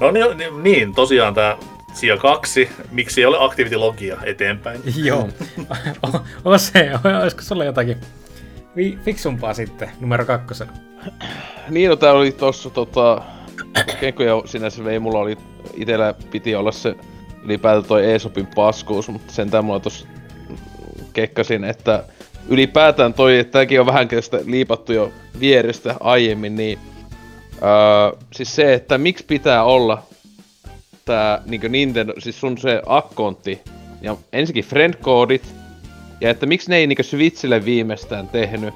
No 0.00 0.10
niin, 0.10 0.36
niin, 0.38 0.62
niin 0.62 0.94
tosiaan 0.94 1.34
tämä 1.34 1.56
sija 1.92 2.16
kaksi, 2.16 2.70
miksi 2.90 3.20
ei 3.20 3.26
ole 3.26 3.38
activity-logia 3.38 4.16
eteenpäin. 4.24 4.80
Joo. 4.96 5.28
O- 6.06 6.24
o 6.44 6.58
se, 6.58 6.90
olisiko 7.22 7.42
sulla 7.42 7.64
jotakin 7.64 7.96
vi- 8.76 8.98
fiksumpaa 9.04 9.54
sitten 9.54 9.90
numero 10.00 10.24
kakkosena? 10.24 10.72
Niin, 11.68 11.90
no 11.90 11.96
tää 11.96 12.12
oli 12.12 12.32
tossa 12.32 12.70
tota... 12.70 13.22
Kenkoja 14.00 14.42
sinänsä 14.44 14.84
vei, 14.84 14.98
mulla 14.98 15.18
oli 15.18 15.38
itellä 15.74 16.14
piti 16.30 16.54
olla 16.54 16.72
se 16.72 16.94
ylipäätään 17.42 17.84
toi 17.84 18.04
Eesopin 18.04 18.46
paskuus, 18.54 19.08
mutta 19.08 19.32
sentään 19.32 19.64
mulla 19.64 19.80
tossa 19.80 20.06
kekkasin, 21.12 21.64
että 21.64 22.04
ylipäätään 22.48 23.14
toi, 23.14 23.38
että 23.38 23.52
tääkin 23.52 23.80
on 23.80 23.86
vähän 23.86 24.08
sitä 24.20 24.38
liipattu 24.44 24.92
jo 24.92 25.12
vierestä 25.40 25.94
aiemmin, 26.00 26.56
niin 26.56 26.78
öö, 27.52 28.18
siis 28.32 28.56
se, 28.56 28.74
että 28.74 28.98
miksi 28.98 29.24
pitää 29.24 29.64
olla 29.64 30.02
tää 31.04 31.42
niinku 31.46 31.68
Nintendo, 31.68 32.12
siis 32.18 32.40
sun 32.40 32.58
se 32.58 32.82
akkontti 32.86 33.60
ja 34.02 34.16
ensinnäkin 34.32 34.64
friend-koodit, 34.64 35.55
ja 36.20 36.30
että 36.30 36.46
miksi 36.46 36.70
ne 36.70 36.76
ei 36.76 36.86
niinku 36.86 37.02
Switchille 37.02 37.64
viimeistään 37.64 38.28
tehnyt 38.28 38.74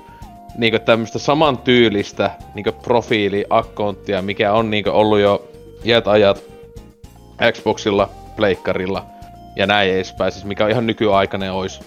niinku 0.58 0.78
tämmöstä 0.78 1.18
samantyylistä 1.18 2.30
niinku 2.54 2.72
profiili-akkonttia, 2.72 4.22
mikä 4.22 4.52
on 4.52 4.70
niinku 4.70 4.90
ollut 4.90 5.20
jo 5.20 5.48
iät 5.84 6.08
ajat 6.08 6.42
Xboxilla, 7.52 8.08
Pleikkarilla 8.36 9.06
ja 9.56 9.66
näin 9.66 9.90
edespäin, 9.94 10.32
siis 10.32 10.44
mikä 10.44 10.64
on 10.64 10.70
ihan 10.70 10.86
nykyaikainen 10.86 11.52
ois. 11.52 11.80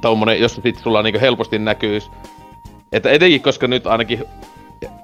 Tommonen, 0.00 0.40
jos 0.40 0.60
sit 0.62 0.78
sulla 0.78 1.02
niinku 1.02 1.20
helposti 1.20 1.58
näkyis. 1.58 2.10
Että 2.92 3.10
etenkin, 3.10 3.42
koska 3.42 3.66
nyt 3.68 3.86
ainakin, 3.86 4.24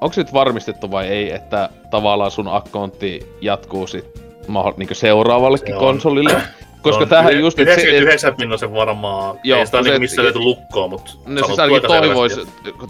onko 0.01 0.13
se 0.13 0.21
nyt 0.23 0.33
varmistettu 0.33 0.91
vai 0.91 1.07
ei, 1.07 1.33
että 1.35 1.69
tavallaan 1.91 2.31
sun 2.31 2.49
akkontti 2.49 3.27
jatkuu 3.41 3.87
sit 3.87 4.05
maho- 4.49 4.75
niinku 4.77 4.95
seuraavallekin 4.95 5.67
Se 5.69 5.75
on. 5.75 5.81
konsolille. 5.81 6.43
Koska 6.83 7.03
on 7.03 7.09
tämähän 7.09 7.41
just, 7.41 7.59
että 7.59 7.75
se, 7.75 7.81
99 7.81 8.35
pinnosen 8.37 8.75
varmaan, 8.75 9.39
Joo, 9.45 9.59
ei 9.61 9.67
sitä 9.67 9.83
se- 9.83 9.91
niin 9.91 10.01
missään 10.01 10.25
löyty 10.25 10.39
lukkoon, 10.39 10.91
mutta 10.91 11.13
No 11.27 11.47
siis 11.47 11.59
ainakin 11.59 11.89
toivois, 11.89 12.41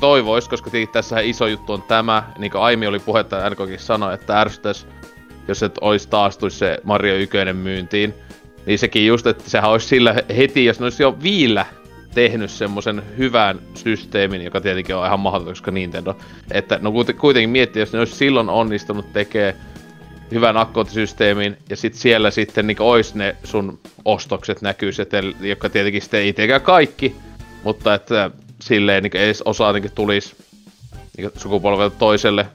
toivois, 0.00 0.48
koska 0.48 0.70
tässä 0.92 1.20
iso 1.20 1.46
juttu 1.46 1.72
on 1.72 1.82
tämä, 1.82 2.22
niin 2.38 2.50
kuin 2.50 2.62
Aimi 2.62 2.86
oli 2.86 2.98
puhetta, 2.98 3.50
NKkin 3.50 3.78
sanoi, 3.78 4.14
että 4.14 4.40
ärsyttäis, 4.40 4.86
jos 5.48 5.62
et 5.62 5.78
olisi 5.80 6.08
taas 6.08 6.38
tulisi 6.38 6.58
se 6.58 6.78
Mario 6.82 7.14
1 7.14 7.36
myyntiin. 7.52 8.14
Niin 8.66 8.78
sekin 8.78 9.06
just, 9.06 9.26
että 9.26 9.50
sehän 9.50 9.70
olisi 9.70 9.88
sillä 9.88 10.14
heti, 10.36 10.64
jos 10.64 10.80
ne 10.80 10.84
olisi 10.86 11.02
jo 11.02 11.16
viillä 11.22 11.66
tehnyt 12.14 12.50
semmoisen 12.50 13.02
hyvän 13.18 13.58
systeemin, 13.74 14.42
joka 14.42 14.60
tietenkin 14.60 14.96
on 14.96 15.06
ihan 15.06 15.20
mahdoton, 15.20 15.48
koska 15.48 15.70
Nintendo. 15.70 16.16
Että 16.50 16.78
no 16.82 16.90
kuiten- 16.92 17.16
kuitenkin 17.16 17.50
miettii, 17.50 17.82
jos 17.82 17.92
ne 17.92 17.98
olisi 17.98 18.14
silloin 18.16 18.48
onnistunut 18.48 19.12
tekemään 19.12 19.54
hyvän 20.32 20.56
akkointisysteemin, 20.56 21.56
ja 21.70 21.76
sit 21.76 21.94
siellä 21.94 22.30
sitten 22.30 22.66
niin 22.66 22.76
ois 22.80 23.14
ne 23.14 23.36
sun 23.44 23.80
ostokset 24.04 24.62
näkyy 24.62 24.90
jotka 25.40 25.68
tietenkin 25.68 26.02
sitten 26.02 26.20
ei 26.20 26.32
tietenkään 26.32 26.60
kaikki, 26.60 27.16
mutta 27.64 27.94
että 27.94 28.30
silleen 28.60 29.02
niin 29.02 29.16
edes 29.16 29.42
osa 29.42 29.72
niin 29.72 29.92
tulisi 29.94 30.36
niin 31.16 31.30
sukupolvelta 31.36 31.96
toiselle. 31.98 32.46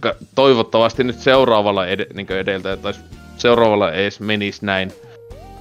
Ka- 0.00 0.14
toivottavasti 0.34 1.04
nyt 1.04 1.18
seuraavalla 1.18 1.86
ed- 1.86 2.14
niin 2.14 2.32
edeltä, 2.32 2.76
tai 2.76 2.92
seuraavalla 3.36 3.92
edes 3.92 4.20
menisi 4.20 4.66
näin. 4.66 4.92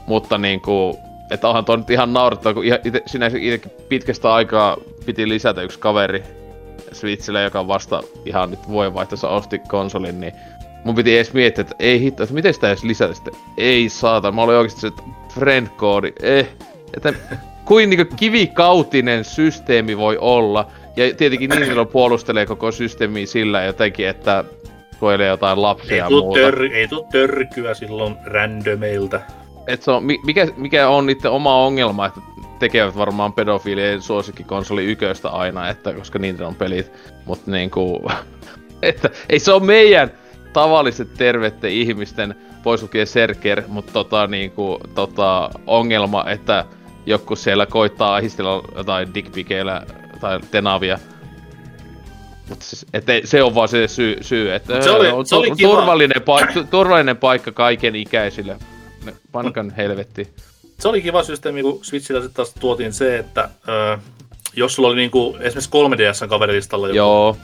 Mutta 0.08 0.38
niin 0.38 0.62
kuin, 0.62 0.98
että 1.32 1.48
onhan 1.48 1.66
toi 1.66 1.78
nyt 1.78 1.90
ihan 1.90 2.14
naurettava, 2.14 2.54
kun 2.54 2.66
ite, 2.66 3.02
sinänsä 3.06 3.38
itsekin 3.38 3.72
pitkästä 3.90 4.34
aikaa 4.34 4.78
piti 5.06 5.30
lisätä 5.30 5.62
yksi 5.62 5.80
kaveri 5.80 6.24
Switchille, 6.92 7.44
joka 7.44 7.68
vasta 7.68 8.04
ihan 8.26 8.52
nyt 8.52 8.68
vuodenvaihtoissa 8.68 9.30
osti 9.30 9.60
konsolin, 9.60 10.20
niin 10.20 10.34
mun 10.84 10.96
piti 10.96 11.16
edes 11.16 11.34
miettiä, 11.34 11.62
että 11.62 11.76
ei 11.80 12.02
hitto, 12.02 12.24
että 12.24 12.36
miten 12.36 12.54
sitä 12.54 12.68
edes 12.68 12.84
lisätä 12.84 13.14
sitten. 13.14 13.34
Ei 13.58 13.90
saata, 13.90 14.32
mä 14.32 14.42
olin 14.42 14.56
oikeesti 14.56 14.82
se, 14.82 14.88
että 14.88 15.04
friend 15.34 15.68
koodi, 15.78 16.14
eh. 16.24 16.50
Että 16.98 17.14
kuin 17.66 17.90
niinku 17.90 18.16
kivikautinen 18.16 19.24
systeemi 19.24 19.98
voi 19.98 20.18
olla. 20.18 20.68
Ja 20.96 21.14
tietenkin 21.14 21.50
Nintendo 21.50 21.86
puolustelee 21.86 22.46
koko 22.46 22.72
systeemiä 22.72 23.26
sillä 23.26 23.64
jotenkin, 23.64 24.08
että 24.08 24.44
suojelee 25.00 25.28
jotain 25.28 25.62
lapsia 25.62 25.94
ei 25.94 26.00
ja 26.00 26.10
muuta. 26.10 26.40
tör, 26.40 26.64
ei 26.64 26.88
tuu 26.88 27.08
törkyä 27.12 27.74
silloin 27.74 28.16
randomeilta. 28.26 29.22
Et 29.68 29.82
se 29.82 29.92
on, 29.92 30.04
mi- 30.04 30.20
mikä, 30.26 30.48
mikä 30.58 30.90
on 30.90 31.06
niiden 31.06 31.32
oma 31.32 31.66
ongelma, 31.66 32.06
että 32.06 32.20
tekevät 32.60 32.98
varmaan 32.98 33.34
pedofiilien 33.34 34.02
suosikkikonsoli 34.02 34.86
yköstä 34.86 35.30
aina, 35.30 35.70
että 35.70 35.94
koska 35.94 36.20
Nintendo 36.20 36.48
on 36.48 36.56
pelit, 36.56 36.92
mutta 37.26 37.52
niinku, 37.52 38.10
että 38.82 39.10
ei 39.30 39.40
se 39.40 39.52
ole 39.52 39.64
meidän 39.64 40.12
tavalliset 40.54 41.14
terveiden 41.18 41.72
ihmisten 41.72 42.36
pois 42.64 42.82
lukien 42.82 43.08
Serker, 43.08 43.64
mutta 43.68 43.94
tota 43.94 44.28
niinku, 44.28 44.80
tota, 44.96 45.50
ongelma, 45.68 46.30
että 46.30 46.66
joku 47.06 47.36
siellä 47.36 47.66
koittaa 47.66 48.16
ahistella 48.16 48.64
jotain 48.76 49.14
dickpikeillä 49.14 49.86
tai 50.22 50.40
tenavia. 50.52 51.00
Mutta 52.50 52.66
siis, 52.66 52.86
et 52.94 53.10
ei- 53.10 53.28
se 53.28 53.44
on 53.44 53.56
vaan 53.56 53.68
se 53.68 53.88
syy, 53.88 54.18
syy 54.22 54.54
että 54.54 54.82
Se 54.82 54.90
oli- 54.92 55.08
on 55.12 55.26
se 55.26 55.36
oli 55.36 55.52
kiva. 55.52 55.70
turvallinen, 55.70 56.22
paik- 56.22 56.68
turvallinen 56.70 57.18
paikka 57.18 57.52
kaiken 57.52 57.96
ikäisille. 57.96 58.58
Pankan 59.32 59.70
helvetti. 59.78 60.28
Se 60.80 60.88
oli 60.88 61.02
kiva 61.02 61.24
systeemi, 61.24 61.62
kun 61.62 61.80
Switchillä 61.82 62.22
sitten 62.22 62.36
taas 62.36 62.54
tuotiin 62.60 62.94
se, 62.94 63.18
että 63.18 63.50
ö, 63.68 63.98
jos 64.54 64.76
sulla 64.76 64.90
oli 64.90 64.96
niinku 64.98 65.38
esimerkiksi 65.40 65.70
3DS 65.70 66.28
kaverilistalla 66.30 66.88
joku, 66.88 66.96
Joo. 66.98 67.38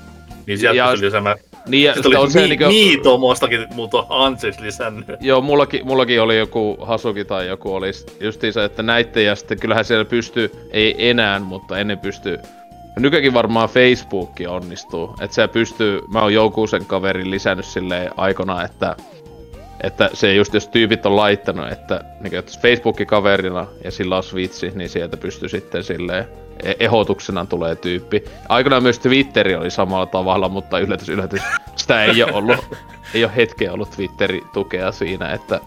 niin 0.48 0.58
sieltä 0.60 0.78
Ja- 0.78 0.88
pystyi 0.92 1.06
lisäämään. 1.08 1.38
Niin, 1.68 1.84
ja 1.84 1.94
Sitten 1.94 2.04
sitten 2.04 2.20
oli 2.20 2.26
on 2.26 2.32
se 2.32 2.48
niin, 2.48 2.60
niin 2.70 3.04
tuommoistakin 3.04 3.68
muuta 3.74 4.06
Ansis 4.10 4.60
lisännyt. 4.60 5.08
Joo, 5.20 5.42
mullakin, 5.42 5.86
mullakin 5.86 6.22
oli 6.22 6.38
joku 6.38 6.78
Hasuki 6.82 7.26
tai 7.26 7.48
joku 7.48 7.74
oli 7.74 7.92
justiinsa, 8.20 8.64
että 8.64 8.84
näitte 8.84 9.24
ja 9.24 9.36
sitten 9.36 9.60
kyllähän 9.60 9.86
siellä 9.86 10.06
pystyy, 10.06 10.52
ei 10.72 11.10
enää, 11.10 11.40
mutta 11.40 11.78
ennen 11.78 12.00
pystyy. 12.00 12.40
Nykyäkin 13.00 13.34
varmaan 13.34 13.70
Facebook 13.70 14.32
onnistuu, 14.48 15.16
että 15.22 15.36
se 15.36 15.48
pystyy, 15.48 16.02
mä 16.08 16.22
oon 16.22 16.34
Joukuusen 16.34 16.86
kaverin 16.86 17.32
lisännyt 17.32 17.66
silleen 17.66 18.12
aikona, 18.18 18.64
että 18.64 18.96
että 19.84 20.10
se 20.14 20.34
just 20.34 20.54
jos 20.54 20.68
tyypit 20.68 21.06
on 21.06 21.16
laittanut, 21.16 21.72
että, 21.72 22.04
niin 22.20 22.36
että 22.36 22.52
Facebookin 22.62 23.08
kaverina 23.08 23.68
ja 23.84 23.92
sillä 23.92 24.18
on 24.18 24.24
Switchi, 24.24 24.72
niin 24.76 24.90
sieltä 24.90 25.18
pystyy 25.18 25.50
sitten 25.50 25.84
silleen 25.84 26.28
ehdotuksena 26.80 27.46
tulee 27.46 27.76
tyyppi. 27.76 28.24
Aikanaan 28.50 28.84
myös 28.84 29.00
Twitteri 29.00 29.56
oli 29.56 29.72
samalla 29.72 30.06
tavalla, 30.06 30.50
mutta 30.50 30.80
yllätys, 30.80 31.10
yllätys, 31.10 31.42
sitä 31.76 32.04
ei 32.04 32.24
ole 32.24 32.32
ollut, 32.34 32.58
ei 33.14 33.24
ole 33.24 33.36
hetkeä 33.36 33.74
ollut 33.74 33.92
Twitteri 33.92 34.42
tukea 34.54 34.92
siinä, 34.92 35.34
että 35.34 35.60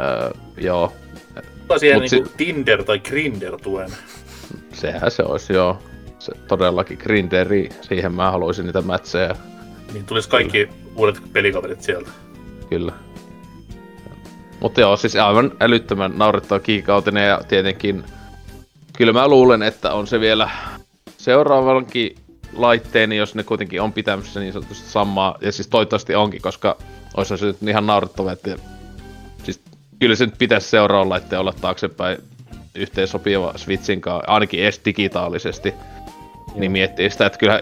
öö, 0.00 0.30
joo, 0.58 0.92
siihen 1.78 2.02
Mut 2.02 2.10
niinku 2.10 2.30
Tinder 2.36 2.84
tai 2.84 2.98
Grinder 2.98 3.56
tuen. 3.62 3.90
sehän 4.72 5.10
se 5.10 5.22
olisi 5.22 5.52
joo. 5.52 5.78
Se 6.18 6.32
todellakin 6.48 6.98
Grinderi, 7.02 7.68
siihen 7.80 8.14
mä 8.14 8.30
haluaisin 8.30 8.66
niitä 8.66 8.82
mätsejä, 8.82 9.36
Niin 9.92 10.06
tulisi 10.06 10.28
kaikki 10.28 10.68
uudet 10.96 11.22
pelikaverit 11.32 11.82
sieltä. 11.82 12.10
kyllä. 12.68 12.92
Mutta 14.60 14.80
joo, 14.80 14.96
siis 14.96 15.16
aivan 15.16 15.52
älyttömän 15.60 16.12
naurettava 16.16 16.58
kiikautinen 16.60 17.28
ja 17.28 17.40
tietenkin 17.48 18.04
kyllä 19.00 19.12
mä 19.12 19.28
luulen, 19.28 19.62
että 19.62 19.92
on 19.92 20.06
se 20.06 20.20
vielä 20.20 20.50
seuraavankin 21.18 22.14
laitteen, 22.52 23.12
jos 23.12 23.34
ne 23.34 23.42
kuitenkin 23.42 23.82
on 23.82 23.92
pitämässä 23.92 24.40
niin 24.40 24.52
sanotusti 24.52 24.88
samaa, 24.88 25.38
ja 25.40 25.52
siis 25.52 25.68
toivottavasti 25.68 26.14
onkin, 26.14 26.42
koska 26.42 26.76
olisi 27.16 27.38
se 27.38 27.46
nyt 27.46 27.62
ihan 27.62 27.86
naurettava, 27.86 28.32
että 28.32 28.56
siis 29.42 29.60
kyllä 29.98 30.14
se 30.14 30.26
nyt 30.26 30.38
pitäisi 30.38 30.68
seuraavan 30.68 31.08
laitteen 31.08 31.40
olla 31.40 31.52
taaksepäin 31.60 32.18
yhteen 32.74 33.08
sopiva 33.08 33.52
Switchin 33.56 34.00
kanssa, 34.00 34.32
ainakin 34.32 34.62
edes 34.62 34.80
digitaalisesti. 34.84 35.74
Niin 36.54 36.72
miettii 36.72 37.10
sitä, 37.10 37.26
että 37.26 37.38
kyllä 37.38 37.60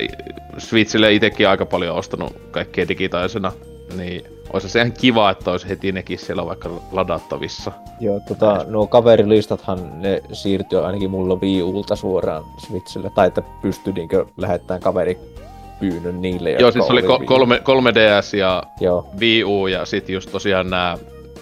Switchille 0.59 1.13
itsekin 1.13 1.49
aika 1.49 1.67
paljon 1.67 1.97
ostanut 1.97 2.37
kaikkea 2.51 2.89
digitaalisena, 2.89 3.53
niin 3.97 4.25
olisi 4.53 4.69
se 4.69 4.79
ihan 4.79 4.93
kiva, 4.93 5.31
että 5.31 5.51
olisi 5.51 5.69
heti 5.69 5.93
nekin 5.93 6.19
siellä 6.19 6.47
vaikka 6.47 6.71
ladattavissa. 6.93 7.73
Joo, 8.01 8.21
tota, 8.29 8.65
nuo 8.69 8.87
kaverilistathan 8.87 10.01
ne 10.03 10.23
siirtyy 10.33 10.87
ainakin 10.87 11.11
mulla 11.11 11.37
Wii 11.37 11.63
Ulta 11.63 11.97
suoraan 11.97 12.45
Switchille, 12.67 13.11
tai 13.15 13.27
että 13.27 13.43
pystyy 13.63 13.93
niinkö 13.93 14.27
lähettämään 14.37 14.81
kaveripyynnön 14.81 16.23
niille, 16.23 16.53
Joo, 16.53 16.71
siis 16.71 16.91
oli 16.91 17.01
ko- 17.01 17.25
kolme, 17.25 17.57
3DS 17.57 18.37
ja 18.37 18.63
Joo, 18.81 19.09
Wii 19.21 19.45
U 19.45 19.67
ja 19.67 19.87
sitten 19.87 20.15
just 20.15 20.33
tosiaan 20.33 20.71
nämä 20.71 20.99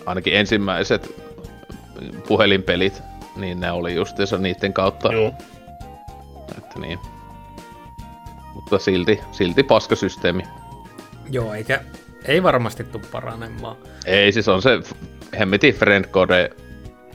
ainakin 0.07 0.35
ensimmäiset 0.35 1.15
puhelinpelit, 2.29 3.03
niin 3.37 3.61
ne 3.61 3.73
oli 3.73 3.95
justiinsa 3.95 4.39
niiden 4.39 4.73
kautta. 4.73 5.13
Joo. 5.13 5.33
Että 6.59 6.81
niin. 6.81 6.99
Mutta 8.55 8.79
silti, 8.79 9.21
silti 9.33 9.63
paskasysteemi. 9.63 10.43
Joo, 11.31 11.55
eikä, 11.55 11.81
ei 12.29 12.43
varmasti 12.43 12.85
tuu 12.85 13.01
paranemaan. 13.13 13.77
Ei, 14.07 14.33
siis 14.33 14.49
on 14.49 14.63
se 14.63 14.71
hemmetin 15.39 15.75
friendcode. 15.75 16.51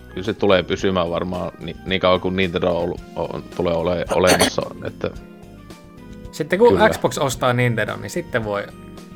Kyllä 0.09 0.23
se 0.23 0.33
tulee 0.33 0.63
pysymään 0.63 1.09
varmaan 1.09 1.51
niin, 1.59 1.77
niin 1.85 2.01
kauan 2.01 2.21
kuin 2.21 2.35
Nintendo 2.35 2.69
on, 2.69 2.77
ollut- 2.83 3.01
on, 3.15 3.43
tulee 3.55 3.73
ole, 3.73 4.05
olemassa. 4.15 4.61
Että 4.85 5.09
Sitten 6.31 6.59
kun 6.59 6.73
Kyllä. 6.73 6.89
Xbox 6.89 7.17
ostaa 7.17 7.53
Nintendo, 7.53 7.95
niin 7.95 8.09
sitten 8.09 8.43
voi 8.43 8.63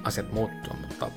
asiat 0.03 0.31
muuttua, 0.33 0.75
mutta 0.87 1.07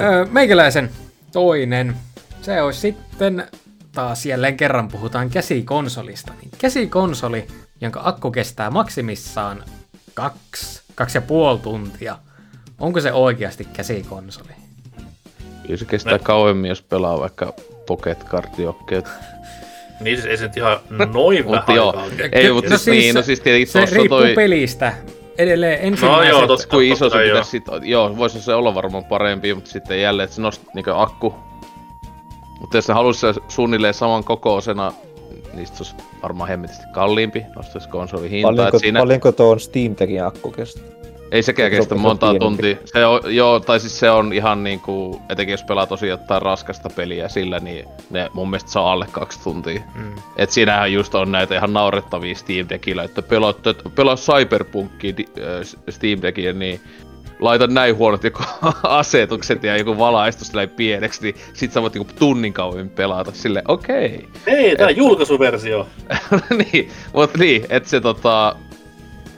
öö, 0.00 0.26
meikäläisen 0.30 0.90
toinen, 1.32 1.96
se 2.42 2.62
olisi 2.62 2.80
sitten 2.80 3.46
taas 3.92 4.26
jälleen 4.26 4.56
kerran 4.56 4.88
puhutaan 4.88 5.30
käsikonsolista, 5.30 6.32
niin 6.40 6.50
käsikonsoli, 6.58 7.46
jonka 7.80 8.00
akku 8.04 8.30
kestää 8.30 8.70
maksimissaan 8.70 9.64
kaksi, 10.14 10.82
kaksi 10.94 11.18
ja 11.18 11.22
puoli 11.22 11.58
tuntia. 11.58 12.18
Onko 12.80 13.00
se 13.00 13.12
oikeasti 13.12 13.64
käsikonsoli? 13.72 14.48
Kyllä 15.62 15.76
se 15.76 15.84
kestää 15.84 16.18
kauemmin, 16.18 16.68
jos 16.68 16.82
pelaa 16.82 17.20
vaikka 17.20 17.54
Pocket 17.86 18.24
Cardiokkeet. 18.24 19.08
Niin 20.00 20.16
siis 20.16 20.26
ei 20.26 20.36
se 20.36 20.46
nyt 20.46 20.56
ihan 20.56 20.78
noin 21.12 21.50
vähän 21.50 21.76
joo, 21.76 21.94
ei, 22.32 22.52
mutta 22.52 22.78
siis, 22.78 22.86
niin, 22.86 23.14
no 23.14 23.22
siis 23.22 23.40
tietenkin 23.40 23.68
se 23.68 23.78
tuossa 23.78 23.96
riippuu 23.96 24.18
toi... 24.18 24.34
pelistä. 24.34 24.92
Edelleen 25.38 25.80
No 25.80 25.86
ensimmäiset... 25.86 26.30
joo, 26.30 26.46
totta, 26.46 26.66
Kuin 26.68 26.92
iso 26.92 27.04
totta 27.04 27.18
se 27.18 27.24
pitäisi 27.24 27.50
sit, 27.50 27.64
joo, 27.82 28.16
voisi 28.16 28.42
se 28.42 28.54
olla 28.54 28.74
varmaan 28.74 29.04
parempi, 29.04 29.54
mutta 29.54 29.70
sitten 29.70 30.00
jälleen, 30.00 30.24
että 30.24 30.36
se 30.36 30.42
nosti 30.42 30.66
niinku 30.74 30.90
akku. 30.94 31.34
Mutta 32.60 32.76
jos 32.76 32.88
ne 32.88 32.94
haluaisi 32.94 33.20
se 33.20 33.34
suunnilleen 33.48 33.94
saman 33.94 34.24
kokoisena, 34.24 34.92
niin 35.54 35.66
se 35.66 35.72
olisi 35.78 35.94
varmaan 36.22 36.48
hemmetisti 36.48 36.84
kalliimpi, 36.92 37.46
nostaisi 37.56 37.88
konsolin 37.88 38.30
hintaa. 38.30 38.52
Paljonko, 38.52 38.76
et 38.76 38.80
siinä 38.80 39.00
paljonko 39.00 39.32
tuo 39.32 39.50
on 39.50 39.60
Steam 39.60 39.94
Deckin 40.00 40.24
akku 40.24 40.50
kestää? 40.50 40.93
Ei 41.34 41.42
sekään 41.42 41.70
se- 41.70 41.76
kestä 41.76 41.94
on 41.94 42.18
pienempi. 42.18 42.38
tuntia. 42.38 42.76
Se 42.84 43.06
on, 43.06 43.20
joo, 43.26 43.60
tai 43.60 43.80
siis 43.80 43.98
se 43.98 44.10
on 44.10 44.32
ihan 44.32 44.64
niinku, 44.64 45.22
etenkin 45.28 45.52
jos 45.52 45.62
pelaa 45.62 45.86
tosi 45.86 46.06
jotain 46.06 46.42
raskasta 46.42 46.90
peliä 46.96 47.28
sillä, 47.28 47.58
niin 47.58 47.84
ne 48.10 48.30
mun 48.32 48.50
mielestä 48.50 48.70
saa 48.70 48.92
alle 48.92 49.06
kaksi 49.12 49.40
tuntia. 49.44 49.80
Mm. 49.94 50.12
Et 50.36 50.50
siinähän 50.50 50.92
just 50.92 51.14
on 51.14 51.32
näitä 51.32 51.54
ihan 51.56 51.72
naurettavia 51.72 52.34
Steam 52.34 52.66
Deckillä, 52.68 53.02
että 53.02 53.22
pelaa, 53.22 53.54
pelaa 53.94 54.16
Cyberpunkia 54.16 55.16
di- 55.16 55.28
äh, 55.38 55.80
Steam 55.90 56.22
Deckiä, 56.22 56.52
niin 56.52 56.80
laita 57.40 57.66
näin 57.66 57.96
huonot 57.96 58.24
joku 58.24 58.42
asetukset 58.82 59.62
ja 59.64 59.76
joku 59.76 59.98
valaistus 59.98 60.52
näin 60.52 60.68
pieneksi, 60.68 61.22
niin 61.22 61.34
sit 61.52 61.72
sä 61.72 61.82
voit 61.82 61.94
niinku 61.94 62.12
tunnin 62.18 62.52
kauemmin 62.52 62.90
pelata 62.90 63.32
sille 63.32 63.62
okei. 63.68 64.28
Ei, 64.46 64.76
tää 64.76 64.90
julkaisuversio. 64.90 65.86
niin, 66.72 66.90
mut 67.12 67.30
niin, 67.38 67.66
että 67.68 67.88
se 67.88 68.00
tota, 68.00 68.56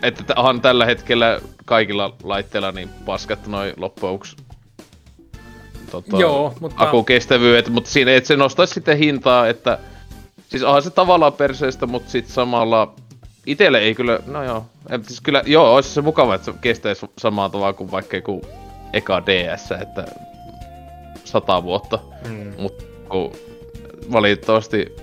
että 0.02 0.34
onhan 0.36 0.60
tällä 0.60 0.84
hetkellä 0.86 1.40
kaikilla 1.66 2.14
laitteilla 2.22 2.72
niin 2.72 2.88
paskat 3.04 3.46
noin 3.46 3.74
loppujen 3.76 4.12
lopuksi 4.12 4.36
tota, 5.90 6.16
Joo, 6.16 6.54
mutta- 6.60 6.84
akun 6.84 7.04
kestävyydet, 7.04 7.68
mutta 7.68 7.90
siinä 7.90 8.14
et 8.14 8.26
se 8.26 8.36
nostaisi 8.36 8.74
sitten 8.74 8.98
hintaa, 8.98 9.48
että 9.48 9.78
siis 10.48 10.62
onhan 10.62 10.82
se 10.82 10.90
tavallaan 10.90 11.32
perseestä, 11.32 11.86
mutta 11.86 12.10
sitten 12.10 12.34
samalla 12.34 12.94
itelle 13.46 13.78
ei 13.78 13.94
kyllä, 13.94 14.18
no 14.26 14.44
joo, 14.44 14.66
en, 14.90 15.04
siis 15.04 15.20
kyllä, 15.20 15.42
joo, 15.46 15.74
olisi 15.74 15.90
se 15.90 16.02
mukava, 16.02 16.34
että 16.34 16.44
se 16.52 16.58
kestäisi 16.60 17.06
samaa 17.18 17.48
tavalla 17.48 17.72
kuin 17.72 17.90
vaikka 17.90 18.16
joku 18.16 18.42
eka 18.92 19.22
DS, 19.26 19.72
että 19.72 20.04
sata 21.24 21.62
vuotta, 21.62 21.98
Mm. 22.28 22.52
mutta 22.58 22.84
kun 23.08 23.32
valitettavasti, 24.12 24.96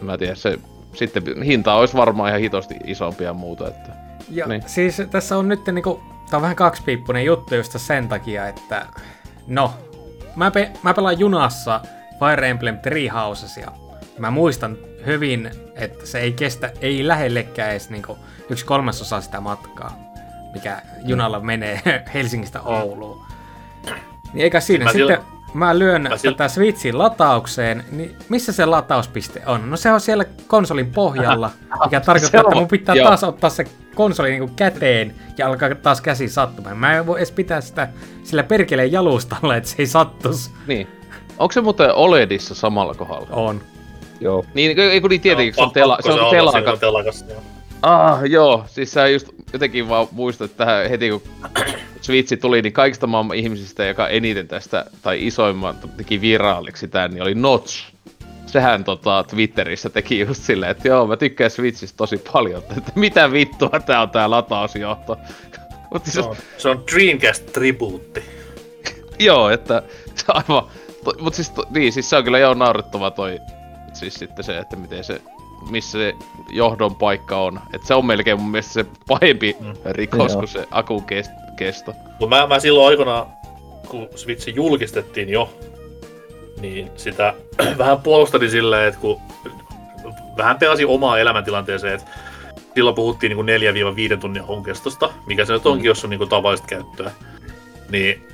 mä 0.00 0.18
tiedän, 0.18 0.36
se 0.36 0.58
sitten 0.94 1.42
hinta 1.42 1.74
olisi 1.74 1.96
varmaan 1.96 2.28
ihan 2.28 2.40
hitosti 2.40 2.74
isompi 2.86 3.24
ja 3.24 3.32
muuta, 3.34 3.68
että 3.68 3.92
Ja 4.30 4.46
Niin. 4.46 4.62
siis 4.66 5.02
tässä 5.10 5.36
on 5.38 5.48
nyt 5.48 5.66
niinku, 5.66 6.02
tää 6.30 6.38
on 6.38 6.42
vähän 6.42 6.56
kaksipiippunen 6.56 7.24
juttu 7.24 7.54
just 7.54 7.72
sen 7.78 8.08
takia, 8.08 8.48
että 8.48 8.86
no, 9.46 9.74
mä, 10.36 10.50
pe- 10.50 10.70
mä 10.82 10.94
pelaan 10.94 11.18
junassa 11.18 11.80
Fire 12.18 12.48
Emblem 12.50 12.78
Three 12.78 13.08
Housesia. 13.08 13.72
Mä 14.18 14.30
muistan 14.30 14.76
hyvin, 15.06 15.50
että 15.74 16.06
se 16.06 16.18
ei 16.20 16.32
kestä, 16.32 16.70
ei 16.80 17.08
lähellekään 17.08 17.70
edes 17.70 17.90
niinku 17.90 18.18
yksi 18.50 18.64
kolmasosa 18.64 19.20
sitä 19.20 19.40
matkaa, 19.40 19.98
mikä 20.52 20.82
junalla 21.04 21.40
menee 21.40 21.80
Helsingistä 22.14 22.62
Ouluun. 22.62 23.22
Niin 24.32 24.44
eikä 24.44 24.60
siinä 24.60 24.84
Mä 24.84 24.92
sitten, 24.92 25.18
sil- 25.18 25.37
mä 25.54 25.78
lyön 25.78 26.02
mä 26.02 26.08
mä 26.08 26.14
sil- 26.14 26.20
tätä 26.32 26.48
Switchin 26.48 26.98
lataukseen, 26.98 27.84
niin 27.90 28.16
missä 28.28 28.52
se 28.52 28.66
latauspiste 28.66 29.42
on? 29.46 29.70
No 29.70 29.76
se 29.76 29.92
on 29.92 30.00
siellä 30.00 30.24
konsolin 30.46 30.92
pohjalla, 30.92 31.50
mikä 31.84 32.00
tarkoittaa, 32.06 32.30
Se 32.40 32.46
on- 32.46 32.52
että 32.52 32.58
mun 32.60 32.68
pitää 32.68 32.94
joo. 32.94 33.08
taas 33.08 33.24
ottaa 33.24 33.50
se 33.50 33.64
konsoli 33.94 34.30
niinku 34.30 34.50
käteen 34.56 35.14
ja 35.38 35.46
alkaa 35.46 35.74
taas 35.74 36.00
käsi 36.00 36.28
sattumaan. 36.28 36.76
Mä 36.78 36.92
en 36.92 37.06
voi 37.06 37.18
edes 37.18 37.32
pitää 37.32 37.60
sitä 37.60 37.88
sillä 38.24 38.42
perkeleen 38.42 38.92
jalustalla, 38.92 39.56
että 39.56 39.68
se 39.68 39.76
ei 39.78 39.86
sattus. 39.86 40.50
niin. 40.66 40.88
Onko 41.38 41.52
se 41.52 41.60
muuten 41.60 41.94
OLEDissa 41.94 42.54
samalla 42.54 42.94
kohdalla? 42.94 43.28
On. 43.30 43.60
Joo. 44.20 44.44
Niin, 44.54 44.78
ei 44.78 45.00
kun 45.00 45.10
niin 45.10 45.20
tietenkin, 45.20 45.54
se 45.54 45.62
on, 45.62 45.70
tela, 45.70 45.98
se 46.00 46.12
on 46.12 46.30
telaka. 46.30 46.58
siinä 46.58 46.76
telakassa. 46.76 47.26
joo. 47.30 47.42
Ah, 47.82 48.24
joo, 48.24 48.64
siis 48.66 48.92
sä 48.92 49.08
just 49.08 49.28
jotenkin 49.52 49.88
vaan 49.88 50.06
muistat 50.12 50.56
tähän 50.56 50.88
heti 50.90 51.10
kun 51.10 51.22
Switch 52.08 52.40
tuli, 52.40 52.62
niin 52.62 52.72
kaikista 52.72 53.06
maailman 53.06 53.36
ihmisistä, 53.36 53.84
joka 53.84 54.08
eniten 54.08 54.48
tästä, 54.48 54.84
tai 55.02 55.26
isoimman 55.26 55.76
teki 55.96 56.20
viraaliksi 56.20 56.88
tämän, 56.88 57.10
niin 57.10 57.22
oli 57.22 57.34
Notch. 57.34 57.92
Sehän 58.46 58.84
tota, 58.84 59.24
Twitterissä 59.30 59.90
teki 59.90 60.20
just 60.20 60.42
silleen, 60.42 60.70
että 60.70 60.88
joo, 60.88 61.06
mä 61.06 61.16
tykkään 61.16 61.50
Switchistä 61.50 61.96
tosi 61.96 62.22
paljon, 62.32 62.62
että 62.76 62.92
mitä 62.94 63.32
vittua 63.32 63.80
tää 63.86 64.02
on 64.02 64.10
tää 64.10 64.30
latausjohto. 64.30 65.18
Se 66.04 66.10
siis, 66.10 66.26
on, 66.26 66.36
se 66.58 66.68
on 66.68 66.84
Dreamcast-tribuutti. 66.92 68.22
joo, 69.28 69.50
että 69.50 69.82
se 70.14 70.24
on 70.28 70.36
aivan, 70.36 70.70
to, 71.04 71.12
mut 71.20 71.34
siis, 71.34 71.50
to, 71.50 71.66
niin, 71.70 71.92
siis 71.92 72.10
se 72.10 72.16
on 72.16 72.24
kyllä 72.24 72.38
joo 72.38 72.54
naurettava 72.54 73.10
toi, 73.10 73.38
siis 73.92 74.14
sitten 74.14 74.44
se, 74.44 74.58
että 74.58 74.76
miten 74.76 75.04
se, 75.04 75.20
missä 75.70 75.98
se 75.98 76.14
johdon 76.50 76.94
paikka 76.94 77.36
on. 77.36 77.60
Että 77.72 77.86
se 77.86 77.94
on 77.94 78.06
melkein 78.06 78.40
mun 78.40 78.50
mielestä 78.50 78.72
se 78.72 78.86
pahempi 79.08 79.56
Mm. 79.60 79.74
rikos 79.84 80.32
Joo. 80.32 80.38
kuin 80.40 80.48
se 80.48 80.66
akun 80.70 81.04
kest, 81.04 81.30
kesto. 81.56 81.94
Mutta 82.20 82.36
mä, 82.36 82.46
mä 82.46 82.60
silloin 82.60 82.88
aikana, 82.88 83.26
kun 83.88 84.08
Switch 84.16 84.48
julkistettiin 84.56 85.28
jo, 85.28 85.52
niin 86.60 86.90
sitä 86.96 87.34
vähän 87.78 87.98
puolustelin 87.98 88.50
silleen, 88.50 88.88
että 88.88 89.00
kun 89.00 89.20
vähän 90.36 90.58
pelasin 90.58 90.86
omaa 90.86 91.18
elämäntilanteeseen, 91.18 91.94
että 91.94 92.06
silloin 92.74 92.96
puhuttiin 92.96 93.36
niin 93.36 94.16
4-5 94.16 94.18
tunnin 94.20 94.44
honkestosta, 94.44 95.10
mikä 95.26 95.44
se 95.44 95.52
nyt 95.52 95.66
onkin, 95.66 95.88
jos 95.88 96.04
on 96.04 96.10
niin 96.10 96.28
tavallista 96.28 96.66
käyttöä. 96.66 97.10
Niin 97.90 98.26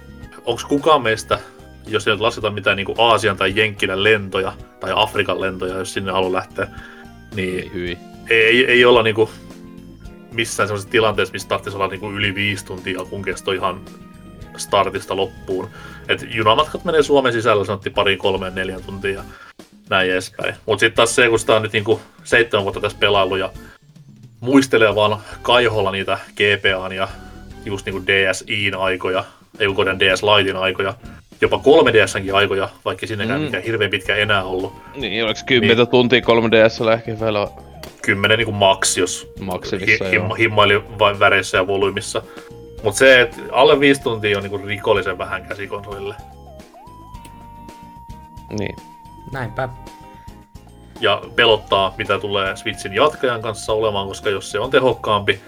onko 0.45 0.63
kukaan 0.69 1.03
meistä, 1.03 1.39
jos 1.87 2.07
ei 2.09 2.13
nyt 2.15 2.21
lasketa 2.21 2.51
mitään 2.51 2.77
niin 2.77 2.95
Aasian 2.99 3.37
tai 3.37 3.53
Jenkkilän 3.57 4.03
lentoja, 4.03 4.53
tai 4.81 4.93
Afrikan 4.97 5.41
lentoja, 5.41 5.79
jos 5.79 5.95
sinne 5.95 6.13
haluaa 6.13 6.33
lähteä, 6.33 6.69
niin 7.35 7.59
Ei 7.59 7.71
hyi. 7.75 7.99
ei, 8.31 8.67
ei 8.67 8.85
olla 8.85 9.03
niinku 9.03 9.31
missään 10.33 10.69
sellaisessa 10.69 10.91
tilanteessa, 10.91 11.33
missä 11.33 11.49
tarvitsisi 11.49 11.77
olla 11.77 11.89
niinku 11.89 12.11
yli 12.11 12.35
viisi 12.35 12.65
tuntia 12.65 13.01
akun 13.01 13.23
kesto 13.23 13.53
ihan 13.53 13.81
startista 14.57 15.17
loppuun. 15.17 15.69
Et 16.09 16.27
junamatkat 16.31 16.85
menee 16.85 17.03
Suomen 17.03 17.33
sisällä 17.33 17.65
sanottiin 17.65 17.95
pariin, 17.95 18.19
kolmeen, 18.19 18.55
neljän 18.55 18.83
tuntia 18.83 19.13
ja 19.13 19.25
näin 19.91 20.11
edespäin. 20.11 20.55
Mutta 20.67 20.81
sitten 20.81 20.97
taas 20.97 21.15
se, 21.15 21.29
kun 21.29 21.39
sitä 21.39 21.57
on 21.57 21.63
nyt 21.63 21.73
niinku 21.73 22.01
seitsemän 22.25 22.65
vuotta 22.65 22.81
tässä 22.81 22.99
pelaillut 23.01 23.39
ja 23.39 23.53
muistelee 24.41 24.95
vaan 24.95 25.21
kaiholla 25.43 25.91
niitä 25.91 26.19
GPAn 26.37 26.93
ja 26.93 27.09
just 27.65 27.87
niinku 27.87 28.03
DSIin 28.07 28.75
aikoja, 28.75 29.25
ei 29.59 29.67
kun 29.67 29.87
DS 29.87 30.23
Lightin 30.23 30.57
aikoja, 30.57 30.95
jopa 31.45 31.57
3DSnkin 31.57 32.35
aikoja, 32.35 32.69
vaikka 32.85 33.07
sinnekään 33.07 33.41
Mm. 33.41 33.45
mikään 33.45 33.63
hirveän 33.63 33.91
pitkä 33.91 34.17
enää 34.17 34.45
ollut. 34.45 34.73
Niin, 34.97 35.25
oliko 35.25 35.41
10 35.47 35.77
niin. 35.77 35.89
tuntia 35.89 36.21
3DS 36.21 36.93
ehkä 36.93 37.21
vielä 37.21 37.49
Kymmenen 38.03 38.39
niinku 38.39 38.53
max, 38.53 38.97
jos 38.99 39.33
maksimissa? 39.41 40.05
hi- 40.05 40.15
joo. 40.15 40.29
him- 40.29 40.37
himmaili 40.39 40.83
vain 40.99 41.19
väreissä 41.19 41.59
ja 41.59 41.67
volyymissa. 41.67 42.23
Mutta 42.83 42.99
se, 42.99 43.21
että 43.21 43.37
alle 43.53 43.81
viisi 43.81 44.03
tuntia 44.03 44.37
on 44.37 44.43
niinku 44.43 44.59
rikollisen 44.67 45.19
vähän 45.19 45.45
käsikonsolille. 45.49 46.15
Niin. 48.59 48.77
Näinpä. 49.33 49.69
Ja 51.01 51.23
pelottaa, 51.37 51.95
mitä 51.99 52.19
tulee 52.19 52.57
Switchin 52.57 52.95
jatkajan 52.95 53.43
kanssa 53.43 53.73
olemaan, 53.73 54.09
koska 54.09 54.31
jos 54.31 54.51
se 54.51 54.59
on 54.61 54.71
tehokkaampi 54.71 55.41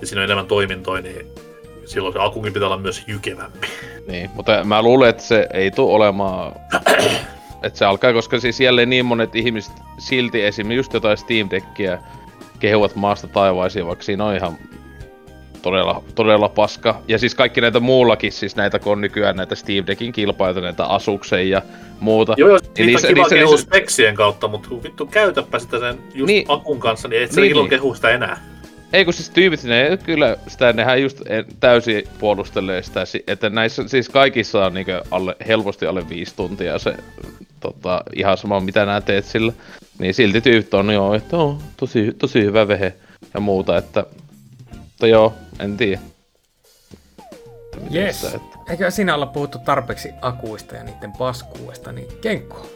ja 0.00 0.06
siinä 0.06 0.20
on 0.20 0.24
enemmän 0.24 0.46
toimintoja, 0.46 1.02
niin 1.02 1.26
silloin 1.90 2.12
se 2.12 2.18
akunkin 2.22 2.52
pitää 2.52 2.68
olla 2.68 2.78
myös 2.78 3.04
jykevämpi. 3.06 3.68
Niin, 4.08 4.30
mutta 4.34 4.64
mä 4.64 4.82
luulen, 4.82 5.10
että 5.10 5.22
se 5.22 5.46
ei 5.52 5.70
tule 5.70 5.92
olemaan... 5.94 6.52
että 7.62 7.78
se 7.78 7.84
alkaa, 7.84 8.12
koska 8.12 8.40
siis 8.40 8.60
jälleen 8.60 8.90
niin 8.90 9.06
monet 9.06 9.36
ihmiset 9.36 9.72
silti 9.98 10.44
esim. 10.44 10.70
just 10.72 10.94
jotain 10.94 11.16
Steam 11.18 11.50
Deckiä 11.50 11.98
kehuvat 12.60 12.96
maasta 12.96 13.28
taivaisiin, 13.28 13.86
vaikka 13.86 14.04
siinä 14.04 14.24
on 14.24 14.36
ihan 14.36 14.56
todella, 15.62 16.02
todella 16.14 16.48
paska. 16.48 17.02
Ja 17.08 17.18
siis 17.18 17.34
kaikki 17.34 17.60
näitä 17.60 17.80
muullakin, 17.80 18.32
siis 18.32 18.56
näitä 18.56 18.78
kun 18.78 18.92
on 18.92 19.00
nykyään 19.00 19.36
näitä 19.36 19.54
Steam 19.54 19.86
Deckin 19.86 20.12
kilpailta, 20.12 20.60
näitä 20.60 20.84
Asuksen 20.84 21.50
ja 21.50 21.62
muuta. 22.00 22.34
Joo, 22.36 22.48
joo, 22.48 22.58
niitä 22.58 22.82
niissä- 22.82 23.08
on 23.08 23.14
kiva 23.14 23.24
niissä- 23.28 23.34
niissä- 23.50 23.56
speksien 23.66 24.14
kautta, 24.14 24.48
mutta 24.48 24.68
vittu 24.82 25.06
käytäpä 25.06 25.58
sitä 25.58 25.78
sen 25.78 25.94
just 26.04 26.14
Niin. 26.14 26.26
niin. 26.26 26.44
akun 26.48 26.80
kanssa, 26.80 27.08
niin 27.08 27.22
et 27.22 27.32
sä 27.32 27.40
Niin, 27.40 27.52
niin, 27.52 27.60
niin. 27.62 27.70
kehu 27.70 27.94
sitä 27.94 28.10
enää. 28.10 28.38
Ei 28.92 29.04
kun 29.04 29.14
siis 29.14 29.30
tyypit, 29.30 29.62
ne 29.62 29.98
kyllä 30.04 30.36
sitä, 30.48 30.72
nehän 30.72 31.02
just 31.02 31.20
en- 31.26 31.44
täysin 31.60 32.02
puolustelee 32.18 32.82
sitä, 32.82 33.04
si- 33.04 33.24
että 33.26 33.50
näissä 33.50 33.88
siis 33.88 34.08
kaikissa 34.08 34.66
on 34.66 34.74
niinkö 34.74 35.02
alle, 35.10 35.36
helposti 35.46 35.86
alle 35.86 36.08
viisi 36.08 36.36
tuntia 36.36 36.78
se 36.78 36.94
tota, 37.60 38.02
ihan 38.16 38.36
sama 38.36 38.60
mitä 38.60 38.86
nää 38.86 39.00
teet 39.00 39.24
sillä. 39.24 39.52
Niin 39.98 40.14
silti 40.14 40.40
tyypit 40.40 40.74
on 40.74 40.90
joo, 40.90 41.14
että 41.14 41.36
on 41.36 41.58
tosi, 41.76 42.12
tosi 42.18 42.44
hyvä 42.44 42.68
vehe 42.68 42.94
ja 43.34 43.40
muuta, 43.40 43.76
että 43.78 44.04
mutta 45.00 45.06
joo, 45.06 45.34
en 45.58 45.76
tiedä. 45.76 46.00
Yes. 47.94 48.24
Että... 48.24 48.58
Eikö 48.70 48.90
siinä 48.90 49.14
olla 49.14 49.26
puhuttu 49.26 49.58
tarpeeksi 49.58 50.08
akuista 50.22 50.76
ja 50.76 50.84
niiden 50.84 51.12
paskuudesta, 51.12 51.92
niin 51.92 52.08
Kenko, 52.20 52.66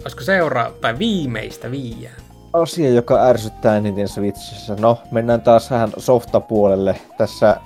olisiko 0.00 0.22
seuraa 0.22 0.70
tai 0.80 0.98
viimeistä 0.98 1.70
viiää? 1.70 2.14
Asia, 2.52 2.90
joka 2.90 3.22
ärsyttää 3.22 3.76
eniten 3.76 4.08
Switchissä. 4.08 4.76
No, 4.80 4.98
mennään 5.10 5.40
taas 5.40 5.70
vähän 5.70 5.92
softapuolelle. 5.96 6.96
Tässä 7.18 7.56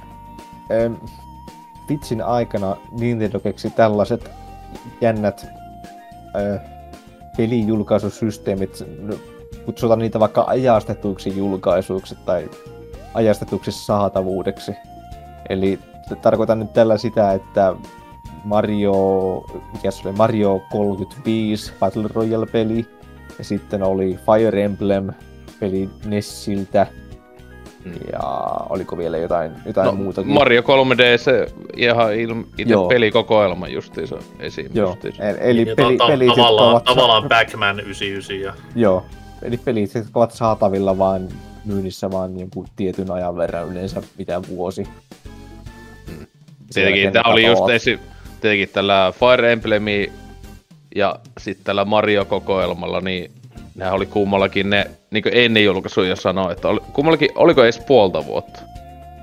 ähm, 0.70 0.94
Switchin 1.86 2.22
aikana 2.22 2.76
Nintendo 2.90 3.40
keksi 3.40 3.70
tällaiset 3.70 4.30
jännät 5.00 5.46
äh, 6.36 6.60
pelijulkaisusysteemit, 7.36 8.84
no, 8.98 9.14
kutsutaan 9.64 9.98
niitä 9.98 10.20
vaikka 10.20 10.44
ajastetuiksi 10.46 11.36
julkaisuiksi 11.38 12.16
tai 12.26 12.50
ajastetuksi 13.14 13.72
saatavuudeksi. 13.72 14.72
Eli 15.48 15.78
tarkoitan 16.22 16.58
nyt 16.58 16.72
tällä 16.72 16.98
sitä, 16.98 17.32
että 17.32 17.74
Mario, 18.44 18.94
mikä 19.72 19.90
se 19.90 20.08
oli, 20.08 20.16
Mario 20.16 20.60
35 20.70 21.72
Battle 21.80 22.08
Royale-peli, 22.14 23.01
ja 23.38 23.44
sitten 23.44 23.82
oli 23.82 24.18
Fire 24.26 24.64
Emblem 24.64 25.10
peli 25.60 25.88
Nessiltä. 26.04 26.86
Mm. 27.84 27.92
Ja 28.12 28.20
oliko 28.70 28.98
vielä 28.98 29.16
jotain, 29.18 29.52
jotain 29.66 29.86
No, 29.86 29.92
muutakin? 29.92 30.32
Mario 30.32 30.62
3D, 30.62 31.18
se 31.18 31.46
ihan 31.76 32.14
ilm, 32.14 32.44
itse 32.58 32.72
Joo. 32.72 32.88
pelikokoelma 32.88 33.68
justiinsa 33.68 34.16
esiin. 34.40 34.70
Joo, 34.74 34.90
Justiinsa. 34.90 35.22
e- 35.22 35.36
eli 35.50 35.64
Niin, 35.64 35.76
peli, 35.76 35.96
ta- 35.96 36.06
pelit, 36.06 36.26
jotka 36.26 36.42
tavallaan, 36.42 36.70
ovat, 36.72 36.84
tavallaan 36.84 37.28
Pac-Man 37.28 37.80
99 37.80 38.40
ja 38.40 38.52
joo, 38.74 39.04
eli 39.42 39.56
pelit, 39.56 39.94
jotka 39.94 40.10
ovat 40.20 40.32
saatavilla 40.32 40.98
vaan 40.98 41.28
myynnissä 41.64 42.10
vaan 42.10 42.40
jonkun 42.40 42.66
tietyn 42.76 43.10
ajan 43.10 43.36
verran 43.36 43.68
yleensä 43.68 44.02
mitä 44.18 44.40
vuosi. 44.48 44.82
Mm. 46.08 46.16
Sen 46.16 46.26
Tietenkin 46.74 47.12
tämä 47.12 47.32
oli 47.32 47.46
just 47.46 47.68
esi- 47.68 48.00
tietenkin 48.40 48.68
tällä 48.68 49.12
Fire 49.20 49.52
Emblemi 49.52 50.12
ja 50.94 51.16
sitten 51.38 51.64
tällä 51.64 51.84
Mario-kokoelmalla, 51.84 53.00
niin 53.00 53.30
nehän 53.74 53.94
oli 53.94 54.06
kummallakin 54.06 54.70
ne 54.70 54.86
niin 55.10 55.24
ennen 55.32 55.64
julkaisuja 55.64 56.16
sanoi, 56.16 56.52
että 56.52 56.68
oli, 56.68 56.80
kummallakin, 56.92 57.28
oliko 57.34 57.64
edes 57.64 57.78
puolta 57.78 58.26
vuotta 58.26 58.60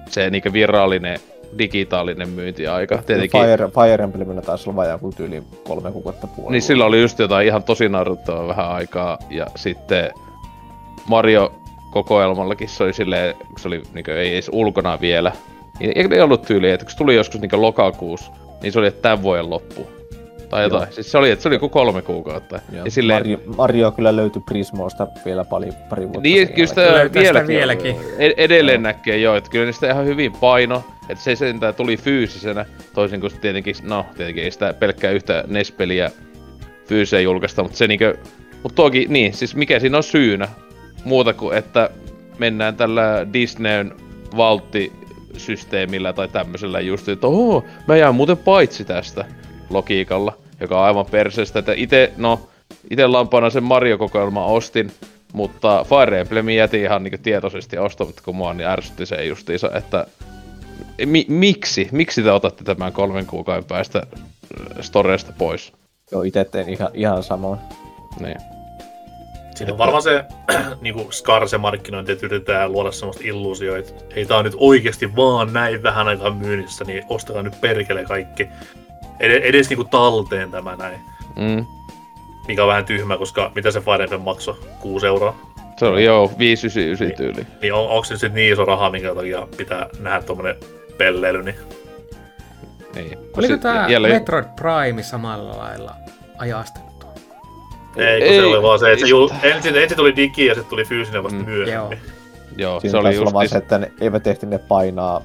se 0.09 0.29
niin 0.29 0.53
virallinen 0.53 1.19
digitaalinen 1.57 2.29
myyntiaika. 2.29 2.97
Tietenkin, 2.97 3.41
Fire, 3.41 3.67
Fire 3.67 4.03
Emblemillä 4.03 4.41
taisi 4.41 4.69
olla 4.69 4.75
vajaa 4.75 4.97
kuin 4.97 5.15
tyyli 5.15 5.43
kolme 5.63 5.91
kuukautta 5.91 6.27
puolella. 6.27 6.51
niin 6.51 6.61
sillä 6.61 6.85
oli 6.85 7.01
just 7.01 7.19
jotain 7.19 7.47
ihan 7.47 7.63
tosi 7.63 7.89
naurettavaa 7.89 8.47
vähän 8.47 8.69
aikaa, 8.69 9.17
ja 9.29 9.47
sitten 9.55 10.11
Mario 11.07 11.53
kokoelmallakin 11.91 12.69
se 12.69 12.83
oli 12.83 12.93
silleen, 12.93 13.35
se 13.57 13.67
oli 13.67 13.81
niin 13.93 14.09
ei 14.09 14.33
edes 14.33 14.49
ulkona 14.53 15.01
vielä, 15.01 15.31
eikö 15.79 16.15
ne 16.15 16.23
ollut 16.23 16.41
tyyliä, 16.41 16.73
että 16.73 16.85
kun 16.85 16.91
se 16.91 16.97
tuli 16.97 17.15
joskus 17.15 17.41
niin 17.41 17.61
lokakuussa, 17.61 18.31
niin 18.61 18.73
se 18.73 18.79
oli, 18.79 18.87
että 18.87 19.01
tämän 19.01 19.21
vuoden 19.21 19.49
loppu. 19.49 19.98
Tai 20.49 20.63
jotain. 20.63 20.83
Joo. 20.83 20.91
Siis 20.91 21.11
se 21.11 21.17
oli, 21.17 21.31
että 21.31 21.43
se 21.43 21.49
oli 21.49 21.55
joku 21.55 21.69
kolme 21.69 22.01
kuukautta. 22.01 22.59
Joo. 22.71 22.85
Ja 22.85 22.91
silleen, 22.91 23.19
Mario, 23.19 23.39
Mario 23.57 23.91
kyllä 23.91 24.15
löytyi 24.15 24.41
Prismosta 24.45 25.07
vielä 25.25 25.45
pari, 25.45 25.71
pari 25.89 26.03
vuotta 26.03 26.21
niin, 26.21 26.47
sen 26.47 26.55
kyllä 26.55 26.67
sitä 26.67 26.81
vieläkin, 27.13 27.47
vieläkin. 27.47 27.95
ed- 28.17 28.33
edelleen 28.37 28.83
näkee 28.83 29.17
joo, 29.17 29.35
että 29.35 29.49
kyllä 29.49 29.65
niistä 29.65 29.91
ihan 29.91 30.05
hyvin 30.05 30.31
paino, 30.31 30.83
että 31.09 31.23
se 31.23 31.35
sentään 31.35 31.75
tuli 31.75 31.97
fyysisenä, 31.97 32.65
toisin 32.93 33.21
kuin 33.21 33.31
tietenkin, 33.41 33.75
no 33.83 34.05
tietenkin 34.17 34.43
ei 34.43 34.51
sitä 34.51 34.73
pelkkää 34.73 35.11
yhtä 35.11 35.43
NES-peliä 35.47 36.11
fyysiseen 36.85 37.23
julkaista, 37.23 37.63
mutta 37.63 37.77
se 37.77 37.87
niinkö, 37.87 38.17
mutta 38.63 38.75
toki, 38.75 39.05
niin, 39.09 39.33
siis 39.33 39.55
mikä 39.55 39.79
siinä 39.79 39.97
on 39.97 40.03
syynä, 40.03 40.47
muuta 41.03 41.33
kuin 41.33 41.57
että 41.57 41.89
mennään 42.37 42.75
tällä 42.75 43.27
Disneyn 43.33 43.93
valttisysteemillä 44.37 46.13
tai 46.13 46.27
tämmöisellä 46.27 46.79
just, 46.79 47.09
että 47.09 47.27
oho, 47.27 47.65
mä 47.87 47.97
jään 47.97 48.15
muuten 48.15 48.37
paitsi 48.37 48.85
tästä 48.85 49.25
logiikalla, 49.69 50.37
joka 50.61 50.79
on 50.79 50.85
aivan 50.85 51.05
perseestä, 51.05 51.59
että 51.59 51.73
itse, 51.75 52.13
no, 52.17 52.39
itse 52.89 53.07
lampana 53.07 53.49
sen 53.49 53.63
Mario-kokoelman 53.63 54.45
ostin, 54.45 54.91
mutta 55.33 55.85
Fire 55.89 56.19
Emblemin 56.19 56.57
jätin 56.57 56.81
ihan 56.81 57.03
niinku 57.03 57.17
tietoisesti 57.23 57.77
ostamatta, 57.77 58.21
kun 58.25 58.35
mua 58.35 58.53
niin 58.53 58.67
ärsytti 58.67 59.05
se 59.05 59.25
justiinsa, 59.25 59.71
että 59.73 60.05
mi- 61.05 61.25
miksi? 61.27 61.89
Miksi 61.91 62.23
te 62.23 62.31
otatte 62.31 62.63
tämän 62.63 62.93
kolmen 62.93 63.25
kuukauden 63.25 63.65
päästä 63.65 63.99
äh, 63.99 64.77
storesta 64.81 65.33
pois? 65.37 65.73
Joo, 66.11 66.23
itse 66.23 66.45
tein 66.45 66.69
ihan, 66.69 66.89
ihan 66.93 67.23
samoin. 67.23 67.59
Niin. 68.19 68.37
Siinä 69.55 69.71
on 69.73 69.77
varmaan 69.77 70.03
se 70.03 70.25
niin 70.81 70.93
kuin 70.93 71.13
Scar 71.13 71.47
se 71.47 71.57
markkinointi, 71.57 72.11
että 72.11 72.25
yritetään 72.25 72.71
luoda 72.71 72.91
semmoista 72.91 73.23
illuusioa, 73.25 73.77
että 73.77 73.93
hei 74.15 74.25
tää 74.25 74.37
on 74.37 74.45
nyt 74.45 74.55
oikeasti 74.57 75.15
vaan 75.15 75.53
näin 75.53 75.83
vähän 75.83 76.07
aikaa 76.07 76.31
myynnissä, 76.31 76.83
niin 76.83 77.03
ostakaa 77.09 77.43
nyt 77.43 77.61
perkele 77.61 78.03
kaikki. 78.03 78.47
Ed- 79.19 79.41
edes 79.43 79.69
niinku 79.69 79.83
talteen 79.83 80.51
tämä 80.51 80.75
näin. 80.75 80.99
Mm. 81.35 81.65
Mikä 82.47 82.63
on 82.63 82.67
vähän 82.69 82.85
tyhmä, 82.85 83.17
koska 83.17 83.51
mitä 83.55 83.71
se 83.71 83.79
Fire 83.81 84.03
Emblem 84.03 84.21
maksoi? 84.21 84.55
6 84.79 85.07
euroa. 85.07 85.35
Se 85.77 85.85
oli 85.85 86.03
joo 86.05 86.31
599 86.39 87.17
tyyli. 87.17 87.47
Niin 87.61 87.73
on, 87.73 87.89
onko 87.89 88.03
se 88.03 88.13
sitten 88.17 88.33
niin 88.33 88.53
iso 88.53 88.65
raha, 88.65 88.89
minkä 88.89 89.15
takia 89.15 89.47
pitää 89.57 89.87
nähdä 89.99 90.21
tommonen 90.21 90.55
pelleily, 90.97 91.43
niin 91.43 91.55
Niin. 92.95 93.17
Oliko 93.17 93.41
Sit 93.53 93.61
tämä 93.61 93.85
jälleen- 93.89 94.13
Metroid 94.13 94.45
Prime 94.55 95.03
samalla 95.03 95.57
lailla 95.57 95.95
ajastettu? 96.37 97.05
ei, 97.97 98.19
kun 98.21 98.29
Ei, 98.29 98.35
se 98.39 98.45
oli 98.45 98.61
vaan 98.63 98.79
se, 98.79 98.91
että 98.91 99.05
se 99.05 99.09
jul... 99.09 99.29
ensin, 99.43 99.75
ensin 99.77 99.97
tuli 99.97 100.15
digi 100.15 100.45
ja 100.45 100.53
sitten 100.55 100.69
tuli 100.69 100.85
fyysinen 100.85 101.23
vasta 101.23 101.39
Mm. 101.39 101.45
mm. 101.45 101.49
myöhemmin. 101.51 101.73
Joo. 101.73 101.93
Joo, 102.57 102.79
Siinä 102.79 102.91
se 102.91 102.97
oli 102.97 103.15
just 103.15 103.33
vaan 103.33 103.49
se, 103.49 103.57
että 103.57 103.77
ne 103.77 103.91
eivät 104.01 104.27
ehtineet 104.27 104.67
painaa 104.67 105.21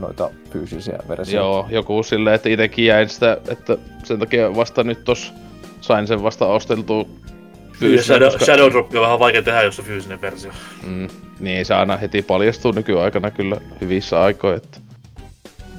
noita 0.00 0.30
fyysisiä 0.50 0.98
versioita. 1.08 1.36
Joo, 1.48 1.66
joku 1.70 2.02
silleen, 2.02 2.34
että 2.34 2.48
itekin 2.48 2.84
jäin 2.86 3.08
sitä, 3.08 3.38
että 3.48 3.76
sen 4.04 4.18
takia 4.18 4.56
vasta 4.56 4.84
nyt 4.84 5.04
tos 5.04 5.32
sain 5.80 6.06
sen 6.06 6.22
vasta 6.22 6.46
osteltua 6.46 6.98
Ja 7.00 7.74
fyysisenä, 7.78 8.16
Shadow, 8.18 8.28
koska- 8.32 8.44
Shadow 8.44 8.70
Drop 8.70 8.94
on 8.94 9.00
vähän 9.00 9.18
vaikea 9.18 9.42
tehdä, 9.42 9.62
jos 9.62 9.78
on 9.78 9.84
fyysinen 9.84 10.20
versio. 10.20 10.52
Mm, 10.86 11.08
niin 11.40 11.66
se 11.66 11.74
aina 11.74 11.96
heti 11.96 12.22
paljastuu 12.22 12.72
nykyaikana 12.72 13.30
kyllä 13.30 13.56
hyvissä 13.80 14.22
aikoin, 14.22 14.56
että... 14.56 14.78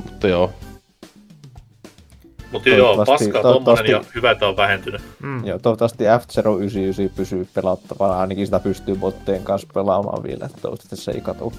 Mutta 0.06 0.27
joo, 0.27 0.51
Mutta 2.51 2.69
joo, 2.69 2.88
Toivottavasti- 2.88 3.25
paskaa 3.31 3.53
tommonen 3.53 3.85
ja 3.91 4.03
hyvä, 4.15 4.31
että 4.31 4.48
on 4.48 4.57
vähentynyt. 4.57 5.01
Mm. 5.23 5.45
Joo, 5.45 5.59
toivottavasti 5.59 6.03
F-Zero 6.03 6.57
99 6.57 7.09
pysyy 7.15 7.48
pelattavana, 7.53 8.19
ainakin 8.19 8.45
sitä 8.48 8.59
pystyy 8.59 8.95
bottien 8.95 9.43
kanssa 9.43 9.67
pelaamaan 9.73 10.23
vielä, 10.23 10.45
että 10.45 10.61
toivottavasti 10.61 10.95
se 11.06 11.11
ei 11.11 11.22
katu. 11.22 11.53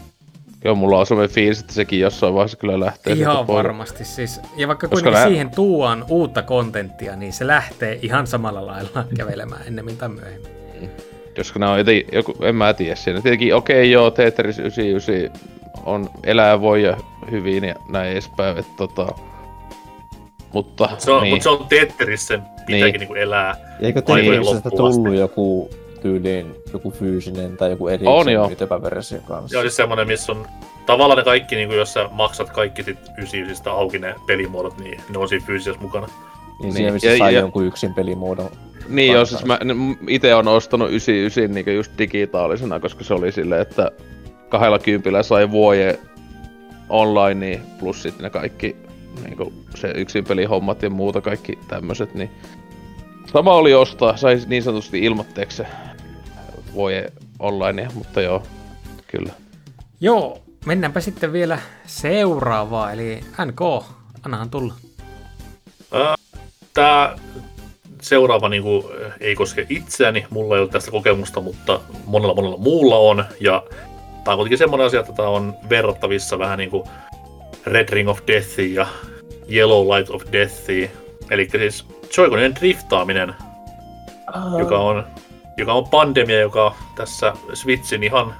Joo 0.64 0.74
mulla 0.74 0.98
on 0.98 1.06
semmoinen 1.06 1.34
fiilis, 1.34 1.60
että 1.60 1.72
sekin 1.72 2.00
jossain 2.00 2.34
vaiheessa 2.34 2.56
kyllä 2.56 2.80
lähtee 2.80 3.12
Ihan 3.12 3.47
varmasti. 3.47 4.05
Siis, 4.05 4.40
ja 4.56 4.68
vaikka 4.68 4.89
Koska 4.89 4.94
kuitenkin 4.94 5.12
nää- 5.12 5.28
siihen 5.28 5.50
tuon 5.50 6.05
uutta 6.08 6.42
kontenttia, 6.42 7.16
niin 7.16 7.32
se 7.32 7.47
lähtee 7.47 7.98
ihan 8.02 8.26
samalla 8.26 8.66
lailla 8.66 9.05
kävelemään 9.18 9.62
ennemmin 9.66 9.97
tai 9.97 10.08
myöhemmin. 10.08 10.50
Koska 11.36 11.58
nämä 11.58 11.72
on 11.72 11.78
eti, 11.78 12.06
joku, 12.12 12.34
en 12.42 12.56
mä 12.56 12.74
tiedä 12.74 12.94
siinä. 12.94 13.20
Tietenkin 13.20 13.55
okei 13.55 13.76
okay, 13.76 13.84
joo, 13.86 14.10
Tetris 14.10 14.58
99 14.58 15.40
on 15.84 16.10
elää 16.24 16.60
voi 16.60 16.82
ja 16.82 16.97
hyvin 17.30 17.64
ja 17.64 17.74
näin 17.89 18.12
edespäin, 18.12 18.58
että 18.58 18.72
tota... 18.76 19.06
Mutta, 20.52 20.89
Mut 20.90 21.00
se 21.00 21.10
on, 21.10 21.22
niin. 21.22 21.34
mut 21.34 21.42
se 21.42 21.48
on 21.48 21.66
Tetris, 21.68 22.26
sen 22.26 22.42
pitääkin 22.66 22.92
Niin. 22.92 23.00
niinku 23.00 23.14
elää. 23.14 23.56
Eikö 23.80 24.02
Tetrisestä 24.02 24.70
tullut 24.70 25.14
joku 25.14 25.70
tyyliin, 26.00 26.54
joku 26.72 26.90
fyysinen 26.90 27.56
tai 27.56 27.70
joku 27.70 27.84
On 27.86 27.92
erikseen 27.92 28.34
joo. 28.34 28.46
myytävä 28.46 28.82
versio 28.82 29.18
kanssa? 29.28 29.48
Se 29.48 29.56
on 29.58 29.62
siis 29.62 29.76
semmonen, 29.76 30.06
missä 30.06 30.32
on 30.32 30.46
tavallaan 30.86 31.18
ne 31.18 31.24
kaikki, 31.24 31.56
niinku, 31.56 31.74
jos 31.74 31.92
sä 31.92 32.08
maksat 32.12 32.50
kaikki 32.50 32.82
sit 32.82 32.98
99 33.18 33.72
auki 33.72 33.98
ne 33.98 34.14
pelimuodot, 34.26 34.78
niin 34.78 35.00
ne 35.08 35.18
on 35.18 35.28
siinä 35.28 35.46
fyysisessä 35.46 35.80
mukana. 35.80 36.06
Niin 36.62 36.72
siinä 36.72 36.86
Niin, 36.86 36.94
missä 36.94 37.08
ja- 37.08 37.18
sai 37.18 37.34
ja- 37.34 37.40
jonkun 37.40 37.66
yksin 37.66 37.94
pelimuodon. 37.94 38.50
Niin 38.88 39.12
joo, 39.12 39.24
siis 39.24 39.44
mä 39.44 39.58
itse 40.08 40.34
on 40.34 40.48
ostanut 40.48 40.88
99 40.90 41.54
niin 41.54 41.76
just 41.76 41.92
digitaalisena, 41.98 42.80
koska 42.80 43.04
se 43.04 43.14
oli 43.14 43.32
silleen, 43.32 43.60
että 43.62 43.90
kahdella 44.48 44.78
kympillä 44.78 45.22
sai 45.22 45.50
vuoje 45.50 45.98
online 46.88 47.46
niin 47.46 47.60
plus 47.80 48.02
sitten 48.02 48.24
ne 48.24 48.30
kaikki 48.30 48.76
niin 49.24 49.52
se 49.74 49.92
yksin 49.96 50.24
pelihommat 50.24 50.82
ja 50.82 50.90
muuta 50.90 51.20
kaikki 51.20 51.58
tämmöset, 51.68 52.14
niin 52.14 52.30
sama 53.32 53.54
oli 53.54 53.74
ostaa, 53.74 54.16
sai 54.16 54.38
niin 54.46 54.62
sanotusti 54.62 54.98
ilmoitteeksi 54.98 55.62
se 56.70 56.74
vuoje 56.74 57.12
online, 57.39 57.89
mutta 57.94 58.20
joo, 58.20 58.42
kyllä. 59.07 59.32
Joo, 60.00 60.42
mennäänpä 60.66 61.00
sitten 61.00 61.32
vielä 61.32 61.58
seuraavaan, 61.86 62.92
eli 62.92 63.20
NK, 63.44 63.60
annahan 64.23 64.50
tulla. 64.50 64.74
Tää 66.74 67.18
seuraava 68.02 68.49
niinku, 68.49 68.90
ei 69.20 69.34
koske 69.34 69.66
itseäni, 69.68 70.26
mulla 70.31 70.57
ei 70.57 70.62
ole 70.62 70.68
tästä 70.68 70.90
kokemusta, 70.90 71.40
mutta 71.40 71.81
monella 72.07 72.34
monella 72.34 72.57
muulla 72.57 72.97
on. 72.97 73.24
Ja 73.40 73.62
tää 74.24 74.34
on 74.34 74.39
kuitenkin 74.39 74.58
semmonen 74.58 74.86
asia, 74.86 75.00
että 75.00 75.12
tää 75.12 75.28
on 75.28 75.57
verrattavissa 75.68 76.39
vähän 76.39 76.58
niinku 76.58 76.89
Red 77.66 77.89
Ring 77.89 78.08
of 78.08 78.20
Deathiin 78.26 78.74
ja 78.74 78.86
Yellow 79.52 79.86
Light 79.97 80.10
of 80.10 80.23
Deathiin. 80.32 80.90
Eli 81.31 81.49
siis 81.50 81.86
Joy-Conien 82.16 82.55
driftaaminen, 82.60 83.34
joka 84.58 84.78
on, 84.78 85.07
joka 85.60 85.72
on 85.72 85.89
pandemia, 85.89 86.40
joka 86.40 86.74
tässä 86.94 87.32
Switchin 87.55 88.02
ihan 88.02 88.34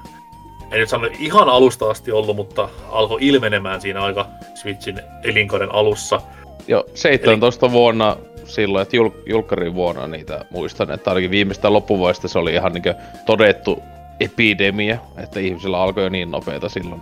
ei 0.71 0.79
nyt 0.79 0.89
sano 0.89 1.07
ihan 1.19 1.49
alusta 1.49 1.89
asti 1.89 2.11
ollut, 2.11 2.35
mutta 2.35 2.69
alkoi 2.89 3.17
ilmenemään 3.21 3.81
siinä 3.81 4.03
aika 4.03 4.25
Switchin 4.55 4.99
elinkauden 5.23 5.75
alussa. 5.75 6.21
Jo 6.67 6.85
17 6.93 7.65
Eli... 7.65 7.73
vuonna 7.73 8.17
silloin, 8.45 8.81
että 8.81 8.95
jul, 8.95 9.09
julkkarin 9.25 9.73
vuonna 9.73 10.07
niitä 10.07 10.45
muistan, 10.49 10.91
että 10.91 11.11
ainakin 11.11 11.31
viimeistä 11.31 11.73
loppuvuodesta 11.73 12.27
se 12.27 12.39
oli 12.39 12.53
ihan 12.53 12.73
niin 12.73 12.95
todettu 13.25 13.79
epidemia, 14.19 14.97
että 15.17 15.39
ihmisillä 15.39 15.81
alkoi 15.81 16.03
jo 16.03 16.09
niin 16.09 16.31
nopeita 16.31 16.69
silloin 16.69 17.01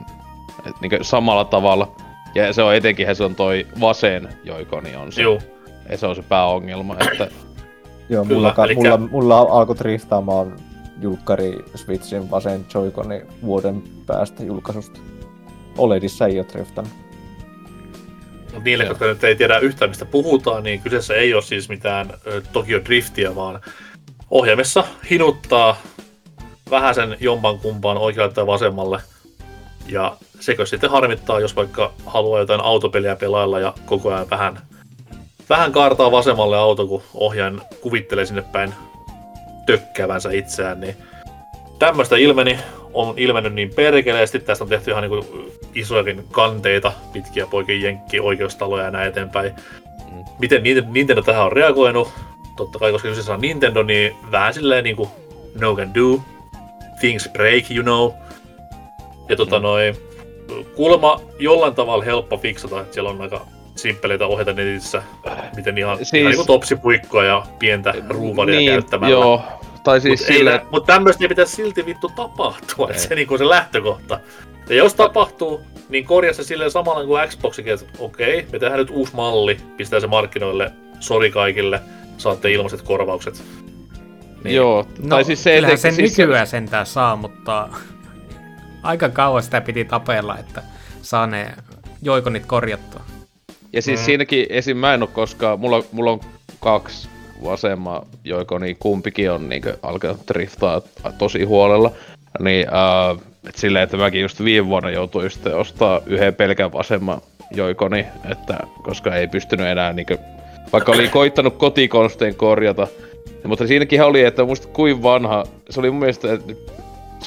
että 0.59 0.81
niin 0.81 1.05
samalla 1.05 1.45
tavalla. 1.45 1.95
Ja 2.35 2.53
se 2.53 2.63
on 2.63 2.75
etenkin 2.75 3.15
se 3.15 3.23
on 3.23 3.35
toi 3.35 3.67
vasen 3.79 4.29
joikoni 4.43 4.95
on 4.95 5.11
se. 5.11 5.21
Joo. 5.21 5.39
Ja 5.89 5.97
se 5.97 6.07
on 6.07 6.15
se 6.15 6.21
pääongelma, 6.21 6.95
että... 6.99 7.27
Joo, 8.09 8.23
mulla, 8.23 8.51
Kyllä, 8.51 8.65
elikkä... 8.65 8.97
mulla, 8.97 9.09
mulla 9.11 9.37
alkoi 9.37 9.75
triftaamaan 9.75 10.59
julkkari 11.01 11.65
Switchin 11.75 12.31
vasen 12.31 12.65
joikoni 12.73 13.21
vuoden 13.41 13.83
päästä 14.05 14.43
julkaisusta. 14.43 14.99
OLEDissa 15.77 16.27
ei 16.27 16.39
ole 16.39 16.45
triftannut. 16.45 16.93
Mutta 18.43 18.63
niille, 18.63 18.83
jotka 18.83 19.05
nyt 19.05 19.23
ei 19.23 19.35
tiedä 19.35 19.59
yhtään 19.59 19.91
mistä 19.91 20.05
puhutaan, 20.05 20.63
niin 20.63 20.81
kyseessä 20.81 21.13
ei 21.13 21.33
ole 21.33 21.41
siis 21.41 21.69
mitään 21.69 22.13
Tokyo 22.53 22.85
Driftiä, 22.85 23.35
vaan 23.35 23.61
ohjaimessa 24.29 24.83
hinuttaa 25.09 25.77
vähän 26.69 26.95
sen 26.95 27.17
jompan 27.19 27.59
kumpaan 27.59 27.97
oikealle 27.97 28.33
tai 28.33 28.47
vasemmalle. 28.47 29.01
Ja 29.87 30.17
sekö 30.39 30.65
sitten 30.65 30.89
harmittaa, 30.89 31.39
jos 31.39 31.55
vaikka 31.55 31.93
haluaa 32.05 32.39
jotain 32.39 32.61
autopeliä 32.61 33.15
pelailla 33.15 33.59
ja 33.59 33.73
koko 33.85 34.13
ajan 34.13 34.29
vähän, 34.29 34.57
vähän 35.49 35.71
kaartaa 35.71 36.11
vasemmalle 36.11 36.57
auto, 36.57 36.87
kun 36.87 37.03
ohjaajan 37.13 37.61
kuvittelee 37.81 38.25
sinne 38.25 38.41
päin 38.41 38.73
tökkäävänsä 39.65 40.31
itseään, 40.31 40.79
niin 40.79 40.95
tämmöistä 41.79 42.17
ilmeni, 42.17 42.59
on 42.93 43.13
ilmennyt 43.17 43.53
niin 43.53 43.73
perkeleesti. 43.75 44.39
Tästä 44.39 44.63
on 44.63 44.69
tehty 44.69 44.91
ihan 44.91 45.03
niin 45.03 45.49
isojakin 45.75 46.25
kanteita, 46.31 46.91
pitkiä 47.13 47.45
poikien 47.45 47.81
jenkki, 47.81 48.19
oikeustaloja 48.19 48.83
ja 48.83 48.91
näin 48.91 49.07
eteenpäin. 49.07 49.53
Mm. 50.11 50.23
Miten 50.39 50.63
Nintendo 50.93 51.21
tähän 51.21 51.45
on 51.45 51.51
reagoinut? 51.51 52.09
Totta 52.55 52.79
kai, 52.79 52.91
koska 52.91 53.07
kyseessä 53.07 53.33
on 53.33 53.41
Nintendo, 53.41 53.83
niin 53.83 54.15
vähän 54.31 54.53
silleen 54.53 54.83
niin 54.83 54.95
kuin 54.95 55.09
no 55.59 55.75
can 55.75 55.93
do. 55.93 56.21
Things 56.99 57.29
break, 57.33 57.71
you 57.71 57.83
know. 57.83 58.11
Ja 59.29 59.35
tota 59.35 59.59
mm. 59.59 59.63
noin, 59.63 59.95
kuulemma 60.75 61.21
jollain 61.39 61.75
tavalla 61.75 62.03
helppo 62.03 62.37
fiksata, 62.37 62.81
että 62.81 62.93
siellä 62.93 63.09
on 63.09 63.21
aika 63.21 63.45
simppeleitä 63.81 64.27
ohjata 64.27 64.53
netissä, 64.53 65.03
miten 65.55 65.77
ihan, 65.77 65.97
siis... 65.97 66.13
ihan 66.13 66.31
niin 66.31 66.47
topsipuikkoa 66.47 67.23
ja 67.23 67.45
pientä 67.59 67.93
ruuvaria 68.09 68.59
niin, 68.59 68.71
käyttämällä. 68.71 69.13
Joo, 69.13 69.43
tai 69.83 70.01
siis 70.01 70.19
Mutta 70.19 70.33
sille... 70.33 70.61
mut 70.71 70.85
tämmöistä 70.85 71.23
ei 71.23 71.27
pitäisi 71.27 71.55
silti 71.55 71.85
vittu 71.85 72.11
tapahtua, 72.15 72.89
että 72.89 73.01
se 73.01 73.15
niinku 73.15 73.37
se 73.37 73.49
lähtökohta. 73.49 74.19
Ja 74.69 74.75
jos 74.75 74.93
tapahtuu, 74.93 75.61
niin 75.89 76.05
korjaa 76.05 76.33
se 76.33 76.43
silleen 76.43 76.71
samalla 76.71 77.05
kuin 77.05 77.29
Xboxikin, 77.29 77.73
että 77.73 77.85
okei, 77.99 78.47
me 78.51 78.59
tehdään 78.59 78.79
nyt 78.79 78.89
uusi 78.89 79.15
malli, 79.15 79.57
pistää 79.77 79.99
se 79.99 80.07
markkinoille, 80.07 80.71
sori 80.99 81.31
kaikille, 81.31 81.81
saatte 82.17 82.51
ilmaiset 82.51 82.81
korvaukset. 82.81 83.43
Niin. 84.43 84.55
Joo, 84.55 84.85
no, 84.99 85.09
tai 85.09 85.23
siis 85.23 85.43
se 85.43 85.55
kyllähän 85.55 85.77
sen 85.77 85.93
siis 85.93 86.17
nykyään 86.17 86.47
se... 86.47 86.51
sentään 86.51 86.85
saa, 86.85 87.15
mutta 87.15 87.69
aika 88.83 89.09
kauan 89.09 89.43
sitä 89.43 89.61
piti 89.61 89.85
tapella, 89.85 90.37
että 90.37 90.63
saa 91.01 91.27
ne 91.27 91.53
joikonit 92.01 92.45
korjattua. 92.45 93.01
Ja 93.73 93.81
siis 93.81 93.99
mm. 93.99 94.05
siinäkin 94.05 94.45
esim. 94.49 94.77
mä 94.77 94.93
en 94.93 95.03
oo 95.03 95.09
koskaan, 95.13 95.59
mulla, 95.59 95.83
mulla 95.91 96.11
on 96.11 96.19
kaksi 96.59 97.09
vasemma 97.43 98.05
joikoni, 98.23 98.75
kumpikin 98.79 99.31
on 99.31 99.49
niin 99.49 99.63
alkanut 99.83 100.27
driftaa 100.27 100.81
tosi 101.17 101.43
huolella. 101.43 101.91
Niin 102.39 102.67
uh, 102.67 103.21
et 103.49 103.55
silleen, 103.55 103.83
että 103.83 103.97
mäkin 103.97 104.21
just 104.21 104.43
viime 104.43 104.67
vuonna 104.67 104.89
joutuin 104.89 105.23
just 105.23 105.45
ostaa 105.47 106.01
yhden 106.05 106.35
pelkän 106.35 106.73
vasemman 106.73 107.21
joikoni, 107.51 108.05
että 108.31 108.57
koska 108.83 109.15
ei 109.15 109.27
pystynyt 109.27 109.67
enää 109.67 109.93
niin 109.93 110.05
kuin, 110.05 110.19
vaikka 110.73 110.91
oli 110.91 111.07
koittanut 111.07 111.57
kotikonsteen 111.57 112.35
korjata, 112.35 112.87
mutta 113.47 113.67
siinäkin 113.67 114.03
oli, 114.03 114.23
että 114.23 114.45
muista 114.45 114.67
kuin 114.67 115.03
vanha, 115.03 115.43
se 115.69 115.79
oli 115.79 115.91
mun 115.91 115.99
mielestä, 115.99 116.33
että 116.33 116.53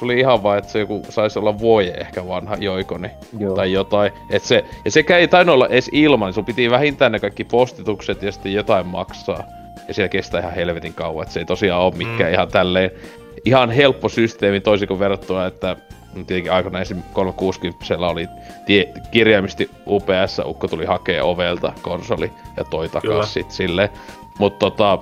se 0.03 0.07
oli 0.07 0.21
ihan 0.21 0.43
vaan, 0.43 0.59
että 0.59 0.71
se 0.71 0.79
joku 0.79 1.03
saisi 1.09 1.39
olla 1.39 1.59
voi 1.59 1.93
ehkä 2.01 2.29
vanha 2.29 2.57
joikoni 2.57 3.11
Joo. 3.39 3.55
tai 3.55 3.73
jotain. 3.73 4.13
Et 4.31 4.43
se, 4.43 4.65
ja 4.85 4.91
sekä 4.91 5.19
ei 5.19 5.29
tainnut 5.29 5.55
olla 5.55 5.69
edes 5.69 5.91
ilman, 5.93 6.33
sun 6.33 6.45
piti 6.45 6.71
vähintään 6.71 7.13
ne 7.13 7.21
kaikki 7.21 7.45
postitukset 7.45 8.23
ja 8.23 8.33
sitten 8.33 8.53
jotain 8.53 8.87
maksaa. 8.87 9.45
Ja 9.89 9.95
siellä 9.95 10.09
kestää 10.09 10.41
ihan 10.41 10.55
helvetin 10.55 10.95
kauan, 10.95 11.23
että 11.23 11.33
se 11.33 11.41
ei 11.41 11.47
tosiaan 11.47 11.83
ole 11.83 11.95
mikään 11.97 12.31
mm. 12.31 12.35
ihan 12.35 12.49
tälleen 12.49 12.91
ihan 13.45 13.71
helppo 13.71 14.09
systeemi 14.09 14.61
toisin 14.61 14.89
kuin 14.89 15.01
verrattuna, 15.01 15.47
että 15.47 15.77
tietenkin 16.15 16.53
aikana 16.53 16.81
esim. 16.81 17.03
360 17.13 17.85
oli 17.99 18.29
tie, 18.67 18.93
kirjaimisesti 19.11 19.71
UPS, 19.87 20.41
ukko 20.45 20.69
tuli 20.69 20.85
hakee 20.85 21.23
ovelta 21.23 21.73
konsoli 21.83 22.31
ja 22.57 22.65
toi 22.65 22.89
takas 22.89 23.35
sit 23.35 23.51
silleen. 23.51 23.89
Mutta 24.39 24.59
tota, 24.59 24.99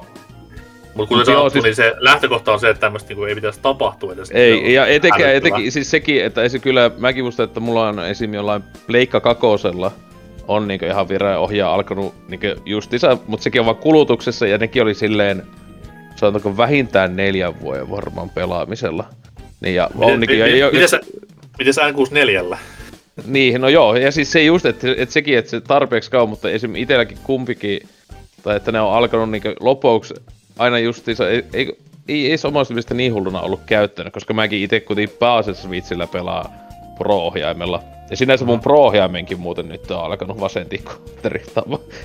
mutta 0.94 1.08
kuten 1.08 1.26
sanottu, 1.26 1.50
siis... 1.50 1.64
niin 1.64 1.74
se 1.74 1.94
lähtökohta 1.98 2.52
on 2.52 2.60
se, 2.60 2.70
että 2.70 2.80
tämmöistä 2.80 3.08
niinku 3.08 3.24
ei 3.24 3.34
pitäisi 3.34 3.60
tapahtua 3.62 4.12
edes. 4.12 4.30
Ei, 4.30 4.74
ja 4.74 4.86
etenkään, 4.86 5.34
etenkin, 5.34 5.72
siis 5.72 5.90
sekin, 5.90 6.24
että 6.24 6.48
se 6.48 6.58
kyllä, 6.58 6.90
mäkin 6.98 7.24
muistan, 7.24 7.44
että 7.44 7.60
mulla 7.60 7.88
on 7.88 8.06
esim. 8.06 8.34
jollain 8.34 8.62
Pleikka 8.86 9.20
kakosella 9.20 9.92
on 10.48 10.68
niinku 10.68 10.86
ihan 10.86 11.08
vireen 11.08 11.38
ohjaa 11.38 11.74
alkanut 11.74 12.14
niinku 12.28 12.46
justiinsa, 12.66 13.18
mutta 13.26 13.44
sekin 13.44 13.60
on 13.60 13.64
vaan 13.64 13.76
kulutuksessa 13.76 14.46
ja 14.46 14.58
nekin 14.58 14.82
oli 14.82 14.94
silleen, 14.94 15.42
sanotaanko 16.16 16.56
vähintään 16.56 17.16
neljän 17.16 17.60
vuoden 17.60 17.90
varmaan 17.90 18.30
pelaamisella. 18.30 19.04
Niin 19.60 19.74
ja 19.74 19.90
miten, 19.94 20.14
on, 20.14 20.20
niin, 20.20 20.58
ja, 20.58 20.70
miten, 20.70 20.88
sä, 20.88 21.00
miten 21.58 21.74
sä 21.74 21.90
N64? 21.90 22.56
Niin, 23.26 23.60
no 23.60 23.68
joo, 23.68 23.96
ja 23.96 24.12
siis 24.12 24.32
se 24.32 24.42
just, 24.42 24.66
että, 24.66 24.88
että 24.96 25.12
sekin, 25.12 25.38
että 25.38 25.50
se 25.50 25.60
tarpeeksi 25.60 26.10
kauan, 26.10 26.28
mutta 26.28 26.50
esim. 26.50 26.76
itselläkin 26.76 27.18
kumpikin, 27.22 27.80
tai 28.42 28.56
että 28.56 28.72
ne 28.72 28.80
on 28.80 28.94
alkanut 28.94 29.30
niinku 29.30 29.48
lopuksi 29.60 30.14
aina 30.58 30.78
justiinsa, 30.78 31.28
ei, 31.28 31.44
ei, 31.52 31.78
ei, 32.08 32.30
ei 32.30 32.36
omasta 32.44 32.74
mielestä 32.74 32.94
niin 32.94 33.14
hulluna 33.14 33.40
ollut 33.40 33.60
käyttänyt, 33.66 34.12
koska 34.12 34.34
mäkin 34.34 34.62
itse 34.62 34.80
kuitenkin 34.80 35.16
pääasiassa 35.18 35.62
Switchillä 35.62 36.06
pelaa 36.06 36.52
Pro-ohjaimella. 36.98 37.82
Ja 38.10 38.16
sinänsä 38.16 38.44
mun 38.44 38.60
Pro-ohjaimenkin 38.60 39.40
muuten 39.40 39.68
nyt 39.68 39.90
on 39.90 40.04
alkanut 40.04 40.40
vasen 40.40 40.68
tikku 40.68 40.92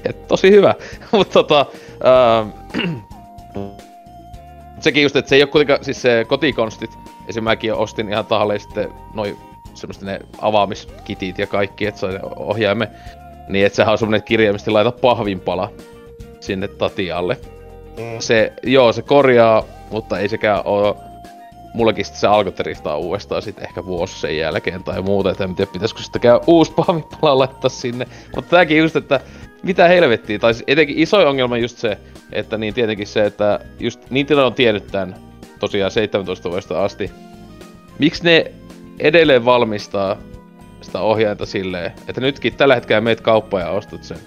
Et 0.05 0.27
tosi 0.27 0.51
hyvä. 0.51 0.75
Mutta 1.11 1.33
tota... 1.33 1.65
Ää, 2.03 2.45
sekin 4.79 5.03
just, 5.03 5.15
että 5.15 5.29
se 5.29 5.35
ei 5.35 5.41
ole 5.41 5.49
kuitenkaan, 5.49 5.83
siis 5.83 6.01
se 6.01 6.25
kotikonstit, 6.27 6.91
esim. 7.27 7.43
mäkin 7.43 7.73
ostin 7.73 8.09
ihan 8.09 8.25
tahalleen 8.25 8.59
sitten 8.59 8.89
noin 9.13 9.37
semmoista 9.73 10.05
ne 10.05 10.19
avaamiskitit 10.41 11.39
ja 11.39 11.47
kaikki, 11.47 11.85
että 11.85 11.99
se 11.99 12.05
on 12.05 12.19
ohjaimme. 12.35 12.89
Niin, 13.47 13.65
että 13.65 13.75
sehän 13.75 13.91
on 13.91 13.97
semmonen, 13.97 14.23
kirjaimisesti 14.23 14.71
laita 14.71 14.91
pahvinpala 14.91 15.71
sinne 16.39 16.67
tatialle. 16.67 17.37
Se, 18.19 18.53
joo, 18.63 18.93
se 18.93 19.01
korjaa, 19.01 19.63
mutta 19.91 20.19
ei 20.19 20.29
sekään 20.29 20.61
oo... 20.65 20.97
Mullakin 21.73 22.05
se 22.05 22.27
alkoi 22.27 22.53
driftaa 22.57 22.97
uudestaan 22.97 23.41
sitten 23.41 23.67
ehkä 23.67 23.85
vuosi 23.85 24.19
sen 24.19 24.37
jälkeen 24.37 24.83
tai 24.83 25.01
muuta, 25.01 25.31
että 25.31 25.43
en 25.43 25.55
tiedä 25.55 25.71
pitäisikö 25.71 26.01
sitten 26.01 26.21
käy 26.21 26.39
uusi 26.47 26.71
pahvipala 26.71 27.39
laittaa 27.39 27.69
sinne. 27.69 28.07
Mutta 28.35 28.49
tääkin 28.49 28.77
just, 28.77 28.95
että 28.95 29.19
mitä 29.63 29.87
helvettiä, 29.87 30.39
tai 30.39 30.53
siis 30.53 30.63
etenkin 30.67 30.99
iso 30.99 31.29
ongelma 31.29 31.57
just 31.57 31.77
se, 31.77 31.97
että 32.31 32.57
niin 32.57 32.73
tietenkin 32.73 33.07
se, 33.07 33.25
että 33.25 33.59
just 33.79 34.09
Nintendo 34.09 34.45
on 34.45 34.53
tiennyt 34.53 34.87
tän 34.87 35.15
tosiaan 35.59 35.91
17 35.91 36.49
vuodesta 36.49 36.83
asti. 36.83 37.11
Miksi 37.99 38.23
ne 38.23 38.51
edelleen 38.99 39.45
valmistaa 39.45 40.17
sitä 40.81 40.99
ohjainta 40.99 41.45
silleen, 41.45 41.91
että 42.07 42.21
nytkin 42.21 42.55
tällä 42.55 42.75
hetkellä 42.75 43.01
meet 43.01 43.21
kauppaan 43.21 43.63
ja 43.63 43.69
ostat 43.69 44.03
sen 44.03 44.17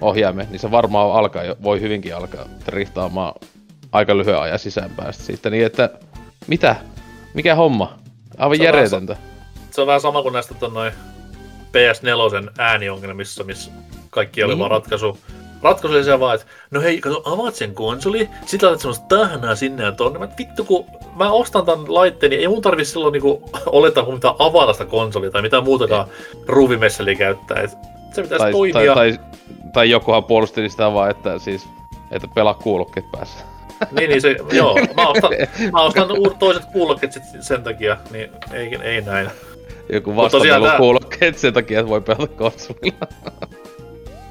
ohjaimen, 0.00 0.46
niin 0.50 0.60
se 0.60 0.70
varmaan 0.70 1.12
alkaa, 1.12 1.42
voi 1.62 1.80
hyvinkin 1.80 2.16
alkaa 2.16 2.44
driftaamaan 2.66 3.34
aika 3.92 4.16
lyhyen 4.16 4.38
ajan 4.38 4.58
sisäänpäästä 4.58 5.22
siitä, 5.22 5.50
niin 5.50 5.66
että 5.66 5.90
mitä? 6.46 6.76
Mikä 7.34 7.54
homma? 7.54 7.98
Aivan 8.38 8.60
järjetöntä. 8.60 9.16
Se 9.70 9.80
on 9.80 9.86
vähän 9.86 10.00
sama 10.00 10.22
kuin 10.22 10.32
näistä 10.32 10.54
ton 10.54 10.74
noin 10.74 10.92
PS4 11.68 12.50
ääniongelmissa, 12.58 13.44
missä 13.44 13.70
kaikki 14.10 14.42
oli 14.42 14.52
niin. 14.52 14.58
vaan 14.58 14.70
ratkaisu. 14.70 15.18
Ratkaisu 15.62 15.96
oli 15.96 16.04
se 16.04 16.20
vaan, 16.20 16.34
että 16.34 16.46
no 16.70 16.80
hei, 16.80 17.00
kato, 17.00 17.22
avaat 17.24 17.54
sen 17.54 17.74
konsoli, 17.74 18.28
sit 18.46 18.62
laitat 18.62 18.80
semmoista 18.80 19.06
tähnää 19.16 19.54
sinne 19.54 19.84
ja 19.84 19.92
tonne. 19.92 20.18
Mä, 20.18 20.28
vittu, 20.38 20.64
kun 20.64 20.84
mä 21.16 21.30
ostan 21.30 21.66
tän 21.66 21.94
laitteen, 21.94 22.30
niin 22.30 22.40
ei 22.40 22.48
mun 22.48 22.62
tarvi 22.62 22.84
silloin 22.84 23.12
niinku 23.12 23.50
oleta 23.66 24.02
kun 24.02 24.14
mitä 24.14 24.34
avata 24.38 24.72
sitä 24.72 24.84
konsolia 24.84 25.30
tai 25.30 25.42
mitään 25.42 25.64
muutakaan 25.64 26.08
ruuvimesseliä 26.46 27.14
käyttää. 27.14 27.62
Et 27.62 27.70
se 28.12 28.22
pitäisi 28.22 28.42
tai, 28.42 28.52
toimia. 28.52 28.94
Tai, 28.94 29.12
tai, 29.12 29.18
tai 29.72 29.90
jokuhan 29.90 30.24
puolusteli 30.24 30.68
sitä 30.68 30.92
vaan, 30.92 31.10
että 31.10 31.38
siis, 31.38 31.68
että 32.10 32.28
pelaa 32.34 32.54
kuulokkeet 32.54 33.10
päässä. 33.12 33.44
niin, 33.92 34.10
niin 34.10 34.22
se, 34.22 34.36
joo. 34.52 34.78
Mä 34.96 35.08
ostan, 35.08 35.30
mä 35.72 35.82
ostan 35.82 36.08
toiset 36.38 36.64
kuulokkeet 36.64 37.12
sit 37.12 37.22
sen 37.40 37.62
takia, 37.62 37.96
niin 38.10 38.30
ei, 38.52 38.78
ei 38.82 39.00
näin. 39.00 39.30
Joku 39.92 40.14
kuulokkeet 40.76 41.34
tää... 41.34 41.40
sen 41.40 41.52
takia, 41.52 41.80
että 41.80 41.90
voi 41.90 42.00
pelata 42.00 42.26
konsolilla. 42.26 43.06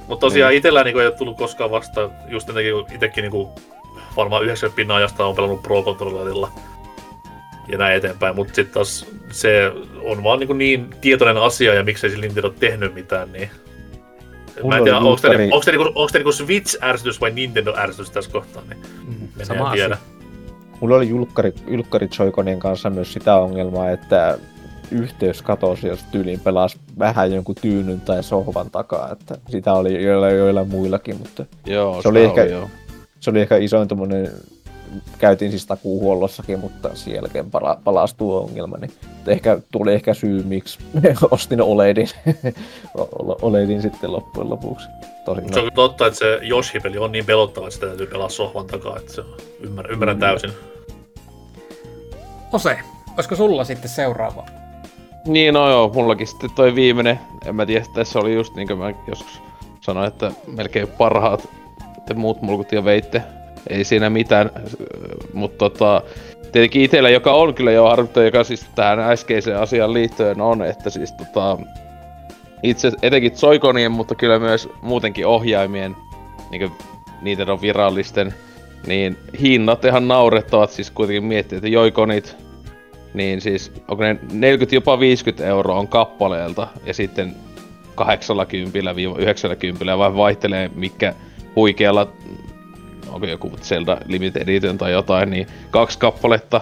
Mutta 0.07 0.25
tosiaan 0.25 0.49
niin. 0.49 0.57
itsellä 0.57 0.83
niin 0.83 0.99
ei 0.99 1.05
ole 1.05 1.15
tullut 1.15 1.37
koskaan 1.37 1.71
vasta, 1.71 2.09
just 2.27 2.49
itsekin 2.93 3.21
niin 3.21 3.47
varmaan 4.15 4.43
90 4.43 4.75
pinnan 4.75 4.97
ajasta 4.97 5.25
on 5.25 5.35
pelannut 5.35 5.63
Pro 5.63 5.83
Controllerilla 5.83 6.51
ja 7.67 7.77
näin 7.77 7.97
eteenpäin, 7.97 8.35
mutta 8.35 8.55
sitten 8.55 8.73
taas 8.73 9.05
se 9.31 9.71
on 10.03 10.23
vaan 10.23 10.39
niin, 10.39 10.57
niin 10.57 10.89
tietoinen 11.01 11.37
asia 11.37 11.73
ja 11.73 11.83
miksei 11.83 12.09
sillä 12.09 12.21
Nintendo 12.21 12.47
ole 12.47 12.55
tehnyt 12.59 12.93
mitään, 12.93 13.31
niin... 13.31 13.49
Mulla 14.63 14.75
Mä 14.75 14.77
en 14.77 14.83
tiedä, 14.83 14.97
oli 14.97 15.07
onko 15.07 15.21
te, 15.21 15.37
niinku, 15.37 15.55
onko 15.95 16.09
te 16.11 16.17
niinku 16.17 16.31
Switch-ärsytys 16.31 17.21
vai 17.21 17.31
Nintendo-ärsytys 17.31 18.09
tässä 18.11 18.31
kohtaa, 18.31 18.63
niin 18.69 18.79
Mm, 19.07 19.27
en 19.39 19.45
sama 19.45 19.71
tiedä. 19.71 19.93
asia. 19.95 20.05
Mulla 20.81 20.95
oli 20.95 21.09
julkkari, 21.09 21.53
julkkari 21.67 22.07
Joy-Conin 22.07 22.59
kanssa 22.59 22.89
myös 22.89 23.13
sitä 23.13 23.35
ongelmaa, 23.35 23.89
että 23.91 24.37
yhteys 24.91 25.41
katosi, 25.41 25.87
jos 25.87 26.03
tyyliin 26.11 26.39
pelasi 26.39 26.77
vähän 26.99 27.31
jonkun 27.33 27.55
tyynyn 27.61 28.01
tai 28.01 28.23
sohvan 28.23 28.69
takaa, 28.69 29.11
että 29.11 29.37
sitä 29.49 29.73
oli 29.73 30.03
joilla, 30.03 30.29
joilla 30.29 30.63
muillakin, 30.63 31.17
mutta 31.17 31.45
Joo, 31.65 32.01
Se 32.01 32.07
oli 32.07 32.23
ehkä- 32.23 32.43
joo. 32.43 32.69
se 33.19 33.29
oli 33.29 33.41
ehkä 33.41 33.57
isoin 33.57 33.87
tommonen, 33.87 34.31
käytiin 35.17 35.51
siis 35.51 35.65
takuuhuollossakin, 35.65 36.59
mutta 36.59 36.89
sen 36.95 37.13
jälkeen 37.13 37.51
pala, 37.51 37.77
palasi 37.83 38.17
tuo 38.17 38.41
ongelma, 38.41 38.77
niin 38.77 38.91
ehkä 39.27 39.59
tuli 39.71 39.93
ehkä 39.93 40.13
syy, 40.13 40.43
miksi 40.43 40.79
ostin 41.31 41.61
OLEDin, 41.61 42.07
OLEDin 43.41 43.81
sitten 43.81 44.11
loppujen 44.11 44.49
lopuksi. 44.49 44.87
Tosin 45.25 45.53
Se 45.53 45.59
on 45.59 45.71
totta, 45.75 46.07
että 46.07 46.19
se 46.19 46.39
Yoshi-peli 46.49 46.97
on 46.97 47.11
niin 47.11 47.25
pelottava, 47.25 47.67
että 47.67 47.73
sitä 47.75 47.87
täytyy 47.87 48.07
pelaa 48.07 48.29
sohvan 48.29 48.65
takaa, 48.67 48.97
että 48.97 49.13
se 49.13 49.23
ymmärrän, 49.59 49.93
ymmärrän 49.93 50.17
Mm. 50.17 50.21
täysin. 50.21 50.51
Ose, 52.53 52.77
olisiko 53.13 53.35
sulla 53.35 53.63
sitten 53.63 53.89
seuraava? 53.89 54.45
Niin, 55.25 55.53
no 55.53 55.69
joo, 55.69 55.91
mullakin 55.93 56.27
sitten 56.27 56.49
toi 56.55 56.75
viimeinen, 56.75 57.19
en 57.45 57.55
mä 57.55 57.65
tiedä, 57.65 57.85
tässä 57.93 58.19
oli 58.19 58.33
just 58.35 58.55
niin 58.55 58.67
kuin 58.67 58.79
mä 58.79 58.93
joskus 59.07 59.41
sanoin, 59.81 60.07
että 60.07 60.31
melkein 60.47 60.87
parhaat 60.87 61.47
te 62.05 62.13
muut 62.13 62.41
mulkut 62.41 62.71
ja 62.71 62.83
veitte. 62.85 63.23
Ei 63.69 63.83
siinä 63.83 64.09
mitään, 64.09 64.51
mutta 65.33 65.57
tota, 65.57 66.01
tietenkin 66.51 66.81
itsellä, 66.81 67.09
joka 67.09 67.33
on 67.33 67.53
kyllä 67.53 67.71
jo 67.71 67.83
harvittu, 67.83 68.19
joka 68.21 68.43
siis 68.43 68.65
tähän 68.75 68.99
äskeiseen 68.99 69.59
asiaan 69.59 69.93
liittyen 69.93 70.41
on, 70.41 70.63
että 70.63 70.89
siis 70.89 71.11
tota, 71.11 71.57
itse 72.63 72.91
etenkin 73.01 73.31
Joy-Conien, 73.31 73.91
mutta 73.91 74.15
kyllä 74.15 74.39
myös 74.39 74.69
muutenkin 74.81 75.27
ohjaimien, 75.27 75.95
niin 76.51 76.71
niiden 77.21 77.49
on 77.49 77.61
virallisten, 77.61 78.33
niin 78.87 79.17
hinnat 79.41 79.85
ihan 79.85 80.07
naurettavat, 80.07 80.71
siis 80.71 80.91
kuitenkin 80.91 81.23
miettii, 81.23 81.55
että 81.55 81.67
Joy-Conit, 81.67 82.35
niin 83.13 83.41
siis 83.41 83.71
onko 83.87 84.03
ne 84.03 84.19
40 84.31 84.75
jopa 84.75 84.99
50 84.99 85.45
euroa 85.45 85.79
on 85.79 85.87
kappaleelta 85.87 86.67
ja 86.85 86.93
sitten 86.93 87.35
80-90 88.01 88.03
vai 89.97 90.15
vaihtelee 90.15 90.71
mikä 90.75 91.13
huikealla, 91.55 92.07
onko 93.09 93.25
joku 93.25 93.51
Zelda 93.61 93.97
Limited 94.05 94.41
Edition 94.41 94.77
tai 94.77 94.91
jotain, 94.91 95.29
niin 95.29 95.47
kaksi 95.71 95.99
kappaletta 95.99 96.61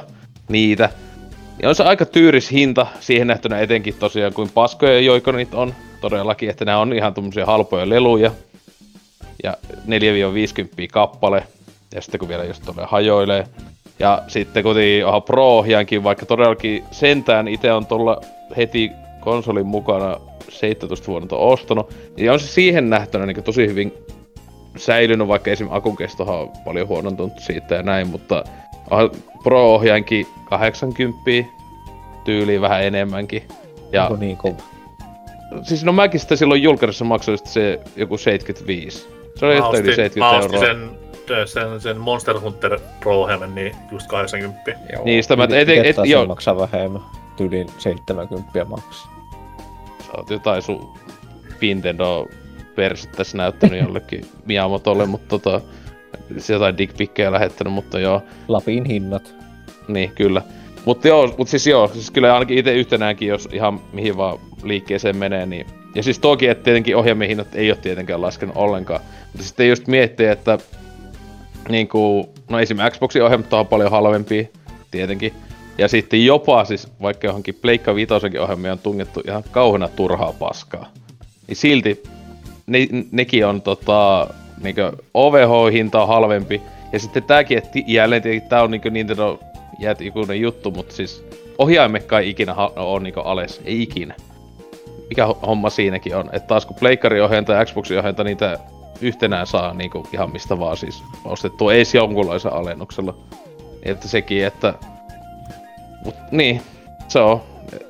niitä. 0.50 0.90
Ja 1.62 1.70
on 1.70 1.76
se 1.76 1.84
aika 1.84 2.06
tyyris 2.06 2.52
hinta 2.52 2.88
siihen 3.00 3.28
nähtynä 3.28 3.60
etenkin 3.60 3.94
tosiaan 4.00 4.34
kuin 4.34 4.50
paskoja 4.54 5.00
joikonit 5.00 5.54
on 5.54 5.74
todellakin, 6.02 6.50
että 6.50 6.66
nämä 6.66 6.80
on 6.80 6.94
ihan 6.94 7.14
tuommoisia 7.14 7.46
halpoja 7.46 7.90
leluja. 7.90 8.32
Ja 9.44 9.54
4-50 9.88 9.88
kappale. 10.92 11.44
Ja 11.96 12.02
sitten 12.02 12.20
kun 12.20 12.30
vielä 12.30 12.44
just 12.44 12.64
todella 12.66 12.88
hajoilee. 12.88 13.48
Ja 14.00 14.22
sitten 14.28 14.64
kuitenkin 14.64 15.06
onhan 15.06 15.24
Pro-ohjaankin, 15.24 16.04
vaikka 16.04 16.26
todellakin 16.26 16.84
sentään 16.92 17.48
itse 17.48 17.74
on 17.74 17.86
tuolla 17.86 18.22
heti 18.58 18.92
konsolin 19.20 19.66
mukana 19.66 20.18
17 20.50 21.08
vuotta 21.08 21.36
ostanut, 21.36 21.94
niin 22.18 22.32
on 22.32 22.40
se 22.40 22.48
siihen 22.48 22.90
nähtynä 22.90 23.26
niin 23.26 23.44
tosi 23.44 23.68
hyvin 23.68 23.94
säilynyt, 24.78 25.28
vaikka 25.28 25.52
esim. 25.52 25.68
akun 25.72 25.98
kestohan 25.98 26.40
on 26.40 26.52
paljon 26.66 26.88
huonontunut 26.88 27.40
siitä 27.40 27.76
ja 27.76 27.84
näin, 27.84 28.08
mutta 28.08 28.44
onhan 28.90 29.10
Pro-ohjaankin 29.44 30.28
80 30.50 31.20
tyyliin 32.24 32.62
vähän 32.62 32.84
enemmänkin. 32.84 33.44
Ja 33.92 34.04
Onko 34.04 34.16
niin 34.16 34.38
kova? 34.38 34.76
siis 35.64 35.84
no 35.84 35.92
mäkin 35.92 36.20
sitä 36.20 36.36
silloin 36.36 36.64
julkaisussa 36.64 37.06
maksoin 37.06 37.38
se 37.44 37.80
joku 37.96 38.18
75. 38.18 39.08
Se 39.36 39.46
oli 39.46 39.56
jotain 39.56 39.84
yli 39.84 39.90
ostin, 39.90 39.96
70 39.96 40.20
mä 40.20 40.40
ostin 40.40 40.64
euroa. 40.64 40.98
sen, 41.28 41.48
sen, 41.48 41.82
sen 41.82 41.98
Monster 41.98 42.40
Hunter 42.40 42.80
pro 43.00 43.28
niin 43.54 43.76
just 43.92 44.08
80. 44.08 44.72
Joo. 44.94 45.06
Niin, 45.06 45.24
sitä 45.24 45.36
mä, 45.36 45.44
et, 45.44 45.52
et, 45.70 45.86
et, 45.86 45.96
taas 45.96 46.08
joo, 46.08 46.26
maksaa 46.26 46.58
vähemmän. 46.58 47.02
Tyyliin 47.38 47.68
70 47.78 48.66
maksaa. 48.66 49.12
sä 50.06 50.12
oot 50.18 50.30
jotain 50.30 50.62
sun 50.62 50.94
Nintendo 51.62 52.28
versit 52.78 53.12
tässä 53.12 53.38
näyttänyt 53.38 53.82
jollekin 53.82 54.26
Miyamotolle, 54.46 55.06
mutta 55.06 55.28
tota, 55.28 55.62
jotain 56.50 56.78
dickpikkejä 56.78 57.32
lähettänyt, 57.32 57.74
mutta 57.74 58.00
joo, 58.00 58.22
Lapin 58.48 58.86
hinnat. 58.86 59.36
niin 59.88 60.12
kyllä. 60.16 60.42
Mutta 60.86 61.08
joo, 61.08 61.36
mut 61.38 61.48
siis 61.48 61.68
joo, 61.68 61.88
siis 61.88 62.12
kyllä 62.12 62.34
ainakin 62.34 62.58
itse 62.58 62.74
yhtenäänkin, 62.74 63.28
jos 63.28 63.50
ihan 63.52 63.82
mihin 63.94 64.18
vaan 64.18 64.40
liikkeeseen 64.64 65.18
menee, 65.18 65.46
niin... 65.46 65.68
Ja 65.96 66.04
siis 66.04 66.20
toki, 66.20 66.48
että 66.48 66.64
tietenkin 66.64 66.96
ohjaamien 66.96 67.30
hinnat 67.30 67.56
ei 67.56 67.72
ole 67.72 67.78
tietenkään 67.82 68.22
laskenut 68.22 68.56
ollenkaan. 68.58 69.00
Mutta 69.32 69.48
sitten 69.48 69.70
just 69.70 69.88
miettii, 69.88 70.28
että 70.28 70.58
niinku, 71.70 72.30
no 72.50 72.60
esim. 72.60 72.78
Xboxin 72.92 73.24
ohjelmat 73.24 73.54
on 73.54 73.68
paljon 73.68 73.92
halvempia, 73.92 74.44
tietenkin. 74.92 75.34
Ja 75.78 75.88
sitten 75.88 76.26
jopa 76.26 76.66
siis, 76.66 76.88
vaikka 77.02 77.28
johonkin 77.28 77.56
Pleikka 77.62 77.96
Vitosenkin 77.96 78.42
ohjelmia 78.42 78.72
on 78.72 78.80
tungettu 78.80 79.22
ihan 79.28 79.44
kauheena 79.52 79.88
turhaa 79.88 80.34
paskaa. 80.34 80.92
Niin 81.48 81.56
silti 81.56 82.04
ne, 82.68 82.88
nekin 83.12 83.46
on 83.46 83.62
tota, 83.62 84.28
niinku 84.64 84.82
OVH-hinta 85.14 86.02
on 86.02 86.08
halvempi. 86.08 86.62
Ja 86.92 87.00
sitten 87.00 87.24
tääkin, 87.24 87.58
että 87.58 87.80
jälleen 87.88 88.22
tietenkin 88.22 88.50
tää 88.50 88.64
on 88.64 88.72
niinku 88.72 88.90
Nintendo 88.90 89.40
ikuinen 90.00 90.42
juttu, 90.42 90.72
mutta 90.72 90.96
siis 90.96 91.26
ohjaimekaan 91.58 92.22
ei 92.22 92.30
ikinä 92.30 92.54
ha- 92.54 92.72
on 92.76 93.04
niinku 93.04 93.20
ales, 93.20 93.62
ei 93.66 93.82
ikinä. 93.82 94.16
Mikä 95.10 95.26
ho- 95.26 95.48
homma 95.48 95.70
siinäkin 95.70 96.16
on, 96.16 96.30
että 96.34 96.48
taas 96.48 96.66
kun 96.66 96.76
Pleikkari 96.80 97.22
ohjainta 97.22 97.54
ja 97.54 97.66
Xboxin 97.66 98.00
ohjainta 98.00 98.24
niitä 98.24 98.60
yhtenään 99.02 99.48
saa 99.48 99.74
niinku 99.74 100.08
ihan 100.14 100.32
mistä 100.32 100.60
vaan 100.60 100.78
siis 100.78 101.04
ostettua, 101.26 101.74
ees 101.74 101.96
jonkunlaisen 101.96 102.54
alennuksella. 102.54 103.18
Että 103.84 104.08
sekin, 104.08 104.46
että... 104.46 104.74
Mut 106.06 106.16
niin, 106.32 106.62
se 107.08 107.20
on. 107.20 107.42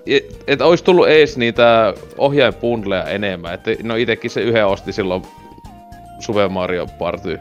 Et, 0.06 0.44
et 0.48 0.62
ois 0.62 0.84
tullut 0.84 1.08
ees 1.08 1.38
niitä 1.38 1.94
ohjainbundleja 2.18 3.04
enemmän, 3.04 3.54
että 3.54 3.72
no 3.84 3.96
itekin 3.96 4.32
se 4.32 4.42
yhden 4.42 4.68
osti 4.68 4.94
silloin 4.94 5.22
Super 6.20 6.50
Mario 6.50 6.88
Party, 7.00 7.40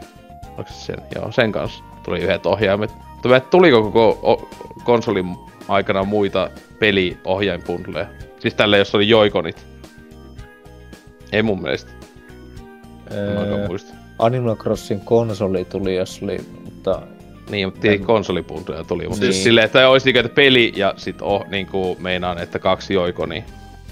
onko 0.57 0.71
se 0.71 0.85
sen? 0.85 0.97
Joo, 1.15 1.31
sen 1.31 1.51
kanssa 1.51 1.83
tuli 2.03 2.19
yhdet 2.19 2.45
ohjaimet. 2.45 2.91
Mutta 3.11 3.29
mä 3.29 3.35
et 3.35 3.49
tuliko 3.49 3.83
koko 3.83 4.19
o- 4.23 4.49
konsolin 4.83 5.35
aikana 5.67 6.03
muita 6.03 6.49
peliohjainbundleja? 6.79 8.07
Siis 8.39 8.53
tällä 8.53 8.77
jos 8.77 8.95
oli 8.95 9.09
joikonit. 9.09 9.65
Ei 11.31 11.43
mun 11.43 11.61
mielestä. 11.61 11.91
Öö. 13.11 13.67
Animal 14.19 14.55
Crossing 14.55 15.01
konsoli 15.05 15.65
tuli, 15.65 15.95
jos 15.95 16.19
oli, 16.23 16.37
mutta 16.65 17.01
Niin, 17.49 17.67
mutta 17.67 17.81
tietenkin 17.81 18.07
konsolibundleja 18.07 18.83
tuli. 18.83 19.03
Mutta 19.07 19.21
Niin. 19.25 19.33
siis 19.33 19.43
silleen, 19.43 19.65
että 19.65 19.89
olisi 19.89 20.05
niinku, 20.05 20.19
että 20.19 20.35
peli 20.35 20.73
ja 20.75 20.93
sit 20.97 21.21
oh, 21.21 21.45
niinku 21.47 21.97
meinaan, 21.99 22.37
että 22.37 22.59
kaksi 22.59 22.93
joikoni. 22.93 23.43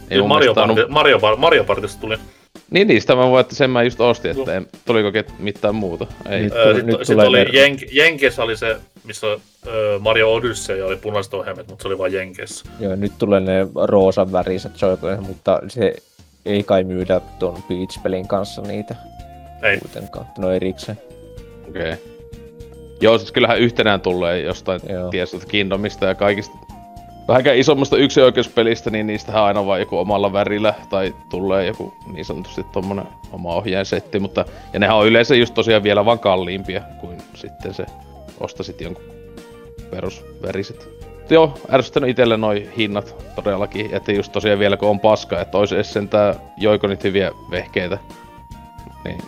Ei 0.10 0.20
mun 0.20 0.28
Mario, 0.28 0.54
mielestä 0.54 0.74
Party, 0.76 0.92
Mario, 0.94 1.18
Par- 1.18 1.38
Mario 1.38 1.64
Partista 1.64 2.02
tuli. 2.02 2.18
Niin, 2.72 2.88
niin, 2.88 3.02
sitä 3.02 3.16
mä 3.16 3.30
voin, 3.30 3.42
että 3.42 3.56
sen 3.56 3.70
mä 3.70 3.84
just 3.84 4.02
ostin, 4.02 4.32
että 4.32 4.54
en, 4.56 4.68
tuliko 4.86 5.12
ket, 5.12 5.34
mitään 5.40 5.76
muuta. 5.76 6.08
Ei. 6.30 6.42
Nyt 6.42 6.54
Öö, 6.54 6.74
tuli- 6.74 6.84
nyt 6.84 6.98
sit 7.04 7.08
tulee 7.08 7.28
oli 7.28 7.58
Jenk, 7.58 7.80
Jenkeissä 7.92 8.44
oli 8.44 8.58
se, 8.58 8.78
missä 9.04 9.28
öö, 9.68 10.00
Mario 10.00 10.34
Odyssey 10.34 10.78
ja 10.80 10.86
oli 10.86 10.96
punaiset 10.96 11.34
ohjelmat, 11.34 11.68
mutta 11.68 11.82
se 11.82 11.88
oli 11.88 11.98
vain 11.98 12.14
Jenkeissä. 12.14 12.66
joo, 12.80 12.96
nyt 12.96 13.12
tulee 13.18 13.40
ne 13.40 13.68
roosan 13.84 14.32
väriset 14.32 14.82
joy 14.82 14.98
mutta 15.28 15.60
se 15.68 15.94
ei 16.46 16.64
kai 16.64 16.84
myydä 16.84 17.22
ton 17.40 17.64
Peach-pelin 17.68 18.28
kanssa 18.28 18.62
niitä 18.62 18.96
Ei. 19.64 19.78
kuitenkaan. 19.78 20.26
No 20.38 20.52
erikseen. 20.52 20.98
Okei. 21.70 21.82
Okay. 21.82 22.13
Joo, 23.02 23.18
siis 23.18 23.32
kyllähän 23.32 23.60
yhtenään 23.60 24.02
tulee 24.02 24.42
jostain. 24.42 24.82
Tears 25.12 25.46
Kingdomista 25.48 26.06
ja 26.06 26.16
kaikista 26.16 26.58
vähänkään 27.28 27.58
isommasta 27.58 27.98
yksioikeuspelistä, 27.98 28.90
niin 28.90 29.08
niistähän 29.08 29.42
on 29.42 29.48
aina 29.48 29.66
vaan 29.66 29.80
joku 29.80 29.98
omalla 29.98 30.34
värillä 30.34 30.74
tai 30.90 31.16
tulee 31.30 31.66
joku 31.66 31.94
niin 32.14 32.26
sanotusti 32.26 32.64
tommonen 32.64 33.06
oma 33.32 33.56
ohjainsetti, 33.56 34.20
mutta 34.20 34.46
ja 34.74 34.80
nehän 34.80 34.98
on 34.98 35.08
yleensä 35.08 35.36
just 35.36 35.54
tosiaan 35.54 35.84
vielä 35.84 36.06
vaan 36.06 36.20
kalliimpia 36.20 36.82
kuin 37.02 37.18
sitten 37.34 37.74
se 37.74 37.86
ostasit 38.40 38.82
jonkun 38.82 39.04
perusväriset. 39.92 40.90
Mutta 41.18 41.34
joo, 41.34 41.54
ärsyttänyt 41.72 42.10
itelle 42.10 42.38
noi 42.38 42.70
hinnat 42.78 43.16
todellakin, 43.36 43.90
että 43.94 44.12
just 44.12 44.32
tosiaan 44.32 44.60
vielä 44.60 44.78
kun 44.78 44.90
on 44.90 45.00
paska, 45.00 45.42
että 45.42 45.58
olisi 45.58 45.76
edes 45.76 45.94
sentään 45.94 46.36
joikonit 46.58 47.04
hyviä 47.04 47.32
vehkeitä. 47.52 47.98
Niin, 49.06 49.22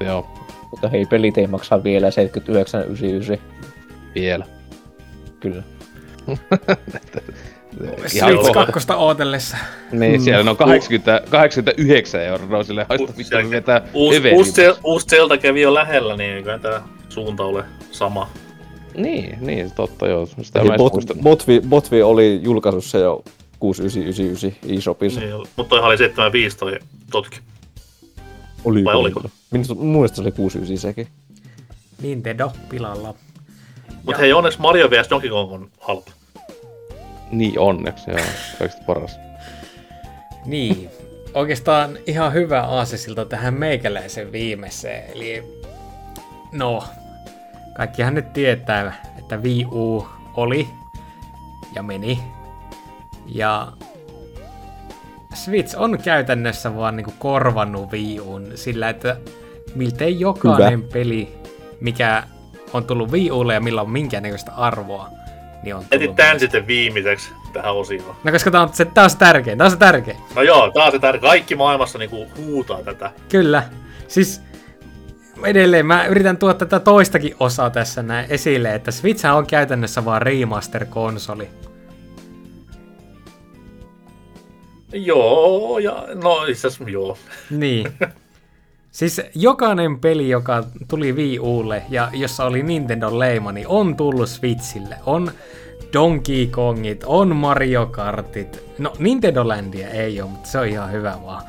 joo, 0.00 0.26
Mutta 0.70 0.88
hei, 0.88 1.06
pelit 1.06 1.38
ei 1.38 1.46
maksaa 1.46 1.84
vielä 1.84 2.08
79,99. 2.10 3.40
vielä. 4.14 4.46
Kyllä. 5.40 5.62
Switch 8.06 8.52
kohta. 8.54 8.66
2 8.72 8.92
ootellessa. 8.96 9.56
Niin, 9.92 10.20
siellä 10.20 10.50
on 10.50 10.56
80, 10.56 11.22
89 11.30 12.20
euroa, 12.20 12.64
sille 12.64 12.86
haista 12.88 13.12
me 13.42 13.50
vetää 13.50 13.82
Uusi, 13.92 14.20
Zel- 14.52 14.78
uusi 14.84 15.06
Zelda 15.06 15.38
kävi 15.38 15.60
jo 15.60 15.74
lähellä, 15.74 16.16
niin 16.16 16.42
kyllä 16.42 16.58
tämä 16.58 16.82
suunta 17.08 17.44
ole 17.44 17.64
sama. 17.90 18.30
Niin, 18.96 19.38
niin, 19.40 19.70
totta 19.70 20.08
joo. 20.08 20.28
Sitä 20.42 20.64
mä 20.64 20.76
bot. 20.76 20.92
Botvi, 21.22 21.60
Botvi 21.68 22.02
oli 22.02 22.40
julkaisussa 22.42 22.98
jo 22.98 23.24
6999 23.58 24.70
ei 24.70 24.80
sopisi. 24.80 25.20
Niin, 25.20 25.34
mutta 25.34 25.70
toihan 25.70 25.88
oli 25.88 25.98
75 25.98 26.58
toi 26.58 26.78
totki. 27.10 27.40
Oli, 28.64 28.84
vai 28.84 28.94
oliko? 28.94 29.22
Minusta, 29.50 29.74
mun 29.74 29.86
mielestä 29.86 30.16
se 30.16 30.22
oli 30.22 30.32
69 30.32 30.78
sekin. 30.78 31.08
Nintendo 32.02 32.52
pilalla. 32.68 33.14
Mutta 34.04 34.20
hei, 34.20 34.32
onneksi 34.32 34.60
Mario 34.60 34.90
vs 34.90 35.10
Donkey 35.10 35.30
Kong 35.30 35.52
on 35.52 35.70
halpa. 35.80 36.10
Niin 37.30 37.58
onneksi, 37.58 38.10
joo. 38.10 38.20
Kaikista 38.58 38.82
paras. 38.86 39.18
Niin, 40.46 40.90
oikeastaan 41.34 41.98
ihan 42.06 42.32
hyvä 42.32 42.62
aasesilta 42.62 43.24
tähän 43.24 43.54
meikäläisen 43.54 44.32
viimeiseen. 44.32 45.12
Eli 45.12 45.42
no, 46.52 46.84
kaikkihan 47.76 48.14
nyt 48.14 48.32
tietää, 48.32 49.02
että 49.18 49.36
Wii 49.36 49.64
U 49.64 50.06
oli 50.34 50.68
ja 51.74 51.82
meni. 51.82 52.20
Ja 53.26 53.72
Switch 55.34 55.74
on 55.78 55.98
käytännössä 55.98 56.76
vaan 56.76 56.96
niinku 56.96 57.14
korvannut 57.18 57.92
Wii 57.92 58.20
Uun 58.20 58.46
sillä, 58.54 58.88
että 58.88 59.16
miltei 59.74 60.20
jokainen 60.20 60.78
Hyvä. 60.78 60.92
peli, 60.92 61.34
mikä 61.80 62.22
on 62.72 62.84
tullut 62.84 63.12
Wii 63.12 63.30
Ulle 63.30 63.54
ja 63.54 63.60
millä 63.60 63.82
on 63.82 63.90
minkäännäköistä 63.90 64.52
arvoa, 64.52 65.08
niin 65.62 65.74
on 65.74 65.84
tullut. 65.98 66.16
tän 66.16 66.40
sitten 66.40 66.66
viimeiseksi 66.66 67.30
tähän 67.52 67.74
osioon. 67.74 68.16
No 68.24 68.32
koska 68.32 68.50
tää 68.50 68.60
on 68.62 68.68
se, 68.72 68.84
tää 68.84 69.04
on 69.04 69.10
se 69.10 69.18
tärkein, 69.18 69.58
tää 69.58 69.64
on 69.64 69.70
se 69.70 69.76
tärkein. 69.76 70.16
No 70.36 70.42
joo, 70.42 70.70
tää 70.70 70.84
on 70.84 70.92
se 70.92 70.98
tär- 70.98 71.18
Kaikki 71.20 71.54
maailmassa 71.56 71.98
niinku 71.98 72.26
huutaa 72.36 72.82
tätä. 72.82 73.10
Kyllä. 73.28 73.62
Siis 74.08 74.42
edelleen 75.44 75.86
mä 75.86 76.06
yritän 76.06 76.36
tuoda 76.36 76.54
tätä 76.54 76.80
toistakin 76.80 77.34
osaa 77.40 77.70
tässä 77.70 78.02
näin 78.02 78.26
esille, 78.28 78.74
että 78.74 78.90
Switch 78.90 79.26
on 79.26 79.46
käytännössä 79.46 80.04
vaan 80.04 80.22
remaster-konsoli. 80.22 81.48
Joo, 84.92 85.78
ja 85.78 86.04
no 86.22 86.44
itse 86.44 86.66
asiassa 86.66 86.90
joo. 86.90 87.18
Niin. 87.50 87.86
Siis 88.90 89.20
jokainen 89.34 89.98
peli, 89.98 90.28
joka 90.28 90.64
tuli 90.88 91.12
Wii 91.12 91.38
Ulle 91.38 91.82
ja 91.88 92.08
jossa 92.12 92.44
oli 92.44 92.62
Nintendo 92.62 93.18
leima, 93.18 93.52
niin 93.52 93.68
on 93.68 93.96
tullut 93.96 94.28
Switchille. 94.28 94.96
On 95.06 95.32
Donkey 95.92 96.46
Kongit, 96.46 97.04
on 97.06 97.36
Mario 97.36 97.86
Kartit. 97.86 98.64
No 98.78 98.92
Nintendo 98.98 99.48
Landia 99.48 99.88
ei 99.88 100.20
ole, 100.20 100.30
mutta 100.30 100.48
se 100.48 100.58
on 100.58 100.66
ihan 100.66 100.92
hyvä 100.92 101.18
vaan. 101.24 101.42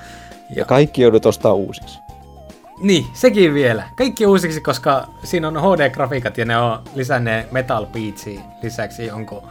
Ja 0.55 0.65
kaikki 0.65 1.01
joudut 1.01 1.25
ostaa 1.25 1.53
uusiksi. 1.53 1.99
Niin, 2.81 3.05
sekin 3.13 3.53
vielä. 3.53 3.83
Kaikki 3.97 4.25
uusiksi, 4.25 4.61
koska 4.61 5.07
siinä 5.23 5.47
on 5.47 5.55
HD-grafiikat 5.55 6.37
ja 6.37 6.45
ne 6.45 6.57
on 6.57 6.79
lisänneet 6.95 7.51
Metal 7.51 7.85
Beatsiin 7.85 8.41
lisäksi 8.63 9.05
jonkun 9.05 9.43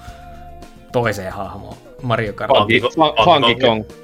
toiseen 0.92 1.32
hahmoon. 1.32 1.76
Mario 2.02 2.32
Kart. 2.32 2.50
Funky- 2.50 2.80
Funky, 2.80 2.94
Funky 2.96 3.24
Funky 3.24 3.54
Kong. 3.66 3.84
Kong. 3.86 3.98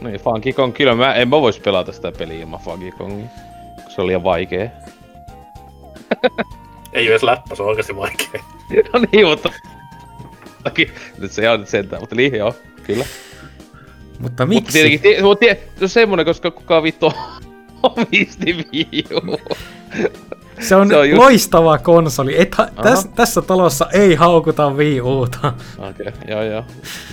Niin, 0.00 0.20
Funky 0.20 0.52
Kong. 0.52 0.74
Kyllä 0.74 0.94
mä, 0.94 1.14
en 1.14 1.28
mä 1.28 1.40
vois 1.40 1.60
pelata 1.60 1.92
sitä 1.92 2.12
peliä 2.12 2.40
ilman 2.40 2.60
Funky 2.60 2.90
Kongia. 2.98 3.26
Se 3.88 4.00
on 4.00 4.06
liian 4.06 4.24
vaikee. 4.24 4.72
Ei 6.92 7.02
ole 7.02 7.10
edes 7.10 7.22
läppä, 7.22 7.54
se 7.54 7.62
on 7.62 7.68
oikeasti 7.68 7.96
vaikea. 7.96 8.42
no 8.92 9.00
niin, 9.12 9.26
mutta... 9.26 9.52
Toki, 10.64 10.90
nyt 11.18 11.32
se 11.32 11.50
on 11.50 11.60
nyt 11.60 11.68
sentään, 11.68 12.02
mutta 12.02 12.14
niin 12.16 12.34
joo, 12.34 12.54
kyllä. 12.82 13.04
Mutta 13.04 14.20
Mutta 14.20 14.46
miksi? 14.46 14.72
tietenkin, 14.72 15.00
tie, 15.00 15.22
mutta 15.22 15.40
tie, 15.40 15.54
se 15.78 15.84
on 15.84 15.88
semmonen, 15.88 16.26
koska 16.26 16.50
kukaan 16.50 16.82
vittu 16.82 17.12
omisti 17.82 18.52
Wii. 18.72 19.04
Se 20.62 20.76
on, 20.76 20.88
se 20.88 20.96
on 20.96 21.08
just- 21.10 21.18
loistava 21.18 21.78
konsoli. 21.78 22.40
Et, 22.40 22.56
täs, 22.82 23.08
tässä 23.14 23.42
talossa 23.42 23.86
ei 23.92 24.14
haukuta 24.14 24.70
Wii 24.70 25.00
Uta. 25.00 25.52
Okei, 25.78 26.06
okay, 26.08 26.12
joo 26.28 26.42
joo. 26.42 26.64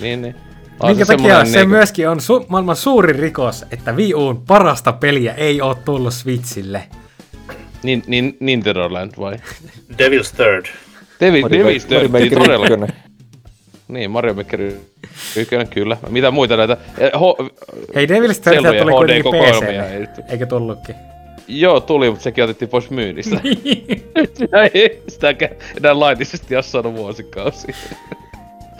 Niin, 0.02 0.22
niin. 0.22 0.36
On 0.80 0.90
Minkä 0.90 1.06
se 1.06 1.16
takia 1.18 1.46
se 1.46 1.58
niinku- 1.58 1.70
myöskin 1.70 2.10
on 2.10 2.18
su- 2.18 2.46
maailman 2.48 2.76
suuri 2.76 3.14
rikos, 3.14 3.66
että 3.72 3.92
Wii 3.92 4.14
Uun 4.14 4.42
parasta 4.48 4.94
peliä 4.94 5.34
ei 5.34 5.62
ole 5.62 5.76
tullut 5.86 6.14
Switchille. 6.14 6.84
Niin, 7.84 8.04
niin, 8.08 8.38
Nintendo 8.40 8.94
Land 8.94 9.12
vai? 9.20 9.36
Devil's 9.94 10.36
Third. 10.36 10.66
Devi, 11.20 11.42
Mario 11.42 11.64
Devil's 11.64 11.84
Mario 11.90 12.00
Third, 12.10 12.12
Maker 12.24 12.40
todella. 12.40 12.66
ykkönen. 12.66 12.90
Niin, 13.88 14.12
Mario 14.12 14.34
Maker 14.34 14.60
ykkönen, 15.36 15.68
kyllä. 15.68 15.98
Mitä 16.10 16.32
muita 16.32 16.58
näitä? 16.58 16.78
Eh, 16.98 17.12
Ho, 17.20 17.36
Hei, 17.96 18.06
Devil's 18.08 18.40
Third 18.42 18.80
tuli 18.80 18.92
kuitenkin 18.92 19.32
PClle. 19.34 20.10
Eikö 20.30 20.46
tullutkin? 20.46 20.96
Joo, 21.50 21.80
tuli, 21.80 22.10
mutta 22.10 22.24
sekin 22.24 22.44
otettiin 22.44 22.70
pois 22.70 22.90
myynnistä. 22.90 23.42
sitä 24.40 24.64
ei 24.74 25.04
sitäkään 25.08 25.52
enää 25.78 26.00
laillisesti 26.00 26.56
ole 26.56 26.64
saanut 26.64 26.94
vuosikausia. 26.96 27.76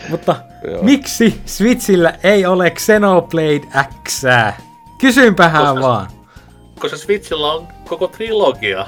Mutta 0.08 0.36
Joo. 0.70 0.82
miksi 0.82 1.40
Switchillä 1.46 2.14
ei 2.22 2.46
ole 2.46 2.70
Xenoblade 2.70 3.60
X? 4.08 4.22
Kysynpähän 5.00 5.62
Koska- 5.66 5.80
vaan. 5.88 6.06
Koska 6.80 6.96
Switchillä 6.96 7.52
on 7.52 7.68
koko 7.88 8.06
trilogia. 8.06 8.86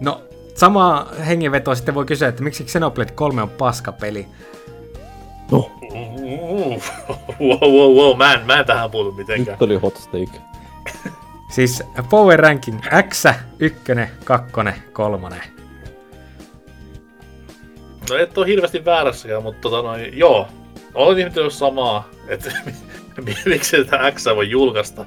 No, 0.00 0.20
sama 0.56 1.06
hengenveto 1.26 1.74
sitten 1.74 1.94
voi 1.94 2.04
kysyä, 2.04 2.28
että 2.28 2.42
miksi 2.42 2.64
Xenoblade 2.64 3.12
3 3.12 3.42
on 3.42 3.50
paskapeli. 3.50 4.26
No, 5.50 5.70
Uh, 5.92 6.82
wow, 7.40 7.60
wow, 7.72 7.96
wow, 7.96 8.16
mä 8.16 8.34
en, 8.34 8.46
mä 8.46 8.58
en 8.58 8.66
tähän 8.66 8.90
puutu 8.90 9.12
mitenkään. 9.12 9.54
nyt 9.54 9.62
oli 9.62 9.76
hot 9.76 9.96
steak. 9.96 10.28
Siis 11.50 11.82
Power 12.10 12.40
Ranking 12.40 12.80
X, 13.08 13.24
1, 13.58 13.80
2, 14.24 14.52
3. 14.92 15.36
No 18.10 18.16
et 18.16 18.38
ole 18.38 18.46
hirveästi 18.46 18.84
väärässäkään, 18.84 19.42
mutta 19.42 19.60
tota 19.60 19.82
noin, 19.82 20.18
joo. 20.18 20.48
Olen 20.94 21.18
ihmetellyt 21.18 21.52
samaa, 21.52 22.08
että 22.28 22.52
miksi 23.46 23.76
sitä 23.76 24.12
X 24.12 24.24
voi 24.26 24.50
julkaista. 24.50 25.06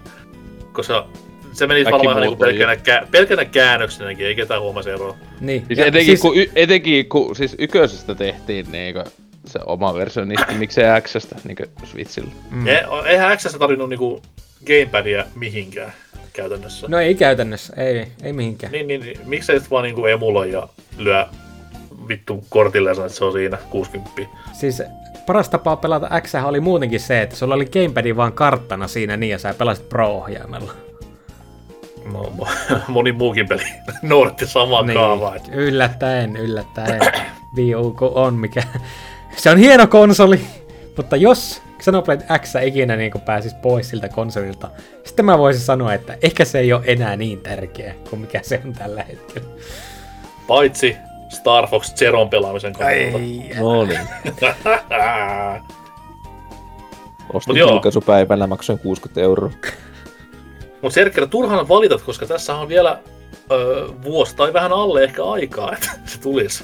Koska 0.72 1.08
se 1.54 1.68
menisi 1.68 1.92
Kaikki 1.92 2.08
varmaan 2.08 2.22
niinku 2.28 2.44
on 2.44 2.50
pelkänä, 2.50 2.74
kä- 2.76 3.08
pelkänä 3.12 3.46
käännöksenäkin, 3.46 4.26
ei 4.28 4.36
ketään 4.36 4.62
huomasi 4.62 4.90
eroa. 4.90 5.18
Niin. 5.40 5.66
Siis 5.68 5.80
etenkin, 5.80 6.06
siis- 6.06 6.22
kun, 6.22 6.38
y, 6.38 6.46
etenkin 6.56 7.10
kun 7.10 7.36
siis 7.36 7.56
yköisestä 7.60 8.16
tehtiin 8.16 8.72
niinku 8.72 9.04
se 9.46 9.60
oma 9.66 9.94
versio 9.94 10.26
niistä, 10.26 10.46
niin 10.48 10.60
miksei 10.60 11.02
Xstä 11.02 11.36
niinku 11.44 11.64
Switchillä. 11.84 12.32
Mm. 12.52 12.68
E- 12.68 12.86
eihän 13.06 13.38
X 13.38 13.58
tarvinnut 13.60 13.90
niinku 13.90 14.22
gamepadia 14.66 15.26
mihinkään 15.36 15.94
käytännössä. 16.34 16.88
No 16.90 17.00
ei 17.00 17.16
käytännössä, 17.16 17.74
ei, 17.78 18.08
ei 18.24 18.34
mihinkään. 18.34 18.72
Niin, 18.72 18.88
niin, 18.88 19.02
niin, 19.02 19.20
miksei 19.26 19.60
sit 19.60 19.72
vaan 19.72 19.84
niinku 19.84 20.06
emuloi 20.06 20.52
ja 20.52 20.68
lyö 20.98 21.26
vittu 22.08 22.46
kortille 22.50 22.90
ja 22.90 22.96
sano, 22.96 23.06
että 23.06 23.18
se 23.18 23.26
on 23.26 23.34
siinä 23.34 23.58
60. 23.70 24.22
Siis 24.54 24.84
paras 25.26 25.50
tapa 25.50 25.76
pelata 25.76 26.22
X 26.22 26.36
oli 26.36 26.60
muutenkin 26.60 27.00
se, 27.00 27.22
että 27.22 27.36
sulla 27.36 27.56
oli 27.56 27.66
gamepadi 27.66 28.16
vaan 28.16 28.34
karttana 28.34 28.88
siinä 28.88 29.18
niin 29.18 29.32
ja 29.32 29.40
sä 29.40 29.54
pelasit 29.54 29.90
Pro-ohjaimella. 29.90 30.74
No, 32.14 32.34
mo- 32.38 32.78
moni 32.88 33.12
muukin 33.12 33.48
peli 33.48 33.64
noudatti 34.02 34.48
samaa 34.48 34.82
niin. 34.82 35.00
kaavaa. 35.00 35.36
Et. 35.36 35.44
yllättäen, 35.54 36.38
yllättäen. 36.38 37.02
Wii 37.56 37.76
U 37.76 37.96
on 38.00 38.34
mikä... 38.34 38.64
Se 39.36 39.50
on 39.50 39.58
hieno 39.58 39.88
konsoli, 39.88 40.42
mutta 40.98 41.16
jos 41.16 41.62
Xenoblade 41.84 42.26
X 42.40 42.54
ikinä 42.64 42.96
niin 42.96 43.12
pääsis 43.26 43.54
pois 43.54 43.90
siltä 43.90 44.10
konsolilta, 44.10 44.70
sitten 45.04 45.26
mä 45.26 45.38
voisin 45.38 45.64
sanoa, 45.64 45.94
että 45.94 46.18
ehkä 46.22 46.46
se 46.46 46.60
ei 46.60 46.74
ole 46.74 46.84
enää 46.86 47.16
niin 47.16 47.40
tärkeä 47.42 47.96
kuin 48.10 48.20
mikä 48.20 48.40
se 48.44 48.62
on 48.66 48.74
tällä 48.74 49.04
hetkellä. 49.04 49.50
Paitsi 50.48 50.98
Star 51.30 51.68
Fox 51.68 51.96
Zeron 51.96 52.30
pelaamisen 52.30 52.74
kannalta. 52.74 53.18
No 53.60 53.86
niin. 53.86 54.00
Ostin 57.34 57.58
julkaisupäivänä, 57.58 58.48
maksoin 58.48 58.80
60 58.80 59.22
euroa. 59.22 59.52
Mutta 60.82 60.94
Serkkerä, 60.94 61.28
turhaan 61.28 61.70
valitat, 61.70 62.02
koska 62.02 62.26
tässä 62.26 62.56
on 62.56 62.68
vielä 62.68 63.00
öö, 63.52 63.88
vuosi 64.04 64.36
tai 64.36 64.54
vähän 64.54 64.74
alle 64.74 65.04
ehkä 65.04 65.24
aikaa, 65.24 65.74
että 65.74 65.90
se 66.12 66.20
tulisi. 66.20 66.64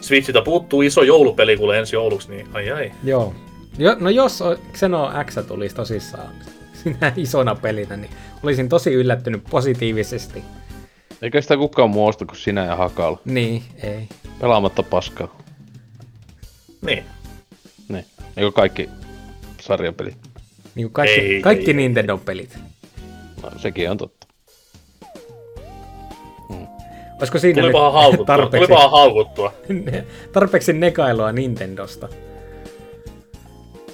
Switchiltä 0.00 0.42
puuttuu 0.42 0.82
iso 0.82 1.02
joulupeli 1.02 1.56
kuule 1.56 1.78
ensi 1.78 1.96
jouluksi, 1.96 2.30
niin 2.30 2.48
ai 2.52 2.70
ai. 2.70 2.92
Joo. 3.04 3.34
Jo, 3.78 3.96
no 4.00 4.10
jos 4.10 4.42
Xeno 4.72 5.10
X 5.24 5.38
tulisi 5.48 5.74
tosissaan 5.74 6.32
sinä 6.72 7.12
isona 7.16 7.54
pelinä, 7.54 7.96
niin 7.96 8.10
olisin 8.42 8.68
tosi 8.68 8.92
yllättynyt 8.94 9.44
positiivisesti. 9.50 10.42
Eikä 11.22 11.40
sitä 11.40 11.56
kukaan 11.56 11.90
muusta 11.90 12.26
kuin 12.26 12.36
sinä 12.36 12.64
ja 12.64 12.76
Hakal. 12.76 13.16
Niin, 13.24 13.62
ei. 13.82 14.08
Pelaamatta 14.40 14.82
paskaa. 14.82 15.36
Niin. 16.86 17.04
Niin. 17.88 18.04
Eikö 18.36 18.52
kaikki 18.52 18.88
sarjapelit? 19.60 20.16
Niin 20.74 20.90
kaikki, 20.90 21.20
Ei, 21.20 21.40
kaikki 21.42 21.70
ei, 21.70 21.74
Nintendo-pelit. 21.76 22.58
No, 23.42 23.50
sekin 23.56 23.90
on 23.90 23.96
totta. 23.96 24.26
Olisiko 27.18 27.38
siinä 27.38 27.62
nyt 27.62 27.72
haukuttua. 27.72 28.26
tarpeeksi, 28.26 28.66
Tulipahan 28.66 28.90
haukuttua. 28.90 29.52
tarpeeksi 30.32 30.72
negailua 30.72 31.32
Nintendosta? 31.32 32.08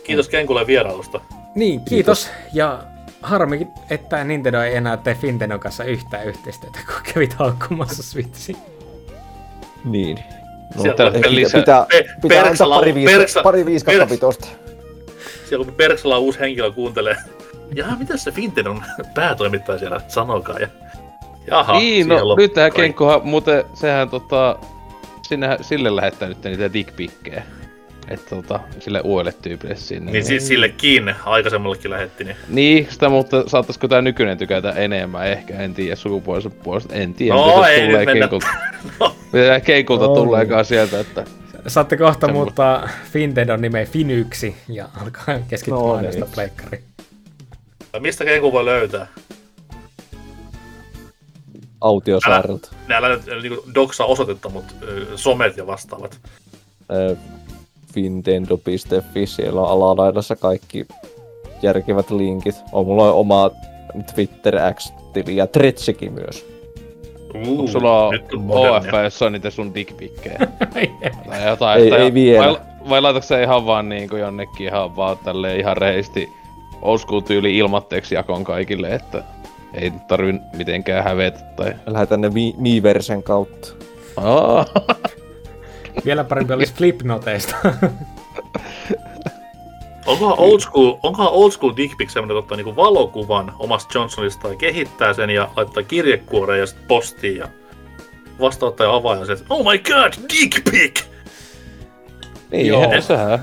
Kiitos 0.04 0.28
Kenkulle 0.28 0.66
vierailusta. 0.66 1.20
Niin, 1.54 1.80
kiitos. 1.80 2.30
Ja 2.52 2.78
harmi, 3.22 3.68
että 3.90 4.24
Nintendo 4.24 4.60
ei 4.62 4.76
enää 4.76 4.96
tee 4.96 5.14
Fintenon 5.14 5.60
kanssa 5.60 5.84
yhtään 5.84 6.26
yhteistyötä, 6.26 6.78
kun 6.86 7.12
kävit 7.14 7.34
haukkumassa 7.34 8.02
Switchiin. 8.02 8.58
Niin. 9.84 10.18
No, 10.76 10.82
Sieltä 10.82 10.96
täällä 11.10 11.28
on 11.28 11.34
lisää. 11.34 11.60
Pitää, 11.60 11.86
pitää 12.22 12.44
antaa 12.44 12.68
pari 12.68 12.94
viisi, 12.94 13.14
Perksa- 13.16 13.42
pari 13.42 13.64
Perks- 13.64 14.10
vitosta. 14.10 14.48
Siellä 15.48 15.64
kun 15.64 15.74
Perksala 15.74 16.18
uusi 16.18 16.40
henkilö 16.40 16.72
kuuntelee, 16.72 17.16
jaha, 17.74 17.96
mitä 17.96 18.16
se 18.16 18.30
Fintendon 18.30 18.84
päätoimittaja 19.14 19.78
siellä 19.78 20.00
sanokaa? 20.08 20.58
Ja, 20.58 20.68
jaha, 21.46 21.78
niin, 21.78 22.08
no 22.08 22.28
loppu 22.28 22.42
nyt 22.42 22.52
tähän. 22.52 22.72
Kenkkohan, 22.72 23.20
muuten 23.24 23.64
sehän 23.74 24.10
tota, 24.10 24.56
sinne, 25.22 25.58
sille 25.60 25.96
lähettää 25.96 26.28
nyt 26.28 26.44
niitä 26.44 26.72
dickpikkejä. 26.72 27.42
Että 28.12 28.30
tota, 28.36 28.60
sille 28.78 29.00
uudelle 29.00 29.32
tyypille 29.42 29.76
sinne. 29.76 30.12
Niin 30.12 30.24
si- 30.24 30.40
sille 30.40 30.68
kiinni, 30.68 31.14
aikaisemmallekin 31.24 31.90
lähetti, 31.90 32.24
niin 32.24 32.36
Niin, 32.48 32.86
sitä 32.90 33.08
mutta 33.08 33.44
saattaisiko 33.48 33.88
tää 33.88 34.02
nykyinen 34.02 34.38
tykätä 34.38 34.72
enemmän, 34.72 35.26
ehkä 35.26 35.58
en 35.58 35.74
tiedä 35.74 35.96
sukupuolisen 35.96 36.52
puolesta, 36.52 36.94
en 36.94 37.14
tiedä 37.14 37.34
No, 37.34 37.64
ei 37.64 37.80
tulee 37.86 37.98
nyt 37.98 38.06
mennä. 38.06 38.20
Kenkulta. 38.20 38.46
No. 39.00 39.14
Mitä 39.32 39.60
Kenkulta 39.60 40.06
No, 40.06 40.14
tuleekaan 40.14 40.64
sieltä, 40.64 41.00
että 41.00 41.24
Saatte 41.66 41.96
kohta 41.96 42.26
Semmo- 42.26 42.32
muuttaa 42.32 42.88
Fintendon 43.12 43.60
nimeä 43.60 43.86
Finyksi 43.86 44.56
ja 44.68 44.88
alkaa 45.00 45.38
keskittyä 45.48 45.78
No 45.78 45.96
no, 45.96 46.00
niin. 46.00 46.24
pleikkariin. 46.34 46.84
mistä 48.00 48.24
Kenku 48.24 48.52
voi 48.52 48.64
löytää? 48.64 49.06
Autiosaarelta. 51.80 52.70
Näällä 52.88 53.08
nyt 53.08 53.28
äh, 53.28 53.42
niinku 53.42 53.64
doksaa 53.74 54.06
osoitetta, 54.06 54.48
mutta 54.48 54.74
somet 55.16 55.56
ja 55.56 55.66
vastaavat. 55.66 56.18
Ö, 56.92 57.16
Fintendo.fi, 57.92 59.26
siellä 59.26 59.60
on 59.60 59.68
alalaidassa 59.68 60.36
kaikki 60.36 60.86
järkevät 61.62 62.10
linkit. 62.10 62.54
On 62.72 62.86
mulla 62.86 63.12
oma 63.12 63.50
Twitter 64.14 64.54
X-tili 64.74 65.36
ja 65.36 65.46
Tretsekin 65.46 66.12
myös. 66.12 66.46
Uh, 67.48 67.68
sulla 67.68 68.06
on 68.06 68.12
nyt 68.12 68.34
on 68.34 68.40
modernia. 68.40 69.06
OF, 69.06 69.22
on 69.22 69.32
niitä 69.32 69.50
sun 69.50 69.74
dickpikkejä. 69.74 70.38
tai 71.28 71.46
jotain. 71.46 71.82
Ei- 71.82 71.92
ei 71.92 72.14
vielä. 72.14 72.46
Vai, 72.46 72.56
vai 72.88 73.00
laitatko 73.00 73.26
se 73.26 73.42
ihan 73.42 73.66
vaan 73.66 73.88
niinku 73.88 74.16
jonnekin 74.16 74.66
ihan 74.66 74.96
vaan 74.96 75.18
tälleen 75.24 75.60
ihan 75.60 75.76
rehellisesti 75.76 76.28
old 76.82 76.98
school 76.98 77.20
tyyli 77.20 77.58
ilmatteeksi 77.58 78.14
jakon 78.14 78.44
kaikille, 78.44 78.88
että 78.94 79.24
ei 79.74 79.92
tarvi 80.08 80.34
mitenkään 80.56 81.04
hävetä 81.04 81.40
tai... 81.56 81.74
Lähetän 81.86 82.20
ne 82.20 82.28
Mi- 82.28 82.54
Miiversen 82.58 83.22
kautta. 83.22 83.68
Aa, 84.16 84.66
Vielä 86.04 86.24
parempi 86.24 86.52
olisi 86.52 86.74
Flipnoteista. 86.74 87.56
Onkohan 90.06 90.38
old 90.38 90.60
school, 90.60 90.96
onkohan 91.02 91.32
old 91.32 91.50
school 91.50 91.72
dick 91.76 91.96
pic 91.96 92.10
semmoinen, 92.10 92.34
että 92.36 92.44
ottaa 92.44 92.56
niinku 92.56 92.76
valokuvan 92.76 93.52
omasta 93.58 93.98
Johnsonista 93.98 94.48
ja 94.48 94.56
kehittää 94.56 95.12
sen 95.12 95.30
ja 95.30 95.50
laittaa 95.56 95.82
kirjekuoreen 95.82 96.60
ja 96.60 96.66
sitten 96.66 96.86
postiin 96.88 97.36
ja 97.36 97.48
vastaanottaja 98.40 98.94
avaa 98.94 99.16
ja 99.16 99.26
se, 99.26 99.32
että 99.32 99.44
oh 99.50 99.72
my 99.72 99.78
god, 99.78 100.12
dick 100.32 100.70
pic! 100.70 101.04
niin, 102.50 102.66
Joo. 102.66 102.92
Joo. 102.92 103.00
sehän. 103.00 103.38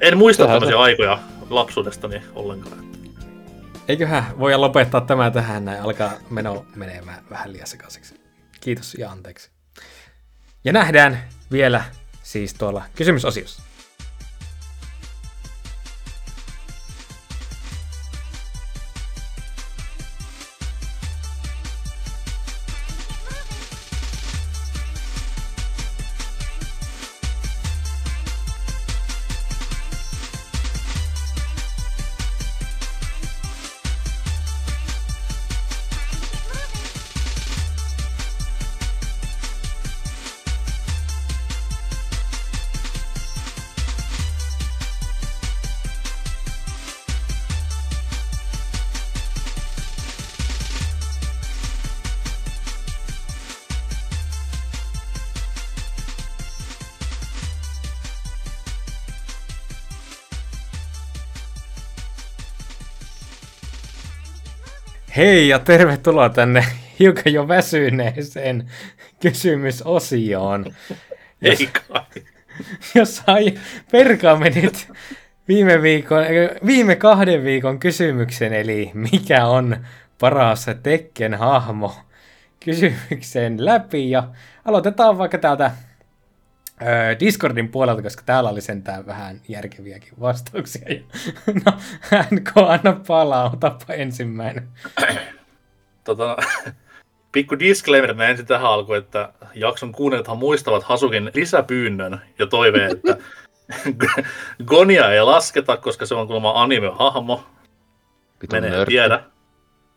En 0.00 0.18
muista 0.18 0.42
Sehän 0.42 0.54
tämmöisiä 0.54 0.76
se- 0.78 0.82
aikoja 0.82 1.18
lapsuudestani 1.50 2.22
ollenkaan. 2.34 2.86
Eiköhän 3.88 4.24
voi 4.38 4.56
lopettaa 4.56 5.00
tämä 5.00 5.30
tähän 5.30 5.64
näin, 5.64 5.82
alkaa 5.82 6.12
meno 6.30 6.66
menemään 6.74 7.24
vähän 7.30 7.52
liian 7.52 7.66
sekaiseksi. 7.66 8.14
Kiitos 8.60 8.94
ja 8.94 9.10
anteeksi. 9.10 9.50
Ja 10.64 10.72
nähdään 10.72 11.18
vielä 11.52 11.84
siis 12.22 12.54
tuolla 12.54 12.84
kysymysosiossa. 12.94 13.62
Hei 65.16 65.48
ja 65.48 65.58
tervetuloa 65.58 66.28
tänne 66.28 66.64
hiukan 66.98 67.32
jo 67.32 67.48
väsyneeseen 67.48 68.70
kysymysosioon. 69.20 70.74
Jos, 71.40 71.60
Ei 71.60 71.66
kai. 71.66 72.22
jos 72.94 73.16
sai 73.16 73.54
perkamenit 73.92 74.92
viime, 75.48 75.82
viikon, 75.82 76.24
viime 76.66 76.96
kahden 76.96 77.44
viikon 77.44 77.78
kysymyksen, 77.78 78.52
eli 78.52 78.90
mikä 78.94 79.46
on 79.46 79.76
paras 80.20 80.66
Tekken 80.82 81.34
hahmo 81.34 81.96
kysymyksen 82.60 83.64
läpi. 83.64 84.10
Ja 84.10 84.28
aloitetaan 84.64 85.18
vaikka 85.18 85.38
täältä 85.38 85.70
Discordin 87.20 87.68
puolelta, 87.68 88.02
koska 88.02 88.22
täällä 88.26 88.50
oli 88.50 88.60
sentään 88.60 89.06
vähän 89.06 89.40
järkeviäkin 89.48 90.12
vastauksia. 90.20 90.88
Ja, 90.88 91.00
no, 91.64 91.72
NK, 92.30 92.50
anna 92.56 93.00
palaa, 93.06 93.50
otapa 93.54 93.92
ensimmäinen. 93.92 94.68
Tota, 96.04 96.36
pikku 97.32 97.58
disclaimer 97.58 98.22
ensin 98.22 98.46
tähän 98.46 98.66
alkuun, 98.66 98.98
että 98.98 99.32
jakson 99.54 99.92
kuunnelijathan 99.92 100.38
muistavat 100.38 100.82
Hasukin 100.82 101.30
lisäpyynnön 101.34 102.20
ja 102.38 102.46
toiveen, 102.46 102.90
että 102.90 103.16
Gonia 104.64 105.12
ei 105.12 105.22
lasketa, 105.22 105.76
koska 105.76 106.06
se 106.06 106.14
on 106.14 106.26
kuulemma 106.26 106.62
anime-hahmo. 106.62 107.46
Menee 108.52 108.84
tiedä. 108.84 109.22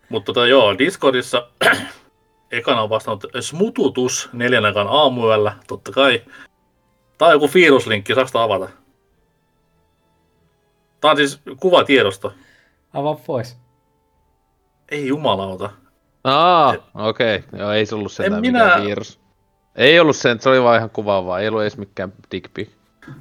Mutta 0.09 0.33
tota, 0.33 0.47
joo, 0.47 0.77
Discordissa 0.77 1.47
ekana 2.51 2.81
on 2.81 2.89
vastannut 2.89 3.25
smututus 3.39 4.29
neljän 4.33 4.65
aikaan 4.65 4.87
aamuyöllä, 4.87 5.53
totta 5.67 5.91
kai. 5.91 6.21
Tai 7.19 7.33
joku 7.33 7.49
viruslinkki, 7.53 8.15
saako 8.15 8.27
sitä 8.27 8.43
avata? 8.43 8.69
Tämä 11.01 11.11
on 11.11 11.17
siis 11.17 11.41
kuvatiedosto. 11.59 12.33
Avaa 12.93 13.15
pois. 13.15 13.57
Ei 14.91 15.07
jumalauta. 15.07 15.69
Aa, 16.23 16.75
okei. 16.95 17.35
Okay. 17.35 17.59
Joo, 17.59 17.71
ei 17.71 17.85
se 17.85 17.95
ollut 17.95 18.11
sentään 18.11 18.33
En 18.33 18.41
minä... 18.41 18.65
mikään 18.65 18.85
virus. 18.85 19.19
Ei 19.75 19.99
ollut 19.99 20.15
sen, 20.15 20.41
se 20.41 20.49
oli 20.49 20.63
vaan 20.63 20.77
ihan 20.77 20.89
kuvaavaa. 20.89 21.39
Ei 21.39 21.47
ollut 21.47 21.61
edes 21.61 21.77
mikään 21.77 22.13
dickpic. 22.31 22.69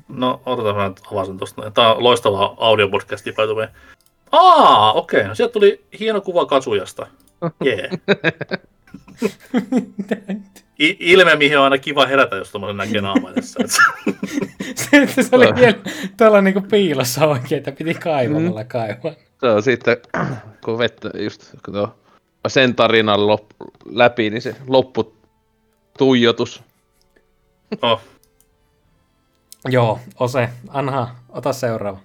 No, 0.08 0.40
otetaan 0.46 0.76
mä 0.76 0.88
nyt 0.88 1.00
avasin 1.12 1.38
tosta. 1.38 1.70
Tää 1.70 1.94
on 1.94 2.04
loistava 2.04 2.54
audiopodcasti 2.56 3.32
by 3.32 3.46
the 3.46 3.54
way. 3.54 3.68
Aa, 4.32 4.92
okei. 4.92 5.18
Okay. 5.18 5.28
No, 5.28 5.34
sieltä 5.34 5.52
tuli 5.52 5.84
hieno 6.00 6.20
kuva 6.20 6.46
Katsujasta. 6.46 7.06
Jee. 7.64 7.90
Yeah. 10.10 10.36
I- 10.80 10.96
ilme, 11.00 11.36
mihin 11.36 11.58
on 11.58 11.64
aina 11.64 11.78
kiva 11.78 12.06
herätä, 12.06 12.36
jos 12.36 12.50
tommosen 12.50 12.76
näkee 12.76 13.00
naamaidessa. 13.10 13.60
se, 14.74 15.02
että 15.02 15.22
se 15.22 15.36
oli 15.36 15.54
vielä 15.54 15.74
tuolla 16.16 16.40
niinku 16.40 16.60
piilossa 16.60 17.26
oikein, 17.26 17.58
että 17.58 17.72
piti 17.72 17.94
kaivamalla 17.94 18.62
Mm. 18.62 18.68
kaivaa. 18.68 19.12
Se 19.40 19.46
on 19.46 19.62
sitten, 19.62 19.96
kun 20.64 20.78
vettä 20.78 21.10
just, 21.18 21.42
kun 21.64 21.74
tuo 21.74 21.94
sen 22.48 22.74
tarinan 22.74 23.26
lop, 23.26 23.44
läpi, 23.90 24.30
niin 24.30 24.42
se 24.42 24.56
loppu 24.66 25.16
tuijotus. 25.98 26.62
oh, 27.82 28.00
Joo, 29.68 29.98
Ose, 30.20 30.48
Anha, 30.68 31.14
ota 31.28 31.52
seuraava. 31.52 31.98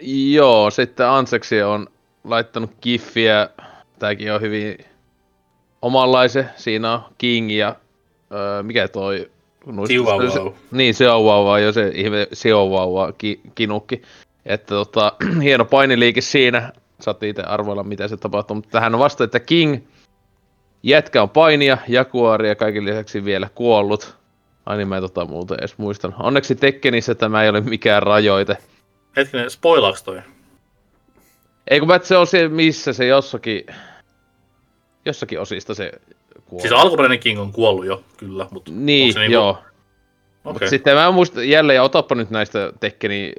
Joo, 0.00 0.70
sitten 0.70 1.06
Anseksi 1.06 1.62
on 1.62 1.86
laittanut 2.24 2.70
giffiä. 2.82 3.48
Tääkin 3.98 4.32
on 4.32 4.40
hyvin 4.40 4.76
omanlaisen. 5.84 6.50
Siinä 6.56 6.92
on 6.92 7.00
King 7.18 7.52
ja 7.56 7.76
öö, 8.32 8.62
mikä 8.62 8.88
toi? 8.88 9.30
Chihuahua. 9.86 10.30
se- 10.30 10.40
Niin, 10.70 10.94
se 10.94 11.10
on 11.10 11.24
vauva, 11.24 11.58
jo 11.58 11.72
se 11.72 11.90
ihme 11.94 12.26
Chihuahua 12.34 13.12
ki, 13.12 13.40
kinukki. 13.54 14.02
Että 14.46 14.74
tota, 14.74 15.12
hieno 15.42 15.64
painiliike 15.64 16.20
siinä. 16.20 16.72
Saatte 17.00 17.28
itse 17.28 17.42
arvoilla, 17.42 17.82
mitä 17.82 18.08
se 18.08 18.16
tapahtuu. 18.16 18.54
Mutta 18.54 18.70
tähän 18.70 18.94
on 18.94 19.00
vasta, 19.00 19.24
että 19.24 19.40
King, 19.40 19.76
jätkä 20.82 21.22
on 21.22 21.30
painia, 21.30 21.78
Jaguari 21.88 22.48
ja 22.48 22.54
kaiken 22.54 22.84
lisäksi 22.84 23.24
vielä 23.24 23.48
kuollut. 23.54 24.16
Ai 24.66 24.76
niin, 24.76 24.88
mä 24.88 24.96
en 24.96 25.02
tota 25.02 25.24
muuten 25.24 25.56
edes 25.60 25.78
muistan. 25.78 26.14
Onneksi 26.18 26.54
Tekkenissä 26.54 27.14
tämä 27.14 27.42
ei 27.42 27.48
ole 27.48 27.60
mikään 27.60 28.02
rajoite. 28.02 28.56
hetkinen, 29.16 29.50
spoilaaks 29.50 30.02
toi? 30.02 30.20
Ei 31.70 31.78
kun 31.78 31.88
mä, 31.88 32.00
se 32.02 32.16
on 32.16 32.26
se, 32.26 32.48
missä 32.48 32.92
se 32.92 33.06
jossakin, 33.06 33.66
jossakin 35.06 35.40
osista 35.40 35.74
se 35.74 35.92
kuolee. 36.46 36.68
Siis 36.68 36.80
alkuperäinen 36.80 37.18
King 37.18 37.40
on 37.40 37.52
kuollut 37.52 37.86
jo, 37.86 38.02
kyllä, 38.16 38.46
mutta 38.50 38.70
Niin, 38.74 39.14
niinku- 39.14 39.32
joo. 39.32 39.58
Mut 40.44 40.56
Okei. 40.56 40.68
sitten 40.68 40.94
mä 40.96 41.10
muistan 41.10 41.48
jälleen, 41.48 41.74
ja 41.76 41.82
otappa 41.82 42.14
nyt 42.14 42.30
näistä 42.30 42.72
Tekkeni 42.80 43.32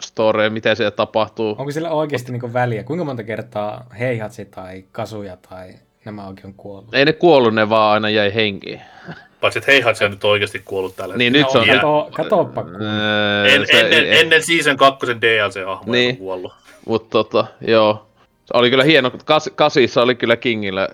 storeja, 0.00 0.50
mitä 0.50 0.74
siellä 0.74 0.90
tapahtuu. 0.90 1.54
Onko 1.58 1.70
sillä 1.70 1.90
oikeasti 1.90 2.32
niin 2.32 2.52
väliä? 2.52 2.82
Kuinka 2.82 3.04
monta 3.04 3.22
kertaa 3.22 3.86
Heihatsi 3.98 4.44
tai 4.44 4.84
Kasuja 4.92 5.36
tai 5.50 5.74
nämä 6.04 6.26
oikein 6.26 6.46
on 6.46 6.54
kuollut? 6.54 6.94
Ei 6.94 7.04
ne 7.04 7.12
kuollut, 7.12 7.54
ne 7.54 7.68
vaan 7.68 7.92
aina 7.94 8.10
jäi 8.10 8.34
henkiin. 8.34 8.80
Paitsi 9.40 9.58
että 9.58 9.70
Heihatsi 9.72 10.04
on 10.04 10.10
nyt 10.10 10.24
oikeasti 10.24 10.62
kuollut 10.64 10.96
tällä 10.96 11.16
Niin 11.16 11.34
hetkellä. 11.34 11.64
nyt 11.64 11.66
se 11.66 11.72
on... 11.72 11.80
Kato, 11.80 12.10
katoppa 12.22 12.62
kun. 12.62 12.82
Öö, 12.82 13.46
En, 13.46 13.66
se- 13.66 13.80
ennen, 13.80 13.98
en- 14.06 14.12
ennen 14.12 14.42
season 14.42 14.76
2 14.76 15.06
DLC-hahmo 15.06 15.92
Niin. 15.92 16.08
niin. 16.08 16.16
kuollut. 16.16 16.52
Mutta 16.86 17.08
tota, 17.10 17.46
joo. 17.60 18.06
Se 18.44 18.50
oli 18.54 18.70
kyllä 18.70 18.84
hieno, 18.84 19.10
kas, 19.24 19.50
kasissa 19.54 20.02
oli 20.02 20.14
kyllä 20.14 20.36
Kingillä 20.36 20.88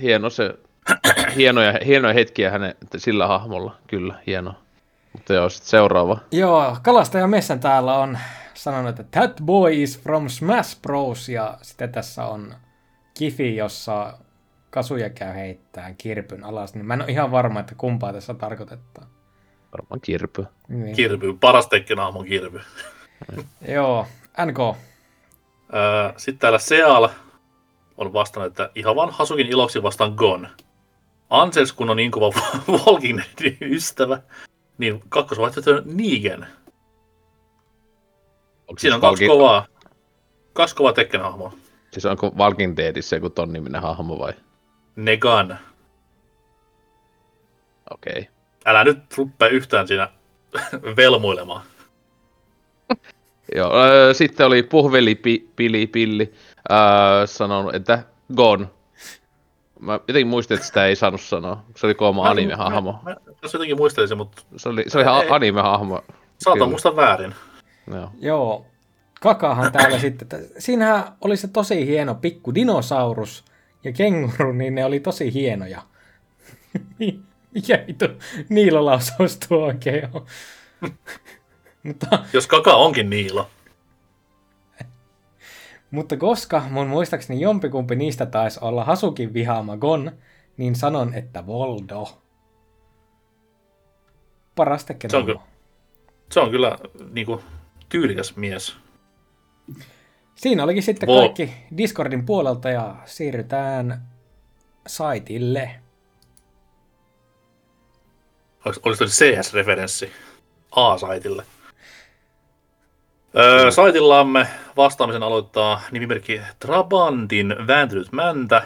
hieno 0.00 0.30
se, 0.30 0.54
hienoja, 1.36 1.78
hienoja 1.86 2.14
hetkiä 2.14 2.50
hänen 2.50 2.74
sillä 2.96 3.26
hahmolla, 3.26 3.76
kyllä, 3.86 4.14
hieno. 4.26 4.54
Mutta 5.12 5.34
joo, 5.34 5.48
sitten 5.48 5.70
seuraava. 5.70 6.18
Joo, 6.30 6.76
Kalastaja 6.82 7.26
Messän 7.26 7.60
täällä 7.60 7.98
on 7.98 8.18
sanonut, 8.54 9.00
että 9.00 9.20
that 9.20 9.40
boy 9.44 9.82
is 9.82 10.00
from 10.00 10.28
Smash 10.28 10.82
Bros. 10.82 11.28
Ja 11.28 11.58
sitten 11.62 11.92
tässä 11.92 12.24
on 12.24 12.54
kifi, 13.18 13.56
jossa 13.56 14.18
Kasuja 14.70 15.10
käy 15.10 15.34
heittää 15.34 15.94
kirpyn 15.98 16.44
alas, 16.44 16.74
niin 16.74 16.86
mä 16.86 16.94
en 16.94 17.02
ole 17.02 17.10
ihan 17.10 17.30
varma, 17.30 17.60
että 17.60 17.74
kumpaa 17.74 18.12
tässä 18.12 18.34
tarkoitetaan. 18.34 19.06
Varmaan 19.72 20.00
kirpy. 20.00 20.46
Niin. 20.68 20.96
Kirby, 20.96 21.32
paras 21.40 21.66
Tekken-hahmo 21.66 22.24
Kirby. 22.24 22.60
Joo, 23.68 24.06
NK. 24.46 24.76
Öö, 25.74 26.12
Sitten 26.16 26.38
täällä 26.38 26.58
Seal 26.58 27.08
on 27.96 28.12
vastannut, 28.12 28.52
että 28.52 28.70
ihan 28.74 28.96
vaan 28.96 29.10
Hasukin 29.10 29.46
iloksi 29.46 29.82
vastaan 29.82 30.12
Gon. 30.16 30.48
Ansels, 31.30 31.72
kun 31.72 31.90
on 31.90 31.96
niin 31.96 32.10
kova 32.10 32.32
Deadin 33.40 33.56
ystävä, 33.60 34.18
niin 34.78 35.02
kakkosvaihtoehto 35.08 35.70
on 35.70 35.82
Negan. 35.84 36.46
Onko 38.68 38.78
Siinä 38.78 38.96
on 38.96 39.00
siis 39.00 39.10
kaksi 39.10 39.24
Valki- 39.24 39.26
kovaa, 39.26 39.66
kaksi 40.52 40.76
kovaa 40.76 40.92
Tekken-hahmoa. 40.92 41.52
Siis 41.92 42.06
onko 42.06 42.30
Walking 42.36 42.76
Deadissä 42.76 43.16
joku 43.16 43.30
ton 43.30 43.52
niminen 43.52 43.82
hahmo 43.82 44.18
vai? 44.18 44.32
Negan. 44.96 45.58
Okei. 47.90 48.12
Okay. 48.12 48.24
Älä 48.66 48.84
nyt 48.84 48.98
ruppea 49.16 49.48
yhtään 49.48 49.88
siinä 49.88 50.08
velmuilemaan. 50.96 51.62
Joo, 53.56 53.74
öö, 53.74 54.14
sitten 54.14 54.46
oli 54.46 54.62
Puhveli 54.62 55.14
pi, 55.14 55.50
Pili 55.56 55.86
Pilli 55.86 56.32
öö, 56.70 57.26
sanonut, 57.26 57.74
että 57.74 58.04
Gon. 58.34 58.70
Mä 59.80 59.92
jotenkin 59.92 60.26
muistin, 60.26 60.54
että 60.54 60.66
sitä 60.66 60.86
ei 60.86 60.96
saanut 60.96 61.20
sanoa. 61.20 61.64
Se 61.76 61.86
oli 61.86 61.94
kooma 61.94 62.30
anime-hahmo. 62.30 62.92
Mä, 62.92 63.10
mä, 63.10 63.16
mä 63.26 63.48
jotenkin 63.52 63.76
muistelisin, 63.76 64.16
mutta 64.16 64.42
Se 64.56 64.68
oli, 64.68 64.84
se 64.88 64.98
oli 64.98 65.04
ihan 65.04 65.22
Ei. 65.22 65.30
anime-hahmo. 65.30 66.04
saatan 66.38 66.68
muista 66.68 66.96
väärin. 66.96 67.34
Joo. 67.94 68.10
Joo, 68.20 68.66
Kakahan 69.20 69.72
täällä 69.72 69.98
sitten, 69.98 70.26
että 70.26 70.60
siinähän 70.60 71.04
oli 71.20 71.36
se 71.36 71.48
tosi 71.48 71.86
hieno 71.86 72.14
pikku 72.14 72.54
dinosaurus 72.54 73.44
ja 73.84 73.92
kenguru, 73.92 74.52
niin 74.52 74.74
ne 74.74 74.84
oli 74.84 75.00
tosi 75.00 75.34
hienoja. 75.34 75.82
Mikä 77.54 77.84
vittu 77.86 78.04
niilolausaus 78.48 79.38
tuo 79.48 79.58
oikein 79.66 80.08
on? 80.12 80.26
Mutta, 81.82 82.06
Jos 82.32 82.46
kaka 82.46 82.74
onkin 82.74 83.10
Niilo. 83.10 83.50
mutta 85.90 86.16
koska 86.16 86.62
mun 86.70 86.86
muistaakseni 86.86 87.40
jompikumpi 87.40 87.96
niistä 87.96 88.26
taisi 88.26 88.58
olla 88.62 88.84
Hasukin 88.84 89.34
vihaama 89.34 89.76
Gon, 89.76 90.12
niin 90.56 90.74
sanon, 90.76 91.14
että 91.14 91.46
Voldo. 91.46 92.18
Paras 94.54 94.84
Tekken 94.84 95.10
Se 95.10 95.16
on 95.16 95.24
kyllä, 95.26 95.40
se 96.32 96.40
on 96.40 96.50
kyllä 96.50 96.78
niin 97.12 97.26
kuin, 97.26 97.40
tyylikäs 97.88 98.36
mies. 98.36 98.76
Siinä 100.34 100.64
olikin 100.64 100.82
sitten 100.82 101.08
Vol- 101.08 101.18
kaikki 101.18 101.52
Discordin 101.76 102.26
puolelta 102.26 102.70
ja 102.70 102.96
siirrytään 103.04 104.08
saitille. 104.86 105.70
Olis- 108.64 108.80
Olisiko 108.84 109.06
se 109.06 109.24
CS-referenssi 109.24 110.10
A-saitille? 110.76 111.44
Öö, 113.36 113.70
saitillamme 113.70 114.46
vastaamisen 114.76 115.22
aloittaa 115.22 115.80
nimimerkki 115.90 116.40
Trabandin 116.58 117.56
vääntynyt 117.66 118.12
mäntä. 118.12 118.62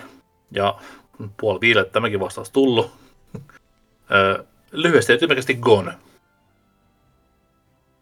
Ja 0.50 0.74
puoli 1.40 1.60
viilettä 1.60 1.92
tämäkin 1.92 2.20
vastaus 2.20 2.50
tullut. 2.50 2.90
Öö, 4.10 4.44
lyhyesti 4.72 5.12
ja 5.12 5.18
tymäkästi 5.18 5.54
Gon. 5.54 5.92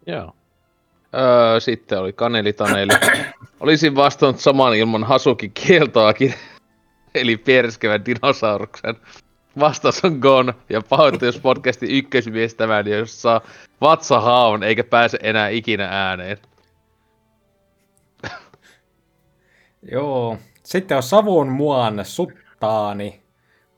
Joo. 0.07 0.35
Öö, 1.15 1.59
sitten 1.59 1.99
oli 1.99 2.13
Kaneli 2.13 2.53
Taneli. 2.53 2.93
Olisin 3.59 3.95
vastannut 3.95 4.39
saman 4.39 4.75
ilman 4.75 5.03
Hasuki 5.03 5.49
kieltoakin, 5.49 6.33
eli 7.15 7.37
piereskevän 7.37 8.05
dinosauruksen. 8.05 8.95
Vastaus 9.59 10.05
on 10.05 10.17
Gon, 10.19 10.53
ja 10.69 10.81
pahoittelen, 10.89 11.33
jos 11.33 11.41
podcastin 11.41 11.91
ykkösmies 11.91 12.55
tämän, 12.55 12.87
jos 12.87 13.21
saa 13.21 13.41
vatsahaavon 13.81 14.63
eikä 14.63 14.83
pääse 14.83 15.19
enää 15.21 15.49
ikinä 15.49 15.87
ääneen. 15.91 16.37
Joo. 19.91 20.37
Sitten 20.63 20.97
on 20.97 21.03
Savun 21.03 21.47
muan 21.47 22.05
suttaani. 22.05 23.21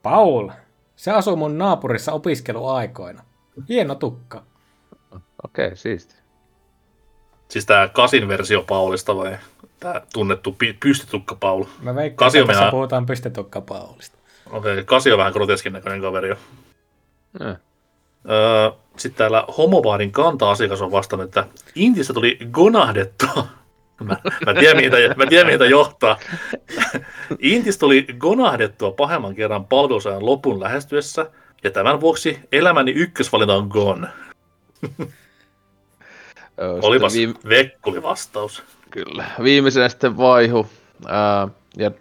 Paul. 0.04 0.50
Se 0.96 1.12
asuu 1.12 1.36
mun 1.36 1.58
naapurissa 1.58 2.12
opiskeluaikoina. 2.12 3.24
Hieno 3.70 3.96
tukka. 3.96 4.44
Okei, 5.44 5.66
okay, 5.66 5.76
siisti. 5.76 6.16
Siis 7.50 7.66
tää 7.66 7.88
kasin 7.88 8.28
versio 8.28 8.62
Paulista 8.64 9.16
vai 9.18 9.38
tää 9.80 10.02
tunnettu 10.14 10.52
pi- 10.52 10.78
pystytukka 10.80 11.36
Paul? 11.36 11.64
Mä 11.82 11.96
veikkaan, 11.96 12.28
Kasi 12.28 12.38
että 12.38 12.48
tässä 12.48 12.62
minä- 12.62 12.72
puhutaan 12.72 13.06
pystytukka 13.06 13.62
Paulista. 13.62 14.18
Okei, 14.52 14.74
okay, 14.74 14.84
kasi 14.84 15.12
on 15.12 15.18
vähän 15.18 15.34
groteskin 15.34 15.74
näköinen 15.74 16.02
kaveri 16.02 16.30
jo. 16.30 16.36
Eh. 17.50 17.56
Öö, 18.30 18.72
Sitten 18.98 19.18
täällä 19.18 19.46
homobaarin 19.58 20.12
kanta-asiakas 20.12 20.82
on 20.82 20.92
vastannut, 20.92 21.28
että 21.28 21.48
Intistä 21.76 22.14
tuli 22.14 22.38
gonahdettua. 22.52 23.48
Mä, 24.04 24.18
mä, 24.46 24.54
tiedän, 24.54 24.84
mitä, 24.84 24.98
mä 25.16 25.26
tiedän, 25.26 25.52
mitä 25.54 25.66
johtaa. 25.66 26.18
Intistä 27.40 27.80
tuli 27.80 28.08
gonahdettua 28.18 28.92
pahemman 28.92 29.36
kerran 29.36 29.66
palvelusajan 29.66 30.26
lopun 30.26 30.60
lähestyessä, 30.60 31.32
ja 31.64 31.72
tämän 31.72 32.02
vuoksi 32.02 32.40
elämäni 32.52 32.92
ykkösvalinta 32.92 33.56
on 33.56 33.68
Gon. 33.68 34.08
Öö, 36.60 36.80
Olipas 36.82 37.14
viime- 37.14 37.34
vekkuli 37.50 38.04
vastaus. 38.04 38.64
Kyllä. 38.90 39.26
Viimeisenä 39.44 39.90
sitten 39.90 40.18
vaihu. 40.18 40.68
Ää, 41.08 41.48
ja 41.78 41.92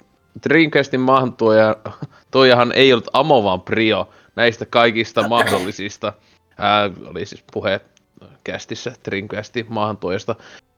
Dreamcastin 0.49 1.00
maahantuoja 1.00 1.76
tuojahan 2.31 2.73
ei 2.73 2.92
ollut 2.92 3.08
Amo, 3.12 3.44
vaan 3.44 3.60
Prio 3.60 4.08
näistä 4.36 4.66
kaikista 4.66 5.28
mahdollisista. 5.28 6.12
Ää, 6.58 6.91
oli 7.07 7.26
siis 7.26 7.44
puhe 7.52 7.81
kästissä 8.44 8.92
Dreamcastin 9.05 9.66
maahantuojasta. 9.68 10.34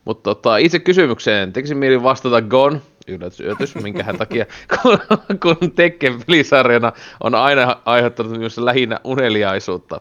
Mutta 0.09 0.35
tota, 0.35 0.57
itse 0.57 0.79
kysymykseen 0.79 1.53
tekisin 1.53 1.77
mieli 1.77 2.03
vastata 2.03 2.43
Gon, 2.43 2.83
yllätys, 3.09 3.41
yllätys, 3.41 3.75
minkähän 3.75 4.19
takia, 4.19 4.47
kun, 4.83 4.99
kun 5.43 5.73
Tekken 5.73 6.23
pelisarjana 6.27 6.93
on 7.21 7.35
aina 7.35 7.77
aiheuttanut 7.85 8.39
myös 8.39 8.59
lähinnä 8.59 9.01
uneliaisuutta. 9.05 10.01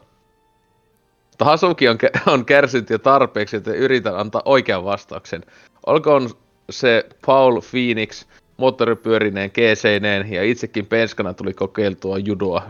Mutta 1.30 1.44
Hasuki 1.44 1.88
on, 1.88 1.98
on 2.26 2.44
kärsinyt 2.44 2.90
jo 2.90 2.98
tarpeeksi, 2.98 3.56
että 3.56 3.72
yritän 3.72 4.18
antaa 4.18 4.42
oikean 4.44 4.84
vastauksen. 4.84 5.44
Olkoon 5.86 6.30
se 6.70 7.06
Paul 7.26 7.60
Phoenix 7.70 8.24
moottoripyörineen 8.56 9.50
keeseineen 9.50 10.32
ja 10.32 10.44
itsekin 10.44 10.86
penskana 10.86 11.34
tuli 11.34 11.54
kokeiltua 11.54 12.18
judoa. 12.18 12.62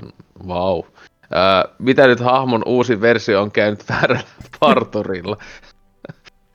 Vau. 0.48 0.82
Wow. 0.82 0.84
mitä 1.78 2.06
nyt 2.06 2.20
hahmon 2.20 2.62
uusi 2.66 3.00
versio 3.00 3.42
on 3.42 3.50
käynyt 3.50 3.88
väärällä 3.88 4.22
parturilla? 4.60 5.36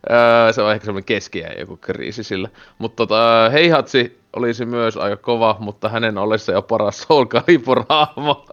Ää, 0.09 0.51
se 0.51 0.61
on 0.61 0.71
ehkä 0.73 0.85
semmoinen 0.85 1.05
keskiä 1.05 1.53
joku 1.59 1.77
kriisi 1.77 2.23
sillä. 2.23 2.49
Mutta 2.77 2.95
tota, 2.95 3.49
Heihatsi 3.49 4.19
olisi 4.35 4.65
myös 4.65 4.97
aika 4.97 5.17
kova, 5.17 5.55
mutta 5.59 5.89
hänen 5.89 6.17
ollessa 6.17 6.51
jo 6.51 6.61
paras 6.61 7.01
Soul 7.01 7.25
Calibur 7.25 7.83
hahmo. 7.89 8.45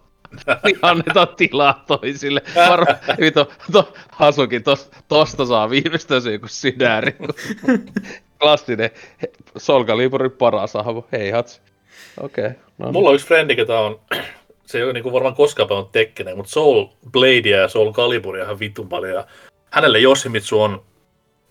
niin 0.64 0.78
annetaan 0.82 1.28
tilaa 1.36 1.84
toisille. 1.86 2.42
Varmaan, 2.68 2.98
vito, 3.20 3.48
to, 3.72 3.92
Hasuki, 4.12 4.60
tos, 4.60 4.90
tosta 5.08 5.46
saa 5.46 5.70
viimeistään 5.70 6.22
se 6.22 6.32
joku 6.32 6.48
sydäri. 6.48 7.16
Klassinen 8.40 8.90
Soul 9.56 9.84
Caliburin 9.84 10.30
paras 10.30 10.74
hahmo. 10.74 11.06
Hei 11.12 11.30
Hatsi. 11.30 11.60
Okei. 12.20 12.46
Okay, 12.46 12.58
no. 12.78 12.92
Mulla 12.92 13.08
on 13.08 13.14
yksi 13.14 13.26
frendi, 13.26 13.56
ketä 13.56 13.78
on, 13.78 14.00
se 14.66 14.78
ei 14.78 14.84
ole 14.84 14.92
niinku 14.92 15.12
varmaan 15.12 15.34
koskaan 15.34 15.68
pelannut 15.68 15.92
Tekkeneen, 15.92 16.36
mutta 16.36 16.52
Soul 16.52 16.86
Bladea 17.12 17.60
ja 17.60 17.68
Soul 17.68 17.92
Caliburia 17.92 18.44
ihan 18.44 18.58
vittun 18.58 18.88
paljon. 18.88 19.14
Ja 19.14 19.26
hänelle 19.70 20.00
Yoshimitsu 20.00 20.62
on 20.62 20.82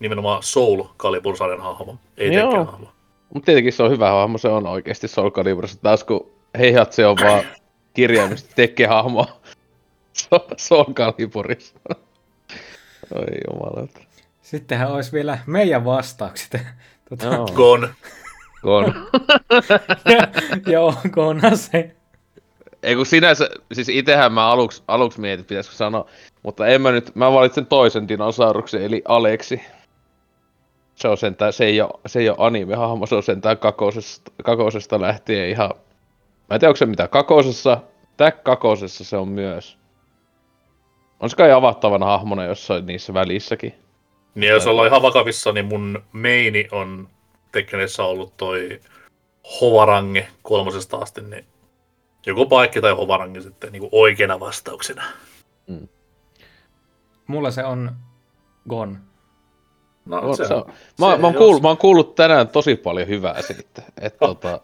nimenomaan 0.00 0.42
Soul 0.42 0.84
Calibur-sarjan 0.98 1.60
hahmo, 1.60 1.96
ei 2.16 2.32
Joo. 2.34 2.50
Tekken 2.50 2.66
hahmo. 2.66 2.88
Mutta 3.34 3.46
tietenkin 3.46 3.72
se 3.72 3.82
on 3.82 3.90
hyvä 3.90 4.10
hahmo, 4.10 4.38
se 4.38 4.48
on 4.48 4.66
oikeasti 4.66 5.08
Soul 5.08 5.30
Caliburissa. 5.30 5.78
Taas 5.82 6.04
kun 6.04 6.30
Heihatsi 6.58 7.04
on 7.04 7.16
vaan 7.24 7.44
kirjaimisesti 7.94 8.52
tekee 8.56 8.86
hahmo 8.86 9.26
So- 10.12 10.46
Soul 10.56 10.92
Caliburissa. 10.94 11.74
Oi 13.14 13.24
jumalauta. 13.50 14.00
Sittenhän 14.42 14.92
olisi 14.92 15.12
vielä 15.12 15.38
meidän 15.46 15.84
vastaukset. 15.84 16.58
Tota, 17.08 17.26
Joo. 17.26 17.46
Gon. 17.54 17.88
Gon. 18.62 18.94
joo, 20.72 20.94
Gona 21.10 21.56
se. 21.56 21.96
Ei 22.82 22.94
kun 22.96 23.06
sinänsä, 23.06 23.48
siis 23.72 23.88
itehän 23.88 24.32
mä 24.32 24.50
aluksi, 24.50 24.82
aluksi 24.88 25.20
mietin, 25.20 25.44
pitäisikö 25.44 25.76
sanoa, 25.76 26.06
mutta 26.42 26.66
en 26.66 26.82
mä 26.82 26.92
nyt, 26.92 27.14
mä 27.14 27.32
valitsen 27.32 27.66
toisen 27.66 28.08
dinosauruksen, 28.08 28.82
eli 28.82 29.02
Aleksi. 29.08 29.60
Se 31.00 31.08
on 31.08 31.16
sentään, 31.16 31.52
se 31.52 31.64
ei 31.64 31.80
ole, 31.80 32.00
se 32.06 32.18
ei 32.18 32.28
ole 32.28 32.36
anime-hahmo, 32.40 33.06
se 33.06 33.14
on 33.14 33.22
sentään 33.22 33.58
kakosesta, 33.58 34.32
kakosesta 34.44 35.00
lähtien 35.00 35.48
ihan... 35.48 35.70
Mä 36.50 36.54
en 36.54 36.60
tiedä, 36.60 36.70
onko 36.70 36.76
se 36.76 36.86
mitä 36.86 37.08
kakosessa, 37.08 37.80
Tag 38.16 38.42
kakosessa 38.42 39.04
se 39.04 39.16
on 39.16 39.28
myös. 39.28 39.78
On 41.20 41.30
se 41.30 41.36
kai 41.36 41.52
avattavana 41.52 42.06
hahmona 42.06 42.44
jossain 42.44 42.86
niissä 42.86 43.14
välissäkin. 43.14 43.74
Niin 44.34 44.50
jos 44.50 44.66
ollaan 44.66 44.88
ihan 44.88 45.02
vakavissa, 45.02 45.52
niin 45.52 45.66
mun 45.66 46.02
meini 46.12 46.68
on 46.72 47.08
Tekkenessä 47.52 48.04
ollut 48.04 48.36
toi 48.36 48.80
Hovarange 49.60 50.28
kolmosesta 50.42 50.96
asti, 50.96 51.20
niin 51.20 51.44
joko 52.26 52.46
Paikki 52.46 52.80
tai 52.80 52.92
Hovarange 52.92 53.40
sitten 53.40 53.72
niin 53.72 53.80
kuin 53.80 53.90
oikeana 53.92 54.40
vastauksena. 54.40 55.04
Mulla 57.26 57.50
se 57.50 57.64
on 57.64 57.92
Gon. 58.68 59.09
No, 60.10 60.20
On, 60.22 60.36
se, 60.36 60.44
se 60.44 60.54
on. 60.54 60.64
Mä, 60.98 61.10
se 61.10 61.16
mä, 61.16 61.26
oon 61.26 61.34
kuullut, 61.34 61.62
mä 61.62 61.68
oon 61.68 61.76
kuullut 61.76 62.14
tänään 62.14 62.48
tosi 62.48 62.76
paljon 62.76 63.08
hyvää 63.08 63.42
siitä. 63.42 63.82
Että 64.00 64.26
tota, 64.26 64.60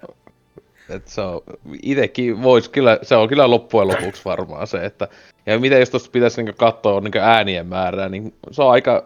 et 0.89 1.09
se 1.09 1.21
on, 1.21 1.43
itekin 1.83 2.43
vois 2.43 2.69
kyllä, 2.69 2.99
se 3.03 3.17
on 3.17 3.29
kyllä 3.29 3.51
loppujen 3.51 3.89
lopuksi 3.89 4.23
varmaan 4.25 4.67
se, 4.67 4.85
että 4.85 5.09
ja 5.47 5.59
miten 5.59 5.81
jos 5.81 5.91
tuosta 5.91 6.11
pitäisi 6.13 6.43
niinku 6.43 6.59
katsoa 6.59 7.01
niinku 7.01 7.19
äänien 7.19 7.67
määrää, 7.67 8.09
niin 8.09 8.35
se 8.51 8.63
on 8.63 8.71
aika 8.71 9.05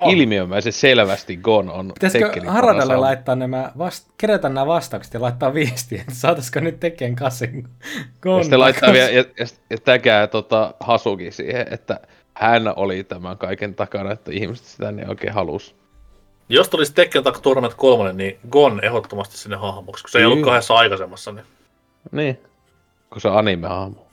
On. 0.00 0.10
ilmiömäisen 0.10 0.72
selvästi 0.72 1.36
Gon 1.36 1.70
on 1.70 1.92
Pitäisikö 1.94 2.50
Haradalle 2.50 2.96
laittaa 2.96 3.34
nämä, 3.34 3.72
vast- 3.78 4.12
kerätä 4.18 4.48
nämä 4.48 4.66
vastaukset 4.66 5.14
ja 5.14 5.20
laittaa 5.20 5.54
viestiä, 5.54 6.00
että 6.00 6.14
saataisiko 6.14 6.60
nyt 6.60 6.80
tekeen 6.80 7.16
kasin 7.16 7.68
Gon. 8.20 8.36
Ja 8.38 8.42
sitten 8.42 8.60
laittaa 8.60 8.92
vielä, 8.92 9.10
ja, 9.10 9.24
ja, 9.38 9.46
ja 9.70 9.78
tägää 9.78 10.26
tota 10.26 10.74
Hasuki 10.80 11.30
siihen, 11.30 11.66
että 11.70 12.00
hän 12.34 12.72
oli 12.76 13.04
tämän 13.04 13.38
kaiken 13.38 13.74
takana, 13.74 14.12
että 14.12 14.32
ihmiset 14.32 14.66
sitä 14.66 14.92
ne 14.92 15.08
oikein 15.08 15.32
halus. 15.32 15.81
Jos 16.48 16.68
tulisi 16.68 16.94
Tekken 16.94 17.24
Tag 17.24 17.38
Tournament 17.42 17.74
3, 17.74 18.12
niin 18.12 18.38
Gon 18.50 18.84
ehdottomasti 18.84 19.36
sinne 19.36 19.56
hahmoksi, 19.56 20.04
kun 20.04 20.10
se 20.10 20.18
ei 20.18 20.24
ollut 20.24 20.38
Kyllä. 20.38 20.50
kahdessa 20.50 20.74
aikaisemmassa. 20.74 21.32
Niin 21.32 21.46
Niin. 22.12 22.40
Kun 23.10 23.20
se 23.20 23.28
anime-hahmo. 23.28 24.06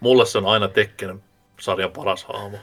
mulle 0.00 0.26
se 0.26 0.38
on 0.38 0.46
aina 0.46 0.68
Tekken 0.68 1.22
sarjan 1.60 1.90
paras 1.90 2.24
hahmo. 2.24 2.58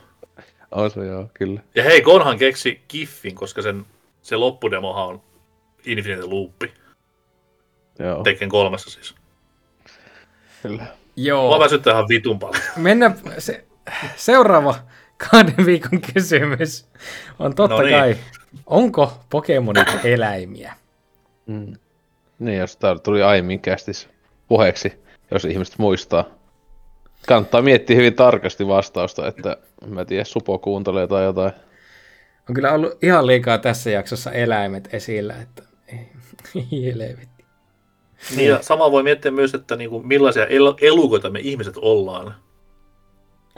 On 0.72 0.92
se 0.92 1.06
joo, 1.06 1.30
kyllä. 1.34 1.62
Ja 1.76 1.84
hei, 1.84 2.02
Gonhan 2.02 2.38
keksi 2.38 2.82
Kiffin, 2.88 3.36
koska 3.36 3.62
sen, 3.62 3.86
se 4.22 4.36
loppudemohan 4.36 5.06
on 5.08 5.22
Infinite 5.86 6.26
Loopi. 6.26 6.74
Joo, 8.00 8.24
Tekken 8.24 8.50
kolmessa 8.50 8.90
siis. 8.90 9.16
kyllä. 10.62 10.84
Mua 10.84 10.88
Joo, 11.16 11.60
väsyttää 11.60 11.94
ihan 11.94 12.08
vitun 12.10 12.40
paljon. 12.40 12.64
mennään 12.76 13.18
se, 13.38 13.66
seuraava 14.16 14.76
kahden 15.18 15.66
viikon 15.66 16.02
kysymys 16.14 16.85
on 17.40 17.56
totta 17.56 17.76
No 17.76 17.82
niin. 17.82 18.00
kai, 18.00 18.16
onko 18.66 19.14
Pokemonit 19.30 19.88
eläimiä? 20.03 20.74
Mm. 21.45 21.74
Niin, 22.40 22.58
jos 22.58 22.77
tää 22.77 23.00
tuli 23.00 23.24
aiemmin 23.24 23.60
kästis 23.60 24.10
puheeksi, 24.48 24.94
jos 25.32 25.45
ihmiset 25.45 25.77
muistaa. 25.77 26.26
Kannattaa 27.27 27.61
miettiä 27.61 27.95
hyvin 27.95 28.14
tarkasti 28.16 28.68
vastausta, 28.68 29.27
että 29.27 29.58
mä 29.88 30.02
en 30.02 30.08
tiedä, 30.08 30.24
Supo 30.24 30.60
kuuntelee 30.60 31.08
tai 31.08 31.24
jotain. 31.24 31.52
On 32.50 32.56
kyllä 32.56 32.72
ollut 32.72 33.03
ihan 33.03 33.27
liikaa 33.27 33.58
tässä 33.58 33.90
jaksossa 33.90 34.32
eläimet 34.32 34.90
esillä, 34.94 35.35
että 35.42 35.64
ei, 35.88 36.08
helvetti. 36.72 37.45
Niin, 38.35 38.50
ja 38.50 38.61
sama 38.61 38.92
voi 38.92 39.03
miettiä 39.03 39.32
myös, 39.32 39.53
että 39.53 39.76
niinku, 39.76 40.03
millaisia 40.03 40.45
el- 40.45 40.74
elukoita 40.82 41.30
me 41.30 41.40
ihmiset 41.40 41.77
ollaan. 41.77 42.35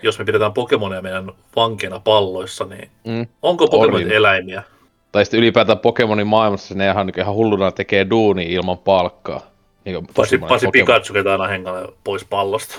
Jos 0.03 0.19
me 0.19 0.25
pidetään 0.25 0.53
Pokemonia 0.53 1.01
meidän 1.01 1.31
vankeina 1.55 1.99
palloissa, 1.99 2.65
niin 2.65 2.89
Mm. 3.05 3.27
onko 3.41 3.67
Pokemonit 3.67 3.95
Orjina. 4.05 4.13
eläimiä? 4.15 4.63
Tai 5.11 5.25
sitten 5.25 5.37
ylipäätään 5.39 5.79
Pokemonin 5.79 6.27
maailmassa 6.27 6.75
ne 6.75 6.87
ihan, 6.89 7.11
ihan 7.17 7.33
hulluna 7.33 7.71
tekee 7.71 8.09
duunia 8.09 8.47
ilman 8.49 8.77
palkkaa. 8.77 9.41
Niin 9.85 10.07
Pasi, 10.15 10.37
Pasi 10.37 10.67
Pikachu 10.71 11.13
ketä 11.13 11.31
aina 11.31 11.47
hengalle 11.47 11.93
pois 12.03 12.25
pallosta. 12.25 12.75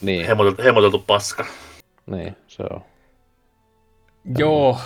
Niin, 0.00 0.26
Hemoteltu, 0.26 0.62
hemoteltu 0.62 0.98
paska. 1.06 1.46
niin, 2.06 2.36
se 2.46 2.62
on. 2.70 2.80
Joo, 4.38 4.78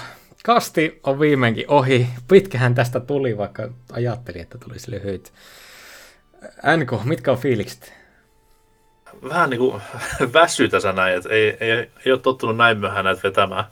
kasti 0.44 1.00
on 1.04 1.20
viimeinkin 1.20 1.64
ohi. 1.68 2.06
Pitkähän 2.28 2.74
tästä 2.74 3.00
tuli, 3.00 3.38
vaikka 3.38 3.68
ajattelin, 3.92 4.40
että 4.40 4.58
tulisi 4.58 4.90
lyhyt. 4.90 5.32
NK, 6.76 7.04
mitkä 7.04 7.32
on 7.32 7.38
fiilikset? 7.38 7.92
Vähän 9.28 9.50
niinku 9.50 9.80
väsy 10.34 10.68
tässä 10.68 10.92
näin, 10.92 11.16
että 11.16 11.28
ei, 11.28 11.56
ei, 11.60 11.70
ei 12.06 12.12
ole 12.12 12.18
tottunut 12.18 12.56
näin 12.56 12.78
myöhään 12.78 13.04
näitä 13.04 13.20
vetämään 13.22 13.64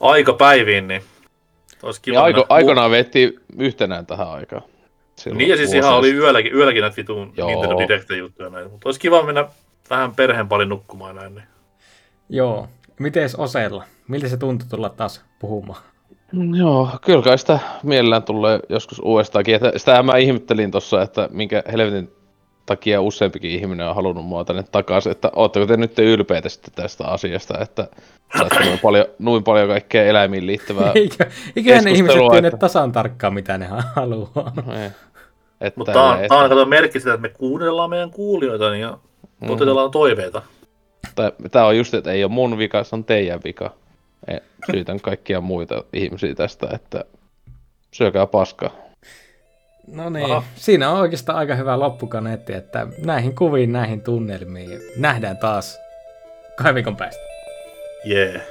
aikapäiviin, 0.00 0.88
niin 0.88 1.02
olisi 1.82 2.00
kiva. 2.00 2.14
Niin 2.16 2.24
aiko, 2.24 2.40
mennä- 2.40 2.54
aikanaan 2.54 2.90
vetti 2.90 3.38
yhtenään 3.58 4.06
tähän 4.06 4.30
aikaan. 4.30 4.62
Silloin 5.16 5.38
Niin 5.38 5.50
ja 5.50 5.56
siis 5.56 5.74
ihan 5.74 5.94
oli 5.94 6.14
yölläkin, 6.14 6.54
yölläkin 6.54 6.80
näitä 6.80 6.96
vitun 6.96 7.32
Joo. 7.36 7.48
Nintendo 7.48 7.78
Direct-juttuja 7.78 8.50
näin. 8.50 8.70
Mutta 8.70 8.88
olisi 8.88 9.00
kiva 9.00 9.22
mennä 9.22 9.48
vähän 9.90 10.14
perheen 10.14 10.48
paljon 10.48 10.68
nukkumaan 10.68 11.16
näin. 11.16 11.34
Niin. 11.34 11.46
Joo, 12.28 12.68
miten 12.98 13.28
Osella? 13.38 13.84
Miltä 14.08 14.28
se 14.28 14.36
tuntui 14.36 14.68
tulla 14.68 14.88
taas 14.88 15.24
puhumaan? 15.38 15.82
Joo, 16.58 16.90
kyllä 17.04 17.22
kai 17.22 17.38
sitä 17.38 17.58
mielellään 17.82 18.22
tulee 18.22 18.60
joskus 18.68 18.98
uudestaankin. 19.04 19.54
Että 19.54 19.72
sitä 19.76 20.02
mä 20.02 20.16
ihmettelin 20.16 20.70
tossa, 20.70 21.02
että 21.02 21.28
minkä 21.32 21.62
helvetin 21.72 22.10
takia 22.66 23.00
useampikin 23.00 23.50
ihminen 23.50 23.88
on 23.88 23.94
halunnut 23.94 24.26
mua 24.26 24.44
tänne 24.44 24.62
takaisin, 24.72 25.12
että 25.12 25.30
ootteko 25.36 25.66
te 25.66 25.76
nyt 25.76 25.98
ylpeitä 25.98 26.48
sitten 26.48 26.74
tästä 26.74 27.04
asiasta, 27.04 27.58
että 27.58 27.88
saatte 28.38 28.64
noin 28.64 28.78
paljon, 28.78 29.04
noin 29.18 29.44
paljon 29.44 29.68
kaikkea 29.68 30.04
eläimiin 30.04 30.46
liittyvää. 30.46 30.92
Eikö, 30.94 31.26
eiköhän 31.56 31.84
ne 31.84 31.90
ihmiset 31.90 32.20
tiedä 32.32 32.48
että- 32.48 32.58
tasan 32.58 32.92
tarkkaan, 32.92 33.34
mitä 33.34 33.58
ne 33.58 33.66
haluaa. 33.94 34.52
Ei. 34.82 34.90
Että 35.60 35.80
Mutta 35.80 35.92
tämä 35.92 36.12
on, 36.12 36.18
tää 36.28 36.38
on 36.38 36.48
kato 36.48 36.66
merkki 36.66 37.00
sitä, 37.00 37.14
että 37.14 37.22
me 37.22 37.28
kuunnellaan 37.28 37.90
meidän 37.90 38.10
kuulijoita 38.10 38.70
niin 38.70 38.80
ja 38.80 38.98
toteutellaan 39.46 39.90
toiveita. 39.90 40.42
Tämä 41.50 41.66
on 41.66 41.76
just, 41.76 41.94
että 41.94 42.12
ei 42.12 42.24
ole 42.24 42.32
mun 42.32 42.58
vika, 42.58 42.84
se 42.84 42.96
on 42.96 43.04
teidän 43.04 43.40
vika. 43.44 43.70
Syytän 44.70 45.00
kaikkia 45.00 45.40
muita 45.40 45.84
ihmisiä 45.92 46.34
tästä, 46.34 46.68
että 46.72 47.04
syökää 47.90 48.26
paskaa. 48.26 48.70
No 49.86 50.10
niin, 50.10 50.32
Aha. 50.32 50.42
siinä 50.54 50.90
on 50.90 51.00
oikeastaan 51.00 51.38
aika 51.38 51.54
hyvä 51.54 51.78
loppukaneetti, 51.80 52.52
että 52.52 52.86
näihin 53.04 53.34
kuviin, 53.34 53.72
näihin 53.72 54.02
tunnelmiin 54.02 54.80
nähdään 54.96 55.36
taas 55.36 55.78
kahden 56.56 56.74
viikon 56.74 56.96
päästä. 56.96 57.22
Jee. 58.04 58.32
Yeah. 58.32 58.42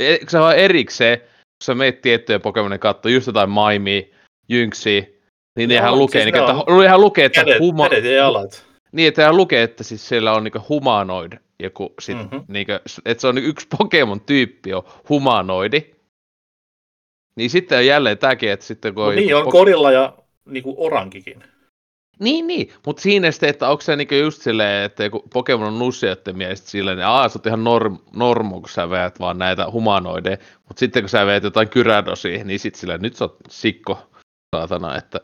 E- 0.00 0.18
se 0.28 0.38
on 0.38 0.54
erikseen, 0.56 1.18
kun 1.18 1.28
sä 1.64 1.74
meet 1.74 2.00
tiettyjä 2.00 2.38
Pokemonin 2.38 2.80
katto, 2.80 3.08
just 3.08 3.26
jotain 3.26 3.50
Maimia, 3.50 4.02
Jynksiä, 4.48 5.00
niin 5.56 5.70
Joo, 5.70 5.76
nehän 5.80 5.98
lukee, 5.98 6.22
siis 6.22 6.34
niin, 6.34 6.42
että, 6.42 6.54
on 6.94 7.00
lukee, 7.00 7.24
että 7.24 7.44
Kädet, 7.44 7.58
huma, 7.60 7.88
kädet 7.88 8.04
ja 8.04 8.12
jalat. 8.12 8.66
niin, 8.92 9.08
että 9.08 9.22
sehän 9.22 9.36
lukee, 9.36 9.62
että 9.62 9.84
siis 9.84 10.08
siellä 10.08 10.32
on 10.32 10.44
niinku 10.44 10.58
humanoid, 10.68 11.32
joku 11.62 11.94
sit, 12.00 12.16
Mhm. 12.16 12.24
mm-hmm. 12.24 12.44
niinku, 12.48 12.72
että 13.04 13.20
se 13.20 13.26
on 13.28 13.34
niinku 13.34 13.50
yksi 13.50 13.66
Pokemon-tyyppi 13.78 14.74
on 14.74 14.82
humanoidi. 15.08 15.94
Niin 17.36 17.50
sitten 17.50 17.78
on 17.78 17.86
jälleen 17.86 18.18
tämäkin, 18.18 18.50
että 18.50 18.66
sitten 18.66 18.94
kun 18.94 19.04
No 19.04 19.10
niin, 19.10 19.36
on 19.36 19.46
Pok- 19.46 19.50
korilla 19.50 19.92
ja 19.92 20.16
niinku 20.44 20.74
orankikin. 20.78 21.44
Niin, 22.18 22.46
niin. 22.46 22.72
Mutta 22.86 23.02
siinä 23.02 23.30
sitten, 23.30 23.48
että 23.50 23.68
onko 23.68 23.80
se 23.80 23.96
niinku 23.96 24.14
just 24.14 24.42
silleen, 24.42 24.84
että 24.84 25.04
joku 25.04 25.24
Pokemon 25.32 25.68
on 25.68 25.78
nusseuttimia 25.78 26.48
ja 26.48 26.56
sitten 26.56 26.70
silleen, 26.70 26.98
että 26.98 27.10
aah, 27.10 27.30
sä 27.30 27.38
oot 27.38 27.46
ihan 27.46 27.64
norm, 27.64 27.98
normo, 28.16 28.60
kun 28.60 28.68
sä 28.68 28.90
veät 28.90 29.20
vaan 29.20 29.38
näitä 29.38 29.70
humanoideja. 29.70 30.36
Mutta 30.68 30.80
sitten 30.80 31.02
kun 31.02 31.08
sä 31.10 31.26
veet 31.26 31.44
jotain 31.44 31.68
kyrädosia, 31.68 32.44
niin 32.44 32.58
sitten 32.58 32.80
silleen, 32.80 33.02
nyt 33.02 33.16
sä 33.16 33.24
oot 33.24 33.36
sikko, 33.48 34.10
saatana, 34.56 34.96
että 34.96 35.20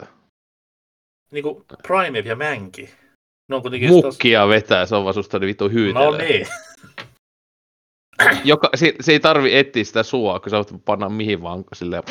Niinku 1.33 1.65
Prime 1.86 2.19
ja 2.19 2.36
Mänki. 2.36 2.91
Ne 3.49 3.57
on 3.57 3.62
kuitenkin 3.62 3.91
taas- 3.91 4.05
mukkia 4.05 4.49
vetää, 4.49 4.86
se 4.86 4.97
on 4.97 5.05
vaan 5.05 5.15
susta 5.15 5.39
niin 5.39 5.49
vittu 5.49 5.65
No 5.65 5.70
hyytelee. 5.73 6.28
niin. 6.28 6.47
Joka, 8.44 8.70
se, 8.75 8.94
se, 9.01 9.12
ei 9.12 9.20
tarvi 9.20 9.57
etsiä 9.57 9.85
sitä 9.85 10.02
sua, 10.02 10.41
kun 10.41 10.51
sä 10.51 10.57
voit 10.57 10.85
panna 10.85 11.09
mihin 11.09 11.43
vaan 11.43 11.65
silleen, 11.73 12.02